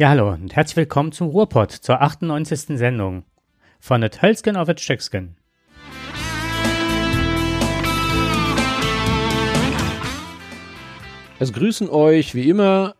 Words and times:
Ja, 0.00 0.08
hallo 0.08 0.32
und 0.32 0.56
herzlich 0.56 0.76
willkommen 0.76 1.12
zum 1.12 1.28
Ruhrpott 1.28 1.72
zur 1.72 2.00
98. 2.00 2.78
Sendung 2.78 3.24
von 3.80 4.00
der 4.00 4.10
Hölzgen 4.10 4.56
auf 4.56 4.66
et 4.70 4.80
Stöcksken. 4.80 5.36
Es 11.38 11.52
grüßen 11.52 11.90
euch 11.90 12.34
wie 12.34 12.48
immer 12.48 12.94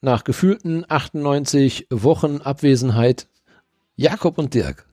nach 0.00 0.24
gefühlten 0.24 0.86
98 0.88 1.88
Wochen 1.90 2.40
Abwesenheit 2.40 3.28
Jakob 3.96 4.38
und 4.38 4.54
Dirk. 4.54 4.86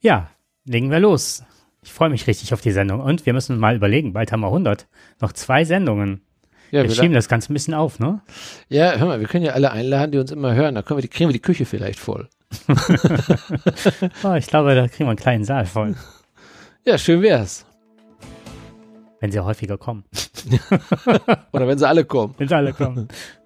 Ja, 0.00 0.30
legen 0.64 0.90
wir 0.90 1.00
los. 1.00 1.42
Ich 1.82 1.92
freue 1.92 2.10
mich 2.10 2.26
richtig 2.26 2.52
auf 2.52 2.60
die 2.60 2.70
Sendung 2.70 3.00
und 3.00 3.26
wir 3.26 3.32
müssen 3.32 3.58
mal 3.58 3.76
überlegen, 3.76 4.12
bald 4.12 4.30
haben 4.32 4.40
wir 4.40 4.48
100. 4.48 4.86
Noch 5.20 5.32
zwei 5.32 5.64
Sendungen. 5.64 6.22
Ja, 6.70 6.82
wir 6.82 6.90
schieben 6.90 7.14
das 7.14 7.28
Ganze 7.28 7.50
ein 7.50 7.54
bisschen 7.54 7.72
auf, 7.72 7.98
ne? 7.98 8.20
Ja, 8.68 8.96
hör 8.96 9.06
mal, 9.06 9.20
wir 9.20 9.26
können 9.26 9.44
ja 9.44 9.52
alle 9.52 9.70
einladen, 9.70 10.12
die 10.12 10.18
uns 10.18 10.30
immer 10.30 10.54
hören. 10.54 10.74
Da 10.74 10.82
können 10.82 10.98
wir 10.98 11.02
die, 11.02 11.08
kriegen 11.08 11.30
wir 11.30 11.32
die 11.32 11.40
Küche 11.40 11.64
vielleicht 11.64 11.98
voll. 11.98 12.28
oh, 14.22 14.34
ich 14.36 14.46
glaube, 14.46 14.74
da 14.74 14.86
kriegen 14.86 15.06
wir 15.06 15.10
einen 15.10 15.16
kleinen 15.16 15.44
Saal 15.44 15.64
voll. 15.64 15.94
Ja, 16.84 16.98
schön 16.98 17.22
wär's. 17.22 17.64
Wenn 19.20 19.32
sie 19.32 19.40
häufiger 19.40 19.78
kommen. 19.78 20.04
Oder 21.52 21.66
wenn 21.66 21.78
sie 21.78 21.88
alle 21.88 22.04
kommen. 22.04 22.34
Wenn 22.36 22.48
sie 22.48 22.56
alle 22.56 22.72
kommen. 22.72 23.08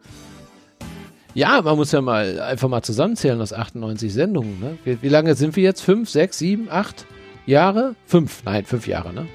Ja, 1.35 1.63
man 1.63 1.77
muss 1.77 1.93
ja 1.93 2.01
mal 2.01 2.41
einfach 2.41 2.69
mal 2.69 2.83
zusammenzählen 2.83 3.41
aus 3.41 3.53
98 3.53 4.13
Sendungen. 4.13 4.61
Ne? 4.61 4.79
Wie, 4.85 5.01
wie, 5.03 5.09
lange 5.09 5.35
sind 5.35 5.57
wir 5.57 5.63
jetzt? 5.63 5.81
Fünf, 5.81 6.11
sechs, 6.11 6.39
sieben, 6.39 6.69
acht 6.71 7.07
Jahre? 7.47 7.95
Fünf, 8.07 8.45
nein, 8.45 8.65
fünf 8.65 8.87
Jahre, 8.87 9.13
ne? 9.13 9.27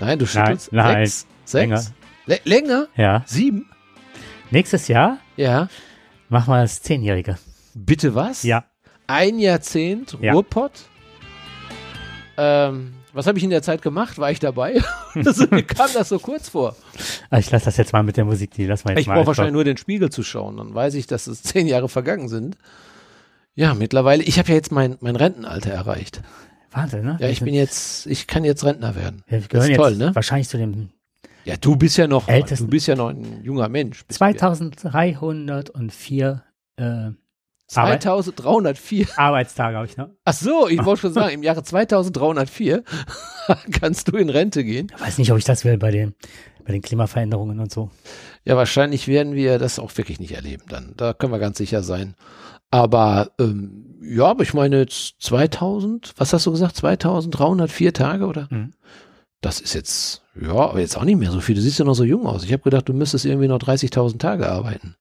Nein, 0.00 0.18
du 0.18 0.26
schüttelst. 0.26 0.72
Nein, 0.72 0.92
nein 0.94 1.06
sechs, 1.06 1.26
sechs? 1.44 1.52
länger. 1.54 1.82
L 2.26 2.40
länger? 2.44 2.86
Ja. 2.96 3.22
Sieben? 3.26 3.66
Nächstes 4.50 4.88
Jahr 4.88 5.18
Ja. 5.36 5.68
machen 6.28 6.52
wir 6.52 6.60
das 6.60 6.82
Zehnjährige. 6.82 7.38
Bitte 7.74 8.14
was? 8.14 8.42
Ja. 8.42 8.64
Ein 9.06 9.38
Jahrzehnt 9.38 10.18
Ja. 10.20 10.32
Ruhrpott. 10.32 10.72
Ähm, 12.36 12.92
was 13.18 13.26
habe 13.26 13.36
ich 13.36 13.44
in 13.44 13.50
der 13.50 13.62
Zeit 13.62 13.82
gemacht? 13.82 14.18
War 14.18 14.30
ich 14.30 14.38
dabei? 14.38 14.80
also, 15.14 15.46
mir 15.50 15.62
kam 15.64 15.88
das 15.92 16.08
so 16.08 16.18
kurz 16.18 16.48
vor. 16.48 16.76
Ah, 17.30 17.38
Ich 17.38 17.50
lasse 17.50 17.66
das 17.66 17.76
jetzt 17.76 17.92
mal 17.92 18.02
mit 18.02 18.16
der 18.16 18.24
Musik, 18.24 18.52
die 18.52 18.66
lassen 18.66 18.86
wir 18.86 18.92
jetzt 18.92 19.00
Ich 19.00 19.06
mal. 19.06 19.14
brauche 19.14 19.20
einfach. 19.20 19.28
wahrscheinlich 19.28 19.52
nur 19.54 19.64
den 19.64 19.76
Spiegel 19.76 20.10
zu 20.10 20.22
schauen. 20.22 20.56
Dann 20.56 20.74
weiß 20.74 20.94
ich, 20.94 21.06
dass 21.06 21.26
es 21.26 21.42
zehn 21.52 21.66
Jahre 21.66 21.88
vergangen 21.88 22.28
sind. 22.28 22.56
Ja, 23.54 23.74
mittlerweile. 23.74 24.22
Ich 24.22 24.38
habe 24.38 24.48
ja 24.48 24.54
jetzt 24.54 24.72
mein, 24.72 24.96
mein 25.00 25.16
Rentenalter 25.16 25.70
erreicht. 25.70 26.22
Wahnsinn, 26.70 27.04
ne? 27.04 27.16
Ja, 27.20 27.28
ich 27.28 27.40
bin 27.40 27.54
jetzt, 27.54 28.06
ich 28.06 28.26
kann 28.26 28.44
jetzt 28.44 28.64
Rentner 28.64 28.94
werden. 28.94 29.22
wir 29.26 29.40
Das 29.40 29.68
ist 29.68 29.76
toll, 29.76 29.96
ne? 29.96 30.14
wahrscheinlich 30.14 30.48
zu 30.48 30.58
dem 30.58 30.90
Ja, 31.44 31.56
du 31.56 31.76
bist 31.76 31.96
ja 31.96 32.06
noch, 32.06 32.28
Ältesten- 32.28 32.66
du 32.66 32.70
bist 32.70 32.86
ja 32.86 32.94
noch 32.94 33.08
ein 33.08 33.42
junger 33.42 33.68
Mensch. 33.68 34.04
Bist 34.06 34.20
du 34.20 34.24
ja. 34.26 34.36
2304 34.36 36.42
äh, 36.76 37.10
2304. 37.68 39.06
Arbeitstage 39.16 39.76
habe 39.76 39.86
ich 39.86 39.96
noch. 39.96 40.08
Ach 40.24 40.32
so, 40.32 40.68
ich 40.68 40.84
wollte 40.84 41.02
schon 41.02 41.12
sagen, 41.14 41.34
im 41.34 41.42
Jahre 41.42 41.62
2304 41.62 42.82
kannst 43.72 44.08
du 44.08 44.16
in 44.16 44.30
Rente 44.30 44.64
gehen. 44.64 44.90
Ich 44.94 45.00
weiß 45.00 45.18
nicht, 45.18 45.30
ob 45.32 45.38
ich 45.38 45.44
das 45.44 45.64
will 45.64 45.78
bei 45.78 45.90
den, 45.90 46.14
bei 46.64 46.72
den 46.72 46.82
Klimaveränderungen 46.82 47.60
und 47.60 47.72
so. 47.72 47.90
Ja, 48.44 48.56
wahrscheinlich 48.56 49.06
werden 49.06 49.34
wir 49.34 49.58
das 49.58 49.78
auch 49.78 49.96
wirklich 49.96 50.18
nicht 50.18 50.32
erleben 50.32 50.64
dann. 50.68 50.94
Da 50.96 51.12
können 51.12 51.32
wir 51.32 51.38
ganz 51.38 51.58
sicher 51.58 51.82
sein. 51.82 52.14
Aber 52.70 53.32
ähm, 53.38 53.98
ja, 54.02 54.26
aber 54.26 54.42
ich 54.42 54.54
meine 54.54 54.78
jetzt 54.80 55.16
2000, 55.20 56.14
was 56.16 56.32
hast 56.32 56.46
du 56.46 56.50
gesagt? 56.50 56.76
2304 56.76 57.92
Tage 57.92 58.26
oder? 58.26 58.48
Mhm. 58.50 58.72
Das 59.40 59.60
ist 59.60 59.74
jetzt, 59.74 60.22
ja, 60.40 60.52
aber 60.52 60.80
jetzt 60.80 60.96
auch 60.96 61.04
nicht 61.04 61.18
mehr 61.18 61.30
so 61.30 61.40
viel. 61.40 61.54
Du 61.54 61.60
siehst 61.60 61.78
ja 61.78 61.84
noch 61.84 61.94
so 61.94 62.04
jung 62.04 62.26
aus. 62.26 62.44
Ich 62.44 62.52
habe 62.52 62.62
gedacht, 62.62 62.88
du 62.88 62.92
müsstest 62.92 63.24
irgendwie 63.24 63.48
noch 63.48 63.58
30.000 63.58 64.18
Tage 64.18 64.48
arbeiten. 64.48 64.96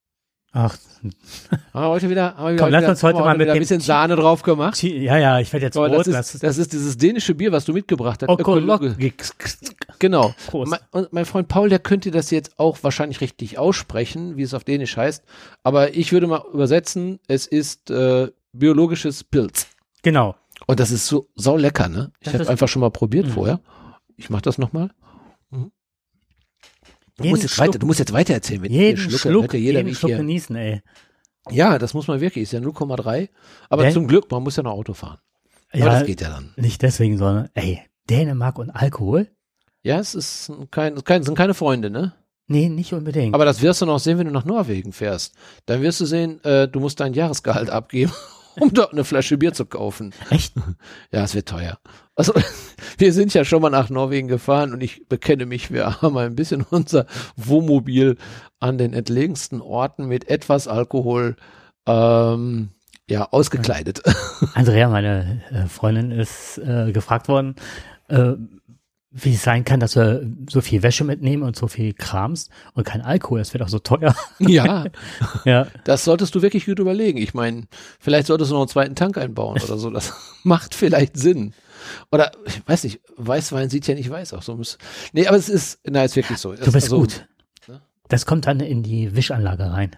Ach, 0.60 0.76
Haben 1.04 1.84
wir 1.84 1.88
heute 1.90 2.10
wieder, 2.10 2.36
haben 2.36 2.54
wir 2.54 2.58
Komm, 2.58 2.70
wieder, 2.70 2.82
lass 2.82 2.90
uns 2.90 3.04
heute 3.04 3.20
mal 3.20 3.38
mit 3.38 3.48
ein 3.48 3.60
bisschen 3.60 3.80
Sahne 3.80 4.16
drauf 4.16 4.42
gemacht. 4.42 4.76
Chi- 4.80 4.98
ja, 5.04 5.16
ja, 5.18 5.40
ich 5.40 5.54
werde 5.54 5.68
jetzt 5.68 5.78
Aber 5.78 5.88
rot. 5.90 6.08
das, 6.08 6.34
ist, 6.34 6.44
das 6.44 6.58
ist 6.58 6.74
dieses 6.74 6.98
dänische 6.98 7.36
Bier, 7.36 7.52
was 7.52 7.66
du 7.66 7.74
mitgebracht 7.74 8.24
hast. 8.24 8.40
Ökologisch. 8.40 8.96
Genau. 10.00 10.34
Prost. 10.48 10.72
Mein, 10.72 10.80
und 10.92 11.14
mein 11.14 11.26
Freund 11.26 11.48
Paul, 11.48 11.70
der 11.70 11.78
könnte 11.78 12.10
das 12.10 12.32
jetzt 12.32 12.58
auch 12.60 12.80
wahrscheinlich 12.82 13.22
richtig 13.22 13.60
aussprechen, 13.60 14.36
wie 14.38 14.42
es 14.42 14.56
auf 14.56 14.64
Dänisch 14.64 14.98
heißt. 14.98 15.24
Aber 15.64 15.94
ich 15.96 16.12
würde 16.12 16.26
mal 16.26 16.42
übersetzen, 16.52 17.20
es 17.28 17.46
ist 17.46 17.92
äh, 17.92 18.32
biologisches 18.54 19.24
Pilz. 19.24 19.68
Genau. 20.02 20.36
Und 20.66 20.80
das 20.80 20.90
ist 20.90 21.06
so 21.06 21.28
sau 21.36 21.56
lecker, 21.58 21.88
ne? 21.88 22.12
Ich 22.20 22.34
habe 22.34 22.48
einfach 22.50 22.68
schon 22.68 22.80
mal 22.80 22.90
probiert 22.90 23.28
Mhm. 23.28 23.32
vorher. 23.32 23.60
Ich 24.16 24.32
mach 24.32 24.42
das 24.42 24.58
nochmal. 24.58 24.86
Mhm. 24.86 24.92
Du 27.18 27.26
musst, 27.26 27.44
jetzt 27.44 27.54
Schluck- 27.56 27.68
weiter, 27.68 27.80
du 27.80 27.86
musst 27.88 28.00
jetzt 28.00 28.14
weiter 28.14 28.34
erzählen. 28.34 28.62
Wenn 28.62 28.72
Jeden 28.72 28.98
Schluck, 29.10 29.44
hört 29.44 29.54
ja 29.54 29.60
jeder, 29.60 29.80
jeden 29.80 29.96
Schluck 29.96 30.10
hier. 30.10 30.18
genießen, 30.18 30.56
ey. 30.56 30.82
Ja, 31.50 31.78
das 31.80 31.94
muss 31.94 32.08
man 32.08 32.22
wirklich. 32.22 32.44
Ist 32.44 32.54
ja 32.54 32.60
0,3. 32.60 33.30
Aber 33.70 33.84
Denn- 33.84 33.94
zum 33.94 34.08
Glück, 34.08 34.30
man 34.32 34.44
muss 34.44 34.56
ja 34.56 34.64
noch 34.64 34.74
Auto 34.74 34.94
fahren. 34.94 35.18
Aber 35.72 35.80
Ja, 35.80 35.86
das 36.00 36.06
geht 36.06 36.22
ja 36.22 36.30
dann. 36.30 36.54
nicht 36.56 36.82
deswegen, 36.82 37.18
sondern, 37.18 37.50
ey, 37.54 37.82
Dänemark 38.10 38.58
und 38.60 38.70
Alkohol? 38.70 39.28
Ja, 39.84 40.00
es 40.00 40.16
ist 40.16 40.52
kein, 40.72 41.04
kein, 41.04 41.24
sind 41.24 41.36
keine 41.38 41.54
Freunde, 41.54 41.90
ne? 41.90 42.14
Nee, 42.48 42.70
nicht 42.70 42.94
unbedingt. 42.94 43.34
Aber 43.36 43.44
das 43.46 43.62
wirst 43.62 43.82
du 43.82 43.86
noch 43.86 44.00
sehen, 44.00 44.18
wenn 44.18 44.28
du 44.28 44.32
nach 44.34 44.46
Norwegen 44.46 44.94
fährst. 44.94 45.34
Dann 45.66 45.82
wirst 45.82 46.00
du 46.00 46.06
sehen, 46.06 46.42
äh, 46.46 46.68
du 46.68 46.80
musst 46.80 47.00
dein 47.00 47.14
Jahresgehalt 47.14 47.70
abgeben, 47.70 48.12
um 48.60 48.74
dort 48.74 48.94
eine 48.94 49.04
Flasche 49.04 49.38
Bier 49.38 49.54
zu 49.54 49.66
kaufen. 49.66 50.14
Echt? 50.30 50.54
Ja, 51.12 51.24
es 51.24 51.36
wird 51.36 51.48
teuer. 51.50 51.78
Also, 52.18 52.34
wir 52.98 53.14
sind 53.14 53.34
ja 53.34 53.46
schon 53.46 53.62
mal 53.62 53.70
nach 53.70 53.90
Norwegen 53.90 54.28
gefahren 54.28 54.74
und 54.74 54.82
ich 54.82 55.08
bekenne 55.08 55.46
mich, 55.46 55.72
wir 55.72 56.02
haben 56.02 56.18
ein 56.18 56.36
bisschen 56.36 56.62
unser 56.70 57.06
Wohnmobil 57.38 58.18
an 58.60 58.78
den 58.78 58.92
entlegensten 58.94 59.62
Orten 59.62 60.08
mit 60.08 60.28
etwas 60.28 60.68
Alkohol 60.68 61.38
ähm, 61.88 62.70
ja, 63.10 63.30
ausgekleidet. 63.32 64.02
Andrea, 64.56 64.90
meine 64.90 65.42
äh, 65.52 65.68
Freundin, 65.68 66.12
ist 66.12 66.58
äh, 66.58 66.92
gefragt 66.92 67.30
worden, 67.30 67.56
äh, 68.10 68.34
wie 69.12 69.34
es 69.34 69.44
sein 69.44 69.64
kann, 69.64 69.80
dass 69.80 69.96
wir 69.96 70.30
so 70.50 70.60
viel 70.60 70.84
Wäsche 70.84 71.04
mitnehmen 71.04 71.44
und 71.44 71.56
so 71.56 71.68
viel 71.68 71.94
Krams 71.94 72.50
und 72.74 72.84
kein 72.84 73.02
Alkohol. 73.02 73.40
Das 73.40 73.54
wird 73.54 73.64
auch 73.64 73.70
so 73.70 73.80
teuer. 73.80 74.16
ja, 74.40 74.86
ja. 75.46 75.68
das 75.86 76.04
solltest 76.04 76.36
du 76.36 76.42
wirklich 76.42 76.66
gut 76.66 76.80
überlegen. 76.80 77.18
Ich 77.18 77.34
meine, 77.34 77.64
vielleicht 78.00 78.28
solltest 78.28 78.52
du 78.52 78.56
noch 78.56 78.62
einen 78.62 78.70
zweiten 78.70 78.96
Tank 78.96 79.18
einbauen 79.18 79.62
oder 79.64 79.78
so. 79.78 79.90
Das 79.90 80.14
macht 80.44 80.76
vielleicht 80.76 81.18
Sinn. 81.18 81.54
Oder, 82.12 82.32
ich 82.46 82.62
weiß 82.68 82.84
nicht, 82.86 83.00
Weißwein 83.18 83.70
sieht 83.70 83.88
ja 83.88 83.96
nicht 83.96 84.10
weiß 84.10 84.34
aus. 84.34 84.46
So 84.46 84.56
muss, 84.56 84.78
nee, 85.14 85.28
aber 85.28 85.38
es 85.38 85.50
ist, 85.50 85.80
na, 85.86 86.04
ist 86.04 86.16
wirklich 86.16 86.38
so. 86.38 86.54
Du 86.54 86.72
bist 86.72 86.76
Also, 86.76 87.00
gut. 87.00 87.26
ne? 87.68 87.82
Das 88.08 88.26
kommt 88.26 88.46
dann 88.48 88.60
in 88.60 88.84
die 88.84 89.16
Wischanlage 89.16 89.72
rein. 89.72 89.96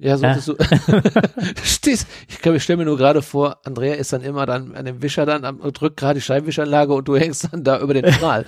Ja, 0.00 0.16
solltest 0.16 0.46
du. 0.48 0.54
Du 0.86 1.64
Stehst, 1.64 2.06
ich, 2.28 2.40
kann- 2.40 2.54
ich 2.54 2.62
stelle 2.62 2.76
mir 2.76 2.84
nur 2.84 2.96
gerade 2.96 3.20
vor, 3.20 3.58
Andrea 3.64 3.94
ist 3.94 4.12
dann 4.12 4.22
immer 4.22 4.46
dann 4.46 4.76
an 4.76 4.84
dem 4.84 5.02
Wischer 5.02 5.26
dann 5.26 5.44
am, 5.44 5.60
drückt 5.72 5.96
gerade 5.96 6.20
die 6.20 6.24
Scheibenwischanlage 6.24 6.92
und 6.94 7.08
du 7.08 7.16
hängst 7.16 7.48
dann 7.50 7.64
da 7.64 7.80
über 7.80 7.94
den 7.94 8.12
Strahl. 8.12 8.44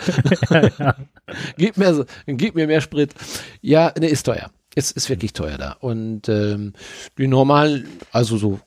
gib 1.56 1.76
mir 1.76 1.94
so, 1.94 2.04
gib 2.26 2.54
mir 2.54 2.66
mehr 2.68 2.80
Sprit. 2.80 3.14
Ja, 3.60 3.92
ne, 3.98 4.08
ist 4.08 4.24
teuer. 4.24 4.50
Es 4.76 4.92
ist 4.92 5.08
wirklich 5.08 5.32
teuer 5.32 5.58
da. 5.58 5.72
Und 5.80 6.28
ähm, 6.28 6.74
die 7.18 7.26
normalen, 7.26 7.88
also 8.12 8.36
so, 8.36 8.60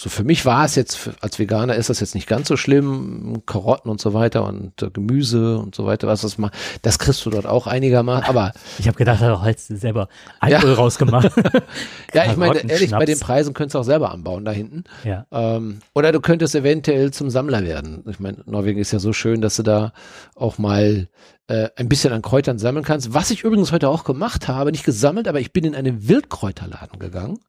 so 0.00 0.08
für 0.10 0.22
mich 0.22 0.46
war 0.46 0.64
es 0.64 0.76
jetzt, 0.76 1.10
als 1.22 1.40
Veganer 1.40 1.74
ist 1.74 1.90
das 1.90 1.98
jetzt 1.98 2.14
nicht 2.14 2.28
ganz 2.28 2.46
so 2.46 2.56
schlimm. 2.56 3.42
Karotten 3.46 3.90
und 3.90 4.00
so 4.00 4.14
weiter 4.14 4.46
und 4.46 4.80
äh, 4.80 4.90
Gemüse 4.90 5.58
und 5.58 5.74
so 5.74 5.86
weiter, 5.86 6.06
was 6.06 6.20
das 6.20 6.38
mal, 6.38 6.52
das 6.82 7.00
kriegst 7.00 7.26
du 7.26 7.30
dort 7.30 7.46
auch 7.46 7.66
einigermaßen. 7.66 8.28
Aber 8.28 8.52
Ich 8.78 8.86
habe 8.86 8.96
gedacht, 8.96 9.20
er 9.20 9.32
hat 9.32 9.40
halt 9.40 9.58
selber 9.58 10.08
Alkohol 10.38 10.74
rausgemacht. 10.74 11.32
ja, 12.14 12.26
ich 12.26 12.36
meine, 12.36 12.60
ehrlich, 12.70 12.92
bei 12.92 13.06
den. 13.06 13.18
Preisen 13.18 13.54
könntest 13.54 13.74
du 13.74 13.80
auch 13.80 13.84
selber 13.84 14.12
anbauen 14.12 14.44
da 14.44 14.52
hinten. 14.52 14.84
ja. 15.02 15.26
Ähm, 15.32 15.80
oder 15.94 16.12
du 16.12 16.20
könntest 16.20 16.54
eventuell 16.54 17.10
zum 17.12 17.28
Sammler 17.28 17.64
werden. 17.64 18.04
Ich 18.08 18.20
meine, 18.20 18.38
Norwegen 18.46 18.78
ist 18.78 18.92
ja 18.92 19.00
so 19.00 19.12
schön, 19.12 19.40
dass 19.40 19.56
du 19.56 19.64
da 19.64 19.92
auch 20.36 20.58
mal 20.58 21.08
äh, 21.48 21.70
ein 21.74 21.88
bisschen 21.88 22.12
an 22.12 22.22
Kräutern 22.22 22.60
sammeln 22.60 22.84
kannst. 22.84 23.14
Was 23.14 23.32
ich 23.32 23.42
übrigens 23.42 23.72
heute 23.72 23.88
auch 23.88 24.04
gemacht 24.04 24.46
habe, 24.46 24.70
nicht 24.70 24.84
gesammelt, 24.84 25.26
aber 25.26 25.40
ich 25.40 25.52
bin 25.52 25.64
in 25.64 25.74
einen 25.74 26.06
Wildkräuterladen 26.06 27.00
gegangen. 27.00 27.40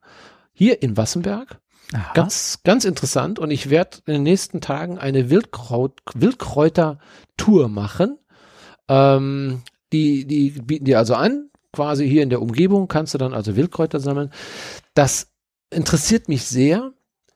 Hier 0.52 0.82
in 0.82 0.98
Wassenberg. 0.98 1.60
Aha. 1.94 2.14
Ganz, 2.14 2.60
ganz 2.64 2.86
interessant. 2.86 3.40
Und 3.40 3.52
ich 3.52 3.70
werde 3.70 3.98
in 4.06 4.14
den 4.14 4.24
nächsten 4.24 4.62
Tagen 4.62 4.98
eine 4.98 5.30
Wildkraut, 5.30 6.00
Wildkräuter-Tour 6.14 7.68
machen. 7.68 8.18
Ähm, 8.88 9.62
die, 9.92 10.26
die 10.26 10.52
bieten 10.52 10.86
dir 10.86 11.00
also 11.00 11.16
an, 11.16 11.50
quasi 11.74 12.08
hier 12.08 12.24
in 12.24 12.30
der 12.30 12.42
Umgebung 12.42 12.88
kannst 12.88 13.14
du 13.14 13.18
dann 13.18 13.34
also 13.34 13.56
Wildkräuter 13.56 14.00
sammeln. 14.00 14.32
Das 14.94 15.32
interessiert 15.72 16.30
mich 16.30 16.44
sehr, 16.46 16.92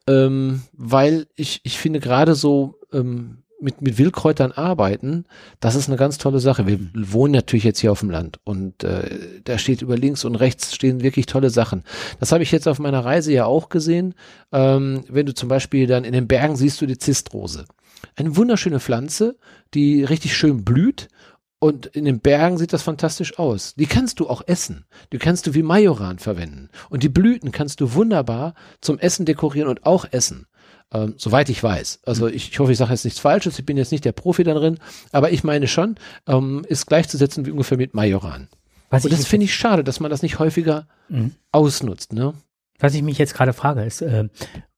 ähm, 0.07 0.63
weil 0.73 1.27
ich, 1.35 1.61
ich 1.63 1.77
finde 1.77 1.99
gerade 1.99 2.35
so 2.35 2.79
ähm, 2.91 3.42
mit, 3.63 3.81
mit 3.81 3.97
Wildkräutern 3.97 4.51
arbeiten, 4.51 5.25
das 5.59 5.75
ist 5.75 5.87
eine 5.87 5.97
ganz 5.97 6.17
tolle 6.17 6.39
Sache. 6.39 6.67
Wir 6.67 6.79
wohnen 6.93 7.33
natürlich 7.33 7.63
jetzt 7.63 7.79
hier 7.79 7.91
auf 7.91 8.01
dem 8.01 8.09
Land 8.09 8.39
und 8.43 8.83
äh, 8.83 9.17
da 9.43 9.57
steht 9.57 9.81
über 9.81 9.97
links 9.97 10.25
und 10.25 10.35
rechts 10.35 10.75
stehen 10.75 11.01
wirklich 11.01 11.25
tolle 11.25 11.49
Sachen. 11.49 11.83
Das 12.19 12.31
habe 12.31 12.43
ich 12.43 12.51
jetzt 12.51 12.67
auf 12.67 12.79
meiner 12.79 13.03
Reise 13.03 13.31
ja 13.31 13.45
auch 13.45 13.69
gesehen. 13.69 14.13
Ähm, 14.51 15.03
wenn 15.09 15.25
du 15.25 15.33
zum 15.33 15.49
Beispiel 15.49 15.87
dann 15.87 16.03
in 16.03 16.13
den 16.13 16.27
Bergen 16.27 16.55
siehst 16.55 16.81
du 16.81 16.85
die 16.85 16.97
Zistrose. 16.97 17.65
Eine 18.15 18.35
wunderschöne 18.35 18.79
Pflanze, 18.79 19.37
die 19.73 20.03
richtig 20.03 20.35
schön 20.35 20.63
blüht 20.63 21.07
und 21.63 21.85
in 21.85 22.03
den 22.03 22.19
Bergen 22.19 22.57
sieht 22.57 22.73
das 22.73 22.83
fantastisch 22.83 23.39
aus. 23.39 23.73
Die 23.75 23.85
kannst 23.85 24.19
du 24.19 24.27
auch 24.27 24.41
essen. 24.47 24.83
Die 25.13 25.17
kannst 25.17 25.47
du 25.47 25.53
wie 25.53 25.63
Majoran 25.63 26.19
verwenden. 26.19 26.67
Und 26.89 27.03
die 27.03 27.09
Blüten 27.09 27.53
kannst 27.53 27.79
du 27.79 27.93
wunderbar 27.93 28.53
zum 28.81 28.99
Essen 28.99 29.25
dekorieren 29.25 29.69
und 29.69 29.85
auch 29.85 30.05
essen. 30.11 30.45
Ähm, 30.93 31.15
soweit 31.17 31.49
ich 31.49 31.63
weiß. 31.63 32.01
Also 32.05 32.27
ich, 32.27 32.51
ich 32.51 32.59
hoffe, 32.59 32.71
ich 32.71 32.77
sage 32.77 32.91
jetzt 32.91 33.05
nichts 33.05 33.19
Falsches. 33.19 33.57
Ich 33.57 33.65
bin 33.65 33.77
jetzt 33.77 33.91
nicht 33.91 34.05
der 34.05 34.11
Profi 34.11 34.43
darin. 34.43 34.77
Aber 35.11 35.31
ich 35.31 35.43
meine 35.43 35.67
schon, 35.67 35.95
ähm, 36.27 36.65
ist 36.67 36.85
gleichzusetzen 36.85 37.45
wie 37.45 37.51
ungefähr 37.51 37.77
mit 37.77 37.93
Majoran. 37.93 38.47
Was 38.89 39.05
und 39.05 39.11
das 39.11 39.25
finde 39.25 39.45
ich 39.45 39.55
schade, 39.55 39.83
dass 39.83 39.99
man 39.99 40.11
das 40.11 40.21
nicht 40.21 40.37
häufiger 40.37 40.87
mhm. 41.09 41.31
ausnutzt. 41.51 42.13
Ne? 42.13 42.33
Was 42.79 42.93
ich 42.93 43.01
mich 43.01 43.17
jetzt 43.17 43.33
gerade 43.33 43.53
frage, 43.53 43.83
ist, 43.83 44.01
äh, 44.01 44.29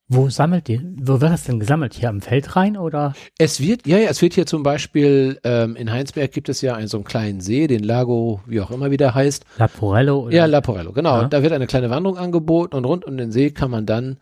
wo 0.07 0.29
sammelt 0.29 0.69
ihr, 0.69 0.83
wo 0.97 1.19
wird 1.19 1.31
das 1.31 1.45
denn 1.45 1.59
gesammelt? 1.59 1.95
Hier 1.95 2.09
am 2.09 2.21
Feld 2.21 2.55
rein 2.55 2.77
oder? 2.77 3.15
Es 3.39 3.59
wird, 3.59 3.87
ja, 3.87 3.97
ja, 3.97 4.09
es 4.09 4.21
wird 4.21 4.35
hier 4.35 4.45
zum 4.45 4.61
Beispiel, 4.61 5.39
ähm, 5.43 5.75
in 5.75 5.91
Heinsberg 5.91 6.31
gibt 6.31 6.47
es 6.47 6.61
ja 6.61 6.75
einen 6.75 6.87
so 6.87 6.97
einen 6.97 7.05
kleinen 7.05 7.41
See, 7.41 7.65
den 7.65 7.83
Lago, 7.83 8.39
wie 8.45 8.61
auch 8.61 8.69
immer 8.69 8.91
wieder 8.91 9.15
heißt. 9.15 9.45
Laporello 9.57 10.25
oder? 10.25 10.35
Ja, 10.35 10.45
Laporello, 10.45 10.93
genau. 10.93 11.23
Ja. 11.23 11.27
Da 11.27 11.41
wird 11.41 11.53
eine 11.53 11.65
kleine 11.65 11.89
Wanderung 11.89 12.19
angeboten 12.19 12.75
und 12.75 12.85
rund 12.85 13.03
um 13.03 13.17
den 13.17 13.31
See 13.31 13.49
kann 13.49 13.71
man 13.71 13.87
dann, 13.87 14.17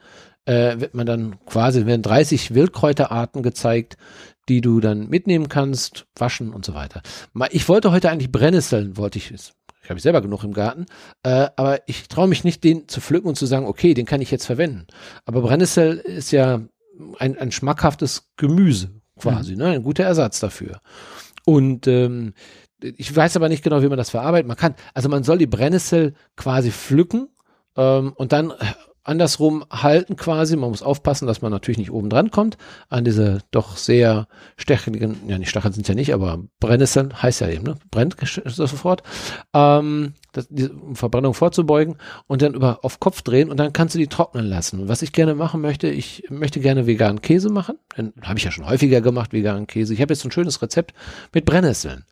äh, 0.46 0.80
wird 0.80 0.94
man 0.94 1.06
dann 1.06 1.46
quasi, 1.46 1.86
werden 1.86 2.02
30 2.02 2.54
Wildkräuterarten 2.54 3.44
gezeigt, 3.44 3.98
die 4.50 4.62
du 4.62 4.80
dann 4.80 5.10
mitnehmen 5.10 5.48
kannst, 5.50 6.06
waschen 6.16 6.54
und 6.54 6.66
so 6.66 6.74
weiter. 6.74 7.02
Ich 7.52 7.70
wollte 7.70 7.92
heute 7.92 8.10
eigentlich 8.10 8.32
Brennnesseln, 8.32 8.98
wollte 8.98 9.18
ich, 9.18 9.32
ich 9.32 9.90
habe 9.90 10.00
selber 10.00 10.22
genug 10.22 10.44
im 10.44 10.54
Garten, 10.54 10.86
äh, 11.24 11.50
aber 11.56 11.88
ich 11.88 12.08
traue 12.08 12.28
mich 12.28 12.44
nicht, 12.44 12.64
den 12.64 12.88
zu 12.88 13.00
pflücken 13.00 13.30
und 13.30 13.36
zu 13.36 13.46
sagen, 13.46 13.66
okay, 13.66 13.94
den 13.94 14.06
kann 14.06 14.22
ich 14.22 14.32
jetzt 14.32 14.46
verwenden. 14.46 14.88
Aber 15.26 15.42
Brennnessel 15.42 15.98
ist 15.98 16.32
ja 16.32 16.62
ein, 17.20 17.38
ein 17.38 17.52
schmackhaftes 17.52 18.32
Gemüse 18.38 18.92
quasi, 19.18 19.54
mhm. 19.54 19.60
ne? 19.60 19.66
ein 19.68 19.84
guter 19.84 20.04
Ersatz 20.04 20.40
dafür. 20.40 20.82
Und 21.46 21.88
ähm, 21.88 22.34
ich 22.82 23.16
weiß 23.16 23.36
aber 23.38 23.50
nicht 23.50 23.64
genau, 23.64 23.82
wie 23.82 23.88
man 23.88 23.98
das 23.98 24.10
verarbeitet. 24.10 24.48
Man 24.48 24.58
kann, 24.58 24.76
also 24.94 25.08
man 25.08 25.24
soll 25.24 25.38
die 25.38 25.48
Brennnessel 25.48 26.14
quasi 26.36 26.72
pflücken 26.72 27.30
ähm, 27.78 28.14
und 28.16 28.34
dann 28.34 28.54
andersrum 29.04 29.66
halten 29.70 30.16
quasi. 30.16 30.56
Man 30.56 30.70
muss 30.70 30.84
aufpassen, 30.84 31.28
dass 31.28 31.42
man 31.42 31.52
natürlich 31.52 31.78
nicht 31.78 31.92
oben 31.92 32.10
dran 32.10 32.32
kommt 32.32 32.58
an 32.90 33.04
diese 33.04 33.40
doch 33.52 33.78
sehr 33.78 34.28
stacheligen, 34.58 35.18
ja 35.28 35.38
nicht 35.38 35.50
Stacheln 35.50 35.74
sind 35.74 35.88
ja 35.88 35.96
nicht, 35.96 36.14
aber 36.14 36.44
Brennnesseln 36.60 37.22
heißt 37.22 37.42
ja 37.42 37.50
eben, 37.50 37.64
ne? 37.64 37.76
brennt 37.92 38.16
sofort, 38.46 39.04
ähm, 39.54 40.14
das, 40.32 40.48
die 40.50 40.70
Verbrennung 40.94 41.34
vorzubeugen 41.34 41.96
und 42.28 42.42
dann 42.42 42.54
über 42.54 42.80
auf 42.84 43.00
Kopf 43.00 43.22
drehen 43.22 43.50
und 43.50 43.58
dann 43.58 43.74
kannst 43.74 43.96
du 43.96 44.00
die 44.00 44.08
trocknen 44.08 44.46
lassen. 44.46 44.88
Was 44.88 45.02
ich 45.02 45.12
gerne 45.12 45.36
machen 45.36 45.62
möchte, 45.62 45.88
ich 45.88 46.26
möchte 46.30 46.60
gerne 46.60 46.88
veganen 46.88 47.22
Käse 47.22 47.50
machen. 47.50 47.78
Habe 48.22 48.40
ich 48.40 48.46
ja 48.46 48.52
schon 48.52 48.66
häufiger 48.66 49.02
gemacht, 49.02 49.34
veganen 49.34 49.68
Käse. 49.68 49.94
Ich 49.94 50.02
habe 50.02 50.14
jetzt 50.14 50.26
ein 50.26 50.32
schönes 50.32 50.62
Rezept 50.62 50.94
mit 51.34 51.46
Brennnesseln 51.46 52.06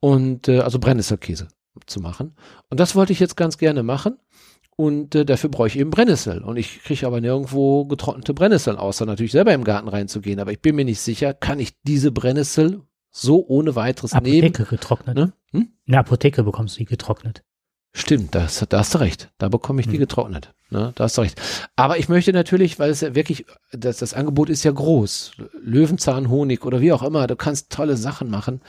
und 0.00 0.48
äh, 0.48 0.60
also 0.60 0.78
Brennnesselkäse 0.78 1.48
zu 1.86 2.00
machen. 2.00 2.34
Und 2.70 2.80
das 2.80 2.94
wollte 2.94 3.12
ich 3.12 3.20
jetzt 3.20 3.36
ganz 3.36 3.58
gerne 3.58 3.82
machen. 3.82 4.18
Und 4.76 5.14
äh, 5.14 5.24
dafür 5.24 5.50
brauche 5.50 5.68
ich 5.68 5.78
eben 5.78 5.90
Brennnessel. 5.90 6.42
Und 6.42 6.56
ich 6.58 6.82
kriege 6.82 7.06
aber 7.06 7.20
nirgendwo 7.20 7.86
getrocknete 7.86 8.34
Brennnesseln, 8.34 8.76
außer 8.76 9.06
natürlich 9.06 9.32
selber 9.32 9.54
im 9.54 9.64
Garten 9.64 9.88
reinzugehen. 9.88 10.38
Aber 10.38 10.52
ich 10.52 10.60
bin 10.60 10.76
mir 10.76 10.84
nicht 10.84 11.00
sicher, 11.00 11.32
kann 11.32 11.58
ich 11.58 11.80
diese 11.82 12.12
Brennnessel 12.12 12.82
so 13.10 13.46
ohne 13.46 13.74
weiteres 13.74 14.12
Apotheke 14.12 14.36
nehmen? 14.36 14.54
Apotheke 14.54 14.76
getrocknet. 14.76 15.16
Ne? 15.16 15.32
Hm? 15.52 15.68
In 15.86 15.92
der 15.92 16.00
Apotheke 16.00 16.42
bekommst 16.44 16.76
du 16.76 16.80
die 16.80 16.84
getrocknet. 16.84 17.42
Stimmt, 17.94 18.34
das, 18.34 18.62
da 18.68 18.78
hast 18.78 18.94
du 18.94 18.98
recht. 18.98 19.30
Da 19.38 19.48
bekomme 19.48 19.80
ich 19.80 19.86
die 19.86 19.94
hm. 19.94 20.00
getrocknet. 20.00 20.52
Ne, 20.68 20.92
da 20.96 21.04
hast 21.04 21.16
du 21.16 21.22
recht. 21.22 21.40
Aber 21.76 21.96
ich 21.96 22.10
möchte 22.10 22.32
natürlich, 22.34 22.78
weil 22.78 22.90
es 22.90 23.00
ja 23.00 23.14
wirklich, 23.14 23.46
das, 23.72 23.98
das 23.98 24.12
Angebot 24.12 24.50
ist 24.50 24.64
ja 24.64 24.70
groß. 24.70 25.32
Löwenzahn, 25.62 26.28
Honig 26.28 26.66
oder 26.66 26.82
wie 26.82 26.92
auch 26.92 27.02
immer. 27.02 27.26
Du 27.26 27.36
kannst 27.36 27.70
tolle 27.70 27.96
Sachen 27.96 28.28
machen. 28.28 28.60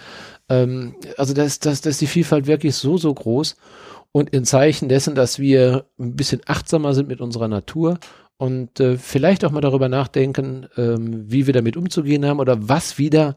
Ähm, 0.47 0.95
also 1.17 1.33
das, 1.33 1.59
das, 1.59 1.81
das 1.81 1.95
ist 1.95 2.01
die 2.01 2.07
Vielfalt 2.07 2.47
wirklich 2.47 2.75
so, 2.75 2.97
so 2.97 3.13
groß 3.13 3.57
und 4.11 4.29
in 4.31 4.45
Zeichen 4.45 4.89
dessen, 4.89 5.15
dass 5.15 5.39
wir 5.39 5.85
ein 5.99 6.15
bisschen 6.15 6.41
achtsamer 6.45 6.93
sind 6.93 7.07
mit 7.07 7.21
unserer 7.21 7.47
Natur 7.47 7.99
und 8.37 8.79
äh, 8.79 8.97
vielleicht 8.97 9.43
auch 9.45 9.51
mal 9.51 9.61
darüber 9.61 9.89
nachdenken, 9.89 10.67
ähm, 10.77 11.31
wie 11.31 11.47
wir 11.47 11.53
damit 11.53 11.77
umzugehen 11.77 12.25
haben 12.25 12.39
oder 12.39 12.69
was 12.69 12.97
wieder 12.97 13.35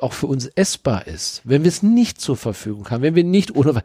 auch 0.00 0.14
für 0.14 0.26
uns 0.28 0.46
essbar 0.46 1.06
ist, 1.06 1.42
wenn 1.44 1.62
wir 1.62 1.68
es 1.68 1.82
nicht 1.82 2.18
zur 2.18 2.38
Verfügung 2.38 2.88
haben, 2.88 3.02
wenn 3.02 3.14
wir 3.14 3.24
nicht 3.24 3.54
ohne, 3.54 3.82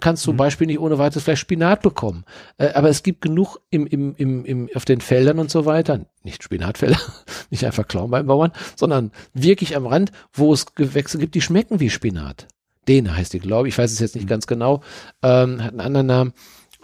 kannst 0.00 0.22
zum 0.22 0.36
mhm. 0.36 0.38
Beispiel 0.38 0.66
nicht 0.66 0.78
ohne 0.78 0.96
weiteres 0.96 1.24
vielleicht 1.24 1.42
Spinat 1.42 1.82
bekommen, 1.82 2.24
äh, 2.56 2.70
aber 2.72 2.88
es 2.88 3.02
gibt 3.02 3.20
genug 3.20 3.58
im, 3.68 3.86
im, 3.86 4.14
im, 4.16 4.44
im, 4.46 4.70
auf 4.74 4.86
den 4.86 5.02
Feldern 5.02 5.38
und 5.38 5.50
so 5.50 5.66
weiter, 5.66 6.00
nicht 6.22 6.42
Spinatfelder, 6.42 6.98
nicht 7.50 7.66
einfach 7.66 7.86
klauen 7.86 8.10
beim 8.10 8.26
Bauern, 8.26 8.52
sondern 8.74 9.12
wirklich 9.34 9.76
am 9.76 9.86
Rand, 9.86 10.12
wo 10.32 10.52
es 10.52 10.74
Gewächse 10.74 11.18
gibt, 11.18 11.34
die 11.34 11.42
schmecken 11.42 11.78
wie 11.78 11.90
Spinat. 11.90 12.48
Dene 12.88 13.16
heißt 13.16 13.32
die, 13.32 13.38
glaube 13.38 13.68
ich. 13.68 13.74
Ich 13.74 13.78
weiß 13.78 13.92
es 13.92 13.98
jetzt 13.98 14.14
nicht 14.14 14.24
mhm. 14.24 14.30
ganz 14.30 14.46
genau. 14.46 14.82
Ähm, 15.22 15.62
hat 15.62 15.72
einen 15.72 15.80
anderen 15.80 16.06
Namen, 16.06 16.32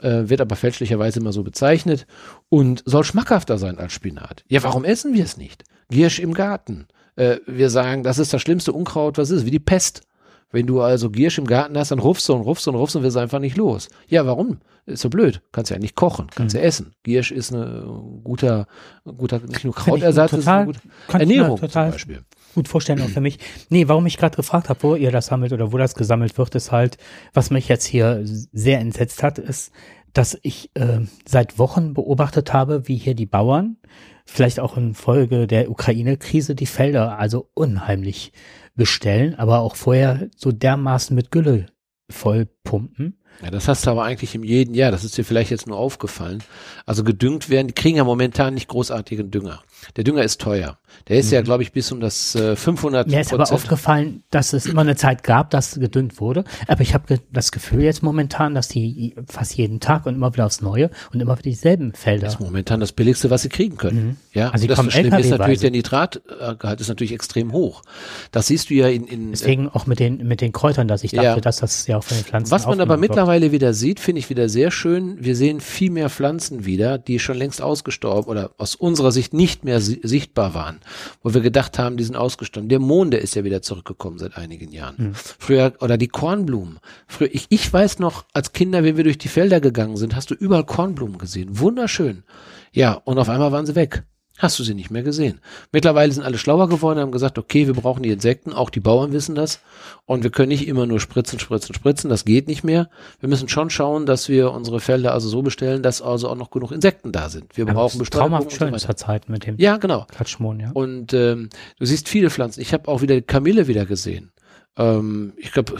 äh, 0.02 0.28
wird 0.28 0.40
aber 0.40 0.56
fälschlicherweise 0.56 1.20
immer 1.20 1.32
so 1.32 1.42
bezeichnet 1.42 2.06
und 2.48 2.82
soll 2.84 3.04
schmackhafter 3.04 3.58
sein 3.58 3.78
als 3.78 3.92
Spinat. 3.92 4.44
Ja, 4.48 4.62
warum 4.62 4.84
essen 4.84 5.14
wir 5.14 5.24
es 5.24 5.36
nicht? 5.36 5.64
Giersch 5.90 6.18
im 6.18 6.34
Garten. 6.34 6.86
Äh, 7.16 7.38
wir 7.46 7.70
sagen, 7.70 8.02
das 8.02 8.18
ist 8.18 8.32
das 8.32 8.42
schlimmste 8.42 8.72
Unkraut, 8.72 9.18
was 9.18 9.30
ist, 9.30 9.46
wie 9.46 9.50
die 9.50 9.58
Pest. 9.58 10.02
Wenn 10.50 10.66
du 10.66 10.80
also 10.82 11.10
Giersch 11.10 11.38
im 11.38 11.46
Garten 11.46 11.76
hast, 11.76 11.90
dann 11.90 11.98
rufst 11.98 12.28
du 12.28 12.34
und 12.34 12.42
rufst 12.42 12.68
und 12.68 12.76
rufst 12.76 12.94
und 12.94 13.02
wirst 13.02 13.16
einfach 13.16 13.40
nicht 13.40 13.56
los. 13.56 13.88
Ja, 14.06 14.24
warum? 14.24 14.58
Ist 14.86 15.00
so 15.00 15.10
blöd. 15.10 15.42
Kannst 15.50 15.70
ja 15.70 15.78
nicht 15.78 15.96
kochen, 15.96 16.28
kannst 16.32 16.54
mhm. 16.54 16.60
ja 16.60 16.66
essen. 16.66 16.92
Giersch 17.02 17.32
ist 17.32 17.52
ein 17.52 18.20
guter, 18.22 18.66
guter, 19.04 19.40
nicht 19.40 19.64
nur 19.64 19.74
Krautersatz, 19.74 20.30
total, 20.30 20.40
ist 20.40 20.48
eine 20.48 20.66
gute 20.66 21.18
Ernährung 21.18 21.58
total, 21.58 21.86
zum 21.86 21.92
Beispiel 21.92 22.24
gut 22.54 22.68
vorstellen 22.68 23.02
auch 23.02 23.08
für 23.08 23.20
mich. 23.20 23.38
Nee, 23.68 23.88
warum 23.88 24.06
ich 24.06 24.16
gerade 24.16 24.36
gefragt 24.36 24.68
habe, 24.68 24.82
wo 24.82 24.94
ihr 24.94 25.10
das 25.10 25.26
sammelt 25.26 25.52
oder 25.52 25.72
wo 25.72 25.78
das 25.78 25.94
gesammelt 25.94 26.38
wird, 26.38 26.54
ist 26.54 26.72
halt, 26.72 26.98
was 27.32 27.50
mich 27.50 27.68
jetzt 27.68 27.84
hier 27.84 28.22
sehr 28.24 28.80
entsetzt 28.80 29.22
hat, 29.22 29.38
ist, 29.38 29.72
dass 30.12 30.38
ich 30.42 30.70
äh, 30.74 31.00
seit 31.26 31.58
Wochen 31.58 31.92
beobachtet 31.92 32.52
habe, 32.52 32.88
wie 32.88 32.96
hier 32.96 33.14
die 33.14 33.26
Bauern, 33.26 33.76
vielleicht 34.24 34.60
auch 34.60 34.76
in 34.76 34.94
Folge 34.94 35.46
der 35.46 35.70
Ukraine-Krise, 35.70 36.54
die 36.54 36.66
Felder 36.66 37.18
also 37.18 37.50
unheimlich 37.54 38.32
bestellen, 38.74 39.34
aber 39.34 39.60
auch 39.60 39.76
vorher 39.76 40.28
so 40.36 40.52
dermaßen 40.52 41.14
mit 41.14 41.30
Gülle 41.30 41.66
vollpumpen. 42.10 43.18
Ja, 43.42 43.50
das 43.50 43.66
hast 43.66 43.86
du 43.86 43.90
aber 43.90 44.04
eigentlich 44.04 44.34
im 44.34 44.44
jeden 44.44 44.74
Jahr. 44.74 44.92
Das 44.92 45.04
ist 45.04 45.18
dir 45.18 45.24
vielleicht 45.24 45.50
jetzt 45.50 45.66
nur 45.66 45.76
aufgefallen. 45.76 46.42
Also 46.86 47.02
gedüngt 47.02 47.50
werden, 47.50 47.66
die 47.68 47.74
kriegen 47.74 47.96
ja 47.96 48.04
momentan 48.04 48.54
nicht 48.54 48.68
großartigen 48.68 49.30
Dünger. 49.30 49.62
Der 49.96 50.04
Dünger 50.04 50.22
ist 50.22 50.40
teuer. 50.40 50.78
Der 51.08 51.18
ist 51.18 51.26
mhm. 51.26 51.34
ja, 51.34 51.42
glaube 51.42 51.62
ich, 51.62 51.72
bis 51.72 51.92
um 51.92 52.00
das 52.00 52.34
äh, 52.34 52.56
500. 52.56 53.08
Mir 53.08 53.20
ist 53.20 53.32
aber 53.32 53.50
aufgefallen, 53.50 54.22
dass 54.30 54.52
es 54.52 54.66
immer 54.66 54.82
eine 54.82 54.96
Zeit 54.96 55.22
gab, 55.22 55.50
dass 55.50 55.74
gedüngt 55.78 56.20
wurde. 56.20 56.44
Aber 56.66 56.80
ich 56.80 56.94
habe 56.94 57.06
ge 57.06 57.18
das 57.32 57.52
Gefühl 57.52 57.82
jetzt 57.82 58.02
momentan, 58.02 58.54
dass 58.54 58.68
die 58.68 59.14
fast 59.28 59.56
jeden 59.56 59.80
Tag 59.80 60.06
und 60.06 60.14
immer 60.14 60.32
wieder 60.32 60.46
aufs 60.46 60.60
Neue 60.60 60.90
und 61.12 61.20
immer 61.20 61.34
wieder 61.34 61.50
dieselben 61.50 61.92
Felder. 61.92 62.26
Das 62.26 62.34
ist 62.34 62.40
momentan 62.40 62.80
das 62.80 62.92
Billigste, 62.92 63.30
was 63.30 63.42
sie 63.42 63.48
kriegen 63.48 63.76
können. 63.76 64.06
Mhm. 64.06 64.16
Ja, 64.32 64.50
also 64.50 64.66
das 64.66 64.78
Schlimme 64.92 65.20
ist 65.20 65.30
natürlich, 65.30 65.60
der 65.60 65.70
Nitratgehalt 65.70 66.80
ist 66.80 66.88
natürlich 66.88 67.12
extrem 67.12 67.52
hoch. 67.52 67.82
Das 68.30 68.46
siehst 68.46 68.70
du 68.70 68.74
ja 68.74 68.88
in. 68.88 69.06
in 69.06 69.30
Deswegen 69.30 69.68
auch 69.68 69.86
mit 69.86 69.98
den, 69.98 70.26
mit 70.26 70.40
den 70.40 70.52
Kräutern, 70.52 70.88
dass 70.88 71.04
ich 71.04 71.12
dachte, 71.12 71.26
ja. 71.26 71.40
dass 71.40 71.58
das 71.58 71.86
ja 71.86 71.98
auch 71.98 72.04
von 72.04 72.16
den 72.16 72.24
Pflanzen 72.24 72.50
Was 72.50 72.66
man 72.66 72.80
aber 72.80 72.96
mittlerweile 72.96 73.52
wieder 73.52 73.74
sieht, 73.74 74.00
finde 74.00 74.20
ich 74.20 74.30
wieder 74.30 74.48
sehr 74.48 74.70
schön. 74.70 75.16
Wir 75.20 75.36
sehen 75.36 75.60
viel 75.60 75.90
mehr 75.90 76.08
Pflanzen 76.08 76.64
wieder, 76.64 76.98
die 76.98 77.18
schon 77.18 77.36
längst 77.36 77.60
ausgestorben 77.60 78.30
oder 78.30 78.52
aus 78.58 78.74
unserer 78.74 79.12
Sicht 79.12 79.34
nicht 79.34 79.64
mehr 79.64 79.73
sichtbar 79.80 80.54
waren, 80.54 80.80
wo 81.22 81.34
wir 81.34 81.40
gedacht 81.40 81.78
haben, 81.78 81.96
die 81.96 82.04
sind 82.04 82.16
ausgestorben. 82.16 82.68
Der 82.68 82.80
Mond, 82.80 83.12
der 83.12 83.22
ist 83.22 83.34
ja 83.34 83.44
wieder 83.44 83.62
zurückgekommen 83.62 84.18
seit 84.18 84.36
einigen 84.36 84.72
Jahren. 84.72 84.94
Mhm. 84.98 85.14
Früher, 85.14 85.72
oder 85.80 85.98
die 85.98 86.08
Kornblumen. 86.08 86.78
Früher, 87.06 87.28
ich, 87.32 87.46
ich 87.48 87.72
weiß 87.72 87.98
noch, 87.98 88.24
als 88.32 88.52
Kinder, 88.52 88.84
wenn 88.84 88.96
wir 88.96 89.04
durch 89.04 89.18
die 89.18 89.28
Felder 89.28 89.60
gegangen 89.60 89.96
sind, 89.96 90.14
hast 90.14 90.30
du 90.30 90.34
überall 90.34 90.64
Kornblumen 90.64 91.18
gesehen. 91.18 91.58
Wunderschön. 91.58 92.24
Ja, 92.72 92.92
und 92.92 93.18
auf 93.18 93.28
einmal 93.28 93.52
waren 93.52 93.66
sie 93.66 93.74
weg 93.74 94.04
hast 94.38 94.58
du 94.58 94.64
sie 94.64 94.74
nicht 94.74 94.90
mehr 94.90 95.02
gesehen. 95.02 95.40
Mittlerweile 95.72 96.12
sind 96.12 96.24
alle 96.24 96.38
schlauer 96.38 96.68
geworden, 96.68 96.98
haben 96.98 97.12
gesagt, 97.12 97.38
okay, 97.38 97.66
wir 97.66 97.74
brauchen 97.74 98.02
die 98.02 98.10
Insekten, 98.10 98.52
auch 98.52 98.70
die 98.70 98.80
Bauern 98.80 99.12
wissen 99.12 99.34
das 99.34 99.60
und 100.06 100.24
wir 100.24 100.30
können 100.30 100.48
nicht 100.48 100.66
immer 100.66 100.86
nur 100.86 101.00
spritzen, 101.00 101.38
spritzen, 101.38 101.74
spritzen, 101.74 102.10
das 102.10 102.24
geht 102.24 102.48
nicht 102.48 102.64
mehr. 102.64 102.88
Wir 103.20 103.28
müssen 103.28 103.48
schon 103.48 103.70
schauen, 103.70 104.06
dass 104.06 104.28
wir 104.28 104.52
unsere 104.52 104.80
Felder 104.80 105.12
also 105.12 105.28
so 105.28 105.42
bestellen, 105.42 105.82
dass 105.82 106.02
also 106.02 106.28
auch 106.28 106.36
noch 106.36 106.50
genug 106.50 106.72
Insekten 106.72 107.12
da 107.12 107.28
sind. 107.28 107.56
Wir 107.56 107.66
ja, 107.66 107.72
brauchen 107.72 107.98
Bestäubung. 107.98 108.30
Traumhaft 108.30 108.52
schön 108.52 108.76
zur 108.76 108.96
Zeit 108.96 109.28
mit 109.28 109.46
dem 109.46 109.56
Ja, 109.58 109.76
genau. 109.76 110.06
Klatschmohn, 110.10 110.60
ja. 110.60 110.70
Und 110.72 111.12
ähm, 111.14 111.48
du 111.78 111.86
siehst 111.86 112.08
viele 112.08 112.30
Pflanzen. 112.30 112.60
Ich 112.60 112.72
habe 112.72 112.88
auch 112.88 113.02
wieder 113.02 113.20
Kamille 113.22 113.68
wieder 113.68 113.86
gesehen. 113.86 114.30
Ähm, 114.76 115.32
ich 115.36 115.52
glaube, 115.52 115.74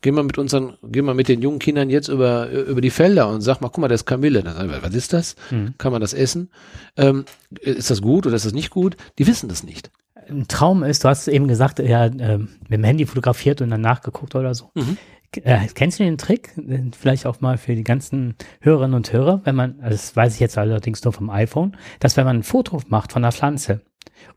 geh 0.00 0.10
mal 0.12 0.24
mit 0.24 0.38
unseren, 0.38 0.74
geh 0.82 1.02
mal 1.02 1.14
mit 1.14 1.28
den 1.28 1.42
jungen 1.42 1.58
Kindern 1.58 1.90
jetzt 1.90 2.08
über, 2.08 2.48
über 2.50 2.80
die 2.80 2.90
Felder 2.90 3.28
und 3.28 3.42
sag 3.42 3.60
mal, 3.60 3.68
guck 3.68 3.78
mal, 3.78 3.88
das 3.88 4.02
ist 4.02 4.06
Kamille. 4.06 4.42
Dann 4.42 4.54
sagen 4.54 4.70
wir, 4.70 4.82
was 4.82 4.94
ist 4.94 5.12
das? 5.12 5.36
Mhm. 5.50 5.74
Kann 5.78 5.92
man 5.92 6.00
das 6.00 6.14
essen? 6.14 6.50
Ähm, 6.96 7.24
ist 7.60 7.90
das 7.90 8.00
gut 8.00 8.26
oder 8.26 8.36
ist 8.36 8.46
das 8.46 8.52
nicht 8.52 8.70
gut? 8.70 8.96
Die 9.18 9.26
wissen 9.26 9.48
das 9.48 9.62
nicht. 9.62 9.90
ein 10.28 10.48
Traum 10.48 10.82
ist, 10.82 11.04
du 11.04 11.08
hast 11.08 11.28
eben 11.28 11.48
gesagt, 11.48 11.78
ja, 11.80 12.06
äh, 12.06 12.38
mit 12.38 12.70
dem 12.70 12.84
Handy 12.84 13.06
fotografiert 13.06 13.60
und 13.60 13.70
dann 13.70 13.80
nachgeguckt 13.82 14.34
oder 14.34 14.54
so. 14.54 14.70
Mhm. 14.74 14.96
Äh, 15.36 15.68
kennst 15.74 16.00
du 16.00 16.04
den 16.04 16.18
Trick? 16.18 16.54
Vielleicht 16.98 17.24
auch 17.24 17.40
mal 17.40 17.56
für 17.56 17.76
die 17.76 17.84
ganzen 17.84 18.34
Hörerinnen 18.60 18.94
und 18.94 19.12
Hörer, 19.12 19.42
wenn 19.44 19.54
man, 19.54 19.76
also 19.80 19.92
das 19.92 20.16
weiß 20.16 20.34
ich 20.34 20.40
jetzt 20.40 20.58
allerdings 20.58 21.04
nur 21.04 21.12
vom 21.12 21.30
iPhone, 21.30 21.76
dass 22.00 22.16
wenn 22.16 22.24
man 22.24 22.38
ein 22.38 22.42
Foto 22.42 22.80
macht 22.88 23.12
von 23.12 23.22
einer 23.22 23.30
Pflanze 23.30 23.80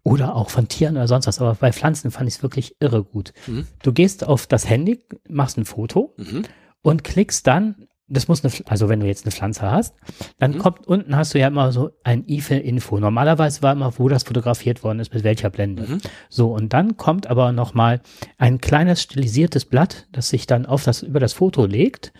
oder 0.04 0.36
auch 0.36 0.50
von 0.50 0.68
Tieren 0.68 0.96
oder 0.96 1.08
sonst 1.08 1.28
was, 1.28 1.40
aber 1.40 1.56
bei 1.56 1.72
Pflanzen 1.72 2.12
fand 2.12 2.28
ich 2.28 2.36
es 2.36 2.44
wirklich 2.44 2.76
irre 2.80 3.04
gut. 3.04 3.34
Mhm. 3.48 3.68
Du 3.82 3.94
gehst 3.94 4.26
auf 4.26 4.48
das 4.48 4.70
Handy, 4.70 5.00
machst 5.30 5.58
ein 5.58 5.66
Foto 5.66 6.14
mhm. 6.18 6.44
und 6.82 7.04
klickst 7.04 7.48
dann 7.48 7.88
das 8.14 8.28
muss 8.28 8.44
eine, 8.44 8.54
also 8.68 8.90
wenn 8.90 9.00
du 9.00 9.08
jetzt 9.08 9.26
eine 9.26 9.32
Pflanze 9.32 9.70
hast, 9.70 9.96
dann 10.38 10.52
mhm. 10.52 10.58
kommt 10.60 10.88
unten 10.88 11.16
hast 11.16 11.34
du 11.34 11.40
ja 11.40 11.48
immer 11.48 11.72
so 11.72 11.92
ein 12.04 12.26
IFE-Info. 12.28 13.00
Normalerweise 13.00 13.62
war 13.62 13.74
immer, 13.74 13.98
wo 13.98 14.10
das 14.10 14.24
fotografiert 14.24 14.84
worden 14.84 15.00
ist, 15.00 15.14
mit 15.14 15.24
welcher 15.24 15.50
Blende. 15.50 15.84
Mhm. 15.84 16.02
So, 16.30 16.54
und 16.54 16.74
dann 16.74 16.98
kommt 16.98 17.28
aber 17.28 17.52
nochmal 17.52 18.02
ein 18.38 18.60
kleines 18.60 19.02
stilisiertes 19.02 19.66
Blatt, 19.66 20.08
das 20.12 20.30
sich 20.30 20.48
dann 20.48 20.66
auf 20.66 20.84
das, 20.84 21.02
über 21.02 21.20
das 21.20 21.34
Foto 21.34 21.66
legt 21.66 22.14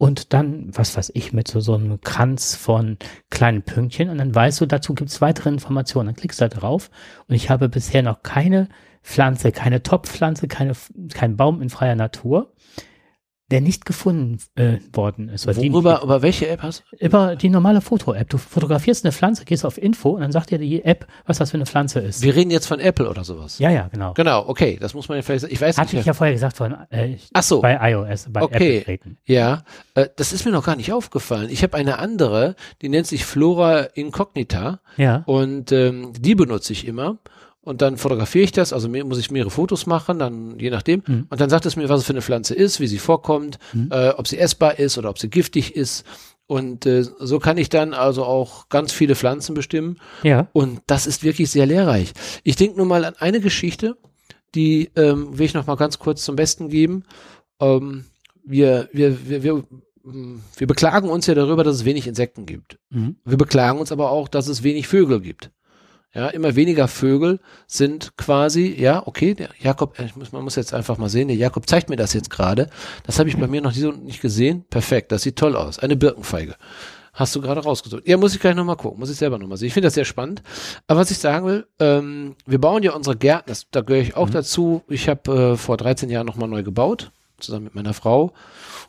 und 0.00 0.32
dann, 0.32 0.70
was 0.72 0.96
weiß 0.96 1.12
ich, 1.12 1.34
mit 1.34 1.46
so, 1.46 1.60
so 1.60 1.74
einem 1.74 2.00
Kranz 2.00 2.56
von 2.56 2.96
kleinen 3.28 3.60
Pünktchen. 3.60 4.08
Und 4.08 4.16
dann 4.16 4.34
weißt 4.34 4.58
du, 4.62 4.64
dazu 4.64 4.94
gibt's 4.94 5.20
weitere 5.20 5.50
Informationen. 5.50 6.06
Dann 6.06 6.16
klickst 6.16 6.40
du 6.40 6.48
da 6.48 6.48
drauf. 6.48 6.90
Und 7.28 7.34
ich 7.34 7.50
habe 7.50 7.68
bisher 7.68 8.02
noch 8.02 8.22
keine 8.22 8.70
Pflanze, 9.02 9.52
keine 9.52 9.82
Topfpflanze, 9.82 10.48
keine, 10.48 10.72
kein 11.12 11.36
Baum 11.36 11.60
in 11.60 11.68
freier 11.68 11.96
Natur 11.96 12.50
der 13.50 13.60
nicht 13.60 13.84
gefunden 13.84 14.38
äh, 14.54 14.78
worden 14.92 15.28
ist. 15.28 15.46
Worüber, 15.46 15.98
die, 15.98 16.04
über 16.04 16.22
welche 16.22 16.48
App 16.48 16.62
hast 16.62 16.84
du? 16.90 17.04
Über 17.04 17.36
die 17.36 17.48
normale 17.48 17.80
Foto-App. 17.80 18.28
Du 18.28 18.38
fotografierst 18.38 19.04
eine 19.04 19.12
Pflanze, 19.12 19.44
gehst 19.44 19.64
auf 19.64 19.76
Info 19.76 20.10
und 20.10 20.20
dann 20.20 20.32
sagt 20.32 20.50
dir 20.50 20.58
die 20.58 20.84
App, 20.84 21.06
was 21.26 21.38
das 21.38 21.50
für 21.50 21.56
eine 21.56 21.66
Pflanze 21.66 22.00
ist. 22.00 22.22
Wir 22.22 22.34
reden 22.34 22.50
jetzt 22.50 22.66
von 22.66 22.78
Apple 22.78 23.08
oder 23.08 23.24
sowas. 23.24 23.58
Ja, 23.58 23.70
ja, 23.70 23.88
genau. 23.88 24.14
Genau, 24.14 24.48
okay, 24.48 24.78
das 24.80 24.94
muss 24.94 25.08
man 25.08 25.18
ja 25.18 25.22
vielleicht, 25.22 25.44
ich 25.44 25.60
weiß 25.60 25.78
Hatte 25.78 25.96
nicht. 25.96 26.00
ich 26.00 26.06
ja 26.06 26.14
vorher 26.14 26.34
gesagt 26.34 26.56
von, 26.56 26.76
äh, 26.90 27.16
Ach 27.32 27.42
so. 27.42 27.60
bei 27.60 27.90
iOS, 27.90 28.26
bei 28.30 28.42
okay. 28.42 28.78
Apple 28.78 28.84
treten. 28.84 29.18
Ja, 29.24 29.62
äh, 29.94 30.08
das 30.16 30.32
ist 30.32 30.44
mir 30.44 30.52
noch 30.52 30.64
gar 30.64 30.76
nicht 30.76 30.92
aufgefallen. 30.92 31.48
Ich 31.50 31.62
habe 31.62 31.76
eine 31.76 31.98
andere, 31.98 32.54
die 32.82 32.88
nennt 32.88 33.06
sich 33.06 33.24
Flora 33.24 33.80
Incognita. 33.94 34.80
Ja. 34.96 35.22
Und 35.26 35.72
ähm, 35.72 36.12
die 36.18 36.34
benutze 36.34 36.72
ich 36.72 36.86
immer 36.86 37.18
und 37.62 37.82
dann 37.82 37.98
fotografiere 37.98 38.44
ich 38.44 38.52
das, 38.52 38.72
also 38.72 38.88
muss 38.88 39.18
ich 39.18 39.30
mehrere 39.30 39.50
Fotos 39.50 39.86
machen, 39.86 40.18
dann 40.18 40.58
je 40.58 40.70
nachdem. 40.70 41.02
Mhm. 41.06 41.26
Und 41.28 41.40
dann 41.40 41.50
sagt 41.50 41.66
es 41.66 41.76
mir, 41.76 41.88
was 41.88 42.00
es 42.00 42.06
für 42.06 42.12
eine 42.12 42.22
Pflanze 42.22 42.54
ist, 42.54 42.80
wie 42.80 42.86
sie 42.86 42.98
vorkommt, 42.98 43.58
mhm. 43.72 43.88
äh, 43.90 44.10
ob 44.10 44.26
sie 44.26 44.38
essbar 44.38 44.78
ist 44.78 44.96
oder 44.96 45.10
ob 45.10 45.18
sie 45.18 45.28
giftig 45.28 45.76
ist. 45.76 46.04
Und 46.46 46.86
äh, 46.86 47.02
so 47.02 47.38
kann 47.38 47.58
ich 47.58 47.68
dann 47.68 47.92
also 47.94 48.24
auch 48.24 48.68
ganz 48.70 48.92
viele 48.92 49.14
Pflanzen 49.14 49.54
bestimmen. 49.54 49.98
Ja. 50.22 50.48
Und 50.52 50.80
das 50.86 51.06
ist 51.06 51.22
wirklich 51.22 51.50
sehr 51.50 51.66
lehrreich. 51.66 52.12
Ich 52.44 52.56
denke 52.56 52.78
nur 52.78 52.86
mal 52.86 53.04
an 53.04 53.14
eine 53.18 53.40
Geschichte, 53.40 53.96
die 54.54 54.90
ähm, 54.96 55.38
will 55.38 55.46
ich 55.46 55.54
noch 55.54 55.66
mal 55.66 55.76
ganz 55.76 55.98
kurz 55.98 56.24
zum 56.24 56.36
Besten 56.36 56.70
geben. 56.70 57.04
Ähm, 57.60 58.04
wir, 58.42 58.88
wir, 58.92 59.28
wir, 59.28 59.42
wir 59.42 59.64
wir 60.56 60.66
beklagen 60.66 61.10
uns 61.10 61.26
ja 61.26 61.34
darüber, 61.34 61.62
dass 61.62 61.76
es 61.76 61.84
wenig 61.84 62.06
Insekten 62.06 62.46
gibt. 62.46 62.78
Mhm. 62.88 63.16
Wir 63.24 63.36
beklagen 63.36 63.78
uns 63.78 63.92
aber 63.92 64.10
auch, 64.10 64.28
dass 64.28 64.48
es 64.48 64.62
wenig 64.62 64.88
Vögel 64.88 65.20
gibt. 65.20 65.50
Ja, 66.12 66.26
immer 66.28 66.56
weniger 66.56 66.88
Vögel 66.88 67.38
sind 67.68 68.16
quasi, 68.16 68.74
ja, 68.76 69.06
okay, 69.06 69.34
der 69.34 69.50
Jakob, 69.60 69.96
äh, 70.00 70.08
muss, 70.16 70.32
man 70.32 70.42
muss 70.42 70.56
jetzt 70.56 70.74
einfach 70.74 70.98
mal 70.98 71.08
sehen, 71.08 71.28
der 71.28 71.36
Jakob 71.36 71.68
zeigt 71.68 71.88
mir 71.88 71.94
das 71.94 72.14
jetzt 72.14 72.30
gerade. 72.30 72.68
Das 73.06 73.20
habe 73.20 73.28
ich 73.28 73.36
bei 73.36 73.46
mir 73.46 73.60
noch 73.60 73.72
nicht 73.72 74.20
gesehen. 74.20 74.64
Perfekt, 74.70 75.12
das 75.12 75.22
sieht 75.22 75.36
toll 75.36 75.54
aus. 75.54 75.78
Eine 75.78 75.96
Birkenfeige. 75.96 76.56
Hast 77.12 77.36
du 77.36 77.40
gerade 77.40 77.60
rausgesucht. 77.60 78.08
Ja, 78.08 78.16
muss 78.16 78.34
ich 78.34 78.40
gleich 78.40 78.56
nochmal 78.56 78.76
gucken, 78.76 78.98
muss 78.98 79.10
ich 79.10 79.18
selber 79.18 79.38
nochmal 79.38 79.56
sehen. 79.56 79.68
Ich 79.68 79.72
finde 79.72 79.86
das 79.86 79.94
sehr 79.94 80.04
spannend. 80.04 80.42
Aber 80.88 81.00
was 81.00 81.12
ich 81.12 81.18
sagen 81.18 81.46
will, 81.46 81.66
ähm, 81.78 82.34
wir 82.44 82.60
bauen 82.60 82.82
ja 82.82 82.92
unsere 82.92 83.16
Gärten, 83.16 83.48
das, 83.48 83.66
da 83.70 83.80
gehöre 83.80 84.02
ich 84.02 84.16
auch 84.16 84.28
mhm. 84.28 84.32
dazu. 84.32 84.82
Ich 84.88 85.08
habe 85.08 85.52
äh, 85.52 85.56
vor 85.56 85.76
13 85.76 86.10
Jahren 86.10 86.26
nochmal 86.26 86.48
neu 86.48 86.64
gebaut, 86.64 87.12
zusammen 87.38 87.64
mit 87.64 87.76
meiner 87.76 87.94
Frau 87.94 88.32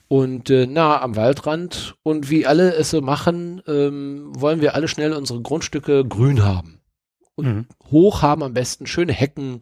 und 0.08 0.50
äh, 0.50 0.66
nah 0.66 1.02
am 1.02 1.16
Waldrand. 1.16 1.96
Und 2.02 2.32
wie 2.32 2.48
alle 2.48 2.74
es 2.74 2.90
so 2.90 3.02
machen, 3.02 3.62
ähm, 3.68 4.32
wollen 4.36 4.62
wir 4.62 4.74
alle 4.74 4.88
schnell 4.88 5.14
unsere 5.14 5.42
Grundstücke 5.42 6.04
grün 6.04 6.44
haben 6.44 6.81
und 7.42 7.56
mhm. 7.56 7.66
hoch 7.90 8.22
haben 8.22 8.44
am 8.44 8.54
besten 8.54 8.86
schöne 8.86 9.14
Hecken, 9.14 9.62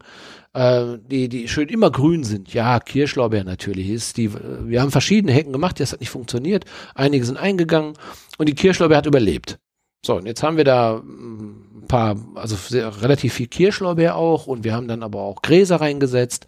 äh, 0.52 0.98
die, 1.10 1.28
die 1.28 1.48
schön 1.48 1.68
immer 1.68 1.90
grün 1.90 2.24
sind. 2.24 2.52
Ja, 2.52 2.80
Kirschlorbeer 2.80 3.44
natürlich 3.44 3.88
ist 3.88 4.16
die, 4.16 4.30
wir 4.32 4.80
haben 4.80 4.90
verschiedene 4.90 5.32
Hecken 5.32 5.52
gemacht, 5.52 5.80
das 5.80 5.92
hat 5.92 6.00
nicht 6.00 6.10
funktioniert. 6.10 6.64
Einige 6.94 7.24
sind 7.24 7.36
eingegangen 7.36 7.94
und 8.38 8.48
die 8.48 8.54
Kirschlorbeer 8.54 8.98
hat 8.98 9.06
überlebt. 9.06 9.58
So, 10.04 10.16
und 10.16 10.26
jetzt 10.26 10.42
haben 10.42 10.56
wir 10.56 10.64
da 10.64 10.96
mm, 10.96 11.82
ein 11.82 11.86
paar, 11.86 12.16
also 12.34 12.56
sehr, 12.56 13.02
relativ 13.02 13.34
viel 13.34 13.48
Kirschlorbeer 13.48 14.16
auch 14.16 14.46
und 14.46 14.64
wir 14.64 14.74
haben 14.74 14.88
dann 14.88 15.02
aber 15.02 15.20
auch 15.20 15.42
Gräser 15.42 15.76
reingesetzt. 15.80 16.46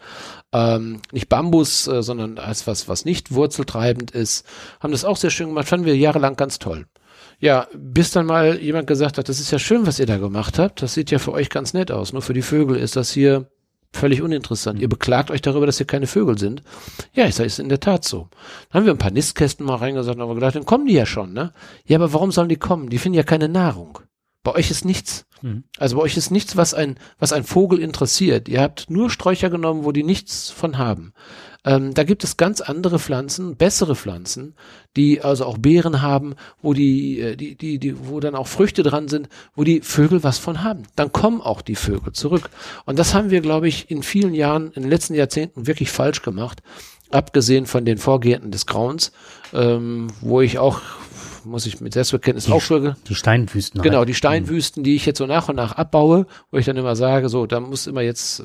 Ähm, 0.52 1.00
nicht 1.12 1.28
Bambus, 1.28 1.86
äh, 1.86 2.02
sondern 2.02 2.38
als 2.38 2.66
was, 2.66 2.88
was 2.88 3.04
nicht 3.04 3.32
wurzeltreibend 3.32 4.10
ist. 4.10 4.46
Haben 4.80 4.92
das 4.92 5.04
auch 5.04 5.16
sehr 5.16 5.30
schön 5.30 5.48
gemacht, 5.48 5.68
fanden 5.68 5.86
wir 5.86 5.96
jahrelang 5.96 6.36
ganz 6.36 6.58
toll. 6.58 6.86
Ja, 7.42 7.66
bis 7.74 8.12
dann 8.12 8.26
mal 8.26 8.60
jemand 8.60 8.86
gesagt 8.86 9.18
hat, 9.18 9.28
das 9.28 9.40
ist 9.40 9.50
ja 9.50 9.58
schön, 9.58 9.84
was 9.84 9.98
ihr 9.98 10.06
da 10.06 10.16
gemacht 10.18 10.60
habt. 10.60 10.80
Das 10.80 10.94
sieht 10.94 11.10
ja 11.10 11.18
für 11.18 11.32
euch 11.32 11.50
ganz 11.50 11.74
nett 11.74 11.90
aus. 11.90 12.12
Nur 12.12 12.22
für 12.22 12.34
die 12.34 12.40
Vögel 12.40 12.76
ist 12.76 12.94
das 12.94 13.10
hier 13.10 13.50
völlig 13.92 14.22
uninteressant. 14.22 14.80
Ihr 14.80 14.88
beklagt 14.88 15.32
euch 15.32 15.42
darüber, 15.42 15.66
dass 15.66 15.78
hier 15.78 15.86
keine 15.88 16.06
Vögel 16.06 16.38
sind. 16.38 16.62
Ja, 17.14 17.26
ich 17.26 17.34
sage, 17.34 17.48
ist 17.48 17.58
in 17.58 17.68
der 17.68 17.80
Tat 17.80 18.04
so. 18.04 18.28
Dann 18.70 18.80
haben 18.80 18.86
wir 18.86 18.92
ein 18.94 18.98
paar 18.98 19.10
Nistkästen 19.10 19.66
mal 19.66 19.74
reingesagt 19.74 20.16
und 20.16 20.22
haben 20.22 20.34
gedacht, 20.36 20.54
dann 20.54 20.66
kommen 20.66 20.86
die 20.86 20.94
ja 20.94 21.04
schon, 21.04 21.32
ne? 21.32 21.52
Ja, 21.84 21.98
aber 21.98 22.12
warum 22.12 22.30
sollen 22.30 22.48
die 22.48 22.54
kommen? 22.54 22.90
Die 22.90 22.98
finden 22.98 23.16
ja 23.16 23.24
keine 23.24 23.48
Nahrung. 23.48 23.98
Bei 24.42 24.54
euch 24.54 24.70
ist 24.70 24.84
nichts. 24.84 25.26
Mhm. 25.42 25.64
Also 25.78 25.96
bei 25.96 26.02
euch 26.02 26.16
ist 26.16 26.30
nichts, 26.30 26.56
was 26.56 26.74
ein, 26.74 26.96
was 27.18 27.32
ein 27.32 27.44
Vogel 27.44 27.78
interessiert. 27.78 28.48
Ihr 28.48 28.60
habt 28.60 28.90
nur 28.90 29.10
Sträucher 29.10 29.50
genommen, 29.50 29.84
wo 29.84 29.92
die 29.92 30.02
nichts 30.02 30.50
von 30.50 30.78
haben. 30.78 31.12
Ähm, 31.64 31.94
da 31.94 32.02
gibt 32.02 32.24
es 32.24 32.36
ganz 32.36 32.60
andere 32.60 32.98
Pflanzen, 32.98 33.56
bessere 33.56 33.94
Pflanzen, 33.94 34.54
die 34.96 35.20
also 35.20 35.44
auch 35.44 35.58
Beeren 35.58 36.02
haben, 36.02 36.34
wo 36.60 36.74
die, 36.74 37.20
äh, 37.20 37.36
die, 37.36 37.54
die, 37.54 37.78
die, 37.78 38.08
wo 38.08 38.18
dann 38.18 38.34
auch 38.34 38.48
Früchte 38.48 38.82
dran 38.82 39.06
sind, 39.06 39.28
wo 39.54 39.62
die 39.62 39.80
Vögel 39.80 40.24
was 40.24 40.38
von 40.38 40.64
haben. 40.64 40.82
Dann 40.96 41.12
kommen 41.12 41.40
auch 41.40 41.62
die 41.62 41.76
Vögel 41.76 42.12
zurück. 42.12 42.50
Und 42.84 42.98
das 42.98 43.14
haben 43.14 43.30
wir, 43.30 43.40
glaube 43.40 43.68
ich, 43.68 43.90
in 43.90 44.02
vielen 44.02 44.34
Jahren, 44.34 44.72
in 44.72 44.82
den 44.82 44.90
letzten 44.90 45.14
Jahrzehnten 45.14 45.66
wirklich 45.68 45.90
falsch 45.90 46.22
gemacht. 46.22 46.62
Abgesehen 47.10 47.66
von 47.66 47.84
den 47.84 47.98
Vorgärten 47.98 48.50
des 48.50 48.66
Grauens, 48.66 49.12
ähm, 49.52 50.08
wo 50.20 50.40
ich 50.40 50.58
auch 50.58 50.80
muss 51.44 51.66
ich 51.66 51.80
mit 51.80 51.94
Selbstbekenntnis 51.94 52.46
die, 52.46 52.52
aufschulge. 52.52 52.96
Die 53.08 53.14
Steinwüsten. 53.14 53.82
Genau, 53.82 53.98
halt. 53.98 54.08
die 54.08 54.14
Steinwüsten, 54.14 54.82
die 54.82 54.94
ich 54.94 55.06
jetzt 55.06 55.18
so 55.18 55.26
nach 55.26 55.48
und 55.48 55.56
nach 55.56 55.72
abbaue, 55.72 56.26
wo 56.50 56.58
ich 56.58 56.66
dann 56.66 56.76
immer 56.76 56.96
sage, 56.96 57.28
so, 57.28 57.46
da 57.46 57.60
muss 57.60 57.86
immer 57.86 58.02
jetzt 58.02 58.42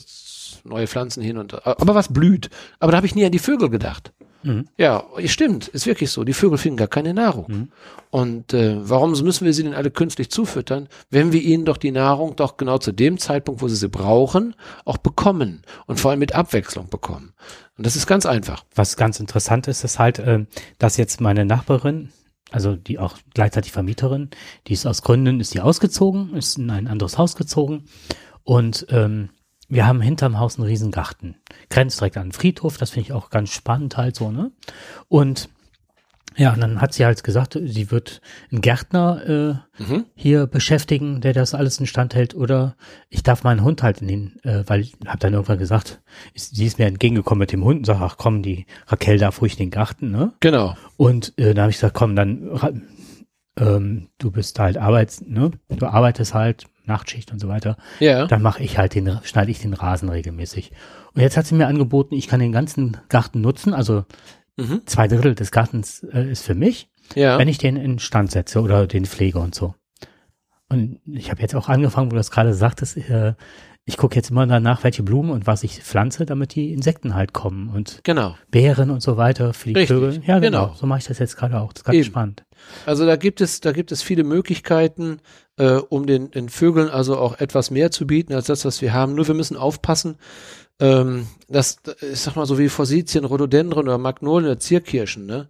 neue 0.63 0.87
Pflanzen 0.87 1.21
hin 1.21 1.37
und 1.37 1.65
aber 1.65 1.95
was 1.95 2.11
blüht. 2.11 2.49
Aber 2.79 2.91
da 2.91 2.97
habe 2.97 3.07
ich 3.07 3.15
nie 3.15 3.25
an 3.25 3.31
die 3.31 3.39
Vögel 3.39 3.69
gedacht. 3.69 4.11
Mhm. 4.43 4.67
Ja, 4.77 5.03
stimmt, 5.25 5.67
ist 5.67 5.85
wirklich 5.85 6.11
so. 6.11 6.23
Die 6.23 6.33
Vögel 6.33 6.57
finden 6.57 6.77
gar 6.77 6.87
keine 6.87 7.13
Nahrung. 7.13 7.45
Mhm. 7.47 7.67
Und 8.09 8.53
äh, 8.53 8.77
warum 8.79 9.11
müssen 9.11 9.45
wir 9.45 9.53
sie 9.53 9.63
denn 9.63 9.73
alle 9.73 9.91
künstlich 9.91 10.29
zufüttern, 10.29 10.87
wenn 11.09 11.33
wir 11.33 11.41
ihnen 11.41 11.65
doch 11.65 11.77
die 11.77 11.91
Nahrung 11.91 12.35
doch 12.35 12.57
genau 12.57 12.77
zu 12.77 12.91
dem 12.91 13.17
Zeitpunkt, 13.17 13.61
wo 13.61 13.67
sie 13.67 13.75
sie 13.75 13.89
brauchen, 13.89 14.55
auch 14.85 14.97
bekommen 14.97 15.63
und 15.85 15.99
vor 15.99 16.11
allem 16.11 16.19
mit 16.19 16.35
Abwechslung 16.35 16.89
bekommen. 16.89 17.33
Und 17.77 17.85
das 17.85 17.95
ist 17.95 18.07
ganz 18.07 18.25
einfach. 18.25 18.63
Was 18.75 18.95
ganz 18.95 19.19
interessant 19.19 19.67
ist, 19.67 19.83
ist 19.83 19.99
halt, 19.99 20.19
äh, 20.19 20.45
dass 20.77 20.97
jetzt 20.97 21.19
meine 21.19 21.45
Nachbarin, 21.45 22.09
also 22.51 22.75
die 22.75 22.99
auch 22.99 23.17
gleichzeitig 23.33 23.71
Vermieterin, 23.71 24.29
die 24.67 24.73
ist 24.73 24.85
aus 24.85 25.01
Gründen, 25.01 25.39
ist 25.39 25.53
die 25.53 25.61
ausgezogen, 25.61 26.33
ist 26.35 26.57
in 26.57 26.69
ein 26.69 26.87
anderes 26.87 27.17
Haus 27.17 27.35
gezogen 27.35 27.85
und 28.43 28.85
ähm, 28.89 29.29
wir 29.69 29.85
haben 29.85 29.99
hinterm 29.99 30.39
Haus 30.39 30.57
einen 30.57 30.67
Riesengarten. 30.67 31.35
Grenzt 31.69 31.99
direkt 31.99 32.17
an 32.17 32.27
den 32.27 32.31
Friedhof, 32.31 32.77
das 32.77 32.91
finde 32.91 33.07
ich 33.07 33.13
auch 33.13 33.29
ganz 33.29 33.49
spannend 33.49 33.97
halt 33.97 34.15
so, 34.15 34.31
ne? 34.31 34.51
Und 35.09 35.49
ja, 36.37 36.53
und 36.53 36.61
dann 36.61 36.79
hat 36.79 36.93
sie 36.93 37.03
halt 37.03 37.23
gesagt, 37.23 37.59
sie 37.61 37.91
wird 37.91 38.21
einen 38.51 38.61
Gärtner 38.61 39.61
äh, 39.79 39.83
mhm. 39.83 40.05
hier 40.15 40.47
beschäftigen, 40.47 41.19
der 41.21 41.33
das 41.33 41.53
alles 41.53 41.79
instand 41.79 42.15
hält, 42.15 42.35
oder 42.35 42.75
ich 43.09 43.23
darf 43.23 43.43
meinen 43.43 43.63
Hund 43.63 43.83
halt 43.83 44.01
in 44.01 44.07
den, 44.07 44.39
äh, 44.43 44.63
weil 44.67 44.81
ich 44.81 44.95
habe 45.05 45.19
dann 45.19 45.33
irgendwann 45.33 45.57
gesagt, 45.57 46.01
ist, 46.33 46.55
sie 46.55 46.65
ist 46.65 46.79
mir 46.79 46.85
entgegengekommen 46.85 47.39
mit 47.39 47.51
dem 47.51 47.63
Hund 47.63 47.79
und 47.79 47.85
sag, 47.85 48.01
ach 48.01 48.17
komm, 48.17 48.43
die 48.43 48.65
Raquel 48.87 49.17
darf 49.17 49.41
ruhig 49.41 49.55
den 49.55 49.71
Garten, 49.71 50.11
ne? 50.11 50.33
Genau. 50.39 50.75
Und 50.95 51.33
äh, 51.37 51.53
dann 51.53 51.63
habe 51.63 51.71
ich 51.71 51.77
gesagt, 51.77 51.95
komm, 51.95 52.15
dann 52.15 52.49
ähm, 53.59 54.09
du 54.19 54.31
bist 54.31 54.59
halt 54.59 54.77
arbeits, 54.77 55.21
ne? 55.21 55.51
Du 55.69 55.85
arbeitest 55.87 56.33
halt, 56.33 56.65
Nachtschicht 56.87 57.31
und 57.33 57.39
so 57.39 57.49
weiter, 57.49 57.75
ja. 57.99 58.27
dann 58.27 58.41
mache 58.41 58.63
ich 58.63 58.77
halt 58.77 58.95
den, 58.95 59.19
schneide 59.23 59.51
ich 59.51 59.59
den 59.59 59.73
Rasen 59.73 60.07
regelmäßig. 60.09 60.71
Und 61.13 61.21
jetzt 61.21 61.35
hat 61.35 61.45
sie 61.45 61.55
mir 61.55 61.67
angeboten, 61.67 62.15
ich 62.15 62.27
kann 62.27 62.39
den 62.39 62.53
ganzen 62.53 62.97
Garten 63.09 63.41
nutzen, 63.41 63.73
also 63.73 64.05
mhm. 64.57 64.81
zwei 64.85 65.07
Drittel 65.07 65.35
des 65.35 65.51
Gartens 65.51 66.03
äh, 66.11 66.29
ist 66.29 66.43
für 66.43 66.55
mich, 66.55 66.89
ja. 67.15 67.37
wenn 67.39 67.47
ich 67.47 67.57
den 67.57 67.77
in 67.77 67.99
Stand 67.99 68.31
setze 68.31 68.61
oder 68.61 68.87
den 68.87 69.05
pflege 69.05 69.39
und 69.39 69.55
so. 69.55 69.75
Und 70.69 70.99
ich 71.05 71.31
habe 71.31 71.41
jetzt 71.41 71.55
auch 71.55 71.69
angefangen, 71.69 72.07
wo 72.07 72.11
du 72.11 72.17
das 72.17 72.31
gerade 72.31 72.53
sagtest, 72.53 72.97
äh, 72.97 73.35
ich 73.89 73.95
gucke 73.95 74.17
jetzt 74.17 74.31
immer 74.31 74.45
danach, 74.45 74.83
welche 74.83 75.01
Blumen 75.01 75.29
und 75.31 75.47
was 75.47 75.63
ich 75.63 75.81
pflanze, 75.81 76.25
damit 76.25 76.55
die 76.55 76.73
Insekten 76.73 77.15
halt 77.15 77.31
kommen 77.31 77.69
und 77.69 78.01
genau. 78.03 78.35
Beeren 78.51 78.89
und 78.89 79.01
so 79.01 79.15
weiter 79.15 79.53
für 79.53 79.69
die 79.69 79.75
Richtig. 79.75 79.97
Vögel. 79.97 80.21
Ja, 80.25 80.39
genau. 80.39 80.65
Genau. 80.65 80.75
So 80.75 80.85
mache 80.87 80.99
ich 80.99 81.05
das 81.05 81.19
jetzt 81.19 81.37
gerade 81.37 81.61
auch. 81.61 81.71
Das 81.71 81.81
ist 81.81 81.85
ganz 81.85 81.95
Eben. 81.95 82.05
spannend. 82.05 82.43
Also 82.85 83.05
da 83.05 83.15
gibt 83.15 83.39
es, 83.39 83.61
da 83.61 83.71
gibt 83.71 83.93
es 83.93 84.03
viele 84.03 84.25
Möglichkeiten, 84.25 85.21
äh, 85.55 85.75
um 85.75 86.05
den, 86.05 86.31
den 86.31 86.49
Vögeln 86.49 86.89
also 86.89 87.17
auch 87.17 87.39
etwas 87.39 87.71
mehr 87.71 87.89
zu 87.89 88.05
bieten 88.05 88.33
als 88.33 88.47
das, 88.47 88.65
was 88.65 88.81
wir 88.81 88.91
haben. 88.91 89.15
Nur 89.15 89.25
wir 89.25 89.35
müssen 89.35 89.55
aufpassen, 89.55 90.17
ähm, 90.79 91.27
dass, 91.49 91.77
ich 92.11 92.19
sag 92.19 92.35
mal 92.35 92.45
so 92.45 92.57
wie 92.59 92.69
Forsythien, 92.69 93.25
Rhododendron 93.25 93.85
oder 93.85 93.97
Magnolien 93.97 94.51
oder 94.51 94.59
Zierkirschen, 94.59 95.25
ne? 95.25 95.47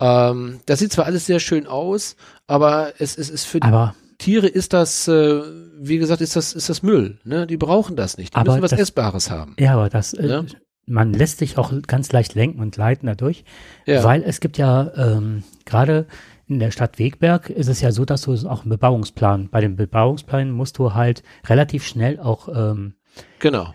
Ähm, 0.00 0.60
das 0.66 0.80
sieht 0.80 0.92
zwar 0.92 1.06
alles 1.06 1.26
sehr 1.26 1.38
schön 1.38 1.66
aus, 1.66 2.16
aber 2.46 2.92
es, 2.98 3.16
es 3.16 3.30
ist 3.30 3.44
für 3.44 3.60
die 3.60 3.66
Aber 3.68 3.94
Tiere 4.18 4.46
ist 4.48 4.72
das, 4.72 5.06
äh, 5.08 5.42
wie 5.78 5.98
gesagt, 5.98 6.20
ist 6.20 6.34
das, 6.36 6.52
ist 6.52 6.68
das 6.68 6.82
Müll, 6.82 7.18
ne? 7.24 7.46
Die 7.46 7.56
brauchen 7.56 7.94
das 7.96 8.16
nicht. 8.18 8.34
Die 8.34 8.36
Aber 8.38 8.52
müssen 8.52 8.62
was 8.62 8.70
das- 8.72 8.80
Essbares 8.80 9.30
haben. 9.30 9.54
ja, 9.58 9.74
aber 9.74 9.88
das, 9.90 10.12
äh, 10.14 10.26
Ja. 10.26 10.44
man 10.86 11.12
lässt 11.12 11.38
sich 11.38 11.56
auch 11.58 11.72
ganz 11.86 12.10
leicht 12.12 12.34
lenken 12.34 12.60
und 12.60 12.76
leiten 12.76 13.06
dadurch, 13.06 13.44
Ja. 13.86 14.02
weil 14.02 14.22
es 14.24 14.40
gibt 14.40 14.58
ja 14.58 14.90
ähm, 14.96 15.44
gerade 15.64 16.06
in 16.46 16.58
der 16.58 16.72
Stadt 16.72 16.98
Wegberg 16.98 17.48
ist 17.48 17.68
es 17.68 17.80
ja 17.80 17.90
so, 17.92 18.04
dass 18.04 18.22
du 18.22 18.32
auch 18.48 18.62
einen 18.62 18.70
Bebauungsplan, 18.70 19.48
bei 19.48 19.60
den 19.62 19.76
Bebauungsplänen 19.76 20.52
musst 20.52 20.76
du 20.78 20.92
halt 20.92 21.22
relativ 21.46 21.86
schnell 21.86 22.18
auch 22.20 22.48
ähm, 22.48 22.94
Genau. 23.38 23.72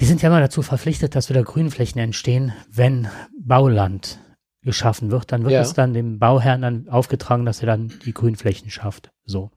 Die 0.00 0.06
sind 0.06 0.22
ja 0.22 0.28
immer 0.28 0.40
dazu 0.40 0.62
verpflichtet, 0.62 1.14
dass 1.14 1.28
wieder 1.28 1.42
Grünflächen 1.42 2.00
entstehen, 2.00 2.52
wenn 2.70 3.08
Bauland 3.38 4.18
geschaffen 4.62 5.10
wird. 5.10 5.32
Dann 5.32 5.42
wird 5.42 5.52
Ja. 5.52 5.60
es 5.60 5.74
dann 5.74 5.92
dem 5.94 6.18
Bauherrn 6.18 6.62
dann 6.62 6.88
aufgetragen, 6.88 7.44
dass 7.44 7.60
er 7.60 7.66
dann 7.66 7.92
die 8.04 8.12
Grünflächen 8.14 8.70
schafft. 8.70 9.10
So. 9.24 9.50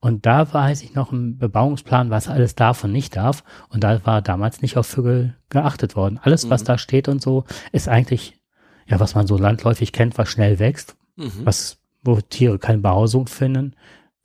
Und 0.00 0.24
da 0.26 0.52
weiß 0.52 0.82
ich 0.82 0.94
noch 0.94 1.12
im 1.12 1.38
Bebauungsplan, 1.38 2.10
was 2.10 2.28
alles 2.28 2.54
darf 2.54 2.84
und 2.84 2.92
nicht 2.92 3.16
darf. 3.16 3.42
Und 3.70 3.84
da 3.84 4.04
war 4.06 4.22
damals 4.22 4.62
nicht 4.62 4.76
auf 4.76 4.86
Vögel 4.86 5.34
geachtet 5.50 5.96
worden. 5.96 6.20
Alles, 6.22 6.48
was 6.50 6.62
Mhm. 6.62 6.66
da 6.66 6.78
steht 6.78 7.08
und 7.08 7.22
so, 7.22 7.44
ist 7.72 7.88
eigentlich, 7.88 8.38
ja, 8.86 9.00
was 9.00 9.14
man 9.14 9.26
so 9.26 9.36
landläufig 9.36 9.92
kennt, 9.92 10.16
was 10.18 10.28
schnell 10.28 10.58
wächst, 10.58 10.96
Mhm. 11.16 11.32
was, 11.44 11.78
wo 12.02 12.20
Tiere 12.20 12.58
keine 12.58 12.78
Behausung 12.78 13.26
finden, 13.26 13.74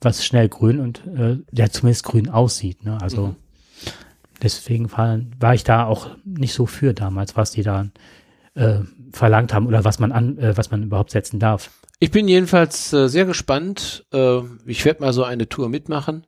was 0.00 0.24
schnell 0.24 0.48
grün 0.48 0.80
und 0.80 1.06
äh, 1.06 1.38
der 1.50 1.70
zumindest 1.70 2.04
grün 2.04 2.28
aussieht. 2.28 2.84
Ne? 2.84 2.98
Also 3.00 3.28
Mhm. 3.28 3.36
Deswegen 4.42 4.90
war, 4.92 5.20
war 5.38 5.54
ich 5.54 5.64
da 5.64 5.86
auch 5.86 6.10
nicht 6.24 6.54
so 6.54 6.66
für 6.66 6.94
damals, 6.94 7.36
was 7.36 7.52
die 7.52 7.62
da 7.62 7.86
äh, 8.54 8.80
verlangt 9.12 9.54
haben 9.54 9.66
oder 9.66 9.84
was 9.84 9.98
man 9.98 10.12
an, 10.12 10.38
äh, 10.38 10.56
was 10.56 10.70
man 10.70 10.82
überhaupt 10.82 11.10
setzen 11.10 11.38
darf. 11.38 11.70
Ich 11.98 12.10
bin 12.10 12.26
jedenfalls 12.28 12.92
äh, 12.92 13.08
sehr 13.08 13.24
gespannt. 13.24 14.04
Äh, 14.12 14.40
ich 14.66 14.84
werde 14.84 15.02
mal 15.02 15.12
so 15.12 15.24
eine 15.24 15.48
Tour 15.48 15.68
mitmachen 15.68 16.26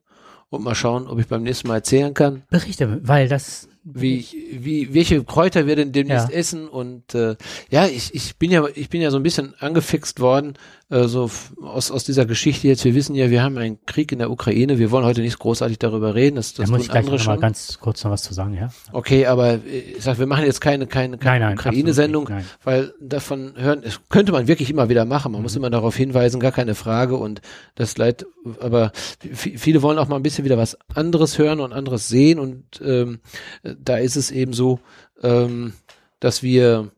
und 0.49 0.63
mal 0.63 0.75
schauen, 0.75 1.07
ob 1.09 1.19
ich 1.19 1.27
beim 1.27 1.43
nächsten 1.43 1.69
Mal 1.69 1.77
erzählen 1.77 2.15
kann, 2.15 2.43
Berichte, 2.51 3.01
weil 3.07 3.29
das 3.29 3.69
wie, 3.87 4.25
wie, 4.61 4.95
welche 4.95 5.23
Kräuter 5.25 5.67
wir 5.67 5.77
denn 5.77 5.93
demnächst 5.93 6.31
Ja. 6.31 6.35
essen. 6.35 6.69
Und 6.69 7.15
äh, 7.15 7.37
ja, 7.71 7.87
ich, 7.87 8.15
ich 8.15 8.39
bin 8.39 8.51
ja, 8.51 8.65
ich 8.75 8.89
bin 8.89 9.03
ja 9.03 9.11
so 9.11 9.19
ein 9.19 9.23
bisschen 9.23 9.55
angefixt 9.59 10.21
worden, 10.21 10.55
äh, 10.91 11.05
so 11.05 11.25
f- 11.27 11.53
aus, 11.63 11.91
aus 11.91 12.05
dieser 12.05 12.27
Geschichte 12.27 12.69
jetzt. 12.69 12.85
Wir 12.85 12.95
wissen 12.95 13.15
ja, 13.15 13.31
wir 13.31 13.43
haben 13.43 13.57
einen 13.59 13.85
Krieg 13.87 14.13
in 14.13 14.19
der 14.19 14.31
Ukraine. 14.31 14.79
Wir 14.79 14.91
wollen 14.91 15.05
heute 15.05 15.21
nicht 15.23 15.39
großartig 15.39 15.79
darüber 15.79 16.15
reden. 16.15 16.37
Das, 16.37 16.55
da 16.55 16.63
das 16.63 16.71
muss 16.71 16.79
tun 16.79 16.85
ich 16.87 16.91
gleich 16.91 17.07
noch 17.07 17.27
mal 17.27 17.39
ganz 17.39 17.79
kurz 17.81 18.05
noch 18.05 18.11
was 18.11 18.23
zu 18.23 18.35
sagen, 18.35 18.55
ja? 18.55 18.69
Okay, 18.93 19.27
aber 19.27 19.55
äh, 19.55 19.59
ich 19.97 20.03
sag, 20.05 20.19
wir 20.19 20.27
machen 20.27 20.45
jetzt 20.45 20.61
keine, 20.61 20.87
keine, 20.87 21.17
keine 21.19 21.53
Ukraine-Sendung, 21.55 22.29
weil 22.65 22.93
davon 23.01 23.55
hören, 23.57 23.81
das 23.83 24.01
könnte 24.09 24.33
man 24.33 24.47
wirklich 24.47 24.71
immer 24.71 24.89
wieder 24.89 25.05
machen. 25.05 25.33
Man 25.33 25.41
Mhm. 25.41 25.45
muss 25.45 25.57
immer 25.57 25.71
darauf 25.71 25.97
hinweisen, 25.97 26.41
gar 26.41 26.53
keine 26.53 26.75
Frage. 26.75 27.17
Und 27.17 27.41
das 27.75 27.97
leid, 27.97 28.27
aber 28.61 28.93
viele 29.33 29.83
wollen 29.83 29.99
auch 29.99 30.09
mal 30.09 30.17
ein 30.17 30.23
bisschen 30.23 30.45
wieder 30.45 30.59
was 30.59 30.77
anderes 30.95 31.39
hören 31.39 31.61
und 31.61 31.73
anderes 31.73 32.09
sehen. 32.09 32.39
Und 32.39 32.81
ähm, 32.85 33.21
da 33.63 33.97
ist 33.97 34.17
es 34.17 34.31
eben 34.31 34.53
so, 34.53 34.81
ähm, 35.23 35.73
dass 36.21 36.43
wir 36.43 36.91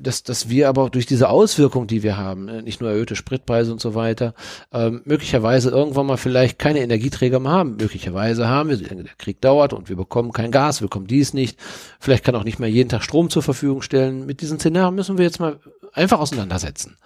dass, 0.00 0.22
dass 0.24 0.48
wir 0.48 0.68
aber 0.68 0.90
durch 0.90 1.06
diese 1.06 1.28
Auswirkung, 1.28 1.86
die 1.86 2.02
wir 2.02 2.16
haben, 2.16 2.48
äh, 2.48 2.62
nicht 2.62 2.80
nur 2.80 2.90
erhöhte 2.90 3.14
Spritpreise 3.14 3.72
und 3.72 3.80
so 3.80 3.94
weiter, 3.94 4.34
ähm, 4.72 5.02
möglicherweise 5.04 5.70
irgendwann 5.70 6.06
mal 6.06 6.16
vielleicht 6.16 6.58
keine 6.58 6.80
Energieträger 6.80 7.38
mehr 7.38 7.52
haben. 7.52 7.76
Möglicherweise 7.76 8.48
haben 8.48 8.70
wir, 8.70 8.76
der 8.76 9.04
Krieg 9.18 9.40
dauert 9.40 9.72
und 9.72 9.88
wir 9.88 9.96
bekommen 9.96 10.32
kein 10.32 10.50
Gas, 10.50 10.80
wir 10.80 10.88
bekommen 10.88 11.06
dies 11.06 11.32
nicht. 11.32 11.58
Vielleicht 12.00 12.24
kann 12.24 12.34
auch 12.34 12.44
nicht 12.44 12.58
mehr 12.58 12.68
jeden 12.68 12.88
Tag 12.88 13.02
Strom 13.02 13.30
zur 13.30 13.42
Verfügung 13.42 13.82
stellen. 13.82 14.26
Mit 14.26 14.40
diesen 14.40 14.58
Szenarien 14.58 14.94
müssen 14.94 15.16
wir 15.16 15.24
jetzt 15.24 15.40
mal 15.40 15.60
einfach 15.92 16.18
auseinandersetzen. 16.18 16.96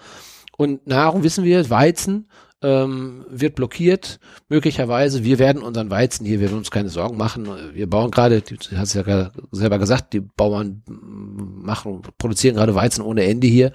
Und 0.57 0.87
Nahrung 0.87 1.23
wissen 1.23 1.45
wir, 1.45 1.69
Weizen 1.71 2.27
ähm, 2.63 3.25
wird 3.31 3.55
blockiert. 3.55 4.21
Möglicherweise, 4.49 5.25
wir 5.25 5.39
werden 5.39 5.63
unseren 5.63 5.91
Weizen 5.91 6.27
hier, 6.27 6.41
wir 6.41 6.49
werden 6.49 6.59
uns 6.59 6.71
keine 6.71 6.91
Sorgen 6.91 7.17
machen. 7.17 7.49
Wir 7.73 7.89
bauen 7.89 8.11
gerade, 8.11 8.43
du 8.43 8.57
hast 8.77 8.95
ja 8.95 9.31
selber 9.51 9.79
gesagt, 9.79 10.13
die 10.13 10.21
Bauern 10.21 10.83
machen, 10.87 12.03
produzieren 12.19 12.57
gerade 12.57 12.75
Weizen 12.75 13.03
ohne 13.03 13.25
Ende 13.25 13.47
hier. 13.47 13.73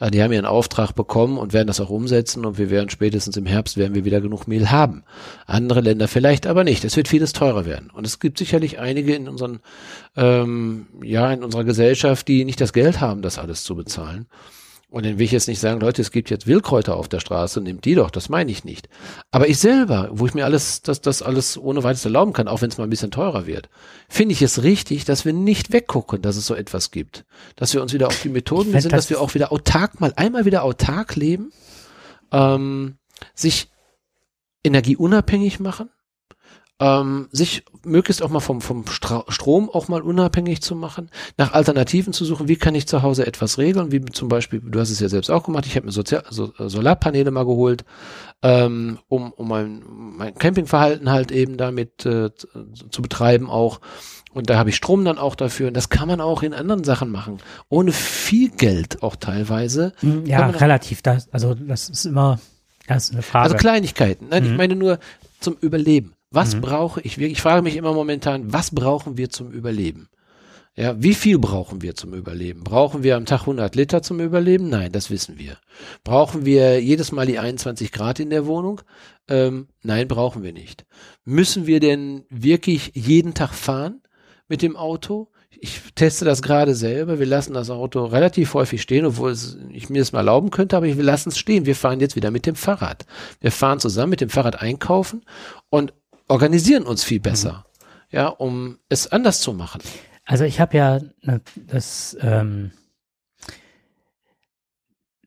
Äh, 0.00 0.10
Die 0.10 0.22
haben 0.22 0.32
ihren 0.32 0.46
Auftrag 0.46 0.94
bekommen 0.94 1.38
und 1.38 1.52
werden 1.52 1.66
das 1.66 1.80
auch 1.80 1.90
umsetzen 1.90 2.46
und 2.46 2.58
wir 2.58 2.70
werden 2.70 2.90
spätestens 2.90 3.36
im 3.36 3.46
Herbst 3.46 3.76
werden 3.76 3.94
wir 3.94 4.04
wieder 4.04 4.20
genug 4.20 4.48
Mehl 4.48 4.70
haben. 4.70 5.04
Andere 5.46 5.80
Länder 5.80 6.08
vielleicht 6.08 6.46
aber 6.46 6.64
nicht. 6.64 6.84
Es 6.84 6.96
wird 6.96 7.08
vieles 7.08 7.32
teurer 7.32 7.66
werden. 7.66 7.90
Und 7.90 8.06
es 8.06 8.18
gibt 8.18 8.38
sicherlich 8.38 8.78
einige 8.78 9.14
in 9.14 9.28
unseren, 9.28 9.60
ähm, 10.16 10.86
ja, 11.02 11.32
in 11.32 11.44
unserer 11.44 11.64
Gesellschaft, 11.64 12.28
die 12.28 12.44
nicht 12.44 12.60
das 12.60 12.72
Geld 12.72 13.00
haben, 13.00 13.22
das 13.22 13.38
alles 13.38 13.64
zu 13.64 13.74
bezahlen. 13.74 14.26
Und 14.92 15.06
dann 15.06 15.16
will 15.18 15.24
ich 15.24 15.32
jetzt 15.32 15.48
nicht 15.48 15.58
sagen, 15.58 15.80
Leute, 15.80 16.02
es 16.02 16.10
gibt 16.10 16.28
jetzt 16.28 16.46
Wildkräuter 16.46 16.96
auf 16.96 17.08
der 17.08 17.18
Straße, 17.20 17.62
nehmt 17.62 17.86
die 17.86 17.94
doch, 17.94 18.10
das 18.10 18.28
meine 18.28 18.50
ich 18.52 18.62
nicht. 18.64 18.90
Aber 19.30 19.48
ich 19.48 19.58
selber, 19.58 20.10
wo 20.12 20.26
ich 20.26 20.34
mir 20.34 20.44
alles, 20.44 20.82
das, 20.82 21.00
das 21.00 21.22
alles 21.22 21.56
ohne 21.56 21.82
weiteres 21.82 22.04
erlauben 22.04 22.34
kann, 22.34 22.46
auch 22.46 22.60
wenn 22.60 22.68
es 22.68 22.76
mal 22.76 22.84
ein 22.84 22.90
bisschen 22.90 23.10
teurer 23.10 23.46
wird, 23.46 23.70
finde 24.10 24.34
ich 24.34 24.42
es 24.42 24.62
richtig, 24.62 25.06
dass 25.06 25.24
wir 25.24 25.32
nicht 25.32 25.72
weggucken, 25.72 26.20
dass 26.20 26.36
es 26.36 26.46
so 26.46 26.54
etwas 26.54 26.90
gibt. 26.90 27.24
Dass 27.56 27.72
wir 27.72 27.80
uns 27.80 27.94
wieder 27.94 28.08
auf 28.08 28.20
die 28.20 28.28
Methoden 28.28 28.72
sind, 28.82 28.92
das- 28.92 29.04
dass 29.06 29.10
wir 29.10 29.22
auch 29.22 29.32
wieder 29.32 29.50
autark, 29.50 29.98
mal 29.98 30.12
einmal 30.16 30.44
wieder 30.44 30.62
autark 30.62 31.16
leben, 31.16 31.52
ähm, 32.30 32.96
sich 33.34 33.70
energieunabhängig 34.64 35.58
machen, 35.58 35.88
ähm, 36.82 37.28
sich 37.30 37.64
möglichst 37.84 38.22
auch 38.22 38.28
mal 38.30 38.40
vom, 38.40 38.60
vom 38.60 38.86
Stra 38.88 39.24
Strom 39.28 39.70
auch 39.70 39.86
mal 39.86 40.02
unabhängig 40.02 40.62
zu 40.62 40.74
machen, 40.74 41.10
nach 41.36 41.52
Alternativen 41.52 42.12
zu 42.12 42.24
suchen, 42.24 42.48
wie 42.48 42.56
kann 42.56 42.74
ich 42.74 42.88
zu 42.88 43.02
Hause 43.02 43.24
etwas 43.26 43.56
regeln, 43.58 43.92
wie 43.92 44.00
zum 44.06 44.28
Beispiel, 44.28 44.60
du 44.60 44.80
hast 44.80 44.90
es 44.90 44.98
ja 44.98 45.08
selbst 45.08 45.30
auch 45.30 45.44
gemacht, 45.44 45.64
ich 45.66 45.76
habe 45.76 45.86
mir 45.86 45.92
Sozial 45.92 46.24
so, 46.30 46.52
äh, 46.58 46.68
Solarpaneele 46.68 47.30
mal 47.30 47.44
geholt, 47.44 47.84
ähm, 48.42 48.98
um, 49.08 49.32
um 49.32 49.46
mein, 49.48 49.82
mein 49.86 50.34
Campingverhalten 50.34 51.08
halt 51.10 51.30
eben 51.30 51.56
damit 51.56 52.04
äh, 52.04 52.30
zu, 52.90 53.02
betreiben 53.02 53.48
auch. 53.48 53.80
Und 54.32 54.48
da 54.50 54.56
habe 54.56 54.70
ich 54.70 54.76
Strom 54.76 55.04
dann 55.04 55.18
auch 55.18 55.34
dafür. 55.34 55.68
Und 55.68 55.74
das 55.76 55.88
kann 55.90 56.08
man 56.08 56.20
auch 56.20 56.42
in 56.42 56.54
anderen 56.54 56.84
Sachen 56.84 57.10
machen. 57.10 57.38
Ohne 57.68 57.92
viel 57.92 58.48
Geld 58.50 59.02
auch 59.02 59.14
teilweise. 59.14 59.92
Hm, 60.00 60.24
Ja, 60.26 60.46
relativ. 60.48 61.02
Das, 61.02 61.28
also 61.32 61.54
das 61.54 61.90
ist 61.90 62.06
immer, 62.06 62.40
das 62.88 63.04
ist 63.04 63.12
eine 63.12 63.22
Frage. 63.22 63.44
Also 63.44 63.56
Kleinigkeiten. 63.56 64.28
Nein, 64.30 64.44
ich 64.44 64.50
Mhm. 64.50 64.56
meine 64.56 64.74
nur 64.74 64.98
zum 65.40 65.56
Überleben. 65.60 66.14
Was 66.32 66.54
Mhm. 66.56 66.60
brauche 66.62 67.00
ich 67.02 67.18
wirklich? 67.18 67.32
Ich 67.38 67.42
frage 67.42 67.62
mich 67.62 67.76
immer 67.76 67.92
momentan, 67.92 68.52
was 68.52 68.70
brauchen 68.74 69.16
wir 69.16 69.30
zum 69.30 69.50
Überleben? 69.50 70.08
Ja, 70.74 70.94
wie 71.02 71.12
viel 71.12 71.38
brauchen 71.38 71.82
wir 71.82 71.94
zum 71.94 72.14
Überleben? 72.14 72.64
Brauchen 72.64 73.02
wir 73.02 73.16
am 73.16 73.26
Tag 73.26 73.42
100 73.42 73.74
Liter 73.76 74.00
zum 74.02 74.20
Überleben? 74.20 74.70
Nein, 74.70 74.90
das 74.90 75.10
wissen 75.10 75.38
wir. 75.38 75.58
Brauchen 76.02 76.46
wir 76.46 76.82
jedes 76.82 77.12
Mal 77.12 77.26
die 77.26 77.38
21 77.38 77.92
Grad 77.92 78.20
in 78.20 78.30
der 78.30 78.46
Wohnung? 78.46 78.80
Ähm, 79.28 79.68
nein, 79.82 80.08
brauchen 80.08 80.42
wir 80.42 80.54
nicht. 80.54 80.86
Müssen 81.26 81.66
wir 81.66 81.78
denn 81.78 82.24
wirklich 82.30 82.92
jeden 82.94 83.34
Tag 83.34 83.52
fahren 83.52 84.00
mit 84.48 84.62
dem 84.62 84.74
Auto? 84.76 85.28
Ich 85.60 85.80
teste 85.94 86.24
das 86.24 86.40
gerade 86.40 86.74
selber. 86.74 87.18
Wir 87.18 87.26
lassen 87.26 87.52
das 87.52 87.68
Auto 87.68 88.06
relativ 88.06 88.54
häufig 88.54 88.80
stehen, 88.80 89.04
obwohl 89.04 89.30
es, 89.30 89.58
ich 89.70 89.90
mir 89.90 89.98
das 89.98 90.12
mal 90.12 90.20
erlauben 90.20 90.50
könnte, 90.50 90.78
aber 90.78 90.86
wir 90.86 90.94
lassen 91.02 91.28
es 91.28 91.38
stehen. 91.38 91.66
Wir 91.66 91.76
fahren 91.76 92.00
jetzt 92.00 92.16
wieder 92.16 92.30
mit 92.30 92.46
dem 92.46 92.56
Fahrrad. 92.56 93.04
Wir 93.40 93.52
fahren 93.52 93.78
zusammen 93.78 94.10
mit 94.10 94.22
dem 94.22 94.30
Fahrrad 94.30 94.60
einkaufen 94.62 95.22
und 95.68 95.92
organisieren 96.28 96.84
uns 96.84 97.04
viel 97.04 97.20
besser. 97.20 97.66
Ja, 98.10 98.28
um 98.28 98.78
es 98.88 99.06
anders 99.06 99.40
zu 99.40 99.52
machen. 99.52 99.80
Also 100.24 100.44
ich 100.44 100.60
habe 100.60 100.76
ja 100.76 101.00
ne, 101.22 101.40
das, 101.56 102.16
ähm, 102.20 102.72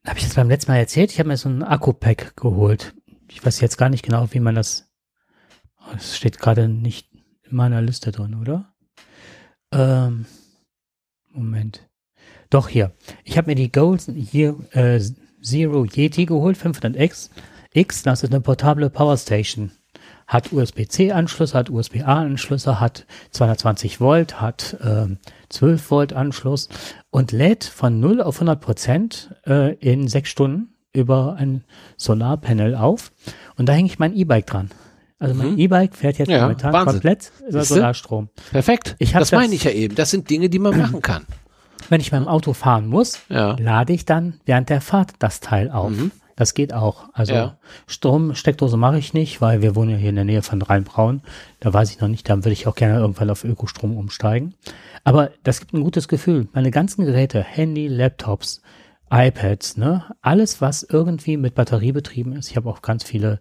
habe 0.05 0.19
ich 0.19 0.25
das 0.25 0.35
beim 0.35 0.49
letzten 0.49 0.71
Mal 0.71 0.77
erzählt? 0.77 1.11
Ich 1.11 1.19
habe 1.19 1.29
mir 1.29 1.37
so 1.37 1.49
ein 1.49 1.63
Akku-Pack 1.63 2.35
geholt. 2.35 2.93
Ich 3.29 3.43
weiß 3.43 3.59
jetzt 3.59 3.77
gar 3.77 3.89
nicht 3.89 4.03
genau, 4.03 4.27
wie 4.31 4.39
man 4.39 4.55
das. 4.55 4.87
Das 5.91 6.15
steht 6.15 6.39
gerade 6.39 6.67
nicht 6.67 7.09
in 7.43 7.55
meiner 7.55 7.81
Liste 7.81 8.11
drin, 8.11 8.35
oder? 8.35 8.73
Ähm, 9.71 10.25
Moment. 11.29 11.87
Doch 12.49 12.69
hier. 12.69 12.93
Ich 13.23 13.37
habe 13.37 13.47
mir 13.47 13.55
die 13.55 13.71
Gold 13.71 14.03
hier 14.15 14.57
äh, 14.71 15.01
Zero 15.41 15.85
Yeti 15.85 16.25
geholt, 16.25 16.57
500X. 16.57 17.29
X, 17.73 18.03
das 18.03 18.23
ist 18.23 18.31
eine 18.31 18.41
portable 18.41 18.89
Powerstation. 18.89 19.71
Hat 20.27 20.51
USB-C-Anschlüsse, 20.51 21.57
hat 21.57 21.69
USB-A-Anschlüsse, 21.69 22.79
hat 22.79 23.05
220 23.31 24.01
Volt, 24.01 24.41
hat 24.41 24.77
ähm, 24.83 25.19
12 25.49 25.91
Volt 25.91 26.13
Anschluss 26.13 26.69
und 27.11 27.31
lädt 27.31 27.63
von 27.63 27.99
0 27.99 28.21
auf 28.21 28.37
100 28.37 28.59
Prozent 28.59 29.35
äh, 29.45 29.75
in 29.75 30.07
sechs 30.07 30.29
Stunden 30.29 30.73
über 30.93 31.35
ein 31.37 31.63
Solarpanel 31.97 32.75
auf. 32.75 33.11
Und 33.57 33.67
da 33.67 33.73
hänge 33.73 33.87
ich 33.87 33.99
mein 33.99 34.15
E-Bike 34.15 34.47
dran. 34.47 34.71
Also 35.19 35.35
mein 35.35 35.53
mhm. 35.53 35.59
E-Bike 35.59 35.95
fährt 35.95 36.17
jetzt 36.17 36.29
ja, 36.29 36.41
momentan 36.41 36.73
Wahnsinn. 36.73 36.93
komplett 36.93 37.31
über 37.47 37.63
Solarstrom. 37.63 38.29
Perfekt. 38.51 38.95
Ich 38.99 39.13
das 39.13 39.31
meine 39.31 39.53
ich 39.55 39.63
ja 39.63 39.71
eben. 39.71 39.95
Das 39.95 40.11
sind 40.11 40.29
Dinge, 40.29 40.49
die 40.49 40.59
man 40.59 40.77
machen 40.81 41.01
kann. 41.01 41.25
Wenn 41.89 42.01
ich 42.01 42.11
beim 42.11 42.27
Auto 42.27 42.53
fahren 42.53 42.87
muss, 42.87 43.19
ja. 43.29 43.55
lade 43.59 43.93
ich 43.93 44.05
dann 44.05 44.39
während 44.45 44.69
der 44.69 44.81
Fahrt 44.81 45.13
das 45.19 45.39
Teil 45.39 45.69
auf. 45.69 45.91
Mhm. 45.91 46.11
Das 46.35 46.53
geht 46.53 46.73
auch. 46.73 47.09
Also 47.13 47.33
ja. 47.33 47.57
Strom, 47.87 48.35
Steckdose 48.35 48.75
mache 48.75 48.97
ich 48.97 49.13
nicht, 49.13 49.39
weil 49.39 49.61
wir 49.61 49.75
wohnen 49.75 49.91
ja 49.91 49.97
hier 49.97 50.09
in 50.09 50.15
der 50.15 50.25
Nähe 50.25 50.41
von 50.41 50.61
Rheinbraun. 50.61 51.21
Da 51.61 51.73
weiß 51.73 51.91
ich 51.91 52.01
noch 52.01 52.09
nicht, 52.09 52.27
da 52.29 52.35
würde 52.35 52.51
ich 52.51 52.67
auch 52.67 52.75
gerne 52.75 52.99
irgendwann 52.99 53.29
auf 53.29 53.43
Ökostrom 53.43 53.97
umsteigen. 53.97 54.53
Aber 55.03 55.31
das 55.43 55.59
gibt 55.59 55.73
ein 55.73 55.83
gutes 55.83 56.07
Gefühl. 56.07 56.47
Meine 56.51 56.71
ganzen 56.71 57.05
Geräte, 57.05 57.41
Handy, 57.41 57.87
Laptops, 57.87 58.61
iPads, 59.09 59.77
ne, 59.77 60.03
alles, 60.21 60.61
was 60.61 60.83
irgendwie 60.83 61.37
mit 61.37 61.55
Batterie 61.55 61.93
betrieben 61.93 62.33
ist. 62.33 62.49
Ich 62.49 62.57
habe 62.57 62.69
auch 62.69 62.81
ganz 62.81 63.03
viele 63.03 63.39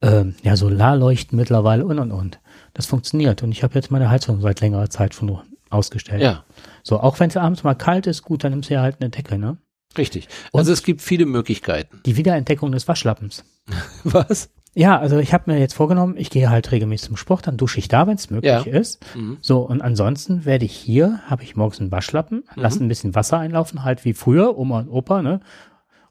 äh, 0.00 0.24
ja, 0.42 0.56
Solarleuchten 0.56 1.36
mittlerweile 1.36 1.86
und 1.86 1.98
und 1.98 2.12
und. 2.12 2.40
Das 2.74 2.86
funktioniert. 2.86 3.42
Und 3.42 3.50
ich 3.50 3.64
habe 3.64 3.74
jetzt 3.74 3.90
meine 3.90 4.10
Heizung 4.10 4.40
seit 4.40 4.60
längerer 4.60 4.90
Zeit 4.90 5.14
schon 5.14 5.38
ausgestellt. 5.70 6.22
Ja. 6.22 6.44
So, 6.82 7.00
auch 7.00 7.18
wenn 7.18 7.30
es 7.30 7.36
abends 7.36 7.64
mal 7.64 7.74
kalt 7.74 8.06
ist, 8.06 8.22
gut, 8.22 8.44
dann 8.44 8.52
nimmst 8.52 8.70
du 8.70 8.74
ja 8.74 8.82
halt 8.82 9.00
eine 9.00 9.10
Decke, 9.10 9.38
ne? 9.38 9.58
Richtig. 9.98 10.28
Also 10.52 10.70
Und 10.70 10.72
es 10.72 10.82
gibt 10.82 11.02
viele 11.02 11.26
Möglichkeiten. 11.26 12.00
Die 12.06 12.16
Wiederentdeckung 12.16 12.72
des 12.72 12.88
Waschlappens. 12.88 13.44
Was? 14.04 14.50
Ja, 14.74 14.98
also 14.98 15.18
ich 15.18 15.32
habe 15.32 15.50
mir 15.50 15.58
jetzt 15.58 15.74
vorgenommen, 15.74 16.14
ich 16.16 16.30
gehe 16.30 16.50
halt 16.50 16.70
regelmäßig 16.70 17.08
zum 17.08 17.16
Sport, 17.16 17.46
dann 17.46 17.56
dusche 17.56 17.78
ich 17.80 17.88
da, 17.88 18.06
wenn 18.06 18.14
es 18.14 18.30
möglich 18.30 18.52
ja. 18.52 18.60
ist. 18.60 19.04
Mhm. 19.16 19.38
So, 19.40 19.60
und 19.60 19.82
ansonsten 19.82 20.44
werde 20.44 20.66
ich 20.66 20.72
hier, 20.72 21.20
habe 21.26 21.42
ich 21.42 21.56
morgens 21.56 21.80
einen 21.80 21.90
Waschlappen, 21.90 22.44
mhm. 22.54 22.62
lasse 22.62 22.84
ein 22.84 22.88
bisschen 22.88 23.14
Wasser 23.14 23.38
einlaufen, 23.38 23.82
halt 23.82 24.04
wie 24.04 24.12
früher, 24.12 24.56
Oma 24.56 24.80
und 24.80 24.88
Opa, 24.88 25.20
ne? 25.22 25.40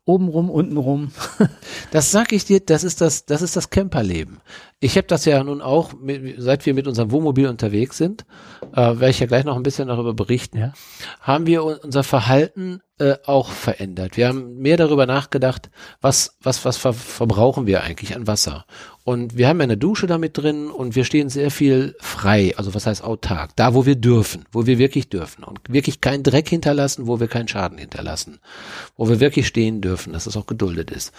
Oben 0.08 0.30
rum, 0.30 0.50
unten 0.50 0.78
rum. 0.78 1.12
das 1.92 2.12
sag 2.12 2.32
ich 2.32 2.46
dir, 2.46 2.62
das 2.62 2.86
ist 2.86 3.02
das, 3.02 3.26
das 3.26 3.42
ist 3.42 3.58
das 3.58 3.70
Camperleben. 3.70 4.40
Ich 4.80 4.96
habe 4.96 5.06
das 5.06 5.26
ja 5.26 5.44
nun 5.44 5.62
auch, 5.62 5.92
seit 6.38 6.66
wir 6.66 6.74
mit 6.74 6.88
unserem 6.88 7.12
Wohnmobil 7.12 7.48
unterwegs 7.48 7.98
sind, 7.98 8.26
äh, 8.72 8.78
werde 8.78 9.10
ich 9.10 9.20
ja 9.20 9.26
gleich 9.26 9.44
noch 9.44 9.58
ein 9.58 9.64
bisschen 9.64 9.90
darüber 9.90 10.14
berichten, 10.14 10.60
ja. 10.60 10.72
haben 11.20 11.46
wir 11.46 11.64
unser 11.64 12.04
Verhalten 12.04 12.80
äh, 13.00 13.16
auch 13.26 13.50
verändert. 13.50 14.16
Wir 14.16 14.30
haben 14.30 14.58
mehr 14.60 14.78
darüber 14.78 15.06
nachgedacht, 15.06 15.70
was, 16.00 16.38
was, 16.42 16.64
was 16.64 16.78
ver 16.78 16.94
verbrauchen 16.94 17.68
wir 17.68 17.84
eigentlich 17.84 18.16
an 18.16 18.28
Wasser. 18.28 18.66
Und 19.08 19.38
wir 19.38 19.48
haben 19.48 19.62
eine 19.62 19.78
Dusche 19.78 20.06
damit 20.06 20.38
drin 20.38 20.70
und 20.70 20.98
wir 20.98 21.06
stehen 21.06 21.30
sehr 21.30 21.50
viel 21.50 21.96
frei, 22.02 22.54
also 22.58 22.74
was 22.74 22.88
heißt 22.88 23.06
autark, 23.06 23.56
da 23.56 23.74
wo 23.74 23.86
wir 23.86 23.96
dürfen, 23.96 24.44
wo 24.52 24.66
wir 24.66 24.80
wirklich 24.80 25.08
dürfen 25.08 25.46
und 25.46 25.62
wirklich 25.70 26.02
keinen 26.02 26.24
Dreck 26.24 26.50
hinterlassen, 26.50 27.08
wo 27.08 27.18
wir 27.18 27.30
keinen 27.30 27.48
Schaden 27.48 27.78
hinterlassen, 27.78 28.40
wo 28.98 29.08
wir 29.08 29.22
wirklich 29.22 29.48
stehen 29.48 29.80
dürfen, 29.80 30.12
dass 30.12 30.26
es 30.26 30.36
auch 30.36 30.46
geduldet 30.46 30.92
ist. 30.92 31.14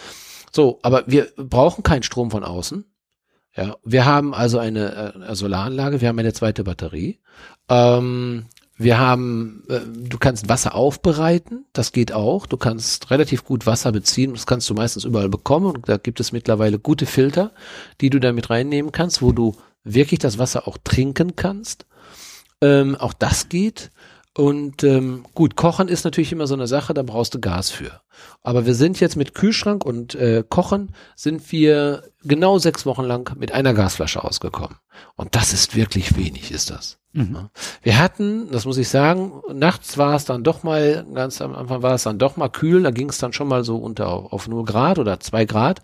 So, 0.53 0.81
aber 0.83 1.05
wir 1.07 1.29
brauchen 1.38 1.83
keinen 1.83 2.03
Strom 2.03 2.31
von 2.31 2.44
außen. 2.44 2.85
Ja, 3.57 3.77
wir 3.83 4.05
haben 4.05 4.35
also 4.35 4.59
eine 4.59 5.14
äh, 5.27 5.35
Solaranlage, 5.35 6.03
wir 6.03 6.09
haben 6.09 6.18
eine 6.18 6.35
zweite 6.35 6.64
Batterie. 6.64 7.20
Ähm, 7.70 8.48
wir 8.80 8.98
haben, 8.98 9.64
äh, 9.68 9.80
du 9.80 10.18
kannst 10.18 10.48
Wasser 10.48 10.76
aufbereiten, 10.76 11.66
das 11.72 11.90
geht 11.90 12.12
auch. 12.12 12.46
Du 12.46 12.56
kannst 12.56 13.10
relativ 13.10 13.44
gut 13.44 13.66
Wasser 13.66 13.90
beziehen, 13.90 14.32
das 14.32 14.46
kannst 14.46 14.70
du 14.70 14.74
meistens 14.74 15.04
überall 15.04 15.28
bekommen. 15.28 15.66
Und 15.74 15.88
da 15.88 15.96
gibt 15.96 16.20
es 16.20 16.30
mittlerweile 16.30 16.78
gute 16.78 17.04
Filter, 17.04 17.50
die 18.00 18.08
du 18.08 18.20
da 18.20 18.32
mit 18.32 18.50
reinnehmen 18.50 18.92
kannst, 18.92 19.20
wo 19.20 19.32
du 19.32 19.56
wirklich 19.82 20.20
das 20.20 20.38
Wasser 20.38 20.68
auch 20.68 20.78
trinken 20.82 21.34
kannst. 21.34 21.86
Ähm, 22.60 22.94
auch 22.94 23.12
das 23.12 23.48
geht. 23.48 23.90
Und 24.38 24.85
ähm, 24.85 25.24
gut, 25.35 25.57
Kochen 25.57 25.88
ist 25.88 26.05
natürlich 26.05 26.31
immer 26.31 26.46
so 26.46 26.55
eine 26.55 26.68
Sache, 26.68 26.94
da 26.94 27.03
brauchst 27.03 27.35
du 27.35 27.40
Gas 27.40 27.70
für. 27.70 28.03
Aber 28.44 28.66
wir 28.66 28.77
sind 28.77 29.01
jetzt 29.01 29.16
mit 29.16 29.35
Kühlschrank 29.35 29.85
und 29.85 30.14
äh, 30.14 30.44
Kochen 30.48 30.94
sind 31.16 31.51
wir 31.51 32.05
genau 32.22 32.61
sechs 32.61 32.87
Wochen 32.87 33.03
lang 33.03 33.37
mit 33.37 33.51
einer 33.51 33.74
Gasflasche 33.74 34.22
ausgekommen. 34.22 34.77
Und 35.16 35.35
das 35.35 35.53
ist 35.53 35.74
wirklich 35.74 36.16
wenig, 36.16 36.53
ist 36.53 36.70
das. 36.70 36.98
Mhm. 37.14 37.48
Wir 37.83 37.98
hatten, 37.98 38.48
das 38.53 38.64
muss 38.64 38.79
ich 38.79 38.88
sagen, 38.88 39.42
nachts 39.53 39.98
war 39.98 40.14
es 40.14 40.24
dann 40.24 40.44
doch 40.44 40.62
mal, 40.62 41.05
ganz 41.12 41.42
am 41.42 41.57
Anfang 41.57 41.83
war 41.83 41.94
es 41.94 42.05
dann 42.05 42.20
doch 42.20 42.37
mal 42.37 42.48
kühl, 42.48 42.85
da 42.85 42.92
ging 42.92 43.09
es 43.09 43.18
dann 43.18 43.33
schon 43.33 43.48
mal 43.48 43.64
so 43.64 43.79
unter 43.79 44.09
auf, 44.09 44.33
auf 44.33 44.46
0 44.46 44.64
Grad 44.64 45.01
oder 45.01 45.18
zwei 45.18 45.46
Grad. 45.46 45.83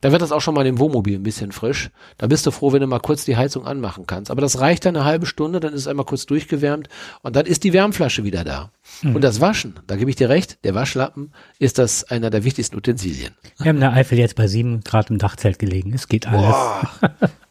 Da 0.00 0.12
wird 0.12 0.22
das 0.22 0.32
auch 0.32 0.40
schon 0.40 0.54
mal 0.54 0.66
im 0.66 0.78
Wohnmobil 0.78 1.16
ein 1.16 1.22
bisschen 1.22 1.52
frisch. 1.52 1.90
Da 2.16 2.26
bist 2.26 2.46
du 2.46 2.50
froh, 2.50 2.72
wenn 2.72 2.80
du 2.80 2.86
mal 2.86 3.00
kurz 3.00 3.24
die 3.24 3.36
Heizung 3.36 3.66
anmachen 3.66 4.06
kannst. 4.06 4.30
Aber 4.30 4.40
das 4.40 4.58
reicht 4.58 4.86
dann 4.86 4.96
eine 4.96 5.04
halbe 5.04 5.26
Stunde, 5.26 5.60
dann 5.60 5.74
ist 5.74 5.80
es 5.80 5.86
einmal 5.86 6.06
kurz 6.06 6.24
durchgewärmt 6.26 6.88
und 7.22 7.36
dann 7.36 7.44
ist 7.44 7.64
die 7.64 7.72
Wärmflasche 7.72 8.24
wieder 8.24 8.42
da. 8.44 8.70
Mhm. 9.02 9.16
Und 9.16 9.22
das 9.22 9.40
Waschen, 9.40 9.78
da 9.86 9.96
gebe 9.96 10.08
ich 10.08 10.16
dir 10.16 10.30
recht, 10.30 10.64
der 10.64 10.74
Waschlappen 10.74 11.32
ist 11.58 11.78
das 11.78 12.04
einer 12.04 12.30
der 12.30 12.44
wichtigsten 12.44 12.76
Utensilien. 12.76 13.34
Wir 13.58 13.68
haben 13.68 13.76
in 13.76 13.80
der 13.80 13.92
Eifel 13.92 14.18
jetzt 14.18 14.36
bei 14.36 14.46
sieben 14.46 14.80
Grad 14.80 15.10
im 15.10 15.18
Dachzelt 15.18 15.58
gelegen. 15.58 15.92
Es 15.92 16.08
geht 16.08 16.26
alles. 16.26 16.40
Boah. 16.40 16.90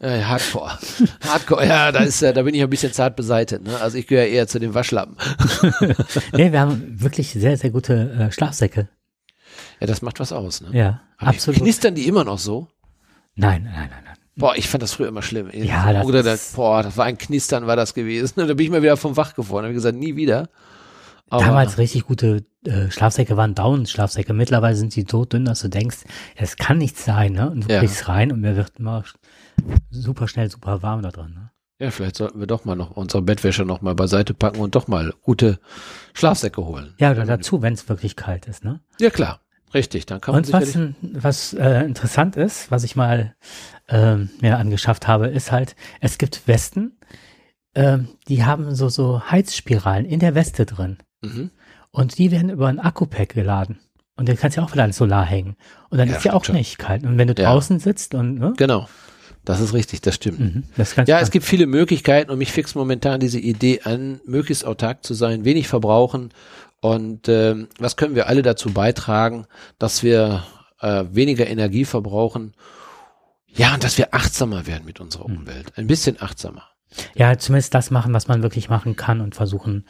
Ja, 0.02 0.28
Hardcore. 0.28 0.78
Hardcore, 1.20 1.66
ja, 1.66 1.92
da 1.92 2.00
ist, 2.00 2.22
da 2.22 2.42
bin 2.42 2.54
ich 2.54 2.62
ein 2.62 2.70
bisschen 2.70 2.92
zart 2.92 3.16
beseitet. 3.16 3.64
Ne? 3.64 3.78
Also 3.80 3.98
ich 3.98 4.06
gehöre 4.06 4.26
eher 4.26 4.48
zu 4.48 4.58
den 4.58 4.74
Waschlappen. 4.74 5.16
nee, 6.32 6.52
wir 6.52 6.60
haben 6.60 7.00
wirklich 7.00 7.30
sehr, 7.32 7.56
sehr 7.56 7.70
gute 7.70 8.10
äh, 8.12 8.32
Schlafsäcke. 8.32 8.88
Ja, 9.80 9.86
das 9.86 10.02
macht 10.02 10.20
was 10.20 10.32
aus, 10.32 10.60
ne? 10.60 10.68
Ja, 10.72 11.00
Aber 11.16 11.30
absolut. 11.30 11.60
Knistern 11.60 11.94
die 11.94 12.06
immer 12.06 12.24
noch 12.24 12.38
so? 12.38 12.68
Nein, 13.34 13.64
nein, 13.64 13.88
nein, 13.90 14.02
nein. 14.04 14.16
Boah, 14.36 14.56
ich 14.56 14.68
fand 14.68 14.82
das 14.82 14.94
früher 14.94 15.08
immer 15.08 15.22
schlimm. 15.22 15.50
Ja, 15.52 15.92
das, 15.92 16.06
Oder 16.06 16.22
das, 16.22 16.52
boah, 16.52 16.82
das 16.82 16.96
war 16.96 17.04
ein 17.06 17.18
Knistern, 17.18 17.66
war 17.66 17.76
das 17.76 17.94
gewesen. 17.94 18.40
Und 18.40 18.48
da 18.48 18.54
bin 18.54 18.66
ich 18.66 18.70
mal 18.70 18.82
wieder 18.82 18.96
vom 18.96 19.16
Wach 19.16 19.34
geworden. 19.34 19.64
Da 19.64 19.66
habe 19.66 19.72
ich 19.72 19.76
gesagt, 19.76 19.96
nie 19.96 20.16
wieder. 20.16 20.48
Aber 21.28 21.44
Damals 21.44 21.78
richtig 21.78 22.06
gute 22.06 22.44
äh, 22.64 22.90
Schlafsäcke 22.90 23.36
waren 23.36 23.54
Down-Schlafsäcke. 23.54 24.32
Mittlerweile 24.32 24.74
sind 24.74 24.92
sie 24.92 25.06
so 25.08 25.24
dünn, 25.24 25.44
dass 25.44 25.60
du 25.60 25.68
denkst, 25.68 25.98
es 26.36 26.56
kann 26.56 26.78
nichts 26.78 27.04
sein, 27.04 27.32
ne? 27.32 27.50
Und 27.50 27.68
du 27.68 27.72
ja. 27.72 27.78
kriegst 27.78 28.08
rein 28.08 28.32
und 28.32 28.40
mir 28.40 28.56
wird 28.56 28.72
immer 28.78 29.04
super 29.90 30.26
schnell, 30.26 30.50
super 30.50 30.82
warm 30.82 31.02
da 31.02 31.10
drin, 31.10 31.34
ne? 31.34 31.50
Ja, 31.78 31.90
vielleicht 31.90 32.16
sollten 32.16 32.40
wir 32.40 32.46
doch 32.46 32.64
mal 32.66 32.76
noch 32.76 32.90
unsere 32.90 33.22
Bettwäsche 33.22 33.64
noch 33.64 33.80
mal 33.80 33.94
beiseite 33.94 34.34
packen 34.34 34.60
und 34.60 34.74
doch 34.74 34.86
mal 34.86 35.14
gute 35.22 35.60
Schlafsäcke 36.12 36.62
holen. 36.62 36.94
Ja, 36.98 37.12
oder 37.12 37.24
dazu, 37.24 37.62
wenn 37.62 37.72
es 37.72 37.88
wirklich 37.88 38.16
kalt 38.16 38.46
ist, 38.46 38.64
ne? 38.64 38.80
Ja, 38.98 39.08
klar. 39.08 39.40
Richtig, 39.72 40.06
dann 40.06 40.20
kann 40.20 40.34
man 40.34 40.44
Und 40.44 40.52
was, 40.52 40.78
was 41.00 41.52
äh, 41.54 41.84
interessant 41.84 42.36
ist, 42.36 42.70
was 42.70 42.84
ich 42.84 42.96
mal 42.96 43.34
äh, 43.88 44.16
mir 44.40 44.58
angeschafft 44.58 45.06
habe, 45.06 45.28
ist 45.28 45.52
halt, 45.52 45.76
es 46.00 46.18
gibt 46.18 46.46
Westen, 46.46 46.98
äh, 47.74 47.98
die 48.28 48.44
haben 48.44 48.74
so, 48.74 48.88
so 48.88 49.22
Heizspiralen 49.30 50.04
in 50.04 50.20
der 50.20 50.34
Weste 50.34 50.66
drin. 50.66 50.98
Mhm. 51.22 51.50
Und 51.92 52.18
die 52.18 52.30
werden 52.30 52.50
über 52.50 52.68
ein 52.68 52.78
Akku-Pack 52.78 53.34
geladen. 53.34 53.78
Und 54.16 54.28
dann 54.28 54.36
kannst 54.36 54.56
du 54.56 54.60
ja 54.60 54.66
auch 54.66 54.72
wieder 54.72 54.82
ans 54.82 54.96
Solar 54.96 55.24
hängen. 55.24 55.56
Und 55.88 55.98
dann 55.98 56.08
ja, 56.08 56.16
ist 56.16 56.24
ja 56.24 56.34
auch 56.34 56.44
schon. 56.44 56.56
nicht 56.56 56.78
kalt. 56.78 57.04
Und 57.04 57.16
wenn 57.16 57.28
du 57.28 57.40
ja. 57.40 57.50
draußen 57.50 57.78
sitzt 57.78 58.14
und, 58.14 58.38
ne? 58.38 58.54
Genau. 58.56 58.88
Das 59.44 59.60
ist 59.60 59.72
richtig, 59.72 60.02
das 60.02 60.16
stimmt. 60.16 60.38
Mhm, 60.38 60.64
das 60.76 60.94
ja, 61.06 61.18
es 61.18 61.30
gibt 61.30 61.46
viele 61.46 61.66
Möglichkeiten 61.66 62.30
und 62.30 62.36
mich 62.36 62.52
fixt 62.52 62.76
momentan 62.76 63.20
diese 63.20 63.38
Idee 63.38 63.80
an, 63.84 64.20
möglichst 64.26 64.66
autark 64.66 65.02
zu 65.02 65.14
sein, 65.14 65.46
wenig 65.46 65.66
verbrauchen 65.66 66.30
und 66.80 67.28
äh, 67.28 67.66
was 67.78 67.96
können 67.96 68.14
wir 68.14 68.26
alle 68.26 68.42
dazu 68.42 68.72
beitragen, 68.72 69.46
dass 69.78 70.02
wir 70.02 70.44
äh, 70.80 71.04
weniger 71.10 71.46
Energie 71.46 71.84
verbrauchen? 71.84 72.54
Ja, 73.46 73.74
und 73.74 73.84
dass 73.84 73.98
wir 73.98 74.14
achtsamer 74.14 74.66
werden 74.66 74.84
mit 74.84 75.00
unserer 75.00 75.24
hm. 75.24 75.38
Umwelt. 75.38 75.72
Ein 75.76 75.86
bisschen 75.86 76.20
achtsamer. 76.20 76.68
Ja, 77.14 77.36
zumindest 77.38 77.74
das 77.74 77.90
machen, 77.90 78.12
was 78.12 78.28
man 78.28 78.42
wirklich 78.42 78.68
machen 78.68 78.96
kann 78.96 79.20
und 79.20 79.34
versuchen. 79.34 79.86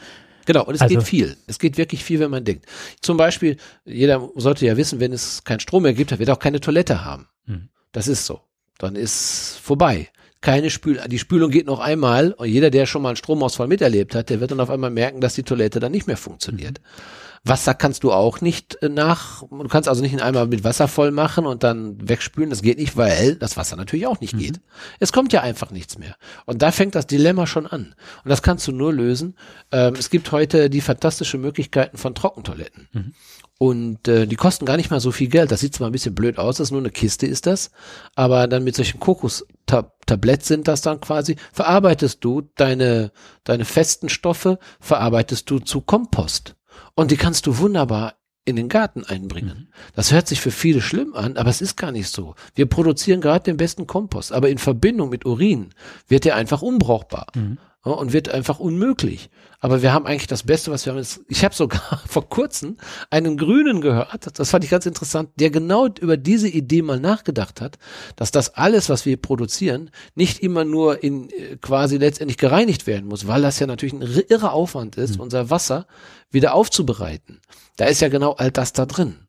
Genau, 0.47 0.65
und 0.65 0.75
es 0.75 0.81
also, 0.81 0.97
geht 0.97 1.05
viel. 1.05 1.37
Es 1.47 1.59
geht 1.59 1.77
wirklich 1.77 2.03
viel, 2.03 2.19
wenn 2.21 2.31
man 2.31 2.45
denkt. 2.45 2.67
Zum 3.01 3.17
Beispiel, 3.17 3.57
jeder 3.85 4.29
sollte 4.35 4.67
ja 4.67 4.77
wissen, 4.77 5.01
wenn 5.01 5.13
es 5.13 5.45
keinen 5.45 5.61
Strom 5.61 5.85
mehr 5.85 5.95
gibt, 5.95 6.13
dann 6.13 6.19
wird 6.19 6.31
auch 6.31 6.39
keine 6.39 6.61
Toilette 6.61 7.05
haben. 7.05 7.29
Mhm. 7.47 7.69
Das 7.93 8.09
ist 8.09 8.27
so. 8.27 8.41
Dann 8.79 8.97
ist 8.97 9.59
vorbei 9.63 10.11
keine 10.41 10.71
Spül, 10.71 11.01
die 11.07 11.19
Spülung 11.19 11.51
geht 11.51 11.67
noch 11.67 11.81
einmal 11.81 12.33
und 12.33 12.49
jeder, 12.49 12.71
der 12.71 12.87
schon 12.87 13.03
mal 13.03 13.11
einen 13.11 13.17
Stromausfall 13.17 13.69
miterlebt 13.69 14.15
hat, 14.15 14.31
der 14.31 14.41
wird 14.41 14.51
dann 14.51 14.61
auf 14.61 14.71
einmal 14.71 14.91
merken, 14.91 15.21
dass 15.21 15.35
die 15.35 15.43
Toilette 15.43 15.81
dann 15.81 15.93
nicht 15.93 16.07
mehr 16.07 16.17
funktioniert. 16.17 16.81
Mhm. 16.81 17.30
Wasser 17.43 17.73
kannst 17.73 18.05
du 18.05 18.13
auch 18.13 18.43
nicht 18.43 18.83
äh, 18.83 18.89
nach, 18.91 19.43
du 19.49 19.69
kannst 19.69 19.89
also 19.89 20.03
nicht 20.03 20.13
in 20.13 20.21
einmal 20.21 20.47
mit 20.47 20.63
Wasser 20.63 20.89
voll 20.89 21.11
machen 21.11 21.47
und 21.47 21.63
dann 21.63 21.97
wegspülen, 22.07 22.51
das 22.51 22.61
geht 22.61 22.79
nicht, 22.79 22.97
weil 22.99 23.37
das 23.37 23.57
Wasser 23.57 23.77
natürlich 23.77 24.07
auch 24.07 24.21
nicht 24.21 24.35
mhm. 24.35 24.39
geht. 24.39 24.61
Es 24.99 25.13
kommt 25.13 25.33
ja 25.33 25.41
einfach 25.41 25.71
nichts 25.71 25.99
mehr. 25.99 26.17
Und 26.45 26.61
da 26.61 26.71
fängt 26.71 26.95
das 26.95 27.07
Dilemma 27.07 27.47
schon 27.47 27.67
an. 27.67 27.95
Und 28.25 28.29
das 28.29 28.43
kannst 28.43 28.67
du 28.69 28.73
nur 28.73 28.93
lösen. 28.93 29.37
Ähm, 29.73 29.95
es 29.99 30.11
gibt 30.11 30.33
heute 30.33 30.69
die 30.69 30.83
fantastische 30.83 31.39
Möglichkeiten 31.39 31.97
von 31.97 32.15
Trockentoiletten. 32.15 32.89
Mhm. 32.93 33.15
Und 33.57 34.09
äh, 34.09 34.27
die 34.27 34.37
kosten 34.37 34.67
gar 34.67 34.77
nicht 34.77 34.91
mal 34.91 35.01
so 35.01 35.11
viel 35.11 35.29
Geld. 35.29 35.51
Das 35.51 35.61
sieht 35.61 35.75
zwar 35.75 35.89
ein 35.89 35.93
bisschen 35.93 36.15
blöd 36.15 36.39
aus, 36.39 36.57
das 36.57 36.69
ist 36.69 36.73
nur 36.73 36.81
eine 36.81 36.91
Kiste 36.91 37.27
ist 37.27 37.47
das, 37.47 37.71
aber 38.15 38.49
dann 38.49 38.65
mit 38.65 38.75
solchen 38.75 39.01
Kokos-Tabletts 39.01 40.49
sind 40.49 40.67
das 40.67 40.81
dann 40.81 41.01
quasi, 41.01 41.37
verarbeitest 41.53 42.25
du 42.25 42.43
deine, 42.57 43.13
deine 43.45 43.67
festen 43.67 44.09
Stoffe, 44.09 44.59
verarbeitest 44.81 45.51
du 45.51 45.59
zu 45.59 45.83
Kompost. 45.83 46.55
Und 46.95 47.11
die 47.11 47.17
kannst 47.17 47.47
du 47.47 47.59
wunderbar 47.59 48.15
in 48.45 48.57
den 48.57 48.69
Garten 48.69 49.05
einbringen. 49.05 49.69
Mhm. 49.69 49.93
Das 49.95 50.13
hört 50.13 50.27
sich 50.27 50.41
für 50.41 50.51
viele 50.51 50.81
schlimm 50.81 51.15
an, 51.15 51.37
aber 51.37 51.51
es 51.51 51.61
ist 51.61 51.77
gar 51.77 51.93
nicht 51.93 52.09
so. 52.09 52.35
Wir 52.55 52.67
produzieren 52.67 53.21
gerade 53.21 53.45
den 53.45 53.57
besten 53.57 53.87
Kompost, 53.87 54.33
aber 54.33 54.49
in 54.49 54.59
Verbindung 54.59 55.11
mit 55.11 55.27
Urin 55.27 55.71
wird 56.09 56.27
er 56.27 56.37
einfach 56.37 56.63
unbrauchbar. 56.63 57.27
Mhm. 57.35 57.59
Und 57.83 58.13
wird 58.13 58.29
einfach 58.29 58.61
unmöglich. 58.61 59.31
Aber 59.59 59.83
wir 59.83 59.93
haben 59.93 60.07
eigentlich 60.07 60.27
das 60.27 60.43
Beste, 60.43 60.71
was 60.71 60.85
wir 60.85 60.95
haben. 60.95 61.07
Ich 61.29 61.45
habe 61.45 61.55
sogar 61.55 62.03
vor 62.07 62.29
kurzem 62.29 62.77
einen 63.11 63.37
Grünen 63.37 63.81
gehört, 63.81 64.39
das 64.39 64.51
fand 64.51 64.65
ich 64.65 64.71
ganz 64.71 64.87
interessant, 64.87 65.31
der 65.37 65.51
genau 65.51 65.89
über 66.01 66.17
diese 66.17 66.49
Idee 66.49 66.83
mal 66.83 67.01
nachgedacht 67.01 67.61
hat, 67.61 67.79
dass 68.17 68.31
das 68.31 68.55
alles, 68.55 68.89
was 68.89 69.07
wir 69.07 69.17
produzieren, 69.17 69.91
nicht 70.15 70.41
immer 70.41 70.65
nur 70.65 71.03
in 71.03 71.31
äh, 71.31 71.57
quasi 71.57 71.97
letztendlich 71.97 72.39
gereinigt 72.39 72.87
werden 72.87 73.09
muss, 73.09 73.27
weil 73.27 73.43
das 73.43 73.59
ja 73.59 73.67
natürlich 73.67 73.95
ein 73.95 74.03
irrer 74.29 74.53
Aufwand 74.53 74.97
ist, 74.97 75.17
mhm. 75.17 75.23
unser 75.23 75.51
Wasser 75.51 75.87
wieder 76.31 76.55
aufzubereiten. 76.55 77.41
Da 77.77 77.87
ist 77.87 78.01
ja 78.01 78.09
genau 78.09 78.33
all 78.33 78.51
das 78.51 78.73
da 78.73 78.87
drin. 78.87 79.27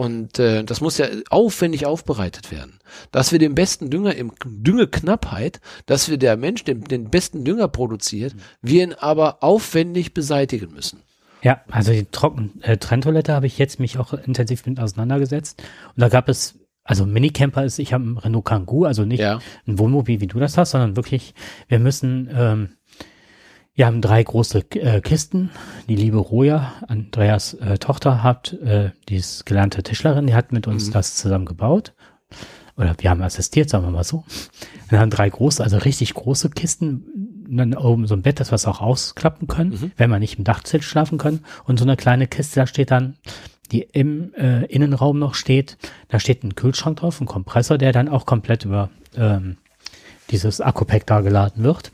Und 0.00 0.38
äh, 0.38 0.64
das 0.64 0.80
muss 0.80 0.96
ja 0.96 1.08
aufwendig 1.28 1.84
aufbereitet 1.84 2.50
werden. 2.50 2.80
Dass 3.12 3.32
wir 3.32 3.38
den 3.38 3.54
besten 3.54 3.90
Dünger 3.90 4.14
im 4.14 4.32
Düngeknappheit, 4.46 5.60
dass 5.84 6.08
wir 6.08 6.16
der 6.16 6.38
Mensch 6.38 6.64
den, 6.64 6.84
den 6.84 7.10
besten 7.10 7.44
Dünger 7.44 7.68
produziert, 7.68 8.34
wir 8.62 8.82
ihn 8.82 8.94
aber 8.94 9.42
aufwendig 9.42 10.14
beseitigen 10.14 10.72
müssen. 10.72 11.02
Ja, 11.42 11.60
also 11.70 11.92
die 11.92 12.06
Trocken 12.06 12.62
äh, 12.62 12.78
Trenntoilette 12.78 13.34
habe 13.34 13.46
ich 13.46 13.58
jetzt 13.58 13.78
mich 13.78 13.98
auch 13.98 14.14
intensiv 14.14 14.64
mit 14.64 14.80
auseinandergesetzt. 14.80 15.62
Und 15.94 16.00
da 16.00 16.08
gab 16.08 16.30
es, 16.30 16.58
also 16.82 17.04
Minicamper 17.04 17.66
ist, 17.66 17.78
ich 17.78 17.92
habe 17.92 18.04
einen 18.04 18.16
Renault 18.16 18.46
Kangoo, 18.46 18.86
also 18.86 19.04
nicht 19.04 19.20
ja. 19.20 19.40
ein 19.66 19.78
Wohnmobil, 19.78 20.22
wie 20.22 20.28
du 20.28 20.38
das 20.38 20.56
hast, 20.56 20.70
sondern 20.70 20.96
wirklich, 20.96 21.34
wir 21.68 21.78
müssen 21.78 22.30
ähm, 22.32 22.70
wir 23.74 23.86
haben 23.86 24.02
drei 24.02 24.22
große 24.22 24.64
äh, 24.74 25.00
Kisten. 25.00 25.50
Die 25.88 25.96
liebe 25.96 26.18
Roja, 26.18 26.72
Andreas 26.86 27.54
äh, 27.54 27.78
Tochter, 27.78 28.22
hat, 28.22 28.52
äh, 28.52 28.90
die 29.08 29.16
ist 29.16 29.46
gelernte 29.46 29.82
Tischlerin, 29.82 30.26
die 30.26 30.34
hat 30.34 30.52
mit 30.52 30.66
uns 30.66 30.88
mhm. 30.88 30.92
das 30.92 31.14
zusammen 31.16 31.46
gebaut. 31.46 31.94
Oder 32.76 32.94
wir 32.98 33.10
haben 33.10 33.22
assistiert, 33.22 33.68
sagen 33.68 33.84
wir 33.84 33.90
mal 33.90 34.04
so. 34.04 34.24
Wir 34.88 35.00
haben 35.00 35.10
drei 35.10 35.28
große, 35.28 35.62
also 35.62 35.76
richtig 35.78 36.14
große 36.14 36.50
Kisten. 36.50 37.46
Und 37.48 37.56
dann 37.56 37.74
oben 37.74 38.06
so 38.06 38.14
ein 38.14 38.22
Bett, 38.22 38.38
das 38.38 38.52
wir 38.52 38.70
auch 38.70 38.80
ausklappen 38.80 39.48
können, 39.48 39.70
mhm. 39.70 39.92
wenn 39.96 40.10
wir 40.10 40.18
nicht 40.18 40.38
im 40.38 40.44
Dachzelt 40.44 40.84
schlafen 40.84 41.18
können. 41.18 41.44
Und 41.64 41.78
so 41.78 41.84
eine 41.84 41.96
kleine 41.96 42.26
Kiste, 42.26 42.60
da 42.60 42.66
steht 42.66 42.90
dann, 42.90 43.16
die 43.72 43.82
im 43.82 44.34
äh, 44.34 44.64
Innenraum 44.66 45.18
noch 45.18 45.34
steht, 45.34 45.76
da 46.08 46.18
steht 46.18 46.42
ein 46.42 46.54
Kühlschrank 46.54 46.98
drauf, 46.98 47.20
ein 47.20 47.26
Kompressor, 47.26 47.78
der 47.78 47.92
dann 47.92 48.08
auch 48.08 48.26
komplett 48.26 48.64
über 48.64 48.90
ähm, 49.16 49.58
dieses 50.30 50.60
Akku-Pack 50.60 51.06
da 51.06 51.20
geladen 51.20 51.64
wird. 51.64 51.92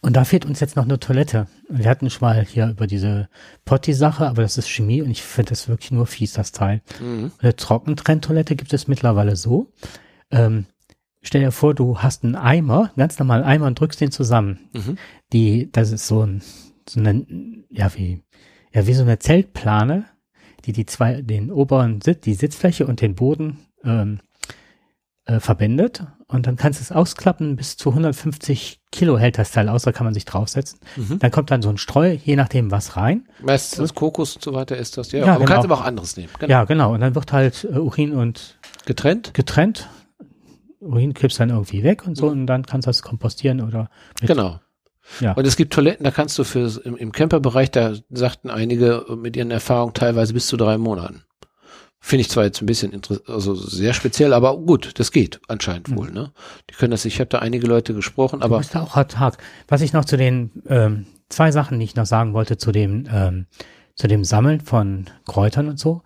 Und 0.00 0.16
da 0.16 0.24
fehlt 0.24 0.44
uns 0.44 0.60
jetzt 0.60 0.76
noch 0.76 0.84
eine 0.84 0.98
Toilette. 0.98 1.46
Wir 1.68 1.88
hatten 1.88 2.10
schon 2.10 2.26
mal 2.26 2.44
hier 2.44 2.68
über 2.68 2.86
diese 2.86 3.28
Potti-Sache, 3.64 4.26
aber 4.26 4.42
das 4.42 4.58
ist 4.58 4.68
Chemie 4.68 5.02
und 5.02 5.10
ich 5.10 5.22
finde 5.22 5.50
das 5.50 5.68
wirklich 5.68 5.90
nur 5.90 6.06
fies, 6.06 6.32
das 6.32 6.52
Teil. 6.52 6.82
Mhm. 7.00 7.32
Eine 7.38 7.56
Trockentrenntoilette 7.56 8.56
gibt 8.56 8.72
es 8.72 8.88
mittlerweile 8.88 9.36
so. 9.36 9.72
Ähm, 10.30 10.66
stell 11.22 11.42
dir 11.42 11.52
vor, 11.52 11.74
du 11.74 11.98
hast 11.98 12.24
einen 12.24 12.36
Eimer, 12.36 12.92
ganz 12.96 13.18
normalen 13.18 13.44
Eimer 13.44 13.66
und 13.66 13.78
drückst 13.78 14.00
den 14.00 14.10
zusammen. 14.10 14.68
Mhm. 14.72 14.98
Die, 15.32 15.70
das 15.70 15.92
ist 15.92 16.06
so 16.06 16.24
ein, 16.24 16.42
so 16.88 17.00
eine, 17.00 17.26
ja, 17.70 17.94
wie, 17.94 18.22
ja, 18.72 18.86
wie 18.86 18.94
so 18.94 19.02
eine 19.02 19.18
Zeltplane, 19.18 20.06
die 20.64 20.72
die 20.72 20.86
zwei, 20.86 21.22
den 21.22 21.50
oberen 21.50 22.00
Sitz, 22.00 22.22
die 22.22 22.34
Sitzfläche 22.34 22.86
und 22.86 23.00
den 23.00 23.14
Boden 23.14 23.58
ähm, 23.84 24.20
äh, 25.24 25.40
verbindet 25.40 26.04
und 26.30 26.46
dann 26.46 26.56
kannst 26.56 26.78
du 26.78 26.82
es 26.82 26.92
ausklappen, 26.92 27.56
bis 27.56 27.76
zu 27.76 27.90
150 27.90 28.80
Kilo 28.92 29.18
hält 29.18 29.36
das 29.38 29.50
Teil 29.50 29.68
aus, 29.68 29.82
da 29.82 29.92
kann 29.92 30.04
man 30.04 30.14
sich 30.14 30.24
draufsetzen. 30.24 30.78
Mhm. 30.96 31.18
Dann 31.18 31.30
kommt 31.30 31.50
dann 31.50 31.62
so 31.62 31.68
ein 31.68 31.76
Streu, 31.76 32.12
je 32.12 32.36
nachdem 32.36 32.70
was 32.70 32.96
rein. 32.96 33.28
Meistens 33.42 33.94
Kokos 33.94 34.36
und 34.36 34.44
so 34.44 34.52
weiter 34.52 34.76
ist 34.76 34.96
das, 34.96 35.10
ja. 35.12 35.20
ja 35.20 35.24
aber 35.34 35.40
genau. 35.40 35.52
kannst 35.52 35.64
aber 35.64 35.74
auch 35.74 35.84
anderes 35.84 36.16
nehmen. 36.16 36.30
Genau. 36.38 36.50
Ja, 36.50 36.64
genau. 36.64 36.94
Und 36.94 37.00
dann 37.00 37.14
wird 37.14 37.32
halt 37.32 37.64
äh, 37.64 37.78
Urin 37.78 38.12
und 38.12 38.58
getrennt. 38.86 39.34
Getrennt. 39.34 39.88
Urin 40.80 41.14
kippst 41.14 41.40
dann 41.40 41.50
irgendwie 41.50 41.82
weg 41.82 42.06
und 42.06 42.16
so 42.16 42.26
mhm. 42.26 42.32
und 42.32 42.46
dann 42.46 42.64
kannst 42.64 42.86
du 42.86 42.90
das 42.90 43.02
kompostieren 43.02 43.60
oder 43.60 43.90
Genau. 44.20 44.60
Ja. 45.18 45.32
Und 45.32 45.46
es 45.46 45.56
gibt 45.56 45.72
Toiletten, 45.72 46.04
da 46.04 46.12
kannst 46.12 46.38
du 46.38 46.44
für 46.44 46.70
im, 46.84 46.96
im 46.96 47.10
Camperbereich, 47.10 47.72
da 47.72 47.94
sagten 48.10 48.48
einige 48.48 49.04
mit 49.16 49.36
ihren 49.36 49.50
Erfahrungen 49.50 49.94
teilweise 49.94 50.32
bis 50.32 50.46
zu 50.46 50.56
drei 50.56 50.78
Monaten. 50.78 51.24
Finde 52.02 52.22
ich 52.22 52.30
zwar 52.30 52.44
jetzt 52.44 52.62
ein 52.62 52.66
bisschen 52.66 52.98
also 53.26 53.54
sehr 53.54 53.92
speziell, 53.92 54.32
aber 54.32 54.56
gut, 54.56 54.98
das 54.98 55.12
geht 55.12 55.40
anscheinend 55.48 55.94
wohl. 55.94 56.08
Mhm. 56.08 56.14
Ne? 56.14 56.32
Die 56.70 56.74
können 56.74 56.92
das. 56.92 57.04
Ich 57.04 57.20
habe 57.20 57.28
da 57.28 57.40
einige 57.40 57.66
Leute 57.66 57.92
gesprochen, 57.94 58.42
aber. 58.42 58.56
Du 58.56 58.60
bist 58.60 58.74
da 58.74 58.82
auch 58.82 58.96
hart, 58.96 59.18
hart. 59.18 59.36
Was 59.68 59.82
ich 59.82 59.92
noch 59.92 60.06
zu 60.06 60.16
den 60.16 60.50
ähm, 60.66 61.06
zwei 61.28 61.52
Sachen, 61.52 61.78
die 61.78 61.84
ich 61.84 61.96
noch 61.96 62.06
sagen 62.06 62.32
wollte 62.32 62.56
zu 62.56 62.72
dem 62.72 63.06
ähm, 63.12 63.46
zu 63.94 64.08
dem 64.08 64.24
Sammeln 64.24 64.60
von 64.60 65.06
Kräutern 65.26 65.68
und 65.68 65.78
so. 65.78 66.02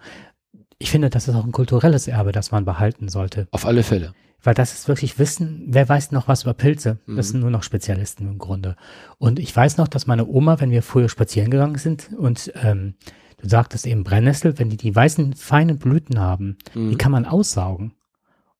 Ich 0.78 0.90
finde, 0.90 1.11
das 1.11 1.28
ist 1.28 1.35
auch 1.37 1.44
ein 1.44 1.52
kulturelles 1.52 2.09
Erbe, 2.09 2.33
das 2.33 2.50
man 2.50 2.64
behalten 2.64 3.09
sollte. 3.09 3.46
Auf 3.52 3.64
alle 3.64 3.85
Fälle. 3.85 4.14
Weil 4.42 4.54
das 4.54 4.74
ist 4.74 4.88
wirklich 4.88 5.18
Wissen, 5.18 5.62
wer 5.68 5.88
weiß 5.88 6.11
noch 6.11 6.26
was 6.26 6.42
über 6.42 6.54
Pilze? 6.54 6.98
Das 7.07 7.28
mhm. 7.28 7.30
sind 7.30 7.40
nur 7.40 7.50
noch 7.50 7.62
Spezialisten 7.62 8.26
im 8.28 8.38
Grunde. 8.38 8.76
Und 9.18 9.38
ich 9.38 9.54
weiß 9.54 9.78
noch, 9.78 9.88
dass 9.88 10.07
meine 10.09 10.26
Oma, 10.26 10.61
wenn 10.61 10.72
wir 10.72 10.83
früher 10.83 11.09
spazieren 11.09 11.50
gegangen 11.50 11.78
sind 11.78 12.11
und 12.18 12.52
ähm, 12.62 12.94
du 13.44 13.50
sagtest 13.50 13.87
eben 13.87 14.04
Brennnessel, 14.04 14.59
wenn 14.59 14.70
die 14.70 14.76
die 14.76 14.94
weißen, 14.94 15.35
feinen 15.35 15.78
Blüten 15.78 16.18
haben, 16.18 16.57
mhm. 16.74 16.90
die 16.90 16.96
kann 16.96 17.12
man 17.12 17.26
aussaugen. 17.26 17.92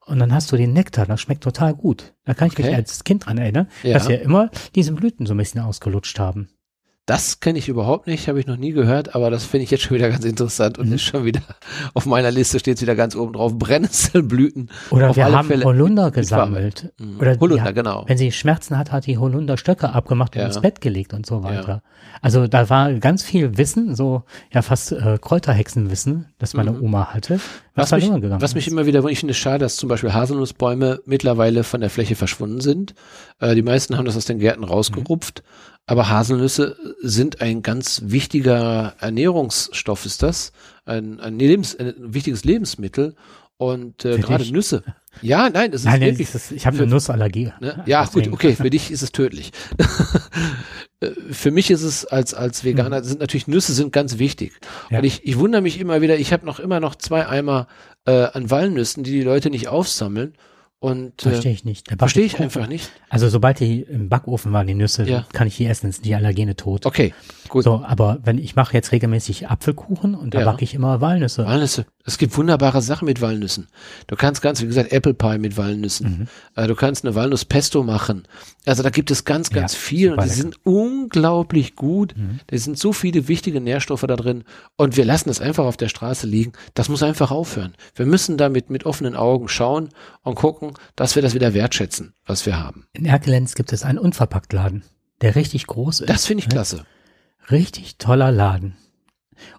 Und 0.07 0.19
dann 0.19 0.35
hast 0.35 0.53
du 0.53 0.59
den 0.59 0.75
Nektar, 0.75 1.07
das 1.07 1.23
schmeckt 1.23 1.43
total 1.43 1.75
gut. 1.75 2.13
Da 2.25 2.35
kann 2.35 2.49
ich 2.49 2.53
okay. 2.53 2.65
mich 2.65 2.75
als 2.75 3.05
Kind 3.05 3.25
dran 3.25 3.39
erinnern, 3.39 3.69
ja. 3.83 3.95
dass 3.95 4.09
wir 4.09 4.21
immer 4.21 4.51
diese 4.75 4.93
Blüten 4.93 5.25
so 5.25 5.33
ein 5.33 5.39
bisschen 5.39 5.63
ausgelutscht 5.63 6.19
haben. 6.19 6.51
Das 7.07 7.41
kenne 7.41 7.59
ich 7.59 7.69
überhaupt 7.69 8.07
nicht, 8.07 8.29
habe 8.29 8.41
ich 8.41 8.47
noch 8.47 8.57
nie 8.57 8.73
gehört, 8.73 9.15
aber 9.15 9.31
das 9.31 9.45
finde 9.45 9.65
ich 9.65 9.71
jetzt 9.71 9.83
schon 9.83 9.95
wieder 9.95 10.09
ganz 10.09 10.25
interessant 10.25 10.79
und 10.79 10.89
mhm. 10.89 10.95
ist 10.95 11.03
schon 11.03 11.27
wieder 11.27 11.43
auf 11.95 12.07
meiner 12.07 12.31
Liste 12.31 12.59
steht 12.59 12.81
wieder 12.81 12.95
ganz 12.95 13.15
oben 13.15 13.35
drauf 13.35 13.59
Brennnesselblüten. 13.59 14.71
Oder 14.89 15.15
wir 15.15 15.31
haben 15.31 15.47
Fälle 15.47 15.67
Holunder 15.67 16.11
gesammelt. 16.11 16.95
Mhm. 16.99 17.21
Oder 17.21 17.39
Holunder, 17.39 17.65
ja, 17.67 17.71
genau. 17.73 18.05
Wenn 18.07 18.17
sie 18.17 18.33
Schmerzen 18.33 18.79
hat, 18.79 18.91
hat 18.91 19.07
die 19.07 19.19
Holunderstöcke 19.19 19.91
abgemacht 19.91 20.35
und 20.35 20.41
ja. 20.41 20.47
ins 20.47 20.63
Bett 20.63 20.81
gelegt 20.81 21.13
und 21.13 21.27
so 21.27 21.43
weiter. 21.43 21.69
Ja. 21.69 21.83
Also 22.23 22.47
da 22.47 22.71
war 22.71 22.95
ganz 22.95 23.23
viel 23.23 23.59
Wissen, 23.59 23.95
so 23.95 24.23
ja 24.51 24.63
fast 24.63 24.93
äh, 24.93 25.19
Kräuterhexenwissen, 25.21 26.33
das 26.39 26.55
meine 26.55 26.73
mhm. 26.73 26.85
Oma 26.85 27.13
hatte. 27.13 27.39
Was, 27.75 27.93
was 27.93 28.03
mich, 28.03 28.23
was 28.23 28.55
mich 28.55 28.69
immer 28.69 28.87
wieder, 28.87 29.05
ich 29.07 29.19
finde 29.19 29.33
es 29.33 29.37
schade, 29.37 29.59
dass 29.59 29.77
zum 29.77 29.91
Beispiel 29.91 30.15
Haselnussbäume 30.15 31.01
mittlerweile 31.05 31.65
von 31.65 31.83
der 31.83 31.91
Fläche 31.91 32.15
verschwunden 32.15 32.63
sind. 32.63 32.95
Äh, 33.41 33.55
die 33.55 33.63
meisten 33.63 33.99
haben 33.99 34.07
das 34.07 34.17
aus 34.17 34.25
den 34.25 34.39
Gärten 34.39 34.65
rausgerupft. 34.65 35.43
Aber 35.87 36.09
Haselnüsse 36.09 36.77
sind 37.03 37.41
ein 37.43 37.63
ganz 37.63 38.03
wichtiger 38.07 38.95
Ernährungsstoff, 39.01 40.07
ist 40.07 40.23
das. 40.23 40.53
Ein, 40.87 41.21
ein, 41.21 41.39
Lebens, 41.39 41.77
ein 41.79 41.95
wichtiges 41.99 42.45
Lebensmittel. 42.45 43.15
Und 43.57 44.05
äh, 44.05 44.19
gerade 44.19 44.51
Nüsse. 44.51 44.83
Ja, 45.23 45.49
nein, 45.49 45.73
es 45.73 45.83
ist 45.83 45.87
nein, 45.87 46.01
wirklich. 46.01 46.35
Ist, 46.35 46.51
ich 46.51 46.67
habe 46.67 46.77
eine 46.77 46.87
Nussallergie. 46.89 47.53
Ne? 47.61 47.85
Ja, 47.87 48.05
gut, 48.07 48.27
okay, 48.33 48.57
für 48.57 48.69
dich 48.71 48.91
ist 48.91 49.03
es 49.03 49.13
tödlich. 49.13 49.53
Äh, 51.01 51.11
für 51.33 51.51
mich 51.51 51.73
ist 51.73 51.83
es 51.83 52.07
als 52.07 52.35
als 52.35 52.63
Veganer 52.63 53.01
mhm. 53.01 53.05
sind 53.05 53.21
natürlich 53.21 53.49
Nüsse 53.49 53.73
sind 53.73 53.93
ganz 53.93 54.21
wichtig. 54.21 54.53
Ja. 54.91 54.99
Und 54.99 55.05
ich, 55.05 55.27
ich 55.27 55.37
wundere 55.39 55.61
mich 55.61 55.81
immer 55.81 56.01
wieder. 56.03 56.17
Ich 56.21 56.33
habe 56.33 56.47
noch 56.47 56.61
immer 56.61 56.79
noch 56.79 56.95
zwei 56.95 57.27
Eimer 57.27 57.67
äh, 58.07 58.13
an 58.13 58.49
Walnüssen, 58.49 59.03
die 59.03 59.11
die 59.11 59.23
Leute 59.23 59.51
nicht 59.51 59.67
aufsammeln. 59.67 60.35
Und 60.85 61.23
verstehe 61.23 61.53
ich 61.53 61.65
nicht. 61.65 61.89
Verstehe 61.97 62.27
ich 62.27 62.39
einfach 62.41 62.67
nicht. 62.67 62.91
Also 63.09 63.31
sobald 63.31 63.59
die 63.59 63.81
im 63.81 64.11
Backofen 64.11 64.53
waren, 64.53 64.67
die 64.67 64.75
Nüsse, 64.75 65.09
ja. 65.09 65.25
kann 65.33 65.47
ich 65.47 65.57
die 65.57 65.65
essen, 65.65 65.91
sind 65.91 66.05
die 66.05 66.15
Allergene 66.15 66.57
tot. 66.57 66.85
Okay, 66.85 67.15
gut. 67.49 67.65
So, 67.65 67.83
aber 67.87 68.19
wenn 68.23 68.37
ich 68.37 68.55
mache 68.55 68.75
jetzt 68.75 68.93
regelmäßig 68.93 69.49
Apfelkuchen 69.49 70.15
und 70.15 70.35
da 70.35 70.41
ja. 70.41 70.45
backe 70.45 70.63
ich 70.63 70.75
immer 70.75 71.01
Walnüsse. 71.01 71.47
Walnüsse. 71.47 71.87
Es 72.05 72.19
gibt 72.19 72.37
wunderbare 72.37 72.83
Sachen 72.83 73.07
mit 73.07 73.23
Walnüssen. 73.23 73.69
Du 74.09 74.17
kannst 74.17 74.43
ganz, 74.43 74.61
wie 74.61 74.67
gesagt, 74.67 74.93
Apple 74.93 75.15
Pie 75.15 75.39
mit 75.39 75.57
Walnüssen. 75.57 76.29
Mhm. 76.55 76.63
Äh, 76.63 76.67
du 76.67 76.75
kannst 76.75 77.03
eine 77.03 77.15
Walnuss-Pesto 77.15 77.83
machen. 77.83 78.29
Also 78.67 78.83
da 78.83 78.91
gibt 78.91 79.11
es 79.11 79.25
ganz, 79.25 79.49
ganz 79.49 79.73
ja, 79.73 79.79
viel 79.79 80.11
und 80.13 80.19
die 80.19 80.29
lecker. 80.29 80.37
sind 80.37 80.67
unglaublich 80.67 81.77
gut. 81.77 82.15
Mhm. 82.15 82.41
Da 82.49 82.59
sind 82.59 82.79
so 82.79 82.93
viele 82.93 83.27
wichtige 83.29 83.63
Nährstoffe 83.63 84.05
da 84.07 84.17
drin 84.17 84.45
und 84.77 84.99
wir 84.99 85.07
lassen 85.07 85.31
es 85.31 85.41
einfach 85.41 85.65
auf 85.65 85.79
der 85.79 85.89
Straße 85.89 86.27
liegen. 86.27 86.53
Das 86.75 86.91
muss 86.91 87.03
einfach 87.03 87.31
aufhören. 87.31 87.73
Wir 87.95 88.05
müssen 88.05 88.37
damit 88.37 88.69
mit 88.69 88.85
offenen 88.85 89.17
Augen 89.17 89.49
schauen 89.49 89.89
und 90.23 90.35
gucken, 90.35 90.74
dass 90.97 91.15
wir 91.15 91.23
das 91.23 91.35
wieder 91.35 91.55
wertschätzen, 91.55 92.15
was 92.27 92.47
wir 92.47 92.59
haben. 92.59 92.87
In 92.93 93.07
Erkelenz 93.07 93.55
gibt 93.55 93.73
es 93.73 93.83
einen 93.83 93.99
Unverpacktladen, 93.99 94.85
der 95.21 95.37
richtig 95.37 95.67
groß 95.67 96.01
ist. 96.01 96.09
Das 96.09 96.27
finde 96.27 96.43
ich 96.43 96.49
klasse. 96.49 96.85
Richtig 97.51 97.99
toller 97.99 98.33
Laden. 98.33 98.77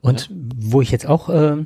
Und 0.01 0.29
ja. 0.29 0.35
wo 0.55 0.81
ich 0.81 0.91
jetzt 0.91 1.05
auch 1.05 1.29
äh, 1.29 1.65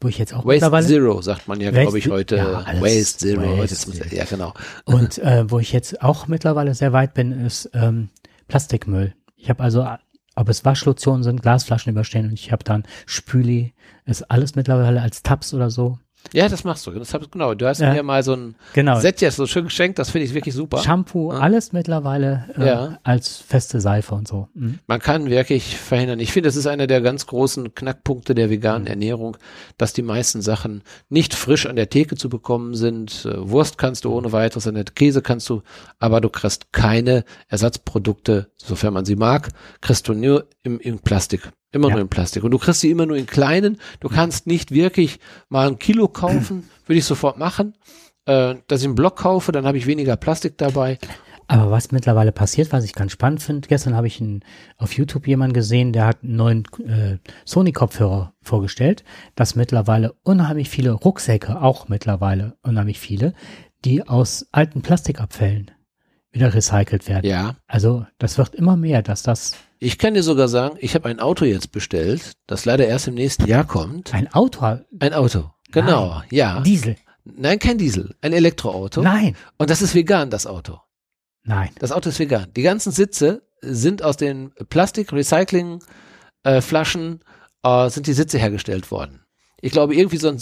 wo 0.00 0.08
ich 0.08 0.18
jetzt 0.18 0.34
auch 0.34 0.44
Waste 0.44 0.86
Zero 0.86 1.22
sagt 1.22 1.48
man 1.48 1.60
ja, 1.60 1.70
glaube 1.70 1.98
ich, 1.98 2.08
heute. 2.08 2.36
Ja, 2.36 2.80
Waste 2.80 3.18
Zero. 3.18 3.58
Waste 3.58 3.90
Zero. 3.92 4.14
Ja, 4.14 4.24
genau. 4.24 4.52
Und 4.84 5.18
äh, 5.18 5.50
wo 5.50 5.58
ich 5.58 5.72
jetzt 5.72 6.02
auch 6.02 6.28
mittlerweile 6.28 6.74
sehr 6.74 6.92
weit 6.92 7.14
bin, 7.14 7.32
ist 7.32 7.70
ähm, 7.72 8.10
Plastikmüll. 8.46 9.14
Ich 9.36 9.48
habe 9.48 9.62
also, 9.62 9.86
ob 10.34 10.48
es 10.48 10.64
Waschlotionen 10.64 11.22
sind, 11.22 11.40
Glasflaschen 11.40 11.92
überstehen 11.92 12.26
und 12.26 12.34
ich 12.34 12.52
habe 12.52 12.62
dann 12.62 12.84
Spüli, 13.06 13.72
ist 14.04 14.30
alles 14.30 14.54
mittlerweile 14.54 15.00
als 15.00 15.22
Tabs 15.22 15.54
oder 15.54 15.70
so. 15.70 15.98
Ja, 16.32 16.48
das 16.48 16.64
machst 16.64 16.86
du. 16.86 16.90
Das 16.92 17.14
hab, 17.14 17.30
genau. 17.30 17.54
Du 17.54 17.66
hast 17.66 17.80
ja. 17.80 17.92
mir 17.92 18.02
mal 18.02 18.22
so 18.22 18.34
ein 18.34 18.54
genau. 18.72 18.98
Set 18.98 19.20
jetzt 19.20 19.36
so 19.36 19.46
schön 19.46 19.64
geschenkt. 19.64 19.98
Das 19.98 20.10
finde 20.10 20.26
ich 20.26 20.34
wirklich 20.34 20.54
super. 20.54 20.78
Shampoo, 20.78 21.32
ja. 21.32 21.38
alles 21.38 21.72
mittlerweile 21.72 22.46
äh, 22.56 22.66
ja. 22.66 22.98
als 23.02 23.38
feste 23.38 23.80
Seife 23.80 24.14
und 24.14 24.28
so. 24.28 24.48
Mhm. 24.54 24.78
Man 24.86 25.00
kann 25.00 25.30
wirklich 25.30 25.76
verhindern. 25.76 26.20
Ich 26.20 26.32
finde, 26.32 26.48
das 26.48 26.56
ist 26.56 26.66
einer 26.66 26.86
der 26.86 27.00
ganz 27.00 27.26
großen 27.26 27.74
Knackpunkte 27.74 28.34
der 28.34 28.50
veganen 28.50 28.82
mhm. 28.82 28.88
Ernährung, 28.88 29.36
dass 29.78 29.92
die 29.92 30.02
meisten 30.02 30.42
Sachen 30.42 30.82
nicht 31.08 31.34
frisch 31.34 31.66
an 31.66 31.76
der 31.76 31.90
Theke 31.90 32.16
zu 32.16 32.28
bekommen 32.28 32.74
sind. 32.74 33.24
Äh, 33.24 33.48
Wurst 33.48 33.78
kannst 33.78 34.04
du 34.04 34.12
ohne 34.12 34.32
weiteres, 34.32 34.66
an 34.66 34.74
der 34.74 34.84
Käse 34.84 35.22
kannst 35.22 35.48
du, 35.48 35.62
aber 35.98 36.20
du 36.20 36.28
kriegst 36.28 36.72
keine 36.72 37.24
Ersatzprodukte, 37.48 38.50
sofern 38.56 38.94
man 38.94 39.04
sie 39.04 39.16
mag, 39.16 39.48
kriegst 39.80 40.08
du 40.08 40.14
nur 40.14 40.48
im, 40.62 40.80
im 40.80 40.98
Plastik. 40.98 41.50
Immer 41.72 41.88
ja. 41.88 41.94
nur 41.94 42.02
in 42.02 42.08
Plastik. 42.08 42.44
Und 42.44 42.52
du 42.52 42.58
kriegst 42.58 42.80
sie 42.80 42.90
immer 42.90 43.06
nur 43.06 43.16
in 43.16 43.26
kleinen. 43.26 43.78
Du 44.00 44.08
kannst 44.08 44.46
nicht 44.46 44.70
wirklich 44.70 45.18
mal 45.48 45.66
ein 45.68 45.78
Kilo 45.78 46.08
kaufen. 46.08 46.68
Würde 46.86 46.98
ich 46.98 47.04
sofort 47.04 47.38
machen. 47.38 47.74
Äh, 48.26 48.56
dass 48.66 48.80
ich 48.80 48.86
einen 48.86 48.94
Block 48.94 49.16
kaufe, 49.16 49.52
dann 49.52 49.66
habe 49.66 49.78
ich 49.78 49.86
weniger 49.86 50.16
Plastik 50.16 50.58
dabei. 50.58 50.98
Aber 51.48 51.70
was 51.70 51.92
mittlerweile 51.92 52.32
passiert, 52.32 52.72
was 52.72 52.84
ich 52.84 52.92
ganz 52.92 53.12
spannend 53.12 53.40
finde, 53.40 53.68
gestern 53.68 53.94
habe 53.94 54.08
ich 54.08 54.20
einen, 54.20 54.40
auf 54.78 54.92
YouTube 54.92 55.28
jemanden 55.28 55.54
gesehen, 55.54 55.92
der 55.92 56.06
hat 56.06 56.24
einen 56.24 56.36
neuen 56.36 56.64
äh, 56.84 57.18
Sony-Kopfhörer 57.44 58.34
vorgestellt, 58.42 59.04
dass 59.36 59.54
mittlerweile 59.54 60.14
unheimlich 60.24 60.68
viele 60.68 60.90
Rucksäcke, 60.90 61.60
auch 61.62 61.88
mittlerweile 61.88 62.56
unheimlich 62.62 62.98
viele, 62.98 63.32
die 63.84 64.06
aus 64.08 64.48
alten 64.50 64.82
Plastikabfällen 64.82 65.70
wieder 66.36 66.54
recycelt 66.54 67.08
werden. 67.08 67.28
Ja. 67.28 67.56
Also 67.66 68.06
das 68.18 68.38
wird 68.38 68.54
immer 68.54 68.76
mehr, 68.76 69.02
dass 69.02 69.24
das 69.24 69.56
ich 69.78 69.98
kann 69.98 70.14
dir 70.14 70.22
sogar 70.22 70.48
sagen, 70.48 70.78
ich 70.80 70.94
habe 70.94 71.10
ein 71.10 71.20
Auto 71.20 71.44
jetzt 71.44 71.70
bestellt, 71.70 72.32
das 72.46 72.64
leider 72.64 72.86
erst 72.86 73.08
im 73.08 73.14
nächsten 73.14 73.46
Jahr 73.46 73.64
kommt. 73.64 74.14
Ein 74.14 74.32
Auto? 74.32 74.78
Ein 74.98 75.12
Auto, 75.12 75.50
genau, 75.70 76.14
Nein. 76.14 76.22
ja. 76.30 76.60
Diesel? 76.60 76.96
Nein, 77.24 77.58
kein 77.58 77.76
Diesel, 77.76 78.14
ein 78.22 78.32
Elektroauto. 78.32 79.02
Nein. 79.02 79.36
Und 79.58 79.68
das 79.68 79.82
ist 79.82 79.94
vegan, 79.94 80.30
das 80.30 80.46
Auto. 80.46 80.80
Nein. 81.42 81.68
Das 81.78 81.92
Auto 81.92 82.08
ist 82.08 82.18
vegan. 82.18 82.46
Die 82.56 82.62
ganzen 82.62 82.90
Sitze 82.90 83.42
sind 83.60 84.02
aus 84.02 84.16
den 84.16 84.50
Plastik-Recycling-Flaschen, 84.70 87.20
äh, 87.62 87.90
sind 87.90 88.06
die 88.06 88.14
Sitze 88.14 88.38
hergestellt 88.38 88.90
worden. 88.90 89.25
Ich 89.66 89.72
glaube, 89.72 89.94
irgendwie 89.94 90.16
so 90.16 90.28
ein, 90.28 90.38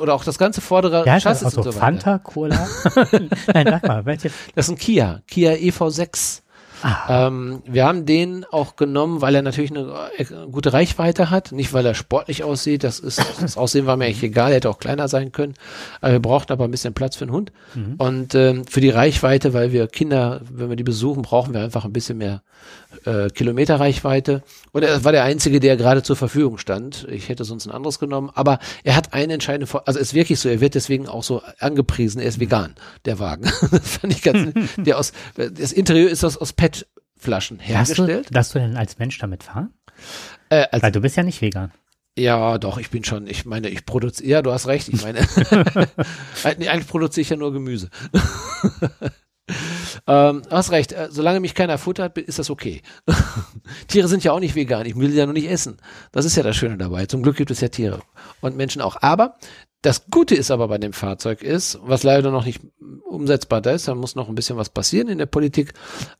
oder 0.00 0.14
auch 0.14 0.24
das 0.24 0.38
ganze 0.38 0.60
vordere 0.60 1.04
ja, 1.06 1.20
Chassis 1.20 1.44
das 1.44 1.58
Auto 1.58 1.68
und 1.68 1.74
so. 1.74 1.78
Fanta, 1.78 2.18
Cola? 2.18 2.66
Nein, 3.52 3.66
sag 3.66 3.86
mal, 3.86 4.06
welche? 4.06 4.30
Das 4.54 4.66
ist 4.66 4.70
ein 4.70 4.78
Kia, 4.78 5.20
Kia 5.26 5.52
EV6. 5.52 6.40
Ah. 6.82 7.28
Ähm, 7.28 7.62
wir 7.64 7.84
haben 7.84 8.06
den 8.06 8.44
auch 8.50 8.76
genommen, 8.76 9.20
weil 9.20 9.34
er 9.34 9.42
natürlich 9.42 9.70
eine 9.70 9.92
äh, 10.16 10.24
gute 10.50 10.72
Reichweite 10.72 11.30
hat, 11.30 11.52
nicht 11.52 11.72
weil 11.72 11.86
er 11.86 11.94
sportlich 11.94 12.42
aussieht. 12.42 12.82
Das 12.82 12.98
ist 12.98 13.22
das 13.40 13.56
Aussehen 13.56 13.86
war 13.86 13.96
mir 13.96 14.06
eigentlich 14.06 14.22
egal, 14.22 14.50
er 14.50 14.56
hätte 14.56 14.70
auch 14.70 14.78
kleiner 14.78 15.06
sein 15.06 15.32
können. 15.32 15.54
Aber 16.00 16.12
wir 16.12 16.20
brauchten 16.20 16.52
aber 16.52 16.64
ein 16.64 16.70
bisschen 16.70 16.94
Platz 16.94 17.16
für 17.16 17.24
einen 17.24 17.32
Hund 17.32 17.52
mhm. 17.74 17.94
und 17.98 18.34
ähm, 18.34 18.64
für 18.66 18.80
die 18.80 18.90
Reichweite, 18.90 19.54
weil 19.54 19.72
wir 19.72 19.86
Kinder, 19.86 20.40
wenn 20.50 20.70
wir 20.70 20.76
die 20.76 20.82
besuchen, 20.82 21.22
brauchen 21.22 21.54
wir 21.54 21.60
einfach 21.60 21.84
ein 21.84 21.92
bisschen 21.92 22.18
mehr 22.18 22.42
äh, 23.04 23.28
Kilometerreichweite. 23.28 24.42
Und 24.72 24.82
er 24.82 25.04
war 25.04 25.12
der 25.12 25.24
einzige, 25.24 25.60
der 25.60 25.76
gerade 25.76 26.02
zur 26.02 26.16
Verfügung 26.16 26.56
stand. 26.56 27.06
Ich 27.10 27.28
hätte 27.28 27.44
sonst 27.44 27.66
ein 27.66 27.72
anderes 27.72 27.98
genommen, 27.98 28.30
aber 28.34 28.58
er 28.84 28.96
hat 28.96 29.12
einen 29.12 29.32
entscheidenden, 29.32 29.66
Vor 29.66 29.86
also 29.86 30.00
es 30.00 30.08
ist 30.08 30.14
wirklich 30.14 30.40
so, 30.40 30.48
er 30.48 30.60
wird 30.60 30.74
deswegen 30.74 31.08
auch 31.08 31.22
so 31.22 31.42
angepriesen. 31.58 32.20
Er 32.20 32.28
ist 32.28 32.40
vegan, 32.40 32.74
der 33.04 33.18
Wagen. 33.18 33.44
das 33.70 33.98
fand 33.98 34.12
ich 34.12 34.22
ganz. 34.22 34.52
der 34.78 34.98
aus 34.98 35.12
das 35.36 35.72
Interieur 35.72 36.10
ist 36.10 36.24
aus, 36.24 36.38
aus 36.38 36.54
PET 36.54 36.86
Flaschen 37.16 37.60
hergestellt. 37.60 38.28
Darfst 38.32 38.54
du, 38.54 38.58
du 38.58 38.66
denn 38.66 38.76
als 38.76 38.98
Mensch 38.98 39.18
damit 39.18 39.44
fahren? 39.44 39.72
Äh, 40.48 40.66
als, 40.72 40.82
Weil 40.82 40.92
du 40.92 41.00
bist 41.00 41.16
ja 41.16 41.22
nicht 41.22 41.40
vegan. 41.40 41.70
Ja, 42.18 42.58
doch, 42.58 42.78
ich 42.78 42.90
bin 42.90 43.04
schon, 43.04 43.26
ich 43.26 43.46
meine, 43.46 43.68
ich 43.68 43.86
produziere, 43.86 44.28
ja, 44.28 44.42
du 44.42 44.52
hast 44.52 44.66
recht, 44.66 44.88
ich 44.88 45.02
meine, 45.02 45.20
eigentlich 46.44 46.86
produziere 46.86 47.22
ich 47.22 47.30
ja 47.30 47.36
nur 47.36 47.52
Gemüse. 47.54 47.88
Ähm, 50.06 50.42
hast 50.50 50.70
recht, 50.70 50.92
äh, 50.92 51.08
solange 51.10 51.40
mich 51.40 51.54
keiner 51.54 51.78
futtert, 51.78 52.16
ist 52.18 52.38
das 52.38 52.50
okay. 52.50 52.82
Tiere 53.88 54.08
sind 54.08 54.24
ja 54.24 54.32
auch 54.32 54.40
nicht 54.40 54.54
vegan, 54.54 54.86
ich 54.86 54.96
will 54.96 55.12
ja 55.12 55.26
nur 55.26 55.34
nicht 55.34 55.50
essen. 55.50 55.78
Das 56.12 56.24
ist 56.24 56.36
ja 56.36 56.42
das 56.42 56.56
Schöne 56.56 56.78
dabei. 56.78 57.06
Zum 57.06 57.22
Glück 57.22 57.36
gibt 57.36 57.50
es 57.50 57.60
ja 57.60 57.68
Tiere 57.68 58.00
und 58.40 58.56
Menschen 58.56 58.82
auch. 58.82 58.96
Aber 59.00 59.36
das 59.82 60.06
Gute 60.10 60.34
ist 60.34 60.50
aber 60.50 60.68
bei 60.68 60.78
dem 60.78 60.92
Fahrzeug 60.92 61.42
ist, 61.42 61.78
was 61.82 62.04
leider 62.04 62.30
noch 62.30 62.44
nicht 62.44 62.60
umsetzbar 63.04 63.66
ist, 63.66 63.88
da 63.88 63.94
muss 63.94 64.14
noch 64.14 64.28
ein 64.28 64.34
bisschen 64.34 64.56
was 64.56 64.70
passieren 64.70 65.08
in 65.08 65.18
der 65.18 65.26
Politik, 65.26 65.74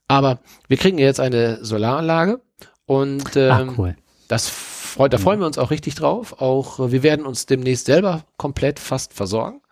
aber 0.09 0.41
wir 0.69 0.77
kriegen 0.77 0.99
jetzt 0.99 1.21
eine 1.21 1.65
Solaranlage 1.65 2.41
und 2.87 3.37
ähm, 3.37 3.51
Ach, 3.53 3.79
cool. 3.79 3.97
das 4.27 4.49
freut, 4.49 5.13
da 5.13 5.19
freuen 5.19 5.41
wir 5.41 5.47
uns 5.47 5.59
auch 5.59 5.71
richtig 5.71 5.95
drauf. 5.95 6.41
Auch 6.41 6.81
äh, 6.81 6.93
wir 6.93 7.03
werden 7.03 7.25
uns 7.25 7.47
demnächst 7.47 7.87
selber 7.87 8.25
komplett 8.37 8.79
fast 8.79 9.15
versorgen 9.15 9.63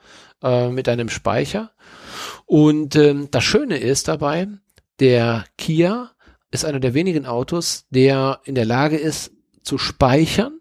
äh, 0.42 0.68
mit 0.68 0.88
einem 0.88 1.08
Speicher. 1.08 1.70
Und 2.50 2.96
ähm, 2.96 3.28
das 3.30 3.44
Schöne 3.44 3.76
ist 3.76 4.08
dabei, 4.08 4.48
der 4.98 5.44
Kia 5.56 6.10
ist 6.50 6.64
einer 6.64 6.80
der 6.80 6.94
wenigen 6.94 7.24
Autos, 7.24 7.86
der 7.90 8.40
in 8.42 8.56
der 8.56 8.64
Lage 8.64 8.96
ist 8.96 9.30
zu 9.62 9.78
speichern 9.78 10.58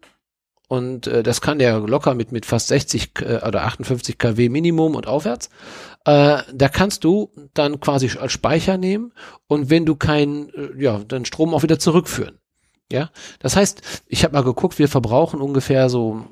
und 0.68 1.08
äh, 1.08 1.24
das 1.24 1.42
kann 1.42 1.58
der 1.58 1.80
locker 1.80 2.14
mit 2.14 2.32
mit 2.32 2.46
fast 2.46 2.68
60 2.68 3.22
äh, 3.22 3.40
oder 3.44 3.64
58 3.64 4.20
kW 4.20 4.50
Minimum 4.50 4.94
und 4.94 5.08
aufwärts. 5.08 5.50
Äh, 6.06 6.44
da 6.54 6.70
kannst 6.70 7.06
du 7.06 7.32
dann 7.56 7.80
quasi 7.80 8.12
als 8.20 8.34
Speicher 8.34 8.78
nehmen 8.78 9.12
und 9.48 9.72
wenn 9.72 9.88
du 9.88 9.96
keinen, 9.96 10.50
äh, 10.50 10.70
ja, 10.78 11.00
dann 11.00 11.26
Strom 11.26 11.56
auch 11.56 11.64
wieder 11.64 11.80
zurückführen. 11.80 12.38
Ja, 12.92 13.10
das 13.40 13.56
heißt, 13.56 14.04
ich 14.06 14.24
habe 14.24 14.36
mal 14.36 14.44
geguckt, 14.44 14.78
wir 14.78 14.90
verbrauchen 14.90 15.42
ungefähr 15.42 15.90
so 15.90 16.28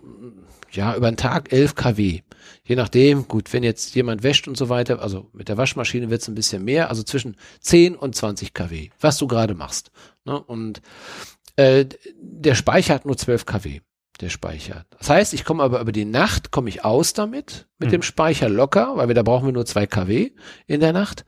ja 0.72 0.96
über 0.96 1.10
den 1.10 1.18
Tag 1.18 1.52
11 1.52 1.76
kW. 1.76 2.22
Je 2.64 2.76
nachdem, 2.76 3.28
gut, 3.28 3.54
wenn 3.54 3.64
jetzt 3.64 3.96
jemand 3.96 4.24
wäscht 4.24 4.48
und 4.48 4.58
so 4.58 4.70
weiter, 4.70 5.02
also 5.02 5.30
mit 5.34 5.50
der 5.50 5.58
Waschmaschine 5.58 6.10
wird 6.10 6.22
es 6.22 6.28
ein 6.28 6.36
bisschen 6.36 6.64
mehr, 6.64 6.90
also 6.90 7.04
zwischen 7.04 7.36
10 7.62 7.96
und 7.96 8.16
20 8.16 8.54
kW, 8.54 8.90
was 9.00 9.18
du 9.18 9.28
gerade 9.28 9.54
machst. 9.54 9.92
Ne? 10.26 10.40
Und 10.40 10.82
äh, 11.56 11.86
der 12.20 12.56
Speicher 12.56 12.94
hat 12.94 13.06
nur 13.06 13.18
12 13.18 13.46
kW 13.46 13.80
der 14.22 14.30
Speicher. 14.30 14.86
Das 14.98 15.10
heißt, 15.10 15.34
ich 15.34 15.46
komme 15.46 15.64
aber 15.64 15.80
über 15.80 15.92
die 15.92 16.06
Nacht, 16.06 16.52
komme 16.52 16.70
ich 16.70 16.84
aus 16.84 17.14
damit, 17.14 17.68
mit 17.78 17.90
mhm. 17.90 17.94
dem 17.94 18.02
Speicher 18.02 18.50
locker, 18.50 18.94
weil 18.96 19.08
wir 19.08 19.16
da 19.16 19.24
brauchen 19.24 19.46
wir 19.46 19.54
nur 19.54 19.66
zwei 19.66 19.86
kW 19.86 20.32
in 20.66 20.80
der 20.80 20.94
Nacht. 20.94 21.26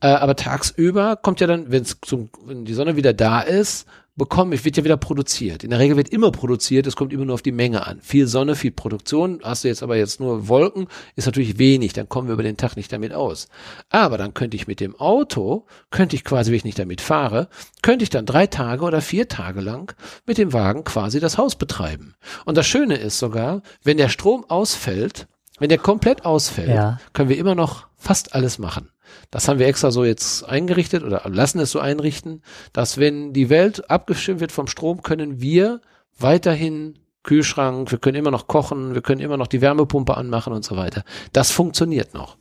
Äh, 0.00 0.08
aber 0.08 0.36
tagsüber 0.36 1.16
kommt 1.16 1.40
ja 1.40 1.46
dann, 1.46 1.70
wenn's 1.70 1.98
zum, 2.00 2.30
wenn 2.44 2.64
die 2.64 2.74
Sonne 2.74 2.96
wieder 2.96 3.12
da 3.12 3.40
ist, 3.40 3.86
bekomme 4.20 4.54
ich, 4.54 4.66
wird 4.66 4.76
ja 4.76 4.84
wieder 4.84 4.98
produziert. 4.98 5.64
In 5.64 5.70
der 5.70 5.78
Regel 5.78 5.96
wird 5.96 6.10
immer 6.10 6.30
produziert, 6.30 6.86
es 6.86 6.94
kommt 6.94 7.14
immer 7.14 7.24
nur 7.24 7.32
auf 7.32 7.40
die 7.40 7.52
Menge 7.52 7.86
an. 7.86 8.00
Viel 8.02 8.26
Sonne, 8.26 8.54
viel 8.54 8.70
Produktion, 8.70 9.40
hast 9.42 9.64
du 9.64 9.68
jetzt 9.68 9.82
aber 9.82 9.96
jetzt 9.96 10.20
nur 10.20 10.46
Wolken, 10.46 10.88
ist 11.16 11.24
natürlich 11.24 11.58
wenig, 11.58 11.94
dann 11.94 12.06
kommen 12.06 12.28
wir 12.28 12.34
über 12.34 12.42
den 12.42 12.58
Tag 12.58 12.76
nicht 12.76 12.92
damit 12.92 13.14
aus. 13.14 13.48
Aber 13.88 14.18
dann 14.18 14.34
könnte 14.34 14.58
ich 14.58 14.66
mit 14.66 14.78
dem 14.78 14.94
Auto, 14.94 15.64
könnte 15.90 16.16
ich 16.16 16.24
quasi, 16.24 16.50
wenn 16.50 16.58
ich 16.58 16.64
nicht 16.64 16.78
damit 16.78 17.00
fahre, 17.00 17.48
könnte 17.80 18.02
ich 18.02 18.10
dann 18.10 18.26
drei 18.26 18.46
Tage 18.46 18.84
oder 18.84 19.00
vier 19.00 19.26
Tage 19.26 19.62
lang 19.62 19.94
mit 20.26 20.36
dem 20.36 20.52
Wagen 20.52 20.84
quasi 20.84 21.18
das 21.18 21.38
Haus 21.38 21.56
betreiben. 21.56 22.14
Und 22.44 22.58
das 22.58 22.66
Schöne 22.66 22.96
ist 22.96 23.18
sogar, 23.18 23.62
wenn 23.84 23.96
der 23.96 24.10
Strom 24.10 24.44
ausfällt, 24.48 25.28
wenn 25.58 25.70
der 25.70 25.78
komplett 25.78 26.26
ausfällt, 26.26 26.68
ja. 26.68 27.00
können 27.14 27.30
wir 27.30 27.38
immer 27.38 27.54
noch 27.54 27.86
fast 27.96 28.34
alles 28.34 28.58
machen. 28.58 28.90
Das 29.30 29.48
haben 29.48 29.58
wir 29.58 29.66
extra 29.66 29.90
so 29.90 30.04
jetzt 30.04 30.44
eingerichtet 30.44 31.02
oder 31.02 31.22
lassen 31.28 31.60
es 31.60 31.70
so 31.70 31.80
einrichten, 31.80 32.42
dass 32.72 32.98
wenn 32.98 33.32
die 33.32 33.48
Welt 33.48 33.90
abgestimmt 33.90 34.40
wird 34.40 34.52
vom 34.52 34.66
Strom, 34.66 35.02
können 35.02 35.40
wir 35.40 35.80
weiterhin 36.18 36.98
Kühlschrank, 37.22 37.90
wir 37.90 37.98
können 37.98 38.16
immer 38.16 38.30
noch 38.30 38.46
kochen, 38.46 38.94
wir 38.94 39.02
können 39.02 39.20
immer 39.20 39.36
noch 39.36 39.46
die 39.46 39.60
Wärmepumpe 39.60 40.16
anmachen 40.16 40.52
und 40.52 40.64
so 40.64 40.76
weiter. 40.76 41.04
Das 41.32 41.50
funktioniert 41.50 42.14
noch. 42.14 42.38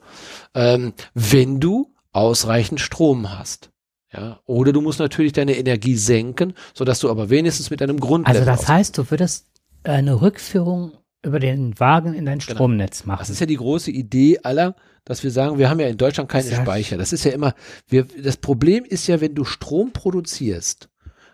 Ähm, 0.54 0.94
wenn 1.14 1.60
du 1.60 1.94
ausreichend 2.12 2.80
Strom 2.80 3.38
hast. 3.38 3.72
Ja, 4.12 4.40
oder 4.46 4.74
du 4.74 4.82
musst 4.82 5.00
natürlich 5.00 5.34
deine 5.34 5.56
Energie 5.56 5.96
senken, 5.96 6.54
sodass 6.74 7.00
du 7.00 7.12
aber 7.12 7.30
wenigstens 7.30 7.70
mit 7.70 7.82
einem 7.82 8.00
Grund. 8.00 8.26
Also 8.26 8.44
das 8.44 8.68
heißt, 8.68 8.98
du 8.98 9.12
würdest 9.12 9.48
eine 9.84 10.22
Rückführung 10.22 10.94
über 11.22 11.40
den 11.40 11.80
Wagen 11.80 12.14
in 12.14 12.26
dein 12.26 12.40
genau. 12.40 12.56
Stromnetz 12.56 13.06
machen. 13.06 13.20
Das 13.20 13.30
ist 13.30 13.40
ja 13.40 13.46
die 13.46 13.58
große 13.58 13.92
Idee 13.92 14.40
aller 14.42 14.76
dass 15.06 15.24
wir 15.24 15.32
sagen, 15.32 15.58
wir 15.58 15.70
haben 15.70 15.80
ja 15.80 15.88
in 15.88 15.98
Deutschland 15.98 16.30
keine 16.30 16.50
ja. 16.50 16.62
Speicher. 16.62 16.98
Das 16.98 17.14
ist 17.14 17.24
ja 17.24 17.32
immer, 17.32 17.54
wir, 17.88 18.06
das 18.22 18.38
Problem 18.38 18.86
ist 18.86 19.08
ja, 19.08 19.22
wenn 19.22 19.36
du 19.36 19.46
Strom 19.46 19.92
produzierst, 19.94 20.90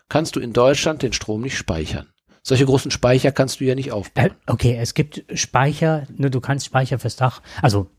kannst 0.09 0.35
du 0.35 0.39
in 0.39 0.53
Deutschland 0.53 1.01
den 1.01 1.13
Strom 1.13 1.41
nicht 1.41 1.57
speichern. 1.57 2.07
Solche 2.41 2.65
großen 2.65 2.91
Speicher 2.91 3.31
kannst 3.31 3.59
du 3.59 3.63
ja 3.63 3.73
nicht 3.73 3.91
aufbauen. 3.91 4.27
Äh, 4.27 4.51
okay, 4.51 4.77
es 4.79 4.93
gibt 4.93 5.25
Speicher, 5.33 6.03
nur 6.15 6.29
du 6.29 6.41
kannst 6.41 6.67
Speicher 6.67 6.99
fürs 6.99 7.15
Dach, 7.15 7.41
also 7.61 7.89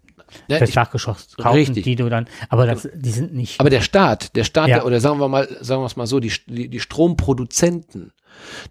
ja, 0.48 0.58
fürs 0.58 0.70
Dachgeschoss 0.72 1.36
kaufen, 1.36 1.56
richtig. 1.56 1.84
die 1.84 1.96
du 1.96 2.08
dann, 2.08 2.26
aber 2.48 2.66
das, 2.66 2.88
die 2.94 3.10
sind 3.10 3.34
nicht. 3.34 3.60
Aber 3.60 3.70
der 3.70 3.80
Staat, 3.80 4.36
der 4.36 4.44
Staat, 4.44 4.68
ja. 4.68 4.84
oder 4.84 5.00
sagen 5.00 5.18
wir 5.18 5.28
mal, 5.28 5.48
sagen 5.60 5.82
wir 5.82 5.86
es 5.86 5.96
mal 5.96 6.06
so, 6.06 6.20
die, 6.20 6.32
die, 6.46 6.68
die 6.68 6.80
Stromproduzenten 6.80 8.12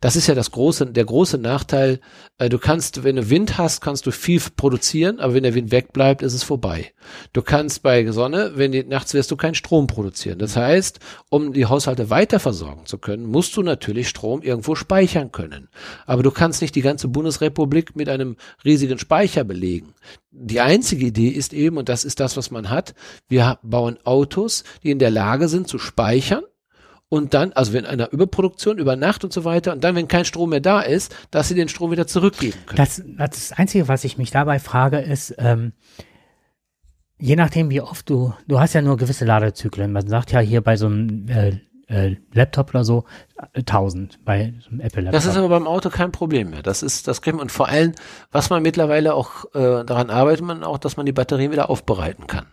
Das 0.01 0.15
ist 0.15 0.27
ja 0.27 0.35
das 0.35 0.51
große, 0.51 0.87
der 0.87 1.05
große 1.05 1.37
Nachteil. 1.37 1.99
Äh, 2.37 2.49
du 2.49 2.57
kannst, 2.57 3.03
wenn 3.03 3.15
du 3.15 3.29
Wind 3.29 3.57
hast, 3.57 3.81
kannst 3.81 4.05
du 4.05 4.11
viel 4.11 4.41
produzieren, 4.55 5.19
aber 5.19 5.33
wenn 5.33 5.43
der 5.43 5.55
Wind 5.55 5.71
wegbleibt, 5.71 6.21
ist 6.21 6.33
es 6.33 6.43
vorbei. 6.43 6.91
Du 7.33 7.41
kannst 7.41 7.83
bei 7.83 8.09
Sonne, 8.11 8.53
wenn 8.55 8.71
die 8.71 8.83
nachts 8.83 9.13
wirst 9.13 9.31
du 9.31 9.35
keinen 9.35 9.55
Strom 9.55 9.87
produzieren. 9.87 10.39
Das 10.39 10.55
heißt, 10.55 10.99
um 11.29 11.53
die 11.53 11.65
Haushalte 11.65 12.09
weiter 12.09 12.39
versorgen 12.39 12.85
zu 12.85 12.97
können, 12.97 13.25
musst 13.25 13.55
du 13.57 13.63
natürlich 13.63 14.09
Strom 14.09 14.41
irgendwo 14.41 14.75
speichern 14.75 15.31
können. 15.31 15.69
Aber 16.05 16.23
du 16.23 16.31
kannst 16.31 16.61
nicht 16.61 16.75
die 16.75 16.81
ganze 16.81 17.07
Bundesrepublik 17.07 17.95
mit 17.95 18.09
einem 18.09 18.35
riesigen 18.63 18.99
Speicher 18.99 19.43
belegen. 19.43 19.93
Die 20.31 20.59
einzige 20.59 21.05
Idee 21.05 21.29
ist 21.29 21.53
eben, 21.53 21.77
und 21.77 21.87
das 21.87 22.03
ist 22.03 22.19
das, 22.19 22.35
was 22.35 22.51
man 22.51 22.69
hat, 22.69 22.93
wir 23.29 23.59
bauen 23.63 23.97
Autos, 24.03 24.63
die 24.83 24.91
in 24.91 24.99
der 24.99 25.11
Lage 25.11 25.47
sind 25.47 25.67
zu 25.67 25.79
speichern 25.79 26.43
und 27.15 27.33
dann, 27.33 27.53
also 27.53 27.73
wenn 27.73 27.85
einer 27.85 28.11
Überproduktion 28.11 28.77
über 28.77 28.95
Nacht 28.95 29.23
und 29.23 29.33
so 29.33 29.45
weiter 29.45 29.73
und 29.73 29.83
dann, 29.83 29.95
wenn 29.95 30.07
kein 30.07 30.25
Strom 30.25 30.49
mehr 30.49 30.59
da 30.59 30.81
ist, 30.81 31.15
dass 31.31 31.47
sie 31.47 31.55
den 31.55 31.69
Strom 31.69 31.91
wieder 31.91 32.07
zurückgeben 32.07 32.57
können. 32.65 32.77
Das, 32.77 33.01
das 33.17 33.51
Einzige, 33.53 33.87
was 33.87 34.03
ich 34.03 34.17
mich 34.17 34.31
dabei 34.31 34.59
frage, 34.59 34.99
ist, 34.99 35.35
ähm, 35.37 35.73
je 37.17 37.35
nachdem, 37.35 37.69
wie 37.69 37.81
oft 37.81 38.09
du, 38.09 38.33
du 38.47 38.59
hast 38.59 38.73
ja 38.73 38.81
nur 38.81 38.97
gewisse 38.97 39.25
Ladezyklen. 39.25 39.91
Man 39.91 40.07
sagt 40.07 40.31
ja 40.31 40.39
hier 40.39 40.61
bei 40.61 40.75
so 40.75 40.87
einem 40.87 41.27
äh, 41.29 41.59
äh, 41.87 42.15
Laptop 42.33 42.71
oder 42.71 42.83
so 42.83 43.05
1000 43.53 44.23
bei 44.25 44.53
so 44.59 44.71
einem 44.71 44.79
Apple 44.81 45.03
Laptop. 45.03 45.13
Das 45.13 45.25
ist 45.25 45.37
aber 45.37 45.49
beim 45.49 45.67
Auto 45.67 45.89
kein 45.89 46.11
Problem 46.11 46.49
mehr. 46.49 46.63
Das 46.63 46.83
ist, 46.83 47.07
das 47.07 47.21
kriegt 47.21 47.35
man. 47.35 47.43
Und 47.43 47.51
vor 47.51 47.67
allem, 47.67 47.93
was 48.31 48.49
man 48.49 48.61
mittlerweile 48.63 49.13
auch 49.13 49.45
äh, 49.53 49.83
daran 49.85 50.09
arbeitet, 50.09 50.45
man 50.45 50.63
auch, 50.63 50.77
dass 50.77 50.97
man 50.97 51.05
die 51.05 51.11
Batterien 51.11 51.51
wieder 51.51 51.69
aufbereiten 51.69 52.27
kann. 52.27 52.45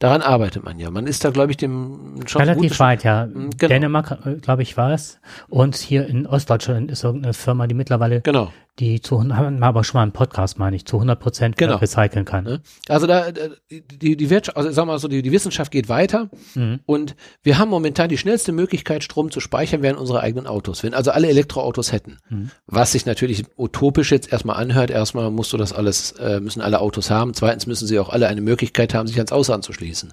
Daran 0.00 0.22
arbeitet 0.22 0.64
man 0.64 0.78
ja. 0.78 0.90
Man 0.90 1.06
ist 1.06 1.24
da, 1.24 1.30
glaube 1.30 1.52
ich, 1.52 1.56
dem 1.56 2.20
schon 2.26 2.42
relativ 2.42 2.78
weit, 2.80 3.04
ja. 3.04 3.24
Hm, 3.24 3.50
genau. 3.50 3.68
Dänemark, 3.68 4.18
äh, 4.26 4.34
glaube 4.34 4.62
ich, 4.62 4.76
war 4.76 4.92
es. 4.92 5.20
Und 5.48 5.76
hier 5.76 6.06
in 6.06 6.26
Ostdeutschland 6.26 6.90
ist 6.90 7.04
irgendeine 7.04 7.32
Firma, 7.32 7.66
die 7.66 7.74
mittlerweile 7.74 8.20
genau 8.20 8.50
die 8.78 9.00
zu 9.00 9.22
haben 9.22 9.58
wir 9.60 9.66
aber 9.66 9.84
schon 9.84 9.98
mal 9.98 10.02
einen 10.02 10.12
Podcast, 10.12 10.58
meine 10.58 10.74
ich, 10.74 10.84
zu 10.84 10.96
100 10.96 11.20
Prozent 11.20 11.56
genau. 11.56 11.76
recyceln 11.76 12.24
kann. 12.24 12.44
Ne? 12.44 12.60
Also 12.88 13.06
da 13.06 13.30
die 13.70 14.16
die 14.16 14.30
Wirtschaft, 14.30 14.56
also 14.56 14.70
sagen 14.70 14.88
wir 14.88 14.92
mal 14.92 14.98
so, 14.98 15.08
die, 15.08 15.22
die 15.22 15.32
Wissenschaft 15.32 15.70
geht 15.70 15.88
weiter 15.88 16.28
mhm. 16.54 16.80
und 16.84 17.14
wir 17.42 17.58
haben 17.58 17.70
momentan 17.70 18.08
die 18.08 18.18
schnellste 18.18 18.52
Möglichkeit, 18.52 19.04
Strom 19.04 19.30
zu 19.30 19.40
speichern, 19.40 19.82
wären 19.82 19.96
unsere 19.96 20.20
eigenen 20.20 20.46
Autos. 20.46 20.82
Wenn 20.82 20.94
also 20.94 21.12
alle 21.12 21.28
Elektroautos 21.28 21.92
hätten, 21.92 22.18
mhm. 22.28 22.50
was 22.66 22.92
sich 22.92 23.06
natürlich 23.06 23.44
utopisch 23.56 24.10
jetzt 24.10 24.32
erstmal 24.32 24.56
anhört, 24.56 24.90
erstmal 24.90 25.30
musst 25.30 25.52
du 25.52 25.56
das 25.56 25.72
alles, 25.72 26.12
äh, 26.12 26.40
müssen 26.40 26.60
alle 26.60 26.80
Autos 26.80 27.10
haben. 27.10 27.34
Zweitens 27.34 27.66
müssen 27.66 27.86
sie 27.86 27.98
auch 27.98 28.08
alle 28.08 28.26
eine 28.26 28.40
Möglichkeit 28.40 28.94
haben, 28.94 29.06
sich 29.06 29.16
ans 29.18 29.32
Auto 29.32 29.52
anzuschließen. 29.52 30.12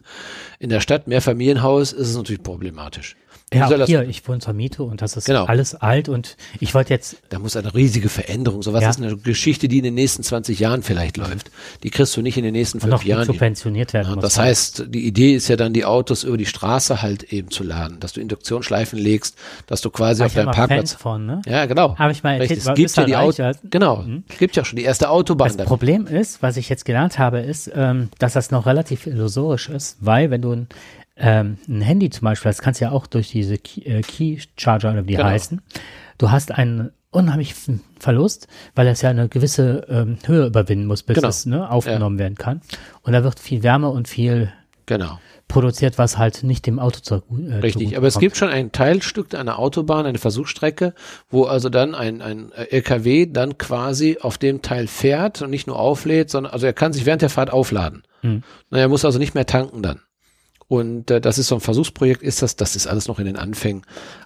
In 0.60 0.70
der 0.70 0.82
Stadt 0.82 1.08
Mehrfamilienhaus 1.08 1.94
ist 1.94 2.10
es 2.10 2.16
natürlich 2.16 2.44
problematisch. 2.44 3.16
Ja, 3.54 3.68
auch 3.68 3.86
hier, 3.86 4.08
ich 4.08 4.26
wohne 4.30 4.40
zur 4.40 4.54
Miete 4.54 4.84
und 4.84 5.02
das 5.02 5.18
ist 5.18 5.26
genau. 5.26 5.44
alles 5.44 5.76
alt 5.76 6.08
und 6.08 6.38
ich 6.62 6.74
wollte 6.74 6.94
jetzt. 6.94 7.18
Da 7.30 7.38
muss 7.38 7.58
eine 7.58 7.74
riesige 7.74 8.08
Veränderung. 8.08 8.62
Sowas 8.62 8.82
ja. 8.82 8.90
ist 8.90 9.02
eine 9.02 9.18
Geschichte, 9.18 9.68
die 9.68 9.80
in 9.80 9.84
den 9.84 9.94
nächsten 9.94 10.24
20 10.24 10.58
Jahren 10.58 10.84
vielleicht 10.84 11.18
läuft. 11.18 11.52
Die 11.84 11.90
kriegst 11.90 12.16
du 12.16 12.22
nicht 12.22 12.38
in 12.38 12.46
den 12.46 12.54
nächsten 12.54 12.80
fünf 12.80 12.92
noch 12.92 13.04
Jahren. 13.04 13.26
subventioniert 13.26 13.92
werden 13.94 14.16
ja, 14.16 14.22
Das 14.22 14.38
halt. 14.38 14.50
heißt, 14.50 14.86
die 14.88 15.06
Idee 15.06 15.36
ist 15.36 15.50
ja 15.50 15.58
dann, 15.58 15.74
die 15.74 15.84
Autos 15.84 16.24
über 16.24 16.38
die 16.38 16.46
Straße 16.46 17.02
halt 17.02 17.24
eben 17.34 17.52
zu 17.52 17.66
laden, 17.66 18.00
dass 18.00 18.14
du 18.14 18.22
Induktionsschleifen 18.22 18.98
legst, 18.98 19.38
dass 19.68 19.82
du 19.82 19.90
quasi 19.90 20.22
War 20.22 20.28
auf 20.28 20.34
deinem 20.34 20.52
Parkplatz. 20.52 20.94
Von, 20.94 21.26
ne? 21.26 21.42
Ja, 21.46 21.66
genau. 21.66 21.98
Habe 21.98 22.14
ich 22.14 22.24
mal 22.24 22.40
erzählt, 22.40 22.60
es 22.66 22.74
gibt 22.74 22.96
ja 22.96 23.04
die 23.04 23.18
Autos. 23.18 23.58
Genau. 23.70 23.98
Mhm. 23.98 24.24
Gibt 24.40 24.56
ja 24.56 24.64
schon 24.64 24.78
die 24.78 24.84
erste 24.84 25.10
Autobahn. 25.10 25.50
Das 25.50 25.58
damit. 25.58 25.68
Problem 25.68 26.08
ist, 26.08 26.42
was 26.42 26.56
ich 26.56 26.70
jetzt 26.70 26.86
gelernt 26.86 27.20
habe, 27.20 27.40
ist, 27.40 27.70
ähm, 27.76 28.10
dass 28.18 28.32
das 28.32 28.52
noch 28.52 28.66
relativ 28.66 29.08
illusorisch 29.08 29.68
ist, 29.68 29.98
weil 30.00 30.32
wenn 30.32 30.42
du 30.42 30.54
ein 30.54 30.68
ähm, 31.22 31.58
ein 31.68 31.82
Handy 31.82 32.10
zum 32.10 32.26
Beispiel, 32.26 32.50
das 32.50 32.62
kannst 32.62 32.82
du 32.82 32.86
ja 32.86 32.92
auch 32.92 33.06
durch 33.06 33.30
diese 33.30 33.60
Key, 33.60 33.82
äh, 33.82 34.02
Key 34.02 34.40
Charger 34.58 34.92
oder 34.92 35.04
wie 35.04 35.12
die 35.12 35.18
genau. 35.18 35.30
heißen. 35.30 35.62
Du 36.18 36.32
hast 36.32 36.52
einen 36.52 36.92
unheimlichen 37.12 37.82
Verlust, 38.00 38.48
weil 38.74 38.88
es 38.88 39.02
ja 39.02 39.12
eine 39.12 39.30
gewisse 39.30 39.86
ähm, 39.88 40.18
Höhe 40.26 40.48
überwinden 40.48 40.88
muss, 40.88 41.04
bis 41.04 41.16
genau. 41.16 41.28
es 41.28 41.46
ne, 41.46 41.70
aufgenommen 41.70 42.18
ja. 42.18 42.24
werden 42.24 42.36
kann. 42.36 42.62
Und 43.04 43.14
da 43.14 43.24
wird 43.24 43.40
viel 43.40 43.62
Wärme 43.62 43.90
und 43.90 44.08
viel 44.08 44.52
genau. 44.88 45.20
produziert, 45.48 46.00
was 46.00 46.18
halt 46.18 46.42
nicht 46.42 46.66
dem 46.66 46.80
Auto 46.80 47.02
zu 47.02 47.16
äh, 47.16 47.56
Richtig, 47.56 47.98
aber 47.98 48.08
es 48.08 48.18
gibt 48.18 48.36
schon 48.36 48.50
ein 48.50 48.72
Teilstück 48.72 49.36
einer 49.36 49.60
Autobahn, 49.60 50.08
eine 50.08 50.18
Versuchsstrecke, 50.18 50.96
wo 51.30 51.44
also 51.44 51.70
dann 51.70 51.94
ein, 51.94 52.24
ein 52.24 52.52
LKW 52.52 53.28
dann 53.28 53.60
quasi 53.60 54.18
auf 54.20 54.40
dem 54.40 54.64
Teil 54.64 54.88
fährt 54.88 55.44
und 55.44 55.52
nicht 55.52 55.68
nur 55.68 55.78
auflädt, 55.78 56.32
sondern 56.32 56.52
also 56.52 56.66
er 56.66 56.74
kann 56.74 56.94
sich 56.94 57.06
während 57.06 57.22
der 57.22 57.30
Fahrt 57.30 57.52
aufladen. 57.52 58.02
Hm. 58.22 58.42
Na, 58.72 58.80
er 58.80 58.88
muss 58.88 59.06
also 59.06 59.20
nicht 59.20 59.36
mehr 59.36 59.46
tanken 59.46 59.84
dann. 59.84 60.00
Und 60.72 61.12
äh, 61.12 61.20
das 61.20 61.38
ist 61.38 61.50
so 61.50 61.56
ein 61.56 61.60
Versuchsprojekt, 61.60 62.24
ist 62.24 62.42
das, 62.42 62.56
das 62.56 62.78
ist 62.78 62.88
alles 62.88 63.10
noch 63.10 63.20
in 63.20 63.26
den 63.26 63.36
Anfängen. 63.36 63.82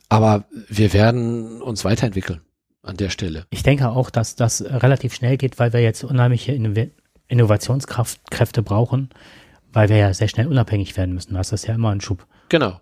Aber 0.10 0.46
wir 0.70 0.94
werden 0.94 1.60
uns 1.60 1.84
weiterentwickeln 1.84 2.42
an 2.84 2.98
der 2.98 3.10
Stelle. 3.10 3.48
Ich 3.50 3.64
denke 3.64 3.90
auch, 3.90 4.12
dass 4.12 4.36
das 4.36 4.64
relativ 4.64 5.16
schnell 5.16 5.38
geht, 5.38 5.58
weil 5.58 5.74
wir 5.74 5.82
jetzt 5.82 6.04
unheimliche 6.04 6.52
Innovationskräfte 7.28 8.62
brauchen, 8.62 9.10
weil 9.74 9.90
wir 9.90 9.98
ja 9.98 10.14
sehr 10.14 10.28
schnell 10.28 10.46
unabhängig 10.46 10.96
werden 10.98 11.16
müssen. 11.16 11.34
Das 11.34 11.52
ist 11.52 11.66
ja 11.66 11.74
immer 11.74 11.90
ein 11.90 12.00
Schub. 12.00 12.28
Genau. 12.50 12.80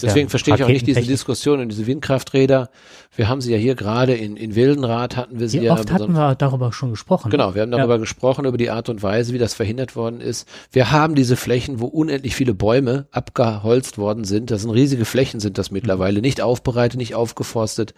Deswegen 0.00 0.26
ja 0.26 0.30
verstehe 0.30 0.54
ich 0.54 0.62
auch 0.62 0.68
nicht 0.68 0.86
diese 0.86 1.02
Diskussion 1.02 1.60
und 1.60 1.68
diese 1.68 1.86
Windkrafträder. 1.86 2.70
Wir 3.14 3.28
haben 3.28 3.40
sie 3.40 3.52
ja 3.52 3.58
hier 3.58 3.74
gerade 3.74 4.14
in, 4.14 4.36
in 4.36 4.54
Wildenrad 4.54 5.16
hatten 5.16 5.40
wir 5.40 5.48
sie 5.48 5.60
wie 5.60 5.66
ja. 5.66 5.74
Oft 5.74 5.92
hatten 5.92 6.12
wir 6.12 6.34
darüber 6.34 6.72
schon 6.72 6.90
gesprochen. 6.90 7.30
Genau, 7.30 7.54
wir 7.54 7.62
haben 7.62 7.70
darüber 7.70 7.94
ja. 7.94 8.00
gesprochen, 8.00 8.44
über 8.44 8.56
die 8.56 8.70
Art 8.70 8.88
und 8.88 9.02
Weise, 9.02 9.32
wie 9.32 9.38
das 9.38 9.54
verhindert 9.54 9.96
worden 9.96 10.20
ist. 10.20 10.48
Wir 10.70 10.90
haben 10.90 11.14
diese 11.14 11.36
Flächen, 11.36 11.80
wo 11.80 11.86
unendlich 11.86 12.34
viele 12.34 12.54
Bäume 12.54 13.06
abgeholzt 13.10 13.98
worden 13.98 14.24
sind. 14.24 14.50
Das 14.50 14.62
sind 14.62 14.70
riesige 14.70 15.04
Flächen, 15.04 15.40
sind 15.40 15.58
das 15.58 15.70
mittlerweile. 15.70 16.20
Nicht 16.20 16.40
aufbereitet, 16.40 16.98
nicht 16.98 17.14
aufgeforstet. 17.14 17.94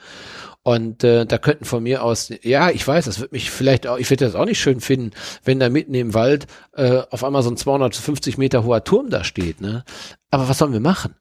Und 0.64 1.04
äh, 1.04 1.26
da 1.26 1.36
könnten 1.36 1.66
von 1.66 1.82
mir 1.82 2.02
aus, 2.02 2.32
ja, 2.42 2.70
ich 2.70 2.88
weiß, 2.88 3.04
das 3.04 3.20
wird 3.20 3.32
mich 3.32 3.50
vielleicht 3.50 3.86
auch, 3.86 3.98
ich 3.98 4.08
würde 4.08 4.24
das 4.24 4.34
auch 4.34 4.46
nicht 4.46 4.58
schön 4.58 4.80
finden, 4.80 5.10
wenn 5.44 5.60
da 5.60 5.68
mitten 5.68 5.92
im 5.92 6.14
Wald 6.14 6.46
äh, 6.72 7.02
auf 7.10 7.22
einmal 7.22 7.42
so 7.42 7.50
ein 7.50 7.58
250 7.58 8.38
Meter 8.38 8.64
hoher 8.64 8.82
Turm 8.82 9.10
da 9.10 9.24
steht. 9.24 9.60
Ne? 9.60 9.84
Aber 10.30 10.48
was 10.48 10.56
sollen 10.56 10.72
wir 10.72 10.80
machen? 10.80 11.14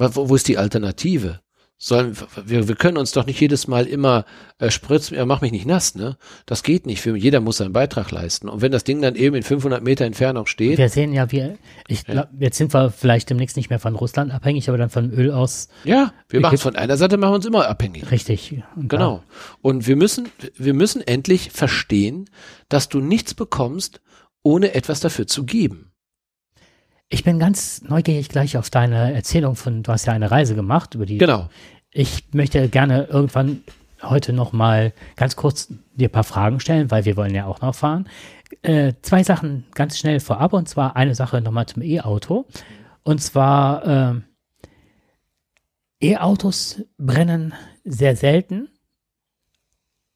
Wo, 0.00 0.28
wo 0.28 0.34
ist 0.34 0.48
die 0.48 0.58
Alternative? 0.58 1.40
Sollen, 1.82 2.14
wir, 2.44 2.68
wir 2.68 2.74
können 2.74 2.98
uns 2.98 3.12
doch 3.12 3.24
nicht 3.24 3.40
jedes 3.40 3.66
Mal 3.66 3.86
immer 3.86 4.26
äh, 4.58 4.70
spritzen, 4.70 5.16
ja, 5.16 5.24
mach 5.24 5.40
mich 5.40 5.50
nicht 5.50 5.64
nass, 5.64 5.94
ne? 5.94 6.18
Das 6.44 6.62
geht 6.62 6.84
nicht. 6.84 7.00
Für, 7.00 7.16
jeder 7.16 7.40
muss 7.40 7.56
seinen 7.56 7.72
Beitrag 7.72 8.10
leisten. 8.10 8.50
Und 8.50 8.60
wenn 8.60 8.70
das 8.70 8.84
Ding 8.84 9.00
dann 9.00 9.14
eben 9.14 9.34
in 9.34 9.42
500 9.42 9.82
Meter 9.82 10.04
Entfernung 10.04 10.44
steht. 10.44 10.76
Wir 10.76 10.90
sehen 10.90 11.14
ja, 11.14 11.32
wir, 11.32 11.56
ich 11.88 12.04
glaube, 12.04 12.28
ja. 12.34 12.38
jetzt 12.38 12.58
sind 12.58 12.74
wir 12.74 12.90
vielleicht 12.90 13.30
demnächst 13.30 13.56
nicht 13.56 13.70
mehr 13.70 13.78
von 13.78 13.94
Russland 13.94 14.30
abhängig, 14.30 14.68
aber 14.68 14.76
dann 14.76 14.90
von 14.90 15.10
Öl 15.10 15.30
aus. 15.30 15.68
Ja, 15.84 16.12
wir 16.28 16.40
machen 16.40 16.58
von 16.58 16.76
einer 16.76 16.98
Seite 16.98 17.16
machen 17.16 17.30
wir 17.30 17.36
uns 17.36 17.46
immer 17.46 17.66
abhängig. 17.66 18.10
Richtig. 18.10 18.62
Und 18.76 18.90
genau. 18.90 19.22
Und 19.62 19.86
wir 19.86 19.96
müssen, 19.96 20.28
wir 20.58 20.74
müssen 20.74 21.00
endlich 21.00 21.50
verstehen, 21.50 22.28
dass 22.68 22.90
du 22.90 23.00
nichts 23.00 23.32
bekommst, 23.32 24.02
ohne 24.42 24.74
etwas 24.74 25.00
dafür 25.00 25.26
zu 25.26 25.44
geben. 25.44 25.89
Ich 27.12 27.24
bin 27.24 27.40
ganz 27.40 27.82
neugierig 27.82 28.28
gleich 28.28 28.56
auf 28.56 28.70
deine 28.70 29.12
Erzählung 29.12 29.56
von, 29.56 29.82
du 29.82 29.90
hast 29.90 30.06
ja 30.06 30.12
eine 30.12 30.30
Reise 30.30 30.54
gemacht 30.54 30.94
über 30.94 31.06
die. 31.06 31.18
Genau. 31.18 31.48
Ich 31.90 32.32
möchte 32.32 32.68
gerne 32.68 33.08
irgendwann 33.10 33.64
heute 34.00 34.32
noch 34.32 34.52
mal 34.52 34.92
ganz 35.16 35.34
kurz 35.34 35.72
dir 35.94 36.08
ein 36.08 36.12
paar 36.12 36.22
Fragen 36.22 36.60
stellen, 36.60 36.92
weil 36.92 37.04
wir 37.04 37.16
wollen 37.16 37.34
ja 37.34 37.46
auch 37.46 37.60
noch 37.62 37.74
fahren. 37.74 38.08
Äh, 38.62 38.92
zwei 39.02 39.24
Sachen 39.24 39.64
ganz 39.74 39.98
schnell 39.98 40.20
vorab 40.20 40.52
und 40.52 40.68
zwar 40.68 40.94
eine 40.94 41.16
Sache 41.16 41.40
nochmal 41.40 41.66
zum 41.66 41.82
E-Auto. 41.82 42.46
Und 43.02 43.20
zwar 43.20 44.22
äh, 46.00 46.12
E-Autos 46.12 46.82
brennen 46.96 47.54
sehr 47.84 48.14
selten 48.14 48.68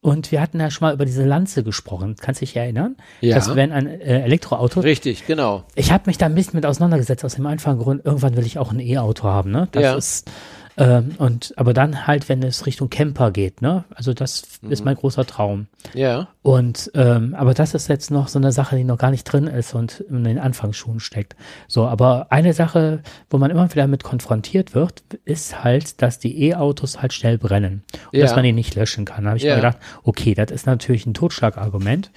und 0.05 0.31
wir 0.33 0.43
hatten 0.43 0.61
ja 0.61 0.71
schon 0.71 0.87
mal 0.87 0.93
über 0.93 1.07
diese 1.07 1.25
Lanze 1.25 1.65
gesprochen. 1.65 2.17
Kannst 2.21 2.43
du 2.43 2.45
dich 2.45 2.55
erinnern? 2.55 2.97
Ja. 3.23 3.37
Dass 3.37 3.57
wenn 3.57 3.73
ein 3.73 3.87
äh, 3.87 4.21
Elektroauto. 4.21 4.81
Richtig, 4.81 5.27
genau. 5.27 5.65
Ich 5.77 5.93
habe 5.93 6.03
mich 6.07 6.19
da 6.19 6.27
ein 6.27 6.35
bisschen 6.35 6.57
mit 6.57 6.67
auseinandergesetzt, 6.67 7.25
aus 7.25 7.37
dem 7.37 7.47
einfachen 7.47 7.79
Grund, 7.79 8.05
irgendwann 8.05 8.37
will 8.37 8.45
ich 8.45 8.59
auch 8.59 8.71
ein 8.71 8.81
E-Auto 8.81 9.25
haben, 9.25 9.51
ne? 9.51 9.67
Das 9.73 9.83
ja. 9.83 9.95
ist 9.95 10.31
ähm, 10.77 11.15
und 11.19 11.55
aber 11.57 11.73
dann 11.73 12.07
halt, 12.07 12.29
wenn 12.29 12.43
es 12.43 12.67
Richtung 12.67 12.91
Camper 12.91 13.31
geht, 13.31 13.63
ne? 13.63 13.85
Also 13.95 14.13
das 14.13 14.61
mhm. 14.61 14.73
ist 14.73 14.85
mein 14.85 14.97
großer 14.97 15.25
Traum. 15.25 15.69
Ja. 15.95 16.29
Und 16.43 16.91
ähm, 16.95 17.35
aber 17.35 17.55
das 17.55 17.75
ist 17.75 17.89
jetzt 17.89 18.11
noch 18.11 18.27
so 18.29 18.39
eine 18.39 18.51
Sache, 18.51 18.77
die 18.77 18.85
noch 18.85 18.99
gar 18.99 19.11
nicht 19.11 19.25
drin 19.25 19.47
ist 19.47 19.75
und 19.75 20.01
in 20.01 20.25
den 20.25 20.39
Anfangsschuhen 20.39 20.99
steckt. 20.99 21.37
So, 21.69 21.87
aber 21.87 22.27
eine 22.31 22.53
Sache, 22.55 23.03
wo 23.31 23.39
man 23.39 23.51
immer 23.51 23.71
wieder 23.73 23.87
mit 23.87 24.03
konfrontiert 24.03 24.75
wird, 24.75 25.05
ist 25.25 25.63
halt, 25.63 26.03
dass 26.03 26.19
die 26.19 26.49
E-Autos 26.49 27.01
halt 27.01 27.13
schnell 27.13 27.39
brennen 27.39 27.85
und 28.13 28.19
ja. 28.19 28.25
dass 28.25 28.35
man 28.35 28.45
die 28.45 28.53
nicht 28.53 28.75
löschen 28.75 29.05
kann. 29.05 29.25
Da 29.25 29.31
habe 29.31 29.39
ich 29.39 29.45
ja. 29.45 29.53
mir 29.53 29.61
gedacht, 29.61 29.79
okay, 30.03 30.35
das 30.35 30.51
ist 30.51 30.67
natürlich 30.67 31.07
ein 31.07 31.15
Totschlagargument. 31.15 32.11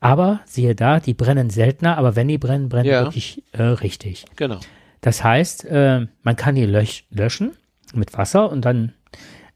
Aber 0.00 0.40
siehe 0.46 0.74
da, 0.74 1.00
die 1.00 1.14
brennen 1.14 1.50
seltener, 1.50 1.98
aber 1.98 2.16
wenn 2.16 2.28
die 2.28 2.38
brennen, 2.38 2.68
brennen 2.68 2.88
ja. 2.88 3.02
wirklich 3.02 3.42
äh, 3.52 3.62
richtig. 3.62 4.24
Genau. 4.36 4.60
Das 5.00 5.22
heißt, 5.22 5.64
äh, 5.66 6.06
man 6.22 6.36
kann 6.36 6.54
die 6.54 6.66
lösch 6.66 7.04
löschen 7.10 7.52
mit 7.94 8.16
Wasser 8.16 8.50
und 8.50 8.64
dann 8.64 8.92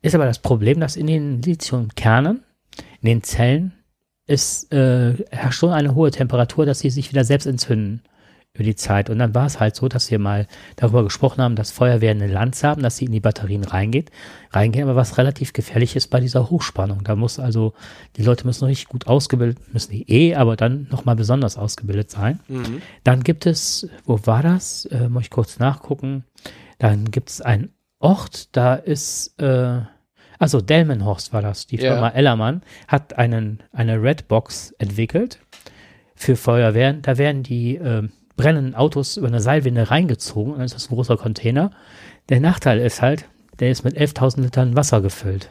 ist 0.03 0.15
aber 0.15 0.27
das 0.27 0.41
Problem, 0.41 0.81
dass 0.81 0.97
in 0.97 1.07
den 1.07 1.43
Lithiumkernen, 1.43 2.43
in 3.01 3.07
den 3.07 3.23
Zellen, 3.23 3.73
ist, 4.27 4.73
äh, 4.73 5.15
herrscht 5.31 5.61
schon 5.61 5.73
eine 5.73 5.95
hohe 5.95 6.11
Temperatur, 6.11 6.67
dass 6.67 6.81
sie 6.81 6.91
sich 6.91 7.11
wieder 7.11 7.25
selbst 7.25 7.47
entzünden 7.47 8.03
über 8.55 8.65
die 8.65 8.75
Zeit. 8.75 9.09
Und 9.09 9.19
dann 9.19 9.35
war 9.35 9.47
es 9.47 9.61
halt 9.61 9.75
so, 9.77 9.89
dass 9.89 10.11
wir 10.11 10.19
mal 10.19 10.47
darüber 10.77 11.03
gesprochen 11.05 11.41
haben, 11.43 11.57
dass 11.57 11.71
Feuerwehren 11.71 12.21
eine 12.21 12.33
Lanze 12.33 12.69
haben, 12.69 12.83
dass 12.83 12.99
sie 12.99 13.07
in 13.07 13.13
die 13.13 13.21
Batterien 13.21 13.65
reingeht, 13.65 14.11
reingehen, 14.51 14.85
aber 14.85 14.97
was 14.97 15.17
relativ 15.17 15.53
gefährlich 15.53 15.97
ist 15.97 16.09
bei 16.09 16.21
dieser 16.21 16.51
Hochspannung. 16.51 17.03
Da 17.03 17.17
muss 17.17 17.39
also, 17.39 17.73
die 18.17 18.23
Leute 18.23 18.47
müssen 18.47 18.67
richtig 18.67 18.89
gut 18.89 19.07
ausgebildet, 19.07 19.73
müssen 19.73 19.93
die 19.93 20.11
eh, 20.11 20.35
aber 20.35 20.57
dann 20.57 20.87
nochmal 20.91 21.17
besonders 21.17 21.57
ausgebildet 21.57 22.11
sein. 22.11 22.41
Mhm. 22.49 22.83
Dann 23.05 23.23
gibt 23.23 23.47
es, 23.47 23.89
wo 24.05 24.21
war 24.25 24.43
das? 24.43 24.85
Äh, 24.87 25.09
muss 25.09 25.25
ich 25.25 25.31
kurz 25.31 25.59
nachgucken. 25.59 26.25
Dann 26.79 27.11
gibt 27.11 27.31
es 27.31 27.41
einen 27.41 27.71
Ort, 28.03 28.55
da 28.57 28.75
ist, 28.75 29.41
äh, 29.41 29.81
also 30.39 30.61
Delmenhorst 30.61 31.33
war 31.33 31.41
das, 31.41 31.67
die 31.69 31.79
Firma 31.79 32.09
ja. 32.09 32.15
Ellermann 32.15 32.63
hat 32.89 33.17
einen, 33.17 33.63
eine 33.73 34.03
Redbox 34.03 34.73
entwickelt 34.73 35.39
für 36.17 36.37
Feuerwehren. 36.37 37.03
Da 37.03 37.17
werden 37.17 37.45
die 37.45 37.77
äh, 37.77 38.09
brennenden 38.37 38.75
Autos 38.75 39.17
über 39.17 39.29
eine 39.29 39.41
Seilwinde 39.41 39.91
reingezogen 39.91 40.53
und 40.53 40.59
dann 40.59 40.67
ist 40.67 40.75
das 40.75 40.91
ein 40.91 40.95
großer 40.95 41.17
Container. 41.17 41.71
Der 42.29 42.41
Nachteil 42.41 42.81
ist 42.81 43.03
halt, 43.03 43.27
der 43.61 43.71
ist 43.71 43.85
mit 43.85 43.97
11.000 43.97 44.43
Litern 44.43 44.77
Wasser 44.77 45.01
gefüllt. 45.01 45.51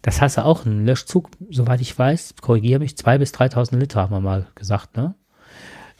Das 0.00 0.22
heißt 0.22 0.38
auch 0.38 0.64
ein 0.64 0.86
Löschzug, 0.86 1.30
soweit 1.50 1.82
ich 1.82 1.98
weiß, 1.98 2.36
korrigiere 2.40 2.78
mich, 2.78 2.92
2.000 2.92 3.18
bis 3.18 3.34
3.000 3.34 3.76
Liter 3.76 4.00
haben 4.00 4.12
wir 4.12 4.20
mal 4.20 4.46
gesagt, 4.54 4.96
ne? 4.96 5.14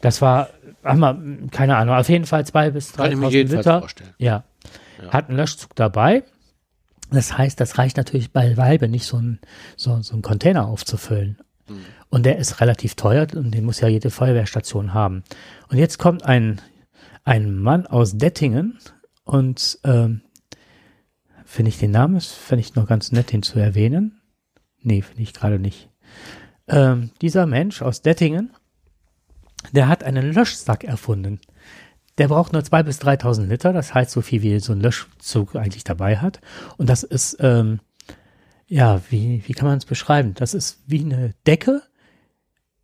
Das 0.00 0.22
war, 0.22 0.48
haben 0.84 1.00
wir, 1.00 1.48
keine 1.50 1.76
Ahnung, 1.76 1.96
auf 1.96 2.08
jeden 2.08 2.24
Fall 2.24 2.42
2.000 2.42 2.70
bis 2.70 2.94
3.000 2.94 3.56
Liter. 3.56 3.80
Vorstellen. 3.80 4.14
Ja. 4.18 4.44
Ja. 5.02 5.12
Hat 5.12 5.28
einen 5.28 5.38
Löschzug 5.38 5.74
dabei. 5.74 6.24
Das 7.10 7.36
heißt, 7.38 7.60
das 7.60 7.78
reicht 7.78 7.96
natürlich 7.96 8.32
bei 8.32 8.56
Weibe 8.56 8.88
nicht, 8.88 9.06
so 9.06 9.18
ein, 9.18 9.38
so, 9.76 10.00
so 10.02 10.16
ein 10.16 10.22
Container 10.22 10.66
aufzufüllen. 10.66 11.38
Mhm. 11.68 11.84
Und 12.08 12.26
der 12.26 12.38
ist 12.38 12.60
relativ 12.60 12.94
teuer 12.94 13.26
und 13.34 13.52
den 13.52 13.64
muss 13.64 13.80
ja 13.80 13.88
jede 13.88 14.10
Feuerwehrstation 14.10 14.94
haben. 14.94 15.22
Und 15.68 15.78
jetzt 15.78 15.98
kommt 15.98 16.24
ein, 16.24 16.60
ein 17.24 17.54
Mann 17.56 17.86
aus 17.86 18.18
Dettingen 18.18 18.78
und 19.24 19.78
ähm, 19.84 20.22
finde 21.44 21.68
ich 21.68 21.78
den 21.78 21.92
Namen, 21.92 22.20
finde 22.20 22.60
ich 22.60 22.74
noch 22.74 22.86
ganz 22.86 23.12
nett, 23.12 23.32
den 23.32 23.42
zu 23.42 23.58
erwähnen. 23.58 24.20
Nee, 24.82 25.02
finde 25.02 25.22
ich 25.22 25.32
gerade 25.32 25.58
nicht. 25.58 25.88
Ähm, 26.68 27.10
dieser 27.20 27.46
Mensch 27.46 27.82
aus 27.82 28.02
Dettingen, 28.02 28.50
der 29.72 29.88
hat 29.88 30.04
einen 30.04 30.32
Löschsack 30.32 30.84
erfunden. 30.84 31.40
Der 32.18 32.28
braucht 32.28 32.52
nur 32.52 32.64
zwei 32.64 32.82
bis 32.82 33.00
3.000 33.00 33.46
Liter, 33.46 33.72
das 33.72 33.92
heißt 33.92 34.10
so 34.10 34.22
viel 34.22 34.42
wie 34.42 34.58
so 34.60 34.72
ein 34.72 34.80
Löschzug 34.80 35.54
eigentlich 35.56 35.84
dabei 35.84 36.18
hat. 36.18 36.40
Und 36.78 36.88
das 36.88 37.02
ist, 37.02 37.36
ähm, 37.40 37.80
ja, 38.66 39.02
wie, 39.10 39.42
wie 39.46 39.52
kann 39.52 39.68
man 39.68 39.78
es 39.78 39.84
beschreiben? 39.84 40.34
Das 40.34 40.54
ist 40.54 40.82
wie 40.86 41.00
eine 41.00 41.34
Decke, 41.46 41.82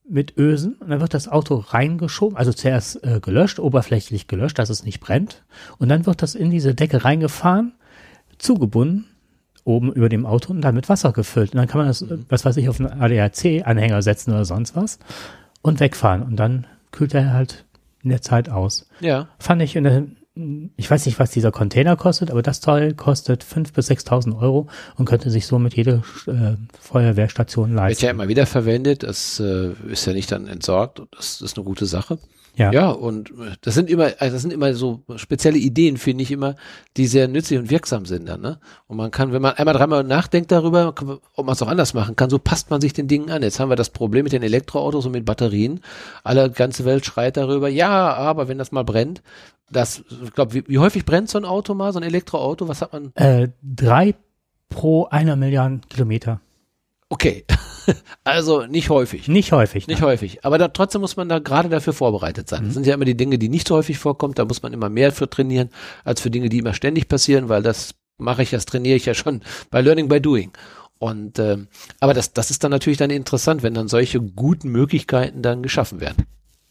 mit 0.09 0.37
Ösen 0.37 0.75
und 0.75 0.91
dann 0.91 1.01
wird 1.01 1.15
das 1.15 1.29
Auto 1.29 1.57
reingeschoben, 1.57 2.37
also 2.37 2.53
zuerst 2.53 3.03
äh, 3.05 3.21
gelöscht, 3.21 3.59
oberflächlich 3.59 4.27
gelöscht, 4.27 4.59
dass 4.59 4.71
es 4.71 4.85
nicht 4.85 5.01
brennt 5.01 5.45
und 5.79 5.89
dann 5.89 6.07
wird 6.07 6.23
das 6.23 6.35
in 6.35 6.51
diese 6.51 6.75
Decke 6.75 7.05
reingefahren, 7.05 7.73
zugebunden 8.39 9.07
oben 9.65 9.93
über 9.93 10.09
dem 10.09 10.27
Auto 10.27 10.53
und 10.53 10.61
dann 10.61 10.75
mit 10.75 10.89
Wasser 10.89 11.13
gefüllt 11.13 11.53
und 11.53 11.59
dann 11.59 11.69
kann 11.69 11.79
man 11.79 11.87
das, 11.87 12.03
mhm. 12.03 12.27
was 12.29 12.45
weiß 12.45 12.57
ich, 12.57 12.69
auf 12.69 12.81
einen 12.81 13.01
ADAC-Anhänger 13.01 14.03
setzen 14.03 14.33
oder 14.33 14.45
sonst 14.45 14.75
was 14.75 14.99
und 15.63 15.79
wegfahren 15.81 16.23
und 16.23 16.37
dann 16.37 16.67
kühlt 16.91 17.15
er 17.15 17.33
halt 17.33 17.65
in 18.03 18.11
der 18.11 18.23
Zeit 18.23 18.49
aus. 18.49 18.89
Ja. 19.01 19.29
Fand 19.39 19.63
ich 19.63 19.73
der 19.73 20.05
ich 20.77 20.91
weiß 20.91 21.05
nicht, 21.05 21.19
was 21.19 21.31
dieser 21.31 21.53
Container 21.53 21.95
kostet, 21.97 22.31
aber 22.31 22.41
das 22.41 22.61
Teil 22.61 22.95
kostet 22.95 23.45
5.000 23.45 23.75
bis 23.75 23.91
6.000 23.91 24.41
Euro 24.41 24.67
und 24.97 25.05
könnte 25.05 25.31
sich 25.31 25.47
somit 25.47 25.77
jede 25.77 26.03
äh, 26.27 26.57
Feuerwehrstation 26.81 27.75
leisten. 27.75 28.01
Wird 28.01 28.03
ja 28.03 28.11
immer 28.11 28.29
wieder 28.29 28.47
verwendet, 28.47 29.03
das 29.03 29.41
äh, 29.41 29.73
ist 29.89 30.07
ja 30.07 30.15
nicht 30.15 30.33
dann 30.33 30.47
entsorgt, 30.47 31.03
das 31.11 31.43
ist 31.43 31.59
eine 31.59 31.65
gute 31.65 31.85
Sache. 31.85 32.19
Ja. 32.55 32.71
ja, 32.71 32.91
und 32.91 33.31
äh, 33.31 33.57
das 33.63 33.75
sind 33.75 33.89
immer, 33.89 34.13
also 34.19 34.35
das 34.35 34.43
sind 34.43 34.53
immer 34.53 34.75
so 34.75 35.03
spezielle 35.17 35.59
Ideen, 35.59 35.97
finde 35.97 36.23
ich 36.23 36.31
immer, 36.31 36.55
die 36.99 37.07
sehr 37.07 37.27
nützlich 37.27 37.59
und 37.59 37.71
wirksam 37.71 38.05
sind 38.05 38.29
dann, 38.29 38.43
ne? 38.43 38.59
Und 38.89 38.99
man 38.99 39.11
kann, 39.11 39.33
wenn 39.33 39.41
man 39.41 39.55
einmal 39.55 39.75
dreimal 39.75 40.05
nachdenkt 40.05 40.53
darüber, 40.53 40.95
ob 41.35 41.47
man 41.47 41.55
es 41.55 41.63
auch 41.63 41.69
anders 41.69 41.95
machen 41.95 42.15
kann, 42.15 42.29
so 42.29 42.39
passt 42.39 42.71
man 42.71 42.83
sich 42.83 42.93
den 42.93 43.09
Dingen 43.09 43.31
an. 43.31 43.43
Jetzt 43.43 43.59
haben 43.59 43.71
wir 43.71 43.77
das 43.77 43.91
Problem 43.91 44.25
mit 44.25 44.33
den 44.33 44.43
Elektroautos 44.43 45.07
und 45.07 45.13
mit 45.13 45.25
Batterien. 45.25 45.81
Alle 46.25 46.51
ganze 46.51 46.85
Welt 46.85 47.07
schreit 47.07 47.39
darüber, 47.39 47.69
ja, 47.69 48.13
aber 48.13 48.49
wenn 48.49 48.59
das 48.59 48.71
mal 48.71 48.85
brennt, 48.85 49.23
das, 49.71 50.05
ich 50.23 50.33
glaube, 50.35 50.53
wie, 50.53 50.69
wie, 50.69 50.79
häufig 50.79 51.07
brennt 51.07 51.31
so 51.31 51.39
ein 51.39 51.47
Auto 51.47 51.73
mal, 51.73 51.93
so 51.93 51.99
ein 51.99 52.03
Elektroauto? 52.05 52.69
Was 52.69 52.83
hat 52.83 52.93
man? 52.93 53.13
Äh, 53.15 53.49
drei 53.63 54.15
pro 54.69 55.07
einer 55.07 55.37
Milliarde 55.37 55.81
Kilometer. 55.89 56.41
Okay, 57.13 57.45
also 58.25 58.65
nicht 58.65 58.89
häufig. 58.89 59.29
Nicht 59.29 59.53
häufig. 59.53 59.87
Nicht 59.87 60.01
nein. 60.01 60.09
häufig. 60.09 60.47
Aber 60.47 60.57
da, 60.57 60.69
trotzdem 60.69 61.03
muss 61.03 61.17
man 61.17 61.29
da 61.29 61.41
gerade 61.41 61.69
dafür 61.69 61.93
vorbereitet 61.93 62.49
sein. 62.49 62.63
Mhm. 62.63 62.67
Das 62.69 62.75
sind 62.75 62.87
ja 62.87 62.95
immer 62.95 63.05
die 63.05 63.19
Dinge, 63.19 63.37
die 63.39 63.51
nicht 63.51 63.69
so 63.69 63.77
häufig 63.77 63.99
vorkommen. 63.99 64.33
Da 64.33 64.47
muss 64.47 64.63
man 64.63 64.73
immer 64.73 64.89
mehr 64.89 65.13
für 65.13 65.29
trainieren, 65.29 65.69
als 66.05 66.23
für 66.23 66.31
Dinge, 66.31 66.49
die 66.49 66.57
immer 66.57 66.73
ständig 66.73 67.09
passieren, 67.09 67.51
weil 67.51 67.63
das 67.63 67.97
mache 68.17 68.43
ich, 68.43 68.49
das 68.49 68.65
trainiere 68.65 68.97
ich 68.97 69.05
ja 69.05 69.13
schon 69.13 69.43
bei 69.71 69.83
Learning 69.83 70.09
by 70.09 70.23
Doing. 70.23 70.53
Und 70.99 71.39
ähm, 71.39 71.69
aber 72.01 72.15
das, 72.15 72.33
das 72.33 72.51
ist 72.51 72.65
dann 72.65 72.71
natürlich 72.71 72.97
dann 72.97 73.11
interessant, 73.11 73.63
wenn 73.63 73.75
dann 73.75 73.89
solche 73.89 74.19
guten 74.19 74.71
Möglichkeiten 74.71 75.43
dann 75.43 75.63
geschaffen 75.63 76.01
werden. 76.01 76.25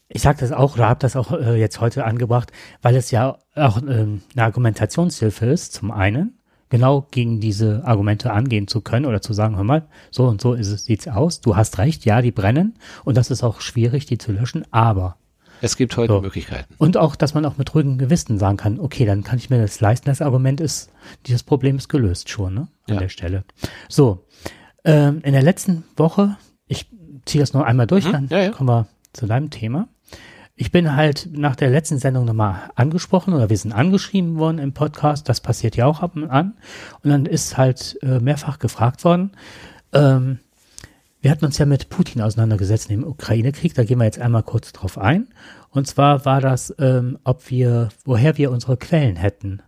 Ich 0.08 0.22
sage 0.22 0.40
das 0.40 0.50
auch 0.50 0.74
oder 0.74 0.88
habe 0.88 0.98
das 0.98 1.14
auch 1.14 1.30
äh, 1.30 1.54
jetzt 1.54 1.80
heute 1.80 2.04
angebracht, 2.04 2.50
weil 2.82 2.96
es 2.96 3.12
ja 3.12 3.38
auch 3.54 3.80
ähm, 3.80 4.22
eine 4.34 4.44
Argumentationshilfe 4.44 5.46
ist, 5.46 5.72
zum 5.74 5.92
einen, 5.92 6.36
genau 6.72 7.06
gegen 7.10 7.38
diese 7.38 7.82
Argumente 7.84 8.32
angehen 8.32 8.66
zu 8.66 8.80
können 8.80 9.04
oder 9.04 9.20
zu 9.20 9.34
sagen, 9.34 9.56
hör 9.56 9.62
mal, 9.62 9.86
so 10.10 10.26
und 10.26 10.40
so 10.40 10.54
ist 10.54 10.68
es, 10.68 10.86
sieht's 10.86 11.06
aus, 11.06 11.42
du 11.42 11.54
hast 11.54 11.76
recht, 11.76 12.06
ja, 12.06 12.22
die 12.22 12.32
brennen 12.32 12.74
und 13.04 13.18
das 13.18 13.30
ist 13.30 13.44
auch 13.44 13.60
schwierig, 13.60 14.06
die 14.06 14.16
zu 14.16 14.32
löschen, 14.32 14.64
aber 14.70 15.16
es 15.60 15.76
gibt 15.76 15.96
heute 15.98 16.14
so. 16.14 16.20
Möglichkeiten. 16.22 16.74
Und 16.78 16.96
auch, 16.96 17.14
dass 17.14 17.34
man 17.34 17.44
auch 17.44 17.58
mit 17.58 17.72
ruhigem 17.74 17.98
Gewissen 17.98 18.38
sagen 18.38 18.56
kann, 18.56 18.80
okay, 18.80 19.04
dann 19.04 19.22
kann 19.22 19.38
ich 19.38 19.50
mir 19.50 19.60
das 19.60 19.80
leisten. 19.80 20.06
Das 20.06 20.20
Argument 20.20 20.60
ist, 20.60 20.90
dieses 21.26 21.44
Problem 21.44 21.76
ist 21.76 21.88
gelöst 21.88 22.30
schon, 22.30 22.54
ne? 22.54 22.68
An 22.88 22.94
ja. 22.94 23.00
der 23.00 23.08
Stelle. 23.10 23.44
So. 23.88 24.24
Ähm, 24.84 25.20
in 25.22 25.34
der 25.34 25.42
letzten 25.42 25.84
Woche, 25.96 26.36
ich 26.66 26.88
ziehe 27.26 27.40
das 27.40 27.52
noch 27.52 27.62
einmal 27.62 27.86
durch, 27.86 28.06
mhm. 28.06 28.12
dann 28.12 28.28
ja, 28.28 28.40
ja. 28.40 28.50
kommen 28.50 28.70
wir 28.70 28.88
zu 29.12 29.26
deinem 29.26 29.50
Thema. 29.50 29.86
Ich 30.54 30.70
bin 30.70 30.94
halt 30.94 31.30
nach 31.32 31.56
der 31.56 31.70
letzten 31.70 31.98
Sendung 31.98 32.26
nochmal 32.26 32.70
angesprochen 32.74 33.32
oder 33.32 33.48
wir 33.48 33.56
sind 33.56 33.72
angeschrieben 33.72 34.36
worden 34.36 34.58
im 34.58 34.74
Podcast. 34.74 35.28
Das 35.28 35.40
passiert 35.40 35.76
ja 35.76 35.86
auch 35.86 36.00
ab 36.00 36.14
und 36.14 36.28
an. 36.28 36.58
Und 37.02 37.10
dann 37.10 37.24
ist 37.24 37.56
halt 37.56 37.98
äh, 38.02 38.20
mehrfach 38.20 38.58
gefragt 38.58 39.04
worden. 39.04 39.32
Ähm, 39.92 40.40
wir 41.22 41.30
hatten 41.30 41.46
uns 41.46 41.56
ja 41.56 41.64
mit 41.64 41.88
Putin 41.88 42.20
auseinandergesetzt 42.20 42.90
im 42.90 43.04
Ukraine-Krieg. 43.04 43.74
Da 43.74 43.84
gehen 43.84 43.98
wir 43.98 44.04
jetzt 44.04 44.20
einmal 44.20 44.42
kurz 44.42 44.72
drauf 44.72 44.98
ein. 44.98 45.28
Und 45.70 45.86
zwar 45.86 46.26
war 46.26 46.42
das, 46.42 46.74
ähm, 46.78 47.18
ob 47.24 47.48
wir, 47.48 47.88
woher 48.04 48.36
wir 48.36 48.50
unsere 48.50 48.76
Quellen 48.76 49.16
hätten. 49.16 49.62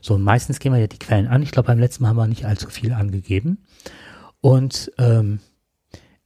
So, 0.00 0.18
meistens 0.18 0.60
gehen 0.60 0.72
wir 0.72 0.78
ja 0.78 0.86
die 0.86 1.00
Quellen 1.00 1.26
an. 1.26 1.42
Ich 1.42 1.50
glaube, 1.50 1.66
beim 1.66 1.80
letzten 1.80 2.04
Mal 2.04 2.10
haben 2.10 2.16
wir 2.16 2.28
nicht 2.28 2.44
allzu 2.44 2.70
viel 2.70 2.92
angegeben. 2.92 3.64
Und 4.40 4.92
ähm, 4.98 5.40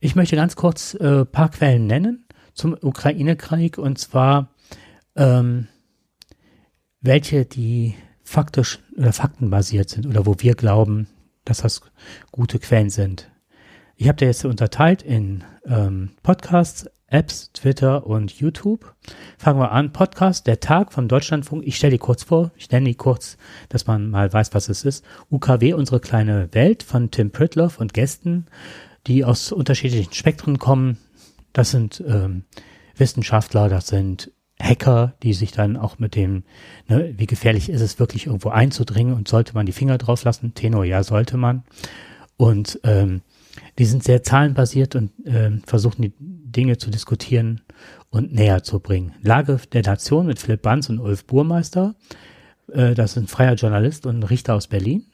ich 0.00 0.16
möchte 0.16 0.36
ganz 0.36 0.54
kurz 0.54 0.92
äh, 0.94 1.24
paar 1.24 1.50
Quellen 1.50 1.86
nennen 1.86 2.26
zum 2.55 2.76
Ukraine-Krieg 2.80 3.78
und 3.78 3.98
zwar 3.98 4.50
ähm, 5.16 5.68
welche, 7.00 7.44
die 7.44 7.94
faktisch 8.22 8.78
oder 8.96 9.12
faktenbasiert 9.12 9.90
sind 9.90 10.07
oder 10.07 10.26
wo 10.26 10.36
wir 10.38 10.55
glauben, 10.55 11.09
dass 11.44 11.59
das 11.59 11.82
gute 12.30 12.59
Quellen 12.59 12.90
sind. 12.90 13.30
Ich 13.96 14.09
habe 14.09 14.16
da 14.16 14.26
jetzt 14.26 14.44
unterteilt 14.44 15.03
in 15.03 15.44
ähm, 15.66 16.11
Podcasts, 16.22 16.86
Apps, 17.09 17.53
Twitter 17.53 18.07
und 18.07 18.32
YouTube. 18.32 18.94
Fangen 19.36 19.61
wir 19.61 19.70
an. 19.70 19.92
Podcast, 19.92 20.46
der 20.46 20.61
Tag 20.61 20.94
vom 20.94 21.09
Deutschlandfunk. 21.09 21.62
Ich 21.66 21.76
stelle 21.76 21.92
die 21.92 21.98
kurz 21.98 22.22
vor. 22.22 22.53
Ich 22.57 22.70
nenne 22.70 22.88
die 22.88 22.94
kurz, 22.94 23.36
dass 23.68 23.86
man 23.86 24.11
mal 24.11 24.32
weiß, 24.32 24.55
was 24.55 24.70
es 24.70 24.84
ist. 24.84 25.05
UKW, 25.30 25.74
unsere 25.74 26.00
kleine 26.00 26.48
Welt 26.53 26.82
von 26.82 27.11
Tim 27.11 27.30
Pritloff 27.30 27.78
und 27.78 27.92
Gästen, 27.92 28.46
die 29.07 29.26
aus 29.26 29.53
unterschiedlichen 29.53 30.14
Spektren 30.14 30.59
kommen. 30.59 30.96
Das 31.53 31.70
sind 31.70 32.03
ähm, 32.07 32.44
Wissenschaftler, 32.96 33.68
das 33.68 33.88
sind 33.88 34.32
Hacker, 34.61 35.14
die 35.22 35.34
sich 35.34 35.53
dann 35.53 35.76
auch 35.76 35.98
mit 35.98 36.14
dem, 36.14 36.44
ne, 36.86 37.14
wie 37.16 37.26
gefährlich 37.26 37.68
ist 37.68 37.80
es 37.80 37.98
wirklich 37.98 38.26
irgendwo 38.26 38.50
einzudringen 38.50 39.14
und 39.14 39.28
sollte 39.28 39.55
man 39.55 39.66
die 39.66 39.72
Finger 39.72 39.98
drauf 39.98 40.22
lassen? 40.24 40.55
Tenor, 40.55 40.84
ja, 40.84 41.03
sollte 41.03 41.36
man. 41.36 41.64
Und 42.36 42.80
ähm, 42.84 43.22
die 43.78 43.84
sind 43.84 44.05
sehr 44.05 44.22
zahlenbasiert 44.22 44.94
und 44.94 45.11
äh, 45.26 45.50
versuchen 45.66 46.03
die 46.03 46.12
Dinge 46.18 46.78
zu 46.78 46.90
diskutieren 46.90 47.62
und 48.11 48.32
näher 48.32 48.62
zu 48.62 48.80
bringen. 48.80 49.14
Lage 49.22 49.59
der 49.72 49.82
Nation 49.82 50.26
mit 50.26 50.38
Philipp 50.38 50.62
Banz 50.62 50.88
und 50.88 51.00
Ulf 51.00 51.26
Burmeister. 51.26 51.94
Äh, 52.70 52.94
das 52.94 53.12
ist 53.12 53.16
ein 53.16 53.28
freier 53.28 53.55
Journalist 53.55 54.07
und 54.07 54.20
ein 54.20 54.22
Richter 54.22 54.55
aus 54.55 54.68
Berlin. 54.68 55.07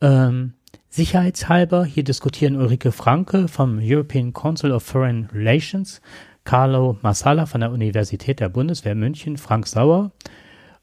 Ähm, 0.00 0.54
Sicherheitshalber, 0.96 1.84
hier 1.84 2.04
diskutieren 2.04 2.56
Ulrike 2.56 2.90
Franke 2.90 3.48
vom 3.48 3.80
European 3.82 4.32
Council 4.32 4.72
of 4.72 4.82
Foreign 4.82 5.28
Relations, 5.30 6.00
Carlo 6.44 6.96
Massala 7.02 7.44
von 7.44 7.60
der 7.60 7.70
Universität 7.70 8.40
der 8.40 8.48
Bundeswehr 8.48 8.94
München, 8.94 9.36
Frank 9.36 9.66
Sauer. 9.66 10.12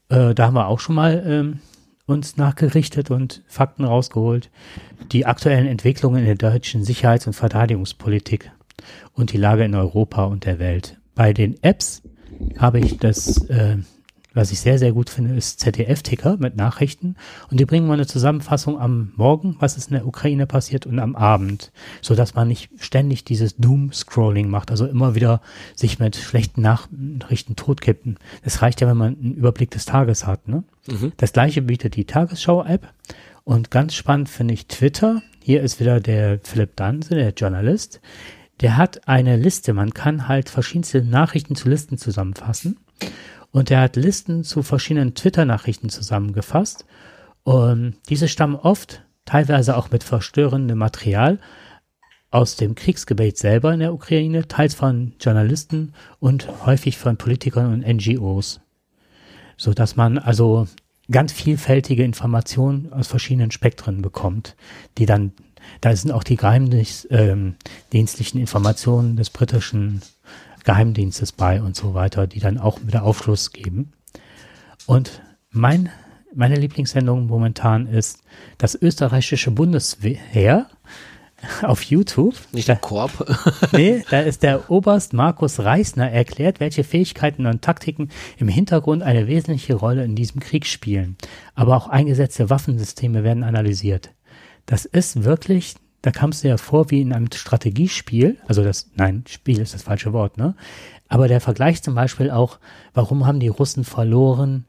Äh, 0.08 0.32
da 0.36 0.46
haben 0.46 0.54
wir 0.54 0.68
auch 0.68 0.78
schon 0.78 0.94
mal 0.94 1.24
ähm, 1.26 1.58
uns 2.06 2.36
nachgerichtet 2.36 3.10
und 3.10 3.42
Fakten 3.48 3.82
rausgeholt. 3.82 4.50
Die 5.10 5.26
aktuellen 5.26 5.66
Entwicklungen 5.66 6.20
in 6.20 6.26
der 6.26 6.52
deutschen 6.52 6.84
Sicherheits- 6.84 7.26
und 7.26 7.32
Verteidigungspolitik 7.32 8.52
und 9.14 9.32
die 9.32 9.38
Lage 9.38 9.64
in 9.64 9.74
Europa 9.74 10.26
und 10.26 10.44
der 10.44 10.60
Welt. 10.60 10.96
Bei 11.16 11.32
den 11.32 11.60
Apps 11.64 12.02
habe 12.56 12.78
ich 12.78 12.98
das, 12.98 13.48
äh, 13.48 13.78
was 14.34 14.50
ich 14.50 14.60
sehr, 14.60 14.78
sehr 14.78 14.92
gut 14.92 15.10
finde, 15.10 15.34
ist 15.34 15.60
ZDF-Ticker 15.60 16.36
mit 16.38 16.56
Nachrichten. 16.56 17.16
Und 17.50 17.60
die 17.60 17.64
bringen 17.64 17.86
mal 17.86 17.94
eine 17.94 18.06
Zusammenfassung 18.06 18.80
am 18.80 19.12
Morgen, 19.16 19.56
was 19.60 19.76
ist 19.76 19.90
in 19.90 19.94
der 19.94 20.06
Ukraine 20.06 20.46
passiert, 20.46 20.86
und 20.86 20.98
am 20.98 21.16
Abend, 21.16 21.72
so 22.02 22.14
dass 22.14 22.34
man 22.34 22.48
nicht 22.48 22.70
ständig 22.78 23.24
dieses 23.24 23.56
Doom-Scrolling 23.56 24.48
macht, 24.48 24.70
also 24.70 24.86
immer 24.86 25.14
wieder 25.14 25.40
sich 25.74 25.98
mit 25.98 26.16
schlechten 26.16 26.62
Nachrichten 26.62 27.56
totkippen. 27.56 28.18
Es 28.42 28.60
reicht 28.60 28.80
ja, 28.80 28.88
wenn 28.88 28.96
man 28.96 29.16
einen 29.16 29.34
Überblick 29.34 29.70
des 29.70 29.84
Tages 29.84 30.26
hat. 30.26 30.48
Ne? 30.48 30.64
Mhm. 30.88 31.12
Das 31.16 31.32
gleiche 31.32 31.62
bietet 31.62 31.96
die 31.96 32.04
Tagesschau-App. 32.04 32.92
Und 33.44 33.70
ganz 33.70 33.94
spannend 33.94 34.28
finde 34.28 34.54
ich 34.54 34.66
Twitter. 34.66 35.22
Hier 35.42 35.62
ist 35.62 35.78
wieder 35.78 36.00
der 36.00 36.40
Philipp 36.42 36.76
Danse, 36.76 37.14
der 37.14 37.30
Journalist. 37.30 38.00
Der 38.60 38.76
hat 38.76 39.06
eine 39.06 39.36
Liste. 39.36 39.74
Man 39.74 39.92
kann 39.92 40.28
halt 40.28 40.48
verschiedenste 40.48 41.02
Nachrichten 41.02 41.54
zu 41.54 41.68
Listen 41.68 41.98
zusammenfassen. 41.98 42.78
Und 43.54 43.70
er 43.70 43.82
hat 43.82 43.94
Listen 43.94 44.42
zu 44.42 44.64
verschiedenen 44.64 45.14
Twitter-Nachrichten 45.14 45.88
zusammengefasst. 45.88 46.86
Und 47.44 47.94
diese 48.08 48.26
stammen 48.26 48.56
oft, 48.56 49.02
teilweise 49.26 49.76
auch 49.76 49.92
mit 49.92 50.02
verstörendem 50.02 50.76
Material, 50.76 51.38
aus 52.32 52.56
dem 52.56 52.74
Kriegsgebet 52.74 53.38
selber 53.38 53.72
in 53.72 53.78
der 53.78 53.94
Ukraine, 53.94 54.48
teils 54.48 54.74
von 54.74 55.12
Journalisten 55.20 55.92
und 56.18 56.66
häufig 56.66 56.98
von 56.98 57.16
Politikern 57.16 57.72
und 57.72 57.86
NGOs. 57.86 58.60
So 59.56 59.72
dass 59.72 59.94
man 59.94 60.18
also 60.18 60.66
ganz 61.08 61.30
vielfältige 61.30 62.02
Informationen 62.02 62.92
aus 62.92 63.06
verschiedenen 63.06 63.52
Spektren 63.52 64.02
bekommt, 64.02 64.56
die 64.98 65.06
dann, 65.06 65.30
da 65.80 65.94
sind 65.94 66.10
auch 66.10 66.24
die 66.24 66.34
geheimdienstlichen 66.34 67.06
ähm, 67.10 68.40
Informationen 68.40 69.14
des 69.14 69.30
britischen 69.30 70.02
Geheimdienstes 70.64 71.32
bei 71.32 71.62
und 71.62 71.76
so 71.76 71.94
weiter, 71.94 72.26
die 72.26 72.40
dann 72.40 72.58
auch 72.58 72.78
wieder 72.84 73.04
Aufschluss 73.04 73.52
geben. 73.52 73.92
Und 74.86 75.22
mein, 75.50 75.90
meine 76.34 76.56
Lieblingssendung 76.56 77.26
momentan 77.26 77.86
ist 77.86 78.22
das 78.58 78.74
österreichische 78.74 79.50
Bundesheer 79.50 80.66
auf 81.62 81.82
YouTube. 81.82 82.34
Nicht 82.52 82.68
der 82.68 82.76
Korb. 82.76 83.12
nee, 83.72 84.04
da 84.10 84.20
ist 84.20 84.42
der 84.42 84.70
Oberst 84.70 85.12
Markus 85.12 85.60
Reisner 85.60 86.10
erklärt, 86.10 86.60
welche 86.60 86.84
Fähigkeiten 86.84 87.46
und 87.46 87.62
Taktiken 87.62 88.08
im 88.38 88.48
Hintergrund 88.48 89.02
eine 89.02 89.26
wesentliche 89.26 89.74
Rolle 89.74 90.04
in 90.04 90.16
diesem 90.16 90.40
Krieg 90.40 90.66
spielen. 90.66 91.16
Aber 91.54 91.76
auch 91.76 91.88
eingesetzte 91.88 92.50
Waffensysteme 92.50 93.24
werden 93.24 93.44
analysiert. 93.44 94.10
Das 94.66 94.84
ist 94.84 95.24
wirklich 95.24 95.74
da 96.04 96.10
kam 96.10 96.30
es 96.30 96.42
dir 96.42 96.58
vor 96.58 96.90
wie 96.90 97.00
in 97.00 97.14
einem 97.14 97.32
Strategiespiel, 97.32 98.36
also 98.46 98.62
das, 98.62 98.90
nein, 98.94 99.24
Spiel 99.26 99.58
ist 99.58 99.72
das 99.72 99.82
falsche 99.82 100.12
Wort, 100.12 100.36
ne? 100.36 100.54
Aber 101.08 101.28
der 101.28 101.40
Vergleich 101.40 101.82
zum 101.82 101.94
Beispiel 101.94 102.30
auch, 102.30 102.58
warum 102.92 103.26
haben 103.26 103.40
die 103.40 103.48
Russen 103.48 103.84
verloren 103.84 104.66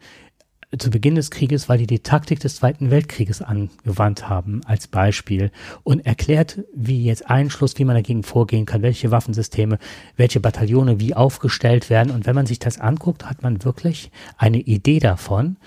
zu 0.77 0.89
Beginn 0.89 1.15
des 1.15 1.31
Krieges, 1.31 1.67
weil 1.67 1.77
die 1.77 1.87
die 1.87 1.99
Taktik 1.99 2.39
des 2.39 2.55
Zweiten 2.55 2.89
Weltkrieges 2.89 3.41
angewandt 3.41 4.29
haben, 4.29 4.61
als 4.65 4.87
Beispiel. 4.87 5.51
Und 5.83 6.05
erklärt, 6.05 6.63
wie 6.73 7.03
jetzt 7.03 7.29
Einschluss, 7.29 7.77
wie 7.77 7.85
man 7.85 7.95
dagegen 7.95 8.23
vorgehen 8.23 8.65
kann, 8.65 8.81
welche 8.81 9.11
Waffensysteme, 9.11 9.77
welche 10.15 10.39
Bataillone 10.39 10.99
wie 10.99 11.15
aufgestellt 11.15 11.89
werden. 11.89 12.11
Und 12.11 12.25
wenn 12.25 12.35
man 12.35 12.45
sich 12.45 12.59
das 12.59 12.79
anguckt, 12.79 13.29
hat 13.29 13.43
man 13.43 13.63
wirklich 13.63 14.11
eine 14.37 14.59
Idee 14.59 14.99
davon, 14.99 15.57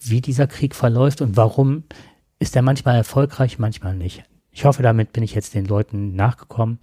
wie 0.00 0.20
dieser 0.20 0.46
Krieg 0.46 0.74
verläuft 0.74 1.22
und 1.22 1.36
warum 1.36 1.84
ist 2.38 2.56
er 2.56 2.62
manchmal 2.62 2.96
erfolgreich, 2.96 3.58
manchmal 3.58 3.94
nicht. 3.94 4.24
Ich 4.54 4.64
hoffe, 4.64 4.82
damit 4.82 5.12
bin 5.12 5.24
ich 5.24 5.34
jetzt 5.34 5.54
den 5.54 5.66
Leuten 5.66 6.14
nachgekommen. 6.14 6.78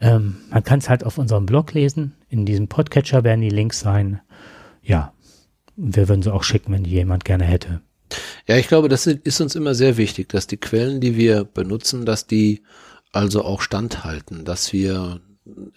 Ähm, 0.00 0.38
man 0.50 0.64
kann 0.64 0.80
es 0.80 0.88
halt 0.88 1.04
auf 1.04 1.16
unserem 1.16 1.46
Blog 1.46 1.72
lesen. 1.72 2.14
In 2.28 2.44
diesem 2.44 2.68
Podcatcher 2.68 3.24
werden 3.24 3.40
die 3.40 3.48
Links 3.50 3.80
sein. 3.80 4.20
Ja, 4.82 5.12
wir 5.76 6.08
würden 6.08 6.22
sie 6.22 6.32
auch 6.32 6.42
schicken, 6.42 6.72
wenn 6.72 6.82
die 6.82 6.90
jemand 6.90 7.24
gerne 7.24 7.44
hätte. 7.44 7.80
Ja, 8.46 8.56
ich 8.56 8.66
glaube, 8.68 8.88
das 8.88 9.06
ist 9.06 9.40
uns 9.40 9.54
immer 9.54 9.74
sehr 9.74 9.96
wichtig, 9.96 10.28
dass 10.28 10.46
die 10.46 10.56
Quellen, 10.56 11.00
die 11.00 11.16
wir 11.16 11.44
benutzen, 11.44 12.04
dass 12.04 12.26
die 12.26 12.62
also 13.12 13.44
auch 13.44 13.60
standhalten, 13.62 14.44
dass 14.44 14.72
wir 14.72 15.20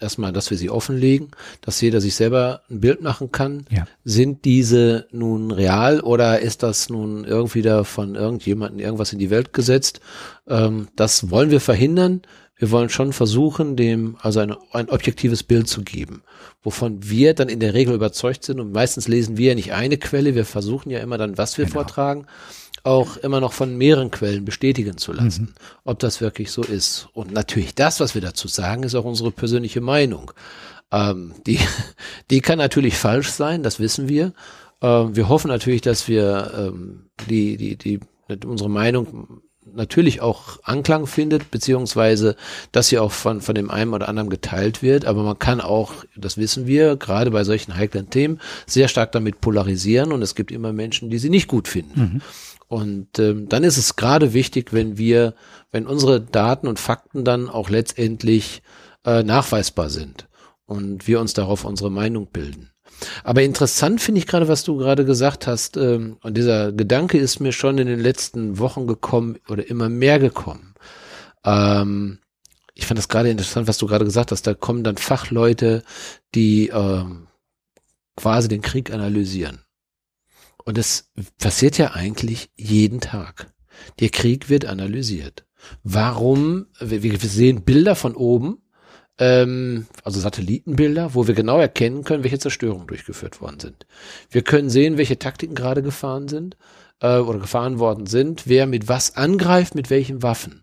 erstmal, 0.00 0.32
dass 0.32 0.50
wir 0.50 0.58
sie 0.58 0.70
offenlegen, 0.70 1.28
dass 1.60 1.80
jeder 1.80 2.00
sich 2.00 2.14
selber 2.14 2.62
ein 2.70 2.80
Bild 2.80 3.02
machen 3.02 3.32
kann. 3.32 3.66
Ja. 3.70 3.86
Sind 4.04 4.44
diese 4.44 5.06
nun 5.10 5.50
real 5.50 6.00
oder 6.00 6.40
ist 6.40 6.62
das 6.62 6.88
nun 6.88 7.24
irgendwie 7.24 7.62
da 7.62 7.84
von 7.84 8.14
irgendjemandem 8.14 8.80
irgendwas 8.80 9.12
in 9.12 9.18
die 9.18 9.30
Welt 9.30 9.52
gesetzt? 9.52 10.00
Ähm, 10.48 10.88
das 10.96 11.30
wollen 11.30 11.50
wir 11.50 11.60
verhindern. 11.60 12.22
Wir 12.56 12.70
wollen 12.70 12.90
schon 12.90 13.12
versuchen, 13.12 13.76
dem 13.76 14.16
also 14.20 14.40
ein, 14.40 14.54
ein 14.72 14.88
objektives 14.88 15.42
Bild 15.42 15.66
zu 15.68 15.82
geben, 15.82 16.22
wovon 16.62 17.08
wir 17.08 17.34
dann 17.34 17.48
in 17.48 17.58
der 17.58 17.74
Regel 17.74 17.94
überzeugt 17.94 18.44
sind. 18.44 18.60
Und 18.60 18.72
meistens 18.72 19.08
lesen 19.08 19.36
wir 19.36 19.48
ja 19.48 19.54
nicht 19.54 19.72
eine 19.72 19.98
Quelle. 19.98 20.34
Wir 20.34 20.44
versuchen 20.44 20.90
ja 20.90 21.00
immer 21.00 21.18
dann, 21.18 21.38
was 21.38 21.58
wir 21.58 21.64
genau. 21.64 21.80
vortragen 21.80 22.26
auch 22.84 23.16
immer 23.16 23.40
noch 23.40 23.52
von 23.52 23.76
mehreren 23.76 24.10
Quellen 24.10 24.44
bestätigen 24.44 24.96
zu 24.96 25.12
lassen, 25.12 25.42
mhm. 25.42 25.54
ob 25.84 25.98
das 26.00 26.20
wirklich 26.20 26.50
so 26.50 26.62
ist. 26.62 27.08
Und 27.12 27.32
natürlich 27.32 27.74
das, 27.74 28.00
was 28.00 28.14
wir 28.14 28.22
dazu 28.22 28.48
sagen, 28.48 28.82
ist 28.82 28.94
auch 28.94 29.04
unsere 29.04 29.30
persönliche 29.30 29.80
Meinung. 29.80 30.32
Ähm, 30.90 31.34
die, 31.46 31.58
die 32.30 32.40
kann 32.40 32.58
natürlich 32.58 32.96
falsch 32.96 33.30
sein, 33.30 33.62
das 33.62 33.78
wissen 33.78 34.08
wir. 34.08 34.32
Ähm, 34.80 35.14
wir 35.14 35.28
hoffen 35.28 35.48
natürlich, 35.48 35.80
dass 35.80 36.08
wir 36.08 36.52
ähm, 36.56 37.06
die, 37.28 37.56
die, 37.56 37.76
die, 37.76 38.00
unsere 38.44 38.70
Meinung 38.70 39.42
natürlich 39.74 40.20
auch 40.20 40.58
Anklang 40.64 41.06
findet, 41.06 41.50
beziehungsweise 41.50 42.36
dass 42.72 42.88
sie 42.88 42.98
auch 42.98 43.12
von, 43.12 43.40
von 43.40 43.54
dem 43.54 43.70
einen 43.70 43.94
oder 43.94 44.08
anderen 44.08 44.28
geteilt 44.28 44.82
wird. 44.82 45.04
Aber 45.04 45.22
man 45.22 45.38
kann 45.38 45.60
auch, 45.60 45.92
das 46.16 46.36
wissen 46.36 46.66
wir, 46.66 46.96
gerade 46.96 47.30
bei 47.30 47.44
solchen 47.44 47.76
heiklen 47.76 48.10
Themen, 48.10 48.40
sehr 48.66 48.88
stark 48.88 49.12
damit 49.12 49.40
polarisieren 49.40 50.12
und 50.12 50.22
es 50.22 50.34
gibt 50.34 50.50
immer 50.50 50.72
Menschen, 50.72 51.10
die 51.10 51.18
sie 51.18 51.30
nicht 51.30 51.48
gut 51.48 51.68
finden. 51.68 52.00
Mhm. 52.00 52.20
Und 52.72 53.18
ähm, 53.18 53.50
dann 53.50 53.64
ist 53.64 53.76
es 53.76 53.96
gerade 53.96 54.32
wichtig, 54.32 54.72
wenn 54.72 54.96
wir, 54.96 55.34
wenn 55.72 55.86
unsere 55.86 56.22
Daten 56.22 56.66
und 56.66 56.80
Fakten 56.80 57.22
dann 57.22 57.50
auch 57.50 57.68
letztendlich 57.68 58.62
äh, 59.04 59.22
nachweisbar 59.22 59.90
sind 59.90 60.26
und 60.64 61.06
wir 61.06 61.20
uns 61.20 61.34
darauf 61.34 61.66
unsere 61.66 61.90
Meinung 61.90 62.28
bilden. 62.28 62.70
Aber 63.24 63.42
interessant 63.42 64.00
finde 64.00 64.20
ich 64.20 64.26
gerade, 64.26 64.48
was 64.48 64.64
du 64.64 64.78
gerade 64.78 65.04
gesagt 65.04 65.46
hast, 65.46 65.76
ähm, 65.76 66.16
und 66.22 66.34
dieser 66.38 66.72
Gedanke 66.72 67.18
ist 67.18 67.40
mir 67.40 67.52
schon 67.52 67.76
in 67.76 67.88
den 67.88 68.00
letzten 68.00 68.58
Wochen 68.58 68.86
gekommen 68.86 69.38
oder 69.50 69.68
immer 69.68 69.90
mehr 69.90 70.18
gekommen. 70.18 70.72
Ähm, 71.44 72.20
ich 72.72 72.86
fand 72.86 72.96
das 72.96 73.10
gerade 73.10 73.28
interessant, 73.28 73.68
was 73.68 73.76
du 73.76 73.86
gerade 73.86 74.06
gesagt 74.06 74.32
hast. 74.32 74.46
Da 74.46 74.54
kommen 74.54 74.82
dann 74.82 74.96
Fachleute, 74.96 75.82
die 76.34 76.68
ähm, 76.68 77.26
quasi 78.16 78.48
den 78.48 78.62
Krieg 78.62 78.94
analysieren. 78.94 79.61
Und 80.64 80.78
es 80.78 81.10
passiert 81.38 81.78
ja 81.78 81.92
eigentlich 81.92 82.50
jeden 82.56 83.00
Tag. 83.00 83.52
Der 84.00 84.10
Krieg 84.10 84.48
wird 84.48 84.64
analysiert. 84.64 85.44
Warum? 85.82 86.66
Wir, 86.80 87.02
wir 87.02 87.18
sehen 87.18 87.64
Bilder 87.64 87.94
von 87.94 88.14
oben, 88.14 88.58
ähm, 89.18 89.86
also 90.02 90.20
Satellitenbilder, 90.20 91.14
wo 91.14 91.26
wir 91.26 91.34
genau 91.34 91.58
erkennen 91.58 92.04
können, 92.04 92.24
welche 92.24 92.38
Zerstörungen 92.38 92.86
durchgeführt 92.86 93.40
worden 93.40 93.60
sind. 93.60 93.86
Wir 94.30 94.42
können 94.42 94.70
sehen, 94.70 94.98
welche 94.98 95.18
Taktiken 95.18 95.54
gerade 95.54 95.82
gefahren 95.82 96.28
sind 96.28 96.56
äh, 97.00 97.18
oder 97.18 97.38
gefahren 97.38 97.78
worden 97.78 98.06
sind, 98.06 98.46
wer 98.46 98.66
mit 98.66 98.88
was 98.88 99.16
angreift, 99.16 99.74
mit 99.74 99.90
welchen 99.90 100.22
Waffen. 100.22 100.62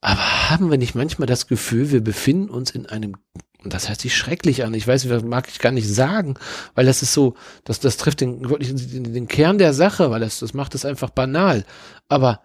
Aber 0.00 0.50
haben 0.50 0.70
wir 0.70 0.78
nicht 0.78 0.94
manchmal 0.94 1.26
das 1.26 1.48
Gefühl, 1.48 1.90
wir 1.90 2.02
befinden 2.02 2.50
uns 2.50 2.70
in 2.70 2.86
einem 2.86 3.16
und 3.64 3.74
das 3.74 3.88
hört 3.88 4.00
sich 4.00 4.16
schrecklich 4.16 4.64
an. 4.64 4.72
Ich 4.74 4.86
weiß, 4.86 5.08
das 5.08 5.22
mag 5.24 5.48
ich 5.48 5.58
gar 5.58 5.72
nicht 5.72 5.88
sagen, 5.88 6.34
weil 6.74 6.86
das 6.86 7.02
ist 7.02 7.12
so, 7.12 7.34
das, 7.64 7.80
das 7.80 7.96
trifft 7.96 8.20
den, 8.20 8.48
wirklich 8.48 8.74
den, 8.74 9.12
den 9.12 9.28
Kern 9.28 9.58
der 9.58 9.74
Sache, 9.74 10.10
weil 10.10 10.20
das, 10.20 10.38
das 10.38 10.54
macht 10.54 10.74
es 10.74 10.84
einfach 10.84 11.10
banal. 11.10 11.64
Aber 12.08 12.40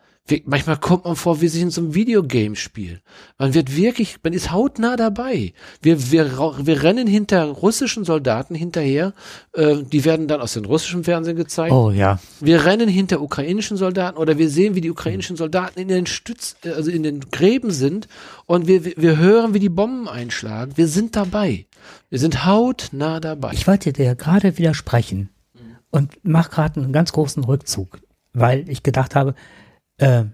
manchmal 0.46 0.78
kommt 0.78 1.04
man 1.06 1.16
vor, 1.16 1.42
wie 1.42 1.48
sich 1.48 1.62
in 1.62 1.70
so 1.70 1.82
einem 1.82 1.96
Videogame-Spiel. 1.96 3.02
Man 3.38 3.54
wird 3.54 3.76
wirklich, 3.76 4.18
man 4.24 4.32
ist 4.32 4.52
hautnah 4.52 4.96
dabei. 4.96 5.54
Wir, 5.82 6.12
wir, 6.12 6.38
wir 6.66 6.84
rennen 6.84 7.08
hinter 7.08 7.44
russischen 7.46 8.06
Soldaten 8.06 8.56
hinterher. 8.56 9.14
Äh, 9.54 9.84
die 9.84 10.06
werden 10.06 10.28
dann 10.28 10.40
aus 10.40 10.54
dem 10.54 10.66
russischen 10.66 11.04
Fernsehen 11.04 11.36
gezeigt. 11.36 11.74
Oh 11.74 11.92
ja. 11.92 12.20
Wir 12.40 12.64
rennen 12.66 12.88
hinter 12.88 13.22
ukrainischen 13.22 13.76
Soldaten 13.76 14.18
oder 14.18 14.38
wir 14.38 14.50
sehen, 14.50 14.76
wie 14.76 14.82
die 14.82 14.92
ukrainischen 14.92 15.36
Soldaten 15.36 15.80
in 15.80 15.90
den 15.90 16.06
Stütz, 16.06 16.56
äh, 16.64 16.70
also 16.70 16.90
in 16.90 17.04
den 17.04 17.20
Gräben 17.32 17.72
sind 17.72 18.08
und 18.46 18.68
wir, 18.68 18.86
wir 18.86 19.18
hören, 19.18 19.54
wie 19.54 19.60
die 19.60 19.70
Bomben 19.70 20.08
einschlagen. 20.08 20.74
Wir 20.76 20.88
sind 20.88 21.18
dabei. 21.18 21.66
Wir 22.10 22.20
sind 22.20 22.46
hautnah 22.46 23.20
dabei. 23.20 23.52
Ich 23.54 23.68
wollte 23.68 23.92
dir 23.92 24.16
gerade 24.16 24.58
widersprechen 24.58 25.30
und 25.92 26.18
mach 26.24 26.50
gerade 26.50 26.82
einen 26.82 26.94
ganz 26.94 27.12
großen 27.12 27.44
Rückzug, 27.44 28.00
weil 28.34 28.70
ich 28.70 28.84
gedacht 28.84 29.16
habe, 29.16 29.36
äh, 30.04 30.26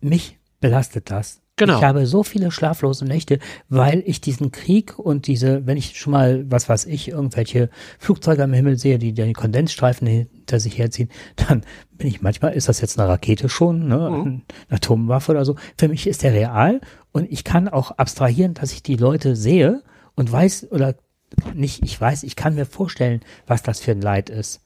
mich 0.00 0.38
belastet 0.60 1.10
das. 1.10 1.40
Genau. 1.58 1.78
Ich 1.78 1.84
habe 1.84 2.06
so 2.06 2.22
viele 2.22 2.52
schlaflose 2.52 3.04
Nächte, 3.04 3.40
weil 3.68 4.02
ich 4.06 4.20
diesen 4.20 4.52
Krieg 4.52 4.96
und 4.96 5.26
diese, 5.26 5.66
wenn 5.66 5.76
ich 5.76 5.98
schon 5.98 6.12
mal, 6.12 6.44
was 6.48 6.68
weiß 6.68 6.86
ich, 6.86 7.08
irgendwelche 7.08 7.68
Flugzeuge 7.98 8.44
am 8.44 8.52
Himmel 8.52 8.78
sehe, 8.78 8.98
die 8.98 9.12
die 9.12 9.32
Kondensstreifen 9.32 10.06
hinter 10.06 10.60
sich 10.60 10.78
herziehen, 10.78 11.08
dann 11.34 11.64
bin 11.96 12.06
ich 12.06 12.22
manchmal, 12.22 12.52
ist 12.52 12.68
das 12.68 12.80
jetzt 12.80 12.98
eine 12.98 13.08
Rakete 13.08 13.48
schon, 13.48 13.88
ne, 13.88 13.96
mhm. 13.96 14.22
eine 14.22 14.42
Atomwaffe 14.70 15.32
oder 15.32 15.44
so. 15.44 15.56
Für 15.76 15.88
mich 15.88 16.06
ist 16.06 16.22
der 16.22 16.32
real 16.32 16.80
und 17.10 17.30
ich 17.30 17.42
kann 17.42 17.68
auch 17.68 17.90
abstrahieren, 17.90 18.54
dass 18.54 18.72
ich 18.72 18.84
die 18.84 18.96
Leute 18.96 19.34
sehe 19.34 19.82
und 20.14 20.30
weiß 20.30 20.70
oder 20.70 20.94
nicht, 21.54 21.82
ich 21.84 22.00
weiß, 22.00 22.22
ich 22.22 22.36
kann 22.36 22.54
mir 22.54 22.66
vorstellen, 22.66 23.20
was 23.48 23.64
das 23.64 23.80
für 23.80 23.90
ein 23.90 24.00
Leid 24.00 24.30
ist. 24.30 24.60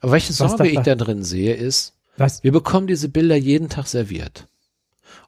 Aber 0.00 0.12
welche 0.12 0.32
Sorge 0.32 0.66
ich 0.66 0.80
da 0.80 0.94
drin 0.94 1.22
sehe, 1.22 1.54
ist, 1.54 1.94
was? 2.20 2.44
wir 2.44 2.52
bekommen 2.52 2.86
diese 2.86 3.08
Bilder 3.08 3.36
jeden 3.36 3.68
Tag 3.68 3.86
serviert. 3.86 4.48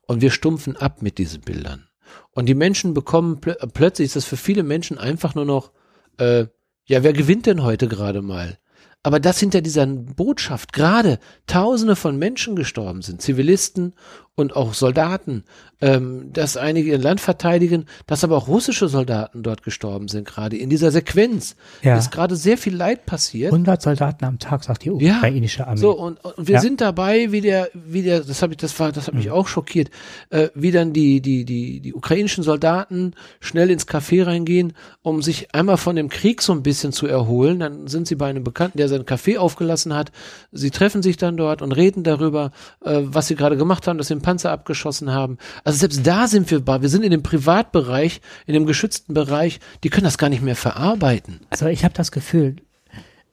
Und 0.06 0.20
wir 0.20 0.30
stumpfen 0.30 0.76
ab 0.76 1.02
mit 1.02 1.18
diesen 1.18 1.40
Bildern. 1.40 1.88
Und 2.32 2.46
die 2.46 2.54
Menschen 2.54 2.94
bekommen 2.94 3.40
pl 3.40 3.56
plötzlich 3.72 4.06
ist 4.06 4.16
das 4.16 4.24
für 4.24 4.36
viele 4.36 4.62
Menschen 4.62 4.98
einfach 4.98 5.34
nur 5.34 5.44
noch, 5.44 5.72
äh, 6.18 6.46
ja, 6.84 7.02
wer 7.02 7.12
gewinnt 7.12 7.46
denn 7.46 7.62
heute 7.62 7.88
gerade 7.88 8.22
mal? 8.22 8.58
Aber 9.02 9.18
dass 9.18 9.40
hinter 9.40 9.62
dieser 9.62 9.86
Botschaft 9.86 10.72
gerade 10.72 11.18
Tausende 11.46 11.96
von 11.96 12.18
Menschen 12.18 12.54
gestorben 12.54 13.02
sind, 13.02 13.20
Zivilisten 13.20 13.94
und 14.34 14.56
auch 14.56 14.72
Soldaten, 14.72 15.44
ähm, 15.82 16.32
dass 16.32 16.56
einige 16.56 16.90
ihr 16.90 16.98
Land 16.98 17.20
verteidigen, 17.20 17.84
dass 18.06 18.24
aber 18.24 18.36
auch 18.38 18.48
russische 18.48 18.88
Soldaten 18.88 19.42
dort 19.42 19.62
gestorben 19.62 20.08
sind 20.08 20.26
gerade. 20.26 20.56
In 20.56 20.70
dieser 20.70 20.90
Sequenz 20.90 21.54
ja. 21.82 21.98
ist 21.98 22.10
gerade 22.10 22.34
sehr 22.34 22.56
viel 22.56 22.74
Leid 22.74 23.04
passiert. 23.04 23.52
100 23.52 23.82
Soldaten 23.82 24.24
am 24.24 24.38
Tag, 24.38 24.64
sagt 24.64 24.84
die 24.84 24.90
ukrainische 24.90 25.66
Armee. 25.66 25.80
So, 25.80 25.98
und, 25.98 26.24
und 26.24 26.48
wir 26.48 26.54
ja. 26.54 26.60
sind 26.60 26.80
dabei, 26.80 27.30
wie 27.30 27.42
der, 27.42 27.68
wie 27.74 28.02
der, 28.02 28.20
das 28.20 28.40
habe 28.40 28.54
ich, 28.54 28.56
das 28.56 28.78
war, 28.80 28.90
das 28.90 29.06
hat 29.06 29.14
mich 29.14 29.26
mhm. 29.26 29.32
auch 29.32 29.48
schockiert, 29.48 29.90
äh, 30.30 30.48
wie 30.54 30.70
dann 30.70 30.94
die, 30.94 31.20
die, 31.20 31.44
die, 31.44 31.80
die 31.80 31.92
ukrainischen 31.92 32.42
Soldaten 32.42 33.12
schnell 33.40 33.70
ins 33.70 33.86
Café 33.86 34.24
reingehen, 34.24 34.72
um 35.02 35.20
sich 35.20 35.54
einmal 35.54 35.76
von 35.76 35.94
dem 35.94 36.08
Krieg 36.08 36.40
so 36.40 36.54
ein 36.54 36.62
bisschen 36.62 36.92
zu 36.92 37.06
erholen. 37.06 37.58
Dann 37.58 37.86
sind 37.86 38.06
sie 38.06 38.14
bei 38.14 38.30
einem 38.30 38.44
Bekannten, 38.44 38.78
der 38.78 38.88
sein 38.88 39.02
Café 39.02 39.36
aufgelassen 39.36 39.94
hat. 39.94 40.10
Sie 40.52 40.70
treffen 40.70 41.02
sich 41.02 41.18
dann 41.18 41.36
dort 41.36 41.60
und 41.60 41.72
reden 41.72 42.02
darüber, 42.02 42.52
äh, 42.82 43.00
was 43.02 43.26
sie 43.28 43.34
gerade 43.34 43.58
gemacht 43.58 43.86
haben, 43.86 43.98
dass 43.98 44.06
sie 44.06 44.21
Panzer 44.22 44.50
abgeschossen 44.50 45.10
haben. 45.10 45.38
Also 45.64 45.78
selbst 45.78 46.06
da 46.06 46.26
sind 46.26 46.50
wir, 46.50 46.66
wir 46.66 46.88
sind 46.88 47.02
in 47.02 47.10
dem 47.10 47.22
Privatbereich, 47.22 48.20
in 48.46 48.54
dem 48.54 48.66
geschützten 48.66 49.14
Bereich, 49.14 49.60
die 49.84 49.90
können 49.90 50.04
das 50.04 50.18
gar 50.18 50.28
nicht 50.28 50.42
mehr 50.42 50.56
verarbeiten. 50.56 51.40
Also 51.50 51.66
ich 51.66 51.84
habe 51.84 51.94
das 51.94 52.12
Gefühl, 52.12 52.56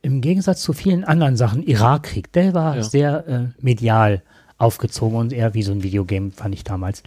im 0.02 0.22
Gegensatz 0.22 0.62
zu 0.62 0.74
vielen 0.74 1.04
anderen 1.04 1.36
Sachen, 1.36 1.64
Irakkrieg, 1.64 2.32
der 2.32 2.54
war 2.54 2.78
ja. 2.78 2.84
sehr 2.84 3.28
äh, 3.28 3.62
medial 3.62 4.24
aufgezogen 4.58 5.18
und 5.18 5.34
eher 5.34 5.54
wie 5.54 5.64
so 5.64 5.72
ein 5.72 5.84
Videogame, 5.84 6.32
fand 6.32 6.54
ich 6.54 6.64
damals. 6.64 7.04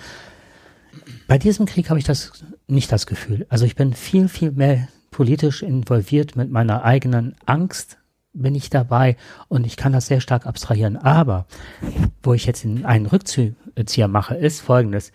Bei 1.26 1.38
diesem 1.38 1.66
Krieg 1.66 1.88
habe 1.90 1.98
ich 1.98 2.04
das 2.04 2.44
nicht 2.66 2.92
das 2.92 3.06
Gefühl. 3.06 3.46
Also 3.48 3.64
ich 3.64 3.76
bin 3.76 3.94
viel, 3.94 4.28
viel 4.28 4.52
mehr 4.52 4.88
politisch 5.10 5.62
involviert 5.62 6.36
mit 6.36 6.50
meiner 6.50 6.84
eigenen 6.84 7.34
Angst 7.46 7.98
bin 8.32 8.54
ich 8.54 8.70
dabei 8.70 9.16
und 9.48 9.66
ich 9.66 9.76
kann 9.76 9.92
das 9.92 10.06
sehr 10.06 10.20
stark 10.20 10.46
abstrahieren. 10.46 10.96
Aber 10.96 11.46
wo 12.22 12.34
ich 12.34 12.46
jetzt 12.46 12.64
einen 12.64 13.06
Rückzieher 13.06 14.08
mache, 14.08 14.34
ist 14.34 14.60
folgendes. 14.60 15.12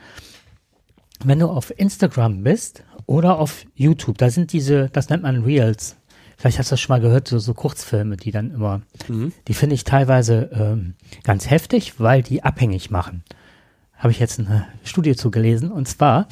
Wenn 1.23 1.39
du 1.39 1.47
auf 1.47 1.77
Instagram 1.77 2.43
bist 2.43 2.83
oder 3.05 3.39
auf 3.39 3.65
YouTube, 3.75 4.17
da 4.17 4.29
sind 4.29 4.53
diese, 4.53 4.89
das 4.89 5.09
nennt 5.09 5.23
man 5.23 5.43
Reels. 5.43 5.97
Vielleicht 6.37 6.59
hast 6.59 6.69
du 6.69 6.73
das 6.73 6.81
schon 6.81 6.93
mal 6.93 7.01
gehört, 7.01 7.27
so, 7.27 7.39
so 7.39 7.55
Kurzfilme, 7.55 8.15
die 8.15 8.29
dann 8.29 8.51
immer, 8.51 8.81
mhm. 9.07 9.33
die 9.47 9.55
finde 9.55 9.73
ich 9.73 9.83
teilweise 9.83 10.51
ähm, 10.53 10.93
ganz 11.23 11.49
heftig, 11.49 11.99
weil 11.99 12.21
die 12.21 12.43
abhängig 12.43 12.91
machen. 12.91 13.23
Habe 13.95 14.11
ich 14.11 14.19
jetzt 14.19 14.37
eine 14.37 14.67
Studie 14.83 15.15
zugelesen. 15.15 15.71
Und 15.71 15.87
zwar 15.87 16.27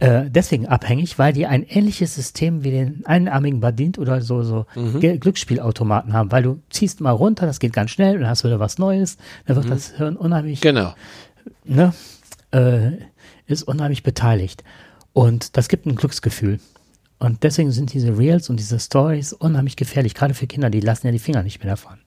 äh, 0.00 0.30
deswegen 0.30 0.66
abhängig, 0.66 1.18
weil 1.18 1.32
die 1.32 1.46
ein 1.46 1.64
ähnliches 1.64 2.14
System 2.14 2.62
wie 2.62 2.70
den 2.70 3.04
einarmigen 3.04 3.60
Badint 3.60 3.98
oder 3.98 4.20
so, 4.20 4.42
so 4.42 4.66
mhm. 4.76 5.00
Glücksspielautomaten 5.00 6.12
haben, 6.12 6.30
weil 6.30 6.42
du 6.42 6.60
ziehst 6.70 7.00
mal 7.00 7.10
runter, 7.10 7.46
das 7.46 7.58
geht 7.58 7.72
ganz 7.72 7.90
schnell, 7.90 8.18
dann 8.18 8.28
hast 8.28 8.44
du 8.44 8.48
wieder 8.48 8.60
was 8.60 8.78
Neues, 8.78 9.16
dann 9.46 9.56
wird 9.56 9.66
mhm. 9.66 9.70
das 9.70 9.90
Hirn 9.96 10.16
unheimlich, 10.16 10.60
genau. 10.60 10.94
ne, 11.64 11.92
äh, 12.52 12.92
ist 13.46 13.64
unheimlich 13.64 14.04
beteiligt. 14.04 14.62
Und 15.12 15.56
das 15.56 15.68
gibt 15.68 15.86
ein 15.86 15.96
Glücksgefühl. 15.96 16.60
Und 17.18 17.42
deswegen 17.42 17.72
sind 17.72 17.92
diese 17.92 18.16
Reels 18.16 18.48
und 18.48 18.60
diese 18.60 18.78
Stories 18.78 19.32
unheimlich 19.32 19.74
gefährlich, 19.74 20.14
gerade 20.14 20.34
für 20.34 20.46
Kinder, 20.46 20.70
die 20.70 20.80
lassen 20.80 21.06
ja 21.06 21.12
die 21.12 21.18
Finger 21.18 21.42
nicht 21.42 21.58
mehr 21.58 21.72
davon. 21.72 21.98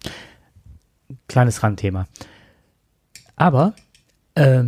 Kleines 1.28 1.62
Randthema. 1.62 2.08
Aber 3.36 3.74
äh, 4.36 4.64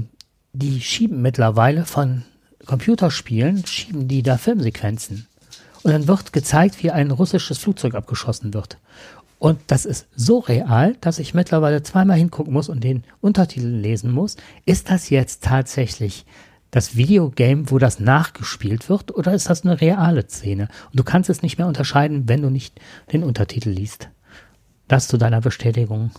die 0.51 0.81
schieben 0.81 1.21
mittlerweile 1.21 1.85
von 1.85 2.23
Computerspielen 2.65 3.65
schieben 3.65 4.07
die 4.07 4.23
da 4.23 4.37
Filmsequenzen. 4.37 5.27
Und 5.83 5.91
dann 5.91 6.07
wird 6.07 6.31
gezeigt, 6.31 6.81
wie 6.81 6.91
ein 6.91 7.11
russisches 7.11 7.57
Flugzeug 7.57 7.95
abgeschossen 7.95 8.53
wird. 8.53 8.77
Und 9.37 9.59
das 9.67 9.85
ist 9.85 10.07
so 10.15 10.39
real, 10.39 10.95
dass 11.01 11.19
ich 11.19 11.33
mittlerweile 11.33 11.83
zweimal 11.83 12.17
hingucken 12.17 12.53
muss 12.53 12.69
und 12.69 12.81
den 12.81 13.03
Untertitel 13.19 13.67
lesen 13.67 14.11
muss. 14.11 14.37
Ist 14.65 14.89
das 14.89 15.09
jetzt 15.09 15.43
tatsächlich 15.43 16.25
das 16.71 16.95
Videogame, 16.95 17.69
wo 17.69 17.77
das 17.77 17.99
nachgespielt 17.99 18.87
wird, 18.89 19.13
oder 19.13 19.33
ist 19.33 19.49
das 19.49 19.63
eine 19.63 19.81
reale 19.81 20.27
Szene? 20.27 20.69
Und 20.91 20.99
du 20.99 21.03
kannst 21.03 21.29
es 21.29 21.41
nicht 21.41 21.57
mehr 21.57 21.67
unterscheiden, 21.67 22.29
wenn 22.29 22.41
du 22.41 22.49
nicht 22.49 22.79
den 23.11 23.23
Untertitel 23.23 23.69
liest. 23.69 24.09
Das 24.87 25.09
zu 25.09 25.17
deiner 25.17 25.41
Bestätigung. 25.41 26.11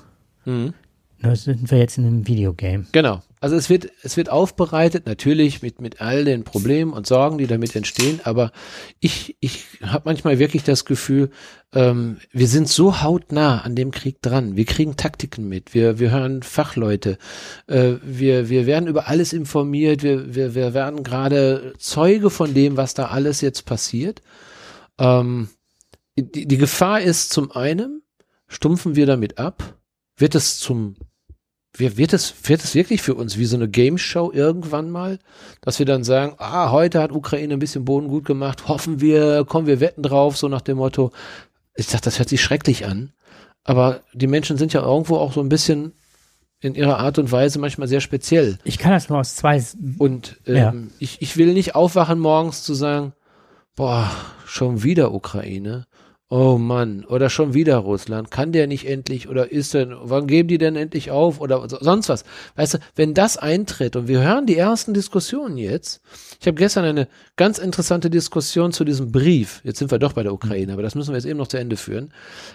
Mhm. 0.44 0.74
Da 1.20 1.34
sind 1.34 1.70
wir 1.70 1.78
jetzt 1.78 1.96
in 1.96 2.06
einem 2.06 2.26
Videogame. 2.26 2.84
Genau. 2.92 3.22
Also 3.44 3.56
es 3.56 3.68
wird, 3.68 3.90
es 4.02 4.16
wird 4.16 4.30
aufbereitet, 4.30 5.04
natürlich 5.04 5.60
mit, 5.60 5.78
mit 5.78 6.00
all 6.00 6.24
den 6.24 6.44
Problemen 6.44 6.94
und 6.94 7.06
Sorgen, 7.06 7.36
die 7.36 7.46
damit 7.46 7.76
entstehen, 7.76 8.20
aber 8.24 8.52
ich, 9.00 9.36
ich 9.40 9.66
habe 9.82 10.04
manchmal 10.06 10.38
wirklich 10.38 10.64
das 10.64 10.86
Gefühl, 10.86 11.28
ähm, 11.74 12.16
wir 12.32 12.48
sind 12.48 12.70
so 12.70 13.02
hautnah 13.02 13.60
an 13.60 13.76
dem 13.76 13.90
Krieg 13.90 14.22
dran. 14.22 14.56
Wir 14.56 14.64
kriegen 14.64 14.96
Taktiken 14.96 15.46
mit, 15.46 15.74
wir, 15.74 15.98
wir 15.98 16.10
hören 16.10 16.42
Fachleute, 16.42 17.18
äh, 17.66 17.96
wir, 18.02 18.48
wir 18.48 18.64
werden 18.64 18.88
über 18.88 19.08
alles 19.08 19.34
informiert, 19.34 20.02
wir, 20.02 20.34
wir, 20.34 20.54
wir 20.54 20.72
werden 20.72 21.02
gerade 21.02 21.74
Zeuge 21.76 22.30
von 22.30 22.54
dem, 22.54 22.78
was 22.78 22.94
da 22.94 23.08
alles 23.08 23.42
jetzt 23.42 23.66
passiert. 23.66 24.22
Ähm, 24.98 25.50
die, 26.16 26.48
die 26.48 26.56
Gefahr 26.56 27.02
ist 27.02 27.30
zum 27.30 27.52
einen, 27.52 28.00
stumpfen 28.48 28.96
wir 28.96 29.04
damit 29.04 29.36
ab, 29.36 29.76
wird 30.16 30.34
es 30.34 30.58
zum 30.58 30.96
wird 31.76 32.12
es, 32.12 32.34
wird 32.44 32.62
es 32.62 32.74
wirklich 32.74 33.02
für 33.02 33.14
uns 33.14 33.36
wie 33.36 33.44
so 33.44 33.56
eine 33.56 33.68
Game 33.68 33.98
Show 33.98 34.30
irgendwann 34.32 34.90
mal, 34.90 35.18
dass 35.60 35.78
wir 35.78 35.86
dann 35.86 36.04
sagen, 36.04 36.34
ah, 36.38 36.70
heute 36.70 37.00
hat 37.00 37.12
Ukraine 37.12 37.54
ein 37.54 37.58
bisschen 37.58 37.84
Boden 37.84 38.08
gut 38.08 38.24
gemacht, 38.24 38.68
hoffen 38.68 39.00
wir, 39.00 39.44
kommen 39.44 39.66
wir 39.66 39.80
wetten 39.80 40.02
drauf, 40.02 40.36
so 40.36 40.48
nach 40.48 40.60
dem 40.60 40.78
Motto. 40.78 41.12
Ich 41.74 41.86
sag, 41.86 42.02
das 42.02 42.18
hört 42.18 42.28
sich 42.28 42.42
schrecklich 42.42 42.86
an. 42.86 43.12
Aber 43.64 44.02
die 44.12 44.26
Menschen 44.26 44.56
sind 44.56 44.72
ja 44.72 44.82
irgendwo 44.82 45.16
auch 45.16 45.32
so 45.32 45.40
ein 45.40 45.48
bisschen 45.48 45.92
in 46.60 46.74
ihrer 46.74 46.98
Art 46.98 47.18
und 47.18 47.32
Weise 47.32 47.58
manchmal 47.58 47.88
sehr 47.88 48.00
speziell. 48.00 48.58
Ich 48.64 48.78
kann 48.78 48.92
das 48.92 49.08
nur 49.08 49.18
aus 49.18 49.36
zwei. 49.36 49.62
Und 49.98 50.38
ähm, 50.46 50.56
ja. 50.56 50.74
ich, 50.98 51.20
ich 51.20 51.36
will 51.36 51.52
nicht 51.52 51.74
aufwachen 51.74 52.18
morgens 52.18 52.62
zu 52.62 52.74
sagen, 52.74 53.12
boah, 53.74 54.10
schon 54.46 54.82
wieder 54.82 55.12
Ukraine. 55.12 55.86
Oh 56.30 56.56
Mann, 56.56 57.04
oder 57.04 57.28
schon 57.28 57.52
wieder 57.52 57.76
Russland. 57.76 58.30
Kann 58.30 58.50
der 58.50 58.66
nicht 58.66 58.86
endlich 58.88 59.28
oder 59.28 59.52
ist 59.52 59.74
denn, 59.74 59.94
wann 59.94 60.26
geben 60.26 60.48
die 60.48 60.56
denn 60.56 60.74
endlich 60.74 61.10
auf 61.10 61.38
oder 61.38 61.68
sonst 61.68 62.08
was? 62.08 62.24
Weißt 62.56 62.74
du, 62.74 62.78
wenn 62.96 63.12
das 63.12 63.36
eintritt 63.36 63.94
und 63.94 64.08
wir 64.08 64.20
hören 64.20 64.46
die 64.46 64.56
ersten 64.56 64.94
Diskussionen 64.94 65.58
jetzt. 65.58 66.00
Ich 66.40 66.46
habe 66.46 66.56
gestern 66.56 66.86
eine 66.86 67.08
ganz 67.36 67.58
interessante 67.58 68.08
Diskussion 68.08 68.72
zu 68.72 68.84
diesem 68.84 69.12
Brief. 69.12 69.60
Jetzt 69.64 69.78
sind 69.78 69.90
wir 69.90 69.98
doch 69.98 70.14
bei 70.14 70.22
der 70.22 70.32
Ukraine, 70.32 70.72
aber 70.72 70.82
das 70.82 70.94
müssen 70.94 71.10
wir 71.10 71.16
jetzt 71.16 71.26
eben 71.26 71.38
noch 71.38 71.46
zu 71.46 71.58
Ende 71.58 71.76
führen. 71.76 72.12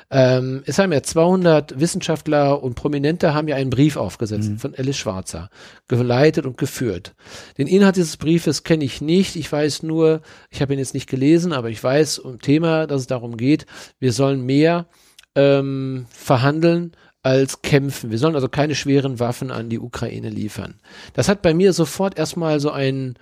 Ähm, 0.10 0.64
es 0.66 0.80
haben 0.80 0.92
ja 0.92 1.04
200 1.04 1.80
Wissenschaftler 1.80 2.62
und 2.64 2.74
Prominente 2.76 3.34
haben 3.36 3.48
ja 3.48 3.56
einen 3.56 3.70
Brief 3.70 3.98
aufgesetzt 3.98 4.50
mhm. 4.50 4.58
von 4.58 4.76
Alice 4.76 4.98
Schwarzer, 4.98 5.50
geleitet 5.88 6.46
und 6.46 6.58
geführt. 6.58 7.14
Den 7.58 7.68
Inhalt 7.68 7.96
dieses 7.96 8.18
Briefes 8.18 8.64
kenne 8.64 8.84
ich 8.84 9.00
nicht. 9.00 9.36
Ich 9.36 9.52
weiß 9.52 9.84
nur, 9.84 10.22
ich 10.50 10.62
habe 10.62 10.74
ihn 10.74 10.80
jetzt 10.80 10.94
nicht 10.94 11.10
gelesen, 11.10 11.54
aber 11.54 11.70
ich 11.70 11.84
weiß 11.84 12.20
um 12.20 12.40
Thema, 12.40 12.88
dass 12.88 13.02
es 13.02 13.08
darum 13.08 13.38
geht, 13.38 13.59
steht, 13.60 13.66
wir 14.00 14.14
sollen 14.14 14.46
mehr 14.46 14.88
ähm, 15.36 16.06
verhandeln 16.10 16.94
als 17.22 17.62
kämpfen. 17.62 18.12
Wir 18.12 18.18
sollen 18.18 18.36
also 18.36 18.48
keine 18.48 18.76
schweren 18.76 19.20
Waffen 19.20 19.52
an 19.52 19.70
die 19.70 19.80
Ukraine 19.80 20.30
liefern. 20.30 20.76
Das 21.14 21.28
hat 21.28 21.42
bei 21.42 21.54
mir 21.54 21.74
sofort 21.74 22.18
erstmal 22.18 22.62
so 22.62 22.72
ein, 22.72 23.16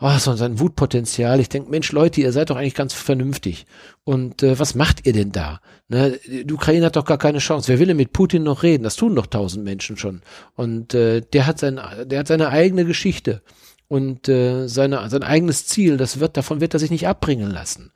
oh, 0.00 0.16
so 0.18 0.30
ein 0.30 0.58
Wutpotenzial. 0.58 1.38
Ich 1.38 1.50
denke, 1.50 1.70
Mensch, 1.70 1.92
Leute, 1.92 2.22
ihr 2.22 2.32
seid 2.32 2.48
doch 2.48 2.56
eigentlich 2.56 2.74
ganz 2.74 2.94
vernünftig. 2.94 3.66
Und 4.04 4.42
äh, 4.42 4.58
was 4.58 4.74
macht 4.74 5.06
ihr 5.06 5.12
denn 5.12 5.32
da? 5.32 5.60
Ne, 5.88 6.18
die 6.26 6.52
Ukraine 6.52 6.86
hat 6.86 6.96
doch 6.96 7.04
gar 7.04 7.18
keine 7.18 7.38
Chance. 7.38 7.68
Wer 7.68 7.78
will 7.78 7.88
denn 7.88 7.98
mit 7.98 8.14
Putin 8.14 8.42
noch 8.42 8.62
reden? 8.62 8.84
Das 8.84 8.96
tun 8.96 9.14
doch 9.14 9.26
tausend 9.26 9.64
Menschen 9.64 9.98
schon. 9.98 10.22
Und 10.54 10.94
äh, 10.94 11.20
der 11.20 11.46
hat 11.46 11.58
sein, 11.58 11.78
der 12.06 12.20
hat 12.20 12.28
seine 12.28 12.48
eigene 12.48 12.86
Geschichte 12.86 13.42
und 13.86 14.30
äh, 14.30 14.66
seine, 14.66 15.10
sein 15.10 15.22
eigenes 15.22 15.66
Ziel. 15.66 15.98
Das 15.98 16.20
wird, 16.20 16.38
davon 16.38 16.62
wird 16.62 16.72
er 16.72 16.80
sich 16.80 16.90
nicht 16.90 17.06
abbringen 17.06 17.50
lassen. 17.50 17.92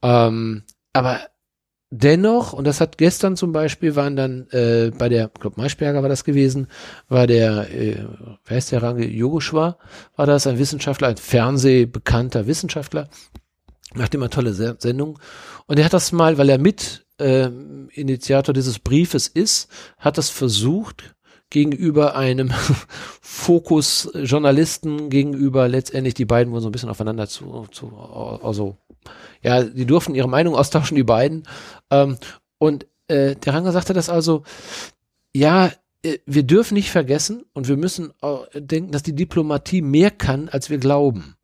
Ähm, 0.00 0.62
aber 0.98 1.20
dennoch, 1.90 2.52
und 2.52 2.66
das 2.66 2.80
hat 2.80 2.98
gestern 2.98 3.36
zum 3.36 3.52
Beispiel, 3.52 3.96
waren 3.96 4.16
dann 4.16 4.48
äh, 4.50 4.90
bei 4.96 5.08
der, 5.08 5.30
ich 5.34 5.40
glaube 5.40 5.60
Maischberger 5.60 6.02
war 6.02 6.08
das 6.08 6.24
gewesen, 6.24 6.68
war 7.08 7.26
der, 7.26 7.72
äh, 7.74 8.04
wer 8.44 8.58
ist 8.58 8.72
der 8.72 8.82
Range, 8.82 9.06
Jogoschwa, 9.06 9.78
war 10.16 10.26
das 10.26 10.46
ein 10.46 10.58
Wissenschaftler, 10.58 11.08
ein 11.08 11.16
fernsehbekannter 11.16 12.46
Wissenschaftler, 12.46 13.08
macht 13.94 14.14
immer 14.14 14.30
tolle 14.30 14.52
Sendungen. 14.52 15.18
Und 15.66 15.78
er 15.78 15.84
hat 15.84 15.92
das 15.92 16.12
mal, 16.12 16.38
weil 16.38 16.50
er 16.50 16.58
mit 16.58 17.06
äh, 17.18 17.48
Initiator 17.92 18.52
dieses 18.52 18.78
Briefes 18.78 19.26
ist, 19.28 19.70
hat 19.98 20.18
das 20.18 20.30
versucht, 20.30 21.15
gegenüber 21.50 22.16
einem 22.16 22.50
Fokus-Journalisten, 23.20 25.10
gegenüber 25.10 25.68
letztendlich 25.68 26.14
die 26.14 26.24
beiden 26.24 26.52
wurden 26.52 26.62
so 26.62 26.68
ein 26.68 26.72
bisschen 26.72 26.88
aufeinander 26.88 27.28
zu, 27.28 27.66
zu 27.70 27.96
also 28.42 28.76
ja, 29.42 29.62
die 29.62 29.86
durften 29.86 30.14
ihre 30.14 30.28
Meinung 30.28 30.54
austauschen, 30.56 30.96
die 30.96 31.04
beiden. 31.04 31.44
Ähm, 31.90 32.16
und 32.58 32.86
äh, 33.08 33.36
der 33.36 33.54
Ranger 33.54 33.72
sagte 33.72 33.92
das 33.92 34.08
also, 34.08 34.42
ja, 35.34 35.70
äh, 36.02 36.18
wir 36.26 36.42
dürfen 36.42 36.74
nicht 36.74 36.90
vergessen 36.90 37.44
und 37.52 37.68
wir 37.68 37.76
müssen 37.76 38.12
denken, 38.54 38.92
dass 38.92 39.02
die 39.02 39.14
Diplomatie 39.14 39.82
mehr 39.82 40.10
kann, 40.10 40.48
als 40.48 40.70
wir 40.70 40.78
glauben. 40.78 41.36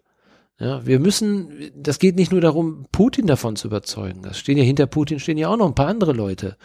Ja, 0.59 0.87
wir 0.87 1.01
müssen, 1.01 1.73
das 1.75 1.99
geht 1.99 2.15
nicht 2.15 2.31
nur 2.31 2.41
darum, 2.41 2.87
Putin 2.93 3.27
davon 3.27 3.57
zu 3.57 3.67
überzeugen. 3.67 4.23
Das 4.23 4.39
stehen 4.39 4.59
ja 4.59 4.63
hinter 4.63 4.87
Putin 4.87 5.19
stehen 5.19 5.39
ja 5.39 5.49
auch 5.49 5.57
noch 5.57 5.67
ein 5.67 5.75
paar 5.75 5.89
andere 5.89 6.13
Leute. 6.13 6.57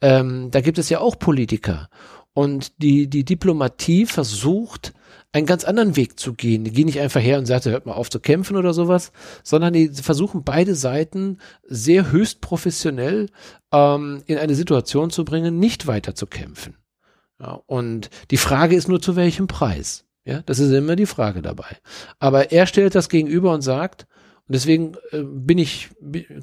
Ähm, 0.00 0.52
da 0.52 0.60
gibt 0.60 0.78
es 0.78 0.88
ja 0.88 1.00
auch 1.00 1.18
Politiker. 1.18 1.88
Und 2.32 2.80
die, 2.80 3.08
die 3.08 3.24
Diplomatie 3.24 4.06
versucht, 4.06 4.92
einen 5.32 5.46
ganz 5.46 5.64
anderen 5.64 5.96
Weg 5.96 6.18
zu 6.18 6.34
gehen. 6.34 6.64
Die 6.64 6.72
gehen 6.72 6.86
nicht 6.86 7.00
einfach 7.00 7.20
her 7.20 7.38
und 7.38 7.46
sagen, 7.46 7.70
hört 7.70 7.86
mal 7.86 7.92
auf 7.92 8.10
zu 8.10 8.20
kämpfen 8.20 8.56
oder 8.56 8.72
sowas, 8.72 9.12
sondern 9.42 9.72
die 9.72 9.88
versuchen 9.88 10.44
beide 10.44 10.74
Seiten 10.74 11.38
sehr 11.64 12.10
höchst 12.10 12.40
professionell 12.40 13.28
ähm, 13.72 14.22
in 14.26 14.38
eine 14.38 14.54
Situation 14.54 15.10
zu 15.10 15.24
bringen, 15.24 15.58
nicht 15.58 15.86
weiter 15.86 16.14
zu 16.14 16.26
kämpfen. 16.26 16.76
Ja, 17.40 17.60
und 17.66 18.10
die 18.30 18.36
Frage 18.36 18.76
ist 18.76 18.88
nur, 18.88 19.00
zu 19.00 19.16
welchem 19.16 19.46
Preis? 19.46 20.04
Ja, 20.24 20.42
das 20.42 20.58
ist 20.58 20.72
immer 20.72 20.96
die 20.96 21.06
Frage 21.06 21.42
dabei. 21.42 21.78
Aber 22.18 22.52
er 22.52 22.66
stellt 22.66 22.94
das 22.94 23.08
gegenüber 23.08 23.52
und 23.54 23.62
sagt, 23.62 24.06
und 24.46 24.54
deswegen 24.54 24.94
äh, 25.12 25.22
bin 25.22 25.58
ich, 25.58 25.90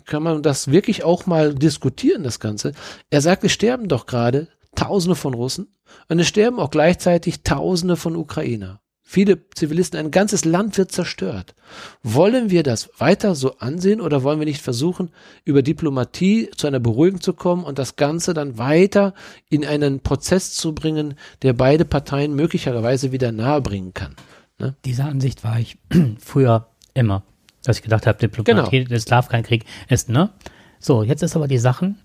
kann 0.05 0.23
man 0.23 0.41
das 0.41 0.71
wirklich 0.71 1.03
auch 1.03 1.25
mal 1.25 1.53
diskutieren, 1.53 2.23
das 2.23 2.39
Ganze. 2.39 2.71
Er 3.09 3.21
sagt, 3.21 3.43
es 3.43 3.51
sterben 3.51 3.89
doch 3.89 4.05
gerade 4.05 4.47
Tausende 4.77 5.15
von 5.15 5.33
Russen 5.33 5.67
und 6.07 6.19
es 6.19 6.27
sterben 6.27 6.59
auch 6.59 6.69
gleichzeitig 6.69 7.41
Tausende 7.41 7.97
von 7.97 8.15
Ukrainer. 8.15 8.79
Viele 9.01 9.49
Zivilisten, 9.55 9.97
ein 9.97 10.11
ganzes 10.11 10.43
Land 10.43 10.77
wird 10.77 10.91
zerstört. 10.91 11.55
Wollen 12.03 12.49
wir 12.49 12.61
das 12.61 12.89
weiter 12.97 13.35
so 13.35 13.57
ansehen 13.57 14.01
oder 14.01 14.21
wollen 14.21 14.39
wir 14.39 14.45
nicht 14.45 14.61
versuchen, 14.61 15.11
über 15.45 15.61
Diplomatie 15.61 16.49
zu 16.55 16.67
einer 16.67 16.81
Beruhigung 16.81 17.21
zu 17.21 17.31
kommen 17.33 17.63
und 17.63 17.79
das 17.79 17.95
Ganze 17.95 18.33
dann 18.33 18.57
weiter 18.57 19.13
in 19.49 19.65
einen 19.65 20.01
Prozess 20.01 20.53
zu 20.53 20.75
bringen, 20.75 21.15
der 21.41 21.53
beide 21.53 21.85
Parteien 21.85 22.35
möglicherweise 22.35 23.13
wieder 23.13 23.31
nahe 23.31 23.61
bringen 23.61 23.93
kann? 23.93 24.13
Ne? 24.59 24.75
Dieser 24.85 25.05
Ansicht 25.05 25.43
war 25.43 25.57
ich 25.59 25.77
früher 26.19 26.67
immer, 26.93 27.23
dass 27.63 27.77
ich 27.77 27.83
gedacht 27.83 28.05
habe, 28.05 28.19
Diplomatie, 28.19 28.79
genau. 28.79 28.89
das 28.89 29.05
darf 29.05 29.29
kein 29.29 29.43
Krieg 29.43 29.63
ist, 29.87 30.09
ne? 30.09 30.31
So, 30.79 31.01
jetzt 31.01 31.23
ist 31.23 31.35
aber 31.35 31.47
die 31.47 31.57
Sachen, 31.57 31.97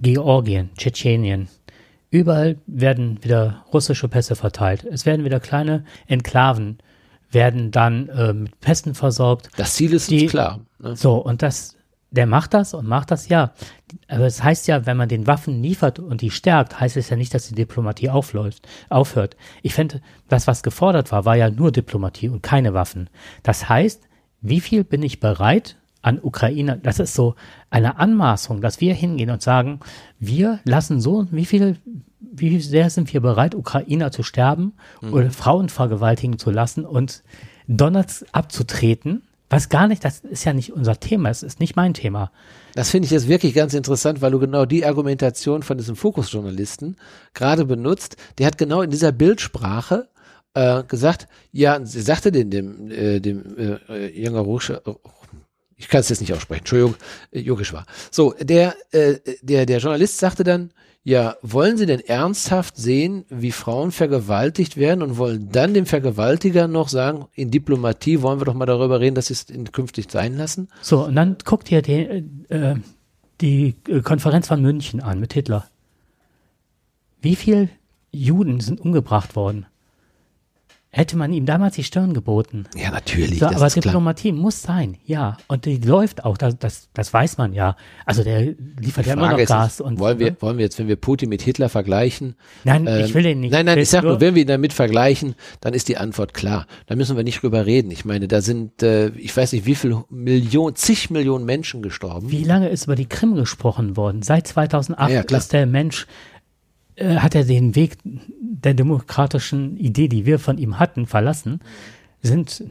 Georgien, 0.00 0.70
Tschetschenien, 0.78 1.48
Überall 2.10 2.56
werden 2.66 3.22
wieder 3.22 3.64
russische 3.72 4.08
Pässe 4.08 4.34
verteilt. 4.34 4.84
Es 4.84 5.04
werden 5.04 5.24
wieder 5.24 5.40
kleine 5.40 5.84
Enklaven, 6.06 6.78
werden 7.30 7.70
dann 7.70 8.08
äh, 8.08 8.32
mit 8.32 8.60
Pässen 8.60 8.94
versorgt. 8.94 9.50
Das 9.56 9.74
Ziel 9.74 9.92
ist 9.92 10.10
die, 10.10 10.26
klar. 10.26 10.60
Ne? 10.78 10.96
So, 10.96 11.16
und 11.16 11.42
das, 11.42 11.76
der 12.10 12.26
macht 12.26 12.54
das 12.54 12.72
und 12.72 12.86
macht 12.86 13.10
das 13.10 13.28
ja. 13.28 13.52
Aber 14.08 14.24
es 14.24 14.36
das 14.36 14.44
heißt 14.44 14.68
ja, 14.68 14.86
wenn 14.86 14.96
man 14.96 15.10
den 15.10 15.26
Waffen 15.26 15.62
liefert 15.62 15.98
und 15.98 16.22
die 16.22 16.30
stärkt, 16.30 16.80
heißt 16.80 16.96
es 16.96 17.10
ja 17.10 17.16
nicht, 17.16 17.34
dass 17.34 17.48
die 17.48 17.54
Diplomatie 17.54 18.08
aufläuft, 18.08 18.66
aufhört. 18.88 19.36
Ich 19.62 19.74
finde, 19.74 20.00
das, 20.28 20.46
was 20.46 20.62
gefordert 20.62 21.12
war, 21.12 21.26
war 21.26 21.36
ja 21.36 21.50
nur 21.50 21.72
Diplomatie 21.72 22.30
und 22.30 22.42
keine 22.42 22.72
Waffen. 22.72 23.10
Das 23.42 23.68
heißt, 23.68 24.08
wie 24.40 24.60
viel 24.60 24.84
bin 24.84 25.02
ich 25.02 25.20
bereit, 25.20 25.76
an 26.08 26.18
Ukraine, 26.22 26.80
das 26.82 26.98
ist 26.98 27.14
so 27.14 27.34
eine 27.68 27.98
Anmaßung, 27.98 28.62
dass 28.62 28.80
wir 28.80 28.94
hingehen 28.94 29.30
und 29.30 29.42
sagen, 29.42 29.80
wir 30.18 30.58
lassen 30.64 31.00
so, 31.00 31.26
wie 31.30 31.44
viel, 31.44 31.76
wie 32.18 32.60
sehr 32.60 32.88
sind 32.88 33.12
wir 33.12 33.20
bereit, 33.20 33.54
Ukrainer 33.54 34.10
zu 34.10 34.22
sterben 34.22 34.72
mhm. 35.02 35.12
oder 35.12 35.30
Frauen 35.30 35.68
vergewaltigen 35.68 36.38
zu 36.38 36.50
lassen 36.50 36.86
und 36.86 37.22
Donuts 37.68 38.24
abzutreten, 38.32 39.22
was 39.50 39.68
gar 39.68 39.86
nicht, 39.86 40.02
das 40.04 40.20
ist 40.20 40.44
ja 40.44 40.54
nicht 40.54 40.72
unser 40.72 40.98
Thema, 40.98 41.28
es 41.28 41.42
ist 41.42 41.60
nicht 41.60 41.76
mein 41.76 41.92
Thema. 41.92 42.30
Das 42.74 42.90
finde 42.90 43.06
ich 43.06 43.12
jetzt 43.12 43.28
wirklich 43.28 43.54
ganz 43.54 43.74
interessant, 43.74 44.22
weil 44.22 44.30
du 44.30 44.38
genau 44.38 44.64
die 44.64 44.86
Argumentation 44.86 45.62
von 45.62 45.76
diesem 45.76 45.96
Fokusjournalisten 45.96 46.96
gerade 47.34 47.64
benutzt. 47.64 48.16
Der 48.38 48.46
hat 48.46 48.58
genau 48.58 48.82
in 48.82 48.90
dieser 48.90 49.12
Bildsprache 49.12 50.08
äh, 50.54 50.82
gesagt, 50.84 51.28
ja, 51.52 51.84
sie 51.84 52.00
sagte 52.00 52.32
den, 52.32 52.50
dem, 52.50 52.90
äh, 52.90 53.20
dem 53.20 53.44
äh, 53.88 54.06
Jünger 54.08 54.46
ich 55.78 55.88
kann 55.88 56.00
es 56.00 56.08
jetzt 56.08 56.20
nicht 56.20 56.32
aussprechen, 56.32 56.60
Entschuldigung, 56.60 56.96
äh, 57.30 57.40
Yogeshwar. 57.40 57.86
So, 58.10 58.34
der, 58.40 58.74
äh, 58.90 59.14
der, 59.40 59.64
der 59.64 59.78
Journalist 59.78 60.18
sagte 60.18 60.44
dann, 60.44 60.72
ja, 61.04 61.36
wollen 61.40 61.78
Sie 61.78 61.86
denn 61.86 62.00
ernsthaft 62.00 62.76
sehen, 62.76 63.24
wie 63.30 63.52
Frauen 63.52 63.92
vergewaltigt 63.92 64.76
werden 64.76 65.02
und 65.02 65.16
wollen 65.16 65.48
dann 65.50 65.72
dem 65.72 65.86
Vergewaltiger 65.86 66.68
noch 66.68 66.88
sagen, 66.88 67.26
in 67.32 67.50
Diplomatie 67.50 68.20
wollen 68.20 68.40
wir 68.40 68.44
doch 68.44 68.54
mal 68.54 68.66
darüber 68.66 69.00
reden, 69.00 69.14
dass 69.14 69.28
Sie 69.28 69.34
es 69.34 69.46
künftig 69.72 70.10
sein 70.10 70.36
lassen? 70.36 70.68
So, 70.82 71.06
und 71.06 71.16
dann 71.16 71.38
guckt 71.44 71.70
ihr 71.70 71.80
die, 71.80 72.24
äh, 72.50 72.74
die 73.40 73.76
äh, 73.88 74.00
Konferenz 74.02 74.48
von 74.48 74.60
München 74.60 75.00
an 75.00 75.20
mit 75.20 75.32
Hitler. 75.32 75.70
Wie 77.22 77.36
viele 77.36 77.70
Juden 78.10 78.60
sind 78.60 78.80
umgebracht 78.80 79.34
worden? 79.36 79.66
Hätte 80.90 81.18
man 81.18 81.34
ihm 81.34 81.44
damals 81.44 81.74
die 81.74 81.84
Stirn 81.84 82.14
geboten. 82.14 82.64
Ja, 82.74 82.90
natürlich. 82.90 83.40
So, 83.40 83.46
aber 83.46 83.68
Diplomatie 83.68 84.30
klar. 84.30 84.40
muss 84.40 84.62
sein, 84.62 84.96
ja. 85.04 85.36
Und 85.46 85.66
die 85.66 85.76
läuft 85.76 86.24
auch, 86.24 86.38
das, 86.38 86.58
das, 86.58 86.88
das 86.94 87.12
weiß 87.12 87.36
man 87.36 87.52
ja. 87.52 87.76
Also 88.06 88.24
der 88.24 88.54
liefert 88.80 89.04
ja 89.04 89.12
immer 89.12 89.32
noch 89.32 89.44
Gas. 89.44 89.82
und, 89.82 89.98
wollen, 89.98 90.18
wir, 90.18 90.30
ne? 90.30 90.36
wollen 90.40 90.56
wir 90.56 90.64
jetzt, 90.64 90.78
wenn 90.78 90.88
wir 90.88 90.96
Putin 90.96 91.28
mit 91.28 91.42
Hitler 91.42 91.68
vergleichen? 91.68 92.36
Nein, 92.64 92.86
ähm, 92.86 93.04
ich 93.04 93.12
will 93.12 93.26
ihn 93.26 93.40
nicht. 93.40 93.52
Nein, 93.52 93.66
nein, 93.66 93.76
ich 93.76 93.90
sag 93.90 94.02
nur, 94.02 94.22
wenn 94.22 94.34
wir 94.34 94.40
ihn 94.40 94.48
damit 94.48 94.72
vergleichen, 94.72 95.34
dann 95.60 95.74
ist 95.74 95.88
die 95.88 95.98
Antwort 95.98 96.32
klar. 96.32 96.66
Da 96.86 96.96
müssen 96.96 97.18
wir 97.18 97.22
nicht 97.22 97.42
drüber 97.42 97.66
reden. 97.66 97.90
Ich 97.90 98.06
meine, 98.06 98.26
da 98.26 98.40
sind, 98.40 98.82
äh, 98.82 99.08
ich 99.10 99.36
weiß 99.36 99.52
nicht, 99.52 99.66
wie 99.66 99.74
viele 99.74 100.06
Millionen, 100.08 100.74
zig 100.74 101.10
Millionen 101.10 101.44
Menschen 101.44 101.82
gestorben. 101.82 102.30
Wie 102.30 102.44
lange 102.44 102.70
ist 102.70 102.86
über 102.86 102.96
die 102.96 103.06
Krim 103.06 103.34
gesprochen 103.34 103.98
worden? 103.98 104.22
Seit 104.22 104.46
2008 104.46 105.10
ja, 105.10 105.22
ja, 105.28 105.36
ist 105.36 105.52
der 105.52 105.66
Mensch 105.66 106.06
äh, 106.98 107.16
hat 107.16 107.34
er 107.34 107.44
den 107.44 107.74
Weg 107.74 107.98
der 108.04 108.74
demokratischen 108.74 109.76
Idee, 109.76 110.08
die 110.08 110.26
wir 110.26 110.38
von 110.38 110.58
ihm 110.58 110.78
hatten, 110.78 111.06
verlassen, 111.06 111.60
sind 112.22 112.64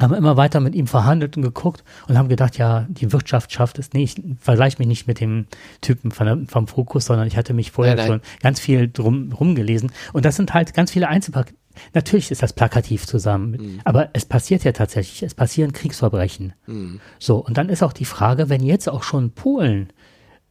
haben 0.00 0.14
immer 0.14 0.36
weiter 0.36 0.58
mit 0.60 0.74
ihm 0.74 0.86
verhandelt 0.86 1.36
und 1.36 1.44
geguckt 1.44 1.84
und 2.08 2.18
haben 2.18 2.28
gedacht, 2.28 2.58
ja, 2.58 2.86
die 2.88 3.12
Wirtschaft 3.12 3.52
schafft 3.52 3.78
es 3.78 3.92
nicht. 3.92 4.18
Ich 4.18 4.24
vergleiche 4.40 4.78
mich 4.78 4.88
nicht 4.88 5.06
mit 5.06 5.20
dem 5.20 5.46
Typen 5.80 6.10
von, 6.10 6.48
vom 6.48 6.66
Fokus, 6.66 7.06
sondern 7.06 7.28
ich 7.28 7.36
hatte 7.36 7.54
mich 7.54 7.70
vorher 7.70 7.94
nein, 7.94 8.08
nein. 8.08 8.20
schon 8.20 8.40
ganz 8.42 8.58
viel 8.58 8.90
drum 8.90 9.32
rumgelesen. 9.32 9.92
Und 10.12 10.24
das 10.24 10.36
sind 10.36 10.52
halt 10.52 10.74
ganz 10.74 10.90
viele 10.90 11.08
Einzelpakete. 11.08 11.56
Natürlich 11.92 12.30
ist 12.30 12.42
das 12.42 12.52
plakativ 12.52 13.06
zusammen, 13.06 13.50
mhm. 13.52 13.80
aber 13.84 14.10
es 14.12 14.24
passiert 14.24 14.62
ja 14.62 14.72
tatsächlich, 14.72 15.24
es 15.24 15.34
passieren 15.34 15.72
Kriegsverbrechen. 15.72 16.52
Mhm. 16.66 17.00
So, 17.18 17.38
und 17.38 17.58
dann 17.58 17.68
ist 17.68 17.82
auch 17.82 17.92
die 17.92 18.04
Frage, 18.04 18.48
wenn 18.48 18.62
jetzt 18.62 18.88
auch 18.88 19.02
schon 19.02 19.32
Polen 19.32 19.88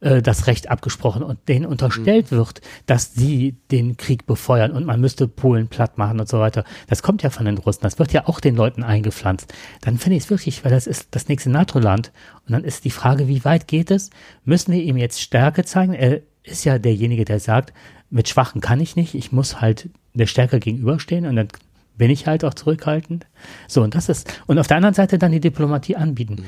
äh, 0.04 0.20
das 0.20 0.46
Recht 0.46 0.70
abgesprochen 0.70 1.22
und 1.22 1.48
denen 1.48 1.64
unterstellt 1.64 2.30
mhm. 2.30 2.36
wird, 2.36 2.60
dass 2.86 3.14
sie 3.14 3.56
den 3.70 3.96
Krieg 3.96 4.26
befeuern 4.26 4.72
und 4.72 4.84
man 4.84 5.00
müsste 5.00 5.26
Polen 5.26 5.68
platt 5.68 5.96
machen 5.96 6.20
und 6.20 6.28
so 6.28 6.38
weiter. 6.38 6.64
Das 6.88 7.02
kommt 7.02 7.22
ja 7.22 7.30
von 7.30 7.46
den 7.46 7.56
Russen, 7.58 7.82
das 7.82 7.98
wird 7.98 8.12
ja 8.12 8.28
auch 8.28 8.40
den 8.40 8.54
Leuten 8.54 8.82
eingepflanzt. 8.82 9.52
Dann 9.80 9.98
finde 9.98 10.16
ich 10.16 10.24
es 10.24 10.30
wirklich, 10.30 10.64
weil 10.64 10.70
das 10.70 10.86
ist 10.86 11.08
das 11.12 11.28
nächste 11.28 11.48
NATO-Land 11.48 12.12
und 12.46 12.52
dann 12.52 12.64
ist 12.64 12.84
die 12.84 12.90
Frage, 12.90 13.28
wie 13.28 13.44
weit 13.44 13.66
geht 13.66 13.90
es? 13.90 14.10
Müssen 14.44 14.72
wir 14.72 14.82
ihm 14.82 14.98
jetzt 14.98 15.22
Stärke 15.22 15.64
zeigen? 15.64 15.94
Er 15.94 16.20
ist 16.42 16.64
ja 16.64 16.78
derjenige, 16.78 17.24
der 17.24 17.40
sagt, 17.40 17.72
mit 18.10 18.28
Schwachen 18.28 18.60
kann 18.60 18.80
ich 18.80 18.96
nicht, 18.96 19.14
ich 19.14 19.32
muss 19.32 19.62
halt 19.62 19.88
der 20.12 20.26
Stärke 20.26 20.60
gegenüberstehen 20.60 21.26
und 21.26 21.36
dann 21.36 21.48
bin 21.96 22.10
ich 22.10 22.26
halt 22.26 22.44
auch 22.44 22.54
zurückhaltend. 22.54 23.26
So, 23.68 23.82
und 23.82 23.94
das 23.94 24.10
ist, 24.10 24.42
und 24.46 24.58
auf 24.58 24.66
der 24.66 24.76
anderen 24.76 24.94
Seite 24.94 25.18
dann 25.18 25.32
die 25.32 25.40
Diplomatie 25.40 25.96
anbieten. 25.96 26.34
Mhm. 26.40 26.44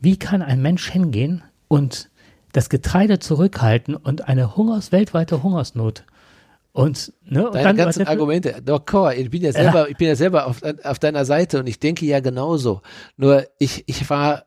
Wie 0.00 0.16
kann 0.18 0.42
ein 0.42 0.62
Mensch 0.62 0.88
hingehen 0.88 1.42
und 1.66 2.10
das 2.52 2.68
Getreide 2.68 3.18
zurückhalten 3.18 3.96
und 3.96 4.28
eine 4.28 4.56
Hungers, 4.56 4.92
weltweite 4.92 5.42
Hungersnot. 5.42 6.04
Und, 6.72 7.12
ne, 7.24 7.46
und 7.46 7.54
Deine 7.54 7.64
dann, 7.64 7.76
ganzen 7.76 8.06
Argumente, 8.06 8.62
doch, 8.64 8.86
Cor, 8.86 9.12
ich 9.12 9.28
bin 9.28 9.42
ja 9.42 9.52
selber, 9.52 9.80
ja. 9.80 9.86
ich 9.88 9.96
bin 9.96 10.08
ja 10.08 10.16
selber 10.16 10.46
auf, 10.46 10.62
auf 10.84 10.98
deiner 10.98 11.26
Seite 11.26 11.60
und 11.60 11.66
ich 11.66 11.78
denke 11.78 12.06
ja 12.06 12.20
genauso. 12.20 12.80
Nur 13.16 13.46
ich, 13.58 13.84
ich 13.88 14.08
war 14.08 14.46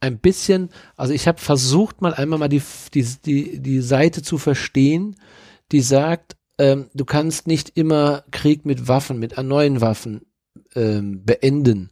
ein 0.00 0.18
bisschen, 0.18 0.70
also 0.96 1.12
ich 1.12 1.28
habe 1.28 1.38
versucht 1.38 2.02
mal 2.02 2.14
einmal 2.14 2.38
mal 2.38 2.48
die, 2.48 2.62
die, 2.94 3.04
die, 3.24 3.60
die 3.60 3.80
Seite 3.80 4.22
zu 4.22 4.38
verstehen, 4.38 5.16
die 5.72 5.80
sagt, 5.80 6.36
ähm, 6.58 6.90
du 6.94 7.04
kannst 7.04 7.46
nicht 7.46 7.76
immer 7.76 8.24
Krieg 8.32 8.66
mit 8.66 8.88
Waffen, 8.88 9.18
mit 9.18 9.40
neuen 9.40 9.80
Waffen 9.80 10.22
ähm, 10.74 11.24
beenden. 11.24 11.90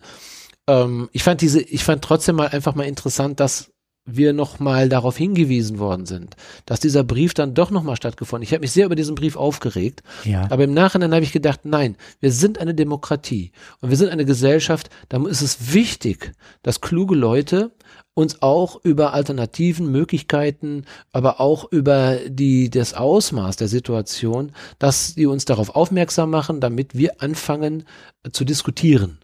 Ähm, 0.67 1.09
ich 1.13 1.23
fand 1.23 1.41
diese, 1.41 1.61
ich 1.61 1.85
fand 1.85 2.03
trotzdem 2.03 2.37
mal 2.37 2.49
einfach 2.49 2.75
mal 2.75 2.87
interessant, 2.87 3.39
das 3.39 3.74
wir 4.07 4.33
nochmal 4.33 4.89
darauf 4.89 5.17
hingewiesen 5.17 5.79
worden 5.79 6.05
sind, 6.05 6.37
dass 6.67 6.81
dieser 6.81 7.05
Brief 7.05 7.33
dann 7.33 7.55
doch 7.55 7.71
nochmal 7.71 7.97
stattgefunden. 7.97 8.43
Ich 8.43 8.53
habe 8.53 8.61
mich 8.61 8.73
sehr 8.73 8.87
über 8.87 8.97
diesen 8.97 9.15
Brief 9.15 9.37
aufgeregt, 9.37 10.03
ja. 10.25 10.47
aber 10.51 10.65
im 10.65 10.75
Nachhinein 10.75 11.15
habe 11.15 11.25
ich 11.25 11.33
gedacht, 11.33 11.61
nein, 11.65 11.97
wir 12.21 12.31
sind 12.31 12.59
eine 12.59 12.75
Demokratie 12.75 13.53
und 13.81 13.91
wir 13.91 13.97
sind 13.97 14.11
eine 14.11 14.27
Gesellschaft, 14.27 14.91
da 15.09 15.25
ist 15.27 15.43
es 15.43 15.73
wichtig, 15.73 16.33
dass 16.63 16.83
kluge 16.83 17.15
Leute 17.15 17.73
uns 18.15 18.43
auch 18.43 18.83
über 18.85 19.13
alternativen 19.13 19.91
Möglichkeiten, 19.91 20.85
aber 21.13 21.41
auch 21.41 21.71
über 21.73 22.19
die, 22.29 22.71
das 22.71 22.95
Ausmaß 22.95 23.57
der 23.57 23.69
Situation, 23.69 24.53
dass 24.79 25.15
die 25.15 25.27
uns 25.27 25.45
darauf 25.45 25.75
aufmerksam 25.75 26.31
machen, 26.31 26.61
damit 26.61 26.95
wir 26.95 27.21
anfangen 27.21 27.85
äh, 28.23 28.31
zu 28.31 28.45
diskutieren. 28.45 29.19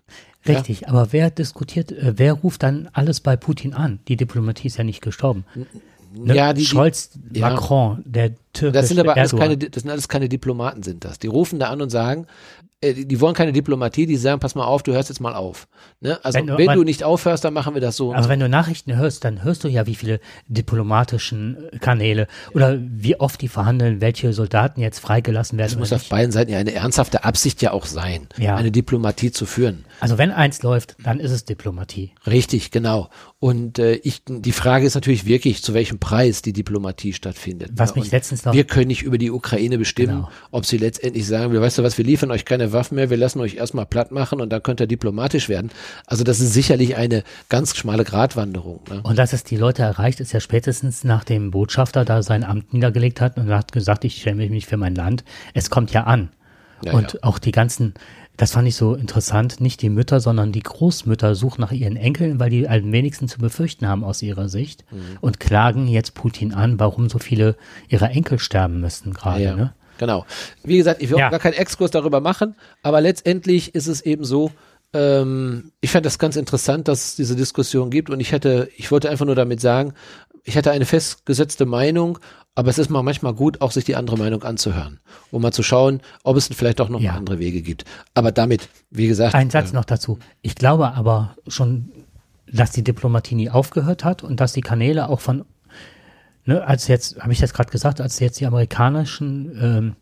Richtig, 0.46 0.82
ja? 0.82 0.88
aber 0.88 1.12
wer 1.12 1.30
diskutiert, 1.30 1.92
äh, 1.92 2.14
wer 2.16 2.32
ruft 2.32 2.62
dann 2.62 2.88
alles 2.92 3.20
bei 3.20 3.36
Putin 3.36 3.74
an? 3.74 4.00
Die 4.08 4.16
Diplomatie 4.16 4.68
ist 4.68 4.78
ja 4.78 4.84
nicht 4.84 5.02
gestorben. 5.02 5.44
Ne? 6.12 6.34
Ja, 6.34 6.52
die, 6.52 6.64
Scholz, 6.64 7.10
die, 7.14 7.40
Macron, 7.40 7.98
ja. 7.98 8.02
der 8.04 8.34
türkische 8.52 8.72
Das 8.72 8.88
sind 8.88 8.98
aber 8.98 9.16
alles 9.16 9.36
keine, 9.36 9.56
das 9.56 9.82
sind 9.82 9.90
alles 9.90 10.08
keine 10.08 10.28
Diplomaten 10.28 10.82
sind 10.82 11.04
das. 11.04 11.18
Die 11.18 11.28
rufen 11.28 11.58
da 11.60 11.68
an 11.68 11.80
und 11.80 11.90
sagen, 11.90 12.26
äh, 12.82 13.04
die 13.04 13.20
wollen 13.20 13.34
keine 13.34 13.52
Diplomatie, 13.52 14.06
die 14.06 14.16
sagen, 14.16 14.40
pass 14.40 14.54
mal 14.54 14.64
auf, 14.64 14.82
du 14.82 14.92
hörst 14.92 15.10
jetzt 15.10 15.20
mal 15.20 15.34
auf. 15.34 15.68
Ne? 16.00 16.18
Also 16.24 16.38
wenn, 16.38 16.46
du, 16.46 16.56
wenn 16.56 16.72
du 16.72 16.82
nicht 16.82 17.04
aufhörst, 17.04 17.44
dann 17.44 17.52
machen 17.52 17.74
wir 17.74 17.80
das 17.80 17.96
so. 17.96 18.14
Aber 18.14 18.28
wenn 18.28 18.40
du 18.40 18.48
Nachrichten 18.48 18.96
hörst, 18.96 19.24
dann 19.24 19.44
hörst 19.44 19.64
du 19.64 19.68
ja, 19.68 19.86
wie 19.86 19.94
viele 19.94 20.20
diplomatischen 20.48 21.58
äh, 21.72 21.78
Kanäle 21.78 22.26
oder 22.54 22.78
wie 22.80 23.20
oft 23.20 23.42
die 23.42 23.48
verhandeln, 23.48 24.00
welche 24.00 24.32
Soldaten 24.32 24.80
jetzt 24.80 24.98
freigelassen 24.98 25.58
werden. 25.58 25.72
Es 25.72 25.78
muss 25.78 25.92
auf 25.92 26.08
beiden 26.08 26.32
Seiten 26.32 26.50
ja 26.50 26.58
eine 26.58 26.72
ernsthafte 26.72 27.24
Absicht 27.24 27.60
ja 27.60 27.72
auch 27.72 27.84
sein, 27.84 28.28
ja. 28.38 28.56
eine 28.56 28.70
Diplomatie 28.70 29.30
zu 29.30 29.44
führen. 29.44 29.84
Also 30.00 30.16
wenn 30.16 30.30
eins 30.30 30.62
läuft, 30.62 30.96
dann 31.04 31.20
ist 31.20 31.30
es 31.30 31.44
Diplomatie. 31.44 32.12
Richtig, 32.26 32.70
genau. 32.70 33.10
Und 33.38 33.78
äh, 33.78 33.94
ich, 33.96 34.22
die 34.26 34.52
Frage 34.52 34.86
ist 34.86 34.94
natürlich 34.94 35.26
wirklich, 35.26 35.62
zu 35.62 35.74
welchem 35.74 35.98
Preis 35.98 36.40
die 36.40 36.54
Diplomatie 36.54 37.12
stattfindet. 37.12 37.72
Was 37.74 37.94
mich 37.94 38.10
letztens 38.10 38.46
noch. 38.46 38.54
Wir 38.54 38.64
können 38.64 38.88
nicht 38.88 39.02
über 39.02 39.18
die 39.18 39.30
Ukraine 39.30 39.76
bestimmen, 39.76 40.16
genau. 40.16 40.30
ob 40.50 40.64
sie 40.64 40.78
letztendlich 40.78 41.26
sagen, 41.26 41.58
weißt 41.58 41.78
du 41.78 41.82
was, 41.82 41.98
wir 41.98 42.04
liefern 42.04 42.30
euch 42.30 42.46
keine 42.46 42.69
Waffen 42.72 42.96
mehr, 42.96 43.10
wir 43.10 43.16
lassen 43.16 43.40
euch 43.40 43.54
erstmal 43.54 43.86
platt 43.86 44.10
machen 44.10 44.40
und 44.40 44.50
dann 44.50 44.62
könnt 44.62 44.80
ihr 44.80 44.86
diplomatisch 44.86 45.48
werden. 45.48 45.70
Also 46.06 46.24
das 46.24 46.40
ist 46.40 46.52
sicherlich 46.52 46.96
eine 46.96 47.22
ganz 47.48 47.76
schmale 47.76 48.04
Gratwanderung. 48.04 48.80
Ne? 48.88 49.00
Und 49.02 49.18
dass 49.18 49.32
es 49.32 49.44
die 49.44 49.56
Leute 49.56 49.82
erreicht, 49.82 50.20
ist 50.20 50.32
ja 50.32 50.40
spätestens 50.40 51.04
nach 51.04 51.24
dem 51.24 51.50
Botschafter 51.50 52.04
da 52.04 52.22
sein 52.22 52.44
Amt 52.44 52.72
niedergelegt 52.72 53.20
hat 53.20 53.36
und 53.36 53.48
hat 53.50 53.72
gesagt, 53.72 54.04
ich 54.04 54.16
schäme 54.16 54.48
mich 54.48 54.66
für 54.66 54.76
mein 54.76 54.94
Land. 54.94 55.24
Es 55.54 55.70
kommt 55.70 55.92
ja 55.92 56.04
an. 56.04 56.30
Ja, 56.82 56.92
und 56.92 57.12
ja. 57.12 57.18
auch 57.22 57.38
die 57.38 57.52
ganzen, 57.52 57.94
das 58.36 58.52
fand 58.52 58.66
ich 58.66 58.74
so 58.74 58.94
interessant, 58.94 59.60
nicht 59.60 59.82
die 59.82 59.90
Mütter, 59.90 60.20
sondern 60.20 60.50
die 60.52 60.62
Großmütter 60.62 61.34
suchen 61.34 61.60
nach 61.60 61.72
ihren 61.72 61.96
Enkeln, 61.96 62.40
weil 62.40 62.50
die 62.50 62.68
am 62.68 62.90
wenigsten 62.92 63.28
zu 63.28 63.38
befürchten 63.38 63.86
haben 63.86 64.02
aus 64.02 64.22
ihrer 64.22 64.48
Sicht 64.48 64.84
mhm. 64.90 65.18
und 65.20 65.40
klagen 65.40 65.88
jetzt 65.88 66.14
Putin 66.14 66.54
an, 66.54 66.80
warum 66.80 67.10
so 67.10 67.18
viele 67.18 67.56
ihrer 67.88 68.10
Enkel 68.10 68.38
sterben 68.38 68.80
müssten 68.80 69.12
gerade. 69.12 69.42
Ja, 69.42 69.56
ne? 69.56 69.74
Genau. 70.00 70.24
Wie 70.64 70.78
gesagt, 70.78 71.02
ich 71.02 71.10
will 71.10 71.18
ja. 71.18 71.26
auch 71.26 71.30
gar 71.30 71.40
keinen 71.40 71.52
Exkurs 71.52 71.90
darüber 71.90 72.22
machen, 72.22 72.56
aber 72.82 73.02
letztendlich 73.02 73.74
ist 73.74 73.86
es 73.86 74.00
eben 74.00 74.24
so, 74.24 74.50
ähm, 74.94 75.72
ich 75.82 75.90
fand 75.90 76.06
das 76.06 76.18
ganz 76.18 76.36
interessant, 76.36 76.88
dass 76.88 77.08
es 77.08 77.16
diese 77.16 77.36
Diskussion 77.36 77.90
gibt 77.90 78.08
und 78.08 78.18
ich 78.18 78.32
hätte, 78.32 78.70
ich 78.78 78.90
wollte 78.90 79.10
einfach 79.10 79.26
nur 79.26 79.34
damit 79.34 79.60
sagen, 79.60 79.92
ich 80.42 80.54
hätte 80.54 80.70
eine 80.70 80.86
festgesetzte 80.86 81.66
Meinung, 81.66 82.18
aber 82.54 82.70
es 82.70 82.78
ist 82.78 82.88
mal 82.88 83.02
manchmal 83.02 83.34
gut, 83.34 83.60
auch 83.60 83.72
sich 83.72 83.84
die 83.84 83.94
andere 83.94 84.16
Meinung 84.16 84.42
anzuhören, 84.42 85.00
um 85.30 85.42
mal 85.42 85.52
zu 85.52 85.62
schauen, 85.62 86.00
ob 86.24 86.38
es 86.38 86.48
vielleicht 86.48 86.80
auch 86.80 86.88
noch 86.88 87.02
ja. 87.02 87.12
andere 87.12 87.38
Wege 87.38 87.60
gibt. 87.60 87.84
Aber 88.14 88.32
damit, 88.32 88.70
wie 88.88 89.06
gesagt. 89.06 89.34
Ein 89.34 89.50
Satz 89.50 89.72
äh, 89.72 89.74
noch 89.74 89.84
dazu. 89.84 90.18
Ich 90.40 90.54
glaube 90.54 90.94
aber 90.94 91.36
schon, 91.46 91.92
dass 92.50 92.70
die 92.70 92.82
Diplomatie 92.82 93.34
nie 93.34 93.50
aufgehört 93.50 94.02
hat 94.02 94.22
und 94.22 94.40
dass 94.40 94.54
die 94.54 94.62
Kanäle 94.62 95.10
auch 95.10 95.20
von 95.20 95.44
ne, 96.50 96.66
als 96.66 96.88
jetzt, 96.88 97.20
habe 97.20 97.32
ich 97.32 97.40
das 97.40 97.54
gerade 97.54 97.70
gesagt, 97.70 98.00
als 98.00 98.18
jetzt 98.18 98.40
die 98.40 98.46
amerikanischen 98.46 99.56
ähm, 99.60 99.96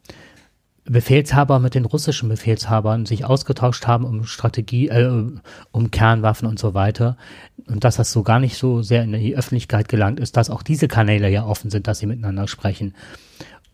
Befehlshaber 0.84 1.58
mit 1.58 1.74
den 1.74 1.84
russischen 1.84 2.30
Befehlshabern 2.30 3.04
sich 3.04 3.26
ausgetauscht 3.26 3.86
haben 3.86 4.04
um 4.04 4.24
Strategie, 4.24 4.88
äh, 4.88 5.26
um 5.70 5.90
Kernwaffen 5.90 6.48
und 6.48 6.58
so 6.58 6.72
weiter. 6.72 7.18
Und 7.66 7.84
dass 7.84 7.96
das 7.96 8.10
so 8.10 8.22
gar 8.22 8.40
nicht 8.40 8.56
so 8.56 8.82
sehr 8.82 9.02
in 9.02 9.12
die 9.12 9.36
Öffentlichkeit 9.36 9.88
gelangt 9.88 10.18
ist, 10.18 10.36
dass 10.36 10.48
auch 10.48 10.62
diese 10.62 10.88
Kanäle 10.88 11.28
ja 11.28 11.44
offen 11.44 11.70
sind, 11.70 11.86
dass 11.86 11.98
sie 11.98 12.06
miteinander 12.06 12.48
sprechen. 12.48 12.94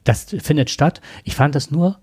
Das 0.02 0.24
findet 0.24 0.70
statt. 0.70 1.00
Ich 1.22 1.36
fand 1.36 1.54
das 1.54 1.70
nur 1.70 2.00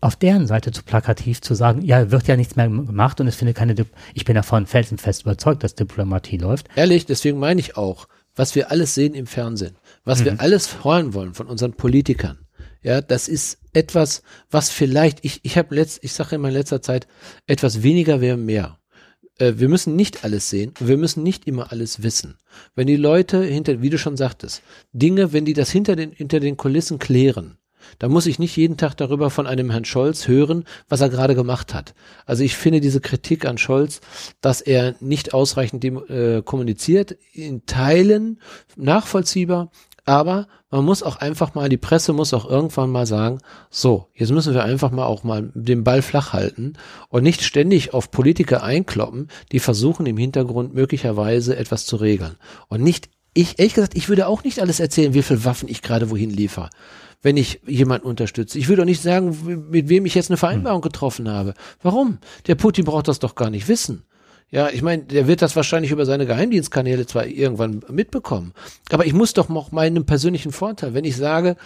auf 0.00 0.16
deren 0.16 0.46
Seite 0.46 0.72
zu 0.72 0.82
plakativ 0.82 1.40
zu 1.40 1.54
sagen, 1.54 1.82
ja, 1.82 2.10
wird 2.10 2.26
ja 2.26 2.36
nichts 2.36 2.56
mehr 2.56 2.68
gemacht 2.68 3.20
und 3.20 3.26
es 3.26 3.36
findet 3.36 3.56
keine, 3.56 3.74
Dip 3.74 3.88
ich 4.14 4.24
bin 4.24 4.34
davon 4.34 4.66
felsenfest 4.66 5.22
überzeugt, 5.22 5.62
dass 5.62 5.74
Diplomatie 5.74 6.38
läuft. 6.38 6.68
Ehrlich, 6.74 7.06
deswegen 7.06 7.38
meine 7.38 7.60
ich 7.60 7.76
auch, 7.76 8.08
was 8.34 8.54
wir 8.54 8.70
alles 8.70 8.94
sehen 8.94 9.14
im 9.14 9.26
Fernsehen, 9.26 9.76
was 10.04 10.20
mhm. 10.20 10.24
wir 10.24 10.40
alles 10.40 10.84
hören 10.84 11.14
wollen 11.14 11.34
von 11.34 11.46
unseren 11.46 11.74
Politikern. 11.74 12.38
Ja, 12.82 13.00
das 13.00 13.28
ist 13.28 13.58
etwas, 13.72 14.22
was 14.50 14.70
vielleicht, 14.70 15.24
ich, 15.24 15.40
ich 15.44 15.56
habe 15.56 15.74
letzt, 15.74 16.00
ich 16.02 16.12
sage 16.12 16.34
immer 16.34 16.48
in 16.48 16.54
letzter 16.54 16.82
Zeit, 16.82 17.06
etwas 17.46 17.82
weniger 17.82 18.20
wäre 18.20 18.36
mehr. 18.36 18.78
Äh, 19.38 19.54
wir 19.56 19.68
müssen 19.68 19.94
nicht 19.94 20.24
alles 20.24 20.50
sehen, 20.50 20.72
wir 20.80 20.96
müssen 20.96 21.22
nicht 21.22 21.46
immer 21.46 21.70
alles 21.70 22.02
wissen. 22.02 22.38
Wenn 22.74 22.88
die 22.88 22.96
Leute 22.96 23.42
hinter, 23.44 23.82
wie 23.82 23.90
du 23.90 23.98
schon 23.98 24.16
sagtest, 24.16 24.62
Dinge, 24.92 25.32
wenn 25.32 25.44
die 25.44 25.54
das 25.54 25.70
hinter 25.70 25.94
den, 25.94 26.10
hinter 26.10 26.40
den 26.40 26.56
Kulissen 26.56 26.98
klären, 26.98 27.58
da 27.98 28.08
muss 28.08 28.26
ich 28.26 28.38
nicht 28.38 28.56
jeden 28.56 28.76
Tag 28.76 28.96
darüber 28.96 29.30
von 29.30 29.46
einem 29.46 29.70
Herrn 29.70 29.84
Scholz 29.84 30.28
hören, 30.28 30.64
was 30.88 31.00
er 31.00 31.08
gerade 31.08 31.34
gemacht 31.34 31.74
hat. 31.74 31.94
Also 32.26 32.44
ich 32.44 32.56
finde 32.56 32.80
diese 32.80 33.00
Kritik 33.00 33.44
an 33.44 33.58
Scholz, 33.58 34.00
dass 34.40 34.60
er 34.60 34.94
nicht 35.00 35.34
ausreichend 35.34 35.84
äh, 35.84 36.42
kommuniziert, 36.42 37.16
in 37.32 37.66
Teilen 37.66 38.40
nachvollziehbar, 38.76 39.70
aber 40.04 40.48
man 40.70 40.84
muss 40.84 41.02
auch 41.02 41.16
einfach 41.16 41.54
mal, 41.54 41.68
die 41.68 41.76
Presse 41.76 42.12
muss 42.12 42.34
auch 42.34 42.48
irgendwann 42.48 42.90
mal 42.90 43.06
sagen, 43.06 43.38
so, 43.70 44.08
jetzt 44.14 44.32
müssen 44.32 44.54
wir 44.54 44.64
einfach 44.64 44.90
mal 44.90 45.04
auch 45.04 45.22
mal 45.22 45.50
den 45.54 45.84
Ball 45.84 46.02
flach 46.02 46.32
halten 46.32 46.74
und 47.08 47.22
nicht 47.22 47.42
ständig 47.42 47.94
auf 47.94 48.10
Politiker 48.10 48.62
einkloppen, 48.62 49.28
die 49.52 49.60
versuchen 49.60 50.06
im 50.06 50.16
Hintergrund 50.16 50.74
möglicherweise 50.74 51.56
etwas 51.56 51.86
zu 51.86 51.96
regeln. 51.96 52.36
Und 52.68 52.82
nicht, 52.82 53.10
ich, 53.34 53.58
ehrlich 53.58 53.74
gesagt, 53.74 53.96
ich 53.96 54.08
würde 54.08 54.26
auch 54.26 54.44
nicht 54.44 54.60
alles 54.60 54.80
erzählen, 54.80 55.14
wie 55.14 55.22
viel 55.22 55.44
Waffen 55.44 55.68
ich 55.68 55.82
gerade 55.82 56.10
wohin 56.10 56.30
liefere 56.30 56.70
wenn 57.22 57.36
ich 57.36 57.60
jemanden 57.66 58.06
unterstütze. 58.06 58.58
Ich 58.58 58.68
will 58.68 58.76
doch 58.76 58.84
nicht 58.84 59.00
sagen, 59.00 59.68
mit 59.70 59.88
wem 59.88 60.06
ich 60.06 60.14
jetzt 60.14 60.30
eine 60.30 60.36
Vereinbarung 60.36 60.82
getroffen 60.82 61.28
habe. 61.28 61.54
Warum? 61.80 62.18
Der 62.48 62.56
Putin 62.56 62.84
braucht 62.84 63.08
das 63.08 63.20
doch 63.20 63.36
gar 63.36 63.48
nicht 63.48 63.68
wissen. 63.68 64.02
Ja, 64.54 64.68
ich 64.68 64.82
meine, 64.82 65.04
der 65.04 65.26
wird 65.26 65.40
das 65.40 65.56
wahrscheinlich 65.56 65.92
über 65.92 66.04
seine 66.04 66.26
Geheimdienstkanäle 66.26 67.06
zwar 67.06 67.26
irgendwann 67.26 67.82
mitbekommen, 67.88 68.52
aber 68.90 69.06
ich 69.06 69.14
muss 69.14 69.32
doch 69.32 69.48
noch 69.48 69.72
meinen 69.72 70.04
persönlichen 70.04 70.52
Vorteil, 70.52 70.92
wenn 70.92 71.06
ich 71.06 71.16
sage, 71.16 71.56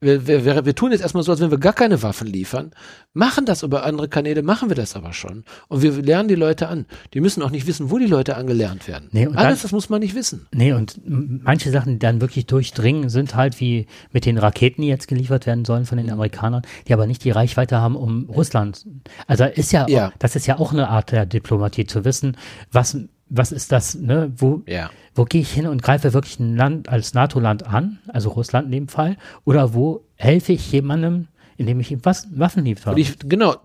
wir, 0.00 0.26
wir, 0.26 0.66
wir 0.66 0.74
tun 0.74 0.92
jetzt 0.92 1.00
erstmal 1.00 1.22
so, 1.22 1.32
als 1.32 1.40
wenn 1.40 1.50
wir 1.50 1.58
gar 1.58 1.72
keine 1.72 2.02
Waffen 2.02 2.26
liefern, 2.26 2.72
machen 3.14 3.46
das 3.46 3.62
über 3.62 3.84
andere 3.84 4.08
Kanäle, 4.08 4.42
machen 4.42 4.68
wir 4.68 4.76
das 4.76 4.94
aber 4.94 5.14
schon. 5.14 5.44
Und 5.68 5.80
wir 5.80 5.92
lernen 5.92 6.28
die 6.28 6.34
Leute 6.34 6.68
an. 6.68 6.84
Die 7.14 7.20
müssen 7.20 7.42
auch 7.42 7.50
nicht 7.50 7.66
wissen, 7.66 7.90
wo 7.90 7.96
die 7.98 8.06
Leute 8.06 8.36
angelernt 8.36 8.88
werden. 8.88 9.08
Nee, 9.12 9.26
Alles, 9.26 9.36
dann, 9.36 9.58
das 9.62 9.72
muss 9.72 9.88
man 9.88 10.00
nicht 10.00 10.14
wissen. 10.14 10.46
Nee, 10.52 10.74
und 10.74 11.00
manche 11.06 11.70
Sachen, 11.70 11.94
die 11.94 11.98
dann 11.98 12.20
wirklich 12.20 12.44
durchdringen, 12.44 13.08
sind 13.08 13.34
halt 13.34 13.58
wie 13.58 13.86
mit 14.12 14.26
den 14.26 14.36
Raketen, 14.36 14.82
die 14.82 14.88
jetzt 14.88 15.08
geliefert 15.08 15.46
werden 15.46 15.64
sollen 15.64 15.86
von 15.86 15.96
den 15.96 16.10
Amerikanern, 16.10 16.62
die 16.86 16.92
aber 16.92 17.06
nicht 17.06 17.24
die 17.24 17.30
Reichweite 17.30 17.80
haben, 17.80 17.96
um 17.96 18.28
Russland. 18.28 18.86
Also 19.26 19.44
ist 19.44 19.72
ja, 19.72 19.86
ja. 19.88 20.12
das 20.18 20.36
ist 20.36 20.46
ja 20.46 20.58
auch 20.58 20.72
eine 20.72 20.88
Art 20.88 21.10
der 21.10 21.24
Diplomatie, 21.24 21.86
zu 21.86 22.04
wissen, 22.04 22.36
was 22.70 22.98
was 23.28 23.52
ist 23.52 23.72
das, 23.72 23.94
ne? 23.96 24.32
Wo, 24.36 24.62
ja. 24.66 24.90
Wo 25.16 25.24
gehe 25.24 25.40
ich 25.40 25.52
hin 25.52 25.66
und 25.66 25.82
greife 25.82 26.12
wirklich 26.12 26.38
ein 26.38 26.56
Land 26.56 26.88
als 26.88 27.14
NATO-Land 27.14 27.66
an, 27.66 27.98
also 28.08 28.30
Russland 28.30 28.66
in 28.66 28.72
dem 28.72 28.88
Fall, 28.88 29.16
oder 29.44 29.74
wo 29.74 30.06
helfe 30.14 30.52
ich 30.52 30.70
jemandem, 30.70 31.28
indem 31.56 31.80
ich 31.80 31.90
ihm 31.90 32.04
Waffen 32.04 32.64
liefere? 32.64 32.98
Ich, 32.98 33.18
genau, 33.18 33.56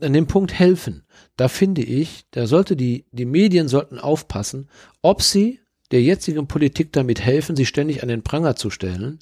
an 0.00 0.12
dem 0.12 0.26
Punkt 0.26 0.54
helfen. 0.54 1.02
Da 1.36 1.48
finde 1.48 1.82
ich, 1.82 2.24
da 2.30 2.46
sollte 2.46 2.76
die, 2.76 3.06
die 3.10 3.24
Medien 3.24 3.68
sollten 3.68 3.98
aufpassen, 3.98 4.68
ob 5.02 5.22
sie 5.22 5.60
der 5.90 6.02
jetzigen 6.02 6.46
Politik 6.46 6.92
damit 6.92 7.20
helfen, 7.20 7.56
sie 7.56 7.66
ständig 7.66 8.02
an 8.02 8.08
den 8.08 8.22
Pranger 8.22 8.56
zu 8.56 8.70
stellen, 8.70 9.18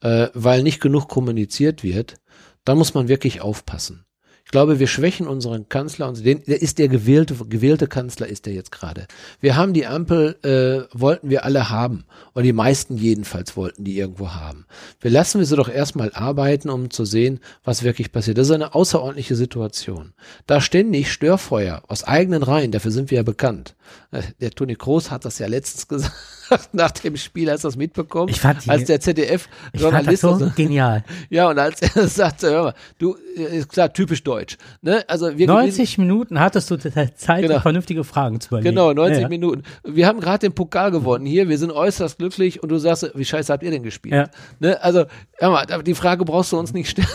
äh, 0.00 0.28
weil 0.34 0.62
nicht 0.62 0.80
genug 0.80 1.08
kommuniziert 1.08 1.82
wird. 1.82 2.16
Da 2.64 2.74
muss 2.74 2.94
man 2.94 3.08
wirklich 3.08 3.40
aufpassen. 3.40 4.04
Ich 4.46 4.52
glaube, 4.52 4.78
wir 4.78 4.86
schwächen 4.86 5.26
unseren 5.26 5.68
Kanzler 5.68 6.06
und 6.06 6.24
den, 6.24 6.40
der 6.44 6.62
ist 6.62 6.78
der 6.78 6.86
gewählte, 6.86 7.34
gewählte 7.34 7.88
Kanzler 7.88 8.28
ist 8.28 8.46
der 8.46 8.52
jetzt 8.52 8.70
gerade. 8.70 9.08
Wir 9.40 9.56
haben 9.56 9.72
die 9.72 9.86
Ampel, 9.86 10.36
äh, 10.44 10.86
wollten 10.96 11.30
wir 11.30 11.44
alle 11.44 11.68
haben. 11.68 12.04
Oder 12.32 12.44
die 12.44 12.52
meisten 12.52 12.96
jedenfalls 12.96 13.56
wollten 13.56 13.82
die 13.82 13.98
irgendwo 13.98 14.34
haben. 14.34 14.64
Wir 15.00 15.10
lassen 15.10 15.40
wir 15.40 15.46
sie 15.46 15.56
doch 15.56 15.68
erstmal 15.68 16.12
arbeiten, 16.14 16.70
um 16.70 16.90
zu 16.90 17.04
sehen, 17.04 17.40
was 17.64 17.82
wirklich 17.82 18.12
passiert. 18.12 18.38
Das 18.38 18.46
ist 18.46 18.54
eine 18.54 18.76
außerordentliche 18.76 19.34
Situation. 19.34 20.12
Da 20.46 20.60
ständig 20.60 21.10
Störfeuer 21.10 21.82
aus 21.88 22.04
eigenen 22.04 22.44
Reihen, 22.44 22.70
dafür 22.70 22.92
sind 22.92 23.10
wir 23.10 23.16
ja 23.16 23.24
bekannt. 23.24 23.74
Äh, 24.12 24.22
der 24.40 24.52
Toni 24.52 24.76
Kroos 24.76 25.10
hat 25.10 25.24
das 25.24 25.40
ja 25.40 25.48
letztens 25.48 25.88
gesagt 25.88 26.35
nach 26.72 26.90
dem 26.92 27.16
Spiel, 27.16 27.50
hast 27.50 27.64
du 27.64 27.68
das 27.68 27.76
mitbekommen? 27.76 28.28
Ich 28.28 28.40
fand 28.40 28.64
die, 28.64 28.70
als 28.70 28.84
der 28.84 29.00
ZDF-Journalist. 29.00 30.22
So, 30.22 30.50
genial. 30.54 31.04
Ja, 31.30 31.48
und 31.48 31.58
als 31.58 31.82
er 31.82 32.08
sagte, 32.08 32.50
hör 32.50 32.62
mal, 32.64 32.74
du, 32.98 33.14
ist 33.34 33.70
klar, 33.70 33.92
typisch 33.92 34.22
deutsch. 34.22 34.56
Ne? 34.82 35.04
Also 35.08 35.36
wir 35.36 35.46
90 35.46 35.98
Minuten 35.98 36.38
hattest 36.38 36.70
du 36.70 36.76
Zeit, 36.76 37.42
genau. 37.42 37.60
vernünftige 37.60 38.04
Fragen 38.04 38.40
zu 38.40 38.48
überlegen. 38.48 38.74
Genau, 38.74 38.92
90 38.92 39.22
ja. 39.22 39.28
Minuten. 39.28 39.62
Wir 39.84 40.06
haben 40.06 40.20
gerade 40.20 40.40
den 40.40 40.54
Pokal 40.54 40.90
gewonnen 40.90 41.26
hier, 41.26 41.48
wir 41.48 41.58
sind 41.58 41.72
äußerst 41.72 42.18
glücklich 42.18 42.62
und 42.62 42.68
du 42.68 42.78
sagst, 42.78 43.10
wie 43.14 43.24
scheiße 43.24 43.52
habt 43.52 43.62
ihr 43.62 43.70
denn 43.70 43.82
gespielt? 43.82 44.14
Ja. 44.14 44.28
Ne? 44.60 44.82
Also, 44.82 45.06
hör 45.38 45.50
mal, 45.50 45.66
die 45.82 45.94
Frage 45.94 46.24
brauchst 46.24 46.52
du 46.52 46.58
uns 46.58 46.72
nicht 46.72 46.90
stellen. 46.90 47.08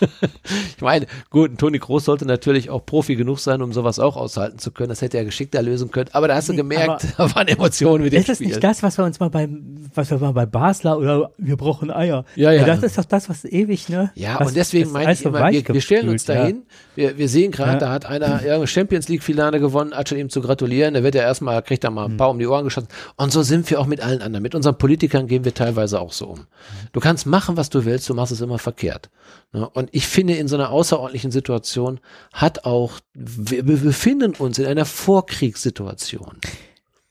ich 0.76 0.82
meine, 0.82 1.06
gut, 1.30 1.58
Toni 1.58 1.78
Groß 1.78 2.04
sollte 2.04 2.26
natürlich 2.26 2.70
auch 2.70 2.84
Profi 2.84 3.16
genug 3.16 3.38
sein, 3.38 3.62
um 3.62 3.72
sowas 3.72 3.98
auch 3.98 4.16
aushalten 4.16 4.58
zu 4.58 4.70
können. 4.70 4.88
Das 4.88 5.02
hätte 5.02 5.18
er 5.18 5.24
geschickter 5.24 5.62
lösen 5.62 5.90
können. 5.90 6.10
Aber 6.12 6.28
da 6.28 6.36
hast 6.36 6.48
du 6.48 6.56
gemerkt, 6.56 7.06
da 7.16 7.34
waren 7.34 7.48
Emotionen 7.48 8.04
mit 8.04 8.12
dem 8.12 8.22
Spiel. 8.22 8.32
Ist 8.32 8.40
das 8.40 8.46
nicht 8.46 8.64
das, 8.64 8.82
was 8.82 8.98
wir 8.98 9.04
uns 9.04 9.20
mal 9.20 9.30
beim, 9.30 9.90
was 9.94 10.10
wir 10.10 10.18
mal 10.18 10.32
bei 10.32 10.46
Basler 10.46 10.98
oder 10.98 11.30
wir 11.38 11.56
brauchen 11.56 11.90
Eier? 11.90 12.24
Ja, 12.36 12.52
ja. 12.52 12.64
Das 12.64 12.82
ist 12.82 12.98
doch 12.98 13.04
das, 13.04 13.28
was 13.28 13.44
ewig, 13.44 13.88
ne? 13.88 14.10
Ja, 14.14 14.38
was, 14.38 14.48
und 14.48 14.56
deswegen 14.56 14.92
meine 14.92 15.12
ich 15.12 15.24
immer, 15.24 15.50
wir, 15.50 15.68
wir, 15.68 15.80
stellen 15.80 16.08
uns 16.08 16.24
dahin, 16.24 16.56
ja. 16.56 16.62
Wir, 16.98 17.16
wir 17.16 17.28
sehen 17.28 17.52
gerade, 17.52 17.74
ja. 17.74 17.78
da 17.78 17.90
hat 17.90 18.06
einer 18.06 18.44
ja, 18.44 18.66
Champions 18.66 19.08
League 19.08 19.22
Finale 19.22 19.60
gewonnen, 19.60 19.92
anstatt 19.92 20.18
ihm 20.18 20.30
zu 20.30 20.40
gratulieren, 20.40 20.94
da 20.94 21.04
wird 21.04 21.14
er 21.14 21.22
erstmal, 21.22 21.62
kriegt 21.62 21.84
er 21.84 21.90
mal 21.90 22.06
ein 22.06 22.10
hm. 22.10 22.16
paar 22.16 22.30
um 22.30 22.40
die 22.40 22.46
Ohren 22.48 22.64
geschossen. 22.64 22.88
Und 23.14 23.30
so 23.30 23.42
sind 23.42 23.70
wir 23.70 23.80
auch 23.80 23.86
mit 23.86 24.00
allen 24.00 24.20
anderen. 24.20 24.42
Mit 24.42 24.56
unseren 24.56 24.76
Politikern 24.76 25.28
gehen 25.28 25.44
wir 25.44 25.54
teilweise 25.54 26.00
auch 26.00 26.12
so 26.12 26.26
um. 26.26 26.46
Du 26.92 26.98
kannst 26.98 27.24
machen, 27.24 27.56
was 27.56 27.70
du 27.70 27.84
willst, 27.84 28.08
du 28.08 28.14
machst 28.14 28.32
es 28.32 28.40
immer 28.40 28.58
verkehrt. 28.58 29.10
Ne? 29.52 29.68
Und 29.68 29.90
ich 29.92 30.08
finde, 30.08 30.34
in 30.34 30.48
so 30.48 30.56
einer 30.56 30.70
außerordentlichen 30.70 31.30
Situation 31.30 32.00
hat 32.32 32.64
auch, 32.64 32.98
wir, 33.14 33.64
wir 33.68 33.76
befinden 33.76 34.34
uns 34.34 34.58
in 34.58 34.66
einer 34.66 34.84
Vorkriegssituation. 34.84 36.38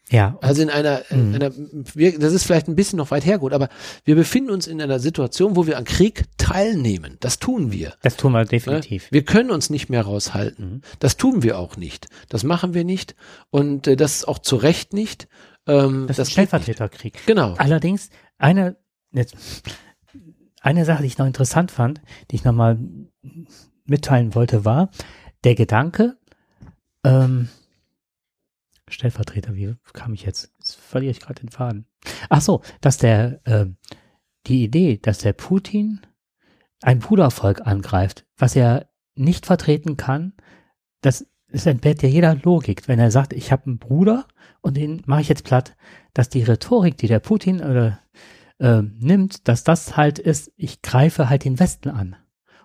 Ja. 0.09 0.37
Also 0.41 0.61
in 0.61 0.69
einer, 0.69 1.09
in 1.11 1.29
mhm. 1.29 1.35
einer 1.35 1.51
wir, 1.93 2.17
das 2.17 2.33
ist 2.33 2.43
vielleicht 2.45 2.67
ein 2.67 2.75
bisschen 2.75 2.97
noch 2.97 3.11
weit 3.11 3.25
hergeholt, 3.25 3.53
aber 3.53 3.69
wir 4.05 4.15
befinden 4.15 4.51
uns 4.51 4.67
in 4.67 4.81
einer 4.81 4.99
Situation, 4.99 5.55
wo 5.55 5.67
wir 5.67 5.77
an 5.77 5.83
Krieg 5.83 6.23
teilnehmen. 6.37 7.17
Das 7.19 7.39
tun 7.39 7.71
wir. 7.71 7.93
Das 8.01 8.15
tun 8.15 8.31
wir 8.31 8.45
definitiv. 8.45 9.11
Wir 9.11 9.25
können 9.25 9.51
uns 9.51 9.69
nicht 9.69 9.89
mehr 9.89 10.03
raushalten. 10.03 10.75
Mhm. 10.75 10.81
Das 10.99 11.17
tun 11.17 11.43
wir 11.43 11.59
auch 11.59 11.75
nicht. 11.75 12.07
Das 12.29 12.43
machen 12.43 12.73
wir 12.73 12.85
nicht. 12.85 13.15
Und 13.49 13.87
äh, 13.87 13.95
das 13.95 14.15
ist 14.15 14.27
auch 14.27 14.39
zu 14.39 14.55
Recht 14.55 14.93
nicht. 14.93 15.27
Ähm, 15.67 16.05
das, 16.07 16.17
das 16.17 16.27
ist 16.29 16.33
Stellvertreterkrieg. 16.33 17.25
Genau. 17.25 17.55
Allerdings, 17.57 18.09
eine, 18.37 18.77
jetzt, 19.11 19.35
eine 20.61 20.85
Sache, 20.85 21.01
die 21.01 21.07
ich 21.07 21.17
noch 21.17 21.27
interessant 21.27 21.71
fand, 21.71 22.01
die 22.31 22.35
ich 22.35 22.45
nochmal 22.45 22.79
mitteilen 23.85 24.35
wollte, 24.35 24.63
war 24.63 24.89
der 25.43 25.55
Gedanke, 25.55 26.17
ähm, 27.03 27.49
Stellvertreter, 28.89 29.55
wie 29.55 29.75
kam 29.93 30.13
ich 30.13 30.23
jetzt? 30.23 30.53
Jetzt 30.59 30.75
verliere 30.75 31.11
ich 31.11 31.19
gerade 31.19 31.41
den 31.41 31.49
Faden. 31.49 31.85
Ach 32.29 32.41
so, 32.41 32.61
dass 32.81 32.97
der, 32.97 33.41
äh, 33.45 33.65
die 34.47 34.63
Idee, 34.63 34.97
dass 34.97 35.19
der 35.19 35.33
Putin 35.33 36.01
ein 36.81 36.99
Brudervolk 36.99 37.65
angreift, 37.65 38.25
was 38.37 38.55
er 38.55 38.89
nicht 39.15 39.45
vertreten 39.45 39.97
kann, 39.97 40.33
das, 41.01 41.27
das 41.51 41.65
entbehrt 41.65 42.01
ja 42.03 42.09
jeder 42.09 42.35
Logik. 42.35 42.87
Wenn 42.87 42.99
er 42.99 43.11
sagt, 43.11 43.33
ich 43.33 43.51
habe 43.51 43.65
einen 43.65 43.79
Bruder 43.79 44.27
und 44.61 44.77
den 44.77 45.01
mache 45.05 45.21
ich 45.21 45.29
jetzt 45.29 45.43
platt, 45.43 45.75
dass 46.13 46.29
die 46.29 46.43
Rhetorik, 46.43 46.97
die 46.97 47.07
der 47.07 47.19
Putin 47.19 47.61
oder 47.61 47.99
äh, 48.59 48.81
nimmt, 48.81 49.47
dass 49.47 49.63
das 49.63 49.97
halt 49.97 50.19
ist, 50.19 50.51
ich 50.55 50.81
greife 50.81 51.29
halt 51.29 51.43
den 51.43 51.59
Westen 51.59 51.89
an. 51.89 52.15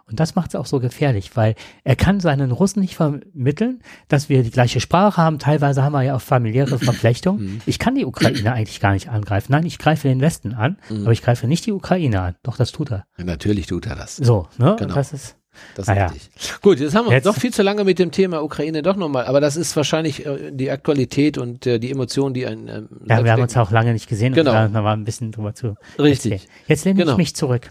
Und 0.09 0.21
das 0.21 0.35
macht 0.35 0.51
es 0.51 0.55
auch 0.57 0.67
so 0.67 0.81
gefährlich, 0.81 1.37
weil 1.37 1.55
er 1.85 1.97
kann 1.97 2.21
seinen 2.21 2.51
Russen 2.51 2.81
nicht 2.81 2.97
vermitteln, 2.97 3.81
dass 4.09 4.29
wir 4.29 4.43
die 4.43 4.51
gleiche 4.51 4.81
Sprache 4.81 5.21
haben. 5.21 5.39
Teilweise 5.39 5.83
haben 5.83 5.93
wir 5.93 6.03
ja 6.03 6.17
auch 6.17 6.21
familiäre 6.21 6.79
Verflechtungen. 6.79 7.45
Mhm. 7.45 7.61
Ich 7.67 7.79
kann 7.79 7.95
die 7.95 8.05
Ukraine 8.05 8.53
eigentlich 8.53 8.81
gar 8.81 8.93
nicht 8.93 9.09
angreifen. 9.09 9.53
Nein, 9.53 9.67
ich 9.67 9.79
greife 9.79 10.09
den 10.09 10.21
Westen 10.21 10.55
an, 10.55 10.79
mhm. 10.89 11.03
aber 11.03 11.13
ich 11.13 11.23
greife 11.23 11.47
nicht 11.47 11.67
die 11.67 11.73
Ukraine 11.73 12.21
an. 12.21 12.35
Doch, 12.43 12.57
das 12.57 12.73
tut 12.73 12.91
er. 12.91 13.05
Ja, 13.19 13.25
natürlich 13.25 13.67
tut 13.67 13.87
er 13.87 13.97
das. 13.97 14.17
So, 14.17 14.49
ne? 14.59 14.77
Genau. 14.79 14.95
das 14.95 15.13
ist. 15.13 15.37
Das 15.75 15.87
ist 15.87 15.89
ah, 15.91 16.07
richtig. 16.07 16.31
Ja. 16.35 16.57
Gut, 16.63 16.81
jetzt 16.81 16.95
haben 16.95 17.07
wir 17.07 17.13
jetzt. 17.13 17.27
doch 17.27 17.37
viel 17.37 17.53
zu 17.53 17.63
lange 17.63 17.85
mit 17.85 17.99
dem 17.99 18.11
Thema 18.11 18.43
Ukraine 18.43 18.83
doch 18.83 18.97
nochmal, 18.97 19.27
aber 19.27 19.41
das 19.41 19.57
ist 19.57 19.77
wahrscheinlich 19.77 20.25
äh, 20.25 20.51
die 20.51 20.71
Aktualität 20.71 21.37
und 21.37 21.67
äh, 21.67 21.79
die 21.79 21.91
Emotionen, 21.91 22.35
die 22.35 22.47
ein. 22.47 22.69
Ähm, 22.69 22.89
ja, 23.07 23.23
wir 23.23 23.33
haben 23.33 23.43
uns 23.43 23.57
auch 23.57 23.71
lange 23.71 23.93
nicht 23.93 24.09
gesehen 24.09 24.33
genau. 24.33 24.51
und 24.65 24.73
da 24.73 24.85
war 24.85 24.95
ein 24.95 25.05
bisschen 25.05 25.31
drüber 25.31 25.55
zu. 25.55 25.75
Richtig. 25.99 26.33
Erzählen. 26.33 26.51
Jetzt 26.69 26.85
lehne 26.85 27.01
genau. 27.01 27.13
ich 27.13 27.19
mich 27.19 27.37
zurück. 27.37 27.69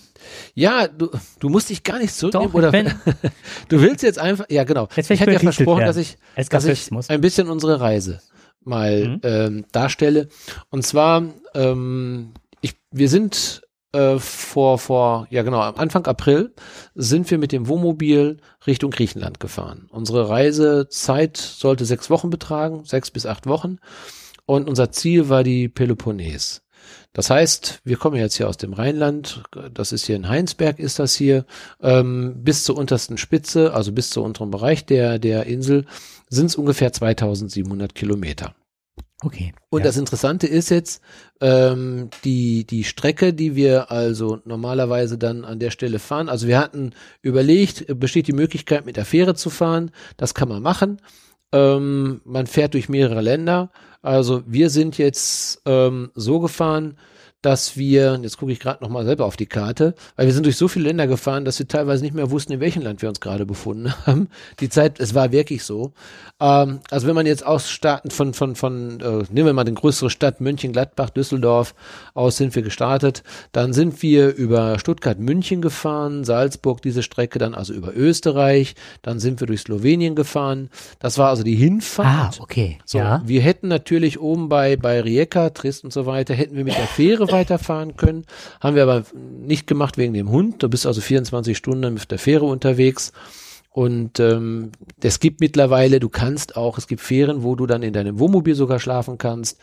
Ja, 0.54 0.88
du, 0.88 1.10
du 1.40 1.50
musst 1.50 1.70
dich 1.70 1.84
gar 1.84 2.00
nicht 2.00 2.14
zurücknehmen. 2.14 2.52
Doch, 2.52 2.58
oder 2.58 2.72
wenn, 2.72 2.88
du 3.70 3.82
willst 3.82 4.04
jetzt 4.04 4.20
einfach, 4.20 4.46
ja 4.50 4.64
genau. 4.64 4.88
Jetzt 4.96 5.10
ich 5.10 5.20
hätte 5.20 5.32
ja 5.32 5.40
versprochen, 5.40 5.86
dass 5.86 5.98
ich, 5.98 6.18
dass 6.50 6.66
ich 6.66 6.90
ein 7.10 7.22
bisschen 7.22 7.50
unsere 7.50 7.80
Reise 7.80 8.22
mal 8.64 9.08
mhm. 9.08 9.20
ähm, 9.24 9.66
darstelle. 9.72 10.28
Und 10.70 10.86
zwar, 10.86 11.24
ähm, 11.54 12.34
ich, 12.62 12.76
wir 12.92 13.10
sind 13.10 13.62
äh, 13.94 14.20
vor, 14.20 14.78
vor, 14.78 15.28
ja 15.30 15.42
genau, 15.44 15.62
am 15.62 15.76
Anfang 15.76 16.06
April 16.06 16.54
sind 16.96 17.30
wir 17.30 17.38
mit 17.38 17.52
dem 17.52 17.68
Wohnmobil 17.68 18.38
Richtung 18.66 18.92
Griechenland 18.92 19.40
gefahren. 19.40 19.88
Unsere 19.92 20.30
Reisezeit 20.30 21.38
sollte 21.38 21.86
sechs 21.86 22.10
Wochen 22.10 22.30
betragen, 22.30 22.86
sechs 22.86 23.12
bis 23.12 23.26
acht 23.26 23.48
Wochen. 23.48 23.80
Und 24.46 24.70
unser 24.70 24.92
Ziel 24.92 25.30
war 25.30 25.44
die 25.44 25.70
Peloponnes. 25.70 26.62
Das 27.14 27.30
heißt, 27.30 27.82
wir 27.84 27.98
kommen 27.98 28.16
jetzt 28.16 28.38
hier 28.38 28.48
aus 28.48 28.58
dem 28.58 28.74
Rheinland, 28.74 29.44
das 29.74 29.92
ist 29.92 30.06
hier 30.06 30.16
in 30.16 30.30
Heinsberg, 30.30 30.80
ist 30.80 30.98
das 30.98 31.14
hier, 31.14 31.46
ähm, 31.82 32.36
bis 32.44 32.64
zur 32.64 32.78
untersten 32.78 33.18
Spitze, 33.18 33.74
also 33.74 33.92
bis 33.92 34.10
zu 34.12 34.24
unteren 34.24 34.50
Bereich 34.50 34.86
der, 34.86 35.20
der 35.20 35.46
Insel, 35.46 35.86
sind 36.30 36.46
es 36.46 36.56
ungefähr 36.56 36.94
2700 36.94 37.94
Kilometer. 37.94 38.56
Okay. 39.24 39.54
Und 39.70 39.82
ja. 39.82 39.86
das 39.86 39.98
Interessante 39.98 40.48
ist 40.48 40.70
jetzt, 40.70 41.02
ähm, 41.42 42.10
die, 42.24 42.66
die 42.66 42.84
Strecke, 42.84 43.34
die 43.34 43.56
wir 43.56 43.92
also 43.92 44.40
normalerweise 44.46 45.18
dann 45.18 45.46
an 45.46 45.60
der 45.60 45.70
Stelle 45.70 46.00
fahren. 46.00 46.28
Also 46.28 46.48
wir 46.48 46.58
hatten 46.58 46.94
überlegt, 47.22 47.86
besteht 48.00 48.28
die 48.28 48.34
Möglichkeit, 48.34 48.86
mit 48.86 48.98
der 48.98 49.06
Fähre 49.06 49.36
zu 49.36 49.52
fahren. 49.52 49.92
Das 50.18 50.34
kann 50.34 50.50
man 50.50 50.64
machen. 50.64 51.02
Ähm, 51.52 52.22
man 52.24 52.48
fährt 52.48 52.74
durch 52.74 52.90
mehrere 52.90 53.22
Länder. 53.22 53.72
Also 54.02 54.44
wir 54.48 54.70
sind 54.70 54.98
jetzt 54.98 55.62
ähm, 55.66 56.12
so 56.16 56.40
gefahren, 56.40 56.98
dass 57.42 57.76
wir, 57.76 58.20
jetzt 58.22 58.38
gucke 58.38 58.52
ich 58.52 58.60
gerade 58.60 58.84
nochmal 58.84 59.06
selber 59.06 59.26
auf 59.26 59.36
die 59.36 59.48
Karte, 59.48 59.96
weil 60.16 60.28
wir 60.28 60.34
sind 60.34 60.46
durch 60.46 60.58
so 60.58 60.68
viele 60.68 60.86
Länder 60.86 61.08
gefahren, 61.08 61.44
dass 61.46 61.58
wir 61.58 61.68
teilweise 61.68 62.04
nicht 62.04 62.14
mehr 62.14 62.30
wussten, 62.30 62.54
in 62.54 62.60
welchem 62.60 62.84
Land 62.84 63.02
wir 63.02 63.10
uns 63.10 63.20
gerade 63.20 63.46
befunden 63.46 63.94
haben. 64.06 64.30
Die 64.60 64.70
Zeit, 64.70 65.00
es 65.00 65.16
war 65.16 65.32
wirklich 65.32 65.64
so. 65.64 65.94
Ähm, 66.40 66.80
also 66.92 67.08
wenn 67.08 67.16
man 67.16 67.26
jetzt 67.26 67.46
ausstarten 67.46 68.12
von, 68.12 68.34
von, 68.34 68.56
von, 68.56 69.00
äh, 69.00 69.24
nehmen 69.32 69.48
wir 69.48 69.54
mal 69.54 69.64
den 69.64 69.76
größere 69.76 70.10
Stadt, 70.10 70.40
München, 70.40 70.72
Gladbach, 70.72 71.10
Düsseldorf, 71.10 71.74
aus 72.14 72.38
sind 72.38 72.56
wir 72.56 72.62
gestartet, 72.62 73.24
dann 73.52 73.74
sind 73.74 74.02
wir 74.04 74.36
über 74.36 74.78
Stuttgart, 74.78 75.20
München 75.20 75.62
gefahren, 75.62 76.24
Salzburg 76.24 76.82
diese 76.82 77.02
Strecke, 77.02 77.40
dann 77.40 77.56
also 77.56 77.74
über 77.74 77.96
Österreich, 77.96 78.76
dann 79.02 79.20
sind 79.20 79.40
wir 79.40 79.48
durch 79.48 79.62
Slowenien 79.62 80.16
gefahren. 80.16 80.70
Das 81.00 81.18
war 81.18 81.30
also 81.30 81.44
die 81.44 81.56
Hinfahrt. 81.56 82.38
Ah, 82.40 82.44
okay. 82.44 82.78
So, 82.86 83.00
ja. 83.00 83.22
Wir 83.26 83.42
hätten 83.42 83.68
natürlich 83.68 84.20
oben 84.20 84.48
bei, 84.48 84.76
bei 84.78 85.02
Rijeka, 85.02 85.50
Trist 85.50 85.84
und 85.84 85.92
so 85.92 86.06
weiter, 86.06 86.36
hätten 86.36 86.56
wir 86.56 86.64
mit 86.64 86.78
der 86.78 86.88
Fähre 86.88 87.31
weiterfahren 87.32 87.96
können. 87.96 88.26
Haben 88.60 88.76
wir 88.76 88.84
aber 88.84 89.04
nicht 89.14 89.68
gemacht 89.68 89.98
wegen 89.98 90.14
dem 90.14 90.30
Hund. 90.30 90.64
Du 90.64 90.70
bist 90.70 90.86
also 90.86 91.02
24 91.02 91.58
Stunden 91.58 91.94
mit 91.94 92.12
der 92.12 92.20
Fähre 92.20 92.46
unterwegs. 92.46 93.12
Und 93.74 94.20
ähm, 94.20 94.72
es 95.02 95.22
gibt 95.22 95.40
mittlerweile, 95.40 96.02
du 96.02 96.10
kannst 96.10 96.58
auch, 96.58 96.78
es 96.78 96.88
gibt 96.88 97.02
Fähren, 97.02 97.42
wo 97.42 97.56
du 97.56 97.66
dann 97.66 97.84
in 97.84 97.94
deinem 97.94 98.20
Wohnmobil 98.20 98.54
sogar 98.54 98.80
schlafen 98.80 99.18
kannst, 99.18 99.60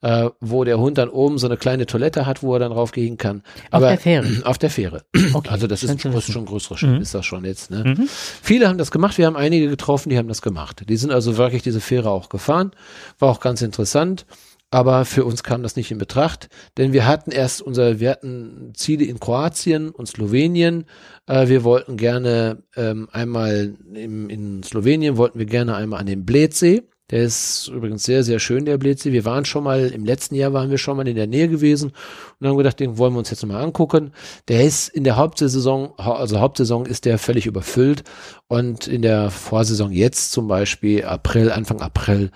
äh, 0.00 0.30
wo 0.40 0.64
der 0.64 0.80
Hund 0.80 0.98
dann 0.98 1.08
oben 1.08 1.38
so 1.38 1.46
eine 1.46 1.56
kleine 1.56 1.86
Toilette 1.86 2.26
hat, 2.26 2.42
wo 2.42 2.54
er 2.54 2.58
dann 2.58 2.72
raufgehen 2.72 3.18
kann. 3.18 3.42
Aber, 3.70 3.86
auf 3.86 3.92
der 3.92 4.00
Fähre? 4.00 4.26
Auf 4.44 4.58
der 4.58 4.70
Fähre. 4.70 5.04
Okay. 5.32 5.48
Also 5.52 5.66
das 5.68 5.84
ist, 5.84 6.04
das 6.04 6.14
ist 6.14 6.32
schon 6.32 6.42
ein 6.42 6.46
größerer 6.46 6.76
Schiff, 6.76 6.88
mhm. 6.88 7.02
ist 7.02 7.14
das 7.14 7.24
schon 7.24 7.44
jetzt. 7.44 7.70
Ne? 7.70 7.84
Mhm. 7.84 8.08
Viele 8.08 8.68
haben 8.68 8.78
das 8.78 8.90
gemacht, 8.90 9.16
wir 9.18 9.26
haben 9.26 9.36
einige 9.36 9.68
getroffen, 9.68 10.08
die 10.08 10.18
haben 10.18 10.28
das 10.28 10.42
gemacht. 10.42 10.82
Die 10.88 10.96
sind 10.96 11.12
also 11.12 11.36
wirklich 11.36 11.62
diese 11.62 11.80
Fähre 11.80 12.10
auch 12.10 12.30
gefahren. 12.30 12.72
War 13.20 13.30
auch 13.30 13.38
ganz 13.38 13.62
interessant 13.62 14.26
aber 14.72 15.04
für 15.04 15.26
uns 15.26 15.42
kam 15.42 15.62
das 15.62 15.76
nicht 15.76 15.90
in 15.90 15.98
Betracht, 15.98 16.48
denn 16.78 16.94
wir 16.94 17.06
hatten 17.06 17.30
erst 17.30 17.60
unser, 17.60 18.00
wir 18.00 18.08
hatten 18.10 18.72
Ziele 18.74 19.04
in 19.04 19.20
Kroatien 19.20 19.90
und 19.90 20.06
Slowenien. 20.06 20.86
Äh, 21.26 21.48
wir 21.48 21.62
wollten 21.62 21.98
gerne 21.98 22.62
ähm, 22.74 23.06
einmal 23.12 23.74
im, 23.92 24.30
in 24.30 24.62
Slowenien 24.62 25.18
wollten 25.18 25.38
wir 25.38 25.44
gerne 25.44 25.76
einmal 25.76 26.00
an 26.00 26.06
den 26.06 26.24
Bledsee. 26.24 26.84
Der 27.10 27.22
ist 27.24 27.68
übrigens 27.68 28.04
sehr, 28.04 28.22
sehr 28.22 28.38
schön, 28.38 28.64
der 28.64 28.78
Bledsee. 28.78 29.12
Wir 29.12 29.26
waren 29.26 29.44
schon 29.44 29.64
mal, 29.64 29.88
im 29.88 30.06
letzten 30.06 30.36
Jahr 30.36 30.54
waren 30.54 30.70
wir 30.70 30.78
schon 30.78 30.96
mal 30.96 31.06
in 31.06 31.16
der 31.16 31.26
Nähe 31.26 31.48
gewesen 31.48 31.92
und 32.40 32.48
haben 32.48 32.56
gedacht, 32.56 32.80
den 32.80 32.96
wollen 32.96 33.12
wir 33.12 33.18
uns 33.18 33.28
jetzt 33.28 33.44
mal 33.44 33.62
angucken. 33.62 34.12
Der 34.48 34.64
ist 34.64 34.88
in 34.88 35.04
der 35.04 35.18
Hauptsaison, 35.18 35.92
also 35.98 36.40
Hauptsaison 36.40 36.86
ist 36.86 37.04
der 37.04 37.18
völlig 37.18 37.44
überfüllt 37.44 38.04
und 38.48 38.86
in 38.86 39.02
der 39.02 39.30
Vorsaison 39.30 39.92
jetzt 39.92 40.32
zum 40.32 40.48
Beispiel 40.48 41.04
April, 41.04 41.52
Anfang 41.52 41.82
April 41.82 42.30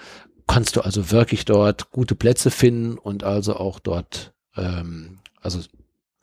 kannst 0.47 0.77
du 0.77 0.81
also 0.81 1.11
wirklich 1.11 1.45
dort 1.45 1.91
gute 1.91 2.15
Plätze 2.15 2.51
finden 2.51 2.99
und 2.99 3.25
also 3.25 3.57
auch 3.57 3.81
dort, 3.81 4.33
ähm, 4.57 5.19
also 5.41 5.61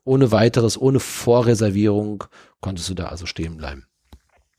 ohne 0.05 0.31
weiteres, 0.31 0.79
ohne 0.79 0.99
Vorreservierung 0.99 2.23
konntest 2.61 2.89
du 2.89 2.93
da 2.93 3.05
also 3.05 3.25
stehen 3.25 3.57
bleiben. 3.57 3.87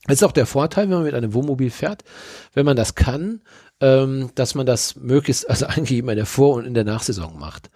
Das 0.07 0.17
ist 0.17 0.23
auch 0.23 0.33
der 0.33 0.47
Vorteil, 0.47 0.85
wenn 0.85 0.97
man 0.97 1.05
mit 1.05 1.15
einem 1.15 1.33
Wohnmobil 1.33 1.71
fährt. 1.71 2.05
Wenn 2.53 2.67
man 2.67 2.77
das 2.77 2.95
kann, 2.95 3.41
ähm, 3.81 4.31
dass 4.35 4.55
man 4.55 4.67
das 4.67 4.97
möglichst, 4.97 5.49
also 5.49 5.67
eigentlich 5.67 5.99
immer 5.99 6.13
in 6.13 6.19
der 6.19 6.27
Vor- 6.27 6.57
und 6.57 6.67
in 6.67 6.75
der 6.75 6.85
Nachsaison 6.85 7.39
macht. 7.39 7.71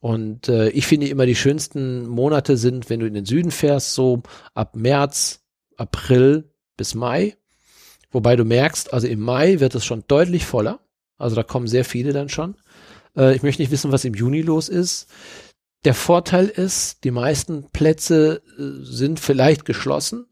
Und 0.00 0.48
äh, 0.48 0.70
ich 0.70 0.86
finde 0.86 1.08
immer 1.08 1.26
die 1.26 1.36
schönsten 1.36 2.06
Monate 2.08 2.56
sind, 2.56 2.88
wenn 2.88 3.00
du 3.00 3.06
in 3.06 3.14
den 3.14 3.26
Süden 3.26 3.50
fährst, 3.50 3.94
so 3.94 4.22
ab 4.54 4.76
März, 4.76 5.42
April 5.76 6.50
bis 6.76 6.94
Mai. 6.94 7.36
Wobei 8.10 8.36
du 8.36 8.44
merkst, 8.44 8.92
also 8.92 9.06
im 9.06 9.20
Mai 9.20 9.60
wird 9.60 9.74
es 9.74 9.84
schon 9.84 10.04
deutlich 10.06 10.46
voller. 10.46 10.80
Also 11.18 11.36
da 11.36 11.42
kommen 11.42 11.66
sehr 11.66 11.84
viele 11.84 12.12
dann 12.12 12.28
schon. 12.28 12.56
Äh, 13.16 13.34
ich 13.36 13.42
möchte 13.42 13.62
nicht 13.62 13.70
wissen, 13.70 13.92
was 13.92 14.04
im 14.04 14.14
Juni 14.14 14.42
los 14.42 14.68
ist. 14.68 15.08
Der 15.84 15.94
Vorteil 15.94 16.46
ist, 16.46 17.04
die 17.04 17.10
meisten 17.10 17.70
Plätze 17.70 18.42
äh, 18.58 18.62
sind 18.82 19.20
vielleicht 19.20 19.64
geschlossen, 19.64 20.26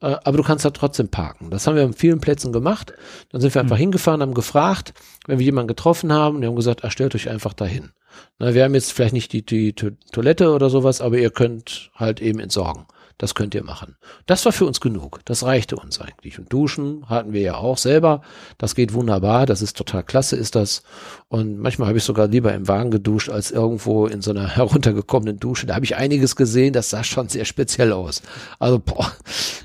äh, 0.00 0.16
aber 0.22 0.36
du 0.36 0.42
kannst 0.42 0.64
da 0.64 0.70
trotzdem 0.70 1.08
parken. 1.08 1.50
Das 1.50 1.66
haben 1.66 1.76
wir 1.76 1.84
an 1.84 1.94
vielen 1.94 2.20
Plätzen 2.20 2.52
gemacht. 2.52 2.92
Dann 3.30 3.40
sind 3.40 3.54
wir 3.54 3.60
einfach 3.62 3.76
mhm. 3.76 3.80
hingefahren, 3.80 4.20
haben 4.20 4.34
gefragt, 4.34 4.92
wenn 5.26 5.38
wir 5.38 5.46
jemanden 5.46 5.68
getroffen 5.68 6.12
haben, 6.12 6.40
die 6.40 6.46
haben 6.46 6.56
gesagt, 6.56 6.84
ah, 6.84 6.90
stellt 6.90 7.14
euch 7.14 7.28
einfach 7.28 7.54
dahin. 7.54 7.90
Na, 8.38 8.54
wir 8.54 8.64
haben 8.64 8.74
jetzt 8.74 8.92
vielleicht 8.92 9.14
nicht 9.14 9.32
die, 9.32 9.44
die 9.44 9.72
Toilette 9.72 10.52
oder 10.52 10.70
sowas, 10.70 11.00
aber 11.00 11.18
ihr 11.18 11.30
könnt 11.30 11.90
halt 11.94 12.20
eben 12.20 12.40
entsorgen. 12.40 12.86
Das 13.18 13.34
könnt 13.34 13.52
ihr 13.56 13.64
machen. 13.64 13.96
Das 14.26 14.44
war 14.44 14.52
für 14.52 14.64
uns 14.64 14.80
genug. 14.80 15.20
Das 15.24 15.42
reichte 15.42 15.74
uns 15.74 16.00
eigentlich. 16.00 16.38
Und 16.38 16.52
Duschen 16.52 17.08
hatten 17.08 17.32
wir 17.32 17.40
ja 17.40 17.56
auch 17.56 17.76
selber. 17.76 18.22
Das 18.58 18.76
geht 18.76 18.92
wunderbar. 18.92 19.44
Das 19.44 19.60
ist 19.60 19.76
total 19.76 20.04
klasse, 20.04 20.36
ist 20.36 20.54
das. 20.54 20.84
Und 21.26 21.58
manchmal 21.58 21.88
habe 21.88 21.98
ich 21.98 22.04
sogar 22.04 22.28
lieber 22.28 22.54
im 22.54 22.68
Wagen 22.68 22.92
geduscht, 22.92 23.28
als 23.28 23.50
irgendwo 23.50 24.06
in 24.06 24.22
so 24.22 24.30
einer 24.30 24.46
heruntergekommenen 24.56 25.40
Dusche. 25.40 25.66
Da 25.66 25.74
habe 25.74 25.84
ich 25.84 25.96
einiges 25.96 26.36
gesehen. 26.36 26.72
Das 26.72 26.90
sah 26.90 27.02
schon 27.02 27.28
sehr 27.28 27.44
speziell 27.44 27.92
aus. 27.92 28.22
Also, 28.60 28.78
boah, 28.78 29.12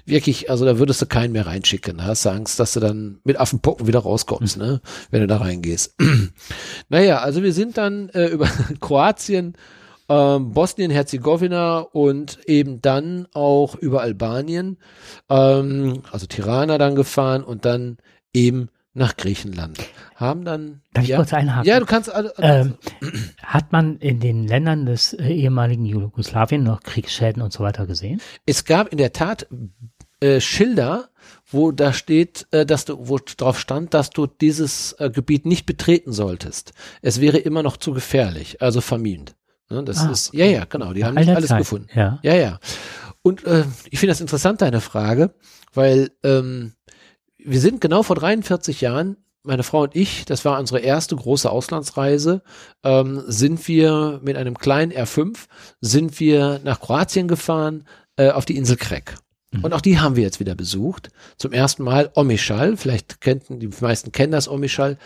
wirklich, 0.05 0.49
also 0.49 0.65
da 0.65 0.79
würdest 0.79 1.03
du 1.03 1.05
keinen 1.05 1.31
mehr 1.31 1.45
reinschicken. 1.45 1.99
Da 1.99 2.05
hast 2.05 2.25
du 2.25 2.29
Angst, 2.29 2.59
dass 2.59 2.73
du 2.73 2.79
dann 2.79 3.19
mit 3.23 3.39
Affenpocken 3.39 3.85
wieder 3.85 3.99
rauskommst, 3.99 4.57
ne? 4.57 4.81
Wenn 5.11 5.21
du 5.21 5.27
da 5.27 5.37
reingehst. 5.37 5.95
naja, 6.89 7.19
also 7.19 7.43
wir 7.43 7.53
sind 7.53 7.77
dann 7.77 8.09
äh, 8.09 8.29
über 8.29 8.47
Kroatien 8.79 9.55
ähm, 10.09 10.51
Bosnien-Herzegowina 10.51 11.79
und 11.79 12.39
eben 12.47 12.81
dann 12.81 13.27
auch 13.33 13.75
über 13.75 14.01
Albanien, 14.01 14.77
ähm, 15.29 16.01
also 16.11 16.25
Tirana 16.25 16.77
dann 16.77 16.95
gefahren 16.95 17.43
und 17.43 17.65
dann 17.65 17.97
eben 18.33 18.69
nach 18.93 19.17
Griechenland. 19.17 19.79
Haben 20.15 20.45
dann. 20.45 20.81
Darf 20.93 21.05
ja, 21.05 21.15
ich 21.15 21.17
kurz 21.17 21.33
einhaken? 21.33 21.67
Ja, 21.67 21.79
du 21.79 21.85
kannst. 21.85 22.13
Also, 22.13 22.29
ähm, 22.37 22.75
hat 23.41 23.71
man 23.71 23.97
in 23.97 24.19
den 24.19 24.47
Ländern 24.47 24.85
des 24.85 25.13
äh, 25.13 25.27
ehemaligen 25.29 25.85
Jugoslawien 25.85 26.63
noch 26.63 26.81
Kriegsschäden 26.81 27.41
und 27.41 27.51
so 27.51 27.63
weiter 27.63 27.87
gesehen? 27.87 28.21
Es 28.45 28.65
gab 28.65 28.89
in 28.89 28.99
der 28.99 29.13
Tat 29.13 29.47
äh, 30.19 30.39
Schilder, 30.39 31.09
wo 31.47 31.71
da 31.71 31.91
steht, 31.91 32.47
äh, 32.51 32.65
dass 32.65 32.85
du, 32.85 32.97
wo 33.07 33.17
drauf 33.17 33.59
stand, 33.59 33.93
dass 33.93 34.11
du 34.11 34.27
dieses 34.27 34.93
äh, 34.93 35.09
Gebiet 35.09 35.45
nicht 35.45 35.65
betreten 35.65 36.13
solltest. 36.13 36.73
Es 37.01 37.19
wäre 37.19 37.37
immer 37.37 37.63
noch 37.63 37.77
zu 37.77 37.93
gefährlich, 37.93 38.61
also 38.61 38.79
vermint. 38.79 39.35
Ne, 39.69 39.83
das 39.83 39.99
ah, 39.99 40.11
ist, 40.11 40.33
ja, 40.33 40.45
ja, 40.45 40.65
genau, 40.65 40.93
die 40.93 41.05
haben 41.05 41.15
nicht 41.15 41.29
alles 41.29 41.49
Zeit. 41.49 41.59
gefunden. 41.59 41.87
Ja, 41.95 42.19
ja. 42.23 42.35
ja. 42.35 42.59
Und 43.21 43.43
äh, 43.45 43.63
ich 43.89 43.99
finde 43.99 44.11
das 44.11 44.21
interessant, 44.21 44.61
deine 44.61 44.81
Frage, 44.81 45.33
weil 45.73 46.11
ähm, 46.23 46.73
wir 47.37 47.59
sind 47.59 47.81
genau 47.81 48.03
vor 48.03 48.15
43 48.15 48.81
Jahren, 48.81 49.17
meine 49.43 49.63
Frau 49.63 49.83
und 49.83 49.95
ich, 49.95 50.25
das 50.25 50.45
war 50.45 50.59
unsere 50.59 50.79
erste 50.79 51.15
große 51.15 51.49
Auslandsreise, 51.49 52.43
ähm, 52.83 53.23
sind 53.27 53.67
wir 53.67 54.19
mit 54.23 54.37
einem 54.37 54.57
kleinen 54.57 54.91
R5, 54.91 55.47
sind 55.81 56.19
wir 56.19 56.61
nach 56.63 56.79
Kroatien 56.79 57.27
gefahren, 57.27 57.85
äh, 58.15 58.29
auf 58.29 58.45
die 58.45 58.57
Insel 58.57 58.77
Krek. 58.77 59.15
Mhm. 59.51 59.63
Und 59.63 59.73
auch 59.73 59.81
die 59.81 59.99
haben 59.99 60.15
wir 60.15 60.23
jetzt 60.23 60.39
wieder 60.39 60.55
besucht. 60.55 61.09
Zum 61.37 61.51
ersten 61.51 61.83
Mal 61.83 62.11
Omischal. 62.15 62.77
Vielleicht 62.77 63.21
kennen 63.21 63.41
die 63.59 63.69
meisten 63.81 64.11
kennen 64.11 64.31
das 64.31 64.47
Omischal. 64.47 64.97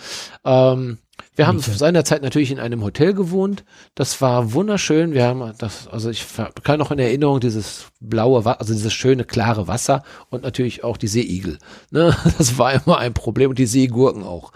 Ähm, 0.46 0.98
wir 1.38 1.45
haben 1.45 1.59
seinerzeit 1.59 2.23
natürlich 2.23 2.49
in 2.49 2.59
einem 2.59 2.84
Hotel 2.84 3.14
gewohnt. 3.14 3.64
Das 3.93 4.22
war 4.22 4.53
wunderschön. 4.53 5.14
Wir 5.14 5.26
haben 5.26 5.53
das, 5.59 5.88
also 5.88 6.09
ich 6.09 6.26
kann 6.64 6.80
noch 6.80 6.91
in 6.91 6.97
Erinnerung 6.97 7.39
dieses 7.39 7.85
blaue, 7.99 8.43
also 8.43 8.73
dieses 8.73 8.91
schöne 8.91 9.23
klare 9.23 9.68
Wasser 9.68 10.03
und 10.31 10.41
natürlich 10.41 10.84
auch 10.84 10.97
die 10.97 11.07
Seeigel. 11.07 11.59
Ne? 11.91 12.15
Das 12.38 12.57
war 12.57 12.73
immer 12.73 12.97
ein 12.97 13.14
Problem 13.14 13.51
und 13.51 13.59
die 13.59 13.65
Seegurken 13.65 14.23
auch. 14.23 14.51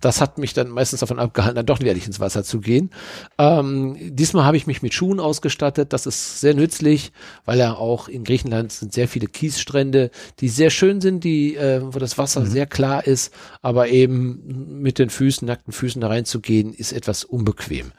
Das 0.00 0.20
hat 0.20 0.36
mich 0.38 0.52
dann 0.52 0.68
meistens 0.68 1.00
davon 1.00 1.18
abgehalten, 1.18 1.56
dann 1.56 1.66
doch 1.66 1.80
nicht 1.80 2.06
ins 2.06 2.20
Wasser 2.20 2.44
zu 2.44 2.60
gehen. 2.60 2.90
Ähm, 3.38 3.96
diesmal 3.98 4.44
habe 4.44 4.56
ich 4.58 4.66
mich 4.66 4.82
mit 4.82 4.92
Schuhen 4.92 5.20
ausgestattet. 5.20 5.92
Das 5.94 6.06
ist 6.06 6.40
sehr 6.40 6.54
nützlich, 6.54 7.12
weil 7.46 7.58
ja 7.58 7.74
auch 7.74 8.08
in 8.08 8.24
Griechenland 8.24 8.72
sind 8.72 8.92
sehr 8.92 9.08
viele 9.08 9.26
Kiesstrände, 9.26 10.10
die 10.40 10.48
sehr 10.48 10.68
schön 10.68 11.00
sind, 11.00 11.24
die, 11.24 11.56
äh, 11.56 11.80
wo 11.82 11.98
das 11.98 12.18
Wasser 12.18 12.40
mhm. 12.40 12.46
sehr 12.46 12.66
klar 12.66 13.06
ist, 13.06 13.32
aber 13.62 13.88
eben 13.88 14.82
mit 14.82 14.98
den 14.98 15.08
Füßen, 15.08 15.46
nackten 15.46 15.72
Füßen 15.72 16.00
da 16.00 16.08
reinzugehen, 16.26 16.72
ist 16.72 16.92
etwas 16.92 17.24
unbequem. 17.24 17.92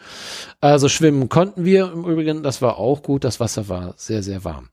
Also 0.59 0.89
schwimmen 0.89 1.29
konnten 1.29 1.65
wir 1.65 1.91
im 1.91 2.05
Übrigen, 2.05 2.43
das 2.43 2.61
war 2.61 2.77
auch 2.77 3.01
gut. 3.01 3.23
Das 3.23 3.39
Wasser 3.39 3.69
war 3.69 3.93
sehr, 3.97 4.21
sehr 4.21 4.43
warm 4.43 4.69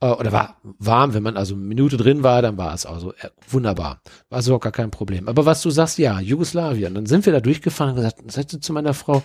äh, 0.00 0.06
oder 0.06 0.32
war 0.32 0.56
warm, 0.62 1.14
wenn 1.14 1.22
man 1.22 1.36
also 1.36 1.54
eine 1.54 1.64
Minute 1.64 1.96
drin 1.96 2.22
war, 2.22 2.42
dann 2.42 2.56
war 2.56 2.74
es 2.74 2.86
also 2.86 3.12
äh, 3.12 3.28
wunderbar. 3.48 4.00
War 4.30 4.42
so 4.42 4.58
gar 4.58 4.72
kein 4.72 4.90
Problem. 4.90 5.28
Aber 5.28 5.46
was 5.46 5.62
du 5.62 5.70
sagst, 5.70 5.98
ja, 5.98 6.20
Jugoslawien. 6.20 6.94
Dann 6.94 7.06
sind 7.06 7.26
wir 7.26 7.32
da 7.32 7.40
durchgefahren 7.40 7.90
und 7.90 7.96
gesagt, 7.96 8.32
sagte 8.32 8.60
zu 8.60 8.72
meiner 8.72 8.94
Frau, 8.94 9.22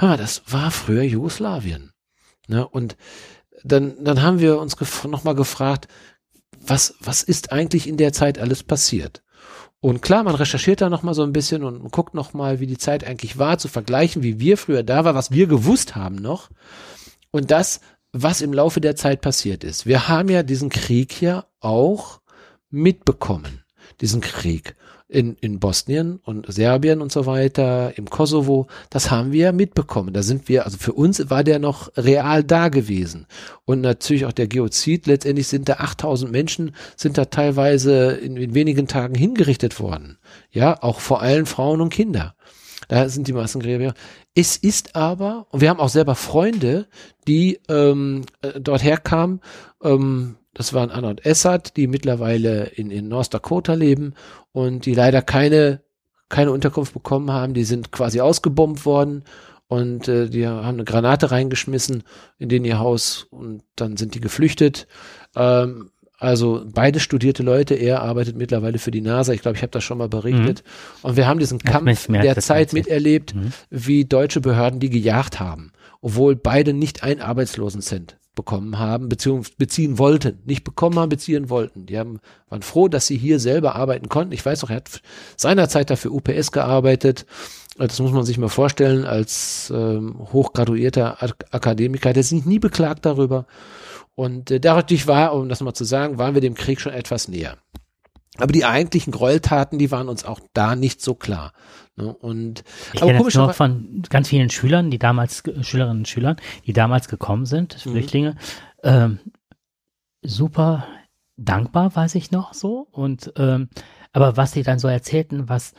mal, 0.00 0.16
das 0.16 0.42
war 0.46 0.70
früher 0.70 1.02
Jugoslawien. 1.02 1.92
Ne? 2.46 2.66
Und 2.66 2.96
dann, 3.62 4.04
dann 4.04 4.20
haben 4.22 4.40
wir 4.40 4.58
uns 4.58 4.76
gef 4.76 5.04
nochmal 5.04 5.34
gefragt, 5.34 5.88
was, 6.66 6.94
was 7.00 7.22
ist 7.22 7.52
eigentlich 7.52 7.86
in 7.86 7.96
der 7.96 8.12
Zeit 8.12 8.38
alles 8.38 8.62
passiert? 8.62 9.23
Und 9.84 10.00
klar, 10.00 10.22
man 10.22 10.34
recherchiert 10.34 10.80
da 10.80 10.88
nochmal 10.88 11.12
so 11.12 11.22
ein 11.22 11.34
bisschen 11.34 11.62
und 11.62 11.92
guckt 11.92 12.14
nochmal, 12.14 12.58
wie 12.58 12.66
die 12.66 12.78
Zeit 12.78 13.04
eigentlich 13.04 13.36
war, 13.36 13.58
zu 13.58 13.68
vergleichen, 13.68 14.22
wie 14.22 14.40
wir 14.40 14.56
früher 14.56 14.82
da 14.82 15.04
war, 15.04 15.14
was 15.14 15.30
wir 15.30 15.46
gewusst 15.46 15.94
haben 15.94 16.16
noch. 16.16 16.48
Und 17.30 17.50
das 17.50 17.80
was 18.10 18.40
im 18.40 18.54
Laufe 18.54 18.80
der 18.80 18.96
Zeit 18.96 19.20
passiert 19.20 19.62
ist. 19.62 19.84
Wir 19.84 20.08
haben 20.08 20.30
ja 20.30 20.42
diesen 20.42 20.70
Krieg 20.70 21.20
ja 21.20 21.44
auch 21.60 22.20
mitbekommen, 22.70 23.62
diesen 24.00 24.22
Krieg 24.22 24.74
in, 25.08 25.36
in 25.40 25.60
Bosnien 25.60 26.18
und 26.24 26.52
Serbien 26.52 27.00
und 27.00 27.12
so 27.12 27.26
weiter, 27.26 27.92
im 27.96 28.08
Kosovo, 28.08 28.66
das 28.90 29.10
haben 29.10 29.32
wir 29.32 29.52
mitbekommen. 29.52 30.14
Da 30.14 30.22
sind 30.22 30.48
wir, 30.48 30.64
also 30.64 30.78
für 30.78 30.92
uns 30.92 31.30
war 31.30 31.44
der 31.44 31.58
noch 31.58 31.90
real 31.96 32.42
da 32.42 32.68
gewesen. 32.68 33.26
Und 33.64 33.80
natürlich 33.80 34.24
auch 34.24 34.32
der 34.32 34.48
Geozid, 34.48 35.06
letztendlich 35.06 35.48
sind 35.48 35.68
da 35.68 35.74
8000 35.74 36.32
Menschen, 36.32 36.74
sind 36.96 37.18
da 37.18 37.26
teilweise 37.26 38.12
in, 38.12 38.36
in 38.36 38.54
wenigen 38.54 38.88
Tagen 38.88 39.14
hingerichtet 39.14 39.78
worden. 39.78 40.18
Ja, 40.50 40.82
auch 40.82 41.00
vor 41.00 41.20
allem 41.20 41.46
Frauen 41.46 41.80
und 41.80 41.90
Kinder. 41.90 42.34
Da 42.88 43.08
sind 43.08 43.28
die 43.28 43.32
Massengräber. 43.32 43.94
Es 44.34 44.56
ist 44.56 44.96
aber, 44.96 45.46
und 45.50 45.60
wir 45.60 45.70
haben 45.70 45.80
auch 45.80 45.88
selber 45.88 46.14
Freunde, 46.14 46.86
die 47.26 47.60
ähm, 47.68 48.22
äh, 48.42 48.60
dort 48.60 48.82
herkamen, 48.82 49.40
ähm, 49.82 50.36
das 50.54 50.72
waren 50.72 50.90
Anna 50.90 51.10
und 51.10 51.26
Essad, 51.26 51.76
die 51.76 51.86
mittlerweile 51.86 52.64
in, 52.64 52.90
in 52.90 53.08
North 53.08 53.34
Dakota 53.34 53.74
leben 53.74 54.14
und 54.52 54.86
die 54.86 54.94
leider 54.94 55.20
keine, 55.20 55.80
keine 56.28 56.52
Unterkunft 56.52 56.94
bekommen 56.94 57.30
haben. 57.30 57.54
Die 57.54 57.64
sind 57.64 57.92
quasi 57.92 58.20
ausgebombt 58.20 58.86
worden 58.86 59.24
und 59.66 60.08
äh, 60.08 60.28
die 60.28 60.46
haben 60.46 60.76
eine 60.76 60.84
Granate 60.84 61.30
reingeschmissen 61.30 62.04
in 62.38 62.48
den 62.48 62.64
ihr 62.64 62.78
Haus 62.78 63.26
und 63.30 63.62
dann 63.76 63.96
sind 63.96 64.14
die 64.14 64.20
geflüchtet. 64.20 64.86
Ähm, 65.34 65.90
also 66.18 66.64
beide 66.72 67.00
studierte 67.00 67.42
Leute, 67.42 67.74
er 67.74 68.02
arbeitet 68.02 68.36
mittlerweile 68.36 68.78
für 68.78 68.92
die 68.92 69.00
NASA, 69.00 69.32
ich 69.32 69.42
glaube, 69.42 69.56
ich 69.56 69.62
habe 69.62 69.72
das 69.72 69.82
schon 69.82 69.98
mal 69.98 70.08
berichtet. 70.08 70.62
Mhm. 70.62 71.08
Und 71.08 71.16
wir 71.16 71.26
haben 71.26 71.40
diesen 71.40 71.58
Kampf 71.58 72.06
der 72.06 72.36
Zeit 72.36 72.72
miterlebt, 72.72 73.34
mhm. 73.34 73.52
wie 73.68 74.04
deutsche 74.04 74.40
Behörden 74.40 74.78
die 74.78 74.90
gejagt 74.90 75.40
haben, 75.40 75.72
obwohl 76.00 76.36
beide 76.36 76.72
nicht 76.72 77.02
ein 77.02 77.20
Arbeitslosenzent 77.20 78.16
bekommen 78.34 78.78
haben, 78.78 79.08
beziehungsweise 79.08 79.56
beziehen 79.56 79.98
wollten. 79.98 80.40
Nicht 80.44 80.64
bekommen 80.64 80.98
haben, 80.98 81.08
beziehen 81.08 81.50
wollten. 81.50 81.86
Die 81.86 81.98
haben, 81.98 82.20
waren 82.48 82.62
froh, 82.62 82.88
dass 82.88 83.06
sie 83.06 83.16
hier 83.16 83.38
selber 83.38 83.74
arbeiten 83.76 84.08
konnten. 84.08 84.32
Ich 84.32 84.44
weiß 84.44 84.64
auch, 84.64 84.70
er 84.70 84.76
hat 84.76 85.00
seinerzeit 85.36 85.90
dafür 85.90 86.12
UPS 86.12 86.52
gearbeitet. 86.52 87.26
Das 87.76 88.00
muss 88.00 88.12
man 88.12 88.24
sich 88.24 88.38
mal 88.38 88.48
vorstellen, 88.48 89.04
als 89.04 89.72
ähm, 89.74 90.16
hochgraduierter 90.32 91.18
Akademiker. 91.50 92.12
Der 92.12 92.22
sich 92.22 92.44
nie 92.44 92.58
beklagt 92.58 93.04
darüber. 93.04 93.46
Und 94.14 94.50
äh, 94.50 94.60
dadurch 94.60 95.06
war, 95.06 95.34
um 95.34 95.48
das 95.48 95.60
mal 95.60 95.74
zu 95.74 95.84
sagen, 95.84 96.18
waren 96.18 96.34
wir 96.34 96.40
dem 96.40 96.54
Krieg 96.54 96.80
schon 96.80 96.92
etwas 96.92 97.28
näher. 97.28 97.56
Aber 98.38 98.52
die 98.52 98.64
eigentlichen 98.64 99.12
Gräueltaten, 99.12 99.78
die 99.78 99.90
waren 99.90 100.08
uns 100.08 100.24
auch 100.24 100.40
da 100.52 100.74
nicht 100.74 101.00
so 101.00 101.14
klar. 101.14 101.52
Ne? 101.96 102.12
Und 102.12 102.64
ich 102.92 103.00
kenne 103.00 103.22
das 103.22 103.34
nur 103.34 103.52
von 103.52 104.02
ganz 104.10 104.28
vielen 104.28 104.50
Schülern, 104.50 104.90
die 104.90 104.98
damals 104.98 105.42
Schülerinnen 105.62 105.98
und 105.98 106.08
Schülern, 106.08 106.36
die 106.66 106.72
damals 106.72 107.08
gekommen 107.08 107.46
sind, 107.46 107.84
mhm. 107.86 107.90
Flüchtlinge. 107.90 108.36
Ähm, 108.82 109.20
super 110.22 110.86
dankbar, 111.36 111.94
weiß 111.94 112.16
ich 112.16 112.30
noch 112.30 112.54
so. 112.54 112.88
Und 112.90 113.32
ähm, 113.36 113.68
aber 114.12 114.36
was 114.36 114.52
sie 114.52 114.62
dann 114.62 114.78
so 114.78 114.88
erzählten, 114.88 115.48
was 115.48 115.74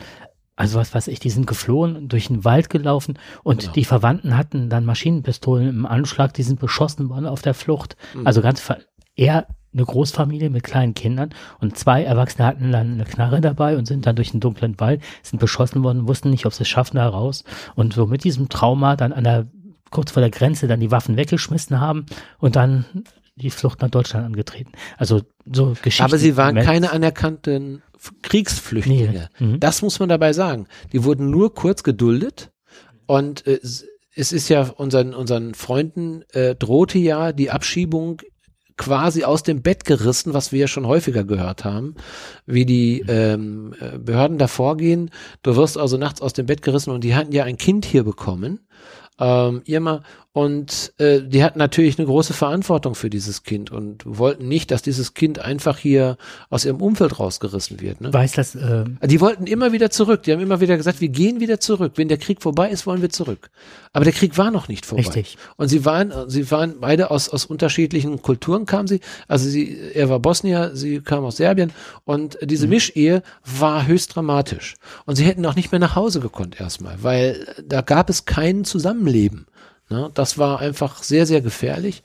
also 0.55 0.79
was 0.79 0.93
weiß 0.95 1.09
ich, 1.09 1.19
die 1.19 1.29
sind 1.29 1.47
geflohen, 1.47 2.07
durch 2.07 2.27
den 2.27 2.45
Wald 2.45 2.69
gelaufen 2.69 3.19
und 3.43 3.61
genau. 3.61 3.73
die 3.73 3.83
Verwandten 3.83 4.37
hatten 4.37 4.69
dann 4.69 4.85
Maschinenpistolen 4.85 5.67
im 5.67 5.85
Anschlag, 5.85 6.33
die 6.33 6.43
sind 6.43 6.61
beschossen 6.61 7.09
worden 7.09 7.25
auf 7.25 7.41
der 7.41 7.53
Flucht. 7.53 7.97
Mhm. 8.13 8.25
Also 8.25 8.41
ganz 8.41 8.63
eher 9.15 9.47
eine 9.75 9.85
Großfamilie 9.85 10.49
mit 10.49 10.63
kleinen 10.63 10.93
Kindern 10.93 11.29
und 11.59 11.77
zwei 11.77 12.03
Erwachsene 12.03 12.47
hatten 12.47 12.71
dann 12.71 12.93
eine 12.93 13.05
Knarre 13.05 13.41
dabei 13.41 13.77
und 13.77 13.85
sind 13.85 14.05
dann 14.05 14.15
durch 14.15 14.31
den 14.31 14.39
dunklen 14.39 14.79
Wald, 14.79 15.01
sind 15.21 15.39
beschossen 15.39 15.83
worden, 15.83 16.07
wussten 16.07 16.29
nicht, 16.29 16.45
ob 16.45 16.53
sie 16.53 16.63
es 16.63 16.69
schaffen 16.69 16.97
da 16.97 17.07
raus 17.07 17.43
und 17.75 17.93
so 17.93 18.07
mit 18.07 18.23
diesem 18.23 18.49
Trauma 18.49 18.95
dann 18.95 19.13
an 19.13 19.23
der 19.23 19.47
kurz 19.91 20.11
vor 20.11 20.21
der 20.21 20.31
Grenze 20.31 20.67
dann 20.67 20.79
die 20.79 20.91
Waffen 20.91 21.15
weggeschmissen 21.15 21.79
haben 21.79 22.05
und 22.39 22.55
dann 22.55 22.85
die 23.35 23.49
Flucht 23.49 23.81
nach 23.81 23.89
Deutschland 23.89 24.25
angetreten. 24.25 24.71
Also 24.97 25.21
so 25.51 25.75
Geschichten. 25.81 26.03
Aber 26.03 26.17
sie 26.17 26.37
waren 26.37 26.55
keine 26.55 26.91
anerkannten 26.91 27.81
Kriegsflüchtlinge. 28.21 29.29
Nee. 29.39 29.45
Mhm. 29.45 29.59
Das 29.59 29.81
muss 29.81 29.99
man 29.99 30.09
dabei 30.09 30.33
sagen. 30.33 30.67
Die 30.93 31.03
wurden 31.03 31.29
nur 31.29 31.53
kurz 31.53 31.83
geduldet 31.83 32.51
und 33.05 33.45
äh, 33.45 33.59
es 34.17 34.31
ist 34.31 34.47
ja 34.49 34.69
unseren 34.69 35.13
unseren 35.13 35.53
Freunden 35.53 36.23
äh, 36.31 36.55
drohte 36.55 36.97
ja 36.97 37.33
die 37.33 37.51
Abschiebung 37.51 38.21
quasi 38.77 39.23
aus 39.23 39.43
dem 39.43 39.61
Bett 39.61 39.85
gerissen, 39.85 40.33
was 40.33 40.51
wir 40.51 40.59
ja 40.59 40.67
schon 40.67 40.87
häufiger 40.87 41.23
gehört 41.23 41.63
haben, 41.63 41.95
wie 42.45 42.65
die 42.65 43.05
ähm, 43.07 43.73
äh, 43.79 43.97
Behörden 43.97 44.37
da 44.37 44.47
vorgehen. 44.47 45.11
Du 45.43 45.55
wirst 45.55 45.77
also 45.77 45.97
nachts 45.97 46.21
aus 46.21 46.33
dem 46.33 46.45
Bett 46.45 46.61
gerissen 46.61 46.91
und 46.91 47.03
die 47.03 47.15
hatten 47.15 47.31
ja 47.31 47.45
ein 47.45 47.57
Kind 47.57 47.85
hier 47.85 48.03
bekommen 48.03 48.59
ähm, 49.19 49.61
Irma. 49.65 50.03
Und 50.35 50.91
äh, 50.97 51.21
die 51.21 51.45
hatten 51.45 51.59
natürlich 51.59 51.97
eine 51.97 52.07
große 52.07 52.33
Verantwortung 52.33 52.93
für 52.93 53.09
dieses 53.09 53.43
Kind 53.43 53.71
und 53.71 54.03
wollten 54.05 54.49
nicht, 54.49 54.69
dass 54.69 54.81
dieses 54.81 55.13
Kind 55.13 55.39
einfach 55.39 55.77
hier 55.77 56.17
aus 56.49 56.65
ihrem 56.65 56.81
Umfeld 56.81 57.21
rausgerissen 57.21 57.79
wird. 57.79 58.01
Ne? 58.01 58.13
Weiß 58.13 58.33
das? 58.33 58.53
Äh 58.53 58.83
die 59.03 59.21
wollten 59.21 59.47
immer 59.47 59.71
wieder 59.71 59.91
zurück. 59.91 60.23
Die 60.23 60.33
haben 60.33 60.41
immer 60.41 60.59
wieder 60.59 60.75
gesagt, 60.75 60.99
wir 60.99 61.07
gehen 61.07 61.39
wieder 61.39 61.61
zurück. 61.61 61.93
Wenn 61.95 62.09
der 62.09 62.17
Krieg 62.17 62.41
vorbei 62.41 62.69
ist, 62.69 62.85
wollen 62.85 63.01
wir 63.01 63.11
zurück. 63.11 63.49
Aber 63.93 64.03
der 64.03 64.11
Krieg 64.11 64.37
war 64.37 64.51
noch 64.51 64.67
nicht 64.67 64.85
vorbei. 64.85 65.03
Richtig. 65.03 65.37
Und 65.55 65.69
sie 65.69 65.85
waren, 65.85 66.11
sie 66.27 66.51
waren 66.51 66.81
beide 66.81 67.11
aus 67.11 67.29
aus 67.29 67.45
unterschiedlichen 67.45 68.21
Kulturen 68.21 68.65
kamen 68.65 68.89
sie. 68.89 68.99
Also 69.29 69.47
sie, 69.47 69.77
er 69.93 70.09
war 70.09 70.19
Bosnier, 70.19 70.71
sie 70.73 70.99
kam 70.99 71.23
aus 71.23 71.37
Serbien 71.37 71.71
und 72.03 72.37
diese 72.41 72.65
mhm. 72.65 72.71
Mischehe 72.71 73.23
war 73.45 73.87
höchst 73.87 74.13
dramatisch. 74.13 74.75
Und 75.05 75.15
sie 75.15 75.23
hätten 75.23 75.45
auch 75.45 75.55
nicht 75.55 75.71
mehr 75.71 75.79
nach 75.79 75.95
Hause 75.95 76.19
gekonnt 76.19 76.59
erstmal, 76.59 77.01
weil 77.03 77.47
da 77.65 77.79
gab 77.79 78.09
es 78.09 78.25
keinen 78.25 78.65
Zusammenleben. 78.65 79.45
Ne? 79.89 80.09
Das 80.13 80.37
war 80.37 80.59
einfach 80.59 81.03
sehr, 81.03 81.25
sehr 81.25 81.41
gefährlich. 81.41 82.03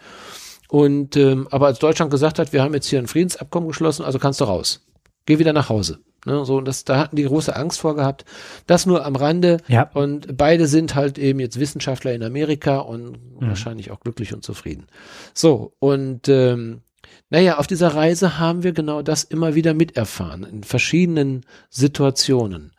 Und 0.69 1.17
ähm, 1.17 1.49
aber 1.51 1.67
als 1.67 1.79
Deutschland 1.79 2.11
gesagt 2.11 2.39
hat, 2.39 2.53
wir 2.53 2.63
haben 2.63 2.75
jetzt 2.75 2.87
hier 2.87 3.01
ein 3.01 3.09
Friedensabkommen 3.09 3.69
geschlossen, 3.69 4.05
also 4.05 4.19
kannst 4.19 4.41
du 4.41 4.45
raus. 4.45 4.87
Geh 5.27 5.39
wieder 5.39 5.53
nach 5.53 5.69
Hause. 5.69 6.01
Ne, 6.27 6.45
so, 6.45 6.59
und 6.59 6.67
das, 6.67 6.85
da 6.85 6.99
hatten 6.99 7.17
die 7.17 7.25
große 7.25 7.55
Angst 7.57 7.81
vor 7.81 7.97
gehabt. 7.97 8.25
Das 8.67 8.85
nur 8.85 9.07
am 9.07 9.17
Rande. 9.17 9.59
Ja. 9.69 9.91
Und 9.95 10.37
beide 10.37 10.67
sind 10.67 10.95
halt 10.95 11.19
eben 11.19 11.41
jetzt 11.41 11.59
Wissenschaftler 11.59 12.13
in 12.13 12.23
Amerika 12.23 12.79
und 12.79 13.13
mhm. 13.13 13.49
wahrscheinlich 13.49 13.91
auch 13.91 14.01
glücklich 14.01 14.35
und 14.35 14.45
zufrieden. 14.45 14.87
So, 15.33 15.73
und 15.79 16.29
ähm, 16.29 16.83
naja, 17.31 17.59
auf 17.59 17.67
dieser 17.67 17.95
Reise 17.95 18.39
haben 18.39 18.63
wir 18.63 18.73
genau 18.73 19.03
das 19.03 19.25
immer 19.25 19.55
wieder 19.55 19.73
miterfahren, 19.73 20.45
in 20.45 20.63
verschiedenen 20.63 21.47
Situationen. 21.71 22.73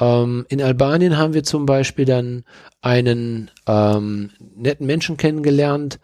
Ähm, 0.00 0.46
in 0.48 0.62
Albanien 0.62 1.18
haben 1.18 1.34
wir 1.34 1.44
zum 1.44 1.66
Beispiel 1.66 2.06
dann 2.06 2.44
einen 2.80 3.50
ähm, 3.66 4.30
netten 4.56 4.86
Menschen 4.86 5.16
kennengelernt, 5.16 6.00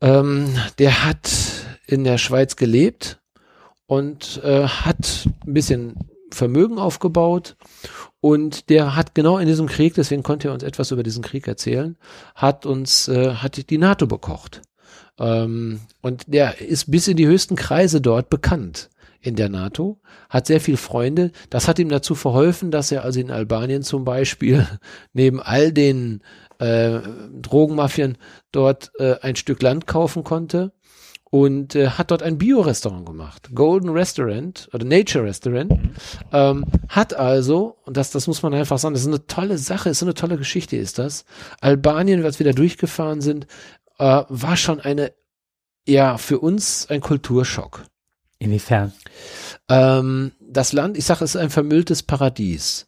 ähm, 0.00 0.48
der 0.78 1.04
hat 1.04 1.30
in 1.86 2.04
der 2.04 2.18
Schweiz 2.18 2.56
gelebt 2.56 3.20
und 3.86 4.40
äh, 4.42 4.66
hat 4.66 5.28
ein 5.46 5.54
bisschen 5.54 5.94
Vermögen 6.30 6.78
aufgebaut 6.78 7.56
und 8.20 8.70
der 8.70 8.96
hat 8.96 9.14
genau 9.14 9.38
in 9.38 9.46
diesem 9.46 9.66
Krieg, 9.66 9.94
deswegen 9.94 10.22
konnte 10.22 10.48
er 10.48 10.54
uns 10.54 10.62
etwas 10.62 10.90
über 10.90 11.02
diesen 11.02 11.22
Krieg 11.22 11.46
erzählen, 11.46 11.96
hat 12.34 12.64
uns, 12.64 13.06
äh, 13.06 13.34
hat 13.34 13.70
die 13.70 13.78
NATO 13.78 14.06
bekocht. 14.06 14.62
Ähm, 15.18 15.80
und 16.00 16.24
der 16.26 16.60
ist 16.60 16.90
bis 16.90 17.06
in 17.06 17.16
die 17.16 17.26
höchsten 17.26 17.54
Kreise 17.54 18.00
dort 18.00 18.30
bekannt 18.30 18.88
in 19.24 19.36
der 19.36 19.48
NATO, 19.48 20.00
hat 20.28 20.46
sehr 20.46 20.60
viel 20.60 20.76
Freunde. 20.76 21.32
Das 21.48 21.66
hat 21.66 21.78
ihm 21.78 21.88
dazu 21.88 22.14
verholfen, 22.14 22.70
dass 22.70 22.92
er 22.92 23.04
also 23.04 23.18
in 23.18 23.30
Albanien 23.30 23.82
zum 23.82 24.04
Beispiel 24.04 24.66
neben 25.14 25.40
all 25.40 25.72
den 25.72 26.22
äh, 26.58 27.00
Drogenmafien 27.32 28.18
dort 28.52 28.92
äh, 28.98 29.16
ein 29.22 29.36
Stück 29.36 29.62
Land 29.62 29.86
kaufen 29.86 30.24
konnte 30.24 30.72
und 31.30 31.74
äh, 31.74 31.88
hat 31.88 32.10
dort 32.10 32.22
ein 32.22 32.36
Bio-Restaurant 32.36 33.06
gemacht. 33.06 33.50
Golden 33.54 33.88
Restaurant 33.88 34.68
oder 34.74 34.84
Nature 34.84 35.24
Restaurant. 35.24 35.72
Ähm, 36.32 36.66
hat 36.88 37.14
also, 37.14 37.78
und 37.86 37.96
das, 37.96 38.10
das 38.10 38.26
muss 38.26 38.42
man 38.42 38.52
einfach 38.52 38.78
sagen, 38.78 38.94
das 38.94 39.02
ist 39.02 39.08
eine 39.08 39.26
tolle 39.26 39.56
Sache, 39.56 39.88
ist 39.88 40.02
eine 40.02 40.14
tolle 40.14 40.36
Geschichte, 40.36 40.76
ist 40.76 40.98
das. 40.98 41.24
Albanien, 41.60 42.24
als 42.24 42.38
wir 42.38 42.46
da 42.46 42.52
durchgefahren 42.52 43.22
sind, 43.22 43.46
äh, 43.98 44.22
war 44.28 44.56
schon 44.56 44.80
eine, 44.80 45.12
ja, 45.88 46.18
für 46.18 46.40
uns 46.40 46.88
ein 46.90 47.00
Kulturschock. 47.00 47.84
Inwiefern? 48.44 48.92
Ähm, 49.70 50.32
das 50.40 50.72
Land, 50.72 50.98
ich 50.98 51.06
sage, 51.06 51.24
es 51.24 51.34
ist 51.34 51.40
ein 51.40 51.50
vermülltes 51.50 52.02
Paradies. 52.02 52.86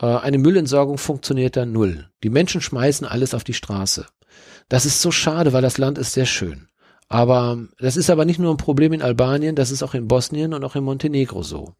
Äh, 0.00 0.06
eine 0.06 0.38
Müllentsorgung 0.38 0.96
funktioniert 0.96 1.56
da 1.56 1.66
null. 1.66 2.08
Die 2.22 2.30
Menschen 2.30 2.60
schmeißen 2.60 3.06
alles 3.06 3.34
auf 3.34 3.42
die 3.42 3.54
Straße. 3.54 4.06
Das 4.68 4.86
ist 4.86 5.02
so 5.02 5.10
schade, 5.10 5.52
weil 5.52 5.62
das 5.62 5.78
Land 5.78 5.98
ist 5.98 6.12
sehr 6.12 6.26
schön. 6.26 6.68
Aber 7.08 7.58
das 7.78 7.96
ist 7.96 8.10
aber 8.10 8.24
nicht 8.24 8.38
nur 8.38 8.54
ein 8.54 8.58
Problem 8.58 8.92
in 8.92 9.02
Albanien, 9.02 9.54
das 9.54 9.70
ist 9.70 9.82
auch 9.82 9.92
in 9.92 10.08
Bosnien 10.08 10.54
und 10.54 10.64
auch 10.64 10.76
in 10.76 10.84
Montenegro 10.84 11.42
so. 11.42 11.74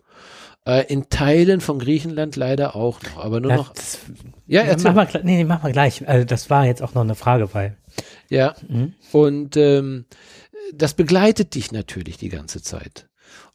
Äh, 0.66 0.92
in 0.92 1.08
Teilen 1.08 1.60
von 1.60 1.78
Griechenland 1.78 2.36
leider 2.36 2.76
auch 2.76 3.00
noch, 3.02 3.24
aber 3.24 3.40
nur 3.40 3.52
ja, 3.52 3.56
noch. 3.56 3.72
Das, 3.72 3.98
ja, 4.46 4.62
erzähl. 4.62 4.92
Mach 4.92 5.12
mal, 5.12 5.22
nee, 5.24 5.36
nee, 5.36 5.44
mach 5.44 5.62
mal 5.62 5.72
gleich. 5.72 6.06
Also 6.06 6.26
das 6.26 6.50
war 6.50 6.66
jetzt 6.66 6.82
auch 6.82 6.94
noch 6.94 7.02
eine 7.02 7.14
Frage, 7.14 7.54
weil. 7.54 7.78
Ja. 8.28 8.54
Mhm. 8.68 8.94
Und 9.12 9.56
ähm, 9.56 10.04
das 10.74 10.94
begleitet 10.94 11.54
dich 11.54 11.72
natürlich 11.72 12.16
die 12.16 12.28
ganze 12.28 12.62
Zeit. 12.62 13.08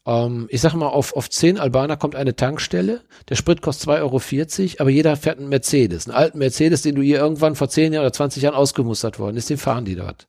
Ähm, 0.06 0.48
ich 0.50 0.62
sag 0.62 0.74
mal, 0.74 0.88
auf, 0.88 1.16
auf 1.16 1.30
zehn 1.30 1.60
Albaner 1.60 1.98
kommt 1.98 2.16
eine 2.16 2.36
Tankstelle, 2.36 3.02
der 3.30 3.36
Sprit 3.36 3.62
kostet 3.62 3.90
2,40 3.90 4.00
Euro, 4.02 4.82
aber 4.82 4.90
jeder 4.90 5.16
fährt 5.18 5.40
einen 5.40 5.50
Mercedes, 5.50 6.08
einen 6.08 6.18
alten 6.18 6.38
Mercedes, 6.38 6.82
den 6.82 6.96
du 6.96 7.02
hier 7.02 7.20
irgendwann 7.20 7.56
vor 7.56 7.70
10 7.70 7.94
Jahren 7.94 8.04
oder 8.04 8.14
20 8.14 8.44
Jahren 8.44 8.56
ausgemustert 8.56 9.20
worden 9.20 9.38
ist, 9.38 9.50
den 9.50 9.58
fahren 9.58 9.86
die 9.86 9.96
dort. 9.96 10.28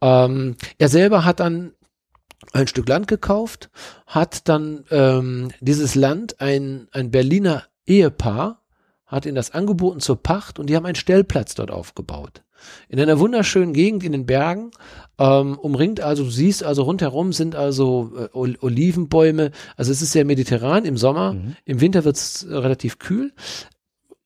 Ähm, 0.00 0.56
er 0.78 0.88
selber 0.88 1.24
hat 1.24 1.40
dann 1.40 1.72
ein 2.52 2.66
Stück 2.66 2.88
Land 2.88 3.08
gekauft, 3.08 3.70
hat 4.06 4.48
dann 4.48 4.84
ähm, 4.90 5.50
dieses 5.60 5.94
Land 5.94 6.40
ein, 6.40 6.88
ein 6.92 7.10
Berliner 7.10 7.64
Ehepaar, 7.86 8.62
hat 9.06 9.26
ihnen 9.26 9.34
das 9.34 9.50
angeboten 9.50 10.00
zur 10.00 10.22
Pacht 10.22 10.58
und 10.58 10.68
die 10.68 10.76
haben 10.76 10.86
einen 10.86 10.94
Stellplatz 10.94 11.54
dort 11.54 11.70
aufgebaut. 11.70 12.42
In 12.88 13.00
einer 13.00 13.18
wunderschönen 13.18 13.72
Gegend 13.72 14.04
in 14.04 14.12
den 14.12 14.26
Bergen, 14.26 14.70
ähm, 15.18 15.58
umringt 15.58 16.00
also, 16.00 16.24
du 16.24 16.30
siehst 16.30 16.64
also 16.64 16.82
rundherum 16.82 17.32
sind 17.32 17.54
also 17.54 18.12
äh, 18.16 18.28
Olivenbäume, 18.32 19.50
also 19.76 19.92
es 19.92 20.02
ist 20.02 20.12
sehr 20.12 20.24
mediterran 20.24 20.84
im 20.84 20.96
Sommer, 20.96 21.34
mhm. 21.34 21.56
im 21.64 21.80
Winter 21.80 22.04
wird 22.04 22.16
es 22.16 22.46
relativ 22.48 22.98
kühl. 22.98 23.32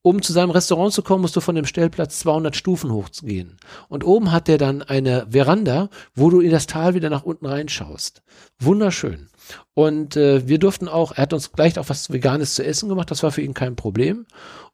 Um 0.06 0.20
zu 0.20 0.34
seinem 0.34 0.50
Restaurant 0.50 0.92
zu 0.92 1.02
kommen, 1.02 1.22
musst 1.22 1.34
du 1.34 1.40
von 1.40 1.54
dem 1.54 1.64
Stellplatz 1.64 2.18
200 2.18 2.54
Stufen 2.54 2.92
hochgehen. 2.92 3.56
Und 3.88 4.04
oben 4.04 4.32
hat 4.32 4.50
er 4.50 4.58
dann 4.58 4.82
eine 4.82 5.26
Veranda, 5.30 5.88
wo 6.14 6.28
du 6.28 6.40
in 6.40 6.50
das 6.50 6.66
Tal 6.66 6.92
wieder 6.92 7.08
nach 7.08 7.22
unten 7.22 7.46
reinschaust. 7.46 8.22
Wunderschön. 8.60 9.28
Und 9.72 10.14
äh, 10.16 10.46
wir 10.46 10.58
durften 10.58 10.88
auch, 10.88 11.12
er 11.12 11.22
hat 11.22 11.32
uns 11.32 11.52
gleich 11.52 11.78
auch 11.78 11.88
was 11.88 12.12
Veganes 12.12 12.54
zu 12.54 12.62
essen 12.62 12.90
gemacht, 12.90 13.10
das 13.10 13.22
war 13.22 13.32
für 13.32 13.40
ihn 13.40 13.54
kein 13.54 13.76
Problem. 13.76 14.26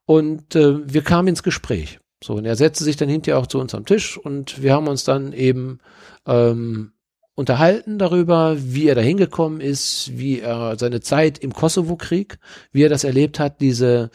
Und 0.05 0.57
äh, 0.57 0.93
wir 0.93 1.03
kamen 1.03 1.29
ins 1.29 1.45
Gespräch. 1.45 2.01
So, 2.23 2.35
und 2.35 2.45
er 2.45 2.57
setzte 2.57 2.85
sich 2.85 2.97
dann 2.97 3.09
hinterher 3.09 3.39
auch 3.39 3.47
zu 3.47 3.59
uns 3.59 3.75
am 3.75 3.87
Tisch 3.87 4.19
und 4.19 4.63
wir 4.63 4.75
haben 4.75 4.89
uns 4.89 5.05
dann 5.05 5.33
eben 5.33 5.79
ähm, 6.27 6.93
unterhalten 7.35 7.99
darüber, 7.99 8.57
wie 8.59 8.89
er 8.89 8.95
da 8.95 9.01
hingekommen 9.01 9.63
ist, 9.63 10.11
wie 10.13 10.41
er 10.41 10.79
seine 10.79 11.01
Zeit 11.01 11.39
im 11.39 11.55
Kosovo-Krieg, 11.55 12.39
wie 12.73 12.83
er 12.83 12.91
das 12.91 13.05
erlebt 13.05 13.41
hat, 13.41 13.63
diese, 13.63 14.11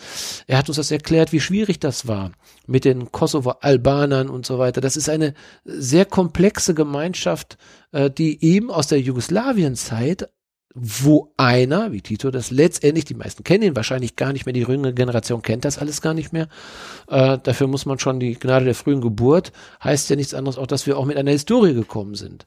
er 0.46 0.60
hat 0.60 0.68
uns 0.68 0.78
das 0.78 0.92
erklärt, 0.92 1.32
wie 1.32 1.40
schwierig 1.40 1.80
das 1.80 2.08
war 2.08 2.32
mit 2.68 2.86
den 2.86 3.12
Kosovo-Albanern 3.12 4.30
und 4.30 4.46
so 4.46 4.60
weiter. 4.60 4.80
Das 4.80 4.96
ist 4.96 5.10
eine 5.10 5.34
sehr 5.64 6.06
komplexe 6.06 6.76
Gemeinschaft, 6.76 7.58
äh, 7.92 8.12
die 8.12 8.44
eben 8.46 8.70
aus 8.70 8.86
der 8.88 9.02
Jugoslawien-Zeit 9.02 10.30
wo 10.76 11.32
einer, 11.38 11.94
wie 11.94 12.02
Tito 12.02 12.32
das 12.32 12.52
letztendlich, 12.52 13.06
die 13.06 13.14
meisten 13.14 13.46
kennen 13.46 13.64
ihn 13.64 13.76
wahrscheinlich 13.78 14.18
gar 14.18 14.34
nicht 14.34 14.46
mehr, 14.46 14.52
die 14.52 14.60
jüngere 14.60 14.92
Generation 14.92 15.42
kennt 15.42 15.64
das 15.64 15.78
alles 15.78 16.02
gar 16.02 16.14
nicht 16.14 16.34
mehr. 16.34 16.50
Äh, 17.08 17.40
dafür 17.42 17.68
muss 17.68 17.86
man 17.86 17.98
schon 17.98 18.20
die 18.20 18.34
Gnade 18.34 18.66
der 18.66 18.76
frühen 18.76 19.00
Geburt, 19.00 19.54
heißt 19.82 20.10
ja 20.10 20.18
nichts 20.18 20.34
anderes 20.34 20.58
auch, 20.58 20.68
dass 20.68 20.86
wir 20.86 20.98
auch 20.98 21.06
mit 21.06 21.18
einer 21.18 21.32
Historie 21.32 21.74
gekommen 21.74 22.16
sind. 22.16 22.46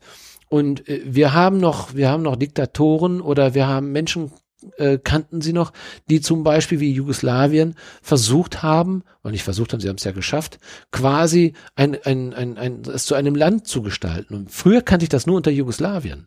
Und 0.49 0.87
äh, 0.89 1.01
wir 1.05 1.33
haben 1.33 1.59
noch, 1.59 1.95
wir 1.95 2.11
haben 2.11 2.23
noch 2.23 2.37
Diktatoren 2.37 3.23
oder 3.23 3.55
wir 3.55 3.67
haben 3.67 3.93
Menschen 3.93 4.31
äh, 4.77 4.99
kannten 4.99 5.41
sie 5.41 5.53
noch, 5.53 5.73
die 6.11 6.21
zum 6.21 6.43
Beispiel 6.43 6.81
wie 6.81 6.93
Jugoslawien 6.93 7.77
versucht 8.03 8.63
haben, 8.63 9.05
und 9.23 9.33
nicht 9.33 9.45
versucht 9.45 9.73
haben, 9.73 9.81
sie 9.81 9.89
haben 9.89 9.97
es 9.97 10.05
ja 10.05 10.13
geschafft, 10.13 10.59
quasi 10.91 11.55
ein, 11.77 11.97
ein, 12.05 12.35
ein, 12.35 12.59
ein, 12.59 12.83
es 12.93 13.07
zu 13.07 13.15
einem 13.15 13.35
Land 13.35 13.67
zu 13.67 13.83
gestalten. 13.83 14.35
Und 14.35 14.51
früher 14.51 14.83
kannte 14.83 15.05
ich 15.05 15.11
das 15.11 15.27
nur 15.27 15.37
unter 15.37 15.51
Jugoslawien. 15.51 16.27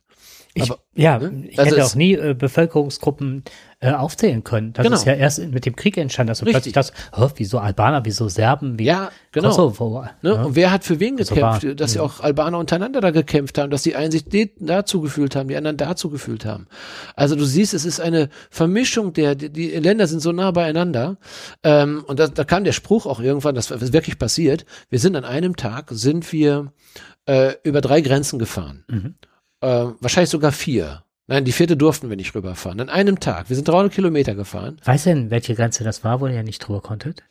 Ich, 0.54 0.64
Aber, 0.64 0.80
ja, 0.96 1.18
ne? 1.18 1.46
ich 1.50 1.58
also 1.58 1.76
hätte 1.78 1.86
auch 1.86 1.96
nie 1.96 2.14
äh, 2.14 2.34
Bevölkerungsgruppen 2.34 3.44
äh, 3.80 3.92
aufzählen 3.92 4.44
können. 4.44 4.74
Das 4.74 4.84
Genau. 4.84 4.96
ist 4.98 5.06
ja 5.06 5.14
erst 5.14 5.40
mit 5.40 5.66
dem 5.66 5.78
Krieg 5.78 5.98
entstanden, 5.98 6.28
dass 6.28 6.40
du 6.40 6.46
Richtig. 6.46 6.74
plötzlich 6.74 6.92
das, 6.92 6.92
oh, 7.18 7.30
wieso 7.38 7.60
Albaner, 7.60 8.04
wieso 8.04 8.28
Serben, 8.28 8.78
wie 8.78 8.84
Ja, 8.84 9.12
genau. 9.32 9.50
Kosovo. 9.50 10.06
Ne? 10.22 10.30
ja. 10.34 10.44
Und 10.44 10.56
wer 10.58 10.72
hat 10.72 10.84
für 10.84 11.00
wen 11.00 11.16
gekämpft? 11.16 11.80
Dass 11.80 11.94
ja 11.94 12.02
auch 12.02 12.20
Albaner 12.20 12.58
untereinander 12.58 13.00
da 13.00 13.12
gekämpft 13.12 13.58
haben, 13.58 13.72
dass 13.72 13.84
die 13.84 13.96
einen 13.96 14.12
sich 14.12 14.26
dazu 14.60 15.00
gefühlt 15.00 15.36
haben, 15.38 15.48
die 15.48 15.56
anderen 15.56 15.78
dazu 15.78 16.10
gefühlt 16.10 16.44
haben. 16.46 16.68
Also 17.16 17.36
du 17.36 17.46
siehst, 17.46 17.74
es 17.74 17.86
ist 17.86 18.02
eine 18.02 18.28
Vermischung 18.50 19.14
der, 19.14 19.36
die, 19.36 19.50
die 19.50 19.70
Länder 19.70 20.08
sind 20.08 20.20
so 20.20 20.34
nah 20.34 20.52
beieinander. 20.52 21.18
Ähm, 21.64 22.04
und 22.08 22.20
da, 22.20 22.28
da 22.28 22.44
kam 22.44 22.66
der 22.66 22.74
Spruch 22.74 23.06
auch 23.06 23.22
irgendwann, 23.22 23.56
das 23.56 23.72
ist 23.72 23.94
wirklich 23.94 24.20
passiert. 24.20 24.66
Wir 24.90 25.00
sind 25.00 25.16
an 25.16 25.24
einem 25.24 25.56
Tag, 25.56 25.92
sind 25.92 26.32
wir 26.34 26.74
äh, 27.26 27.54
über 27.64 27.80
drei 27.80 28.02
Grenzen 28.02 28.38
gefahren. 28.38 28.84
Mhm. 28.90 29.16
Äh, 29.62 29.88
wahrscheinlich 30.00 30.30
sogar 30.30 30.52
vier. 30.52 31.04
Nein, 31.28 31.46
die 31.46 31.52
vierte 31.52 31.78
durften 31.78 32.10
wir 32.10 32.18
nicht 32.18 32.36
rüberfahren. 32.36 32.80
An 32.82 32.90
einem 32.90 33.20
Tag. 33.20 33.50
Wir 33.50 33.56
sind 33.56 33.68
300 33.68 33.94
Kilometer 33.94 34.36
gefahren. 34.36 34.78
Weißt 34.84 35.06
du 35.06 35.12
denn, 35.12 35.32
welche 35.32 35.56
Grenze 35.56 35.84
das 35.84 36.04
war, 36.04 36.20
wo 36.20 36.28
ihr 36.28 36.44
nicht 36.44 36.60
drüber 36.60 36.82
konntet? 36.82 37.24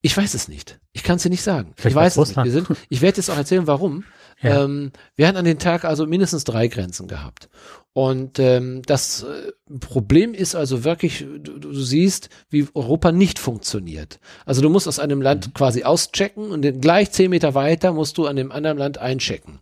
Ich 0.00 0.16
weiß 0.16 0.34
es 0.34 0.48
nicht. 0.48 0.80
Ich 0.92 1.02
kann 1.04 1.16
es 1.16 1.22
dir 1.22 1.28
nicht 1.30 1.42
sagen. 1.42 1.72
Vielleicht 1.76 1.92
ich 1.92 1.96
weiß 1.96 2.16
es 2.16 2.28
nicht. 2.36 2.44
Wir 2.44 2.50
sind, 2.52 2.68
ich 2.88 3.02
werde 3.02 3.18
jetzt 3.18 3.30
auch 3.30 3.36
erzählen, 3.36 3.66
warum. 3.66 4.04
Ja. 4.40 4.64
Ähm, 4.64 4.90
wir 5.14 5.28
hatten 5.28 5.36
an 5.36 5.44
den 5.44 5.58
Tag 5.60 5.84
also 5.84 6.06
mindestens 6.06 6.42
drei 6.44 6.66
Grenzen 6.66 7.06
gehabt. 7.06 7.48
Und 7.92 8.38
ähm, 8.38 8.82
das 8.86 9.22
äh, 9.22 9.52
Problem 9.78 10.34
ist 10.34 10.54
also 10.56 10.82
wirklich, 10.82 11.18
du, 11.40 11.58
du 11.58 11.74
siehst, 11.74 12.30
wie 12.48 12.66
Europa 12.74 13.12
nicht 13.12 13.38
funktioniert. 13.38 14.18
Also 14.46 14.62
du 14.62 14.70
musst 14.70 14.88
aus 14.88 14.98
einem 14.98 15.20
Land 15.22 15.48
Mhm. 15.48 15.54
quasi 15.54 15.84
auschecken 15.84 16.50
und 16.50 16.80
gleich 16.80 17.12
zehn 17.12 17.30
Meter 17.30 17.54
weiter 17.54 17.92
musst 17.92 18.18
du 18.18 18.26
an 18.26 18.36
dem 18.36 18.50
anderen 18.50 18.78
Land 18.78 18.98
einchecken. 18.98 19.60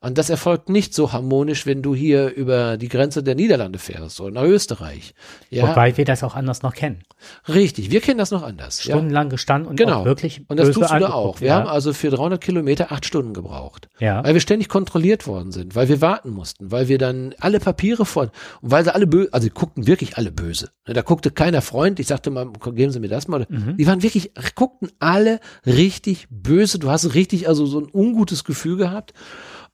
Und 0.00 0.16
das 0.16 0.30
erfolgt 0.30 0.68
nicht 0.68 0.94
so 0.94 1.12
harmonisch, 1.12 1.66
wenn 1.66 1.82
du 1.82 1.92
hier 1.94 2.32
über 2.32 2.76
die 2.76 2.88
Grenze 2.88 3.22
der 3.24 3.34
Niederlande 3.34 3.80
fährst 3.80 4.20
oder 4.20 4.30
nach 4.30 4.42
Österreich. 4.44 5.12
Ja, 5.50 5.68
Wobei 5.68 5.96
wir 5.96 6.04
das 6.04 6.22
auch 6.22 6.36
anders 6.36 6.62
noch 6.62 6.72
kennen. 6.74 7.02
richtig. 7.48 7.90
Wir 7.90 8.00
kennen 8.00 8.18
das 8.18 8.30
noch 8.30 8.42
anders. 8.44 8.84
Ja. 8.84 8.94
Stundenlang 8.94 9.28
gestanden 9.28 9.68
und 9.68 9.76
Genau. 9.76 10.04
wirklich 10.04 10.42
Und 10.48 10.58
das 10.60 10.70
tust 10.70 10.92
du 10.92 10.98
da 11.00 11.10
auch. 11.10 11.40
Wir 11.40 11.48
ja. 11.48 11.54
haben 11.56 11.66
also 11.66 11.92
für 11.92 12.10
300 12.10 12.40
Kilometer 12.40 12.92
acht 12.92 13.06
Stunden 13.06 13.34
gebraucht. 13.34 13.88
Ja. 13.98 14.22
Weil 14.24 14.34
wir 14.34 14.40
ständig 14.40 14.68
kontrolliert 14.68 15.26
worden 15.26 15.50
sind, 15.50 15.74
weil 15.74 15.88
wir 15.88 16.00
warten 16.00 16.30
mussten, 16.30 16.70
weil 16.70 16.86
wir 16.88 16.98
dann 16.98 17.34
alle 17.40 17.58
Papiere 17.58 18.06
von, 18.06 18.30
und 18.60 18.70
weil 18.70 18.84
sie 18.84 18.94
alle 18.94 19.08
böse, 19.08 19.32
also 19.32 19.48
guckten 19.52 19.88
wirklich 19.88 20.16
alle 20.16 20.30
böse. 20.30 20.70
Ne, 20.86 20.94
Da 20.94 21.02
guckte 21.02 21.32
keiner 21.32 21.60
Freund, 21.60 21.98
ich 21.98 22.06
sagte 22.06 22.30
mal, 22.30 22.46
geben 22.72 22.92
Sie 22.92 23.00
mir 23.00 23.08
das 23.08 23.26
mal. 23.26 23.46
Mhm. 23.48 23.76
Die 23.76 23.86
waren 23.88 24.02
wirklich, 24.02 24.32
guckten 24.54 24.90
alle 25.00 25.40
richtig 25.66 26.28
böse. 26.30 26.78
Du 26.78 26.88
hast 26.88 27.14
richtig 27.14 27.48
also 27.48 27.66
so 27.66 27.80
ein 27.80 27.88
ungutes 27.92 28.44
Gefühl 28.44 28.76
gehabt. 28.76 29.12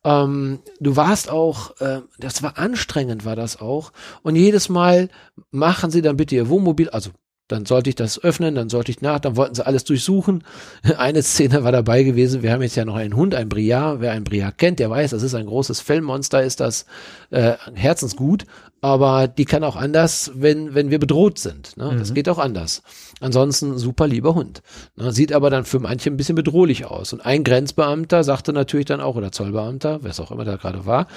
Ähm, 0.05 0.61
du 0.81 0.97
warst 0.97 1.31
auch, 1.31 1.81
äh, 1.81 2.03
das 2.19 2.43
war 2.43 2.59
anstrengend, 2.59 3.25
war 3.25 3.37
das 3.37 3.61
auch. 3.61 3.93
Und 4.23 4.37
jedes 4.37 4.69
Mal 4.69 5.09
machen 5.51 5.91
sie 5.91 6.03
dann 6.03 6.17
bitte 6.17 6.35
ihr 6.35 6.49
Wohnmobil, 6.49 6.91
also 6.91 7.11
dann 7.49 7.67
sollte 7.67 7.91
ich 7.91 7.97
das 7.97 8.23
öffnen, 8.23 8.55
dann 8.55 8.71
sollte 8.71 8.91
ich 8.91 9.03
nach, 9.03 9.21
dann 9.21 9.37
wollten 9.37 9.55
sie 9.55 9.67
alles 9.67 9.85
durchsuchen. 9.85 10.45
Eine 10.97 11.23
Szene 11.23 11.63
war 11.63 11.73
dabei 11.73 12.03
gewesen, 12.03 12.43
wir 12.43 12.53
haben 12.53 12.63
jetzt 12.63 12.75
ja 12.77 12.87
noch 12.87 12.95
einen 12.95 13.17
Hund, 13.17 13.35
einen 13.35 13.51
Briard. 13.51 14.01
Wer 14.01 14.13
einen 14.13 14.25
Briard 14.25 14.57
kennt, 14.57 14.79
der 14.79 14.89
weiß, 14.89 15.11
das 15.11 15.23
ist 15.23 15.35
ein 15.35 15.47
großes 15.47 15.81
Fellmonster, 15.81 16.43
ist 16.43 16.61
das 16.61 16.87
äh, 17.35 17.57
herzensgut, 17.75 18.47
aber 18.81 19.29
die 19.29 19.45
kann 19.45 19.65
auch 19.65 19.77
anders, 19.77 20.31
wenn, 20.35 20.75
wenn 20.75 20.91
wir 20.91 21.01
bedroht 21.01 21.39
sind. 21.39 21.77
Ne? 21.77 21.97
Das 21.99 22.15
geht 22.15 22.29
auch 22.29 22.39
anders. 22.39 22.83
Ansonsten 23.21 23.77
super 23.79 24.07
lieber 24.07 24.35
Hund. 24.35 24.63
Ne? 24.97 25.11
Sieht 25.11 25.33
aber 25.33 25.51
dann 25.51 25.65
für 25.65 25.81
manche 25.81 26.11
ein 26.11 26.17
bisschen 26.17 26.37
bedrohlich 26.37 26.85
aus. 26.85 27.13
Und 27.13 27.25
ein 27.25 27.43
Grenzbeamter 27.43 28.23
sagte 28.23 28.53
natürlich 28.53 28.87
dann 28.87 29.01
auch, 29.01 29.17
oder 29.17 29.33
Zollbeamter, 29.33 30.01
wer 30.03 30.11
es 30.11 30.21
auch 30.21 30.31
immer 30.31 30.45
da 30.45 30.57
gerade 30.57 30.87
war, 30.87 31.09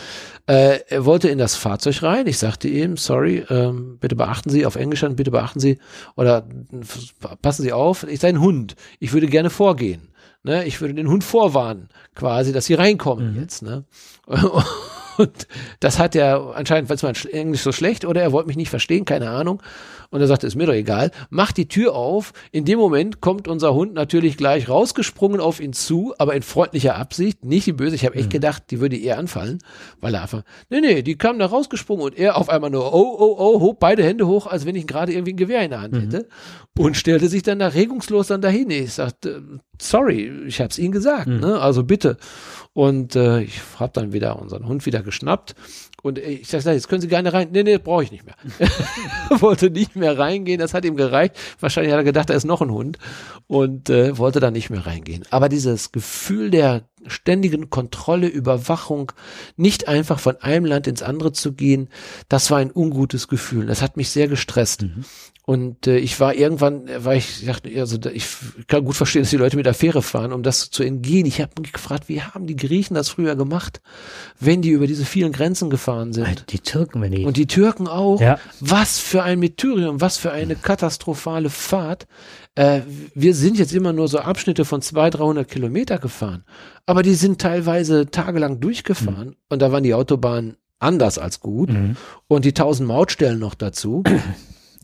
äh, 0.48 0.80
er 0.88 1.06
wollte 1.06 1.30
in 1.30 1.38
das 1.38 1.56
Fahrzeug 1.56 2.02
rein. 2.02 2.26
Ich 2.26 2.40
sagte 2.40 2.68
ihm, 2.68 2.98
sorry, 2.98 3.46
ähm, 3.50 3.98
bitte 4.00 4.16
beachten 4.16 4.50
Sie, 4.50 4.66
auf 4.66 4.76
Englisch 4.76 5.02
dann, 5.02 5.16
bitte 5.16 5.32
beachten 5.32 5.60
Sie, 5.60 5.78
oder 6.16 6.48
passen 7.42 7.64
Sie 7.64 7.74
auf, 7.74 8.08
ich 8.08 8.22
sei 8.22 8.30
ein 8.30 8.42
Hund. 8.42 8.76
Ich 9.00 9.14
würde 9.14 9.28
gerne 9.28 9.50
vorgehen. 9.50 10.08
Ne? 10.42 10.66
Ich 10.66 10.82
würde 10.82 10.94
den 10.94 11.10
Hund 11.10 11.24
vorwarnen, 11.24 11.90
quasi, 12.16 12.54
dass 12.54 12.66
Sie 12.66 12.74
reinkommen 12.74 13.36
jetzt. 13.40 13.62
Ne? 13.62 13.84
Und 15.18 15.48
das 15.80 16.00
hat 16.00 16.16
er 16.16 16.56
anscheinend, 16.56 16.90
weil 16.90 16.96
es 16.96 17.04
mein 17.04 17.16
Englisch 17.32 17.62
so 17.62 17.72
schlecht 17.72 18.06
oder 18.06 18.22
er 18.22 18.32
wollte 18.32 18.48
mich 18.48 18.58
nicht 18.58 18.70
verstehen, 18.70 19.06
keine 19.06 19.30
Ahnung. 19.30 19.62
Und 20.10 20.22
er 20.22 20.28
sagte, 20.28 20.48
ist 20.48 20.56
mir 20.56 20.66
doch 20.66 20.74
egal. 20.74 21.12
Macht 21.30 21.58
die 21.58 21.68
Tür 21.68 21.94
auf. 21.94 22.32
In 22.52 22.64
dem 22.66 22.80
Moment 22.80 23.20
kommt 23.20 23.48
unser 23.48 23.74
Hund 23.74 23.94
natürlich 23.94 24.38
gleich 24.38 24.70
rausgesprungen 24.70 25.42
auf 25.42 25.60
ihn 25.60 25.74
zu, 25.74 26.14
aber 26.18 26.36
in 26.36 26.44
freundlicher 26.44 26.96
Absicht, 26.96 27.44
nicht 27.44 27.68
die 27.68 27.74
böse. 27.74 27.96
Ich 27.96 28.06
habe 28.06 28.16
echt 28.16 28.30
gedacht, 28.30 28.64
die 28.72 28.80
würde 28.80 28.98
eher 28.98 29.18
anfallen, 29.18 29.60
weil 30.00 30.14
er 30.14 30.22
einfach, 30.22 30.44
nee, 30.70 30.80
nee, 30.80 31.02
die 31.02 31.18
kam 31.18 31.40
da 31.40 31.48
rausgesprungen 31.48 32.06
und 32.06 32.18
er 32.18 32.38
auf 32.38 32.50
einmal 32.50 32.70
nur, 32.70 32.94
oh, 32.94 33.18
oh, 33.20 33.36
oh, 33.38 33.60
hob 33.60 33.80
beide 33.80 34.04
Hände 34.04 34.28
hoch, 34.28 34.48
als 34.48 34.66
wenn 34.66 34.76
ich 34.76 34.88
gerade 34.88 35.12
irgendwie 35.12 35.34
ein 35.34 35.38
Gewehr 35.38 35.64
in 35.64 35.72
der 35.72 35.82
Hand 35.82 35.96
hätte 35.98 36.30
und 36.78 36.96
stellte 36.96 37.28
sich 37.28 37.44
dann 37.44 37.60
da 37.60 37.68
regungslos 37.68 38.28
dann 38.28 38.42
dahin. 38.42 38.70
Ich 38.70 38.94
sagte, 38.94 39.60
sorry, 39.82 40.32
ich 40.46 40.60
habe 40.60 40.70
es 40.70 40.80
Ihnen 40.80 40.92
gesagt, 40.92 41.28
ne? 41.28 41.60
also 41.60 41.84
bitte. 41.84 42.18
Und 42.74 43.16
äh, 43.16 43.42
ich 43.42 43.60
habe 43.80 43.92
dann 43.94 44.14
wieder 44.14 44.40
unseren 44.40 44.68
Hund 44.68 44.86
wieder 44.86 45.02
geschnappt 45.02 45.56
und 46.04 46.20
ich 46.20 46.48
sag, 46.48 46.64
jetzt 46.66 46.88
können 46.88 47.02
Sie 47.02 47.08
gerne 47.08 47.34
rein. 47.34 47.50
Nee, 47.52 47.64
nee, 47.64 47.78
brauche 47.80 48.04
ich 48.04 48.12
nicht 48.12 48.26
mehr. 48.26 48.36
wollte 49.42 49.70
nicht 49.70 49.96
mehr 49.96 50.18
reingehen, 50.18 50.60
das 50.60 50.74
hat 50.74 50.86
ihm 50.86 50.96
gereicht. 50.96 51.36
Wahrscheinlich 51.60 51.92
hat 51.92 52.00
er 52.00 52.04
gedacht, 52.04 52.30
da 52.30 52.34
ist 52.34 52.46
noch 52.46 52.62
ein 52.62 52.72
Hund 52.72 52.98
und 53.48 53.90
äh, 53.90 54.18
wollte 54.18 54.40
dann 54.40 54.54
nicht 54.54 54.70
mehr 54.70 54.86
reingehen. 54.86 55.24
Aber 55.32 55.50
dieses 55.50 55.92
Gefühl 55.92 56.52
der 56.52 56.84
ständigen 57.06 57.70
Kontrolle, 57.70 58.28
Überwachung, 58.28 59.12
nicht 59.56 59.88
einfach 59.88 60.20
von 60.20 60.38
einem 60.38 60.66
Land 60.66 60.88
ins 60.88 61.04
andere 61.04 61.32
zu 61.32 61.54
gehen, 61.54 61.90
das 62.30 62.50
war 62.52 62.58
ein 62.58 62.72
ungutes 62.74 63.28
Gefühl. 63.28 63.68
Das 63.68 63.82
hat 63.82 63.98
mich 63.98 64.10
sehr 64.10 64.28
gestresst. 64.28 64.86
Und 65.50 65.88
äh, 65.88 65.98
ich 65.98 66.20
war 66.20 66.36
irgendwann, 66.36 66.90
äh, 66.90 67.06
war 67.06 67.16
ich, 67.16 67.46
dachte, 67.46 67.72
also 67.80 67.98
ich 68.12 68.28
kann 68.68 68.84
gut 68.84 68.98
verstehen, 68.98 69.22
dass 69.22 69.30
die 69.30 69.38
Leute 69.38 69.56
mit 69.56 69.66
der 69.66 69.74
Fähre 69.74 70.02
fahren, 70.02 70.34
um 70.34 70.44
das 70.44 70.72
zu 70.72 70.84
entgehen. 70.84 71.26
Ich 71.26 71.40
habe 71.40 71.54
mich 71.62 71.72
gefragt, 71.72 72.10
wie 72.10 72.22
haben 72.22 72.48
die 72.48 72.58
Griechen 72.58 72.96
das 72.96 73.08
früher 73.08 73.38
gemacht, 73.38 73.80
wenn 74.42 74.62
die 74.62 74.72
über 74.72 74.88
diese 74.88 75.06
vielen 75.06 75.32
Grenzen 75.32 75.70
gefahren 75.70 76.12
sind? 76.12 76.52
Die 76.52 76.60
Türken, 76.60 77.02
wenn 77.02 77.14
die. 77.14 77.24
Und 77.24 77.38
die 77.38 77.48
Türken 77.48 77.88
auch. 77.88 78.20
Ja. 78.20 78.40
Was 78.60 79.00
für 79.00 79.24
ein 79.24 79.40
Methyrium, 79.40 80.02
was 80.02 80.18
für 80.18 80.34
eine 80.34 80.58
katastrophale 80.58 81.50
Fahrt. 81.50 82.08
Äh, 82.58 82.82
wir 83.14 83.36
sind 83.36 83.60
jetzt 83.60 83.74
immer 83.74 83.94
nur 83.94 84.08
so 84.08 84.18
Abschnitte 84.18 84.66
von 84.66 84.82
200, 84.82 85.20
300 85.20 85.48
Kilometer 85.48 86.00
gefahren. 86.00 86.44
Aber 86.88 87.04
die 87.04 87.14
sind 87.14 87.40
teilweise 87.40 88.10
tagelang 88.10 88.60
durchgefahren. 88.60 89.36
Und 89.48 89.62
da 89.62 89.72
waren 89.72 89.84
die 89.84 89.94
Autobahnen 89.94 90.58
anders 90.80 91.20
als 91.20 91.40
gut. 91.40 91.70
Und 92.28 92.46
die 92.46 92.50
1000 92.50 92.88
Mautstellen 92.88 93.40
noch 93.40 93.56
dazu. 93.56 94.04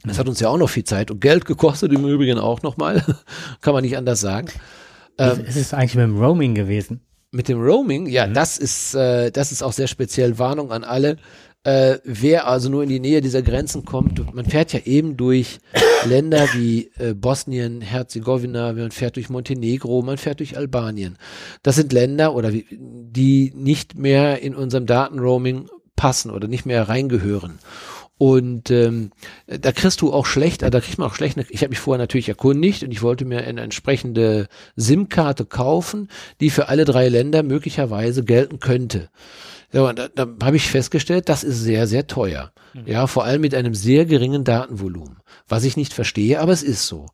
Das 0.05 0.19
hat 0.19 0.27
uns 0.27 0.41
ja 0.41 0.49
auch 0.49 0.57
noch 0.57 0.69
viel 0.69 0.83
Zeit 0.83 1.11
und 1.11 1.21
Geld 1.21 1.45
gekostet, 1.45 1.93
im 1.93 2.05
Übrigen 2.05 2.37
auch 2.37 2.61
nochmal. 2.61 3.05
Kann 3.61 3.73
man 3.73 3.85
nicht 3.85 3.95
anders 3.95 4.19
sagen. 4.19 4.49
Wie 5.17 5.47
ist 5.47 5.55
es 5.55 5.73
eigentlich 5.73 5.95
mit 5.95 6.03
dem 6.03 6.17
Roaming 6.17 6.55
gewesen? 6.55 6.99
Mit 7.31 7.47
dem 7.47 7.61
Roaming, 7.61 8.07
ja, 8.07 8.27
das 8.27 8.57
ist, 8.57 8.95
äh, 8.95 9.31
das 9.31 9.53
ist 9.53 9.63
auch 9.63 9.71
sehr 9.71 9.87
speziell. 9.87 10.37
Warnung 10.37 10.73
an 10.73 10.83
alle. 10.83 11.15
Äh, 11.65 11.99
wer 12.03 12.47
also 12.47 12.69
nur 12.69 12.83
in 12.83 12.89
die 12.89 12.99
Nähe 12.99 13.21
dieser 13.21 13.41
Grenzen 13.41 13.85
kommt, 13.85 14.33
man 14.35 14.45
fährt 14.45 14.73
ja 14.73 14.81
eben 14.83 15.15
durch 15.15 15.59
Länder 16.05 16.45
wie 16.53 16.91
äh, 16.97 17.13
Bosnien, 17.13 17.79
Herzegowina, 17.79 18.73
man 18.73 18.91
fährt 18.91 19.15
durch 19.15 19.29
Montenegro, 19.29 20.01
man 20.01 20.17
fährt 20.17 20.39
durch 20.39 20.57
Albanien. 20.57 21.17
Das 21.61 21.75
sind 21.75 21.93
Länder 21.93 22.35
oder 22.35 22.51
wie, 22.51 22.65
die 22.69 23.53
nicht 23.55 23.97
mehr 23.97 24.41
in 24.41 24.55
unserem 24.55 24.85
Datenroaming 24.85 25.69
passen 25.95 26.31
oder 26.31 26.49
nicht 26.49 26.65
mehr 26.65 26.89
reingehören. 26.89 27.59
Und 28.17 28.69
ähm, 28.69 29.11
da 29.47 29.71
kriegst 29.71 30.01
du 30.01 30.13
auch 30.13 30.25
schlecht, 30.25 30.61
da 30.61 30.69
kriegt 30.69 30.97
man 30.97 31.09
auch 31.09 31.15
schlecht. 31.15 31.37
Ich 31.49 31.61
habe 31.61 31.69
mich 31.69 31.79
vorher 31.79 32.01
natürlich 32.01 32.29
erkundigt 32.29 32.83
und 32.83 32.91
ich 32.91 33.01
wollte 33.01 33.25
mir 33.25 33.39
eine 33.39 33.61
entsprechende 33.61 34.47
SIM-Karte 34.75 35.45
kaufen, 35.45 36.09
die 36.39 36.49
für 36.49 36.67
alle 36.67 36.85
drei 36.85 37.09
Länder 37.09 37.41
möglicherweise 37.41 38.23
gelten 38.23 38.59
könnte. 38.59 39.09
Ja, 39.73 39.81
und 39.81 39.99
da, 39.99 40.07
da 40.07 40.27
habe 40.43 40.55
ich 40.55 40.69
festgestellt, 40.69 41.29
das 41.29 41.43
ist 41.43 41.59
sehr, 41.59 41.87
sehr 41.87 42.07
teuer. 42.07 42.53
Ja, 42.85 43.07
vor 43.07 43.23
allem 43.25 43.41
mit 43.41 43.53
einem 43.53 43.75
sehr 43.75 44.05
geringen 44.05 44.43
Datenvolumen. 44.43 45.17
Was 45.47 45.63
ich 45.63 45.77
nicht 45.77 45.93
verstehe, 45.93 46.39
aber 46.39 46.51
es 46.51 46.63
ist 46.63 46.87
so. 46.87 47.07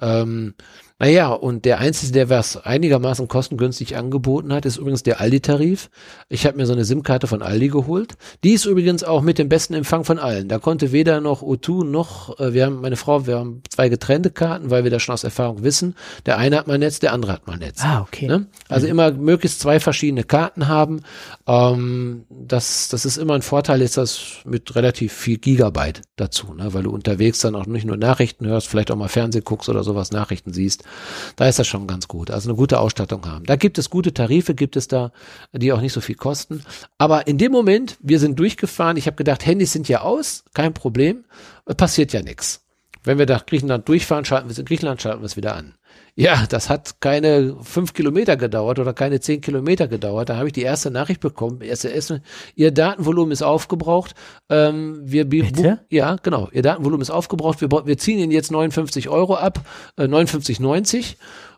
Ähm, 0.00 0.54
naja, 0.98 1.28
und 1.28 1.66
der 1.66 1.78
Einzige, 1.78 2.12
der 2.12 2.30
was 2.30 2.56
einigermaßen 2.56 3.28
kostengünstig 3.28 3.98
angeboten 3.98 4.50
hat, 4.50 4.64
ist 4.64 4.78
übrigens 4.78 5.02
der 5.02 5.20
Aldi-Tarif. 5.20 5.90
Ich 6.30 6.46
habe 6.46 6.56
mir 6.56 6.64
so 6.64 6.72
eine 6.72 6.86
SIM-Karte 6.86 7.26
von 7.26 7.42
Aldi 7.42 7.68
geholt. 7.68 8.14
Die 8.42 8.52
ist 8.52 8.64
übrigens 8.64 9.04
auch 9.04 9.20
mit 9.20 9.38
dem 9.38 9.50
besten 9.50 9.74
Empfang 9.74 10.04
von 10.04 10.18
allen. 10.18 10.48
Da 10.48 10.58
konnte 10.58 10.92
weder 10.92 11.20
noch 11.20 11.42
O2 11.42 11.84
noch, 11.84 12.40
äh, 12.40 12.54
wir 12.54 12.64
haben, 12.64 12.80
meine 12.80 12.96
Frau, 12.96 13.26
wir 13.26 13.36
haben 13.36 13.62
zwei 13.68 13.90
getrennte 13.90 14.30
Karten, 14.30 14.70
weil 14.70 14.84
wir 14.84 14.90
das 14.90 15.02
schon 15.02 15.12
aus 15.12 15.22
Erfahrung 15.22 15.62
wissen. 15.62 15.96
Der 16.24 16.38
eine 16.38 16.56
hat 16.56 16.66
mal 16.66 16.78
Netz, 16.78 16.98
der 16.98 17.12
andere 17.12 17.32
hat 17.32 17.46
mal 17.46 17.58
Netz. 17.58 17.82
Ah, 17.84 18.00
okay. 18.00 18.26
Ne? 18.26 18.46
Also 18.70 18.86
immer 18.86 19.10
möglichst 19.10 19.60
zwei 19.60 19.80
verschiedene 19.80 20.24
Karten 20.24 20.66
haben. 20.66 21.02
Ähm, 21.46 22.24
das, 22.30 22.88
das 22.88 23.04
ist 23.04 23.18
immer 23.18 23.34
ein 23.34 23.42
Vorteil, 23.42 23.82
ist 23.82 23.98
das 23.98 24.38
mit 24.46 24.74
relativ 24.74 25.12
viel 25.12 25.36
Gigabyte 25.36 26.00
dazu, 26.16 26.54
ne? 26.54 26.72
weil 26.72 26.84
du 26.84 26.90
unterwegs 26.90 27.40
dann 27.40 27.54
auch 27.54 27.66
nicht 27.66 27.84
nur 27.84 27.98
Nachrichten 27.98 28.46
hörst, 28.46 28.68
vielleicht 28.68 28.90
auch 28.90 28.96
mal 28.96 29.08
Fernsehen 29.08 29.44
guckst 29.44 29.68
oder 29.68 29.84
sowas, 29.84 30.10
Nachrichten 30.10 30.54
siehst. 30.54 30.85
Da 31.36 31.48
ist 31.48 31.58
das 31.58 31.66
schon 31.66 31.86
ganz 31.86 32.08
gut. 32.08 32.30
Also 32.30 32.48
eine 32.48 32.56
gute 32.56 32.78
Ausstattung 32.80 33.26
haben. 33.26 33.44
Da 33.44 33.56
gibt 33.56 33.78
es 33.78 33.90
gute 33.90 34.14
Tarife, 34.14 34.54
gibt 34.54 34.76
es 34.76 34.88
da, 34.88 35.12
die 35.52 35.72
auch 35.72 35.80
nicht 35.80 35.92
so 35.92 36.00
viel 36.00 36.14
kosten. 36.14 36.62
Aber 36.98 37.26
in 37.26 37.38
dem 37.38 37.52
Moment, 37.52 37.96
wir 38.00 38.18
sind 38.18 38.38
durchgefahren, 38.38 38.96
ich 38.96 39.06
habe 39.06 39.16
gedacht, 39.16 39.46
Handys 39.46 39.72
sind 39.72 39.88
ja 39.88 40.00
aus, 40.00 40.44
kein 40.54 40.74
Problem, 40.74 41.24
passiert 41.76 42.12
ja 42.12 42.22
nichts. 42.22 42.62
Wenn 43.04 43.18
wir 43.18 43.26
nach 43.26 43.46
Griechenland 43.46 43.88
durchfahren, 43.88 44.24
schalten 44.24 44.48
wir 44.48 44.52
es 44.52 44.58
in 44.58 44.64
Griechenland, 44.64 45.00
schalten 45.00 45.22
wir 45.22 45.26
es 45.26 45.36
wieder 45.36 45.54
an. 45.54 45.74
Ja, 46.18 46.46
das 46.48 46.70
hat 46.70 47.02
keine 47.02 47.56
fünf 47.60 47.92
Kilometer 47.92 48.38
gedauert 48.38 48.78
oder 48.78 48.94
keine 48.94 49.20
zehn 49.20 49.42
Kilometer 49.42 49.86
gedauert. 49.86 50.30
Da 50.30 50.36
habe 50.38 50.46
ich 50.46 50.54
die 50.54 50.62
erste 50.62 50.90
Nachricht 50.90 51.20
bekommen. 51.20 51.60
SMS, 51.60 52.14
Ihr 52.54 52.70
Datenvolumen 52.70 53.32
ist 53.32 53.42
aufgebraucht. 53.42 54.14
Ähm, 54.48 55.02
wir 55.04 55.28
Bitte? 55.28 55.84
Ja, 55.90 56.16
genau. 56.22 56.48
Ihr 56.52 56.62
Datenvolumen 56.62 57.02
ist 57.02 57.10
aufgebraucht. 57.10 57.60
Wir, 57.60 57.70
wir 57.70 57.98
ziehen 57.98 58.18
Ihnen 58.18 58.32
jetzt 58.32 58.50
59 58.50 59.10
Euro 59.10 59.34
ab, 59.34 59.60
äh, 59.98 60.04
59,90. 60.04 61.16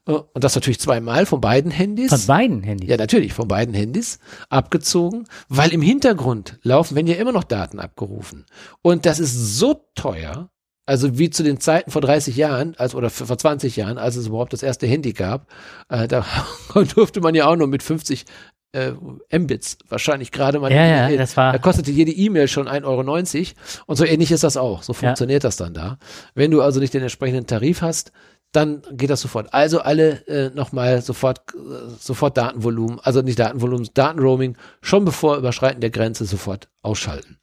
Äh, 0.08 0.12
und 0.12 0.42
das 0.42 0.56
natürlich 0.56 0.80
zweimal 0.80 1.24
von 1.24 1.40
beiden 1.40 1.70
Handys. 1.70 2.10
Von 2.10 2.26
beiden 2.26 2.62
Handys? 2.64 2.88
Ja, 2.88 2.96
natürlich, 2.96 3.34
von 3.34 3.46
beiden 3.46 3.74
Handys 3.74 4.18
abgezogen, 4.48 5.28
weil 5.48 5.72
im 5.72 5.82
Hintergrund 5.82 6.58
laufen, 6.64 6.96
wenn 6.96 7.06
ja 7.06 7.14
immer 7.14 7.32
noch 7.32 7.44
Daten 7.44 7.78
abgerufen. 7.78 8.44
Und 8.82 9.06
das 9.06 9.20
ist 9.20 9.56
so 9.56 9.84
teuer, 9.94 10.50
also 10.88 11.18
wie 11.18 11.28
zu 11.28 11.42
den 11.42 11.60
Zeiten 11.60 11.90
vor 11.90 12.00
30 12.00 12.34
Jahren, 12.34 12.74
als 12.78 12.94
oder 12.94 13.10
vor 13.10 13.36
20 13.36 13.76
Jahren, 13.76 13.98
als 13.98 14.16
es 14.16 14.28
überhaupt 14.28 14.54
das 14.54 14.62
erste 14.62 14.86
Handy 14.86 15.12
gab, 15.12 15.46
äh, 15.90 16.08
da 16.08 16.24
durfte 16.94 17.20
man 17.20 17.34
ja 17.34 17.46
auch 17.46 17.56
nur 17.56 17.66
mit 17.66 17.82
50 17.82 18.24
äh, 18.72 18.92
Mbits 19.38 19.76
wahrscheinlich 19.90 20.32
gerade 20.32 20.58
mal. 20.58 20.72
Ja, 20.72 21.08
ja, 21.10 21.16
das 21.16 21.36
war. 21.36 21.52
Da 21.52 21.58
kostete 21.58 21.90
jede 21.90 22.10
E-Mail 22.10 22.48
schon 22.48 22.68
1,90 22.68 22.84
Euro. 22.84 23.84
Und 23.84 23.96
so 23.96 24.06
ähnlich 24.06 24.32
ist 24.32 24.44
das 24.44 24.56
auch. 24.56 24.82
So 24.82 24.94
funktioniert 24.94 25.42
ja. 25.42 25.48
das 25.48 25.56
dann 25.56 25.74
da. 25.74 25.98
Wenn 26.34 26.50
du 26.50 26.62
also 26.62 26.80
nicht 26.80 26.94
den 26.94 27.02
entsprechenden 27.02 27.46
Tarif 27.46 27.82
hast, 27.82 28.10
dann 28.52 28.80
geht 28.92 29.10
das 29.10 29.20
sofort. 29.20 29.52
Also 29.52 29.80
alle 29.80 30.26
äh, 30.26 30.48
nochmal 30.54 31.02
sofort, 31.02 31.42
äh, 31.54 31.90
sofort 31.98 32.38
Datenvolumen, 32.38 32.98
also 33.00 33.20
nicht 33.20 33.38
Datenvolumen, 33.38 33.90
Datenroaming, 33.92 34.56
schon 34.80 35.04
bevor 35.04 35.36
Überschreiten 35.36 35.82
der 35.82 35.90
Grenze 35.90 36.24
sofort 36.24 36.70
ausschalten. 36.80 37.36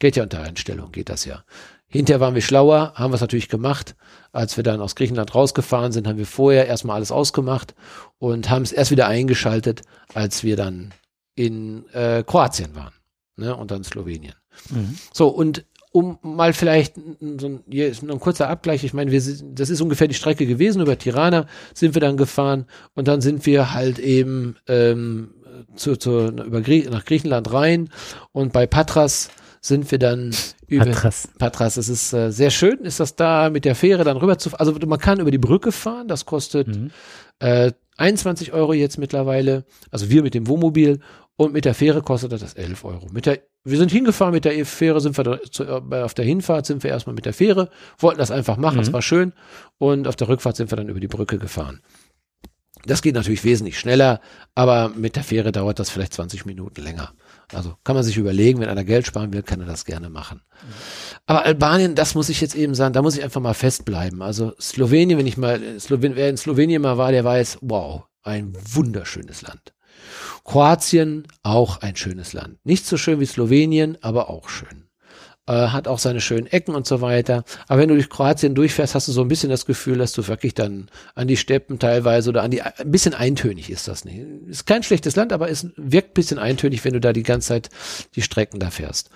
Geht 0.00 0.16
ja 0.16 0.22
unter 0.22 0.42
Einstellung, 0.42 0.92
geht 0.92 1.08
das 1.08 1.24
ja. 1.24 1.44
Hinterher 1.90 2.20
waren 2.20 2.34
wir 2.34 2.42
schlauer, 2.42 2.92
haben 2.94 3.10
wir 3.10 3.16
es 3.16 3.20
natürlich 3.20 3.48
gemacht. 3.48 3.96
Als 4.32 4.56
wir 4.56 4.64
dann 4.64 4.80
aus 4.80 4.94
Griechenland 4.94 5.34
rausgefahren 5.34 5.90
sind, 5.90 6.06
haben 6.06 6.18
wir 6.18 6.26
vorher 6.26 6.66
erstmal 6.66 6.96
alles 6.96 7.10
ausgemacht 7.10 7.74
und 8.18 8.48
haben 8.48 8.62
es 8.62 8.72
erst 8.72 8.92
wieder 8.92 9.08
eingeschaltet, 9.08 9.82
als 10.14 10.44
wir 10.44 10.56
dann 10.56 10.94
in 11.34 11.84
äh, 11.92 12.22
Kroatien 12.24 12.76
waren 12.76 12.94
ne, 13.36 13.56
und 13.56 13.72
dann 13.72 13.82
Slowenien. 13.82 14.34
Mhm. 14.70 14.96
So, 15.12 15.28
und 15.28 15.64
um 15.92 16.18
mal 16.22 16.52
vielleicht 16.52 16.94
so 16.94 17.48
ein, 17.48 17.64
hier 17.68 17.88
ist 17.88 18.04
noch 18.04 18.14
ein 18.14 18.20
kurzer 18.20 18.48
Abgleich. 18.48 18.84
Ich 18.84 18.94
meine, 18.94 19.10
wir, 19.10 19.20
das 19.52 19.70
ist 19.70 19.80
ungefähr 19.80 20.06
die 20.06 20.14
Strecke 20.14 20.46
gewesen. 20.46 20.80
Über 20.80 20.96
Tirana 20.96 21.46
sind 21.74 21.94
wir 21.94 22.00
dann 22.00 22.16
gefahren 22.16 22.66
und 22.94 23.08
dann 23.08 23.20
sind 23.20 23.44
wir 23.46 23.74
halt 23.74 23.98
eben 23.98 24.56
ähm, 24.68 25.34
zu, 25.74 25.96
zu, 25.96 26.28
über 26.28 26.60
Grie 26.60 26.86
nach 26.88 27.04
Griechenland 27.04 27.52
rein 27.52 27.88
und 28.30 28.52
bei 28.52 28.66
Patras 28.66 29.30
sind 29.60 29.90
wir 29.90 29.98
dann 29.98 30.34
über 30.66 30.86
Patras. 30.86 31.28
Patras. 31.38 31.76
Es 31.76 31.88
ist 31.88 32.12
äh, 32.12 32.30
sehr 32.30 32.50
schön, 32.50 32.78
ist 32.80 33.00
das 33.00 33.16
da 33.16 33.50
mit 33.50 33.64
der 33.64 33.74
Fähre 33.74 34.04
dann 34.04 34.16
rüber 34.16 34.38
zu. 34.38 34.50
Also 34.58 34.72
man 34.86 34.98
kann 34.98 35.20
über 35.20 35.30
die 35.30 35.38
Brücke 35.38 35.70
fahren. 35.70 36.08
Das 36.08 36.24
kostet 36.24 36.68
mhm. 36.68 36.90
äh, 37.40 37.72
21 37.98 38.52
Euro 38.52 38.72
jetzt 38.72 38.98
mittlerweile. 38.98 39.64
Also 39.90 40.08
wir 40.08 40.22
mit 40.22 40.34
dem 40.34 40.46
Wohnmobil 40.46 41.00
und 41.36 41.52
mit 41.52 41.64
der 41.64 41.74
Fähre 41.74 42.02
kostet 42.02 42.32
das 42.32 42.54
11 42.54 42.84
Euro. 42.84 43.06
Mit 43.12 43.26
der, 43.26 43.40
wir 43.64 43.78
sind 43.78 43.90
hingefahren 43.90 44.32
mit 44.32 44.46
der 44.46 44.64
Fähre, 44.64 45.00
sind 45.00 45.16
wir 45.18 45.24
da, 45.24 45.38
zu, 45.50 45.64
äh, 45.64 46.02
auf 46.02 46.14
der 46.14 46.24
Hinfahrt 46.24 46.64
sind 46.64 46.82
wir 46.82 46.90
erstmal 46.90 47.14
mit 47.14 47.26
der 47.26 47.34
Fähre, 47.34 47.68
wollten 47.98 48.18
das 48.18 48.30
einfach 48.30 48.56
machen, 48.56 48.80
es 48.80 48.88
mhm. 48.88 48.94
war 48.94 49.02
schön. 49.02 49.32
Und 49.78 50.08
auf 50.08 50.16
der 50.16 50.28
Rückfahrt 50.28 50.56
sind 50.56 50.70
wir 50.72 50.76
dann 50.76 50.88
über 50.88 51.00
die 51.00 51.08
Brücke 51.08 51.38
gefahren. 51.38 51.80
Das 52.86 53.02
geht 53.02 53.14
natürlich 53.14 53.44
wesentlich 53.44 53.78
schneller, 53.78 54.20
aber 54.54 54.90
mit 54.90 55.16
der 55.16 55.24
Fähre 55.24 55.52
dauert 55.52 55.78
das 55.78 55.90
vielleicht 55.90 56.14
20 56.14 56.46
Minuten 56.46 56.82
länger. 56.82 57.12
Also 57.52 57.74
kann 57.84 57.96
man 57.96 58.04
sich 58.04 58.16
überlegen, 58.16 58.60
wenn 58.60 58.68
einer 58.68 58.84
Geld 58.84 59.06
sparen 59.06 59.32
will, 59.32 59.42
kann 59.42 59.60
er 59.60 59.66
das 59.66 59.84
gerne 59.84 60.10
machen. 60.10 60.42
Aber 61.26 61.44
Albanien, 61.44 61.94
das 61.94 62.14
muss 62.14 62.28
ich 62.28 62.40
jetzt 62.40 62.54
eben 62.54 62.74
sagen, 62.74 62.92
da 62.92 63.02
muss 63.02 63.16
ich 63.16 63.24
einfach 63.24 63.40
mal 63.40 63.54
festbleiben. 63.54 64.22
Also 64.22 64.52
Slowenien, 64.60 65.18
wenn 65.18 65.26
ich 65.26 65.36
mal, 65.36 65.60
Slowen, 65.80 66.16
wer 66.16 66.28
in 66.28 66.36
Slowenien 66.36 66.82
mal 66.82 66.98
war, 66.98 67.12
der 67.12 67.24
weiß, 67.24 67.58
wow, 67.62 68.04
ein 68.22 68.52
wunderschönes 68.72 69.42
Land. 69.42 69.74
Kroatien, 70.44 71.26
auch 71.42 71.78
ein 71.78 71.96
schönes 71.96 72.32
Land. 72.32 72.58
Nicht 72.64 72.86
so 72.86 72.96
schön 72.96 73.20
wie 73.20 73.26
Slowenien, 73.26 73.98
aber 74.02 74.30
auch 74.30 74.48
schön 74.48 74.89
äh, 75.50 75.68
hat 75.68 75.88
auch 75.88 75.98
seine 75.98 76.20
schönen 76.20 76.46
Ecken 76.46 76.76
und 76.76 76.86
so 76.86 77.00
weiter. 77.00 77.42
Aber 77.66 77.80
wenn 77.80 77.88
du 77.88 77.96
durch 77.96 78.08
Kroatien 78.08 78.54
durchfährst, 78.54 78.94
hast 78.94 79.08
du 79.08 79.12
so 79.12 79.22
ein 79.22 79.28
bisschen 79.28 79.50
das 79.50 79.66
Gefühl, 79.66 79.98
dass 79.98 80.12
du 80.12 80.28
wirklich 80.28 80.54
dann 80.54 80.88
an 81.16 81.26
die 81.26 81.36
Steppen 81.36 81.80
teilweise 81.80 82.30
oder 82.30 82.44
an 82.44 82.52
die, 82.52 82.62
ein 82.62 82.90
bisschen 82.90 83.14
eintönig 83.14 83.68
ist 83.68 83.88
das 83.88 84.04
nicht. 84.04 84.20
Ist 84.46 84.66
kein 84.66 84.84
schlechtes 84.84 85.16
Land, 85.16 85.32
aber 85.32 85.50
es 85.50 85.66
wirkt 85.76 86.10
ein 86.10 86.14
bisschen 86.14 86.38
eintönig, 86.38 86.84
wenn 86.84 86.92
du 86.92 87.00
da 87.00 87.12
die 87.12 87.24
ganze 87.24 87.48
Zeit 87.48 87.70
die 88.14 88.22
Strecken 88.22 88.60
da 88.60 88.70
fährst. 88.70 89.10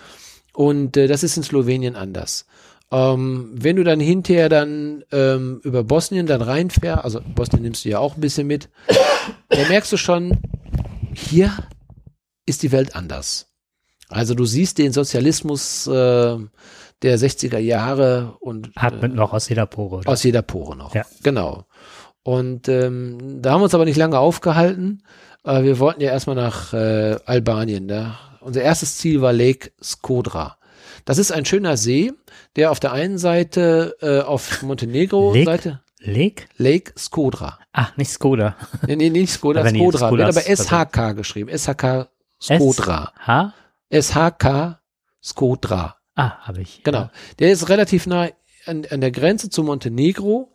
Und 0.52 0.97
äh, 0.97 1.06
das 1.06 1.23
ist 1.23 1.36
in 1.36 1.44
Slowenien 1.44 1.94
anders. 1.94 2.47
Ähm, 2.90 3.51
wenn 3.55 3.77
du 3.77 3.85
dann 3.85 4.01
hinterher 4.01 4.48
dann 4.48 5.05
ähm, 5.12 5.61
über 5.62 5.85
Bosnien 5.85 6.27
dann 6.27 6.43
reinfährst, 6.43 7.05
also 7.05 7.20
Bosnien 7.35 7.62
nimmst 7.62 7.85
du 7.85 7.90
ja 7.90 8.01
auch 8.01 8.16
ein 8.16 8.20
bisschen 8.20 8.48
mit, 8.48 8.69
dann 9.51 9.69
merkst 9.69 9.93
du 9.93 9.97
schon, 9.97 10.39
hier 11.15 11.52
ist 12.44 12.65
die 12.65 12.73
Welt 12.73 12.97
anders. 12.97 13.53
Also 14.09 14.35
du 14.35 14.44
siehst 14.44 14.78
den 14.78 14.93
Sozialismus 14.93 15.86
äh, 15.86 16.36
der 17.02 17.18
60er 17.18 17.59
Jahre 17.59 18.36
und 18.40 18.70
atmet 18.76 19.12
äh, 19.12 19.14
noch 19.14 19.32
aus 19.32 19.48
jeder 19.48 19.66
Pore. 19.66 19.97
Oder? 19.97 20.09
Aus 20.09 20.22
jeder 20.22 20.43
Pore 20.43 20.76
noch. 20.76 20.94
Ja. 20.94 21.05
Genau. 21.22 21.64
Und 22.22 22.68
ähm, 22.68 23.43
da 23.43 23.52
haben 23.52 23.60
wir 23.60 23.64
uns 23.64 23.74
aber 23.74 23.85
nicht 23.85 23.98
lange 23.98 24.18
aufgehalten. 24.18 25.02
Äh, 25.44 25.62
wir 25.62 25.78
wollten 25.78 26.01
ja 26.01 26.10
erstmal 26.10 26.36
nach 26.36 26.72
äh, 26.72 27.16
Albanien. 27.26 27.89
Da. 27.89 28.18
Unser 28.40 28.62
erstes 28.62 28.97
Ziel 28.98 29.20
war 29.20 29.32
Lake 29.32 29.72
Skodra. 29.82 30.56
Das 31.05 31.18
ist 31.18 31.32
ein 31.32 31.44
schöner 31.44 31.76
See, 31.76 32.12
der 32.56 32.70
auf 32.70 32.81
der 32.81 32.93
einen 32.93 33.18
Seite 33.18 33.97
äh, 34.01 34.20
auf 34.20 34.62
Montenegro-Seite. 34.62 35.81
Lake? 36.01 36.44
Lake 36.56 36.93
Skodra. 36.98 37.59
Ach, 37.72 37.97
nicht 37.97 38.10
Skoda. 38.10 38.56
Nee, 38.86 38.97
nee, 38.97 39.10
nicht 39.10 39.32
Skoda, 39.32 39.66
Skodra. 39.68 40.10
Wird 40.10 40.22
aber 40.22 40.40
SHK 40.40 41.16
geschrieben. 41.16 41.51
SHK 41.56 42.09
Skodra. 42.40 43.12
H? 43.18 43.55
SHK 43.95 44.81
Skodra. 45.23 45.97
Ah, 46.15 46.39
habe 46.47 46.62
ich. 46.62 46.83
Genau. 46.83 46.99
Ja. 46.99 47.11
Der 47.39 47.53
ist 47.53 47.69
relativ 47.69 48.07
nah 48.07 48.29
an, 48.66 48.87
an 48.91 49.01
der 49.01 49.11
Grenze 49.11 49.51
zu 49.51 49.62
Montenegro. 49.62 50.53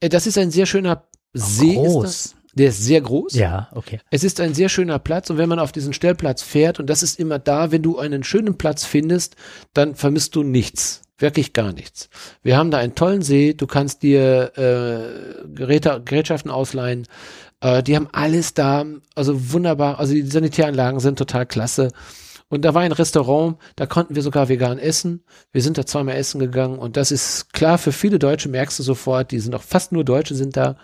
Äh, 0.00 0.08
das 0.08 0.26
ist 0.26 0.38
ein 0.38 0.50
sehr 0.50 0.66
schöner 0.66 1.04
See. 1.32 1.74
Groß. 1.74 2.36
Der 2.54 2.70
ist 2.70 2.82
sehr 2.82 3.00
groß. 3.00 3.34
Ja, 3.34 3.68
okay. 3.72 4.00
Es 4.10 4.24
ist 4.24 4.40
ein 4.40 4.54
sehr 4.54 4.68
schöner 4.68 4.98
Platz 4.98 5.30
und 5.30 5.38
wenn 5.38 5.48
man 5.48 5.60
auf 5.60 5.70
diesen 5.70 5.92
Stellplatz 5.92 6.42
fährt, 6.42 6.80
und 6.80 6.90
das 6.90 7.04
ist 7.04 7.20
immer 7.20 7.38
da, 7.38 7.70
wenn 7.70 7.82
du 7.82 7.98
einen 7.98 8.24
schönen 8.24 8.58
Platz 8.58 8.84
findest, 8.84 9.36
dann 9.72 9.94
vermisst 9.94 10.34
du 10.34 10.42
nichts. 10.42 11.02
Wirklich 11.18 11.52
gar 11.52 11.72
nichts. 11.72 12.08
Wir 12.42 12.56
haben 12.56 12.70
da 12.70 12.78
einen 12.78 12.94
tollen 12.94 13.22
See, 13.22 13.54
du 13.54 13.66
kannst 13.66 14.02
dir 14.02 14.52
äh, 14.56 15.46
Geräte, 15.54 16.02
Gerätschaften 16.04 16.50
ausleihen. 16.50 17.06
Äh, 17.60 17.82
die 17.82 17.94
haben 17.94 18.08
alles 18.10 18.54
da, 18.54 18.84
also 19.14 19.52
wunderbar. 19.52 20.00
Also 20.00 20.14
die 20.14 20.22
Sanitäranlagen 20.22 20.98
sind 20.98 21.18
total 21.18 21.46
klasse. 21.46 21.92
Und 22.50 22.64
da 22.64 22.74
war 22.74 22.82
ein 22.82 22.92
Restaurant, 22.92 23.56
da 23.76 23.86
konnten 23.86 24.14
wir 24.14 24.22
sogar 24.22 24.48
vegan 24.48 24.78
essen. 24.78 25.24
Wir 25.52 25.62
sind 25.62 25.78
da 25.78 25.86
zweimal 25.86 26.16
essen 26.16 26.40
gegangen 26.40 26.78
und 26.78 26.96
das 26.96 27.10
ist 27.12 27.54
klar 27.54 27.78
für 27.78 27.92
viele 27.92 28.18
Deutsche, 28.18 28.50
merkst 28.50 28.78
du 28.78 28.82
sofort, 28.82 29.30
die 29.30 29.38
sind 29.38 29.54
auch 29.54 29.62
fast 29.62 29.92
nur 29.92 30.04
Deutsche 30.04 30.34
sind 30.34 30.56
da. 30.56 30.76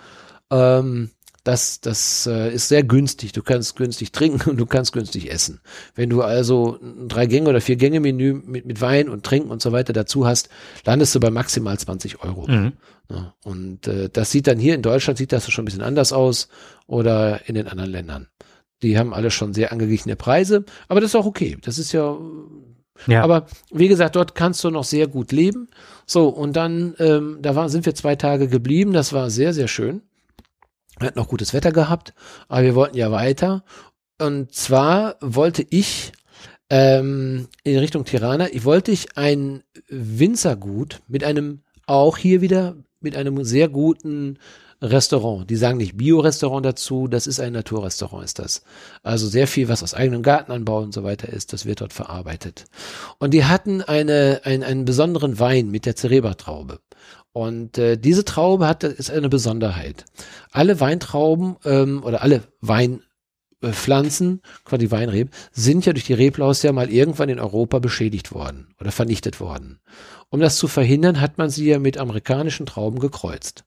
Ähm, 0.51 1.11
das, 1.47 1.81
das 1.81 2.27
äh, 2.27 2.53
ist 2.53 2.69
sehr 2.69 2.83
günstig. 2.83 3.33
Du 3.33 3.43
kannst 3.43 3.77
günstig 3.77 4.11
trinken 4.11 4.51
und 4.51 4.57
du 4.57 4.67
kannst 4.67 4.93
günstig 4.93 5.31
essen. 5.31 5.61
Wenn 5.95 6.11
du 6.11 6.23
also 6.23 6.79
ein 6.83 7.09
drei 7.09 7.27
Gänge 7.27 7.49
oder 7.49 7.61
vier 7.61 7.77
Gänge 7.77 8.01
Menü 8.01 8.33
mit, 8.33 8.67
mit 8.67 8.81
Wein 8.81 9.09
und 9.09 9.25
Trinken 9.25 9.51
und 9.51 9.63
so 9.63 9.71
weiter 9.71 9.93
dazu 9.93 10.27
hast, 10.27 10.49
landest 10.85 11.15
du 11.15 11.21
bei 11.21 11.31
maximal 11.31 11.79
20 11.79 12.25
Euro. 12.25 12.49
Mhm. 12.49 12.73
Ja, 13.09 13.35
und 13.45 13.87
äh, 13.87 14.09
das 14.13 14.33
sieht 14.33 14.49
dann 14.49 14.59
hier 14.59 14.75
in 14.75 14.83
Deutschland 14.83 15.19
sieht 15.19 15.31
das 15.31 15.49
schon 15.49 15.63
ein 15.63 15.67
bisschen 15.67 15.83
anders 15.83 16.13
aus 16.13 16.49
oder 16.89 17.49
in 17.49 17.55
den 17.55 17.69
anderen 17.69 17.91
Ländern. 17.91 18.27
Die 18.83 18.99
haben 18.99 19.15
alle 19.15 19.31
schon 19.31 19.55
sehr 19.55 19.73
angeglichene 19.73 20.17
Preise, 20.17 20.65
aber 20.89 21.01
das 21.01 21.11
ist 21.11 21.17
auch 21.17 21.27
okay. 21.27 21.57
Das 21.63 21.79
ist 21.79 21.93
ja, 21.93 22.17
ja. 23.07 23.23
Aber 23.23 23.47
wie 23.71 23.89
gesagt, 23.89 24.17
dort 24.17 24.35
kannst 24.35 24.63
du 24.65 24.71
noch 24.71 24.85
sehr 24.85 25.07
gut 25.07 25.33
leben. 25.33 25.69
So, 26.07 26.29
und 26.29 26.57
dann, 26.57 26.95
ähm, 26.99 27.39
da 27.41 27.55
war, 27.55 27.69
sind 27.69 27.87
wir 27.87 27.95
zwei 27.95 28.17
Tage 28.17 28.49
geblieben. 28.49 28.93
Das 28.93 29.13
war 29.13 29.31
sehr, 29.31 29.53
sehr 29.53 29.69
schön. 29.69 30.03
Wir 30.99 31.09
hatten 31.09 31.19
noch 31.19 31.29
gutes 31.29 31.53
Wetter 31.53 31.73
gehabt, 31.73 32.15
aber 32.49 32.63
wir 32.63 32.75
wollten 32.75 32.97
ja 32.97 33.11
weiter. 33.13 33.65
Und 34.19 34.55
zwar 34.55 35.17
wollte 35.21 35.67
ich 35.69 36.13
ähm, 36.71 37.49
in 37.65 37.79
Richtung 37.79 38.05
Tirana, 38.05 38.49
ich 38.51 38.65
wollte 38.65 38.93
ich 38.93 39.17
ein 39.17 39.63
Winzergut 39.89 41.01
mit 41.07 41.23
einem, 41.23 41.61
auch 41.87 42.17
hier 42.17 42.41
wieder, 42.41 42.77
mit 43.01 43.15
einem 43.15 43.45
sehr 43.45 43.69
guten 43.69 44.39
Restaurant. 44.83 45.49
Die 45.49 45.57
sagen 45.57 45.79
nicht 45.79 45.97
Bio-Restaurant 45.97 46.65
dazu, 46.65 47.09
das 47.09 47.27
ist 47.27 47.41
ein 47.41 47.53
Naturrestaurant, 47.53 48.25
ist 48.25 48.39
das. 48.39 48.63
Also 49.03 49.27
sehr 49.27 49.47
viel, 49.47 49.69
was 49.69 49.83
aus 49.83 49.95
eigenem 49.95 50.23
Gartenanbau 50.23 50.81
und 50.81 50.93
so 50.93 51.03
weiter 51.03 51.29
ist, 51.29 51.53
das 51.53 51.65
wird 51.65 51.81
dort 51.81 51.93
verarbeitet. 51.93 52.65
Und 53.19 53.33
die 53.33 53.45
hatten 53.45 53.83
eine, 53.83 54.43
ein, 54.45 54.63
einen 54.63 54.85
besonderen 54.85 55.39
Wein 55.39 55.71
mit 55.71 55.87
der 55.87 55.97
Cerebra-Traube. 55.97 56.81
Und 57.33 57.77
äh, 57.77 57.97
diese 57.99 58.25
Traube 58.25 58.67
hat 58.67 58.83
ist 58.83 59.11
eine 59.11 59.29
Besonderheit. 59.29 60.05
Alle 60.53 60.81
Weintrauben 60.81 61.57
ähm, 61.65 62.03
oder 62.03 62.23
alle 62.23 62.45
Weinpflanzen, 62.63 64.41
quasi 64.65 64.91
Weinreben, 64.91 65.31
sind 65.53 65.85
ja 65.85 65.93
durch 65.93 66.07
die 66.07 66.15
Reblaus 66.15 66.63
ja 66.63 66.73
mal 66.73 66.91
irgendwann 66.91 67.29
in 67.29 67.39
Europa 67.39 67.79
beschädigt 67.79 68.33
worden 68.33 68.75
oder 68.81 68.91
vernichtet 68.91 69.39
worden. 69.39 69.81
Um 70.31 70.41
das 70.41 70.57
zu 70.57 70.67
verhindern, 70.67 71.21
hat 71.21 71.37
man 71.37 71.51
sie 71.51 71.67
ja 71.67 71.79
mit 71.79 71.99
amerikanischen 71.99 72.65
Trauben 72.65 73.01
gekreuzt. 73.01 73.65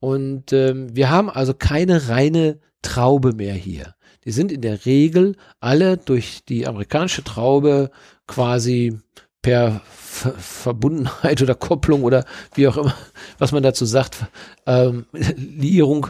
Und 0.00 0.52
ähm, 0.52 0.94
wir 0.94 1.10
haben 1.10 1.30
also 1.30 1.54
keine 1.54 2.08
reine 2.08 2.58
Traube 2.82 3.34
mehr 3.34 3.54
hier. 3.54 3.94
Die 4.24 4.32
sind 4.32 4.52
in 4.52 4.60
der 4.62 4.84
Regel 4.84 5.36
alle 5.60 5.96
durch 5.96 6.44
die 6.46 6.66
amerikanische 6.66 7.24
Traube 7.24 7.90
quasi 8.26 8.98
per 9.42 9.80
Ver 9.86 10.32
Verbundenheit 10.32 11.40
oder 11.40 11.54
Kopplung 11.54 12.02
oder 12.02 12.24
wie 12.54 12.68
auch 12.68 12.76
immer, 12.76 12.94
was 13.38 13.52
man 13.52 13.62
dazu 13.62 13.84
sagt, 13.86 14.26
ähm, 14.66 15.06
Liierung 15.12 16.08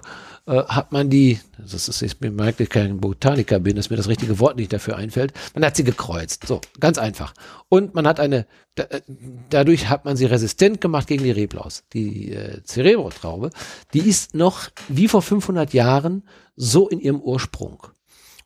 äh, 0.50 0.64
hat 0.66 0.90
man 0.90 1.08
die, 1.08 1.38
das 1.58 1.88
ist 1.88 2.20
mir 2.20 2.32
merkt, 2.32 2.60
ich 2.60 2.68
kein 2.68 2.98
Botaniker 2.98 3.60
bin, 3.60 3.76
dass 3.76 3.88
mir 3.88 3.96
das 3.96 4.08
richtige 4.08 4.40
Wort 4.40 4.56
nicht 4.56 4.72
dafür 4.72 4.96
einfällt, 4.96 5.32
man 5.54 5.64
hat 5.64 5.76
sie 5.76 5.84
gekreuzt. 5.84 6.44
So, 6.46 6.60
ganz 6.80 6.98
einfach. 6.98 7.34
Und 7.68 7.94
man 7.94 8.04
hat 8.04 8.18
eine, 8.18 8.46
da, 8.74 8.82
äh, 8.84 9.00
dadurch 9.48 9.88
hat 9.88 10.04
man 10.04 10.16
sie 10.16 10.26
resistent 10.26 10.80
gemacht 10.80 11.06
gegen 11.06 11.22
die 11.22 11.30
Reblaus. 11.30 11.84
Die 11.92 12.32
äh, 12.32 12.62
Cerebrotraube, 12.64 13.50
die 13.94 14.00
ist 14.00 14.34
noch 14.34 14.68
wie 14.88 15.06
vor 15.06 15.22
500 15.22 15.72
Jahren 15.72 16.24
so 16.56 16.88
in 16.88 16.98
ihrem 16.98 17.20
Ursprung. 17.20 17.86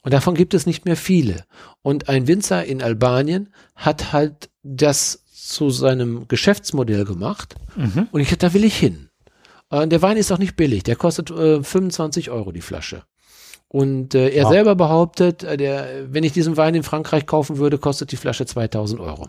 Und 0.02 0.12
davon 0.12 0.34
gibt 0.34 0.52
es 0.52 0.66
nicht 0.66 0.84
mehr 0.84 0.98
viele. 0.98 1.44
Und 1.80 2.10
ein 2.10 2.26
Winzer 2.26 2.66
in 2.66 2.82
Albanien 2.82 3.48
hat 3.74 4.12
halt 4.12 4.50
das 4.62 5.24
zu 5.32 5.70
seinem 5.70 6.28
Geschäftsmodell 6.28 7.06
gemacht. 7.06 7.54
Mhm. 7.76 8.08
Und 8.12 8.20
ich 8.20 8.36
da 8.36 8.52
will 8.52 8.64
ich 8.64 8.76
hin. 8.76 9.08
Äh, 9.74 9.88
der 9.88 10.02
Wein 10.02 10.16
ist 10.16 10.30
auch 10.32 10.38
nicht 10.38 10.56
billig. 10.56 10.82
Der 10.84 10.96
kostet 10.96 11.30
äh, 11.30 11.62
25 11.62 12.30
Euro 12.30 12.52
die 12.52 12.60
Flasche. 12.60 13.02
Und 13.68 14.14
äh, 14.14 14.28
er 14.28 14.44
wow. 14.44 14.52
selber 14.52 14.76
behauptet, 14.76 15.42
äh, 15.42 15.56
der, 15.56 16.12
wenn 16.12 16.22
ich 16.22 16.32
diesen 16.32 16.56
Wein 16.56 16.76
in 16.76 16.84
Frankreich 16.84 17.26
kaufen 17.26 17.58
würde, 17.58 17.78
kostet 17.78 18.12
die 18.12 18.16
Flasche 18.16 18.46
2000 18.46 19.00
Euro. 19.00 19.28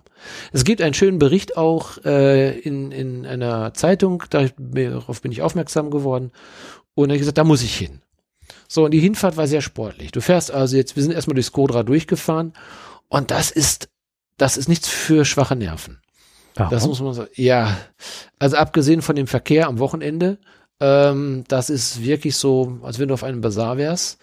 Es 0.51 0.63
gibt 0.63 0.81
einen 0.81 0.93
schönen 0.93 1.17
Bericht 1.17 1.57
auch 1.57 1.97
äh, 2.05 2.59
in, 2.59 2.91
in 2.91 3.25
einer 3.25 3.73
Zeitung, 3.73 4.23
darauf 4.29 5.21
bin 5.21 5.31
ich 5.31 5.41
aufmerksam 5.41 5.89
geworden. 5.89 6.31
Und 6.93 7.09
er 7.09 7.13
hat 7.13 7.19
gesagt, 7.19 7.39
da 7.39 7.43
muss 7.43 7.63
ich 7.63 7.75
hin. 7.75 8.01
So, 8.67 8.85
und 8.85 8.91
die 8.91 8.99
Hinfahrt 8.99 9.37
war 9.37 9.47
sehr 9.47 9.61
sportlich. 9.61 10.11
Du 10.11 10.21
fährst 10.21 10.51
also 10.51 10.77
jetzt, 10.77 10.95
wir 10.95 11.01
sind 11.01 11.13
erstmal 11.13 11.33
durch 11.33 11.47
Skodra 11.47 11.81
durchgefahren 11.81 12.53
und 13.09 13.31
das 13.31 13.49
ist, 13.49 13.89
das 14.37 14.57
ist 14.57 14.69
nichts 14.69 14.87
für 14.87 15.25
schwache 15.25 15.55
Nerven. 15.55 15.99
Warum? 16.55 16.71
Das 16.71 16.87
muss 16.87 17.01
man 17.01 17.13
sagen. 17.13 17.29
Ja, 17.35 17.77
also 18.39 18.57
abgesehen 18.57 19.01
von 19.01 19.15
dem 19.15 19.27
Verkehr 19.27 19.67
am 19.67 19.79
Wochenende, 19.79 20.37
ähm, 20.79 21.43
das 21.47 21.69
ist 21.69 22.03
wirklich 22.03 22.35
so, 22.37 22.79
als 22.81 22.99
wenn 22.99 23.09
du 23.09 23.13
auf 23.13 23.23
einem 23.23 23.41
Bazar 23.41 23.77
wärst. 23.77 24.19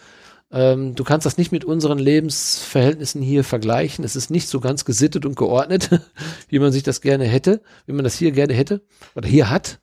Ähm, 0.51 0.95
du 0.95 1.05
kannst 1.05 1.25
das 1.25 1.39
nicht 1.39 1.51
mit 1.51 1.65
unseren 1.65 1.99
Lebensverhältnissen 1.99 3.23
hier 3.23 3.43
vergleichen. 3.43 4.05
Es 4.05 4.17
ist 4.17 4.31
nicht 4.31 4.49
so 4.49 4.61
ganz 4.61 4.85
gesittet 4.85 5.25
und 5.25 5.37
geordnet, 5.37 5.89
wie 6.49 6.59
man 6.59 6.73
sich 6.73 6.83
das 6.83 7.01
gerne 7.01 7.25
hätte, 7.25 7.63
wie 7.87 7.93
man 7.93 8.05
das 8.05 8.17
hier 8.17 8.33
gerne 8.33 8.53
hätte 8.53 8.83
oder 9.15 9.29
hier 9.29 9.49
hat. 9.49 9.81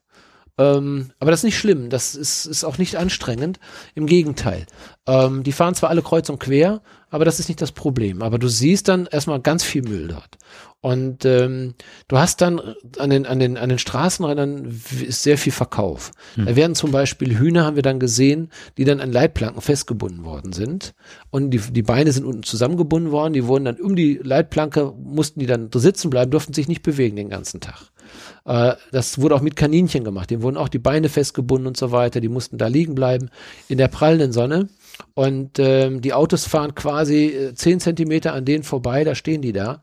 Ähm, 0.59 1.11
aber 1.19 1.31
das 1.31 1.39
ist 1.39 1.45
nicht 1.45 1.57
schlimm, 1.57 1.89
das 1.89 2.15
ist, 2.15 2.45
ist 2.45 2.65
auch 2.65 2.77
nicht 2.77 2.97
anstrengend. 2.97 3.59
Im 3.95 4.05
Gegenteil. 4.05 4.65
Ähm, 5.07 5.41
die 5.43 5.53
fahren 5.53 5.73
zwar 5.73 5.89
alle 5.89 6.01
kreuz 6.01 6.29
und 6.29 6.39
quer, 6.39 6.81
aber 7.09 7.23
das 7.23 7.39
ist 7.39 7.47
nicht 7.47 7.61
das 7.61 7.71
Problem. 7.71 8.21
Aber 8.21 8.37
du 8.37 8.49
siehst 8.49 8.89
dann 8.89 9.07
erstmal 9.09 9.39
ganz 9.39 9.63
viel 9.63 9.83
Müll 9.83 10.09
dort. 10.09 10.37
Und 10.81 11.23
ähm, 11.23 11.75
du 12.09 12.17
hast 12.17 12.41
dann 12.41 12.59
an 12.97 13.09
den, 13.09 13.25
an 13.25 13.39
den, 13.39 13.57
an 13.57 13.69
den 13.69 13.79
Straßenrändern 13.79 14.65
ist 14.65 15.23
sehr 15.23 15.37
viel 15.37 15.53
Verkauf. 15.53 16.11
Hm. 16.35 16.45
Da 16.45 16.55
werden 16.57 16.75
zum 16.75 16.91
Beispiel 16.91 17.37
Hühner, 17.37 17.65
haben 17.65 17.75
wir 17.75 17.83
dann 17.83 17.99
gesehen, 17.99 18.49
die 18.77 18.83
dann 18.83 18.99
an 18.99 19.11
Leitplanken 19.11 19.61
festgebunden 19.61 20.25
worden 20.25 20.51
sind. 20.51 20.93
Und 21.29 21.51
die, 21.51 21.59
die 21.59 21.83
Beine 21.83 22.11
sind 22.11 22.25
unten 22.25 22.43
zusammengebunden 22.43 23.11
worden. 23.11 23.33
Die 23.33 23.47
wurden 23.47 23.65
dann 23.65 23.79
um 23.79 23.95
die 23.95 24.19
Leitplanke, 24.21 24.93
mussten 24.97 25.39
die 25.39 25.47
dann 25.47 25.69
sitzen 25.73 26.09
bleiben, 26.09 26.31
durften 26.31 26.53
sich 26.53 26.67
nicht 26.67 26.83
bewegen 26.83 27.15
den 27.15 27.29
ganzen 27.29 27.61
Tag. 27.61 27.91
Äh, 28.49 28.75
das 28.91 29.21
wurde 29.21 29.35
auch 29.35 29.41
mit 29.41 29.55
Kaninchen 29.55 30.03
gemacht. 30.03 30.31
Denen 30.31 30.41
wurden 30.41 30.57
auch 30.57 30.69
die 30.69 30.79
Beine 30.79 31.07
festgebunden 31.07 31.67
und 31.67 31.77
so 31.77 31.91
weiter. 31.91 32.19
Die 32.19 32.29
mussten 32.29 32.57
da 32.57 32.67
liegen 32.67 32.95
bleiben 32.95 33.29
in 33.67 33.77
der 33.77 33.87
prallenden 33.87 34.31
Sonne. 34.31 34.67
Und 35.13 35.59
ähm, 35.59 36.01
die 36.01 36.13
Autos 36.13 36.45
fahren 36.45 36.73
quasi 36.75 37.27
äh, 37.27 37.53
zehn 37.53 37.79
Zentimeter 37.79 38.33
an 38.33 38.43
denen 38.43 38.63
vorbei, 38.63 39.03
da 39.03 39.15
stehen 39.15 39.41
die 39.41 39.53
da. 39.53 39.81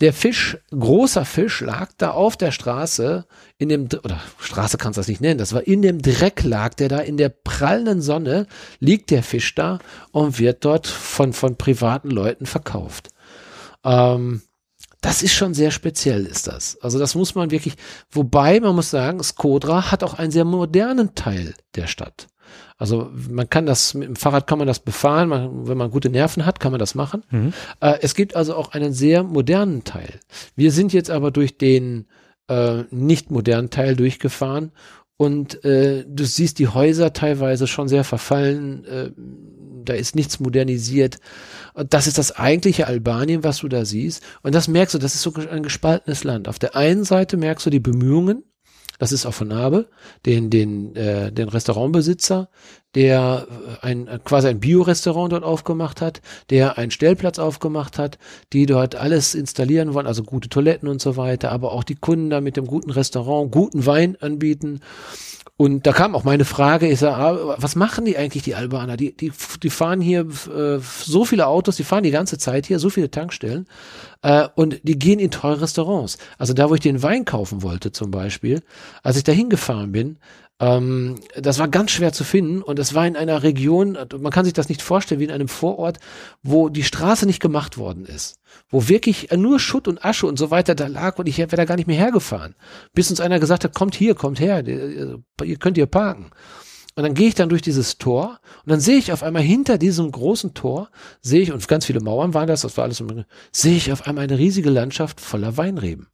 Der 0.00 0.12
Fisch, 0.12 0.56
großer 0.70 1.24
Fisch, 1.24 1.60
lag 1.60 1.90
da 1.98 2.10
auf 2.10 2.36
der 2.36 2.50
Straße, 2.50 3.26
in 3.58 3.68
dem, 3.68 3.88
oder 4.02 4.20
Straße 4.40 4.78
kannst 4.78 4.96
du 4.96 5.00
das 5.00 5.08
nicht 5.08 5.20
nennen, 5.20 5.38
das 5.38 5.52
war 5.52 5.64
in 5.64 5.82
dem 5.82 6.02
Dreck 6.02 6.42
lag 6.42 6.74
der 6.74 6.88
da, 6.88 6.98
in 6.98 7.18
der 7.18 7.28
prallenden 7.28 8.00
Sonne 8.00 8.46
liegt 8.80 9.12
der 9.12 9.22
Fisch 9.22 9.54
da 9.54 9.78
und 10.10 10.40
wird 10.40 10.64
dort 10.64 10.88
von, 10.88 11.32
von 11.32 11.56
privaten 11.56 12.10
Leuten 12.10 12.46
verkauft. 12.46 13.10
Ähm, 13.84 14.42
das 15.00 15.22
ist 15.22 15.32
schon 15.32 15.54
sehr 15.54 15.70
speziell, 15.70 16.26
ist 16.26 16.48
das. 16.48 16.78
Also 16.80 16.98
das 16.98 17.14
muss 17.14 17.34
man 17.34 17.50
wirklich, 17.50 17.74
wobei 18.10 18.58
man 18.60 18.74
muss 18.74 18.90
sagen, 18.90 19.22
Skodra 19.22 19.90
hat 19.90 20.02
auch 20.02 20.14
einen 20.14 20.32
sehr 20.32 20.44
modernen 20.44 21.14
Teil 21.14 21.54
der 21.76 21.86
Stadt. 21.86 22.26
Also 22.78 23.10
man 23.28 23.48
kann 23.50 23.66
das, 23.66 23.94
mit 23.94 24.08
dem 24.08 24.16
Fahrrad 24.16 24.46
kann 24.46 24.58
man 24.58 24.66
das 24.66 24.78
befahren, 24.78 25.28
man, 25.28 25.68
wenn 25.68 25.76
man 25.76 25.90
gute 25.90 26.10
Nerven 26.10 26.46
hat, 26.46 26.60
kann 26.60 26.72
man 26.72 26.78
das 26.78 26.94
machen. 26.94 27.24
Mhm. 27.30 27.52
Äh, 27.80 27.98
es 28.00 28.14
gibt 28.14 28.36
also 28.36 28.54
auch 28.54 28.72
einen 28.72 28.92
sehr 28.92 29.22
modernen 29.22 29.84
Teil. 29.84 30.20
Wir 30.56 30.72
sind 30.72 30.92
jetzt 30.92 31.10
aber 31.10 31.30
durch 31.30 31.58
den 31.58 32.06
äh, 32.48 32.84
nicht 32.90 33.30
modernen 33.30 33.70
Teil 33.70 33.96
durchgefahren 33.96 34.72
und 35.16 35.64
äh, 35.64 36.04
du 36.08 36.24
siehst 36.24 36.60
die 36.60 36.68
Häuser 36.68 37.12
teilweise 37.12 37.66
schon 37.66 37.88
sehr 37.88 38.04
verfallen, 38.04 38.84
äh, 38.84 39.10
da 39.84 39.94
ist 39.94 40.14
nichts 40.14 40.38
modernisiert. 40.38 41.18
Das 41.84 42.06
ist 42.06 42.18
das 42.18 42.36
eigentliche 42.36 42.86
Albanien, 42.86 43.44
was 43.44 43.58
du 43.58 43.68
da 43.68 43.84
siehst. 43.84 44.22
Und 44.42 44.54
das 44.54 44.68
merkst 44.68 44.94
du, 44.94 44.98
das 44.98 45.14
ist 45.14 45.22
so 45.22 45.32
ein 45.34 45.62
gespaltenes 45.62 46.24
Land. 46.24 46.48
Auf 46.48 46.58
der 46.58 46.76
einen 46.76 47.04
Seite 47.04 47.36
merkst 47.36 47.66
du 47.66 47.70
die 47.70 47.80
Bemühungen, 47.80 48.42
das 48.98 49.12
ist 49.12 49.26
auch 49.26 49.34
von 49.34 49.48
Nabe, 49.48 49.88
den, 50.26 50.50
den, 50.50 50.96
äh, 50.96 51.30
den 51.30 51.48
Restaurantbesitzer, 51.48 52.48
der 52.96 53.46
äh, 53.80 53.86
ein, 53.86 54.08
quasi 54.24 54.48
ein 54.48 54.58
Bio-Restaurant 54.58 55.32
dort 55.32 55.44
aufgemacht 55.44 56.00
hat, 56.00 56.20
der 56.50 56.78
einen 56.78 56.90
Stellplatz 56.90 57.38
aufgemacht 57.38 57.96
hat, 57.96 58.18
die 58.52 58.66
dort 58.66 58.96
alles 58.96 59.36
installieren 59.36 59.94
wollen, 59.94 60.08
also 60.08 60.24
gute 60.24 60.48
Toiletten 60.48 60.88
und 60.88 61.00
so 61.00 61.16
weiter, 61.16 61.52
aber 61.52 61.72
auch 61.72 61.84
die 61.84 61.94
Kunden 61.94 62.28
da 62.28 62.40
mit 62.40 62.56
dem 62.56 62.66
guten 62.66 62.90
Restaurant 62.90 63.52
guten 63.52 63.86
Wein 63.86 64.16
anbieten 64.20 64.80
und 65.60 65.88
da 65.88 65.92
kam 65.92 66.14
auch 66.14 66.22
meine 66.22 66.44
Frage, 66.44 66.88
ich 66.88 67.00
sag, 67.00 67.18
ah, 67.18 67.56
was 67.58 67.74
machen 67.74 68.04
die 68.04 68.16
eigentlich, 68.16 68.44
die 68.44 68.54
Albaner? 68.54 68.96
Die, 68.96 69.16
die, 69.16 69.32
die 69.60 69.70
fahren 69.70 70.00
hier 70.00 70.20
äh, 70.20 70.78
so 70.78 71.24
viele 71.24 71.48
Autos, 71.48 71.74
die 71.74 71.82
fahren 71.82 72.04
die 72.04 72.12
ganze 72.12 72.38
Zeit 72.38 72.66
hier, 72.66 72.78
so 72.78 72.90
viele 72.90 73.10
Tankstellen 73.10 73.66
äh, 74.22 74.46
und 74.54 74.78
die 74.84 74.96
gehen 74.96 75.18
in 75.18 75.32
teure 75.32 75.62
Restaurants. 75.62 76.18
Also 76.38 76.54
da, 76.54 76.70
wo 76.70 76.74
ich 76.74 76.80
den 76.80 77.02
Wein 77.02 77.24
kaufen 77.24 77.64
wollte 77.64 77.90
zum 77.90 78.12
Beispiel, 78.12 78.62
als 79.02 79.16
ich 79.16 79.24
da 79.24 79.32
hingefahren 79.32 79.90
bin, 79.90 80.18
ähm, 80.60 81.16
das 81.36 81.58
war 81.58 81.68
ganz 81.68 81.92
schwer 81.92 82.12
zu 82.12 82.24
finden 82.24 82.62
und 82.62 82.78
es 82.78 82.94
war 82.94 83.06
in 83.06 83.16
einer 83.16 83.42
Region, 83.42 83.96
man 84.18 84.32
kann 84.32 84.44
sich 84.44 84.54
das 84.54 84.68
nicht 84.68 84.82
vorstellen, 84.82 85.20
wie 85.20 85.24
in 85.24 85.30
einem 85.30 85.48
Vorort, 85.48 85.98
wo 86.42 86.68
die 86.68 86.82
Straße 86.82 87.26
nicht 87.26 87.40
gemacht 87.40 87.78
worden 87.78 88.04
ist. 88.04 88.40
Wo 88.68 88.88
wirklich 88.88 89.30
nur 89.36 89.60
Schutt 89.60 89.86
und 89.86 90.04
Asche 90.04 90.26
und 90.26 90.38
so 90.38 90.50
weiter 90.50 90.74
da 90.74 90.88
lag 90.88 91.18
und 91.18 91.28
ich 91.28 91.38
wäre 91.38 91.56
da 91.56 91.64
gar 91.64 91.76
nicht 91.76 91.86
mehr 91.86 91.98
hergefahren. 91.98 92.56
Bis 92.92 93.10
uns 93.10 93.20
einer 93.20 93.38
gesagt 93.38 93.64
hat, 93.64 93.74
kommt 93.74 93.94
hier, 93.94 94.14
kommt 94.14 94.40
her, 94.40 94.66
ihr 94.66 95.56
könnt 95.58 95.76
hier 95.76 95.86
parken. 95.86 96.30
Und 96.96 97.04
dann 97.04 97.14
gehe 97.14 97.28
ich 97.28 97.36
dann 97.36 97.48
durch 97.48 97.62
dieses 97.62 97.98
Tor 97.98 98.40
und 98.64 98.72
dann 98.72 98.80
sehe 98.80 98.98
ich 98.98 99.12
auf 99.12 99.22
einmal 99.22 99.42
hinter 99.42 99.78
diesem 99.78 100.10
großen 100.10 100.54
Tor, 100.54 100.90
sehe 101.20 101.42
ich, 101.42 101.52
und 101.52 101.68
ganz 101.68 101.86
viele 101.86 102.00
Mauern 102.00 102.34
waren 102.34 102.48
das, 102.48 102.62
das 102.62 102.76
war 102.76 102.82
alles, 102.82 103.00
sehe 103.52 103.76
ich 103.76 103.92
auf 103.92 104.08
einmal 104.08 104.24
eine 104.24 104.36
riesige 104.36 104.70
Landschaft 104.70 105.20
voller 105.20 105.56
Weinreben. 105.56 106.08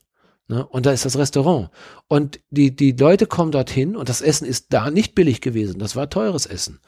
Ne? 0.47 0.65
Und 0.65 0.85
da 0.85 0.91
ist 0.91 1.05
das 1.05 1.17
Restaurant. 1.17 1.69
Und 2.07 2.39
die, 2.49 2.75
die 2.75 2.91
Leute 2.91 3.25
kommen 3.25 3.51
dorthin 3.51 3.95
und 3.95 4.09
das 4.09 4.21
Essen 4.21 4.45
ist 4.45 4.73
da 4.73 4.91
nicht 4.91 5.15
billig 5.15 5.41
gewesen. 5.41 5.79
Das 5.79 5.95
war 5.95 6.09
teures 6.09 6.45
Essen. 6.45 6.79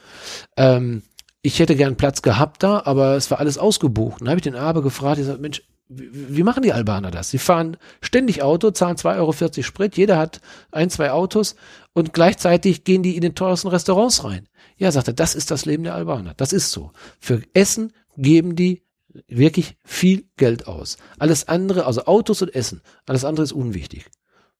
Ähm, 0.56 1.04
ich 1.42 1.60
hätte 1.60 1.76
gern 1.76 1.96
Platz 1.96 2.22
gehabt 2.22 2.64
da, 2.64 2.82
aber 2.86 3.16
es 3.16 3.32
war 3.32 3.40
alles 3.40 3.58
ausgebucht. 3.58 4.22
Dann 4.22 4.30
habe 4.30 4.38
ich 4.38 4.44
den 4.44 4.56
Aber 4.56 4.82
gefragt, 4.82 5.20
ich 5.20 5.26
sage, 5.26 5.42
Mensch, 5.42 5.64
wie, 5.90 6.38
wie 6.38 6.44
machen 6.44 6.64
die 6.64 6.74
Albaner 6.74 7.12
das? 7.12 7.30
Sie 7.30 7.38
fahren 7.38 7.78
ständig 8.02 8.44
Auto, 8.44 8.72
zahlen 8.72 8.98
2,40 8.98 9.18
Euro 9.18 9.64
Sprit, 9.64 9.98
jeder 9.98 10.18
hat 10.18 10.42
ein, 10.72 10.90
zwei 10.90 11.12
Autos 11.12 11.56
und 11.94 12.14
gleichzeitig 12.14 12.84
gehen 12.84 13.04
die 13.04 13.16
in 13.16 13.22
den 13.22 13.36
teuersten 13.36 13.70
Restaurants 13.70 14.24
rein. 14.24 14.48
Ja, 14.78 14.92
sagt 14.92 15.08
er, 15.08 15.14
das 15.14 15.34
ist 15.34 15.50
das 15.50 15.66
Leben 15.66 15.84
der 15.84 15.96
Albaner. 15.96 16.34
Das 16.36 16.54
ist 16.54 16.72
so. 16.72 16.92
Für 17.20 17.42
Essen 17.54 17.94
geben 18.18 18.56
die 18.56 18.84
wirklich 19.28 19.78
viel 19.84 20.26
Geld 20.38 20.68
aus. 20.68 20.98
Alles 21.20 21.48
andere, 21.48 21.86
also 21.86 22.06
Autos 22.06 22.42
und 22.42 22.54
Essen, 22.54 22.82
alles 23.06 23.26
andere 23.26 23.44
ist 23.44 23.54
unwichtig. 23.54 24.10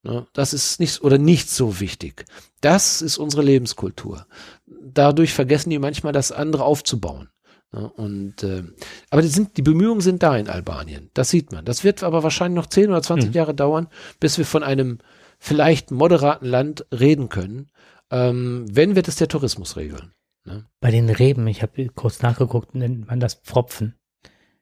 Ne? 0.04 0.26
Das 0.34 0.54
ist 0.54 0.80
nicht 0.80 1.02
oder 1.02 1.18
nicht 1.18 1.50
so 1.50 1.80
wichtig. 1.80 2.26
Das 2.62 3.02
ist 3.02 3.18
unsere 3.18 3.44
Lebenskultur. 3.44 4.26
Dadurch 4.66 5.34
vergessen 5.34 5.70
die 5.70 5.80
manchmal, 5.80 6.14
das 6.14 6.32
andere 6.32 6.64
aufzubauen. 6.64 7.30
Ne? 7.72 7.90
Und 7.90 8.44
äh, 8.44 8.64
aber 9.10 9.22
die, 9.22 9.28
sind, 9.28 9.58
die 9.58 9.62
Bemühungen 9.62 10.02
sind 10.02 10.24
da 10.24 10.38
in 10.38 10.50
Albanien. 10.50 11.10
Das 11.14 11.30
sieht 11.30 11.52
man. 11.52 11.66
Das 11.66 11.84
wird 11.84 12.04
aber 12.04 12.24
wahrscheinlich 12.24 12.56
noch 12.56 12.68
10 12.68 12.90
oder 12.90 13.02
20 13.02 13.30
mhm. 13.30 13.36
Jahre 13.36 13.54
dauern, 13.54 13.88
bis 14.20 14.38
wir 14.38 14.46
von 14.46 14.64
einem 14.64 15.00
vielleicht 15.40 15.92
moderaten 15.92 16.48
Land 16.48 16.86
reden 16.92 17.30
können. 17.30 17.70
Ähm, 18.10 18.66
wenn 18.72 18.96
wird 18.96 19.08
es 19.08 19.18
der 19.18 19.28
Tourismus 19.28 19.76
regeln. 19.76 20.14
Ne? 20.46 20.66
Bei 20.80 20.92
den 20.92 21.10
Reben, 21.10 21.46
ich 21.48 21.62
habe 21.62 21.90
kurz 21.90 22.22
nachgeguckt, 22.22 22.74
nennt 22.74 23.08
man 23.08 23.20
das 23.20 23.36
Pfropfen. 23.36 23.96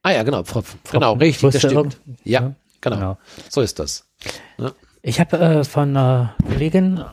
Ah 0.05 0.11
ja, 0.11 0.21
genau, 0.21 0.43
Pfropfen. 0.43 0.79
Genau, 0.91 1.13
richtig, 1.13 1.51
das 1.51 1.63
stimmt. 1.63 1.99
Ja, 2.23 2.41
ja, 2.41 2.55
genau. 2.79 2.95
genau. 2.95 3.17
So 3.49 3.61
ist 3.61 3.79
das. 3.79 4.07
Ja. 4.59 4.71
Ich 5.01 5.19
habe 5.19 5.39
äh, 5.39 5.63
von 5.63 5.97
einer 5.97 6.35
Kollegin, 6.47 7.03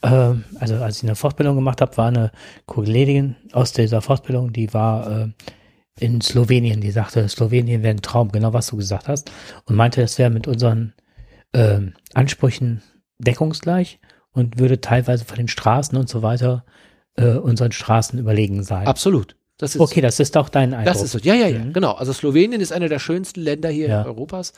äh, 0.00 0.32
also 0.58 0.76
als 0.76 0.96
ich 0.96 1.02
eine 1.02 1.14
Fortbildung 1.14 1.56
gemacht 1.56 1.82
habe, 1.82 1.94
war 1.98 2.08
eine 2.08 2.32
Kollegin 2.64 3.36
aus 3.52 3.74
dieser 3.74 4.00
Fortbildung, 4.00 4.50
die 4.54 4.72
war 4.72 5.10
äh, 5.10 5.28
in 6.00 6.22
Slowenien, 6.22 6.80
die 6.80 6.90
sagte, 6.90 7.28
Slowenien 7.28 7.82
wäre 7.82 7.96
ein 7.96 8.00
Traum, 8.00 8.32
genau 8.32 8.54
was 8.54 8.68
du 8.68 8.78
gesagt 8.78 9.08
hast, 9.08 9.30
und 9.66 9.76
meinte, 9.76 10.00
es 10.00 10.18
wäre 10.18 10.30
mit 10.30 10.48
unseren 10.48 10.94
äh, 11.52 11.80
Ansprüchen 12.14 12.82
deckungsgleich 13.18 14.00
und 14.32 14.58
würde 14.58 14.80
teilweise 14.80 15.26
von 15.26 15.36
den 15.36 15.48
Straßen 15.48 15.98
und 15.98 16.08
so 16.08 16.22
weiter 16.22 16.64
äh, 17.16 17.34
unseren 17.34 17.72
Straßen 17.72 18.18
überlegen 18.18 18.62
sein. 18.62 18.86
Absolut. 18.86 19.36
Das 19.62 19.78
okay, 19.78 20.00
das 20.00 20.18
ist 20.18 20.36
auch 20.36 20.48
dein 20.48 20.74
Eindruck. 20.74 20.92
Das 20.92 21.04
ist 21.04 21.12
so. 21.12 21.20
Ja, 21.20 21.36
ja, 21.36 21.46
ja, 21.46 21.60
mhm. 21.60 21.72
genau. 21.72 21.92
Also 21.92 22.12
Slowenien 22.12 22.60
ist 22.60 22.72
einer 22.72 22.88
der 22.88 22.98
schönsten 22.98 23.42
Länder 23.42 23.68
hier 23.68 23.86
ja. 23.86 24.04
Europas. 24.04 24.54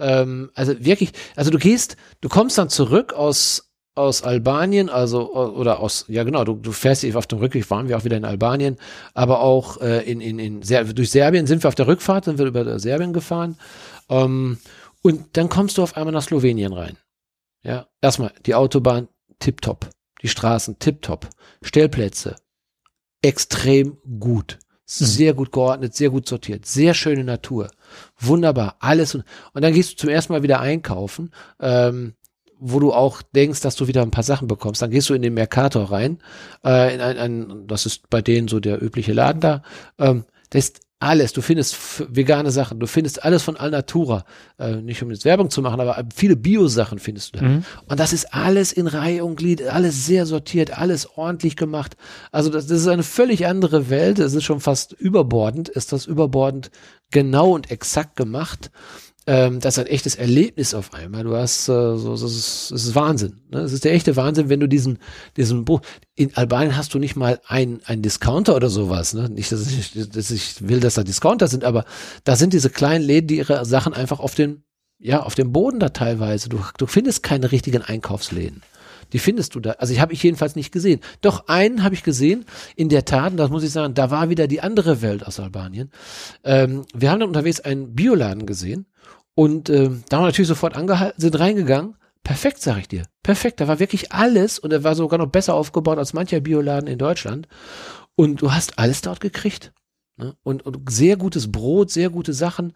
Ähm, 0.00 0.50
also 0.52 0.84
wirklich, 0.84 1.12
also 1.36 1.52
du 1.52 1.58
gehst, 1.58 1.96
du 2.22 2.28
kommst 2.28 2.58
dann 2.58 2.68
zurück 2.68 3.12
aus 3.12 3.70
aus 3.94 4.24
Albanien, 4.24 4.88
also 4.88 5.32
oder 5.32 5.78
aus, 5.78 6.06
ja 6.08 6.24
genau, 6.24 6.42
du, 6.42 6.54
du 6.54 6.72
fährst 6.72 7.04
auf 7.14 7.28
dem 7.28 7.38
Rückweg, 7.38 7.70
waren 7.70 7.88
wir 7.88 7.96
auch 7.96 8.04
wieder 8.04 8.16
in 8.16 8.24
Albanien, 8.24 8.78
aber 9.14 9.40
auch 9.42 9.80
äh, 9.80 10.10
in, 10.10 10.20
in, 10.20 10.40
in 10.40 10.62
Ser 10.62 10.84
durch 10.84 11.10
Serbien 11.10 11.46
sind 11.46 11.62
wir 11.62 11.68
auf 11.68 11.76
der 11.76 11.86
Rückfahrt, 11.86 12.24
sind 12.24 12.38
wir 12.38 12.46
über 12.46 12.80
Serbien 12.80 13.12
gefahren. 13.12 13.58
Ähm, 14.08 14.58
und 15.02 15.36
dann 15.36 15.48
kommst 15.48 15.78
du 15.78 15.84
auf 15.84 15.96
einmal 15.96 16.12
nach 16.12 16.22
Slowenien 16.22 16.72
rein. 16.72 16.96
Ja, 17.62 17.86
erstmal 18.00 18.32
die 18.44 18.56
Autobahn 18.56 19.06
tipptopp, 19.38 19.88
die 20.20 20.28
Straßen 20.28 20.80
tipptopp, 20.80 21.28
Stellplätze 21.62 22.34
extrem 23.22 23.98
gut. 24.18 24.58
Sehr 24.90 25.34
gut 25.34 25.52
geordnet, 25.52 25.94
sehr 25.94 26.08
gut 26.08 26.26
sortiert, 26.26 26.64
sehr 26.64 26.94
schöne 26.94 27.22
Natur. 27.22 27.70
Wunderbar, 28.18 28.76
alles. 28.80 29.14
Und, 29.14 29.24
und 29.52 29.60
dann 29.60 29.74
gehst 29.74 29.92
du 29.92 29.96
zum 29.96 30.08
ersten 30.08 30.32
Mal 30.32 30.42
wieder 30.42 30.60
einkaufen, 30.60 31.30
ähm, 31.60 32.14
wo 32.58 32.80
du 32.80 32.94
auch 32.94 33.20
denkst, 33.20 33.60
dass 33.60 33.76
du 33.76 33.86
wieder 33.86 34.00
ein 34.00 34.10
paar 34.10 34.24
Sachen 34.24 34.48
bekommst. 34.48 34.80
Dann 34.80 34.90
gehst 34.90 35.10
du 35.10 35.14
in 35.14 35.20
den 35.20 35.34
Mercator 35.34 35.92
rein, 35.92 36.22
äh, 36.64 36.94
in 36.94 37.02
ein, 37.02 37.18
ein, 37.18 37.66
das 37.66 37.84
ist 37.84 38.08
bei 38.08 38.22
denen 38.22 38.48
so 38.48 38.60
der 38.60 38.82
übliche 38.82 39.12
Laden 39.12 39.40
da. 39.42 39.62
Ähm, 39.98 40.24
das 40.48 40.64
ist 40.64 40.80
alles. 41.00 41.32
Du 41.32 41.42
findest 41.42 41.76
vegane 42.14 42.50
Sachen, 42.50 42.80
du 42.80 42.86
findest 42.86 43.24
alles 43.24 43.42
von 43.42 43.56
Alnatura. 43.56 44.24
Äh, 44.58 44.76
nicht 44.76 45.02
um 45.02 45.10
jetzt 45.10 45.24
Werbung 45.24 45.50
zu 45.50 45.62
machen, 45.62 45.80
aber 45.80 46.04
viele 46.14 46.36
Bio-Sachen 46.36 46.98
findest 46.98 47.34
du 47.34 47.38
da. 47.38 47.44
Mhm. 47.46 47.64
Und 47.86 48.00
das 48.00 48.12
ist 48.12 48.34
alles 48.34 48.72
in 48.72 48.86
Reihe 48.86 49.24
und 49.24 49.36
Glied, 49.36 49.62
alles 49.62 50.06
sehr 50.06 50.26
sortiert, 50.26 50.76
alles 50.76 51.08
ordentlich 51.16 51.56
gemacht. 51.56 51.96
Also 52.32 52.50
das, 52.50 52.66
das 52.66 52.80
ist 52.80 52.88
eine 52.88 53.04
völlig 53.04 53.46
andere 53.46 53.90
Welt. 53.90 54.18
Es 54.18 54.34
ist 54.34 54.44
schon 54.44 54.60
fast 54.60 54.92
überbordend, 54.92 55.68
ist 55.68 55.92
das 55.92 56.06
überbordend 56.06 56.70
genau 57.10 57.54
und 57.54 57.70
exakt 57.70 58.16
gemacht 58.16 58.70
ähm, 59.28 59.60
das 59.60 59.76
ist 59.76 59.84
ein 59.84 59.92
echtes 59.92 60.14
Erlebnis 60.14 60.72
auf 60.72 60.94
einmal. 60.94 61.22
Du 61.22 61.36
hast 61.36 61.68
äh, 61.68 61.98
so, 61.98 62.12
das 62.12 62.22
ist, 62.22 62.70
das 62.70 62.84
ist 62.84 62.94
Wahnsinn. 62.94 63.42
Ne? 63.50 63.60
Das 63.60 63.74
ist 63.74 63.84
der 63.84 63.92
echte 63.92 64.16
Wahnsinn, 64.16 64.48
wenn 64.48 64.58
du 64.58 64.66
diesen, 64.66 65.00
diesen 65.36 65.66
Buch. 65.66 65.82
In 66.14 66.34
Albanien 66.34 66.78
hast 66.78 66.94
du 66.94 66.98
nicht 66.98 67.14
mal 67.14 67.38
ein, 67.46 67.80
ein 67.84 68.00
Discounter 68.00 68.56
oder 68.56 68.70
sowas. 68.70 69.12
Ne? 69.12 69.28
Nicht, 69.28 69.52
dass 69.52 69.70
ich, 69.70 69.92
dass 70.10 70.30
ich 70.30 70.66
will, 70.66 70.80
dass 70.80 70.94
da 70.94 71.04
Discounter 71.04 71.46
sind, 71.46 71.64
aber 71.64 71.84
da 72.24 72.36
sind 72.36 72.54
diese 72.54 72.70
kleinen 72.70 73.04
Läden, 73.04 73.26
die 73.26 73.36
ihre 73.36 73.66
Sachen 73.66 73.92
einfach 73.92 74.18
auf 74.18 74.34
den, 74.34 74.62
ja, 74.98 75.22
auf 75.22 75.34
dem 75.34 75.52
Boden 75.52 75.78
da 75.78 75.90
teilweise. 75.90 76.48
Du, 76.48 76.60
du 76.78 76.86
findest 76.86 77.22
keine 77.22 77.52
richtigen 77.52 77.82
Einkaufsläden. 77.82 78.62
Die 79.12 79.18
findest 79.18 79.54
du 79.54 79.60
da. 79.60 79.72
Also 79.72 79.92
ich 79.92 80.00
habe 80.00 80.14
ich 80.14 80.22
jedenfalls 80.22 80.56
nicht 80.56 80.72
gesehen. 80.72 81.00
Doch 81.20 81.48
einen 81.48 81.82
habe 81.84 81.94
ich 81.94 82.02
gesehen. 82.02 82.46
In 82.76 82.88
der 82.88 83.04
Tat, 83.04 83.38
das 83.38 83.50
muss 83.50 83.62
ich 83.62 83.72
sagen, 83.72 83.92
da 83.92 84.10
war 84.10 84.30
wieder 84.30 84.46
die 84.46 84.62
andere 84.62 85.02
Welt 85.02 85.26
aus 85.26 85.38
Albanien. 85.38 85.90
Ähm, 86.44 86.86
wir 86.94 87.10
haben 87.10 87.20
dann 87.20 87.28
unterwegs 87.28 87.60
einen 87.60 87.94
Bioladen 87.94 88.46
gesehen 88.46 88.86
und 89.38 89.70
äh, 89.70 89.88
da 90.08 90.16
haben 90.16 90.22
wir 90.24 90.26
natürlich 90.26 90.48
sofort 90.48 90.74
angehalten, 90.74 91.20
sind 91.20 91.38
reingegangen. 91.38 91.94
Perfekt, 92.24 92.60
sag 92.60 92.78
ich 92.78 92.88
dir. 92.88 93.04
Perfekt. 93.22 93.60
Da 93.60 93.68
war 93.68 93.78
wirklich 93.78 94.10
alles 94.10 94.58
und 94.58 94.72
er 94.72 94.82
war 94.82 94.96
sogar 94.96 95.16
noch 95.16 95.28
besser 95.28 95.54
aufgebaut 95.54 95.96
als 95.96 96.12
mancher 96.12 96.40
Bioladen 96.40 96.88
in 96.88 96.98
Deutschland. 96.98 97.46
Und 98.16 98.42
du 98.42 98.52
hast 98.52 98.80
alles 98.80 99.00
dort 99.00 99.20
gekriegt. 99.20 99.72
Ne? 100.16 100.34
Und, 100.42 100.66
und 100.66 100.90
sehr 100.90 101.16
gutes 101.16 101.52
Brot, 101.52 101.92
sehr 101.92 102.10
gute 102.10 102.32
Sachen. 102.32 102.72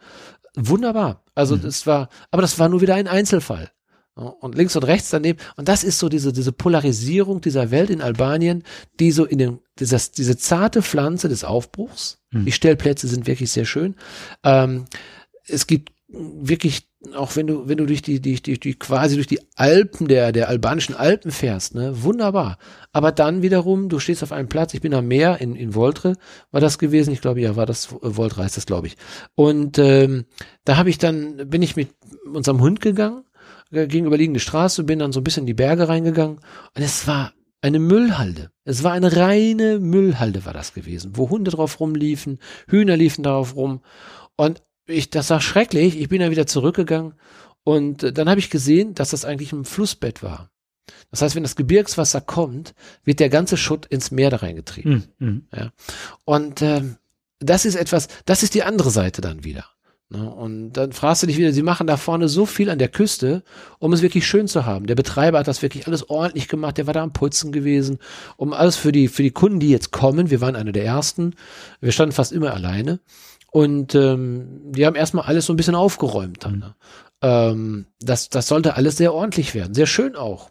Wunderbar. 0.55 1.24
Also 1.34 1.56
mhm. 1.56 1.62
das 1.62 1.84
war, 1.89 2.09
aber 2.30 2.43
das 2.43 2.60
war 2.60 2.68
nur 2.68 2.80
wieder 2.80 2.94
ein 2.94 3.09
Einzelfall. 3.09 3.72
Und 4.14 4.55
links 4.55 4.76
und 4.76 4.84
rechts 4.84 5.10
daneben. 5.10 5.40
Und 5.56 5.66
das 5.66 5.82
ist 5.82 5.98
so 5.98 6.09
diese, 6.09 6.32
diese 6.32 6.52
Polarisierung 6.52 7.40
dieser 7.40 7.72
Welt 7.72 7.90
in 7.90 8.01
Albanien, 8.01 8.62
die 9.01 9.10
so 9.10 9.24
in 9.24 9.39
den, 9.39 9.59
dieses, 9.80 10.12
diese 10.12 10.36
zarte 10.36 10.80
Pflanze 10.80 11.28
des 11.28 11.43
Aufbruchs. 11.43 12.22
Mhm. 12.30 12.44
Die 12.44 12.52
Stellplätze 12.52 13.09
sind 13.09 13.26
wirklich 13.26 13.51
sehr 13.51 13.64
schön. 13.64 13.97
Ähm, 14.44 14.84
es 15.48 15.66
gibt 15.66 15.90
wirklich, 16.12 16.89
auch 17.14 17.36
wenn 17.36 17.47
du, 17.47 17.68
wenn 17.68 17.78
du 17.78 17.86
durch 17.86 18.02
die, 18.02 18.20
die, 18.20 18.40
die, 18.40 18.60
die 18.60 18.74
quasi 18.74 19.14
durch 19.14 19.26
die 19.26 19.40
Alpen 19.56 20.09
der, 20.09 20.32
der 20.32 20.48
albanischen 20.48 20.94
Alpen 20.94 21.30
fährst, 21.30 21.74
ne, 21.74 22.02
wunderbar. 22.02 22.59
Aber 22.93 23.12
dann 23.12 23.43
wiederum, 23.43 23.89
du 23.89 23.98
stehst 23.98 24.22
auf 24.22 24.32
einem 24.32 24.48
Platz, 24.48 24.74
ich 24.74 24.80
bin 24.80 24.94
am 24.94 25.09
Meer 25.09 25.40
in, 25.40 25.56
in 25.56 25.72
Voltre, 25.72 26.16
war 26.51 26.60
das 26.60 26.78
gewesen, 26.78 27.12
ich 27.12 27.20
glaube, 27.20 27.40
ja, 27.40 27.56
war 27.56 27.66
das, 27.66 27.86
Voltre 27.86 28.43
heißt 28.43 28.56
das, 28.56 28.66
glaube 28.66 28.89
ich. 28.89 28.97
Und 29.34 29.78
ähm, 29.78 30.26
da 30.64 30.76
habe 30.76 30.90
ich 30.90 30.98
dann, 30.98 31.48
bin 31.48 31.62
ich 31.62 31.76
mit 31.76 31.90
unserem 32.32 32.60
Hund 32.60 32.80
gegangen, 32.80 33.24
äh, 33.70 33.86
gegenüberliegende 33.86 34.40
Straße, 34.40 34.84
bin 34.84 34.98
dann 34.98 35.12
so 35.12 35.20
ein 35.20 35.24
bisschen 35.24 35.44
in 35.44 35.48
die 35.48 35.55
Berge 35.55 35.89
reingegangen 35.89 36.36
und 36.36 36.82
es 36.82 37.06
war 37.06 37.32
eine 37.62 37.78
Müllhalde. 37.78 38.51
Es 38.64 38.82
war 38.82 38.93
eine 38.93 39.16
reine 39.16 39.78
Müllhalde 39.78 40.44
war 40.44 40.52
das 40.52 40.74
gewesen, 40.74 41.12
wo 41.14 41.30
Hunde 41.30 41.51
drauf 41.51 41.80
rumliefen, 41.80 42.39
Hühner 42.68 42.97
liefen 42.97 43.22
darauf 43.22 43.56
rum 43.56 43.80
und 44.36 44.62
ich, 44.93 45.10
das 45.10 45.31
war 45.31 45.40
schrecklich. 45.40 45.98
Ich 45.98 46.09
bin 46.09 46.20
dann 46.20 46.31
wieder 46.31 46.47
zurückgegangen 46.47 47.14
und 47.64 48.02
äh, 48.02 48.12
dann 48.12 48.28
habe 48.28 48.40
ich 48.40 48.51
gesehen, 48.51 48.94
dass 48.94 49.10
das 49.10 49.24
eigentlich 49.24 49.52
ein 49.52 49.64
Flussbett 49.64 50.23
war. 50.23 50.51
Das 51.10 51.23
heißt, 51.23 51.36
wenn 51.36 51.43
das 51.43 51.56
Gebirgswasser 51.56 52.20
kommt, 52.20 52.74
wird 53.05 53.20
der 53.20 53.28
ganze 53.28 53.56
Schutt 53.56 53.86
ins 53.86 54.10
Meer 54.10 54.31
da 54.31 54.39
reingetrieben. 54.39 55.05
Mhm. 55.19 55.47
Ja. 55.55 55.70
Und 56.24 56.62
ähm, 56.62 56.97
das 57.39 57.64
ist 57.64 57.74
etwas, 57.74 58.09
das 58.24 58.43
ist 58.43 58.55
die 58.55 58.62
andere 58.62 58.90
Seite 58.90 59.20
dann 59.20 59.44
wieder. 59.44 59.66
Ne? 60.12 60.31
Und 60.31 60.73
dann 60.73 60.93
fragst 60.93 61.23
du 61.23 61.27
dich 61.27 61.39
wieder, 61.39 61.52
sie 61.52 61.62
machen 61.62 61.86
da 61.86 61.97
vorne 61.97 62.28
so 62.28 62.44
viel 62.44 62.69
an 62.70 62.78
der 62.78 62.89
Küste, 62.89 63.43
um 63.78 63.93
es 63.93 64.02
wirklich 64.02 64.27
schön 64.27 64.47
zu 64.47 64.66
haben. 64.66 64.86
Der 64.86 64.94
Betreiber 64.94 65.39
hat 65.39 65.48
das 65.48 65.62
wirklich 65.62 65.86
alles 65.86 66.10
ordentlich 66.10 66.48
gemacht, 66.48 66.78
der 66.78 66.86
war 66.86 66.94
da 66.94 67.02
am 67.02 67.12
Putzen 67.12 67.51
gewesen, 67.51 67.98
um 68.36 68.52
alles 68.52 68.77
für 68.77 68.93
die, 68.93 69.09
für 69.09 69.23
die 69.23 69.31
Kunden, 69.31 69.60
die 69.60 69.70
jetzt 69.70 69.90
kommen, 69.90 70.31
wir 70.31 70.40
waren 70.40 70.56
einer 70.56 70.73
der 70.73 70.85
ersten, 70.85 71.35
wir 71.81 71.93
standen 71.93 72.14
fast 72.14 72.32
immer 72.32 72.52
alleine, 72.52 73.01
und 73.53 73.95
ähm, 73.95 74.73
die 74.73 74.87
haben 74.87 74.97
erstmal 74.97 75.27
alles 75.27 75.45
so 75.45 75.53
ein 75.53 75.57
bisschen 75.57 75.74
aufgeräumt 75.74 76.45
dann. 76.45 76.59
Ne? 76.59 76.74
Ähm, 77.20 77.87
das, 78.01 78.31
das 78.31 78.49
sollte 78.49 78.77
alles 78.77 78.97
sehr 78.97 79.12
ordentlich 79.12 79.55
werden, 79.55 79.74
sehr 79.74 79.87
schön 79.87 80.16
auch, 80.16 80.51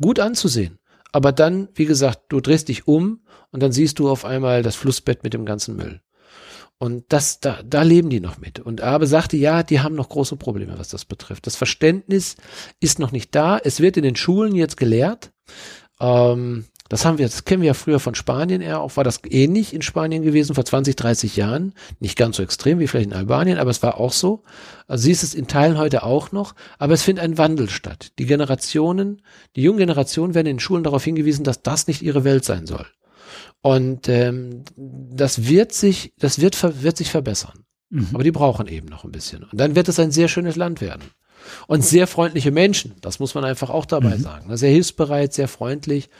gut 0.00 0.20
anzusehen. 0.20 0.78
Aber 1.12 1.32
dann, 1.32 1.68
wie 1.74 1.86
gesagt, 1.86 2.24
du 2.28 2.40
drehst 2.40 2.68
dich 2.68 2.86
um 2.86 3.20
und 3.52 3.62
dann 3.62 3.72
siehst 3.72 3.98
du 3.98 4.10
auf 4.10 4.26
einmal 4.26 4.62
das 4.62 4.76
Flussbett 4.76 5.24
mit 5.24 5.32
dem 5.32 5.46
ganzen 5.46 5.76
Müll. 5.76 6.02
Und 6.78 7.06
das, 7.08 7.40
da, 7.40 7.60
da 7.64 7.80
leben 7.80 8.10
die 8.10 8.20
noch 8.20 8.36
mit. 8.36 8.60
Und 8.60 8.82
Abe 8.82 9.06
sagte, 9.06 9.38
ja, 9.38 9.62
die 9.62 9.80
haben 9.80 9.94
noch 9.94 10.10
große 10.10 10.36
Probleme, 10.36 10.78
was 10.78 10.88
das 10.88 11.06
betrifft. 11.06 11.46
Das 11.46 11.56
Verständnis 11.56 12.36
ist 12.80 12.98
noch 12.98 13.12
nicht 13.12 13.34
da. 13.34 13.56
Es 13.56 13.80
wird 13.80 13.96
in 13.96 14.02
den 14.02 14.16
Schulen 14.16 14.54
jetzt 14.54 14.76
gelehrt. 14.76 15.32
Ähm, 16.00 16.66
das 16.88 17.04
haben 17.04 17.18
wir, 17.18 17.26
das 17.26 17.44
kennen 17.44 17.62
wir 17.62 17.68
ja 17.68 17.74
früher 17.74 18.00
von 18.00 18.14
Spanien 18.14 18.60
eher 18.60 18.80
auch, 18.80 18.96
war 18.96 19.04
das 19.04 19.20
ähnlich 19.28 19.74
in 19.74 19.82
Spanien 19.82 20.22
gewesen 20.22 20.54
vor 20.54 20.64
20, 20.64 20.96
30 20.96 21.36
Jahren. 21.36 21.72
Nicht 22.00 22.16
ganz 22.16 22.36
so 22.36 22.42
extrem 22.42 22.78
wie 22.78 22.86
vielleicht 22.86 23.10
in 23.10 23.16
Albanien, 23.16 23.58
aber 23.58 23.70
es 23.70 23.82
war 23.82 23.98
auch 23.98 24.12
so. 24.12 24.44
Also 24.86 25.04
siehst 25.04 25.22
es 25.22 25.34
in 25.34 25.46
Teilen 25.46 25.78
heute 25.78 26.02
auch 26.02 26.32
noch, 26.32 26.54
aber 26.78 26.94
es 26.94 27.02
findet 27.02 27.24
ein 27.24 27.38
Wandel 27.38 27.68
statt. 27.68 28.12
Die 28.18 28.26
Generationen, 28.26 29.22
die 29.56 29.62
jungen 29.62 29.78
Generationen 29.78 30.34
werden 30.34 30.46
in 30.46 30.56
den 30.56 30.60
Schulen 30.60 30.84
darauf 30.84 31.04
hingewiesen, 31.04 31.44
dass 31.44 31.62
das 31.62 31.86
nicht 31.86 32.02
ihre 32.02 32.24
Welt 32.24 32.44
sein 32.44 32.66
soll. 32.66 32.86
Und 33.62 34.08
ähm, 34.08 34.62
das 34.76 35.48
wird 35.48 35.72
sich, 35.72 36.12
das 36.18 36.40
wird, 36.40 36.82
wird 36.82 36.96
sich 36.96 37.10
verbessern. 37.10 37.64
Mhm. 37.90 38.08
Aber 38.12 38.22
die 38.22 38.32
brauchen 38.32 38.68
eben 38.68 38.88
noch 38.88 39.04
ein 39.04 39.12
bisschen. 39.12 39.44
Und 39.44 39.58
dann 39.58 39.74
wird 39.74 39.88
es 39.88 39.98
ein 39.98 40.10
sehr 40.10 40.28
schönes 40.28 40.56
Land 40.56 40.80
werden. 40.80 41.02
Und 41.66 41.84
sehr 41.84 42.06
freundliche 42.06 42.50
Menschen, 42.50 42.94
das 43.00 43.18
muss 43.18 43.34
man 43.34 43.44
einfach 43.44 43.70
auch 43.70 43.86
dabei 43.86 44.16
mhm. 44.16 44.22
sagen. 44.22 44.56
Sehr 44.56 44.70
hilfsbereit, 44.70 45.32
sehr 45.32 45.48
freundlich. 45.48 46.10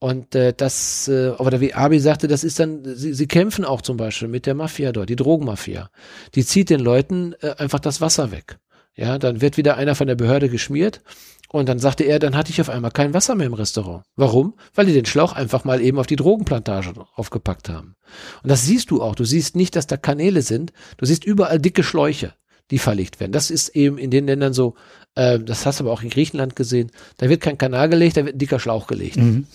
Und 0.00 0.34
äh, 0.34 0.52
das, 0.56 1.08
äh, 1.08 1.30
oder 1.30 1.60
wie 1.60 1.74
Abi 1.74 1.98
sagte, 1.98 2.28
das 2.28 2.44
ist 2.44 2.60
dann, 2.60 2.82
sie, 2.84 3.14
sie 3.14 3.26
kämpfen 3.26 3.64
auch 3.64 3.82
zum 3.82 3.96
Beispiel 3.96 4.28
mit 4.28 4.46
der 4.46 4.54
Mafia 4.54 4.92
dort, 4.92 5.08
die 5.08 5.16
Drogenmafia. 5.16 5.90
Die 6.34 6.44
zieht 6.44 6.70
den 6.70 6.80
Leuten 6.80 7.34
äh, 7.40 7.54
einfach 7.58 7.80
das 7.80 8.00
Wasser 8.00 8.30
weg. 8.30 8.58
Ja, 8.94 9.18
dann 9.18 9.40
wird 9.40 9.56
wieder 9.56 9.76
einer 9.76 9.94
von 9.94 10.06
der 10.06 10.16
Behörde 10.16 10.48
geschmiert. 10.48 11.02
Und 11.50 11.68
dann 11.68 11.78
sagte 11.78 12.04
er, 12.04 12.18
dann 12.18 12.36
hatte 12.36 12.50
ich 12.50 12.60
auf 12.60 12.68
einmal 12.68 12.90
kein 12.90 13.14
Wasser 13.14 13.34
mehr 13.34 13.46
im 13.46 13.54
Restaurant. 13.54 14.04
Warum? 14.16 14.54
Weil 14.74 14.86
die 14.86 14.92
den 14.92 15.06
Schlauch 15.06 15.32
einfach 15.32 15.64
mal 15.64 15.80
eben 15.80 15.98
auf 15.98 16.06
die 16.06 16.16
Drogenplantage 16.16 16.92
aufgepackt 17.14 17.70
haben. 17.70 17.94
Und 18.42 18.50
das 18.50 18.66
siehst 18.66 18.90
du 18.90 19.00
auch. 19.00 19.14
Du 19.14 19.24
siehst 19.24 19.56
nicht, 19.56 19.74
dass 19.74 19.86
da 19.86 19.96
Kanäle 19.96 20.42
sind. 20.42 20.72
Du 20.98 21.06
siehst 21.06 21.24
überall 21.24 21.58
dicke 21.58 21.82
Schläuche, 21.82 22.34
die 22.70 22.78
verlegt 22.78 23.18
werden. 23.18 23.32
Das 23.32 23.50
ist 23.50 23.70
eben 23.70 23.96
in 23.96 24.10
den 24.10 24.26
Ländern 24.26 24.52
so, 24.52 24.74
äh, 25.14 25.38
das 25.38 25.66
hast 25.66 25.80
du 25.80 25.84
aber 25.84 25.92
auch 25.92 26.02
in 26.02 26.10
Griechenland 26.10 26.56
gesehen. 26.56 26.90
Da 27.16 27.28
wird 27.28 27.40
kein 27.40 27.58
Kanal 27.58 27.88
gelegt, 27.88 28.16
da 28.16 28.24
wird 28.24 28.36
ein 28.36 28.38
dicker 28.38 28.58
Schlauch 28.58 28.86
gelegt. 28.86 29.16
Mhm. 29.16 29.46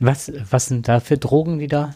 Was, 0.00 0.32
was 0.50 0.66
sind 0.66 0.88
da 0.88 1.00
für 1.00 1.18
Drogen, 1.18 1.58
die 1.58 1.68
da? 1.68 1.94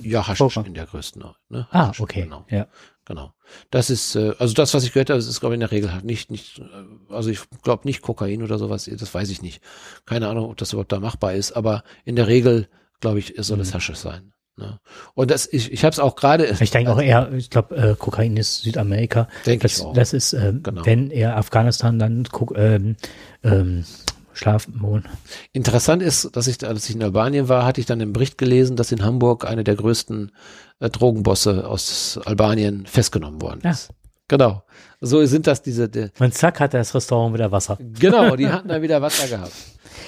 Ja, 0.00 0.26
Haschisch 0.26 0.56
in 0.56 0.74
der 0.74 0.86
größten. 0.86 1.24
Ne? 1.48 1.66
Ah, 1.70 1.92
okay. 1.98 2.22
Genau. 2.22 2.44
Ja. 2.50 2.66
Genau. 3.06 3.34
Das 3.70 3.90
ist, 3.90 4.16
äh, 4.16 4.34
also 4.38 4.54
das, 4.54 4.72
was 4.72 4.84
ich 4.84 4.92
gehört 4.92 5.10
habe, 5.10 5.18
ist, 5.18 5.40
glaube 5.40 5.54
ich, 5.54 5.56
in 5.56 5.60
der 5.60 5.70
Regel 5.70 5.92
halt 5.92 6.04
nicht, 6.04 6.30
nicht, 6.30 6.58
äh, 6.60 7.12
also 7.12 7.30
ich 7.30 7.40
glaube 7.62 7.86
nicht 7.86 8.02
Kokain 8.02 8.42
oder 8.42 8.58
sowas, 8.58 8.90
das 8.90 9.14
weiß 9.14 9.30
ich 9.30 9.42
nicht. 9.42 9.62
Keine 10.06 10.28
Ahnung, 10.28 10.50
ob 10.50 10.56
das 10.56 10.72
überhaupt 10.72 10.92
da 10.92 11.00
machbar 11.00 11.34
ist, 11.34 11.52
aber 11.52 11.84
in 12.04 12.16
der 12.16 12.28
Regel, 12.28 12.68
glaube 13.00 13.18
ich, 13.18 13.34
soll 13.38 13.60
es 13.60 13.70
mhm. 13.70 13.74
Haschisch 13.74 13.98
sein. 13.98 14.33
Ne? 14.56 14.78
Und 15.14 15.30
das, 15.30 15.48
ich, 15.52 15.72
ich 15.72 15.84
habe 15.84 15.92
es 15.92 15.98
auch 15.98 16.14
gerade. 16.16 16.56
Ich 16.60 16.70
denke 16.70 16.92
auch 16.92 17.00
eher, 17.00 17.32
ich 17.32 17.50
glaube, 17.50 17.76
äh, 17.76 17.94
Kokain 17.96 18.36
ist 18.36 18.62
Südamerika. 18.62 19.28
Denke 19.46 19.66
ich 19.66 19.80
auch. 19.80 19.92
Das 19.92 20.12
ist, 20.12 20.32
äh, 20.32 20.54
genau. 20.62 20.86
wenn 20.86 21.10
eher 21.10 21.36
Afghanistan, 21.36 21.98
dann 21.98 22.28
ähm, 22.54 22.96
ähm, 23.42 23.84
Schlafmohn. 24.32 25.04
Interessant 25.52 26.02
ist, 26.02 26.36
dass 26.36 26.46
ich, 26.46 26.64
als 26.66 26.88
ich 26.88 26.94
in 26.94 27.02
Albanien 27.02 27.48
war, 27.48 27.64
hatte 27.64 27.80
ich 27.80 27.86
dann 27.86 28.00
einen 28.00 28.12
Bericht 28.12 28.38
gelesen, 28.38 28.76
dass 28.76 28.92
in 28.92 29.04
Hamburg 29.04 29.44
eine 29.44 29.64
der 29.64 29.76
größten 29.76 30.32
äh, 30.80 30.90
Drogenbosse 30.90 31.66
aus 31.66 32.20
Albanien 32.24 32.86
festgenommen 32.86 33.40
worden 33.40 33.60
ist. 33.70 33.88
Ja. 33.88 33.94
Genau. 34.28 34.62
So 35.00 35.24
sind 35.26 35.46
das 35.46 35.62
diese. 35.62 35.88
Die, 35.88 36.08
Und 36.18 36.34
zack 36.34 36.60
hat 36.60 36.74
das 36.74 36.94
Restaurant 36.94 37.34
wieder 37.34 37.52
Wasser. 37.52 37.78
Genau, 37.80 38.36
die 38.36 38.48
hatten 38.50 38.68
da 38.68 38.80
wieder 38.80 39.02
Wasser 39.02 39.28
gehabt. 39.28 39.52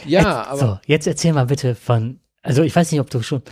Ja, 0.06 0.20
jetzt, 0.20 0.48
aber. 0.48 0.58
So, 0.58 0.78
jetzt 0.86 1.06
erzähl 1.06 1.32
mal 1.32 1.46
bitte 1.46 1.74
von. 1.74 2.20
Also 2.42 2.62
ich 2.62 2.74
weiß 2.74 2.92
nicht, 2.92 3.00
ob 3.00 3.10
du 3.10 3.22
schon. 3.22 3.42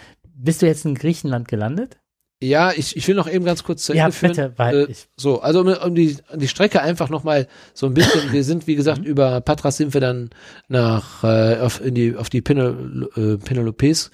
Bist 0.45 0.61
du 0.61 0.67
jetzt 0.67 0.85
in 0.85 0.95
Griechenland 0.95 1.49
gelandet? 1.49 1.99
Ja, 2.43 2.73
ich, 2.73 2.97
ich 2.97 3.09
will 3.09 3.15
noch 3.15 3.31
eben 3.31 3.45
ganz 3.45 3.63
kurz 3.63 3.85
zu 3.85 3.93
Ende 3.93 4.01
ja, 4.01 4.11
führen. 4.11 4.33
Bitte, 4.33 4.53
weil 4.57 4.91
äh, 4.91 4.95
so, 5.17 5.41
also 5.41 5.61
um, 5.61 5.69
um, 5.69 5.95
die, 5.95 6.19
um 6.31 6.39
die 6.39 6.49
Strecke 6.49 6.83
einfach 6.83 7.09
nochmal 7.09 7.49
so 7.73 7.87
ein 7.87 7.95
bisschen, 7.95 8.33
wir 8.33 8.45
sind, 8.45 8.67
wie 8.67 8.75
gesagt, 8.75 9.01
mhm. 9.01 9.07
über 9.07 9.41
Patras 9.41 9.79
sind 9.79 9.95
wir 9.95 10.03
dann 10.03 10.31
nach 10.69 11.25
äh, 11.25 11.61
auf, 11.61 11.83
in 11.83 11.95
die, 11.95 12.15
auf 12.17 12.29
die 12.29 12.43
Penel, 12.43 13.09
äh, 13.17 13.39
Penelopes 13.39 14.11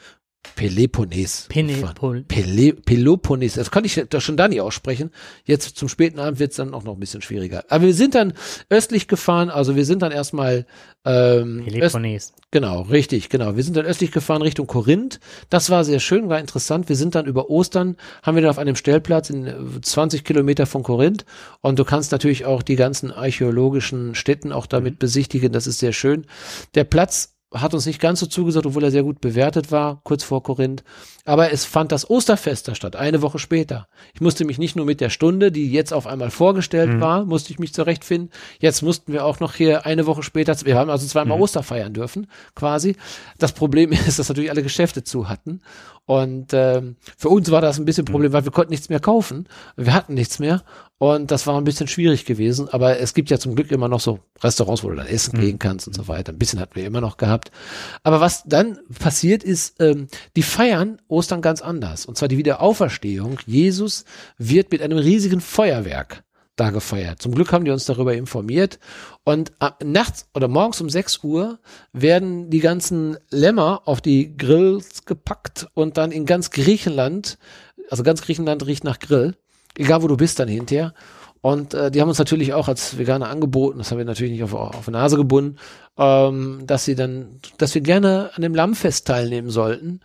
Peloponnes. 0.56 1.46
Penepol 1.48 2.22
Pele 2.22 2.74
Peloponnes. 2.74 3.54
Das 3.54 3.70
konnte 3.70 3.86
ich 3.86 4.08
doch 4.08 4.20
schon 4.20 4.36
da 4.36 4.48
nicht 4.48 4.60
aussprechen. 4.60 5.10
Jetzt 5.44 5.76
zum 5.76 5.88
späten 5.88 6.18
Abend 6.18 6.38
wird 6.38 6.50
es 6.50 6.56
dann 6.56 6.74
auch 6.74 6.82
noch 6.82 6.94
ein 6.94 7.00
bisschen 7.00 7.22
schwieriger. 7.22 7.64
Aber 7.68 7.84
wir 7.84 7.94
sind 7.94 8.14
dann 8.14 8.32
östlich 8.68 9.08
gefahren. 9.08 9.50
Also 9.50 9.76
wir 9.76 9.84
sind 9.84 10.02
dann 10.02 10.12
erstmal 10.12 10.66
ähm, 11.04 11.64
Peloponnes. 11.66 12.32
Genau, 12.50 12.82
richtig, 12.82 13.28
genau. 13.28 13.56
Wir 13.56 13.62
sind 13.62 13.76
dann 13.76 13.86
östlich 13.86 14.12
gefahren 14.12 14.42
Richtung 14.42 14.66
Korinth. 14.66 15.20
Das 15.50 15.70
war 15.70 15.84
sehr 15.84 16.00
schön, 16.00 16.28
war 16.28 16.40
interessant. 16.40 16.88
Wir 16.88 16.96
sind 16.96 17.14
dann 17.14 17.26
über 17.26 17.48
Ostern, 17.48 17.96
haben 18.22 18.34
wir 18.34 18.42
dann 18.42 18.50
auf 18.50 18.58
einem 18.58 18.76
Stellplatz 18.76 19.30
in 19.30 19.80
20 19.80 20.20
äh, 20.20 20.24
Kilometer 20.24 20.66
von 20.66 20.82
Korinth. 20.82 21.24
Und 21.60 21.78
du 21.78 21.84
kannst 21.84 22.12
natürlich 22.12 22.44
auch 22.44 22.62
die 22.62 22.76
ganzen 22.76 23.12
archäologischen 23.12 24.14
Städten 24.14 24.52
auch 24.52 24.66
damit 24.66 24.94
mhm. 24.94 24.98
besichtigen. 24.98 25.52
Das 25.52 25.66
ist 25.66 25.78
sehr 25.78 25.92
schön. 25.92 26.26
Der 26.74 26.84
Platz 26.84 27.34
hat 27.52 27.74
uns 27.74 27.86
nicht 27.86 28.00
ganz 28.00 28.20
so 28.20 28.26
zugesagt, 28.26 28.66
obwohl 28.66 28.84
er 28.84 28.90
sehr 28.90 29.02
gut 29.02 29.20
bewertet 29.20 29.72
war, 29.72 30.00
kurz 30.04 30.22
vor 30.22 30.42
Korinth. 30.42 30.84
Aber 31.24 31.52
es 31.52 31.64
fand 31.64 31.90
das 31.90 32.08
Osterfest 32.08 32.68
da 32.68 32.74
statt, 32.74 32.94
eine 32.94 33.22
Woche 33.22 33.38
später. 33.38 33.88
Ich 34.14 34.20
musste 34.20 34.44
mich 34.44 34.58
nicht 34.58 34.76
nur 34.76 34.86
mit 34.86 35.00
der 35.00 35.10
Stunde, 35.10 35.50
die 35.50 35.70
jetzt 35.70 35.92
auf 35.92 36.06
einmal 36.06 36.30
vorgestellt 36.30 36.94
mhm. 36.94 37.00
war, 37.00 37.24
musste 37.24 37.52
ich 37.52 37.58
mich 37.58 37.74
zurechtfinden. 37.74 38.30
Jetzt 38.60 38.82
mussten 38.82 39.12
wir 39.12 39.24
auch 39.24 39.40
noch 39.40 39.54
hier 39.54 39.84
eine 39.84 40.06
Woche 40.06 40.22
später, 40.22 40.56
wir 40.64 40.76
haben 40.76 40.90
also 40.90 41.06
zweimal 41.06 41.38
mhm. 41.38 41.42
Oster 41.42 41.62
feiern 41.62 41.92
dürfen, 41.92 42.28
quasi. 42.54 42.96
Das 43.38 43.52
Problem 43.52 43.90
ist, 44.06 44.18
dass 44.18 44.28
natürlich 44.28 44.50
alle 44.50 44.62
Geschäfte 44.62 45.02
zu 45.02 45.28
hatten. 45.28 45.60
Und 46.06 46.52
ähm, 46.52 46.96
für 47.16 47.28
uns 47.28 47.50
war 47.50 47.60
das 47.60 47.78
ein 47.78 47.84
bisschen 47.84 48.02
ein 48.02 48.10
Problem, 48.10 48.32
weil 48.32 48.44
wir 48.44 48.50
konnten 48.50 48.72
nichts 48.72 48.88
mehr 48.88 48.98
kaufen. 48.98 49.48
Wir 49.76 49.94
hatten 49.94 50.14
nichts 50.14 50.38
mehr. 50.40 50.64
Und 50.98 51.30
das 51.30 51.46
war 51.46 51.56
ein 51.56 51.64
bisschen 51.64 51.86
schwierig 51.86 52.24
gewesen. 52.24 52.68
Aber 52.68 52.98
es 52.98 53.14
gibt 53.14 53.30
ja 53.30 53.38
zum 53.38 53.54
Glück 53.54 53.70
immer 53.70 53.88
noch 53.88 54.00
so 54.00 54.18
Restaurants, 54.42 54.82
wo 54.82 54.90
du 54.90 54.96
dann 54.96 55.06
essen 55.06 55.36
mhm. 55.36 55.40
gehen 55.40 55.58
kannst 55.58 55.86
und 55.86 55.94
so 55.94 56.08
weiter. 56.08 56.32
Ein 56.32 56.38
bisschen 56.38 56.58
hatten 56.58 56.74
wir 56.74 56.84
immer 56.84 57.00
noch 57.00 57.16
gehabt. 57.16 57.52
Aber 58.02 58.20
was 58.20 58.42
dann 58.44 58.78
passiert 58.98 59.44
ist, 59.44 59.80
ähm, 59.80 60.08
die 60.36 60.42
feiern 60.42 61.00
Ostern 61.08 61.42
ganz 61.42 61.62
anders. 61.62 62.06
Und 62.06 62.18
zwar 62.18 62.28
die 62.28 62.38
Wiederauferstehung. 62.38 63.38
Jesus 63.46 64.04
wird 64.36 64.72
mit 64.72 64.82
einem 64.82 64.98
riesigen 64.98 65.40
Feuerwerk 65.40 66.24
da 66.60 66.70
gefeiert. 66.70 67.22
Zum 67.22 67.34
Glück 67.34 67.52
haben 67.52 67.64
die 67.64 67.70
uns 67.70 67.86
darüber 67.86 68.14
informiert. 68.14 68.78
Und 69.24 69.52
nachts 69.82 70.28
oder 70.34 70.46
morgens 70.46 70.80
um 70.80 70.90
6 70.90 71.24
Uhr 71.24 71.58
werden 71.92 72.50
die 72.50 72.60
ganzen 72.60 73.16
Lämmer 73.30 73.82
auf 73.86 74.00
die 74.00 74.36
Grills 74.36 75.04
gepackt 75.06 75.68
und 75.74 75.96
dann 75.96 76.12
in 76.12 76.26
ganz 76.26 76.50
Griechenland, 76.50 77.38
also 77.88 78.02
ganz 78.02 78.22
Griechenland 78.22 78.66
riecht 78.66 78.84
nach 78.84 78.98
Grill, 78.98 79.36
egal 79.76 80.02
wo 80.02 80.08
du 80.08 80.16
bist 80.16 80.38
dann 80.38 80.48
hinterher. 80.48 80.92
Und 81.42 81.72
äh, 81.72 81.90
die 81.90 82.02
haben 82.02 82.08
uns 82.10 82.18
natürlich 82.18 82.52
auch 82.52 82.68
als 82.68 82.98
Veganer 82.98 83.30
angeboten, 83.30 83.78
das 83.78 83.90
haben 83.90 83.96
wir 83.96 84.04
natürlich 84.04 84.32
nicht 84.32 84.42
auf, 84.42 84.52
auf 84.52 84.84
die 84.84 84.90
Nase 84.90 85.16
gebunden, 85.16 85.56
ähm, 85.96 86.64
dass 86.66 86.84
sie 86.84 86.94
dann, 86.94 87.40
dass 87.56 87.74
wir 87.74 87.80
gerne 87.80 88.30
an 88.34 88.42
dem 88.42 88.54
Lammfest 88.54 89.06
teilnehmen 89.06 89.48
sollten 89.48 90.00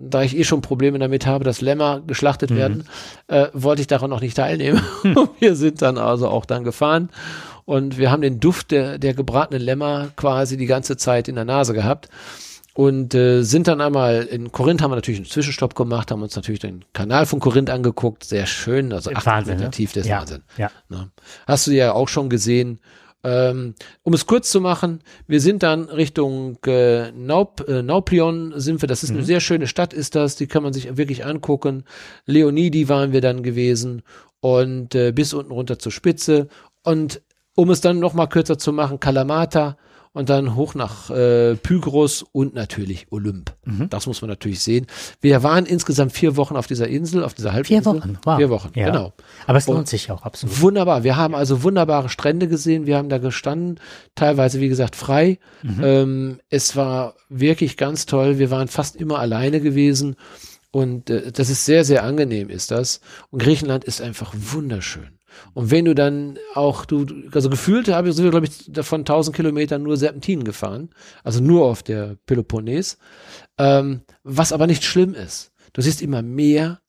da 0.00 0.22
ich 0.22 0.36
eh 0.36 0.44
schon 0.44 0.62
Probleme 0.62 0.98
damit 0.98 1.26
habe, 1.26 1.44
dass 1.44 1.60
Lämmer 1.60 2.00
geschlachtet 2.06 2.50
mhm. 2.50 2.56
werden, 2.56 2.84
äh, 3.28 3.48
wollte 3.52 3.82
ich 3.82 3.88
daran 3.88 4.10
noch 4.10 4.20
nicht 4.20 4.36
teilnehmen. 4.36 4.82
wir 5.38 5.56
sind 5.56 5.82
dann 5.82 5.98
also 5.98 6.28
auch 6.28 6.44
dann 6.44 6.64
gefahren 6.64 7.10
und 7.64 7.98
wir 7.98 8.10
haben 8.10 8.22
den 8.22 8.40
Duft 8.40 8.70
der, 8.70 8.98
der 8.98 9.14
gebratenen 9.14 9.62
Lämmer 9.62 10.08
quasi 10.16 10.56
die 10.56 10.66
ganze 10.66 10.96
Zeit 10.96 11.28
in 11.28 11.34
der 11.34 11.44
Nase 11.44 11.74
gehabt 11.74 12.08
und 12.74 13.14
äh, 13.14 13.42
sind 13.42 13.68
dann 13.68 13.80
einmal 13.80 14.22
in 14.22 14.52
Korinth 14.52 14.80
haben 14.80 14.90
wir 14.90 14.96
natürlich 14.96 15.20
einen 15.20 15.28
Zwischenstopp 15.28 15.74
gemacht, 15.74 16.10
haben 16.10 16.22
uns 16.22 16.36
natürlich 16.36 16.60
den 16.60 16.84
Kanal 16.92 17.26
von 17.26 17.40
Korinth 17.40 17.68
angeguckt, 17.68 18.24
sehr 18.24 18.46
schön, 18.46 18.92
also 18.92 19.10
acht 19.10 19.26
Wahnsinn, 19.26 19.54
Meter 19.54 19.66
ne? 19.66 19.70
tief, 19.70 19.92
das 19.92 20.06
ja, 20.06 20.20
Wahnsinn. 20.20 20.42
Ja. 20.56 20.70
Ne? 20.88 21.10
Hast 21.46 21.66
du 21.66 21.72
ja 21.72 21.92
auch 21.92 22.08
schon 22.08 22.30
gesehen. 22.30 22.80
Ähm, 23.22 23.74
um 24.02 24.14
es 24.14 24.26
kurz 24.26 24.50
zu 24.50 24.60
machen, 24.60 25.00
wir 25.26 25.40
sind 25.40 25.62
dann 25.62 25.84
Richtung 25.84 26.58
äh, 26.66 27.12
Naup, 27.12 27.68
äh, 27.68 27.82
Nauplion 27.82 28.54
sind 28.56 28.82
wir, 28.82 28.88
das 28.88 29.02
ist 29.02 29.10
mhm. 29.10 29.18
eine 29.18 29.26
sehr 29.26 29.40
schöne 29.40 29.66
Stadt, 29.66 29.92
ist 29.92 30.14
das, 30.14 30.36
die 30.36 30.46
kann 30.46 30.62
man 30.62 30.72
sich 30.72 30.96
wirklich 30.96 31.26
angucken. 31.26 31.84
Leonidi 32.24 32.88
waren 32.88 33.12
wir 33.12 33.20
dann 33.20 33.42
gewesen 33.42 34.02
und 34.40 34.94
äh, 34.94 35.12
bis 35.12 35.34
unten 35.34 35.52
runter 35.52 35.78
zur 35.78 35.92
Spitze. 35.92 36.48
Und 36.82 37.20
um 37.54 37.70
es 37.70 37.82
dann 37.82 37.98
noch 37.98 38.14
mal 38.14 38.26
kürzer 38.26 38.56
zu 38.56 38.72
machen, 38.72 39.00
Kalamata, 39.00 39.76
und 40.12 40.28
dann 40.28 40.56
hoch 40.56 40.74
nach 40.74 41.10
äh, 41.10 41.54
Pygros 41.54 42.24
und 42.32 42.54
natürlich 42.54 43.06
Olymp. 43.10 43.54
Mhm. 43.64 43.88
Das 43.90 44.06
muss 44.06 44.20
man 44.22 44.28
natürlich 44.28 44.60
sehen. 44.60 44.86
Wir 45.20 45.42
waren 45.42 45.66
insgesamt 45.66 46.12
vier 46.12 46.36
Wochen 46.36 46.56
auf 46.56 46.66
dieser 46.66 46.88
Insel, 46.88 47.22
auf 47.22 47.34
dieser 47.34 47.52
Halbinsel. 47.52 47.80
Vier 47.80 47.84
Wochen, 47.84 48.18
wow. 48.24 48.36
Vier 48.36 48.50
Wochen, 48.50 48.70
ja. 48.74 48.86
genau. 48.86 49.12
Aber 49.46 49.58
es 49.58 49.66
lohnt 49.68 49.78
und 49.80 49.88
sich 49.88 50.10
auch 50.10 50.22
absolut. 50.22 50.60
Wunderbar. 50.60 51.04
Wir 51.04 51.16
haben 51.16 51.34
also 51.34 51.62
wunderbare 51.62 52.08
Strände 52.08 52.48
gesehen. 52.48 52.86
Wir 52.86 52.96
haben 52.96 53.08
da 53.08 53.18
gestanden, 53.18 53.78
teilweise 54.16 54.60
wie 54.60 54.68
gesagt 54.68 54.96
frei. 54.96 55.38
Mhm. 55.62 55.80
Ähm, 55.82 56.40
es 56.48 56.74
war 56.74 57.14
wirklich 57.28 57.76
ganz 57.76 58.06
toll. 58.06 58.38
Wir 58.38 58.50
waren 58.50 58.68
fast 58.68 58.96
immer 58.96 59.20
alleine 59.20 59.60
gewesen. 59.60 60.16
Und 60.72 61.10
äh, 61.10 61.30
das 61.32 61.50
ist 61.50 61.64
sehr, 61.64 61.84
sehr 61.84 62.04
angenehm, 62.04 62.48
ist 62.48 62.70
das. 62.70 63.00
Und 63.30 63.42
Griechenland 63.42 63.84
ist 63.84 64.00
einfach 64.00 64.34
wunderschön. 64.36 65.19
Und 65.54 65.70
wenn 65.70 65.84
du 65.84 65.94
dann 65.94 66.38
auch, 66.54 66.84
du, 66.84 67.06
also 67.32 67.50
gefühlt 67.50 67.88
habe, 67.88 68.12
sind 68.12 68.24
wir, 68.24 68.30
glaube 68.30 68.46
ich, 68.46 68.70
davon 68.72 69.00
1000 69.00 69.34
Kilometern 69.34 69.82
nur 69.82 69.96
Serpentinen 69.96 70.44
gefahren. 70.44 70.90
Also 71.24 71.40
nur 71.42 71.64
auf 71.64 71.82
der 71.82 72.16
Peloponnes. 72.26 72.98
Ähm, 73.58 74.02
was 74.22 74.52
aber 74.52 74.66
nicht 74.66 74.84
schlimm 74.84 75.14
ist. 75.14 75.52
Du 75.72 75.82
siehst 75.82 76.02
immer 76.02 76.22
mehr, 76.22 76.80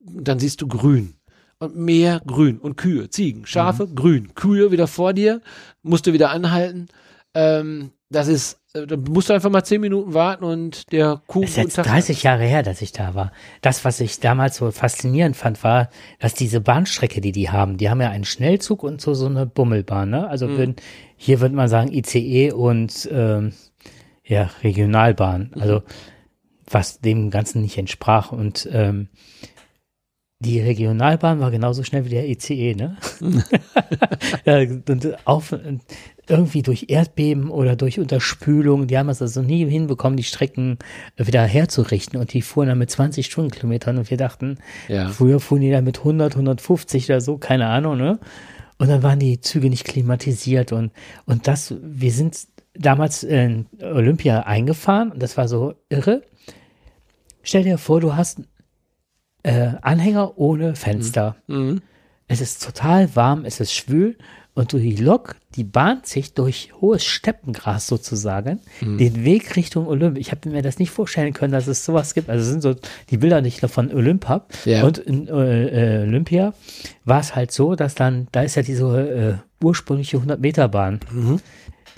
dann 0.00 0.38
siehst 0.38 0.60
du 0.62 0.68
grün. 0.68 1.14
Und 1.58 1.76
mehr 1.76 2.20
grün. 2.26 2.58
Und 2.58 2.76
Kühe, 2.76 3.08
Ziegen, 3.08 3.46
Schafe, 3.46 3.86
mhm. 3.86 3.94
grün. 3.94 4.34
Kühe 4.34 4.72
wieder 4.72 4.88
vor 4.88 5.12
dir, 5.12 5.40
musst 5.82 6.06
du 6.06 6.12
wieder 6.12 6.30
anhalten. 6.30 6.88
Ähm, 7.34 7.92
das 8.10 8.28
ist 8.28 8.58
da 8.72 8.96
musst 8.96 9.28
du 9.28 9.34
einfach 9.34 9.50
mal 9.50 9.64
zehn 9.64 9.82
Minuten 9.82 10.14
warten 10.14 10.44
und 10.44 10.92
der 10.92 11.20
Kuh. 11.26 11.42
Das 11.42 11.50
ist 11.50 11.56
jetzt 11.56 11.76
30 11.76 12.22
Jahre 12.22 12.44
her, 12.44 12.62
dass 12.62 12.80
ich 12.80 12.92
da 12.92 13.14
war. 13.14 13.32
Das, 13.60 13.84
was 13.84 14.00
ich 14.00 14.18
damals 14.18 14.56
so 14.56 14.70
faszinierend 14.70 15.36
fand, 15.36 15.62
war, 15.62 15.90
dass 16.20 16.32
diese 16.32 16.60
Bahnstrecke, 16.60 17.20
die 17.20 17.32
die 17.32 17.50
haben, 17.50 17.76
die 17.76 17.90
haben 17.90 18.00
ja 18.00 18.08
einen 18.08 18.24
Schnellzug 18.24 18.82
und 18.82 19.00
so, 19.00 19.12
so 19.12 19.26
eine 19.26 19.44
Bummelbahn, 19.44 20.08
ne? 20.08 20.26
Also 20.26 20.48
mhm. 20.48 20.56
würden, 20.56 20.76
hier 21.16 21.40
würde 21.40 21.54
man 21.54 21.68
sagen 21.68 21.92
ICE 21.92 22.52
und 22.52 23.08
ähm, 23.12 23.52
ja, 24.24 24.50
Regionalbahn. 24.62 25.52
Mhm. 25.54 25.62
Also 25.62 25.82
was 26.70 27.00
dem 27.00 27.30
Ganzen 27.30 27.60
nicht 27.60 27.76
entsprach. 27.76 28.32
Und 28.32 28.66
ähm, 28.72 29.08
die 30.38 30.60
Regionalbahn 30.60 31.40
war 31.40 31.50
genauso 31.50 31.84
schnell 31.84 32.06
wie 32.06 32.10
der 32.10 32.26
ICE, 32.26 32.74
ne? 32.74 32.96
ja, 34.46 34.60
und 34.60 35.26
auf, 35.26 35.54
irgendwie 36.32 36.62
durch 36.62 36.86
Erdbeben 36.88 37.50
oder 37.50 37.76
durch 37.76 38.00
Unterspülung, 38.00 38.86
die 38.86 38.96
haben 38.96 39.10
es 39.10 39.20
also 39.20 39.42
nie 39.42 39.68
hinbekommen, 39.68 40.16
die 40.16 40.24
Strecken 40.24 40.78
wieder 41.16 41.42
herzurichten 41.42 42.18
und 42.18 42.32
die 42.32 42.40
fuhren 42.40 42.68
dann 42.68 42.78
mit 42.78 42.90
20 42.90 43.26
Stundenkilometern 43.26 43.98
und 43.98 44.10
wir 44.10 44.16
dachten, 44.16 44.58
ja. 44.88 45.10
früher 45.10 45.40
fuhren 45.40 45.60
die 45.60 45.70
dann 45.70 45.84
mit 45.84 45.98
100, 45.98 46.32
150 46.32 47.04
oder 47.10 47.20
so, 47.20 47.36
keine 47.36 47.66
Ahnung, 47.66 47.98
ne? 47.98 48.18
Und 48.78 48.88
dann 48.88 49.02
waren 49.02 49.18
die 49.18 49.40
Züge 49.40 49.68
nicht 49.68 49.84
klimatisiert 49.84 50.72
und, 50.72 50.90
und 51.26 51.46
das, 51.46 51.74
wir 51.82 52.10
sind 52.10 52.48
damals 52.74 53.22
in 53.22 53.66
Olympia 53.80 54.40
eingefahren 54.40 55.12
und 55.12 55.22
das 55.22 55.36
war 55.36 55.46
so 55.46 55.74
irre. 55.90 56.22
Stell 57.42 57.64
dir 57.64 57.76
vor, 57.76 58.00
du 58.00 58.16
hast 58.16 58.40
äh, 59.42 59.72
Anhänger 59.82 60.38
ohne 60.38 60.74
Fenster. 60.74 61.36
Mhm. 61.46 61.82
Es 62.26 62.40
ist 62.40 62.64
total 62.64 63.14
warm, 63.14 63.44
es 63.44 63.60
ist 63.60 63.74
schwül 63.74 64.16
und 64.54 64.72
die 64.72 64.96
Lok, 64.96 65.36
die 65.54 65.64
bahnt 65.64 66.06
sich 66.06 66.34
durch 66.34 66.72
hohes 66.78 67.04
Steppengras 67.04 67.86
sozusagen 67.86 68.60
mhm. 68.82 68.98
den 68.98 69.24
Weg 69.24 69.56
Richtung 69.56 69.86
Olymp. 69.86 70.18
Ich 70.18 70.30
habe 70.30 70.50
mir 70.50 70.60
das 70.60 70.78
nicht 70.78 70.90
vorstellen 70.90 71.32
können, 71.32 71.52
dass 71.52 71.68
es 71.68 71.86
sowas 71.86 72.12
gibt. 72.12 72.28
Also 72.28 72.50
sind 72.50 72.60
so 72.60 72.74
die 73.08 73.16
Bilder 73.16 73.40
nicht 73.40 73.60
von 73.60 73.90
Olymp 73.90 74.28
hab. 74.28 74.52
Ja. 74.66 74.84
Und 74.84 74.98
in 74.98 75.26
äh, 75.26 76.04
Olympia 76.06 76.52
war 77.06 77.20
es 77.20 77.34
halt 77.34 77.50
so, 77.50 77.76
dass 77.76 77.94
dann, 77.94 78.28
da 78.32 78.42
ist 78.42 78.56
ja 78.56 78.62
diese 78.62 79.40
äh, 79.62 79.64
ursprüngliche 79.64 80.18
100-Meter-Bahn, 80.18 81.00
mhm. 81.10 81.40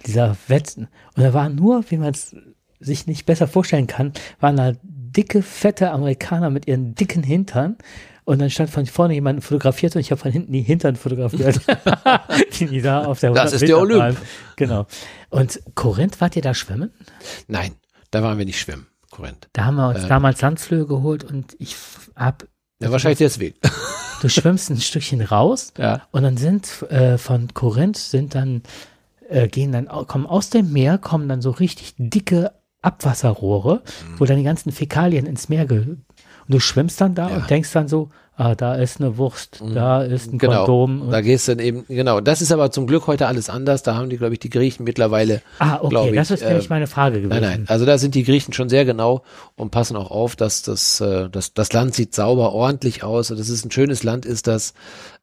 dieser 0.06 0.36
Wetzen. 0.46 0.86
Und 1.16 1.24
da 1.24 1.34
war 1.34 1.48
nur, 1.48 1.84
wie 1.90 1.96
man 1.96 2.14
es 2.14 2.36
sich 2.78 3.08
nicht 3.08 3.26
besser 3.26 3.48
vorstellen 3.48 3.88
kann, 3.88 4.12
waren 4.38 4.56
da 4.56 4.72
dicke, 4.84 5.42
fette 5.42 5.90
Amerikaner 5.90 6.50
mit 6.50 6.68
ihren 6.68 6.94
dicken 6.94 7.24
Hintern 7.24 7.76
und 8.24 8.40
dann 8.40 8.50
stand 8.50 8.70
von 8.70 8.86
vorne 8.86 9.14
jemand 9.14 9.44
fotografiert 9.44 9.94
und 9.94 10.00
ich 10.00 10.10
habe 10.10 10.20
von 10.20 10.32
hinten 10.32 10.52
die 10.52 10.62
Hintern 10.62 10.96
fotografiert. 10.96 11.60
die 12.60 12.80
da 12.80 13.04
auf 13.04 13.20
der 13.20 13.32
Das 13.32 13.52
ist 13.52 13.66
der 13.66 13.78
Olymp. 13.78 14.16
Genau. 14.56 14.86
Und 15.30 15.60
Korinth, 15.74 16.20
wart 16.20 16.36
ihr 16.36 16.42
da 16.42 16.54
schwimmen? 16.54 16.90
Nein, 17.48 17.72
da 18.10 18.22
waren 18.22 18.38
wir 18.38 18.44
nicht 18.44 18.60
schwimmen. 18.60 18.86
Korinth. 19.10 19.48
Da 19.52 19.66
haben 19.66 19.76
wir 19.76 19.88
uns 19.88 20.04
äh, 20.04 20.08
damals 20.08 20.40
Sandflöhe 20.40 20.86
geholt 20.86 21.24
und 21.24 21.54
ich 21.58 21.76
hab. 22.16 22.46
Ja, 22.80 22.90
wahrscheinlich 22.90 23.18
deswegen. 23.18 23.56
Du 24.20 24.30
schwimmst 24.30 24.70
ein 24.70 24.80
Stückchen 24.80 25.20
raus 25.20 25.74
ja. 25.76 26.00
und 26.10 26.22
dann 26.22 26.38
sind 26.38 26.82
äh, 26.88 27.18
von 27.18 27.52
Korinth 27.52 27.98
sind 27.98 28.34
dann 28.34 28.62
äh, 29.28 29.48
gehen 29.48 29.70
dann 29.70 29.86
kommen 29.86 30.24
aus 30.24 30.48
dem 30.48 30.72
Meer 30.72 30.96
kommen 30.96 31.28
dann 31.28 31.42
so 31.42 31.50
richtig 31.50 31.94
dicke 31.98 32.52
Abwasserrohre, 32.80 33.82
mhm. 33.84 34.20
wo 34.20 34.24
dann 34.24 34.38
die 34.38 34.44
ganzen 34.44 34.72
Fäkalien 34.72 35.26
ins 35.26 35.50
Meer 35.50 35.66
ge 35.66 35.96
und 36.46 36.54
du 36.54 36.60
schwimmst 36.60 37.00
dann 37.00 37.14
da 37.14 37.30
ja. 37.30 37.36
und 37.36 37.50
denkst 37.50 37.72
dann 37.72 37.88
so, 37.88 38.10
ah, 38.36 38.54
da 38.54 38.74
ist 38.74 39.00
eine 39.00 39.16
Wurst, 39.16 39.62
mhm. 39.62 39.74
da 39.74 40.02
ist 40.02 40.32
ein 40.32 40.38
genau. 40.38 40.64
Kondom. 40.64 41.10
Da 41.10 41.20
gehst 41.20 41.48
du 41.48 41.56
dann 41.56 41.64
eben, 41.64 41.84
genau. 41.88 42.20
Das 42.20 42.42
ist 42.42 42.52
aber 42.52 42.70
zum 42.70 42.86
Glück 42.86 43.06
heute 43.06 43.26
alles 43.26 43.48
anders. 43.48 43.82
Da 43.82 43.94
haben 43.94 44.10
die, 44.10 44.16
glaube 44.16 44.34
ich, 44.34 44.40
die 44.40 44.50
Griechen 44.50 44.84
mittlerweile. 44.84 45.42
Ah, 45.58 45.78
okay, 45.80 46.10
ich, 46.10 46.14
das 46.16 46.30
ist 46.30 46.42
äh, 46.42 46.48
nämlich 46.48 46.68
meine 46.68 46.86
Frage 46.86 47.20
gewesen. 47.20 47.40
Nein, 47.40 47.42
nein. 47.42 47.64
Also 47.68 47.86
da 47.86 47.98
sind 47.98 48.14
die 48.14 48.24
Griechen 48.24 48.52
schon 48.52 48.68
sehr 48.68 48.84
genau 48.84 49.22
und 49.56 49.70
passen 49.70 49.96
auch 49.96 50.10
auf, 50.10 50.36
dass 50.36 50.62
das, 50.62 51.00
äh, 51.00 51.28
das, 51.30 51.54
das 51.54 51.72
Land 51.72 51.94
sieht 51.94 52.14
sauber, 52.14 52.52
ordentlich 52.52 53.02
aus. 53.02 53.28
Das 53.28 53.48
ist 53.48 53.64
ein 53.64 53.70
schönes 53.70 54.02
Land, 54.02 54.26
ist 54.26 54.46
das. 54.46 54.74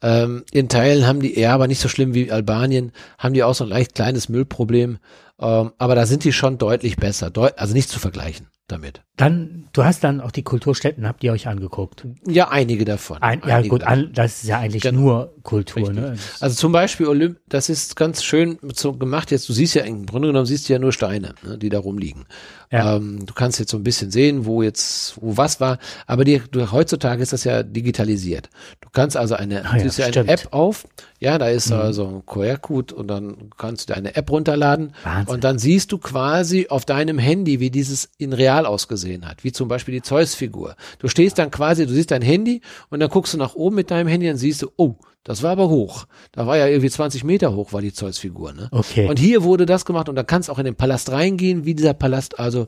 Ähm, 0.02 0.43
in 0.52 0.69
Teilen 0.69 1.06
haben 1.06 1.19
die, 1.19 1.39
ja, 1.39 1.53
aber 1.53 1.68
nicht 1.68 1.81
so 1.81 1.89
schlimm 1.89 2.14
wie 2.14 2.31
Albanien, 2.31 2.91
haben 3.18 3.34
die 3.34 3.43
auch 3.43 3.56
so 3.56 3.65
ein 3.65 3.69
leicht 3.69 3.95
kleines 3.95 4.30
Müllproblem. 4.30 4.99
Ähm, 5.42 5.72
aber 5.78 5.96
da 5.96 6.06
sind 6.06 6.24
die 6.24 6.34
schon 6.34 6.58
deutlich 6.58 6.98
besser. 6.98 7.30
Deut 7.30 7.58
also 7.58 7.74
nicht 7.74 7.90
zu 7.90 8.00
vergleichen 8.00 8.48
damit. 8.68 9.04
Dann, 9.18 9.68
du 9.74 9.84
hast 9.84 10.04
dann 10.04 10.22
auch 10.22 10.32
die 10.32 10.44
Kulturstätten, 10.44 11.08
habt 11.08 11.24
ihr 11.24 11.32
euch 11.32 11.48
angeguckt? 11.48 12.08
Ja, 12.26 12.50
einige 12.50 12.86
davon. 12.86 13.22
Ein, 13.22 13.42
ja, 13.46 13.62
gut, 13.62 13.84
an, 13.84 14.12
das 14.14 14.44
ist 14.44 14.50
ja 14.50 14.60
eigentlich 14.60 14.84
genau. 14.84 15.02
nur 15.02 15.36
Kultur. 15.44 15.92
Ne? 15.92 16.18
Also 16.40 16.56
zum 16.56 16.72
Beispiel 16.72 17.08
Olymp, 17.08 17.38
das 17.48 17.70
ist 17.70 17.96
ganz 17.96 18.24
schön 18.24 18.58
so 18.74 18.94
gemacht. 18.94 19.32
Jetzt, 19.32 19.48
du 19.50 19.54
siehst 19.54 19.76
ja 19.76 19.84
im 19.84 20.06
Grunde 20.06 20.30
genommen 20.30 20.46
siehst 20.46 20.70
du 20.70 20.74
ja 20.74 20.80
nur 20.80 20.92
Steine, 20.92 21.36
ne, 21.44 21.58
die 21.58 21.70
da 21.70 21.80
rumliegen. 21.80 22.26
Ja. 22.72 22.96
Ähm, 22.96 23.26
du 23.26 23.34
kannst 23.34 23.60
jetzt 23.60 23.72
so 23.72 23.78
ein 23.78 23.84
bisschen 23.84 24.12
sehen, 24.12 24.46
wo 24.46 24.64
jetzt, 24.64 25.22
wo 25.22 25.36
was 25.36 25.60
war, 25.60 25.78
aber 26.08 26.24
die, 26.24 26.42
du, 26.52 26.72
heutzutage 26.72 27.22
ist 27.22 27.34
das 27.34 27.44
ja 27.44 27.64
digitalisiert. 27.64 28.50
Du 28.80 28.90
kannst 28.94 29.18
also 29.18 29.36
eine, 29.36 29.66
ah, 29.66 29.78
ja, 29.78 29.86
ja 29.86 30.06
eine 30.06 30.28
App 30.30 30.48
auf, 30.52 30.88
ja, 31.20 31.38
da 31.38 31.50
ist 31.50 31.70
mhm. 31.70 31.76
also 31.76 32.08
ein 32.08 32.26
QR-Code 32.26 32.96
und 32.96 33.08
dann 33.08 33.50
kannst 33.58 33.90
du 33.90 33.94
deine 33.94 34.16
App 34.16 34.32
runterladen 34.32 34.94
Wahnsinn. 35.04 35.34
und 35.34 35.44
dann 35.44 35.60
siehst 35.60 35.92
du 35.92 35.98
quasi 35.98 36.68
auf 36.70 36.86
deinem 36.86 37.20
Handy, 37.20 37.60
wie 37.60 37.70
dieses 37.70 38.10
in 38.18 38.32
real 38.32 38.66
ausgesehen 38.66 39.28
hat, 39.28 39.44
wie 39.44 39.52
zum 39.52 39.68
Beispiel 39.68 39.94
die 39.94 40.02
Zeus-Figur. 40.02 40.76
Du 41.00 41.10
stehst 41.10 41.40
dann 41.40 41.52
quasi, 41.52 41.86
du 41.86 41.94
siehst 41.94 42.12
dein 42.12 42.22
Handy 42.22 42.62
und 42.90 43.02
dann 43.02 43.10
guckst 43.10 43.34
du 43.34 43.38
nach 43.38 43.54
oben 43.54 43.76
mit 43.76 43.92
deinem 43.92 44.08
Handy 44.08 44.30
und 44.30 44.38
siehst 44.38 44.62
du, 44.62 44.72
oh, 44.78 44.96
das 45.23 45.43
war 45.43 45.52
aber 45.52 45.69
hoch. 45.69 46.06
Da 46.31 46.48
war 46.48 46.57
ja 46.57 46.65
irgendwie 46.65 46.89
20 46.89 47.23
Meter 47.23 47.53
hoch, 47.53 47.73
war 47.73 47.81
die 47.81 47.93
Zeus-Figur. 47.93 48.53
Ne? 48.53 48.69
Okay. 48.72 49.07
Und 49.07 49.19
hier 49.19 49.43
wurde 49.43 49.68
das 49.68 49.85
gemacht 49.85 50.10
und 50.10 50.15
da 50.15 50.23
kannst 50.23 50.49
auch 50.49 50.57
in 50.57 50.65
den 50.65 50.76
Palast 50.76 51.11
reingehen, 51.11 51.64
wie 51.64 51.76
dieser 51.76 51.93
Palast, 51.93 52.39
also 52.39 52.68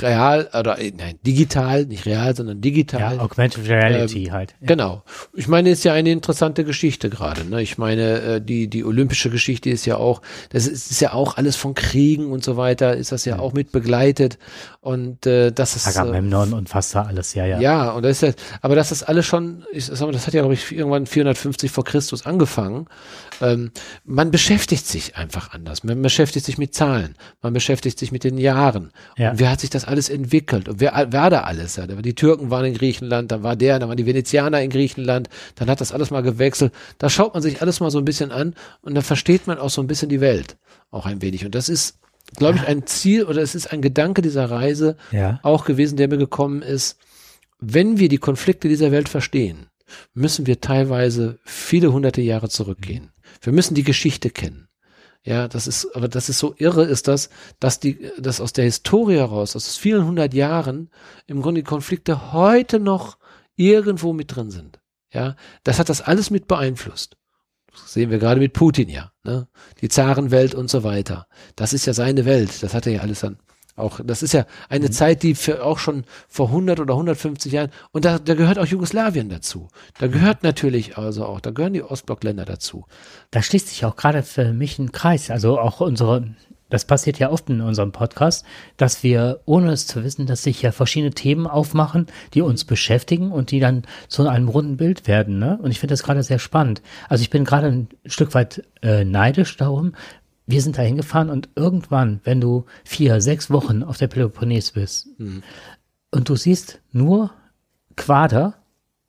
real, 0.00 0.48
oder 0.56 0.78
äh, 0.78 0.92
nein, 0.96 1.18
digital, 1.26 1.86
nicht 1.86 2.06
real, 2.06 2.36
sondern 2.36 2.60
digital. 2.60 3.16
Ja, 3.16 3.22
Augmented 3.22 3.68
Reality 3.68 4.26
ähm, 4.26 4.32
halt. 4.32 4.54
Ja. 4.60 4.68
Genau. 4.68 5.02
Ich 5.34 5.48
meine, 5.48 5.70
ist 5.70 5.82
ja 5.82 5.92
eine 5.92 6.12
interessante 6.12 6.64
Geschichte 6.64 7.10
gerade. 7.10 7.44
Ne? 7.44 7.62
Ich 7.62 7.78
meine, 7.78 8.20
äh, 8.20 8.40
die, 8.40 8.68
die 8.68 8.84
olympische 8.84 9.30
Geschichte 9.30 9.68
ist 9.68 9.84
ja 9.84 9.96
auch, 9.96 10.22
das 10.50 10.68
ist, 10.68 10.92
ist 10.92 11.00
ja 11.00 11.14
auch 11.14 11.36
alles 11.36 11.56
von 11.56 11.74
Kriegen 11.74 12.30
und 12.30 12.44
so 12.44 12.56
weiter, 12.56 12.96
ist 12.96 13.10
das 13.10 13.24
ja, 13.24 13.36
ja. 13.36 13.42
auch 13.42 13.54
mit 13.54 13.72
begleitet. 13.72 14.38
Und 14.80 15.26
äh, 15.26 15.50
das 15.50 15.74
ist. 15.74 15.88
Agamemnon 15.88 16.52
äh, 16.52 16.54
und 16.54 16.68
fast 16.68 16.94
alles, 16.94 17.34
ja, 17.34 17.44
ja. 17.44 17.60
Ja, 17.60 17.90
und 17.90 18.04
das 18.04 18.22
ist 18.22 18.28
ja, 18.28 18.58
aber 18.62 18.76
das 18.76 18.92
ist 18.92 19.02
alles 19.02 19.26
schon, 19.26 19.64
ich 19.72 19.86
sag 19.86 20.00
mal, 20.00 20.12
das 20.12 20.28
hat 20.28 20.34
ja, 20.34 20.40
glaube 20.40 20.54
ich, 20.54 20.70
irgendwann 20.70 21.06
450 21.06 21.70
vor 21.70 21.84
Christus 21.84 22.24
angefangen. 22.26 22.86
Ähm, 23.40 23.72
man 24.04 24.30
beschäftigt 24.30 24.86
sich 24.86 25.16
einfach 25.16 25.52
anders. 25.52 25.82
Man 25.82 26.00
beschäftigt 26.00 26.46
sich 26.46 26.58
mit 26.58 26.74
Zahlen. 26.74 27.16
Man 27.42 27.52
beschäftigt 27.52 27.98
sich 27.98 28.12
mit 28.12 28.22
den 28.22 28.38
Jahren. 28.38 28.92
Ja. 29.16 29.32
Und 29.32 29.40
wie 29.40 29.48
hat 29.48 29.60
sich 29.60 29.70
das 29.70 29.84
alles 29.84 30.08
entwickelt? 30.08 30.68
Und 30.68 30.78
wer, 30.80 31.08
wer 31.10 31.30
da 31.30 31.40
alles? 31.40 31.74
Ja, 31.74 31.86
die 31.86 32.14
Türken 32.14 32.50
waren 32.50 32.64
in 32.64 32.74
Griechenland, 32.74 33.32
dann 33.32 33.42
war 33.42 33.56
der, 33.56 33.80
dann 33.80 33.88
waren 33.88 33.96
die 33.96 34.06
Venezianer 34.06 34.62
in 34.62 34.70
Griechenland, 34.70 35.28
dann 35.56 35.68
hat 35.68 35.80
das 35.80 35.92
alles 35.92 36.10
mal 36.10 36.22
gewechselt. 36.22 36.72
Da 36.98 37.10
schaut 37.10 37.34
man 37.34 37.42
sich 37.42 37.62
alles 37.62 37.80
mal 37.80 37.90
so 37.90 37.98
ein 37.98 38.04
bisschen 38.04 38.30
an 38.30 38.54
und 38.82 38.94
dann 38.94 39.02
versteht 39.04 39.48
man 39.48 39.58
auch 39.58 39.70
so 39.70 39.82
ein 39.82 39.88
bisschen 39.88 40.08
die 40.08 40.20
Welt. 40.20 40.56
Auch 40.92 41.06
ein 41.06 41.20
wenig. 41.20 41.44
Und 41.44 41.54
das 41.54 41.68
ist, 41.68 41.98
glaube 42.36 42.58
ich, 42.58 42.66
ein 42.66 42.86
Ziel 42.86 43.24
oder 43.24 43.42
es 43.42 43.54
ist 43.54 43.72
ein 43.72 43.82
Gedanke 43.82 44.22
dieser 44.22 44.50
Reise 44.50 44.96
ja. 45.12 45.40
auch 45.42 45.64
gewesen, 45.64 45.96
der 45.96 46.08
mir 46.08 46.18
gekommen 46.18 46.62
ist. 46.62 46.98
Wenn 47.60 47.98
wir 47.98 48.08
die 48.08 48.18
Konflikte 48.18 48.68
dieser 48.68 48.92
Welt 48.92 49.08
verstehen, 49.08 49.66
müssen 50.14 50.46
wir 50.46 50.60
teilweise 50.60 51.38
viele 51.44 51.92
hunderte 51.92 52.20
Jahre 52.20 52.48
zurückgehen. 52.48 53.10
Wir 53.40 53.52
müssen 53.52 53.74
die 53.74 53.84
Geschichte 53.84 54.30
kennen. 54.30 54.68
Ja, 55.24 55.48
das 55.48 55.66
ist, 55.66 55.94
aber 55.94 56.08
das 56.08 56.28
ist 56.28 56.38
so 56.38 56.54
irre, 56.56 56.84
ist 56.84 57.08
das, 57.08 57.28
dass 57.60 57.80
die, 57.80 58.10
dass 58.18 58.40
aus 58.40 58.52
der 58.52 58.64
Historie 58.64 59.16
heraus, 59.16 59.56
aus 59.56 59.76
vielen 59.76 60.06
hundert 60.06 60.32
Jahren, 60.32 60.90
im 61.26 61.42
Grunde 61.42 61.60
die 61.62 61.68
Konflikte 61.68 62.32
heute 62.32 62.78
noch 62.78 63.18
irgendwo 63.56 64.12
mit 64.12 64.34
drin 64.34 64.50
sind. 64.50 64.80
Ja, 65.12 65.36
das 65.64 65.78
hat 65.78 65.88
das 65.88 66.00
alles 66.00 66.30
mit 66.30 66.46
beeinflusst. 66.46 67.16
Das 67.72 67.92
sehen 67.92 68.10
wir 68.10 68.18
gerade 68.18 68.40
mit 68.40 68.52
Putin 68.52 68.88
ja, 68.88 69.12
ne? 69.24 69.48
Die 69.80 69.88
Zarenwelt 69.88 70.54
und 70.54 70.70
so 70.70 70.82
weiter. 70.82 71.26
Das 71.56 71.72
ist 71.72 71.86
ja 71.86 71.92
seine 71.92 72.24
Welt. 72.24 72.62
Das 72.62 72.74
hat 72.74 72.86
er 72.86 72.92
ja 72.92 73.00
alles 73.00 73.24
an 73.24 73.38
auch, 73.78 74.00
das 74.04 74.22
ist 74.22 74.32
ja 74.32 74.44
eine 74.68 74.86
mhm. 74.86 74.92
Zeit, 74.92 75.22
die 75.22 75.34
für 75.34 75.64
auch 75.64 75.78
schon 75.78 76.04
vor 76.28 76.48
100 76.48 76.80
oder 76.80 76.94
150 76.94 77.52
Jahren, 77.52 77.70
und 77.92 78.04
da, 78.04 78.18
da 78.18 78.34
gehört 78.34 78.58
auch 78.58 78.66
Jugoslawien 78.66 79.28
dazu. 79.28 79.68
Da 79.98 80.06
mhm. 80.06 80.12
gehört 80.12 80.42
natürlich 80.42 80.98
also 80.98 81.24
auch, 81.24 81.40
da 81.40 81.50
gehören 81.50 81.72
die 81.72 81.82
Ostblockländer 81.82 82.44
dazu. 82.44 82.86
Da 83.30 83.42
schließt 83.42 83.68
sich 83.68 83.84
auch 83.84 83.96
gerade 83.96 84.22
für 84.22 84.52
mich 84.52 84.78
ein 84.78 84.92
Kreis. 84.92 85.30
Also 85.30 85.58
auch 85.58 85.80
unsere, 85.80 86.34
das 86.70 86.84
passiert 86.84 87.18
ja 87.18 87.30
oft 87.30 87.48
in 87.48 87.60
unserem 87.60 87.92
Podcast, 87.92 88.44
dass 88.76 89.02
wir, 89.02 89.40
ohne 89.46 89.72
es 89.72 89.86
zu 89.86 90.04
wissen, 90.04 90.26
dass 90.26 90.42
sich 90.42 90.62
ja 90.62 90.72
verschiedene 90.72 91.12
Themen 91.12 91.46
aufmachen, 91.46 92.06
die 92.34 92.42
uns 92.42 92.64
beschäftigen 92.64 93.32
und 93.32 93.50
die 93.50 93.60
dann 93.60 93.82
zu 94.08 94.28
einem 94.28 94.48
runden 94.48 94.76
Bild 94.76 95.06
werden. 95.06 95.38
Ne? 95.38 95.58
Und 95.62 95.70
ich 95.70 95.80
finde 95.80 95.94
das 95.94 96.02
gerade 96.02 96.22
sehr 96.22 96.38
spannend. 96.38 96.82
Also 97.08 97.22
ich 97.22 97.30
bin 97.30 97.44
gerade 97.44 97.68
ein 97.68 97.88
Stück 98.06 98.34
weit 98.34 98.64
äh, 98.82 99.04
neidisch 99.04 99.56
darum, 99.56 99.94
wir 100.48 100.62
sind 100.62 100.78
da 100.78 100.82
hingefahren 100.82 101.28
und 101.28 101.50
irgendwann, 101.56 102.20
wenn 102.24 102.40
du 102.40 102.64
vier, 102.82 103.20
sechs 103.20 103.50
Wochen 103.50 103.82
auf 103.82 103.98
der 103.98 104.08
Peloponnes 104.08 104.72
bist 104.72 105.08
mhm. 105.18 105.42
und 106.10 106.28
du 106.30 106.36
siehst 106.36 106.80
nur 106.90 107.32
Quader, 107.96 108.54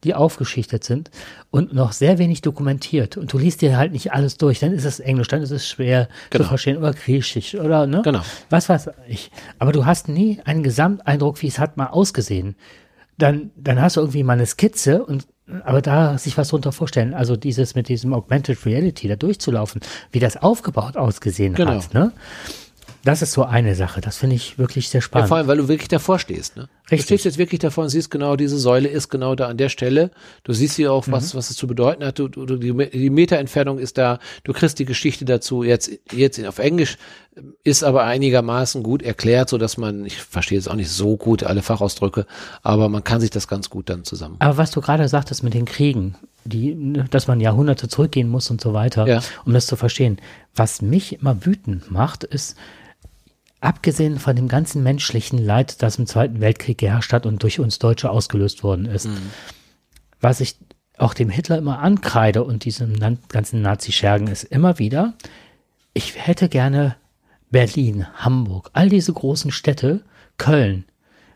die 0.04 0.16
aufgeschichtet 0.16 0.84
sind 0.84 1.12
und 1.52 1.74
noch 1.74 1.92
sehr 1.92 2.18
wenig 2.18 2.42
dokumentiert 2.42 3.18
und 3.18 3.32
du 3.34 3.38
liest 3.38 3.62
dir 3.62 3.78
halt 3.78 3.92
nicht 3.92 4.14
alles 4.14 4.38
durch, 4.38 4.60
dann 4.60 4.72
ist 4.72 4.86
es 4.86 5.00
Englisch, 5.00 5.28
dann 5.28 5.42
ist 5.42 5.52
es 5.52 5.68
schwer 5.68 6.08
genau. 6.30 6.44
zu 6.44 6.50
verstehen 6.50 6.78
oder 6.78 6.94
Griechisch 6.94 7.56
oder 7.56 7.86
ne? 7.86 8.02
Genau. 8.04 8.22
Was 8.50 8.70
weiß 8.70 8.92
ich. 9.08 9.32
Aber 9.58 9.72
du 9.72 9.86
hast 9.86 10.08
nie 10.08 10.40
einen 10.46 10.64
Gesamteindruck, 10.64 11.42
wie 11.42 11.48
es 11.48 11.60
hat 11.60 11.78
mal 11.78 11.88
ausgesehen. 11.88 12.56
Dann, 13.18 13.52
dann 13.58 13.82
hast 13.82 13.98
du 13.98 14.02
irgendwie 14.02 14.24
mal 14.24 14.34
eine 14.34 14.46
Skizze 14.46 15.04
und 15.04 15.28
aber 15.64 15.82
da 15.82 16.18
sich 16.18 16.38
was 16.38 16.50
drunter 16.50 16.72
vorstellen, 16.72 17.14
also 17.14 17.36
dieses 17.36 17.76
mit 17.76 17.90
diesem 17.90 18.14
Augmented 18.14 18.66
Reality 18.66 19.08
da 19.08 19.16
durchzulaufen, 19.16 19.82
wie 20.12 20.20
das 20.20 20.38
aufgebaut 20.38 20.96
ausgesehen 20.96 21.56
genau. 21.56 21.72
hat, 21.72 21.94
ne? 21.94 22.12
Das 23.04 23.22
ist 23.22 23.32
so 23.32 23.44
eine 23.44 23.76
Sache, 23.76 24.02
das 24.02 24.18
finde 24.18 24.36
ich 24.36 24.58
wirklich 24.60 24.90
sehr 24.90 25.02
spannend. 25.02 25.26
Ja, 25.26 25.28
vor 25.28 25.38
allem, 25.38 25.48
weil 25.48 25.58
du 25.58 25.68
wirklich 25.68 25.88
davor 25.88 26.20
stehst, 26.20 26.58
ne? 26.58 26.68
Richtig. 26.92 27.00
Du 27.00 27.04
stehst 27.04 27.26
jetzt 27.26 27.38
wirklich 27.38 27.60
davor 27.60 27.84
und 27.84 27.90
siehst 27.90 28.10
genau, 28.10 28.36
diese 28.36 28.58
Säule 28.58 28.90
ist 28.90 29.10
genau 29.10 29.36
da 29.36 29.48
an 29.48 29.58
der 29.58 29.70
Stelle. 29.70 30.12
Du 30.44 30.54
siehst 30.54 30.76
hier 30.76 30.92
auch, 30.92 31.06
was, 31.08 31.34
mhm. 31.34 31.38
was 31.38 31.50
es 31.50 31.56
zu 31.56 31.68
bedeuten 31.68 32.04
hat. 32.04 32.18
Du, 32.18 32.28
du, 32.28 32.58
die, 32.58 32.90
die 32.90 33.10
Meterentfernung 33.10 33.78
ist 33.78 33.98
da. 33.98 34.20
Du 34.44 34.54
kriegst 34.54 34.80
die 34.80 34.86
Geschichte 34.86 35.24
dazu. 35.24 35.64
Jetzt, 35.64 35.92
jetzt 36.12 36.44
auf 36.46 36.58
Englisch 36.60 36.98
ist 37.64 37.84
aber 37.84 38.04
einigermaßen 38.04 38.84
gut 38.84 39.02
erklärt, 39.02 39.50
so 39.50 39.58
dass 39.58 39.78
man, 39.78 40.06
ich 40.06 40.18
verstehe 40.18 40.58
jetzt 40.58 40.70
auch 40.70 40.76
nicht 40.76 40.90
so 40.90 41.16
gut 41.16 41.44
alle 41.44 41.62
Fachausdrücke, 41.62 42.26
aber 42.64 42.90
man 42.90 43.04
kann 43.04 43.22
sich 43.22 43.30
das 43.30 43.48
ganz 43.48 43.70
gut 43.70 43.90
dann 43.90 44.04
zusammen. 44.04 44.36
Aber 44.40 44.58
was 44.58 44.72
du 44.72 44.82
gerade 44.82 45.08
sagtest 45.08 45.44
mit 45.44 45.54
den 45.54 45.66
Kriegen, 45.66 46.16
die, 46.44 46.74
ne, 46.76 47.06
dass 47.10 47.28
man 47.28 47.40
Jahrhunderte 47.40 47.88
zurückgehen 47.88 48.30
muss 48.30 48.50
und 48.50 48.60
so 48.60 48.74
weiter, 48.74 49.08
Ja. 49.08 49.22
um 49.46 49.54
das 49.54 49.68
zu 49.68 49.76
verstehen. 49.76 50.18
Was 50.56 50.82
mich 50.82 51.14
immer 51.22 51.46
wütend 51.46 51.92
macht, 51.92 52.24
ist, 52.24 52.58
abgesehen 53.62 54.20
von 54.20 54.36
dem 54.36 54.48
ganzen 54.48 54.84
menschlichen 54.84 55.38
Leid, 55.40 55.82
das 55.82 55.98
im 55.98 56.06
Zweiten 56.06 56.40
Weltkrieg 56.42 56.78
geherrscht 56.78 57.14
hat 57.14 57.26
und 57.26 57.44
durch 57.44 57.60
uns 57.60 57.80
Deutsche 57.80 58.10
ausgelöst 58.10 58.64
worden 58.64 58.86
ist, 58.86 59.10
was 60.22 60.40
ich 60.40 60.58
auch 60.98 61.14
dem 61.14 61.30
Hitler 61.30 61.58
immer 61.58 61.80
ankreide 61.80 62.44
und 62.44 62.66
diesem 62.66 63.00
ganzen 63.30 63.62
Nazi-Schergen 63.62 64.28
ist 64.28 64.44
immer 64.44 64.80
wieder, 64.80 65.14
ich 65.94 66.16
hätte 66.18 66.50
gerne 66.50 66.96
Berlin, 67.52 68.06
Hamburg, 68.16 68.70
all 68.74 68.90
diese 68.90 69.14
großen 69.14 69.52
Städte, 69.52 70.02
Köln. 70.38 70.86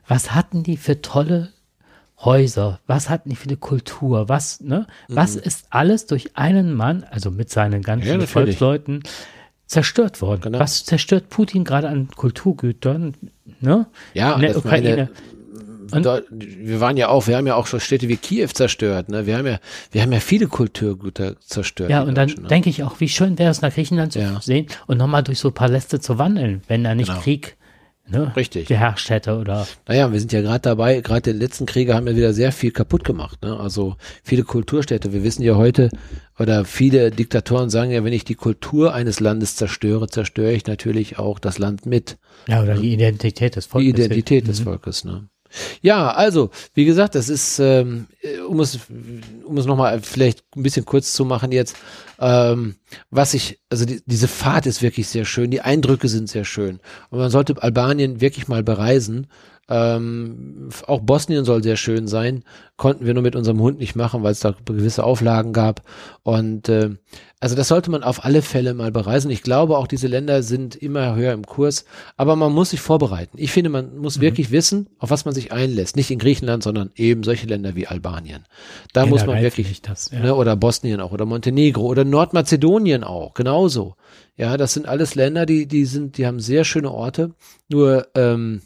Was 0.08 0.36
hatten 0.36 0.64
die 0.64 0.78
für 0.78 1.02
tolle 1.02 1.50
Häuser? 2.20 2.80
Was 2.88 3.10
hatten 3.10 3.30
die 3.30 3.36
für 3.36 3.48
eine 3.50 3.58
Kultur? 3.58 4.30
Was, 4.30 4.62
ne? 4.62 4.86
Was 5.08 5.36
ist 5.36 5.68
alles 5.72 6.06
durch 6.06 6.38
einen 6.38 6.74
Mann, 6.74 7.04
also 7.04 7.32
mit 7.32 7.50
seinen 7.50 7.82
ganzen 7.82 8.20
Ja. 8.22 8.28
Volksleuten, 8.28 9.04
zerstört 9.68 10.22
worden? 10.22 10.41
Genau. 10.41 10.60
Was 10.60 10.84
zerstört 10.85 11.30
Putin 11.30 11.64
gerade 11.64 11.88
an 11.90 12.07
Kulturgütern, 12.15 13.14
ne? 13.61 13.88
Ja, 14.14 14.34
In 14.35 14.41
der 14.41 14.57
Ukraine. 14.57 14.90
meine- 14.90 15.10
Und- 15.91 16.06
Da, 16.06 16.22
wir 16.31 16.80
waren 16.80 16.98
ja 16.98 17.10
auch, 17.10 17.27
wir 17.27 17.35
haben 17.38 17.45
ja 17.45 17.56
auch 17.56 17.68
schon 17.68 17.80
Städte 17.80 18.07
wie 18.07 18.15
Kiew 18.18 18.48
zerstört, 18.48 19.10
ne? 19.10 19.26
Wir 19.27 19.38
haben 19.38 19.45
ja, 19.45 19.60
wir 19.91 20.02
haben 20.02 20.11
ja 20.14 20.19
viele 20.22 20.48
Kulturgüter 20.48 21.40
zerstört. 21.41 21.90
Ja, 21.91 22.02
und 22.03 22.15
dann 22.15 22.30
ne? 22.30 22.48
denke 22.48 22.69
ich 22.69 22.84
auch, 22.84 22.99
wie 22.99 23.10
schön 23.10 23.38
wäre 23.38 23.52
es, 23.52 23.61
nach 23.61 23.73
Griechenland 23.73 24.14
zu 24.14 24.19
Ja. 24.19 24.40
sehen 24.41 24.68
und 24.88 24.98
nochmal 24.98 25.23
durch 25.23 25.40
so 25.40 25.52
Paläste 25.52 25.99
zu 25.99 26.18
wandeln, 26.18 26.61
wenn 26.68 26.84
da 26.84 26.95
nicht 26.95 27.10
Genau. 27.10 27.19
Krieg 27.22 27.57
ne, 28.07 28.35
Richtig. 28.35 28.67
geherrscht 28.67 29.09
hätte 29.09 29.38
oder 29.38 29.67
Naja, 29.88 30.11
wir 30.11 30.19
sind 30.19 30.31
ja 30.34 30.41
gerade 30.41 30.59
dabei, 30.61 31.01
gerade 31.01 31.34
die 31.34 31.38
letzten 31.39 31.65
Kriege 31.65 31.93
haben 31.95 32.07
ja 32.07 32.15
wieder 32.15 32.34
sehr 32.34 32.51
viel 32.51 32.71
kaputt 32.71 33.03
gemacht. 33.03 33.41
Ne? 33.43 33.59
Also 33.59 33.95
viele 34.23 34.43
Kulturstädte. 34.43 35.13
Wir 35.13 35.23
wissen 35.23 35.43
ja 35.43 35.55
heute, 35.55 35.89
oder 36.39 36.65
viele 36.65 37.11
Diktatoren 37.11 37.69
sagen 37.69 37.91
ja, 37.91 38.03
wenn 38.03 38.13
ich 38.13 38.25
die 38.25 38.35
Kultur 38.35 38.93
eines 38.93 39.19
Landes 39.19 39.55
zerstöre, 39.55 40.07
zerstöre 40.07 40.51
ich 40.53 40.65
natürlich 40.67 41.19
auch 41.19 41.39
das 41.39 41.57
Land 41.59 41.85
mit. 41.85 42.17
ja 42.47 42.61
oder 42.63 42.75
die 42.75 42.93
Identität 42.93 43.55
des 43.55 43.65
Volkes. 43.67 43.85
Die 43.95 44.01
Identität 44.01 44.47
des 44.47 44.59
Mhm. 44.59 44.63
Volkes. 44.63 45.03
Ne? 45.05 45.27
Ja, 45.81 46.11
also, 46.11 46.49
wie 46.73 46.85
gesagt, 46.85 47.15
das 47.15 47.30
ist, 47.30 47.59
ähm, 47.59 48.07
äh, 48.21 48.39
um 48.39 48.59
es, 48.59 48.80
um 49.45 49.57
es 49.57 49.65
nochmal 49.65 50.01
vielleicht 50.01 50.43
ein 50.55 50.63
bisschen 50.63 50.85
kurz 50.85 51.13
zu 51.13 51.25
machen 51.25 51.51
jetzt, 51.51 51.75
ähm, 52.19 52.75
was 53.09 53.34
ich, 53.34 53.59
also 53.69 53.85
die, 53.85 54.01
diese 54.05 54.27
Fahrt 54.27 54.65
ist 54.65 54.81
wirklich 54.81 55.07
sehr 55.07 55.25
schön, 55.25 55.51
die 55.51 55.61
Eindrücke 55.61 56.07
sind 56.07 56.30
sehr 56.30 56.45
schön. 56.45 56.80
Und 57.09 57.19
man 57.19 57.30
sollte 57.30 57.61
Albanien 57.61 58.21
wirklich 58.21 58.47
mal 58.47 58.63
bereisen. 58.63 59.27
Ähm, 59.69 60.69
auch 60.88 60.99
Bosnien 60.99 61.45
soll 61.45 61.63
sehr 61.63 61.77
schön 61.77 62.07
sein. 62.07 62.43
Konnten 62.75 63.05
wir 63.05 63.13
nur 63.13 63.23
mit 63.23 63.35
unserem 63.35 63.61
Hund 63.61 63.80
nicht 63.80 63.95
machen, 63.95 64.21
weil 64.21 64.34
es 64.34 64.41
da 64.41 64.53
gewisse 64.65 65.03
Auflagen 65.03 65.53
gab. 65.53 65.84
Und 66.23 66.67
äh, 66.69 66.91
also 67.44 67.57
das 67.57 67.68
sollte 67.68 67.91
man 67.91 68.03
auf 68.03 68.24
alle 68.24 68.41
Fälle 68.41 68.74
mal 68.74 68.90
bereisen. 68.90 69.30
Ich 69.30 69.44
glaube, 69.44 69.78
auch 69.78 69.88
diese 69.88 70.07
Länder 70.07 70.44
sind 70.44 70.78
immer 70.78 71.14
höher 71.14 71.34
im 71.34 71.45
Kurs. 71.45 71.84
Aber 72.15 72.38
man 72.38 72.53
muss 72.53 72.70
sich 72.70 72.80
vorbereiten. 72.80 73.38
Ich 73.38 73.52
finde, 73.52 73.70
man 73.70 73.98
muss 73.98 74.22
wirklich 74.22 74.52
wissen, 74.52 74.88
auf 74.98 75.10
was 75.10 75.26
man 75.26 75.34
sich 75.34 75.52
einlässt. 75.52 75.98
Nicht 75.98 76.10
in 76.10 76.20
Griechenland, 76.20 76.64
sondern 76.64 76.91
eben 76.95 77.24
solche 77.24 77.45
Länder 77.45 77.76
wie 77.76 77.86
Albanien. 77.86 78.45
Da 78.94 79.06
muss 79.06 79.26
man 79.26 79.36
Generell 79.36 79.44
wirklich 79.44 79.82
das, 79.82 80.10
ja. 80.11 80.22
ne, 80.22 80.36
oder 80.36 80.56
Bosnien 80.56 81.02
auch 81.02 81.11
oder 81.11 81.26
Montenegro 81.26 81.86
oder 81.86 82.06
Nordmazedonien 82.06 83.03
auch 83.03 83.34
genauso. 83.34 83.98
Ja, 84.38 84.56
das 84.56 84.74
sind 84.74 84.88
alles 84.88 85.15
Länder, 85.15 85.45
die 85.45 85.65
die 85.65 85.84
sind, 85.84 86.18
die 86.18 86.26
haben 86.26 86.40
sehr 86.40 86.64
schöne 86.64 86.91
Orte. 86.91 87.32
Nur 87.68 88.07
ähm, 88.15 88.61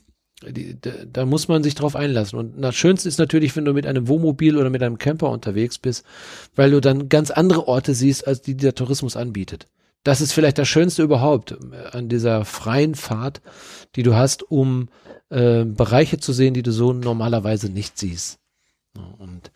die, 0.45 0.79
da, 0.79 0.91
da 1.11 1.25
muss 1.25 1.47
man 1.47 1.63
sich 1.63 1.75
drauf 1.75 1.95
einlassen. 1.95 2.37
Und 2.37 2.61
das 2.61 2.75
Schönste 2.75 3.09
ist 3.09 3.17
natürlich, 3.17 3.55
wenn 3.55 3.65
du 3.65 3.73
mit 3.73 3.87
einem 3.87 4.07
Wohnmobil 4.07 4.57
oder 4.57 4.69
mit 4.69 4.83
einem 4.83 4.97
Camper 4.97 5.29
unterwegs 5.29 5.77
bist, 5.77 6.05
weil 6.55 6.71
du 6.71 6.81
dann 6.81 7.09
ganz 7.09 7.31
andere 7.31 7.67
Orte 7.67 7.93
siehst, 7.93 8.27
als 8.27 8.41
die 8.41 8.55
der 8.55 8.75
Tourismus 8.75 9.17
anbietet. 9.17 9.67
Das 10.03 10.21
ist 10.21 10.31
vielleicht 10.31 10.57
das 10.57 10.67
Schönste 10.67 11.03
überhaupt 11.03 11.51
äh, 11.51 11.97
an 11.97 12.07
dieser 12.07 12.45
freien 12.45 12.95
Fahrt, 12.95 13.41
die 13.95 14.03
du 14.03 14.15
hast, 14.15 14.43
um 14.43 14.89
äh, 15.29 15.65
Bereiche 15.65 16.19
zu 16.19 16.33
sehen, 16.33 16.53
die 16.53 16.63
du 16.63 16.71
so 16.71 16.93
normalerweise 16.93 17.69
nicht 17.69 17.97
siehst. 17.97 18.39
Und 19.17 19.51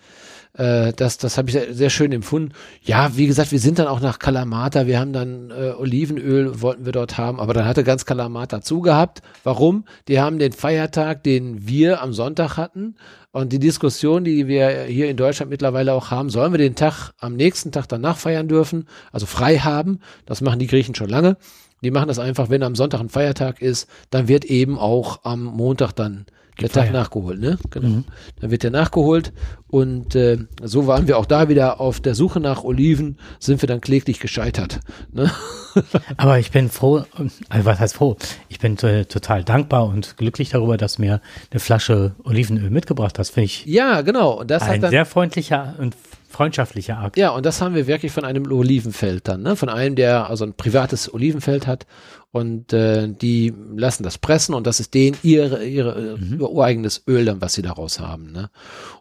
äh, 0.53 0.91
das, 0.93 1.17
das 1.17 1.37
habe 1.37 1.49
ich 1.49 1.53
sehr, 1.53 1.73
sehr 1.73 1.89
schön 1.89 2.11
empfunden. 2.11 2.53
Ja, 2.81 3.15
wie 3.15 3.27
gesagt, 3.27 3.51
wir 3.51 3.59
sind 3.59 3.79
dann 3.79 3.87
auch 3.87 4.01
nach 4.01 4.19
Kalamata. 4.19 4.85
Wir 4.87 4.99
haben 4.99 5.13
dann 5.13 5.51
äh, 5.51 5.71
Olivenöl, 5.71 6.61
wollten 6.61 6.85
wir 6.85 6.91
dort 6.91 7.17
haben, 7.17 7.39
aber 7.39 7.53
dann 7.53 7.65
hatte 7.65 7.83
ganz 7.83 8.05
Kalamata 8.05 8.61
zugehabt. 8.61 9.21
Warum? 9.43 9.85
Die 10.07 10.19
haben 10.19 10.39
den 10.39 10.51
Feiertag, 10.51 11.23
den 11.23 11.67
wir 11.67 12.01
am 12.01 12.13
Sonntag 12.13 12.57
hatten. 12.57 12.95
Und 13.31 13.53
die 13.53 13.59
Diskussion, 13.59 14.25
die 14.25 14.47
wir 14.47 14.83
hier 14.83 15.09
in 15.09 15.15
Deutschland 15.15 15.49
mittlerweile 15.49 15.93
auch 15.93 16.11
haben, 16.11 16.29
sollen 16.29 16.51
wir 16.51 16.57
den 16.57 16.75
Tag 16.75 17.11
am 17.17 17.35
nächsten 17.35 17.71
Tag 17.71 17.87
danach 17.87 18.17
feiern 18.17 18.49
dürfen, 18.49 18.87
also 19.13 19.25
frei 19.25 19.57
haben. 19.59 19.99
Das 20.25 20.41
machen 20.41 20.59
die 20.59 20.67
Griechen 20.67 20.95
schon 20.95 21.09
lange. 21.09 21.37
Die 21.81 21.91
machen 21.91 22.09
das 22.09 22.19
einfach, 22.19 22.49
wenn 22.49 22.61
am 22.61 22.75
Sonntag 22.75 22.99
ein 22.99 23.09
Feiertag 23.09 23.61
ist, 23.61 23.89
dann 24.09 24.27
wird 24.27 24.45
eben 24.45 24.77
auch 24.77 25.23
am 25.23 25.43
Montag 25.43 25.93
dann 25.93 26.25
der 26.59 26.69
Tag 26.69 26.87
Gefeiert. 26.87 26.93
nachgeholt, 26.93 27.39
ne? 27.39 27.57
Genau. 27.69 28.03
Dann 28.39 28.51
wird 28.51 28.63
der 28.63 28.71
nachgeholt 28.71 29.33
und 29.67 30.15
äh, 30.15 30.37
so 30.61 30.85
waren 30.85 31.07
wir 31.07 31.17
auch 31.17 31.25
da 31.25 31.49
wieder 31.49 31.79
auf 31.79 31.99
der 31.99 32.13
Suche 32.13 32.39
nach 32.39 32.63
Oliven, 32.63 33.17
sind 33.39 33.61
wir 33.61 33.67
dann 33.67 33.81
kläglich 33.81 34.19
gescheitert. 34.19 34.79
Ne? 35.13 35.31
Aber 36.17 36.39
ich 36.39 36.51
bin 36.51 36.69
froh, 36.69 37.03
also 37.49 37.65
was 37.65 37.79
heißt 37.79 37.95
froh? 37.95 38.17
Ich 38.49 38.59
bin 38.59 38.75
total 38.77 39.43
dankbar 39.43 39.87
und 39.87 40.17
glücklich 40.17 40.49
darüber, 40.49 40.77
dass 40.77 40.99
mir 40.99 41.21
eine 41.51 41.59
Flasche 41.59 42.15
Olivenöl 42.23 42.69
mitgebracht 42.69 43.17
hast. 43.17 43.29
Finde 43.31 43.45
ich 43.45 43.65
Ja, 43.65 44.01
genau. 44.01 44.41
Und 44.41 44.51
das 44.51 44.63
ein 44.63 44.75
hat 44.75 44.83
dann, 44.83 44.91
sehr 44.91 45.05
freundlicher 45.05 45.75
und 45.77 45.95
freundschaftlicher 46.31 46.97
Akt. 46.97 47.17
ja, 47.17 47.29
und 47.29 47.45
das 47.45 47.61
haben 47.61 47.75
wir 47.75 47.87
wirklich 47.87 48.11
von 48.11 48.25
einem 48.25 48.51
Olivenfeld 48.51 49.27
dann, 49.27 49.43
ne? 49.43 49.55
Von 49.55 49.69
einem, 49.69 49.95
der 49.95 50.29
also 50.29 50.45
ein 50.45 50.53
privates 50.53 51.13
Olivenfeld 51.13 51.67
hat 51.67 51.85
und 52.31 52.71
äh, 52.71 53.09
die 53.09 53.53
lassen 53.75 54.03
das 54.03 54.17
pressen 54.17 54.55
und 54.55 54.65
das 54.65 54.79
ist 54.79 54.93
denen 54.93 55.17
ihre, 55.21 55.65
ihre 55.65 56.17
Mhm. 56.17 56.39
ihr 56.39 56.49
ureigenes 56.49 57.03
Öl 57.07 57.25
dann, 57.25 57.41
was 57.41 57.53
sie 57.53 57.61
daraus 57.61 57.99
haben. 57.99 58.31
Ne? 58.31 58.49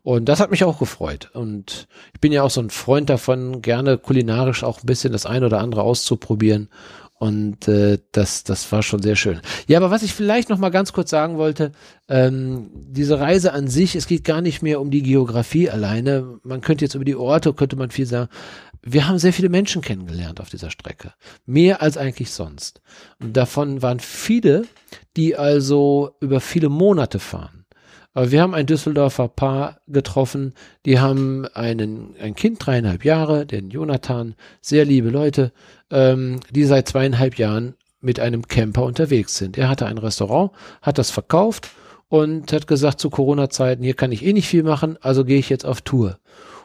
Und 0.03 0.29
das 0.29 0.41
hat 0.41 0.51
mich 0.51 0.65
auch 0.65 0.79
gefreut. 0.79 1.31
Und 1.33 1.87
ich 2.13 2.21
bin 2.21 2.33
ja 2.33 2.43
auch 2.43 2.51
so 2.51 2.61
ein 2.61 2.71
Freund 2.71 3.09
davon, 3.09 3.63
gerne 3.63 3.99
kulinarisch 3.99 4.65
auch 4.65 4.83
ein 4.83 4.87
bisschen 4.87 5.13
das 5.13 5.27
eine 5.27 5.47
oder 5.47 5.61
andere 5.61 5.83
auszuprobieren. 5.83 6.69
Und 7.21 7.69
äh, 7.69 7.99
das, 8.13 8.45
das 8.45 8.73
war 8.73 8.83
schon 8.83 9.03
sehr 9.03 9.15
schön. 9.15 9.43
Ja, 9.69 9.77
aber 9.77 9.91
was 9.91 10.03
ich 10.03 10.15
vielleicht 10.15 10.49
noch 10.49 10.57
mal 10.57 10.71
ganz 10.71 10.95
kurz 10.95 11.11
sagen 11.11 11.37
wollte, 11.37 11.73
ähm, 12.09 12.71
diese 12.73 13.21
Reise 13.21 13.53
an 13.53 13.69
sich, 13.69 13.95
es 13.95 14.07
geht 14.07 14.25
gar 14.25 14.41
nicht 14.41 14.63
mehr 14.63 14.81
um 14.81 14.91
die 14.91 15.03
Geografie 15.03 15.69
alleine. 15.69 16.39
Man 16.45 16.63
könnte 16.63 16.83
jetzt 16.87 16.95
über 16.95 17.05
die 17.05 17.15
Orte, 17.15 17.53
könnte 17.53 17.77
man 17.77 17.91
viel 17.91 18.07
sagen. 18.07 18.31
Wir 18.83 19.07
haben 19.07 19.19
sehr 19.19 19.35
viele 19.35 19.51
Menschen 19.51 19.83
kennengelernt 19.83 20.41
auf 20.41 20.49
dieser 20.49 20.71
Strecke. 20.71 21.13
Mehr 21.45 21.83
als 21.83 21.99
eigentlich 21.99 22.31
sonst. 22.31 22.81
Und 23.21 23.37
davon 23.37 23.83
waren 23.83 24.01
viele, 24.01 24.63
die 25.19 25.37
also 25.37 26.17
über 26.21 26.41
viele 26.41 26.71
Monate 26.71 27.19
fahren. 27.19 27.60
Aber 28.13 28.31
wir 28.33 28.43
haben 28.43 28.55
ein 28.55 28.67
Düsseldorfer 28.67 29.29
Paar 29.29 29.81
getroffen, 29.87 30.55
die 30.85 30.99
haben 30.99 31.47
einen, 31.55 32.17
ein 32.21 32.35
Kind, 32.35 32.65
dreieinhalb 32.65 33.05
Jahre, 33.05 33.47
den 33.47 33.71
Jonathan, 33.71 34.35
sehr 34.61 34.85
liebe 34.85 35.11
Leute, 35.11 35.53
ähm, 35.91 36.41
die 36.51 36.65
seit 36.65 36.89
zweieinhalb 36.89 37.39
Jahren 37.39 37.75
mit 38.01 38.19
einem 38.19 38.49
Camper 38.49 38.85
unterwegs 38.85 39.37
sind. 39.37 39.57
Er 39.57 39.69
hatte 39.69 39.87
ein 39.87 39.99
Restaurant, 39.99 40.51
hat 40.83 40.99
das 40.99 41.11
verkauft 41.11 41.71
und 42.09 42.53
hat 42.53 42.67
gesagt, 42.67 42.99
zu 42.99 43.11
Corona-Zeiten, 43.11 43.85
hier 43.85 43.95
kann 43.95 44.11
ich 44.11 44.25
eh 44.25 44.33
nicht 44.33 44.49
viel 44.49 44.65
machen, 44.65 44.99
also 45.01 45.25
gehe 45.25 45.39
ich 45.39 45.49
jetzt 45.49 45.67
auf 45.67 45.81
Tour. 45.83 46.19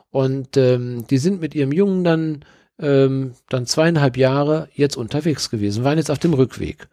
Und 0.09 0.57
ähm, 0.57 1.05
die 1.07 1.17
sind 1.17 1.41
mit 1.41 1.53
ihrem 1.53 1.71
Jungen 1.71 2.03
dann, 2.03 2.45
ähm, 2.79 3.33
dann 3.49 3.67
zweieinhalb 3.67 4.17
Jahre 4.17 4.69
jetzt 4.73 4.97
unterwegs 4.97 5.49
gewesen, 5.49 5.83
waren 5.83 5.97
jetzt 5.97 6.09
auf 6.09 6.19
dem 6.19 6.33
Rückweg. 6.33 6.87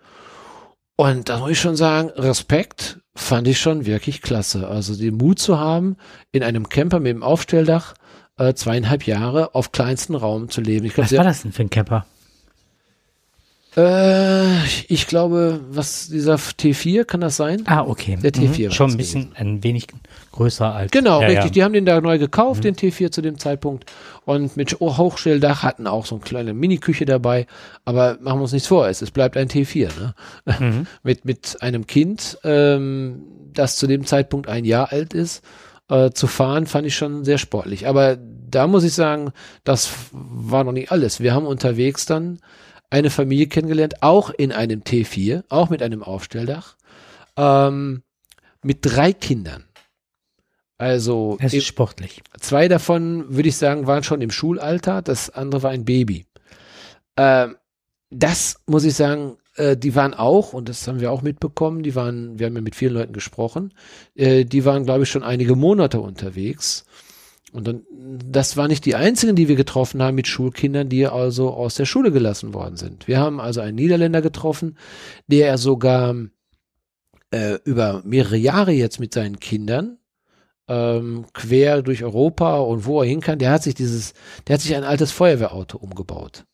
Und 0.96 1.28
da 1.28 1.38
muss 1.38 1.50
ich 1.50 1.60
schon 1.60 1.76
sagen, 1.76 2.10
Respekt 2.10 3.00
fand 3.14 3.48
ich 3.48 3.58
schon 3.58 3.86
wirklich 3.86 4.22
klasse. 4.22 4.68
Also 4.68 4.94
den 4.96 5.16
Mut 5.16 5.38
zu 5.38 5.58
haben, 5.58 5.96
in 6.32 6.42
einem 6.42 6.68
Camper 6.68 7.00
mit 7.00 7.12
dem 7.12 7.22
Aufstelldach 7.22 7.94
äh, 8.38 8.54
zweieinhalb 8.54 9.06
Jahre 9.06 9.54
auf 9.54 9.72
kleinsten 9.72 10.14
Raum 10.14 10.48
zu 10.48 10.60
leben. 10.60 10.86
Ich 10.86 10.94
glaube, 10.94 11.10
Was 11.10 11.16
war 11.16 11.24
das 11.24 11.42
denn 11.42 11.52
für 11.52 11.62
ein 11.62 11.70
Camper? 11.70 12.06
Äh, 13.76 14.64
ich 14.88 15.06
glaube, 15.06 15.60
was 15.70 16.08
dieser 16.08 16.34
T4 16.34 17.04
kann 17.04 17.20
das 17.20 17.36
sein? 17.36 17.62
Ah, 17.66 17.82
okay. 17.82 18.18
Der 18.22 18.32
T4 18.32 18.66
Mhm. 18.66 18.70
Schon 18.70 18.90
ein 18.90 18.96
bisschen 18.96 19.32
ein 19.34 19.64
wenig 19.64 19.86
größer 20.32 20.74
als. 20.74 20.90
Genau, 20.90 21.20
ja, 21.20 21.28
richtig. 21.28 21.44
Ja. 21.44 21.50
Die 21.50 21.64
haben 21.64 21.72
den 21.72 21.86
da 21.86 22.00
neu 22.00 22.18
gekauft, 22.18 22.64
den 22.64 22.74
T4 22.74 23.10
zu 23.10 23.22
dem 23.22 23.38
Zeitpunkt. 23.38 23.86
Und 24.24 24.56
mit 24.56 24.78
Hochstelldach 24.80 25.62
hatten 25.62 25.86
auch 25.86 26.06
so 26.06 26.16
eine 26.16 26.24
kleine 26.24 26.54
Mini-Küche 26.54 27.04
dabei. 27.06 27.46
Aber 27.84 28.18
machen 28.20 28.38
wir 28.38 28.42
uns 28.42 28.52
nichts 28.52 28.68
vor, 28.68 28.88
es, 28.88 29.02
es 29.02 29.10
bleibt 29.10 29.36
ein 29.36 29.48
T4. 29.48 29.88
Ne? 29.98 30.14
Mhm. 30.60 30.86
mit, 31.02 31.24
mit 31.24 31.56
einem 31.60 31.86
Kind, 31.86 32.38
ähm, 32.44 33.22
das 33.54 33.76
zu 33.76 33.86
dem 33.86 34.06
Zeitpunkt 34.06 34.48
ein 34.48 34.64
Jahr 34.64 34.92
alt 34.92 35.14
ist, 35.14 35.42
äh, 35.88 36.10
zu 36.10 36.26
fahren, 36.26 36.66
fand 36.66 36.86
ich 36.86 36.94
schon 36.94 37.24
sehr 37.24 37.38
sportlich. 37.38 37.86
Aber 37.88 38.16
da 38.50 38.66
muss 38.66 38.84
ich 38.84 38.92
sagen, 38.92 39.32
das 39.64 39.90
war 40.12 40.62
noch 40.64 40.72
nicht 40.72 40.92
alles. 40.92 41.20
Wir 41.20 41.32
haben 41.34 41.46
unterwegs 41.46 42.04
dann 42.06 42.38
eine 42.92 43.08
Familie 43.08 43.46
kennengelernt, 43.46 44.02
auch 44.02 44.30
in 44.30 44.52
einem 44.52 44.80
T4, 44.80 45.44
auch 45.48 45.70
mit 45.70 45.82
einem 45.82 46.02
Aufstelldach, 46.02 46.76
ähm, 47.36 48.02
mit 48.62 48.80
drei 48.82 49.14
Kindern. 49.14 49.64
Also 50.76 51.38
es 51.40 51.54
ist 51.54 51.66
sportlich. 51.66 52.22
Zwei 52.38 52.68
davon, 52.68 53.34
würde 53.34 53.48
ich 53.48 53.56
sagen, 53.56 53.86
waren 53.86 54.02
schon 54.02 54.20
im 54.20 54.30
Schulalter, 54.30 55.00
das 55.00 55.30
andere 55.30 55.62
war 55.62 55.70
ein 55.70 55.86
Baby. 55.86 56.26
Ähm, 57.16 57.56
das 58.10 58.56
muss 58.66 58.84
ich 58.84 58.94
sagen, 58.94 59.38
äh, 59.56 59.74
die 59.74 59.94
waren 59.94 60.12
auch, 60.12 60.52
und 60.52 60.68
das 60.68 60.86
haben 60.86 61.00
wir 61.00 61.12
auch 61.12 61.22
mitbekommen, 61.22 61.82
die 61.82 61.94
waren, 61.94 62.38
wir 62.38 62.46
haben 62.46 62.56
ja 62.56 62.60
mit 62.60 62.76
vielen 62.76 62.92
Leuten 62.92 63.14
gesprochen, 63.14 63.72
äh, 64.14 64.44
die 64.44 64.66
waren, 64.66 64.84
glaube 64.84 65.04
ich, 65.04 65.08
schon 65.08 65.22
einige 65.22 65.56
Monate 65.56 65.98
unterwegs. 65.98 66.84
Und 67.52 67.66
dann, 67.66 67.82
das 67.90 68.56
war 68.56 68.66
nicht 68.66 68.86
die 68.86 68.94
einzigen, 68.94 69.36
die 69.36 69.46
wir 69.46 69.56
getroffen 69.56 70.02
haben 70.02 70.14
mit 70.14 70.26
Schulkindern, 70.26 70.88
die 70.88 71.06
also 71.06 71.50
aus 71.50 71.74
der 71.74 71.84
Schule 71.84 72.10
gelassen 72.10 72.54
worden 72.54 72.76
sind. 72.76 73.06
Wir 73.06 73.18
haben 73.18 73.40
also 73.40 73.60
einen 73.60 73.76
Niederländer 73.76 74.22
getroffen, 74.22 74.78
der 75.26 75.58
sogar 75.58 76.16
äh, 77.30 77.58
über 77.64 78.02
mehrere 78.04 78.36
Jahre 78.36 78.72
jetzt 78.72 79.00
mit 79.00 79.12
seinen 79.12 79.38
Kindern 79.38 79.98
ähm, 80.68 81.26
quer 81.34 81.82
durch 81.82 82.02
Europa 82.02 82.58
und 82.58 82.86
wo 82.86 83.02
er 83.02 83.08
hin 83.08 83.20
kann, 83.20 83.38
der 83.38 83.50
hat 83.50 83.62
sich 83.62 83.74
dieses, 83.74 84.14
der 84.46 84.54
hat 84.54 84.60
sich 84.62 84.74
ein 84.74 84.84
altes 84.84 85.12
Feuerwehrauto 85.12 85.76
umgebaut. 85.76 86.44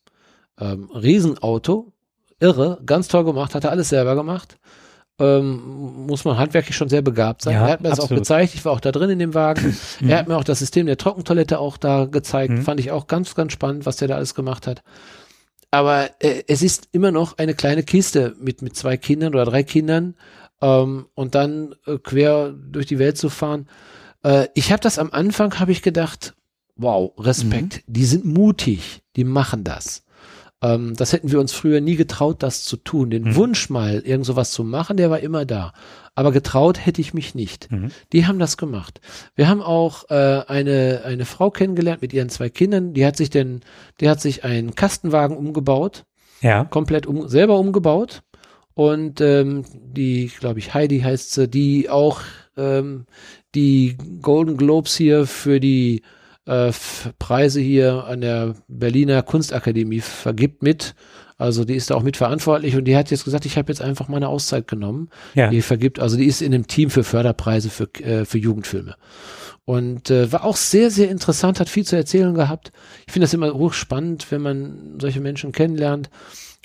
Ähm, 0.59 0.89
Riesenauto, 0.91 1.93
irre, 2.39 2.81
ganz 2.85 3.07
toll 3.07 3.23
gemacht, 3.23 3.55
hat 3.55 3.63
er 3.63 3.71
alles 3.71 3.89
selber 3.89 4.15
gemacht. 4.15 4.57
Ähm, 5.19 6.05
muss 6.07 6.23
man 6.23 6.37
handwerklich 6.37 6.75
schon 6.75 6.87
sehr 6.87 7.01
begabt 7.01 7.41
sein. 7.41 7.53
Ja, 7.53 7.65
er 7.65 7.73
hat 7.73 7.81
mir 7.81 7.89
das 7.89 7.99
absolut. 7.99 8.19
auch 8.19 8.21
gezeigt. 8.21 8.55
Ich 8.55 8.63
war 8.63 8.71
auch 8.71 8.79
da 8.79 8.91
drin 8.91 9.09
in 9.09 9.19
dem 9.19 9.33
Wagen. 9.33 9.77
er 10.07 10.17
hat 10.17 10.27
mir 10.27 10.37
auch 10.37 10.43
das 10.43 10.59
System 10.59 10.85
der 10.85 10.97
Trockentoilette 10.97 11.59
auch 11.59 11.77
da 11.77 12.05
gezeigt. 12.05 12.53
Mhm. 12.53 12.61
Fand 12.61 12.79
ich 12.79 12.91
auch 12.91 13.07
ganz, 13.07 13.35
ganz 13.35 13.51
spannend, 13.51 13.85
was 13.85 13.97
der 13.97 14.07
da 14.07 14.15
alles 14.15 14.33
gemacht 14.33 14.65
hat. 14.65 14.81
Aber 15.71 16.09
äh, 16.19 16.43
es 16.47 16.61
ist 16.61 16.89
immer 16.91 17.11
noch 17.11 17.37
eine 17.37 17.53
kleine 17.53 17.83
Kiste 17.83 18.35
mit, 18.39 18.61
mit 18.61 18.75
zwei 18.75 18.97
Kindern 18.97 19.33
oder 19.33 19.45
drei 19.45 19.63
Kindern 19.63 20.15
ähm, 20.61 21.07
und 21.13 21.35
dann 21.35 21.75
äh, 21.85 21.97
quer 21.97 22.51
durch 22.51 22.85
die 22.85 22.99
Welt 22.99 23.17
zu 23.17 23.29
fahren. 23.29 23.67
Äh, 24.23 24.47
ich 24.55 24.71
habe 24.71 24.81
das 24.81 24.99
am 24.99 25.11
Anfang, 25.11 25.59
habe 25.59 25.71
ich 25.71 25.81
gedacht, 25.81 26.33
wow, 26.75 27.11
Respekt, 27.17 27.87
mhm. 27.87 27.93
die 27.93 28.05
sind 28.05 28.25
mutig, 28.25 29.03
die 29.15 29.23
machen 29.23 29.63
das. 29.63 30.03
Ähm, 30.61 30.93
das 30.95 31.13
hätten 31.13 31.31
wir 31.31 31.39
uns 31.39 31.53
früher 31.53 31.81
nie 31.81 31.95
getraut, 31.95 32.43
das 32.43 32.63
zu 32.63 32.77
tun. 32.77 33.09
Den 33.09 33.23
mhm. 33.23 33.35
Wunsch 33.35 33.69
mal, 33.69 33.99
irgend 33.99 34.25
sowas 34.25 34.51
zu 34.51 34.63
machen, 34.63 34.97
der 34.97 35.09
war 35.09 35.19
immer 35.19 35.45
da. 35.45 35.73
Aber 36.15 36.31
getraut 36.31 36.85
hätte 36.85 36.99
ich 36.99 37.13
mich 37.13 37.33
nicht. 37.33 37.71
Mhm. 37.71 37.91
Die 38.11 38.27
haben 38.27 38.39
das 38.39 38.57
gemacht. 38.57 38.99
Wir 39.35 39.47
haben 39.47 39.61
auch 39.61 40.09
äh, 40.09 40.43
eine, 40.47 41.03
eine 41.05 41.25
Frau 41.25 41.49
kennengelernt 41.49 42.01
mit 42.01 42.13
ihren 42.13 42.29
zwei 42.29 42.49
Kindern, 42.49 42.93
die 42.93 43.05
hat 43.05 43.15
sich 43.15 43.29
denn, 43.29 43.61
die 44.01 44.09
hat 44.09 44.19
sich 44.19 44.43
einen 44.43 44.75
Kastenwagen 44.75 45.37
umgebaut. 45.37 46.05
Ja. 46.41 46.65
Komplett 46.65 47.05
um, 47.05 47.27
selber 47.27 47.57
umgebaut. 47.57 48.21
Und 48.73 49.19
ähm, 49.19 49.65
die, 49.73 50.31
glaube 50.39 50.59
ich, 50.59 50.73
Heidi 50.73 51.01
heißt 51.01 51.33
sie, 51.33 51.47
die 51.49 51.89
auch 51.89 52.21
ähm, 52.55 53.05
die 53.55 53.97
Golden 54.21 54.57
Globes 54.57 54.95
hier 54.95 55.25
für 55.25 55.59
die 55.59 56.01
äh, 56.49 56.71
Preise 57.19 57.61
hier 57.61 58.05
an 58.05 58.21
der 58.21 58.55
Berliner 58.67 59.21
Kunstakademie 59.21 60.01
vergibt 60.01 60.63
mit. 60.63 60.95
Also 61.37 61.63
die 61.63 61.75
ist 61.75 61.89
da 61.89 61.95
auch 61.95 62.03
mitverantwortlich 62.03 62.75
und 62.75 62.85
die 62.85 62.97
hat 62.97 63.11
jetzt 63.11 63.23
gesagt, 63.23 63.45
ich 63.45 63.57
habe 63.57 63.71
jetzt 63.71 63.81
einfach 63.81 64.09
meine 64.09 64.27
Auszeit 64.27 64.67
genommen. 64.67 65.09
Ja. 65.35 65.49
Die 65.49 65.61
vergibt, 65.61 65.99
also 65.99 66.17
die 66.17 66.25
ist 66.25 66.41
in 66.41 66.53
einem 66.53 66.67
Team 66.67 66.89
für 66.89 67.03
Förderpreise 67.03 67.69
für, 67.69 67.87
äh, 68.03 68.25
für 68.25 68.39
Jugendfilme. 68.39 68.95
Und 69.63 70.09
äh, 70.09 70.31
war 70.31 70.43
auch 70.43 70.57
sehr, 70.57 70.89
sehr 70.89 71.11
interessant, 71.11 71.59
hat 71.59 71.69
viel 71.69 71.85
zu 71.85 71.95
erzählen 71.95 72.33
gehabt. 72.33 72.71
Ich 73.05 73.13
finde 73.13 73.25
das 73.25 73.33
immer 73.35 73.53
hochspannend, 73.53 74.31
wenn 74.31 74.41
man 74.41 74.97
solche 74.99 75.21
Menschen 75.21 75.51
kennenlernt. 75.51 76.09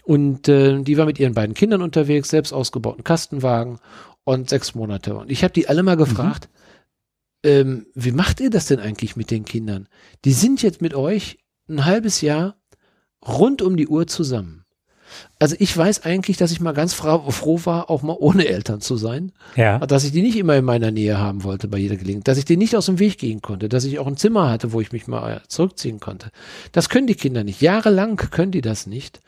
Und 0.03 0.49
äh, 0.49 0.81
die 0.81 0.97
war 0.97 1.05
mit 1.05 1.21
ihren 1.21 1.35
beiden 1.35 1.55
Kindern 1.55 1.83
unterwegs, 1.83 2.31
selbst 2.31 2.53
ausgebauten 2.53 3.05
Kastenwagen 3.05 3.79
und 4.25 4.49
sechs 4.49 4.75
Monate. 4.75 5.15
Und 5.15 5.31
ich 5.31 5.45
habe 5.45 5.53
die 5.53 5.69
alle 5.69 5.83
mal 5.83 5.97
gefragt, 5.97 6.49
mhm 6.51 6.64
ähm, 7.45 7.87
wie 7.95 8.13
macht 8.13 8.41
ihr 8.41 8.51
das 8.51 8.67
denn 8.67 8.81
eigentlich 8.81 9.17
mit 9.17 9.31
den 9.31 9.45
Kindern? 9.45 9.89
Die 10.25 10.33
sind 10.33 10.63
jetzt 10.63 10.83
mit 10.83 10.95
euch 10.95 11.39
ein 11.69 11.85
halbes 11.85 12.21
Jahr 12.21 12.57
rund 13.27 13.63
um 13.63 13.77
die 13.77 13.87
Uhr 13.87 14.07
zusammen. 14.07 14.65
Also 15.39 15.55
ich 15.59 15.77
weiß 15.77 16.05
eigentlich, 16.05 16.39
dass 16.39 16.51
ich 16.51 16.61
mal 16.61 16.73
ganz 16.73 16.95
froh 16.95 17.61
war, 17.65 17.91
auch 17.91 18.03
mal 18.03 18.17
ohne 18.19 18.49
Eltern 18.49 18.81
zu 18.81 18.97
sein. 18.97 19.33
Ja. 19.55 19.79
Dass 19.79 20.05
ich 20.05 20.13
die 20.13 20.23
nicht 20.23 20.37
immer 20.37 20.57
in 20.57 20.65
meiner 20.65 20.91
Nähe 20.91 21.19
haben 21.19 21.45
wollte 21.45 21.69
bei 21.69 21.79
jeder 21.79 21.97
Gelegenheit. 21.97 22.27
Dass 22.27 22.39
ich 22.39 22.45
denen 22.45 22.61
nicht 22.61 22.75
aus 22.75 22.87
dem 22.87 22.99
Weg 22.99 23.19
gehen 23.19 23.41
konnte. 23.41 23.69
Dass 23.69 23.85
ich 23.85 23.99
auch 23.99 24.07
ein 24.07 24.17
Zimmer 24.17 24.51
hatte, 24.51 24.73
wo 24.73 24.81
ich 24.81 24.91
mich 24.91 25.07
mal 25.07 25.43
zurückziehen 25.47 26.01
konnte. 26.01 26.31
Das 26.73 26.89
können 26.89 27.07
die 27.07 27.15
Kinder 27.15 27.45
nicht. 27.45 27.61
Jahrelang 27.61 28.17
können 28.17 28.53
die 28.53 28.63
das 28.63 28.87
nicht. 28.87 29.21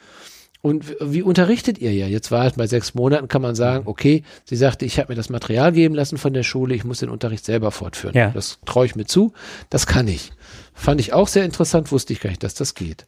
Und 0.67 0.97
wie 1.01 1.23
unterrichtet 1.23 1.79
ihr 1.79 1.93
ja? 1.93 2.09
Jetzt 2.09 2.33
war 2.33 2.45
es 2.45 2.55
bei 2.55 2.67
sechs 2.67 2.93
Monaten, 2.93 3.29
kann 3.29 3.41
man 3.41 3.55
sagen, 3.55 3.87
okay, 3.87 4.25
sie 4.43 4.57
sagte, 4.57 4.85
ich 4.85 4.99
habe 4.99 5.13
mir 5.13 5.15
das 5.15 5.31
Material 5.31 5.71
geben 5.71 5.95
lassen 5.95 6.19
von 6.19 6.33
der 6.33 6.43
Schule, 6.43 6.75
ich 6.75 6.83
muss 6.83 6.99
den 6.99 7.09
Unterricht 7.09 7.45
selber 7.45 7.71
fortführen. 7.71 8.17
Ja. 8.17 8.31
Das 8.31 8.59
traue 8.67 8.85
ich 8.85 8.97
mir 8.97 9.05
zu, 9.05 9.33
das 9.71 9.87
kann 9.87 10.09
ich. 10.09 10.33
Fand 10.75 11.01
ich 11.01 11.13
auch 11.13 11.29
sehr 11.29 11.45
interessant, 11.45 11.93
wusste 11.93 12.15
ich 12.15 12.21
gar 12.21 12.31
nicht, 12.31 12.43
dass 12.43 12.55
das 12.55 12.75
geht. 12.75 13.07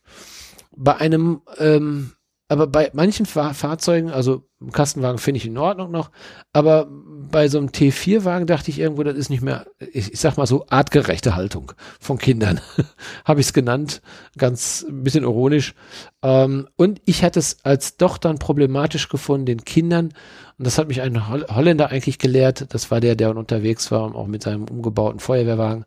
Bei 0.76 0.98
einem 0.98 1.40
ähm, 1.58 2.12
aber 2.48 2.66
bei 2.66 2.90
manchen 2.94 3.26
Fahr 3.26 3.52
Fahrzeugen, 3.52 4.10
also 4.10 4.48
Kastenwagen 4.72 5.18
finde 5.18 5.38
ich 5.38 5.46
in 5.46 5.58
Ordnung 5.58 5.90
noch, 5.90 6.10
aber 6.52 6.88
bei 7.30 7.48
so 7.48 7.58
einem 7.58 7.68
T4-Wagen 7.68 8.46
dachte 8.46 8.70
ich 8.70 8.78
irgendwo, 8.78 9.02
das 9.02 9.16
ist 9.16 9.28
nicht 9.28 9.42
mehr, 9.42 9.66
ich, 9.78 10.12
ich 10.14 10.18
sag 10.18 10.38
mal 10.38 10.46
so, 10.46 10.64
artgerechte 10.68 11.36
Haltung 11.36 11.72
von 12.00 12.16
Kindern, 12.18 12.60
habe 13.24 13.40
ich 13.40 13.48
es 13.48 13.52
genannt, 13.52 14.00
ganz 14.38 14.84
ein 14.88 15.04
bisschen 15.04 15.24
ironisch. 15.24 15.74
Ähm, 16.22 16.68
und 16.76 17.02
ich 17.04 17.22
hatte 17.22 17.38
es 17.38 17.58
als 17.64 17.98
doch 17.98 18.16
dann 18.16 18.38
problematisch 18.38 19.10
gefunden, 19.10 19.46
den 19.46 19.64
Kindern, 19.64 20.14
und 20.56 20.66
das 20.66 20.78
hat 20.78 20.88
mich 20.88 21.02
ein 21.02 21.28
Holländer 21.28 21.90
eigentlich 21.90 22.18
gelehrt, 22.18 22.66
das 22.70 22.90
war 22.90 23.00
der, 23.00 23.14
der 23.14 23.36
unterwegs 23.36 23.90
war, 23.90 24.14
auch 24.14 24.26
mit 24.26 24.42
seinem 24.42 24.64
umgebauten 24.64 25.20
Feuerwehrwagen, 25.20 25.84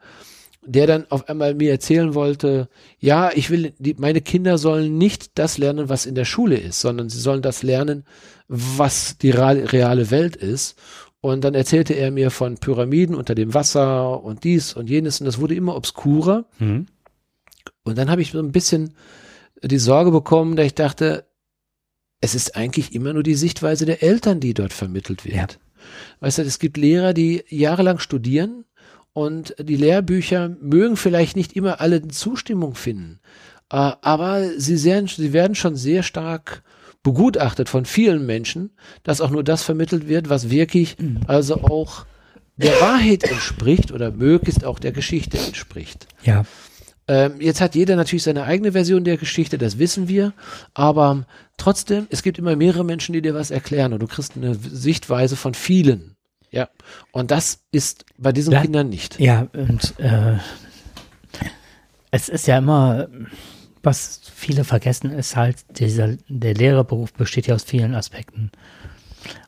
der 0.63 0.85
dann 0.85 1.05
auf 1.09 1.27
einmal 1.27 1.55
mir 1.55 1.71
erzählen 1.71 2.13
wollte, 2.13 2.69
ja, 2.99 3.31
ich 3.33 3.49
will, 3.49 3.73
die, 3.79 3.95
meine 3.97 4.21
Kinder 4.21 4.57
sollen 4.57 4.97
nicht 4.97 5.39
das 5.39 5.57
lernen, 5.57 5.89
was 5.89 6.05
in 6.05 6.15
der 6.15 6.25
Schule 6.25 6.57
ist, 6.57 6.81
sondern 6.81 7.09
sie 7.09 7.19
sollen 7.19 7.41
das 7.41 7.63
lernen, 7.63 8.05
was 8.47 9.17
die 9.17 9.31
reale 9.31 10.11
Welt 10.11 10.35
ist. 10.35 10.77
Und 11.19 11.43
dann 11.43 11.53
erzählte 11.53 11.93
er 11.93 12.11
mir 12.11 12.31
von 12.31 12.57
Pyramiden 12.57 13.15
unter 13.15 13.35
dem 13.35 13.53
Wasser 13.53 14.23
und 14.23 14.43
dies 14.43 14.73
und 14.73 14.89
jenes 14.89 15.19
und 15.19 15.25
das 15.25 15.39
wurde 15.39 15.55
immer 15.55 15.75
obskurer. 15.75 16.45
Mhm. 16.59 16.87
Und 17.83 17.97
dann 17.97 18.09
habe 18.09 18.21
ich 18.21 18.31
so 18.31 18.39
ein 18.39 18.51
bisschen 18.51 18.95
die 19.63 19.77
Sorge 19.77 20.11
bekommen, 20.11 20.55
da 20.55 20.63
ich 20.63 20.75
dachte, 20.75 21.25
es 22.21 22.35
ist 22.35 22.55
eigentlich 22.55 22.93
immer 22.93 23.13
nur 23.13 23.23
die 23.23 23.35
Sichtweise 23.35 23.85
der 23.85 24.03
Eltern, 24.03 24.39
die 24.39 24.53
dort 24.53 24.73
vermittelt 24.73 25.25
wird. 25.25 25.35
Ja. 25.35 25.47
Weißt 26.19 26.37
du, 26.37 26.43
es 26.43 26.59
gibt 26.59 26.77
Lehrer, 26.77 27.13
die 27.13 27.43
jahrelang 27.49 27.97
studieren 27.97 28.65
und 29.13 29.55
die 29.59 29.75
Lehrbücher 29.75 30.49
mögen 30.61 30.97
vielleicht 30.97 31.35
nicht 31.35 31.53
immer 31.53 31.81
alle 31.81 32.07
Zustimmung 32.07 32.75
finden, 32.75 33.19
äh, 33.71 33.75
aber 33.75 34.49
sie, 34.57 34.77
sehr, 34.77 35.05
sie 35.07 35.33
werden 35.33 35.55
schon 35.55 35.75
sehr 35.75 36.03
stark 36.03 36.63
begutachtet 37.03 37.69
von 37.69 37.85
vielen 37.85 38.25
Menschen, 38.25 38.71
dass 39.03 39.21
auch 39.21 39.31
nur 39.31 39.43
das 39.43 39.63
vermittelt 39.63 40.07
wird, 40.07 40.29
was 40.29 40.49
wirklich 40.49 40.97
mhm. 40.99 41.21
also 41.27 41.55
auch 41.63 42.05
der 42.57 42.79
Wahrheit 42.79 43.23
entspricht 43.23 43.91
oder 43.91 44.11
möglichst 44.11 44.65
auch 44.65 44.79
der 44.79 44.91
Geschichte 44.91 45.37
entspricht. 45.37 46.07
Ja. 46.23 46.45
Ähm, 47.07 47.41
jetzt 47.41 47.59
hat 47.59 47.75
jeder 47.75 47.95
natürlich 47.95 48.23
seine 48.23 48.43
eigene 48.43 48.73
Version 48.73 49.03
der 49.03 49.17
Geschichte, 49.17 49.57
das 49.57 49.79
wissen 49.79 50.07
wir, 50.07 50.33
aber 50.73 51.25
trotzdem, 51.57 52.07
es 52.09 52.21
gibt 52.21 52.37
immer 52.37 52.55
mehrere 52.55 52.85
Menschen, 52.85 53.13
die 53.13 53.21
dir 53.21 53.33
was 53.33 53.51
erklären 53.51 53.93
und 53.93 54.01
du 54.01 54.07
kriegst 54.07 54.37
eine 54.37 54.53
Sichtweise 54.55 55.35
von 55.35 55.53
vielen. 55.53 56.15
Ja, 56.51 56.69
und 57.11 57.31
das 57.31 57.63
ist 57.71 58.05
bei 58.17 58.31
diesen 58.31 58.53
ja, 58.53 58.61
Kindern 58.61 58.89
nicht. 58.89 59.19
Ja, 59.19 59.47
und 59.53 59.97
äh, 59.99 60.37
es 62.11 62.27
ist 62.27 62.45
ja 62.45 62.57
immer, 62.57 63.07
was 63.83 64.21
viele 64.33 64.65
vergessen, 64.65 65.11
ist 65.11 65.35
halt, 65.35 65.63
dieser, 65.79 66.17
der 66.27 66.53
Lehrerberuf 66.53 67.13
besteht 67.13 67.47
ja 67.47 67.55
aus 67.55 67.63
vielen 67.63 67.95
Aspekten. 67.95 68.51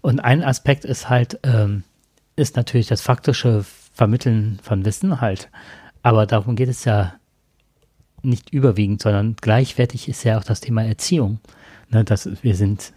Und 0.01 0.21
ein 0.21 0.43
Aspekt 0.43 0.85
ist 0.85 1.09
halt, 1.09 1.39
ähm, 1.43 1.83
ist 2.35 2.55
natürlich 2.55 2.87
das 2.87 3.01
faktische 3.01 3.65
Vermitteln 3.93 4.59
von 4.63 4.85
Wissen 4.85 5.19
halt. 5.19 5.49
Aber 6.03 6.25
darum 6.25 6.55
geht 6.55 6.69
es 6.69 6.85
ja 6.85 7.15
nicht 8.21 8.51
überwiegend, 8.51 9.01
sondern 9.01 9.35
gleichwertig 9.39 10.07
ist 10.07 10.23
ja 10.23 10.37
auch 10.37 10.43
das 10.43 10.61
Thema 10.61 10.83
Erziehung. 10.83 11.39
Ne, 11.89 12.03
dass 12.03 12.29
wir 12.41 12.55
sind 12.55 12.93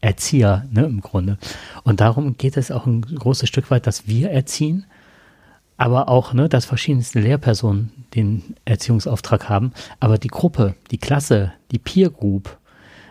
Erzieher, 0.00 0.66
ne, 0.70 0.84
im 0.84 1.00
Grunde. 1.00 1.38
Und 1.82 2.00
darum 2.00 2.36
geht 2.36 2.56
es 2.56 2.70
auch 2.70 2.86
ein 2.86 3.02
großes 3.02 3.48
Stück 3.48 3.70
weit, 3.70 3.86
dass 3.86 4.06
wir 4.06 4.30
erziehen, 4.30 4.86
aber 5.76 6.08
auch, 6.08 6.32
ne, 6.32 6.48
dass 6.48 6.64
verschiedenste 6.64 7.20
Lehrpersonen 7.20 7.90
den 8.14 8.56
Erziehungsauftrag 8.64 9.48
haben, 9.48 9.72
aber 10.00 10.18
die 10.18 10.28
Gruppe, 10.28 10.74
die 10.90 10.98
Klasse, 10.98 11.52
die 11.70 11.78
Peer 11.78 12.10
Group, 12.10 12.58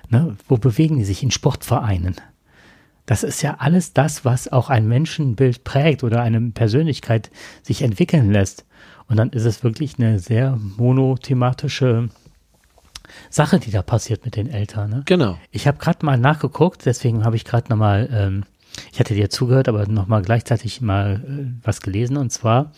ne, 0.09 0.35
wo 0.47 0.57
bewegen 0.57 0.97
die 0.97 1.05
sich 1.05 1.23
in 1.23 1.31
Sportvereinen? 1.31 2.15
Das 3.05 3.23
ist 3.23 3.43
ja 3.43 3.57
alles 3.59 3.93
das, 3.93 4.25
was 4.25 4.51
auch 4.51 4.69
ein 4.69 4.87
Menschenbild 4.87 5.63
prägt 5.63 6.03
oder 6.03 6.21
eine 6.21 6.41
Persönlichkeit 6.51 7.29
sich 7.61 7.83
entwickeln 7.83 8.31
lässt. 8.31 8.65
Und 9.07 9.17
dann 9.17 9.29
ist 9.29 9.45
es 9.45 9.63
wirklich 9.63 9.99
eine 9.99 10.17
sehr 10.17 10.57
monothematische 10.77 12.09
Sache, 13.29 13.59
die 13.59 13.71
da 13.71 13.81
passiert 13.81 14.25
mit 14.25 14.35
den 14.35 14.49
Eltern. 14.49 14.89
Ne? 14.89 15.01
Genau. 15.05 15.37
Ich 15.51 15.67
habe 15.67 15.77
gerade 15.77 16.05
mal 16.05 16.17
nachgeguckt, 16.17 16.85
deswegen 16.85 17.23
habe 17.23 17.35
ich 17.35 17.45
gerade 17.45 17.69
nochmal, 17.69 18.09
ähm, 18.11 18.43
ich 18.91 18.99
hatte 18.99 19.13
dir 19.13 19.29
zugehört, 19.29 19.67
aber 19.67 19.87
nochmal 19.87 20.21
gleichzeitig 20.21 20.81
mal 20.81 21.21
äh, 21.27 21.65
was 21.65 21.81
gelesen 21.81 22.17
und 22.17 22.31
zwar 22.31 22.71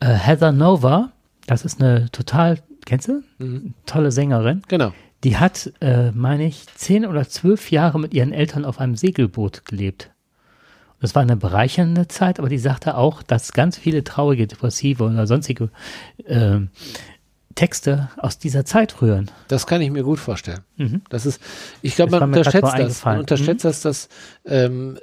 äh, 0.00 0.06
Heather 0.06 0.52
Nova, 0.52 1.12
das 1.46 1.64
ist 1.64 1.80
eine 1.80 2.10
total, 2.10 2.58
kennst 2.86 3.08
du? 3.08 3.22
Mhm. 3.38 3.74
Tolle 3.86 4.12
Sängerin. 4.12 4.62
Genau. 4.68 4.92
Die 5.24 5.36
hat, 5.36 5.72
äh, 5.80 6.12
meine 6.12 6.46
ich, 6.46 6.66
zehn 6.74 7.04
oder 7.04 7.28
zwölf 7.28 7.70
Jahre 7.70 8.00
mit 8.00 8.14
ihren 8.14 8.32
Eltern 8.32 8.64
auf 8.64 8.80
einem 8.80 8.96
Segelboot 8.96 9.66
gelebt. 9.66 10.10
Das 11.00 11.14
war 11.14 11.22
eine 11.22 11.36
bereichernde 11.36 12.08
Zeit, 12.08 12.38
aber 12.38 12.48
die 12.48 12.58
sagte 12.58 12.96
auch, 12.96 13.22
dass 13.22 13.52
ganz 13.52 13.78
viele 13.78 14.04
traurige, 14.04 14.46
depressive 14.46 15.04
oder 15.04 15.26
sonstige 15.26 15.70
äh, 16.26 16.60
Texte 17.60 18.08
aus 18.16 18.38
dieser 18.38 18.64
Zeit 18.64 19.02
rühren. 19.02 19.30
Das 19.48 19.66
kann 19.66 19.82
ich 19.82 19.90
mir 19.90 20.02
gut 20.02 20.18
vorstellen. 20.18 20.60
Mhm. 20.78 21.02
Das 21.10 21.26
ist, 21.26 21.42
ich 21.82 21.94
glaube, 21.94 22.12
man 22.12 22.22
unterschätzt 22.30 22.72
das. 22.78 23.04
Man 23.04 23.18
unterschätzt 23.18 23.64
mhm. 23.64 23.68
das, 23.68 23.80
dass, 23.82 24.08
ähm, 24.46 24.98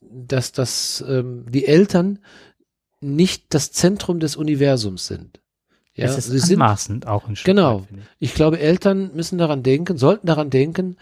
dass, 0.00 0.52
dass 0.52 1.04
ähm, 1.08 1.44
die 1.48 1.66
Eltern 1.66 2.20
nicht 3.00 3.52
das 3.52 3.72
Zentrum 3.72 4.20
des 4.20 4.36
Universums 4.36 5.08
sind. 5.08 5.40
Ja, 5.94 6.06
es 6.06 6.18
ist 6.18 6.46
sie 6.46 6.56
sind, 6.76 7.08
auch 7.08 7.26
ein 7.26 7.34
Stück 7.34 7.46
Genau. 7.46 7.80
Weit, 7.80 7.88
ich. 8.20 8.28
ich 8.30 8.34
glaube, 8.34 8.60
Eltern 8.60 9.10
müssen 9.16 9.38
daran 9.38 9.64
denken, 9.64 9.98
sollten 9.98 10.28
daran 10.28 10.50
denken, 10.50 10.96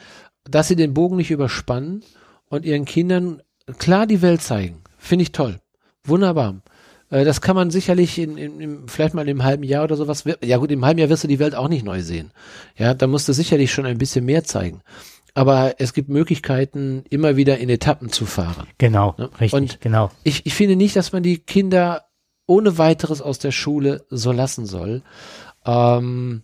dass 0.45 0.69
sie 0.69 0.77
den 0.77 0.95
Bogen 0.95 1.17
nicht 1.17 1.31
überspannen 1.31 2.03
und 2.47 2.65
ihren 2.65 2.87
Kindern 2.87 3.43
klar 3.77 4.07
die 4.07 4.23
Welt 4.23 4.41
zeigen. 4.41 4.81
Finde 4.97 5.25
ich 5.25 5.33
toll. 5.33 5.61
Wunderbar. 6.05 6.63
Äh, 7.11 7.25
das 7.25 7.41
kann 7.41 7.57
man 7.57 7.71
sicherlich 7.71 8.19
in, 8.19 8.37
in, 8.37 8.61
in, 8.61 8.89
vielleicht 8.89 9.15
mal 9.15 9.29
im 9.29 9.45
halben 9.45 9.65
Jahr 9.65 9.85
oder 9.85 9.97
sowas. 9.97 10.25
Ja 10.43 10.57
gut, 10.57 10.71
im 10.71 10.85
halben 10.85 10.99
Jahr 10.99 11.11
wirst 11.11 11.25
du 11.25 11.29
die 11.29 11.39
Welt 11.39 11.55
auch 11.55 11.69
nicht 11.69 11.85
neu 11.85 12.01
sehen. 12.01 12.31
Ja, 12.77 12.95
da 12.95 13.07
musst 13.07 13.29
du 13.29 13.33
sicherlich 13.33 13.73
schon 13.73 13.87
ein 13.87 13.99
bisschen 13.99 14.25
mehr 14.25 14.45
zeigen. 14.45 14.81
Aber 15.35 15.75
es 15.79 15.93
gibt 15.93 16.09
Möglichkeiten, 16.09 17.05
immer 17.09 17.37
wieder 17.37 17.59
in 17.59 17.69
Etappen 17.69 18.11
zu 18.11 18.27
fahren. 18.27 18.67
Genau, 18.79 19.15
ne? 19.17 19.31
richtig, 19.41 19.53
Und 19.53 19.81
genau. 19.81 20.11
Ich, 20.25 20.45
ich 20.47 20.55
finde 20.55 20.77
nicht, 20.77 20.97
dass 20.97 21.13
man 21.13 21.23
die 21.23 21.39
Kinder 21.39 22.07
ohne 22.47 22.79
weiteres 22.79 23.23
aus 23.23 23.39
der 23.39 23.53
Schule 23.53 24.05
so 24.11 24.33
lassen 24.33 24.67
soll. 24.67 25.03
Ähm, 25.65 26.43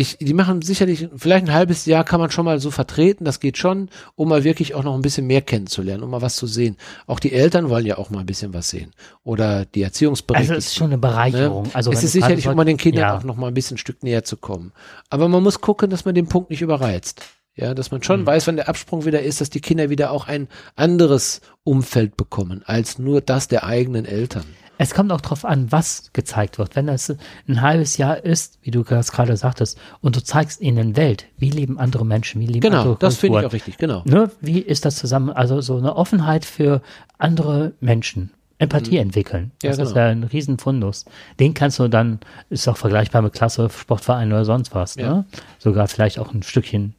ich, 0.00 0.16
die 0.18 0.32
machen 0.32 0.62
sicherlich, 0.62 1.08
vielleicht 1.14 1.46
ein 1.46 1.52
halbes 1.52 1.84
Jahr 1.84 2.04
kann 2.04 2.20
man 2.20 2.30
schon 2.30 2.46
mal 2.46 2.58
so 2.58 2.70
vertreten, 2.70 3.24
das 3.24 3.38
geht 3.38 3.58
schon, 3.58 3.90
um 4.16 4.30
mal 4.30 4.44
wirklich 4.44 4.74
auch 4.74 4.82
noch 4.82 4.94
ein 4.94 5.02
bisschen 5.02 5.26
mehr 5.26 5.42
kennenzulernen, 5.42 6.02
um 6.02 6.10
mal 6.10 6.22
was 6.22 6.36
zu 6.36 6.46
sehen. 6.46 6.76
Auch 7.06 7.20
die 7.20 7.32
Eltern 7.32 7.68
wollen 7.68 7.84
ja 7.84 7.98
auch 7.98 8.08
mal 8.08 8.20
ein 8.20 8.26
bisschen 8.26 8.54
was 8.54 8.70
sehen. 8.70 8.92
Oder 9.24 9.66
die 9.66 9.82
Erziehungsberichte. 9.82 10.54
Also 10.54 10.58
es 10.58 10.68
ist 10.68 10.76
schon 10.76 10.86
eine 10.86 10.98
Bereicherung. 10.98 11.64
Ne? 11.64 11.70
Also 11.74 11.92
es 11.92 12.02
ist 12.02 12.12
sicherlich, 12.12 12.48
um 12.48 12.56
mal 12.56 12.64
den 12.64 12.78
Kindern 12.78 13.02
ja. 13.02 13.18
auch 13.18 13.24
noch 13.24 13.36
mal 13.36 13.48
ein 13.48 13.54
bisschen 13.54 13.74
ein 13.74 13.78
Stück 13.78 14.02
näher 14.02 14.24
zu 14.24 14.38
kommen. 14.38 14.72
Aber 15.10 15.28
man 15.28 15.42
muss 15.42 15.60
gucken, 15.60 15.90
dass 15.90 16.06
man 16.06 16.14
den 16.14 16.28
Punkt 16.28 16.48
nicht 16.48 16.62
überreizt. 16.62 17.22
Ja, 17.54 17.74
dass 17.74 17.90
man 17.90 18.02
schon 18.02 18.22
mhm. 18.22 18.26
weiß, 18.26 18.46
wenn 18.46 18.56
der 18.56 18.70
Absprung 18.70 19.04
wieder 19.04 19.22
ist, 19.22 19.42
dass 19.42 19.50
die 19.50 19.60
Kinder 19.60 19.90
wieder 19.90 20.12
auch 20.12 20.26
ein 20.28 20.48
anderes 20.76 21.42
Umfeld 21.62 22.16
bekommen, 22.16 22.62
als 22.64 22.98
nur 22.98 23.20
das 23.20 23.48
der 23.48 23.64
eigenen 23.64 24.06
Eltern. 24.06 24.46
Es 24.82 24.94
kommt 24.94 25.12
auch 25.12 25.20
darauf 25.20 25.44
an, 25.44 25.70
was 25.70 26.10
gezeigt 26.14 26.56
wird. 26.56 26.74
Wenn 26.74 26.86
das 26.86 27.14
ein 27.46 27.60
halbes 27.60 27.98
Jahr 27.98 28.24
ist, 28.24 28.58
wie 28.62 28.70
du 28.70 28.82
das 28.82 29.12
gerade 29.12 29.36
sagtest, 29.36 29.78
und 30.00 30.16
du 30.16 30.24
zeigst 30.24 30.62
ihnen 30.62 30.96
Welt, 30.96 31.26
wie 31.36 31.50
leben 31.50 31.78
andere 31.78 32.06
Menschen, 32.06 32.40
wie 32.40 32.46
leben 32.46 32.60
genau, 32.60 32.78
andere 32.78 32.94
Genau, 32.94 32.98
das 32.98 33.18
finde 33.18 33.40
ich 33.40 33.46
auch 33.46 33.52
richtig, 33.52 33.76
genau. 33.76 34.02
Ne, 34.06 34.30
wie 34.40 34.58
ist 34.58 34.86
das 34.86 34.96
zusammen, 34.96 35.28
also 35.28 35.60
so 35.60 35.76
eine 35.76 35.96
Offenheit 35.96 36.46
für 36.46 36.80
andere 37.18 37.74
Menschen, 37.80 38.30
Empathie 38.56 38.92
mhm. 38.92 39.02
entwickeln. 39.02 39.50
Das 39.60 39.76
ja, 39.76 39.76
genau. 39.76 39.90
ist 39.90 39.96
ja 39.96 40.06
ein 40.06 40.24
Riesenfundus. 40.24 41.04
Den 41.38 41.52
kannst 41.52 41.78
du 41.78 41.88
dann, 41.88 42.18
ist 42.48 42.66
auch 42.66 42.78
vergleichbar 42.78 43.20
mit 43.20 43.34
Klasse, 43.34 43.68
Sportverein 43.68 44.32
oder 44.32 44.46
sonst 44.46 44.74
was, 44.74 44.94
ja. 44.94 45.12
ne? 45.12 45.24
Sogar 45.58 45.88
vielleicht 45.88 46.18
auch 46.18 46.32
ein 46.32 46.42
Stückchen 46.42 46.94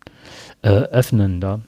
äh, 0.64 0.70
öffnen 0.70 1.42
da. 1.42 1.62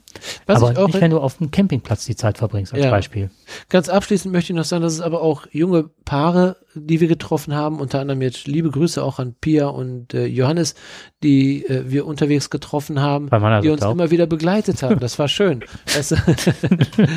Was 0.45 0.61
aber 0.61 0.85
nicht, 0.85 1.01
wenn 1.01 1.09
du 1.09 1.19
auf 1.19 1.37
dem 1.37 1.49
Campingplatz 1.49 2.05
die 2.05 2.15
Zeit 2.15 2.37
verbringst, 2.37 2.73
als 2.73 2.83
ja. 2.83 2.91
Beispiel. 2.91 3.31
Ganz 3.69 3.89
abschließend 3.89 4.31
möchte 4.31 4.53
ich 4.53 4.57
noch 4.57 4.63
sagen, 4.63 4.83
dass 4.83 4.93
es 4.93 5.01
aber 5.01 5.21
auch 5.21 5.47
junge 5.51 5.89
Paare, 6.05 6.57
die 6.75 6.99
wir 6.99 7.07
getroffen 7.07 7.55
haben, 7.55 7.79
unter 7.79 7.99
anderem 7.99 8.21
jetzt 8.21 8.47
liebe 8.47 8.69
Grüße 8.69 9.03
auch 9.03 9.17
an 9.17 9.35
Pia 9.39 9.67
und 9.67 10.13
äh, 10.13 10.25
Johannes, 10.25 10.75
die 11.23 11.65
äh, 11.65 11.83
wir 11.87 12.05
unterwegs 12.05 12.51
getroffen 12.51 13.01
haben, 13.01 13.29
die 13.61 13.69
uns 13.69 13.83
immer 13.83 14.11
wieder 14.11 14.27
begleitet 14.27 14.83
haben. 14.83 14.99
Das 14.99 15.17
war 15.17 15.27
schön. 15.27 15.63
weißt 15.95 16.11
du? 16.11 16.15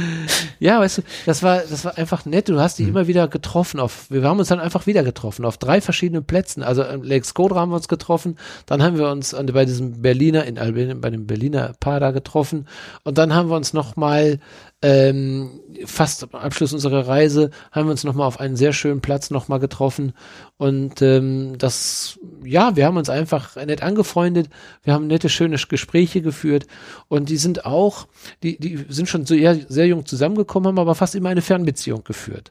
ja, 0.58 0.80
weißt 0.80 0.98
du, 0.98 1.02
das 1.26 1.42
war, 1.42 1.58
das 1.58 1.84
war 1.84 1.98
einfach 1.98 2.24
nett. 2.24 2.48
Du 2.48 2.58
hast 2.58 2.78
die 2.78 2.84
mhm. 2.84 2.90
immer 2.90 3.06
wieder 3.06 3.28
getroffen. 3.28 3.80
Auf, 3.80 4.10
wir 4.10 4.22
haben 4.22 4.38
uns 4.38 4.48
dann 4.48 4.60
einfach 4.60 4.86
wieder 4.86 5.02
getroffen 5.02 5.44
auf 5.44 5.58
drei 5.58 5.80
verschiedenen 5.80 6.24
Plätzen. 6.24 6.62
Also 6.62 6.84
am 6.84 7.02
Lake 7.02 7.26
Skodra 7.26 7.60
haben 7.60 7.70
wir 7.70 7.76
uns 7.76 7.88
getroffen, 7.88 8.38
dann 8.64 8.82
haben 8.82 8.96
wir 8.96 9.10
uns 9.10 9.34
an, 9.34 9.46
bei 9.46 9.64
diesem 9.66 10.00
Berliner 10.00 10.44
in 10.44 10.56
bei 11.00 11.10
dem 11.10 11.26
Berliner 11.26 11.65
Paar 11.72 12.00
da 12.00 12.10
getroffen. 12.10 12.66
Und 13.04 13.18
dann 13.18 13.34
haben 13.34 13.48
wir 13.48 13.56
uns 13.56 13.72
noch 13.72 13.96
mal 13.96 14.38
ähm, 14.82 15.60
fast 15.86 16.22
am 16.22 16.38
Abschluss 16.40 16.72
unserer 16.72 17.08
Reise 17.08 17.50
haben 17.72 17.86
wir 17.86 17.92
uns 17.92 18.04
noch 18.04 18.14
mal 18.14 18.26
auf 18.26 18.40
einen 18.40 18.56
sehr 18.56 18.72
schönen 18.72 19.00
Platz 19.00 19.30
noch 19.30 19.48
mal 19.48 19.58
getroffen. 19.58 20.12
Und 20.58 21.00
ähm, 21.02 21.56
das 21.58 22.18
ja 22.44 22.76
wir 22.76 22.84
haben 22.84 22.96
uns 22.96 23.08
einfach 23.08 23.56
nett 23.56 23.82
angefreundet. 23.82 24.48
Wir 24.82 24.92
haben 24.92 25.06
nette 25.06 25.28
schöne 25.28 25.56
Gespräche 25.56 26.20
geführt. 26.20 26.66
Und 27.08 27.30
die 27.30 27.38
sind 27.38 27.64
auch 27.64 28.06
die 28.42 28.58
die 28.58 28.84
sind 28.88 29.08
schon 29.08 29.24
sehr 29.24 29.58
sehr 29.68 29.86
jung 29.86 30.04
zusammengekommen 30.04 30.68
haben 30.68 30.78
aber 30.78 30.94
fast 30.94 31.14
immer 31.14 31.30
eine 31.30 31.42
Fernbeziehung 31.42 32.04
geführt. 32.04 32.50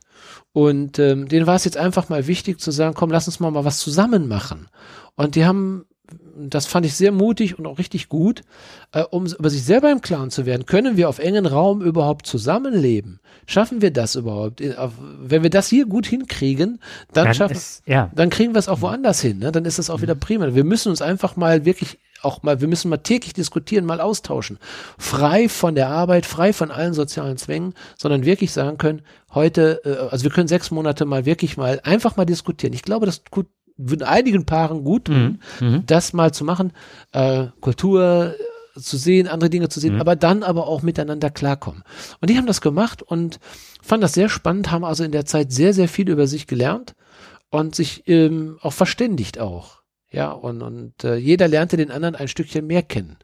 Und 0.52 0.98
ähm, 1.00 1.28
denen 1.28 1.48
war 1.48 1.56
es 1.56 1.66
jetzt 1.66 1.78
einfach 1.78 2.10
mal 2.10 2.28
wichtig 2.28 2.60
zu 2.60 2.72
sagen 2.72 2.96
komm 2.96 3.12
lass 3.12 3.28
uns 3.28 3.40
mal 3.40 3.52
mal 3.52 3.66
was 3.66 3.78
zusammen 3.78 4.28
machen. 4.28 4.68
Und 5.16 5.36
die 5.36 5.46
haben 5.46 5.86
das 6.36 6.66
fand 6.66 6.86
ich 6.86 6.96
sehr 6.96 7.12
mutig 7.12 7.58
und 7.58 7.66
auch 7.66 7.78
richtig 7.78 8.10
gut, 8.10 8.42
äh, 8.92 9.02
um 9.04 9.26
über 9.26 9.50
sich 9.50 9.64
selber 9.64 9.92
im 9.92 10.02
Klaren 10.02 10.32
zu 10.32 10.46
werden. 10.46 10.66
Können 10.66 10.98
wir 10.98 11.10
auf 11.10 11.20
engen 11.20 11.46
Raum 11.46 11.82
überhaupt 11.82 12.28
zusammenleben? 12.28 13.20
Schaffen 13.48 13.82
wir 13.82 13.92
das 13.92 14.16
überhaupt? 14.16 14.62
Äh, 14.62 14.76
wenn 15.22 15.44
wir 15.44 15.50
das 15.50 15.68
hier 15.68 15.86
gut 15.86 16.06
hinkriegen, 16.06 16.80
dann, 17.14 17.26
dann 17.26 17.34
schaffen, 17.34 17.56
ist, 17.56 17.84
ja. 17.86 18.12
dann 18.14 18.30
kriegen 18.30 18.54
wir 18.54 18.60
es 18.60 18.68
auch 18.68 18.82
woanders 18.82 19.22
hin. 19.22 19.40
Ne? 19.40 19.52
Dann 19.52 19.66
ist 19.66 19.80
es 19.80 19.90
auch 19.90 20.02
wieder 20.02 20.16
prima. 20.16 20.54
Wir 20.54 20.64
müssen 20.64 20.90
uns 20.90 21.02
einfach 21.02 21.36
mal 21.36 21.66
wirklich 21.66 21.98
auch 22.22 22.44
mal, 22.44 22.60
wir 22.60 22.68
müssen 22.68 22.90
mal 22.90 22.98
täglich 22.98 23.34
diskutieren, 23.34 23.86
mal 23.86 24.02
austauschen. 24.02 24.58
Frei 24.98 25.48
von 25.48 25.76
der 25.76 25.90
Arbeit, 25.90 26.26
frei 26.26 26.54
von 26.54 26.72
allen 26.72 26.94
sozialen 26.94 27.38
Zwängen, 27.38 27.74
sondern 27.98 28.26
wirklich 28.26 28.52
sagen 28.52 28.78
können, 28.78 29.04
heute, 29.34 29.82
äh, 29.86 30.12
also 30.12 30.24
wir 30.24 30.32
können 30.32 30.48
sechs 30.48 30.72
Monate 30.72 31.06
mal 31.06 31.26
wirklich 31.26 31.56
mal 31.56 31.80
einfach 31.84 32.18
mal 32.18 32.26
diskutieren. 32.26 32.74
Ich 32.74 32.82
glaube, 32.82 33.06
das 33.06 33.24
tut 33.24 33.48
würden 33.78 34.04
einigen 34.04 34.46
Paaren 34.46 34.84
gut 34.84 35.06
tun, 35.06 35.42
mhm. 35.60 35.68
mhm. 35.68 35.84
das 35.86 36.14
mal 36.14 36.34
zu 36.34 36.46
machen, 36.46 36.72
äh, 37.12 37.48
Kultur 37.60 38.36
zu 38.78 38.98
sehen, 38.98 39.28
andere 39.28 39.50
Dinge 39.50 39.70
zu 39.70 39.80
sehen, 39.80 39.96
mhm. 39.96 40.02
aber 40.02 40.16
dann 40.16 40.44
aber 40.44 40.68
auch 40.68 40.82
miteinander 40.82 41.30
klarkommen. 41.30 41.84
Und 42.20 42.30
die 42.30 42.38
haben 42.38 42.48
das 42.48 42.62
gemacht 42.62 43.02
und 43.02 43.40
fanden 43.82 44.02
das 44.02 44.14
sehr 44.14 44.30
spannend, 44.30 44.72
haben 44.72 44.84
also 44.84 45.04
in 45.04 45.12
der 45.12 45.26
Zeit 45.26 45.52
sehr, 45.52 45.74
sehr 45.74 45.88
viel 45.88 46.10
über 46.10 46.28
sich 46.28 46.48
gelernt 46.48 46.96
und 47.50 47.76
sich 47.76 48.08
ähm, 48.08 48.58
auch 48.62 48.74
verständigt 48.74 49.40
auch. 49.40 49.82
Ja, 50.12 50.32
und, 50.32 50.62
und 50.62 51.04
äh, 51.04 51.16
jeder 51.16 51.48
lernte 51.48 51.78
den 51.78 51.92
anderen 51.92 52.16
ein 52.16 52.28
Stückchen 52.28 52.68
mehr 52.68 52.84
kennen 52.84 53.18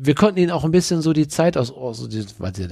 wir 0.00 0.14
konnten 0.14 0.38
ihnen 0.38 0.50
auch 0.50 0.64
ein 0.64 0.70
bisschen 0.70 1.02
so 1.02 1.12
die 1.12 1.28
Zeit 1.28 1.56
aus, 1.56 1.70
aus 1.70 2.08
weil 2.38 2.54
sie 2.54 2.68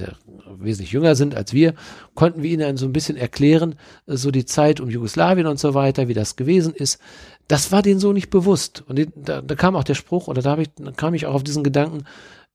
wesentlich 0.59 0.91
jünger 0.91 1.15
sind 1.15 1.35
als 1.35 1.53
wir, 1.53 1.73
konnten 2.15 2.43
wir 2.43 2.49
ihnen 2.49 2.77
so 2.77 2.85
ein 2.85 2.93
bisschen 2.93 3.17
erklären, 3.17 3.75
so 4.05 4.31
die 4.31 4.45
Zeit 4.45 4.79
um 4.79 4.89
Jugoslawien 4.89 5.47
und 5.47 5.59
so 5.59 5.73
weiter, 5.73 6.07
wie 6.07 6.13
das 6.13 6.35
gewesen 6.35 6.73
ist. 6.73 6.99
Das 7.47 7.71
war 7.71 7.81
denen 7.81 7.99
so 7.99 8.13
nicht 8.13 8.29
bewusst. 8.29 8.83
Und 8.87 8.99
da, 9.15 9.41
da 9.41 9.55
kam 9.55 9.75
auch 9.75 9.83
der 9.83 9.95
Spruch, 9.95 10.27
oder 10.27 10.41
da, 10.41 10.57
ich, 10.57 10.69
da 10.77 10.91
kam 10.91 11.13
ich 11.13 11.25
auch 11.25 11.35
auf 11.35 11.43
diesen 11.43 11.63
Gedanken, 11.63 12.05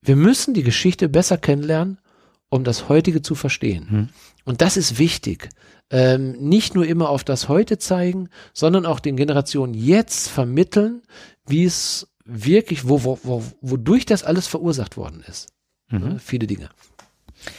wir 0.03 0.17
müssen 0.17 0.55
die 0.55 0.65
Geschichte 0.65 1.09
besser 1.09 1.39
kennenlernen, 1.39 1.99
um 2.49 2.65
das 2.65 2.89
heutige 2.89 3.23
zu 3.23 3.35
verstehen. 3.35 3.91
Hm. 3.91 4.09
Und 4.45 4.61
das 4.61 4.77
ist 4.77 4.99
wichtig. 4.99 5.49
Ähm, 5.91 6.33
nicht 6.33 6.75
nur 6.75 6.87
immer 6.87 7.09
auf 7.09 7.25
das 7.25 7.49
Heute 7.49 7.79
zeigen, 7.79 8.29
sondern 8.53 8.87
auch 8.87 9.01
den 9.01 9.17
Generationen 9.17 9.75
jetzt 9.75 10.29
vermitteln, 10.29 11.03
wie 11.47 11.65
es 11.65 12.09
wirklich, 12.25 12.89
wo, 12.89 13.05
wo, 13.05 13.19
wo, 13.23 13.43
wodurch 13.61 14.07
das 14.07 14.25
alles 14.25 14.47
verursacht 14.47 14.97
worden 14.97 15.25
ist. 15.29 15.49
Mhm. 15.91 16.13
Ja, 16.13 16.19
viele 16.19 16.47
Dinge. 16.47 16.69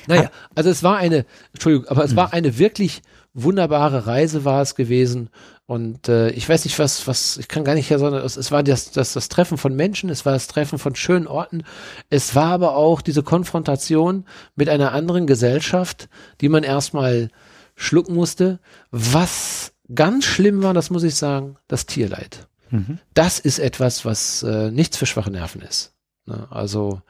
Naja, 0.07 0.31
also 0.55 0.69
es 0.69 0.83
war 0.83 0.97
eine, 0.97 1.25
Entschuldigung, 1.53 1.87
aber 1.87 2.03
es 2.03 2.11
mhm. 2.11 2.17
war 2.17 2.33
eine 2.33 2.57
wirklich 2.57 3.01
wunderbare 3.33 4.05
Reise 4.05 4.45
war 4.45 4.61
es 4.61 4.75
gewesen. 4.75 5.29
Und 5.65 6.07
äh, 6.07 6.29
ich 6.31 6.47
weiß 6.47 6.65
nicht, 6.65 6.77
was, 6.77 7.07
was, 7.07 7.37
ich 7.37 7.47
kann 7.47 7.63
gar 7.63 7.73
nicht 7.73 7.87
sagen, 7.87 8.15
es, 8.15 8.37
es 8.37 8.51
war 8.51 8.63
das, 8.63 8.91
das, 8.91 9.13
das 9.13 9.29
Treffen 9.29 9.57
von 9.57 9.75
Menschen, 9.75 10.09
es 10.09 10.25
war 10.25 10.33
das 10.33 10.47
Treffen 10.47 10.77
von 10.77 10.95
schönen 10.95 11.25
Orten, 11.25 11.63
es 12.09 12.35
war 12.35 12.51
aber 12.51 12.75
auch 12.75 13.01
diese 13.01 13.23
Konfrontation 13.23 14.25
mit 14.55 14.69
einer 14.69 14.91
anderen 14.91 15.25
Gesellschaft, 15.25 16.09
die 16.41 16.49
man 16.49 16.63
erstmal 16.63 17.29
schlucken 17.75 18.13
musste. 18.13 18.59
Was 18.91 19.73
ganz 19.93 20.25
schlimm 20.25 20.61
war, 20.63 20.73
das 20.73 20.89
muss 20.89 21.03
ich 21.03 21.15
sagen, 21.15 21.57
das 21.67 21.85
Tierleid. 21.85 22.47
Mhm. 22.73 22.97
Das 23.13 23.39
ist 23.39 23.59
etwas, 23.59 24.03
was 24.03 24.41
äh, 24.41 24.71
nichts 24.71 24.97
für 24.97 25.05
schwache 25.05 25.29
Nerven 25.29 25.61
ist. 25.61 25.93
Ne? 26.25 26.47
Also 26.49 27.01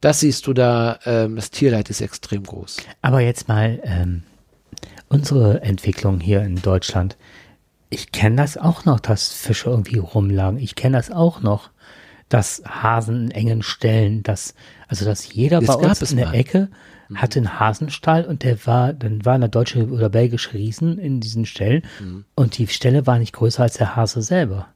das 0.00 0.20
siehst 0.20 0.46
du 0.46 0.54
da, 0.54 0.98
ähm, 1.04 1.36
das 1.36 1.50
Tierleid 1.50 1.90
ist 1.90 2.00
extrem 2.00 2.42
groß. 2.42 2.78
Aber 3.02 3.20
jetzt 3.20 3.46
mal 3.46 3.80
ähm, 3.84 4.22
unsere 5.08 5.60
Entwicklung 5.60 6.20
hier 6.20 6.40
in 6.42 6.56
Deutschland. 6.56 7.18
Ich 7.90 8.12
kenne 8.12 8.36
das 8.36 8.56
auch 8.56 8.86
noch, 8.86 8.98
dass 8.98 9.28
Fische 9.28 9.68
irgendwie 9.68 9.98
rumlagen. 9.98 10.58
Ich 10.58 10.74
kenne 10.74 10.96
das 10.96 11.10
auch 11.10 11.42
noch, 11.42 11.70
dass 12.30 12.62
Hasen 12.64 13.24
in 13.24 13.30
engen 13.32 13.62
Stellen, 13.62 14.22
dass, 14.22 14.54
also 14.88 15.04
dass 15.04 15.30
jeder 15.30 15.60
das 15.60 15.66
bei 15.66 15.74
uns 15.74 16.10
in 16.10 16.16
der 16.16 16.28
mal. 16.28 16.34
Ecke 16.34 16.68
mhm. 17.08 17.20
hatte 17.20 17.40
einen 17.40 17.60
Hasenstall 17.60 18.24
und 18.24 18.42
der 18.42 18.64
war, 18.66 18.94
dann 18.94 19.24
war 19.26 19.34
eine 19.34 19.50
deutsche 19.50 19.86
oder 19.88 20.08
belgische 20.08 20.54
Riesen 20.54 20.96
in 20.98 21.20
diesen 21.20 21.44
Stellen 21.44 21.82
mhm. 22.00 22.24
und 22.36 22.56
die 22.56 22.68
Stelle 22.68 23.06
war 23.06 23.18
nicht 23.18 23.34
größer 23.34 23.64
als 23.64 23.74
der 23.74 23.96
Hase 23.96 24.22
selber. 24.22 24.68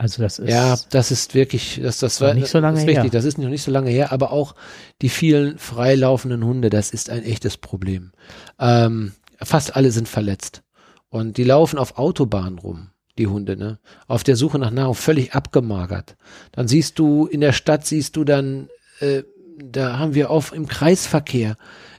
Also 0.00 0.22
das 0.22 0.38
ist 0.38 0.48
ja, 0.48 0.78
das 0.90 1.10
ist 1.10 1.34
wirklich, 1.34 1.80
das 1.82 1.98
das 1.98 2.20
war 2.20 2.32
nicht 2.32 2.46
so 2.46 2.60
lange 2.60 2.76
das 2.76 2.84
ist 2.84 2.88
richtig, 2.88 3.10
Das 3.10 3.24
ist 3.24 3.36
noch 3.36 3.48
nicht 3.48 3.64
so 3.64 3.72
lange 3.72 3.90
her, 3.90 4.12
aber 4.12 4.30
auch 4.30 4.54
die 5.02 5.08
vielen 5.08 5.58
freilaufenden 5.58 6.44
Hunde, 6.44 6.70
das 6.70 6.90
ist 6.90 7.10
ein 7.10 7.24
echtes 7.24 7.56
Problem. 7.56 8.12
Ähm, 8.60 9.12
fast 9.42 9.74
alle 9.74 9.90
sind 9.90 10.08
verletzt 10.08 10.62
und 11.08 11.36
die 11.36 11.42
laufen 11.42 11.80
auf 11.80 11.98
Autobahnen 11.98 12.60
rum, 12.60 12.90
die 13.18 13.26
Hunde, 13.26 13.56
ne? 13.56 13.80
Auf 14.06 14.22
der 14.22 14.36
Suche 14.36 14.60
nach 14.60 14.70
Nahrung, 14.70 14.94
völlig 14.94 15.34
abgemagert. 15.34 16.16
Dann 16.52 16.68
siehst 16.68 17.00
du 17.00 17.26
in 17.26 17.40
der 17.40 17.52
Stadt 17.52 17.84
siehst 17.84 18.14
du 18.14 18.22
dann, 18.22 18.68
äh, 19.00 19.24
da 19.60 19.98
haben 19.98 20.14
wir 20.14 20.30
auf 20.30 20.52
im 20.52 20.68
Kreisverkehr 20.68 21.56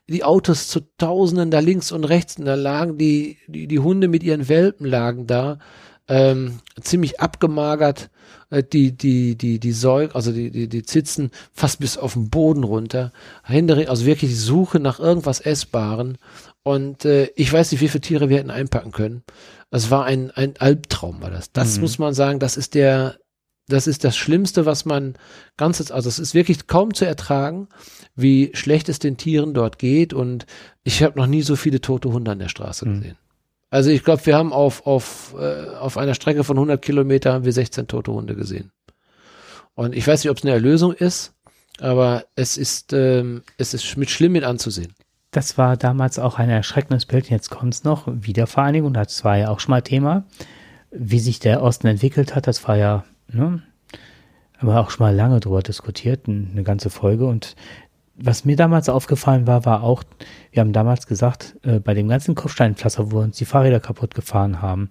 die 0.08 0.24
Autos 0.24 0.70
zu 0.70 0.80
Tausenden 0.98 1.52
da 1.52 1.60
links 1.60 1.92
und 1.92 2.06
rechts, 2.06 2.38
und 2.38 2.46
da 2.46 2.56
lagen 2.56 2.98
die 2.98 3.40
die 3.48 3.68
die 3.68 3.80
Hunde 3.80 4.08
mit 4.08 4.24
ihren 4.24 4.48
Welpen 4.48 4.86
lagen 4.86 5.28
da 5.28 5.60
ähm, 6.10 6.60
ziemlich 6.82 7.20
abgemagert, 7.22 8.10
äh, 8.50 8.64
die, 8.64 8.92
die, 8.92 9.38
die, 9.38 9.60
die 9.60 9.72
Säug, 9.72 10.16
also 10.16 10.32
die, 10.32 10.50
die, 10.50 10.68
die 10.68 10.84
Zitzen 10.84 11.32
fast 11.54 11.80
bis 11.80 11.98
auf 11.98 12.14
den 12.14 12.30
Boden 12.30 12.64
runter. 12.64 13.14
Also 13.44 14.06
wirklich 14.06 14.32
die 14.32 14.36
Suche 14.36 14.80
nach 14.80 15.00
irgendwas 15.00 15.40
Essbaren. 15.40 16.18
Und 16.64 17.06
äh, 17.06 17.32
ich 17.36 17.54
weiß 17.54 17.72
nicht, 17.72 17.82
wie 17.82 17.88
viele 17.88 18.02
Tiere 18.02 18.30
wir 18.30 18.38
hätten 18.38 18.52
einpacken 18.52 18.92
können. 18.92 19.24
Es 19.72 19.92
war 19.92 20.06
ein, 20.06 20.32
ein 20.32 20.56
Albtraum, 20.58 21.22
war 21.22 21.30
das. 21.30 21.52
Das 21.52 21.76
mhm. 21.76 21.82
muss 21.82 22.00
man 22.00 22.14
sagen, 22.16 22.40
das 22.40 22.58
ist 22.58 22.74
der, 22.74 23.20
das 23.68 23.86
ist 23.86 24.04
das 24.04 24.18
Schlimmste, 24.18 24.66
was 24.66 24.86
man 24.86 25.14
ganzes, 25.58 25.92
also 25.92 26.10
es 26.10 26.18
ist 26.18 26.34
wirklich 26.34 26.66
kaum 26.66 26.96
zu 26.96 27.06
ertragen, 27.06 27.68
wie 28.16 28.50
schlecht 28.54 28.90
es 28.90 28.98
den 28.98 29.18
Tieren 29.18 29.54
dort 29.54 29.78
geht. 29.78 30.12
Und 30.12 30.48
ich 30.84 31.04
habe 31.04 31.20
noch 31.20 31.28
nie 31.28 31.44
so 31.44 31.56
viele 31.56 31.82
tote 31.82 32.12
Hunde 32.12 32.32
an 32.32 32.40
der 32.40 32.50
Straße 32.50 32.88
mhm. 32.88 32.96
gesehen. 32.96 33.18
Also 33.70 33.92
ich 33.92 34.04
glaube, 34.04 34.26
wir 34.26 34.36
haben 34.36 34.52
auf, 34.52 34.86
auf, 34.88 35.36
äh, 35.40 35.76
auf 35.76 35.98
einer 35.98 36.16
Strecke 36.16 36.44
von 36.44 36.58
100 36.58 36.82
Kilometer 36.82 37.34
haben 37.34 37.46
wir 37.46 37.54
16 37.54 37.88
tote 37.88 38.12
Hunde 38.12 38.36
gesehen. 38.36 38.72
Und 39.76 39.96
ich 39.96 40.08
weiß 40.08 40.24
nicht, 40.24 40.32
ob 40.32 40.38
es 40.38 40.44
eine 40.44 40.54
Erlösung 40.54 40.94
ist, 40.94 41.34
aber 41.80 42.26
es 42.36 42.58
ist, 42.58 42.94
ähm, 42.94 43.44
es 43.58 43.74
ist 43.74 43.96
mit 43.96 44.10
schlimm 44.10 44.34
mit 44.34 44.44
anzusehen. 44.44 44.94
Das 45.32 45.58
war 45.58 45.78
damals 45.78 46.18
auch 46.18 46.40
ein 46.40 46.50
erschreckendes 46.50 47.06
Bild. 47.06 47.30
Jetzt 47.30 47.52
kommt 47.52 47.76
es 47.76 47.84
noch. 47.84 48.08
Wiedervereinigung, 48.08 48.94
das 48.94 49.24
war 49.24 49.38
ja 49.38 49.50
auch 49.50 49.60
schon 49.60 49.72
mal 49.72 49.84
Thema. 49.84 50.26
Wie 50.92 51.20
sich 51.20 51.40
der 51.40 51.62
Osten 51.62 51.86
entwickelt 51.86 52.36
hat, 52.36 52.48
das 52.48 52.68
war 52.68 52.76
ja, 52.76 53.06
ne, 53.28 53.62
aber 54.58 54.80
auch 54.80 54.90
schon 54.90 55.06
mal 55.06 55.16
lange 55.16 55.40
drüber 55.40 55.62
diskutiert, 55.62 56.28
eine 56.28 56.64
ganze 56.64 56.90
Folge. 56.90 57.28
Und 57.28 57.56
was 58.22 58.46
mir 58.46 58.56
damals 58.56 58.90
aufgefallen 58.90 59.48
war, 59.48 59.66
war 59.66 59.84
auch, 59.84 60.04
wir 60.52 60.62
haben 60.62 60.74
damals 60.74 61.08
gesagt, 61.08 61.56
äh, 61.64 61.80
bei 61.80 61.94
dem 61.94 62.08
ganzen 62.08 62.36
Kopfsteinpflaster, 62.36 63.12
wo 63.12 63.20
uns 63.20 63.38
die 63.38 63.46
Fahrräder 63.46 63.80
kaputt 63.80 64.14
gefahren 64.14 64.62
haben, 64.62 64.90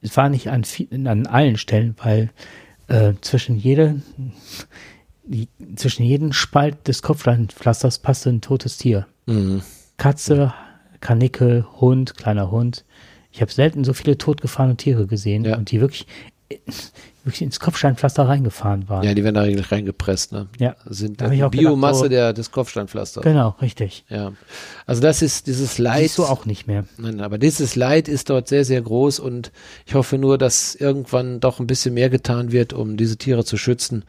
es 0.00 0.16
war 0.16 0.28
nicht 0.28 0.48
an, 0.48 0.64
an 1.06 1.26
allen 1.26 1.56
Stellen, 1.56 1.94
weil 2.02 2.30
äh, 2.88 3.14
zwischen 3.20 3.56
jede, 3.56 4.02
die, 5.24 5.48
zwischen 5.76 6.04
jedem 6.04 6.32
Spalt 6.32 6.88
des 6.88 7.02
Kopfsteinpflasters 7.02 8.00
passte 8.00 8.30
ein 8.30 8.40
totes 8.40 8.78
Tier. 8.78 9.06
Mhm. 9.26 9.62
Katze, 9.96 10.52
Kanickel, 11.00 11.64
Hund, 11.80 12.16
kleiner 12.16 12.50
Hund. 12.50 12.84
Ich 13.30 13.40
habe 13.40 13.52
selten 13.52 13.84
so 13.84 13.94
viele 13.94 14.18
totgefahrene 14.18 14.76
Tiere 14.76 15.06
gesehen 15.06 15.44
ja. 15.44 15.56
und 15.56 15.70
die 15.70 15.80
wirklich 15.80 16.06
wirklich 17.24 17.42
ins 17.42 17.60
Kopfsteinpflaster 17.60 18.26
reingefahren 18.28 18.88
waren. 18.88 19.04
Ja, 19.04 19.14
die 19.14 19.22
werden 19.22 19.36
da 19.36 19.42
eigentlich 19.42 19.70
reingepresst, 19.70 20.32
ne? 20.32 20.48
Ja. 20.58 20.74
Sind 20.86 21.20
da 21.20 21.28
die 21.28 21.42
Biomasse 21.48 22.04
gedacht, 22.04 22.04
so, 22.04 22.08
der, 22.08 22.32
des 22.32 22.50
Kopfsteinpflasters. 22.50 23.22
Genau, 23.22 23.54
richtig. 23.60 24.04
Ja. 24.08 24.32
Also 24.86 25.02
das 25.02 25.22
ist 25.22 25.46
dieses 25.46 25.78
Leid. 25.78 26.02
Siehst 26.02 26.18
du 26.18 26.24
auch 26.24 26.46
nicht 26.46 26.66
mehr. 26.66 26.84
Nein, 26.98 27.20
aber 27.20 27.38
dieses 27.38 27.76
Leid 27.76 28.08
ist 28.08 28.28
dort 28.28 28.48
sehr, 28.48 28.64
sehr 28.64 28.82
groß 28.82 29.20
und 29.20 29.52
ich 29.86 29.94
hoffe 29.94 30.18
nur, 30.18 30.36
dass 30.36 30.74
irgendwann 30.74 31.38
doch 31.38 31.60
ein 31.60 31.66
bisschen 31.66 31.94
mehr 31.94 32.10
getan 32.10 32.50
wird, 32.50 32.72
um 32.72 32.96
diese 32.96 33.16
Tiere 33.16 33.44
zu 33.44 33.56
schützen, 33.56 34.04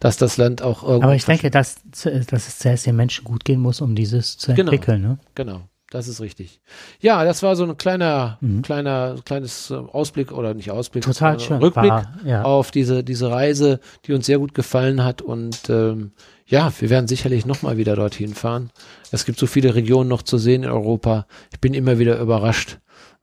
dass 0.00 0.16
das 0.16 0.36
Land 0.36 0.62
auch 0.62 0.82
irgendwann. 0.82 1.04
Aber 1.04 1.14
ich 1.14 1.24
denke, 1.24 1.50
dass, 1.50 1.76
dass 1.92 2.48
es 2.48 2.58
zuerst 2.58 2.86
den 2.86 2.96
Menschen 2.96 3.24
gut 3.24 3.44
gehen 3.44 3.60
muss, 3.60 3.80
um 3.80 3.94
dieses 3.94 4.38
zu 4.38 4.54
genau, 4.54 4.72
entwickeln, 4.72 5.02
ne? 5.02 5.18
Genau. 5.36 5.62
Das 5.90 6.08
ist 6.08 6.20
richtig. 6.20 6.60
Ja, 7.00 7.24
das 7.24 7.44
war 7.44 7.54
so 7.54 7.64
ein 7.64 7.76
kleiner, 7.76 8.38
mhm. 8.40 8.62
kleiner, 8.62 9.16
kleines 9.24 9.70
äh, 9.70 9.74
Ausblick 9.74 10.32
oder 10.32 10.52
nicht 10.52 10.70
Ausblick, 10.70 11.04
total 11.04 11.38
schön. 11.38 11.58
Rückblick 11.58 11.90
war, 11.90 12.12
ja. 12.24 12.42
auf 12.42 12.72
diese 12.72 13.04
diese 13.04 13.30
Reise, 13.30 13.78
die 14.04 14.12
uns 14.12 14.26
sehr 14.26 14.38
gut 14.38 14.52
gefallen 14.52 15.04
hat 15.04 15.22
und 15.22 15.70
ähm, 15.70 16.10
ja, 16.46 16.72
wir 16.78 16.90
werden 16.90 17.06
sicherlich 17.06 17.46
noch 17.46 17.62
mal 17.62 17.76
wieder 17.76 17.94
dorthin 17.94 18.34
fahren. 18.34 18.70
Es 19.12 19.24
gibt 19.24 19.38
so 19.38 19.46
viele 19.46 19.74
Regionen 19.74 20.08
noch 20.08 20.22
zu 20.22 20.38
sehen 20.38 20.64
in 20.64 20.70
Europa. 20.70 21.26
Ich 21.52 21.60
bin 21.60 21.74
immer 21.74 21.98
wieder 21.98 22.18
überrascht, 22.18 22.78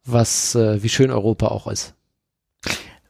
was 0.06 0.56
äh, 0.56 0.82
wie 0.82 0.90
schön 0.90 1.12
Europa 1.12 1.48
auch 1.48 1.68
ist. 1.68 1.96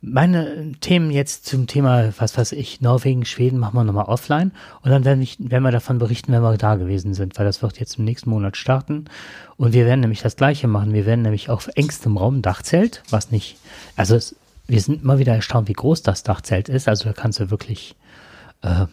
Meine 0.05 0.73
Themen 0.81 1.11
jetzt 1.11 1.45
zum 1.45 1.65
Thema, 1.65 2.11
was 2.17 2.37
weiß 2.37 2.51
ich, 2.51 2.81
Norwegen, 2.81 3.23
Schweden 3.23 3.57
machen 3.57 3.75
wir 3.75 3.85
nochmal 3.85 4.05
offline 4.05 4.51
und 4.81 4.91
dann 4.91 5.05
werden, 5.05 5.21
ich, 5.21 5.37
werden 5.39 5.63
wir 5.63 5.71
davon 5.71 5.97
berichten, 5.97 6.33
wenn 6.33 6.41
wir 6.41 6.57
da 6.57 6.75
gewesen 6.75 7.13
sind, 7.13 7.39
weil 7.39 7.45
das 7.45 7.61
wird 7.61 7.79
jetzt 7.79 7.97
im 7.97 8.03
nächsten 8.03 8.29
Monat 8.29 8.57
starten 8.57 9.05
und 9.55 9.71
wir 9.71 9.85
werden 9.85 10.01
nämlich 10.01 10.21
das 10.21 10.35
Gleiche 10.35 10.67
machen. 10.67 10.91
Wir 10.91 11.05
werden 11.05 11.21
nämlich 11.21 11.49
auf 11.49 11.69
engstem 11.75 12.17
Raum 12.17 12.41
Dachzelt, 12.41 13.01
was 13.11 13.31
nicht, 13.31 13.55
also 13.95 14.15
es, 14.15 14.35
wir 14.67 14.81
sind 14.81 15.03
immer 15.03 15.19
wieder 15.19 15.35
erstaunt, 15.35 15.69
wie 15.69 15.73
groß 15.73 16.03
das 16.03 16.23
Dachzelt 16.23 16.67
ist. 16.67 16.89
Also 16.89 17.05
da 17.05 17.13
kannst 17.13 17.39
du 17.39 17.49
wirklich 17.49 17.95
äh, 18.61 18.87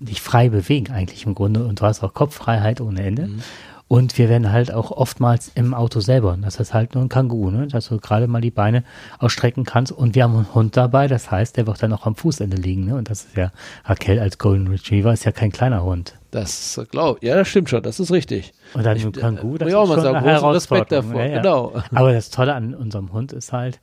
dich 0.00 0.22
frei 0.22 0.48
bewegen 0.48 0.90
eigentlich 0.90 1.26
im 1.26 1.34
Grunde 1.34 1.66
und 1.66 1.80
du 1.80 1.84
hast 1.84 2.02
auch 2.02 2.14
Kopffreiheit 2.14 2.80
ohne 2.80 3.02
Ende. 3.02 3.26
Mhm. 3.26 3.42
Und 3.88 4.18
wir 4.18 4.28
werden 4.28 4.50
halt 4.50 4.74
auch 4.74 4.90
oftmals 4.90 5.52
im 5.54 5.72
Auto 5.72 6.00
selber. 6.00 6.36
Das 6.40 6.58
ist 6.58 6.74
halt 6.74 6.94
nur 6.94 7.04
ein 7.04 7.08
Kangoo, 7.08 7.50
ne? 7.50 7.68
dass 7.68 7.88
du 7.88 7.98
gerade 7.98 8.26
mal 8.26 8.40
die 8.40 8.50
Beine 8.50 8.82
ausstrecken 9.20 9.64
kannst. 9.64 9.92
Und 9.92 10.16
wir 10.16 10.24
haben 10.24 10.34
einen 10.34 10.54
Hund 10.54 10.76
dabei, 10.76 11.06
das 11.06 11.30
heißt, 11.30 11.56
der 11.56 11.68
wird 11.68 11.80
dann 11.82 11.92
auch 11.92 12.04
am 12.04 12.16
Fußende 12.16 12.56
liegen. 12.56 12.86
Ne? 12.86 12.96
Und 12.96 13.10
das 13.10 13.26
ist 13.26 13.36
ja, 13.36 13.52
Raquel 13.84 14.18
als 14.18 14.38
Golden 14.38 14.66
Retriever 14.66 15.12
ist 15.12 15.24
ja 15.24 15.30
kein 15.30 15.52
kleiner 15.52 15.84
Hund. 15.84 16.18
Das 16.32 16.80
glaube 16.90 17.20
ja, 17.22 17.36
das 17.36 17.48
stimmt 17.48 17.70
schon, 17.70 17.82
das 17.82 18.00
ist 18.00 18.10
richtig. 18.10 18.52
Und 18.74 18.84
dann 18.84 18.98
ein 18.98 19.12
Kangoo, 19.12 19.56
das 19.56 19.68
ist 19.68 19.74
auch 19.74 19.88
mal 19.88 20.00
sagen, 20.00 20.16
eine 20.16 20.42
Respekt 20.54 20.90
davor, 20.90 21.20
ja, 21.20 21.26
ja. 21.26 21.36
genau. 21.38 21.72
Aber 21.94 22.12
das 22.12 22.30
Tolle 22.30 22.54
an 22.54 22.74
unserem 22.74 23.12
Hund 23.12 23.32
ist 23.32 23.52
halt, 23.52 23.78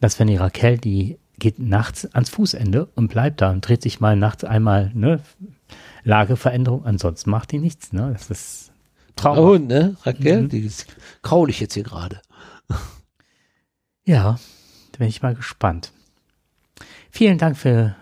dass 0.00 0.20
wenn 0.20 0.28
die 0.28 0.36
Raquel, 0.36 0.76
die 0.76 1.18
geht 1.38 1.58
nachts 1.58 2.06
ans 2.14 2.28
Fußende 2.30 2.88
und 2.94 3.08
bleibt 3.08 3.40
da 3.40 3.50
und 3.50 3.66
dreht 3.66 3.82
sich 3.82 4.00
mal 4.00 4.14
nachts 4.14 4.44
einmal, 4.44 4.90
ne, 4.94 5.20
Lageveränderung, 6.04 6.84
ansonsten 6.84 7.30
macht 7.30 7.52
die 7.52 7.58
nichts, 7.58 7.92
ne? 7.92 8.10
Das 8.12 8.30
ist 8.30 8.67
Traum. 9.18 9.36
Hund, 9.38 9.68
ne? 9.68 9.96
Raquel, 10.02 10.42
mhm. 10.42 10.48
die 10.48 10.60
ist 10.60 10.86
kraulich 11.22 11.60
jetzt 11.60 11.74
hier 11.74 11.82
gerade. 11.82 12.20
Ja, 14.04 14.38
da 14.92 14.98
bin 14.98 15.08
ich 15.08 15.22
mal 15.22 15.34
gespannt. 15.34 15.92
Vielen 17.10 17.36
Dank 17.36 17.56
für 17.56 17.94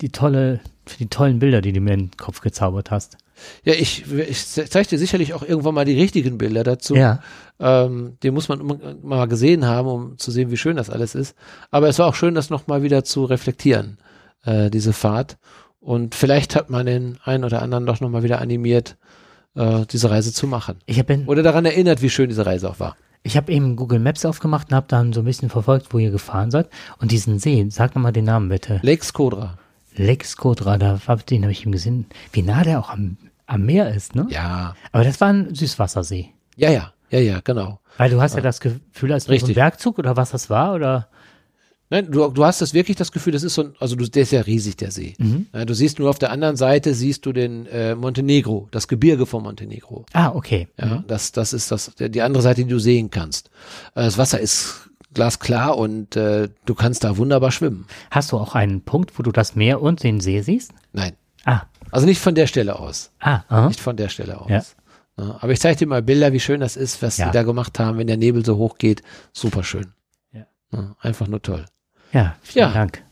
die 0.00 0.10
tolle, 0.10 0.60
für 0.84 0.98
die 0.98 1.08
tollen 1.08 1.38
Bilder, 1.38 1.62
die 1.62 1.72
du 1.72 1.80
mir 1.80 1.94
in 1.94 2.08
den 2.08 2.16
Kopf 2.16 2.40
gezaubert 2.40 2.90
hast. 2.90 3.16
Ja, 3.64 3.74
ich, 3.74 4.10
ich 4.10 4.46
zeige 4.46 4.88
dir 4.88 4.98
sicherlich 4.98 5.34
auch 5.34 5.42
irgendwann 5.42 5.74
mal 5.74 5.84
die 5.84 5.98
richtigen 5.98 6.38
Bilder 6.38 6.64
dazu. 6.64 6.94
Ja. 6.94 7.20
Ähm, 7.60 8.16
die 8.22 8.30
muss 8.30 8.48
man 8.48 8.98
mal 9.02 9.28
gesehen 9.28 9.66
haben, 9.66 9.88
um 9.88 10.18
zu 10.18 10.30
sehen, 10.30 10.50
wie 10.50 10.56
schön 10.56 10.76
das 10.76 10.90
alles 10.90 11.14
ist. 11.14 11.34
Aber 11.70 11.88
es 11.88 11.98
war 11.98 12.06
auch 12.06 12.14
schön, 12.14 12.34
das 12.34 12.50
nochmal 12.50 12.82
wieder 12.82 13.04
zu 13.04 13.24
reflektieren, 13.24 13.98
äh, 14.44 14.70
diese 14.70 14.92
Fahrt. 14.92 15.38
Und 15.80 16.14
vielleicht 16.14 16.56
hat 16.56 16.70
man 16.70 16.86
den 16.86 17.18
einen 17.24 17.44
oder 17.44 17.62
anderen 17.62 17.86
doch 17.86 18.00
nochmal 18.00 18.22
wieder 18.22 18.40
animiert, 18.40 18.96
äh, 19.56 19.86
diese 19.86 20.10
Reise 20.10 20.32
zu 20.32 20.46
machen. 20.46 20.78
Ich 20.86 20.98
hab 20.98 21.10
Oder 21.26 21.42
daran 21.42 21.64
erinnert, 21.64 22.02
wie 22.02 22.10
schön 22.10 22.28
diese 22.28 22.46
Reise 22.46 22.70
auch 22.70 22.80
war. 22.80 22.96
Ich 23.22 23.36
habe 23.36 23.50
eben 23.50 23.74
Google 23.74 23.98
Maps 23.98 24.24
aufgemacht 24.24 24.70
und 24.70 24.76
habe 24.76 24.86
dann 24.88 25.12
so 25.12 25.20
ein 25.20 25.24
bisschen 25.24 25.50
verfolgt, 25.50 25.92
wo 25.92 25.98
ihr 25.98 26.10
gefahren 26.10 26.50
seid. 26.52 26.68
Und 26.98 27.10
diesen 27.10 27.40
See, 27.40 27.66
sag 27.70 27.96
nochmal 27.96 28.12
den 28.12 28.24
Namen 28.24 28.48
bitte. 28.48 28.78
Lake 28.82 29.04
Skodra. 29.04 29.58
Lake 29.96 30.24
Skodra, 30.24 30.78
da 30.78 31.00
hab, 31.06 31.26
den 31.26 31.42
habe 31.42 31.52
ich 31.52 31.66
ihm 31.66 31.72
gesehen, 31.72 32.06
wie 32.32 32.42
nah 32.42 32.62
der 32.62 32.78
auch 32.78 32.90
am, 32.90 33.16
am 33.46 33.64
Meer 33.64 33.92
ist, 33.92 34.14
ne? 34.14 34.26
Ja. 34.30 34.74
Aber 34.92 35.02
das 35.02 35.20
war 35.20 35.28
ein 35.28 35.54
Süßwassersee. 35.54 36.28
Ja, 36.56 36.70
ja, 36.70 36.92
ja, 37.10 37.18
ja, 37.18 37.40
genau. 37.42 37.80
Weil 37.96 38.10
du 38.10 38.20
hast 38.20 38.32
ja, 38.32 38.38
ja 38.38 38.42
das 38.42 38.60
Gefühl, 38.60 39.12
als 39.12 39.28
ein 39.28 39.54
Bergzug 39.54 39.98
oder 39.98 40.16
was 40.16 40.30
das 40.30 40.50
war, 40.50 40.74
oder? 40.74 41.08
Nein, 41.88 42.10
du, 42.10 42.28
du 42.28 42.44
hast 42.44 42.60
das 42.60 42.74
wirklich 42.74 42.96
das 42.96 43.12
Gefühl, 43.12 43.32
das 43.32 43.42
ist 43.42 43.54
so 43.54 43.62
ein, 43.62 43.74
also 43.78 43.94
du, 43.94 44.08
der 44.08 44.22
ist 44.22 44.32
ja 44.32 44.40
riesig, 44.40 44.76
der 44.76 44.90
See. 44.90 45.14
Mhm. 45.18 45.46
Ja, 45.54 45.64
du 45.64 45.74
siehst 45.74 45.98
nur 45.98 46.10
auf 46.10 46.18
der 46.18 46.30
anderen 46.30 46.56
Seite, 46.56 46.94
siehst 46.94 47.24
du 47.26 47.32
den 47.32 47.66
äh, 47.66 47.94
Montenegro, 47.94 48.68
das 48.72 48.88
Gebirge 48.88 49.26
von 49.26 49.44
Montenegro. 49.44 50.04
Ah, 50.12 50.32
okay. 50.34 50.68
Ja, 50.78 50.86
mhm. 50.86 51.04
das, 51.06 51.32
das 51.32 51.52
ist 51.52 51.70
das, 51.70 51.92
die 51.98 52.22
andere 52.22 52.42
Seite, 52.42 52.64
die 52.64 52.70
du 52.70 52.78
sehen 52.78 53.10
kannst. 53.10 53.50
Äh, 53.94 54.02
das 54.02 54.18
Wasser 54.18 54.40
ist 54.40 54.90
glasklar 55.14 55.78
und 55.78 56.16
äh, 56.16 56.48
du 56.64 56.74
kannst 56.74 57.04
da 57.04 57.16
wunderbar 57.16 57.52
schwimmen. 57.52 57.86
Hast 58.10 58.32
du 58.32 58.38
auch 58.38 58.54
einen 58.54 58.82
Punkt, 58.82 59.18
wo 59.18 59.22
du 59.22 59.30
das 59.30 59.54
Meer 59.54 59.80
und 59.80 60.02
den 60.02 60.20
See 60.20 60.42
siehst? 60.42 60.72
Nein. 60.92 61.12
Ah. 61.44 61.62
Also 61.92 62.06
nicht 62.06 62.20
von 62.20 62.34
der 62.34 62.48
Stelle 62.48 62.78
aus. 62.78 63.12
Ah, 63.20 63.42
aha. 63.48 63.68
Nicht 63.68 63.80
von 63.80 63.96
der 63.96 64.08
Stelle 64.08 64.40
aus. 64.40 64.50
Ja. 64.50 64.62
Ja, 65.18 65.38
aber 65.40 65.52
ich 65.52 65.60
zeige 65.60 65.78
dir 65.78 65.86
mal 65.86 66.02
Bilder, 66.02 66.32
wie 66.32 66.40
schön 66.40 66.60
das 66.60 66.76
ist, 66.76 67.00
was 67.00 67.16
ja. 67.16 67.26
die 67.26 67.32
da 67.32 67.42
gemacht 67.42 67.78
haben, 67.78 67.96
wenn 67.96 68.06
der 68.06 68.18
Nebel 68.18 68.44
so 68.44 68.56
hoch 68.58 68.76
geht. 68.76 69.02
Super 69.32 69.64
schön. 69.64 69.92
Ja. 70.32 70.96
einfach 71.00 71.26
nur 71.26 71.40
toll. 71.40 71.64
Ja, 72.16 72.34
vielen 72.40 72.68
ja. 72.68 72.72
Dank. 72.72 73.02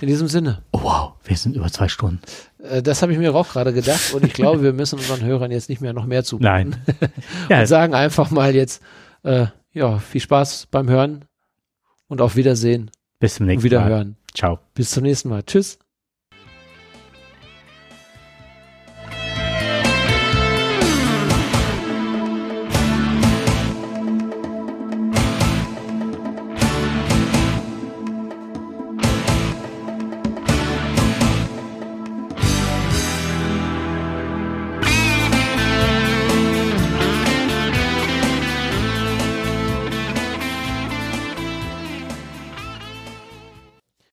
In 0.00 0.08
diesem 0.08 0.26
Sinne. 0.26 0.62
Oh, 0.72 0.82
wow, 0.82 1.12
wir 1.22 1.36
sind 1.36 1.54
über 1.54 1.70
zwei 1.70 1.86
Stunden. 1.86 2.20
Äh, 2.58 2.82
das 2.82 3.02
habe 3.02 3.12
ich 3.12 3.18
mir 3.18 3.32
auch 3.32 3.48
gerade 3.48 3.72
gedacht 3.72 4.12
und 4.14 4.24
ich 4.24 4.32
glaube, 4.32 4.62
wir 4.64 4.72
müssen 4.72 4.98
unseren 4.98 5.22
Hörern 5.22 5.52
jetzt 5.52 5.68
nicht 5.68 5.80
mehr 5.80 5.92
noch 5.92 6.06
mehr 6.06 6.24
zu. 6.24 6.38
Nein. 6.40 6.76
ja. 7.48 7.60
Und 7.60 7.66
sagen 7.66 7.94
einfach 7.94 8.32
mal 8.32 8.54
jetzt, 8.54 8.82
äh, 9.22 9.46
ja, 9.72 9.98
viel 9.98 10.20
Spaß 10.20 10.66
beim 10.72 10.88
Hören 10.88 11.24
und 12.08 12.20
auf 12.20 12.34
Wiedersehen. 12.34 12.90
Bis 13.20 13.36
zum 13.36 13.46
nächsten 13.46 13.60
Mal. 13.60 13.64
Wiederhören. 13.64 14.16
Ciao. 14.34 14.58
Bis 14.74 14.90
zum 14.90 15.04
nächsten 15.04 15.28
Mal. 15.28 15.44
Tschüss. 15.44 15.78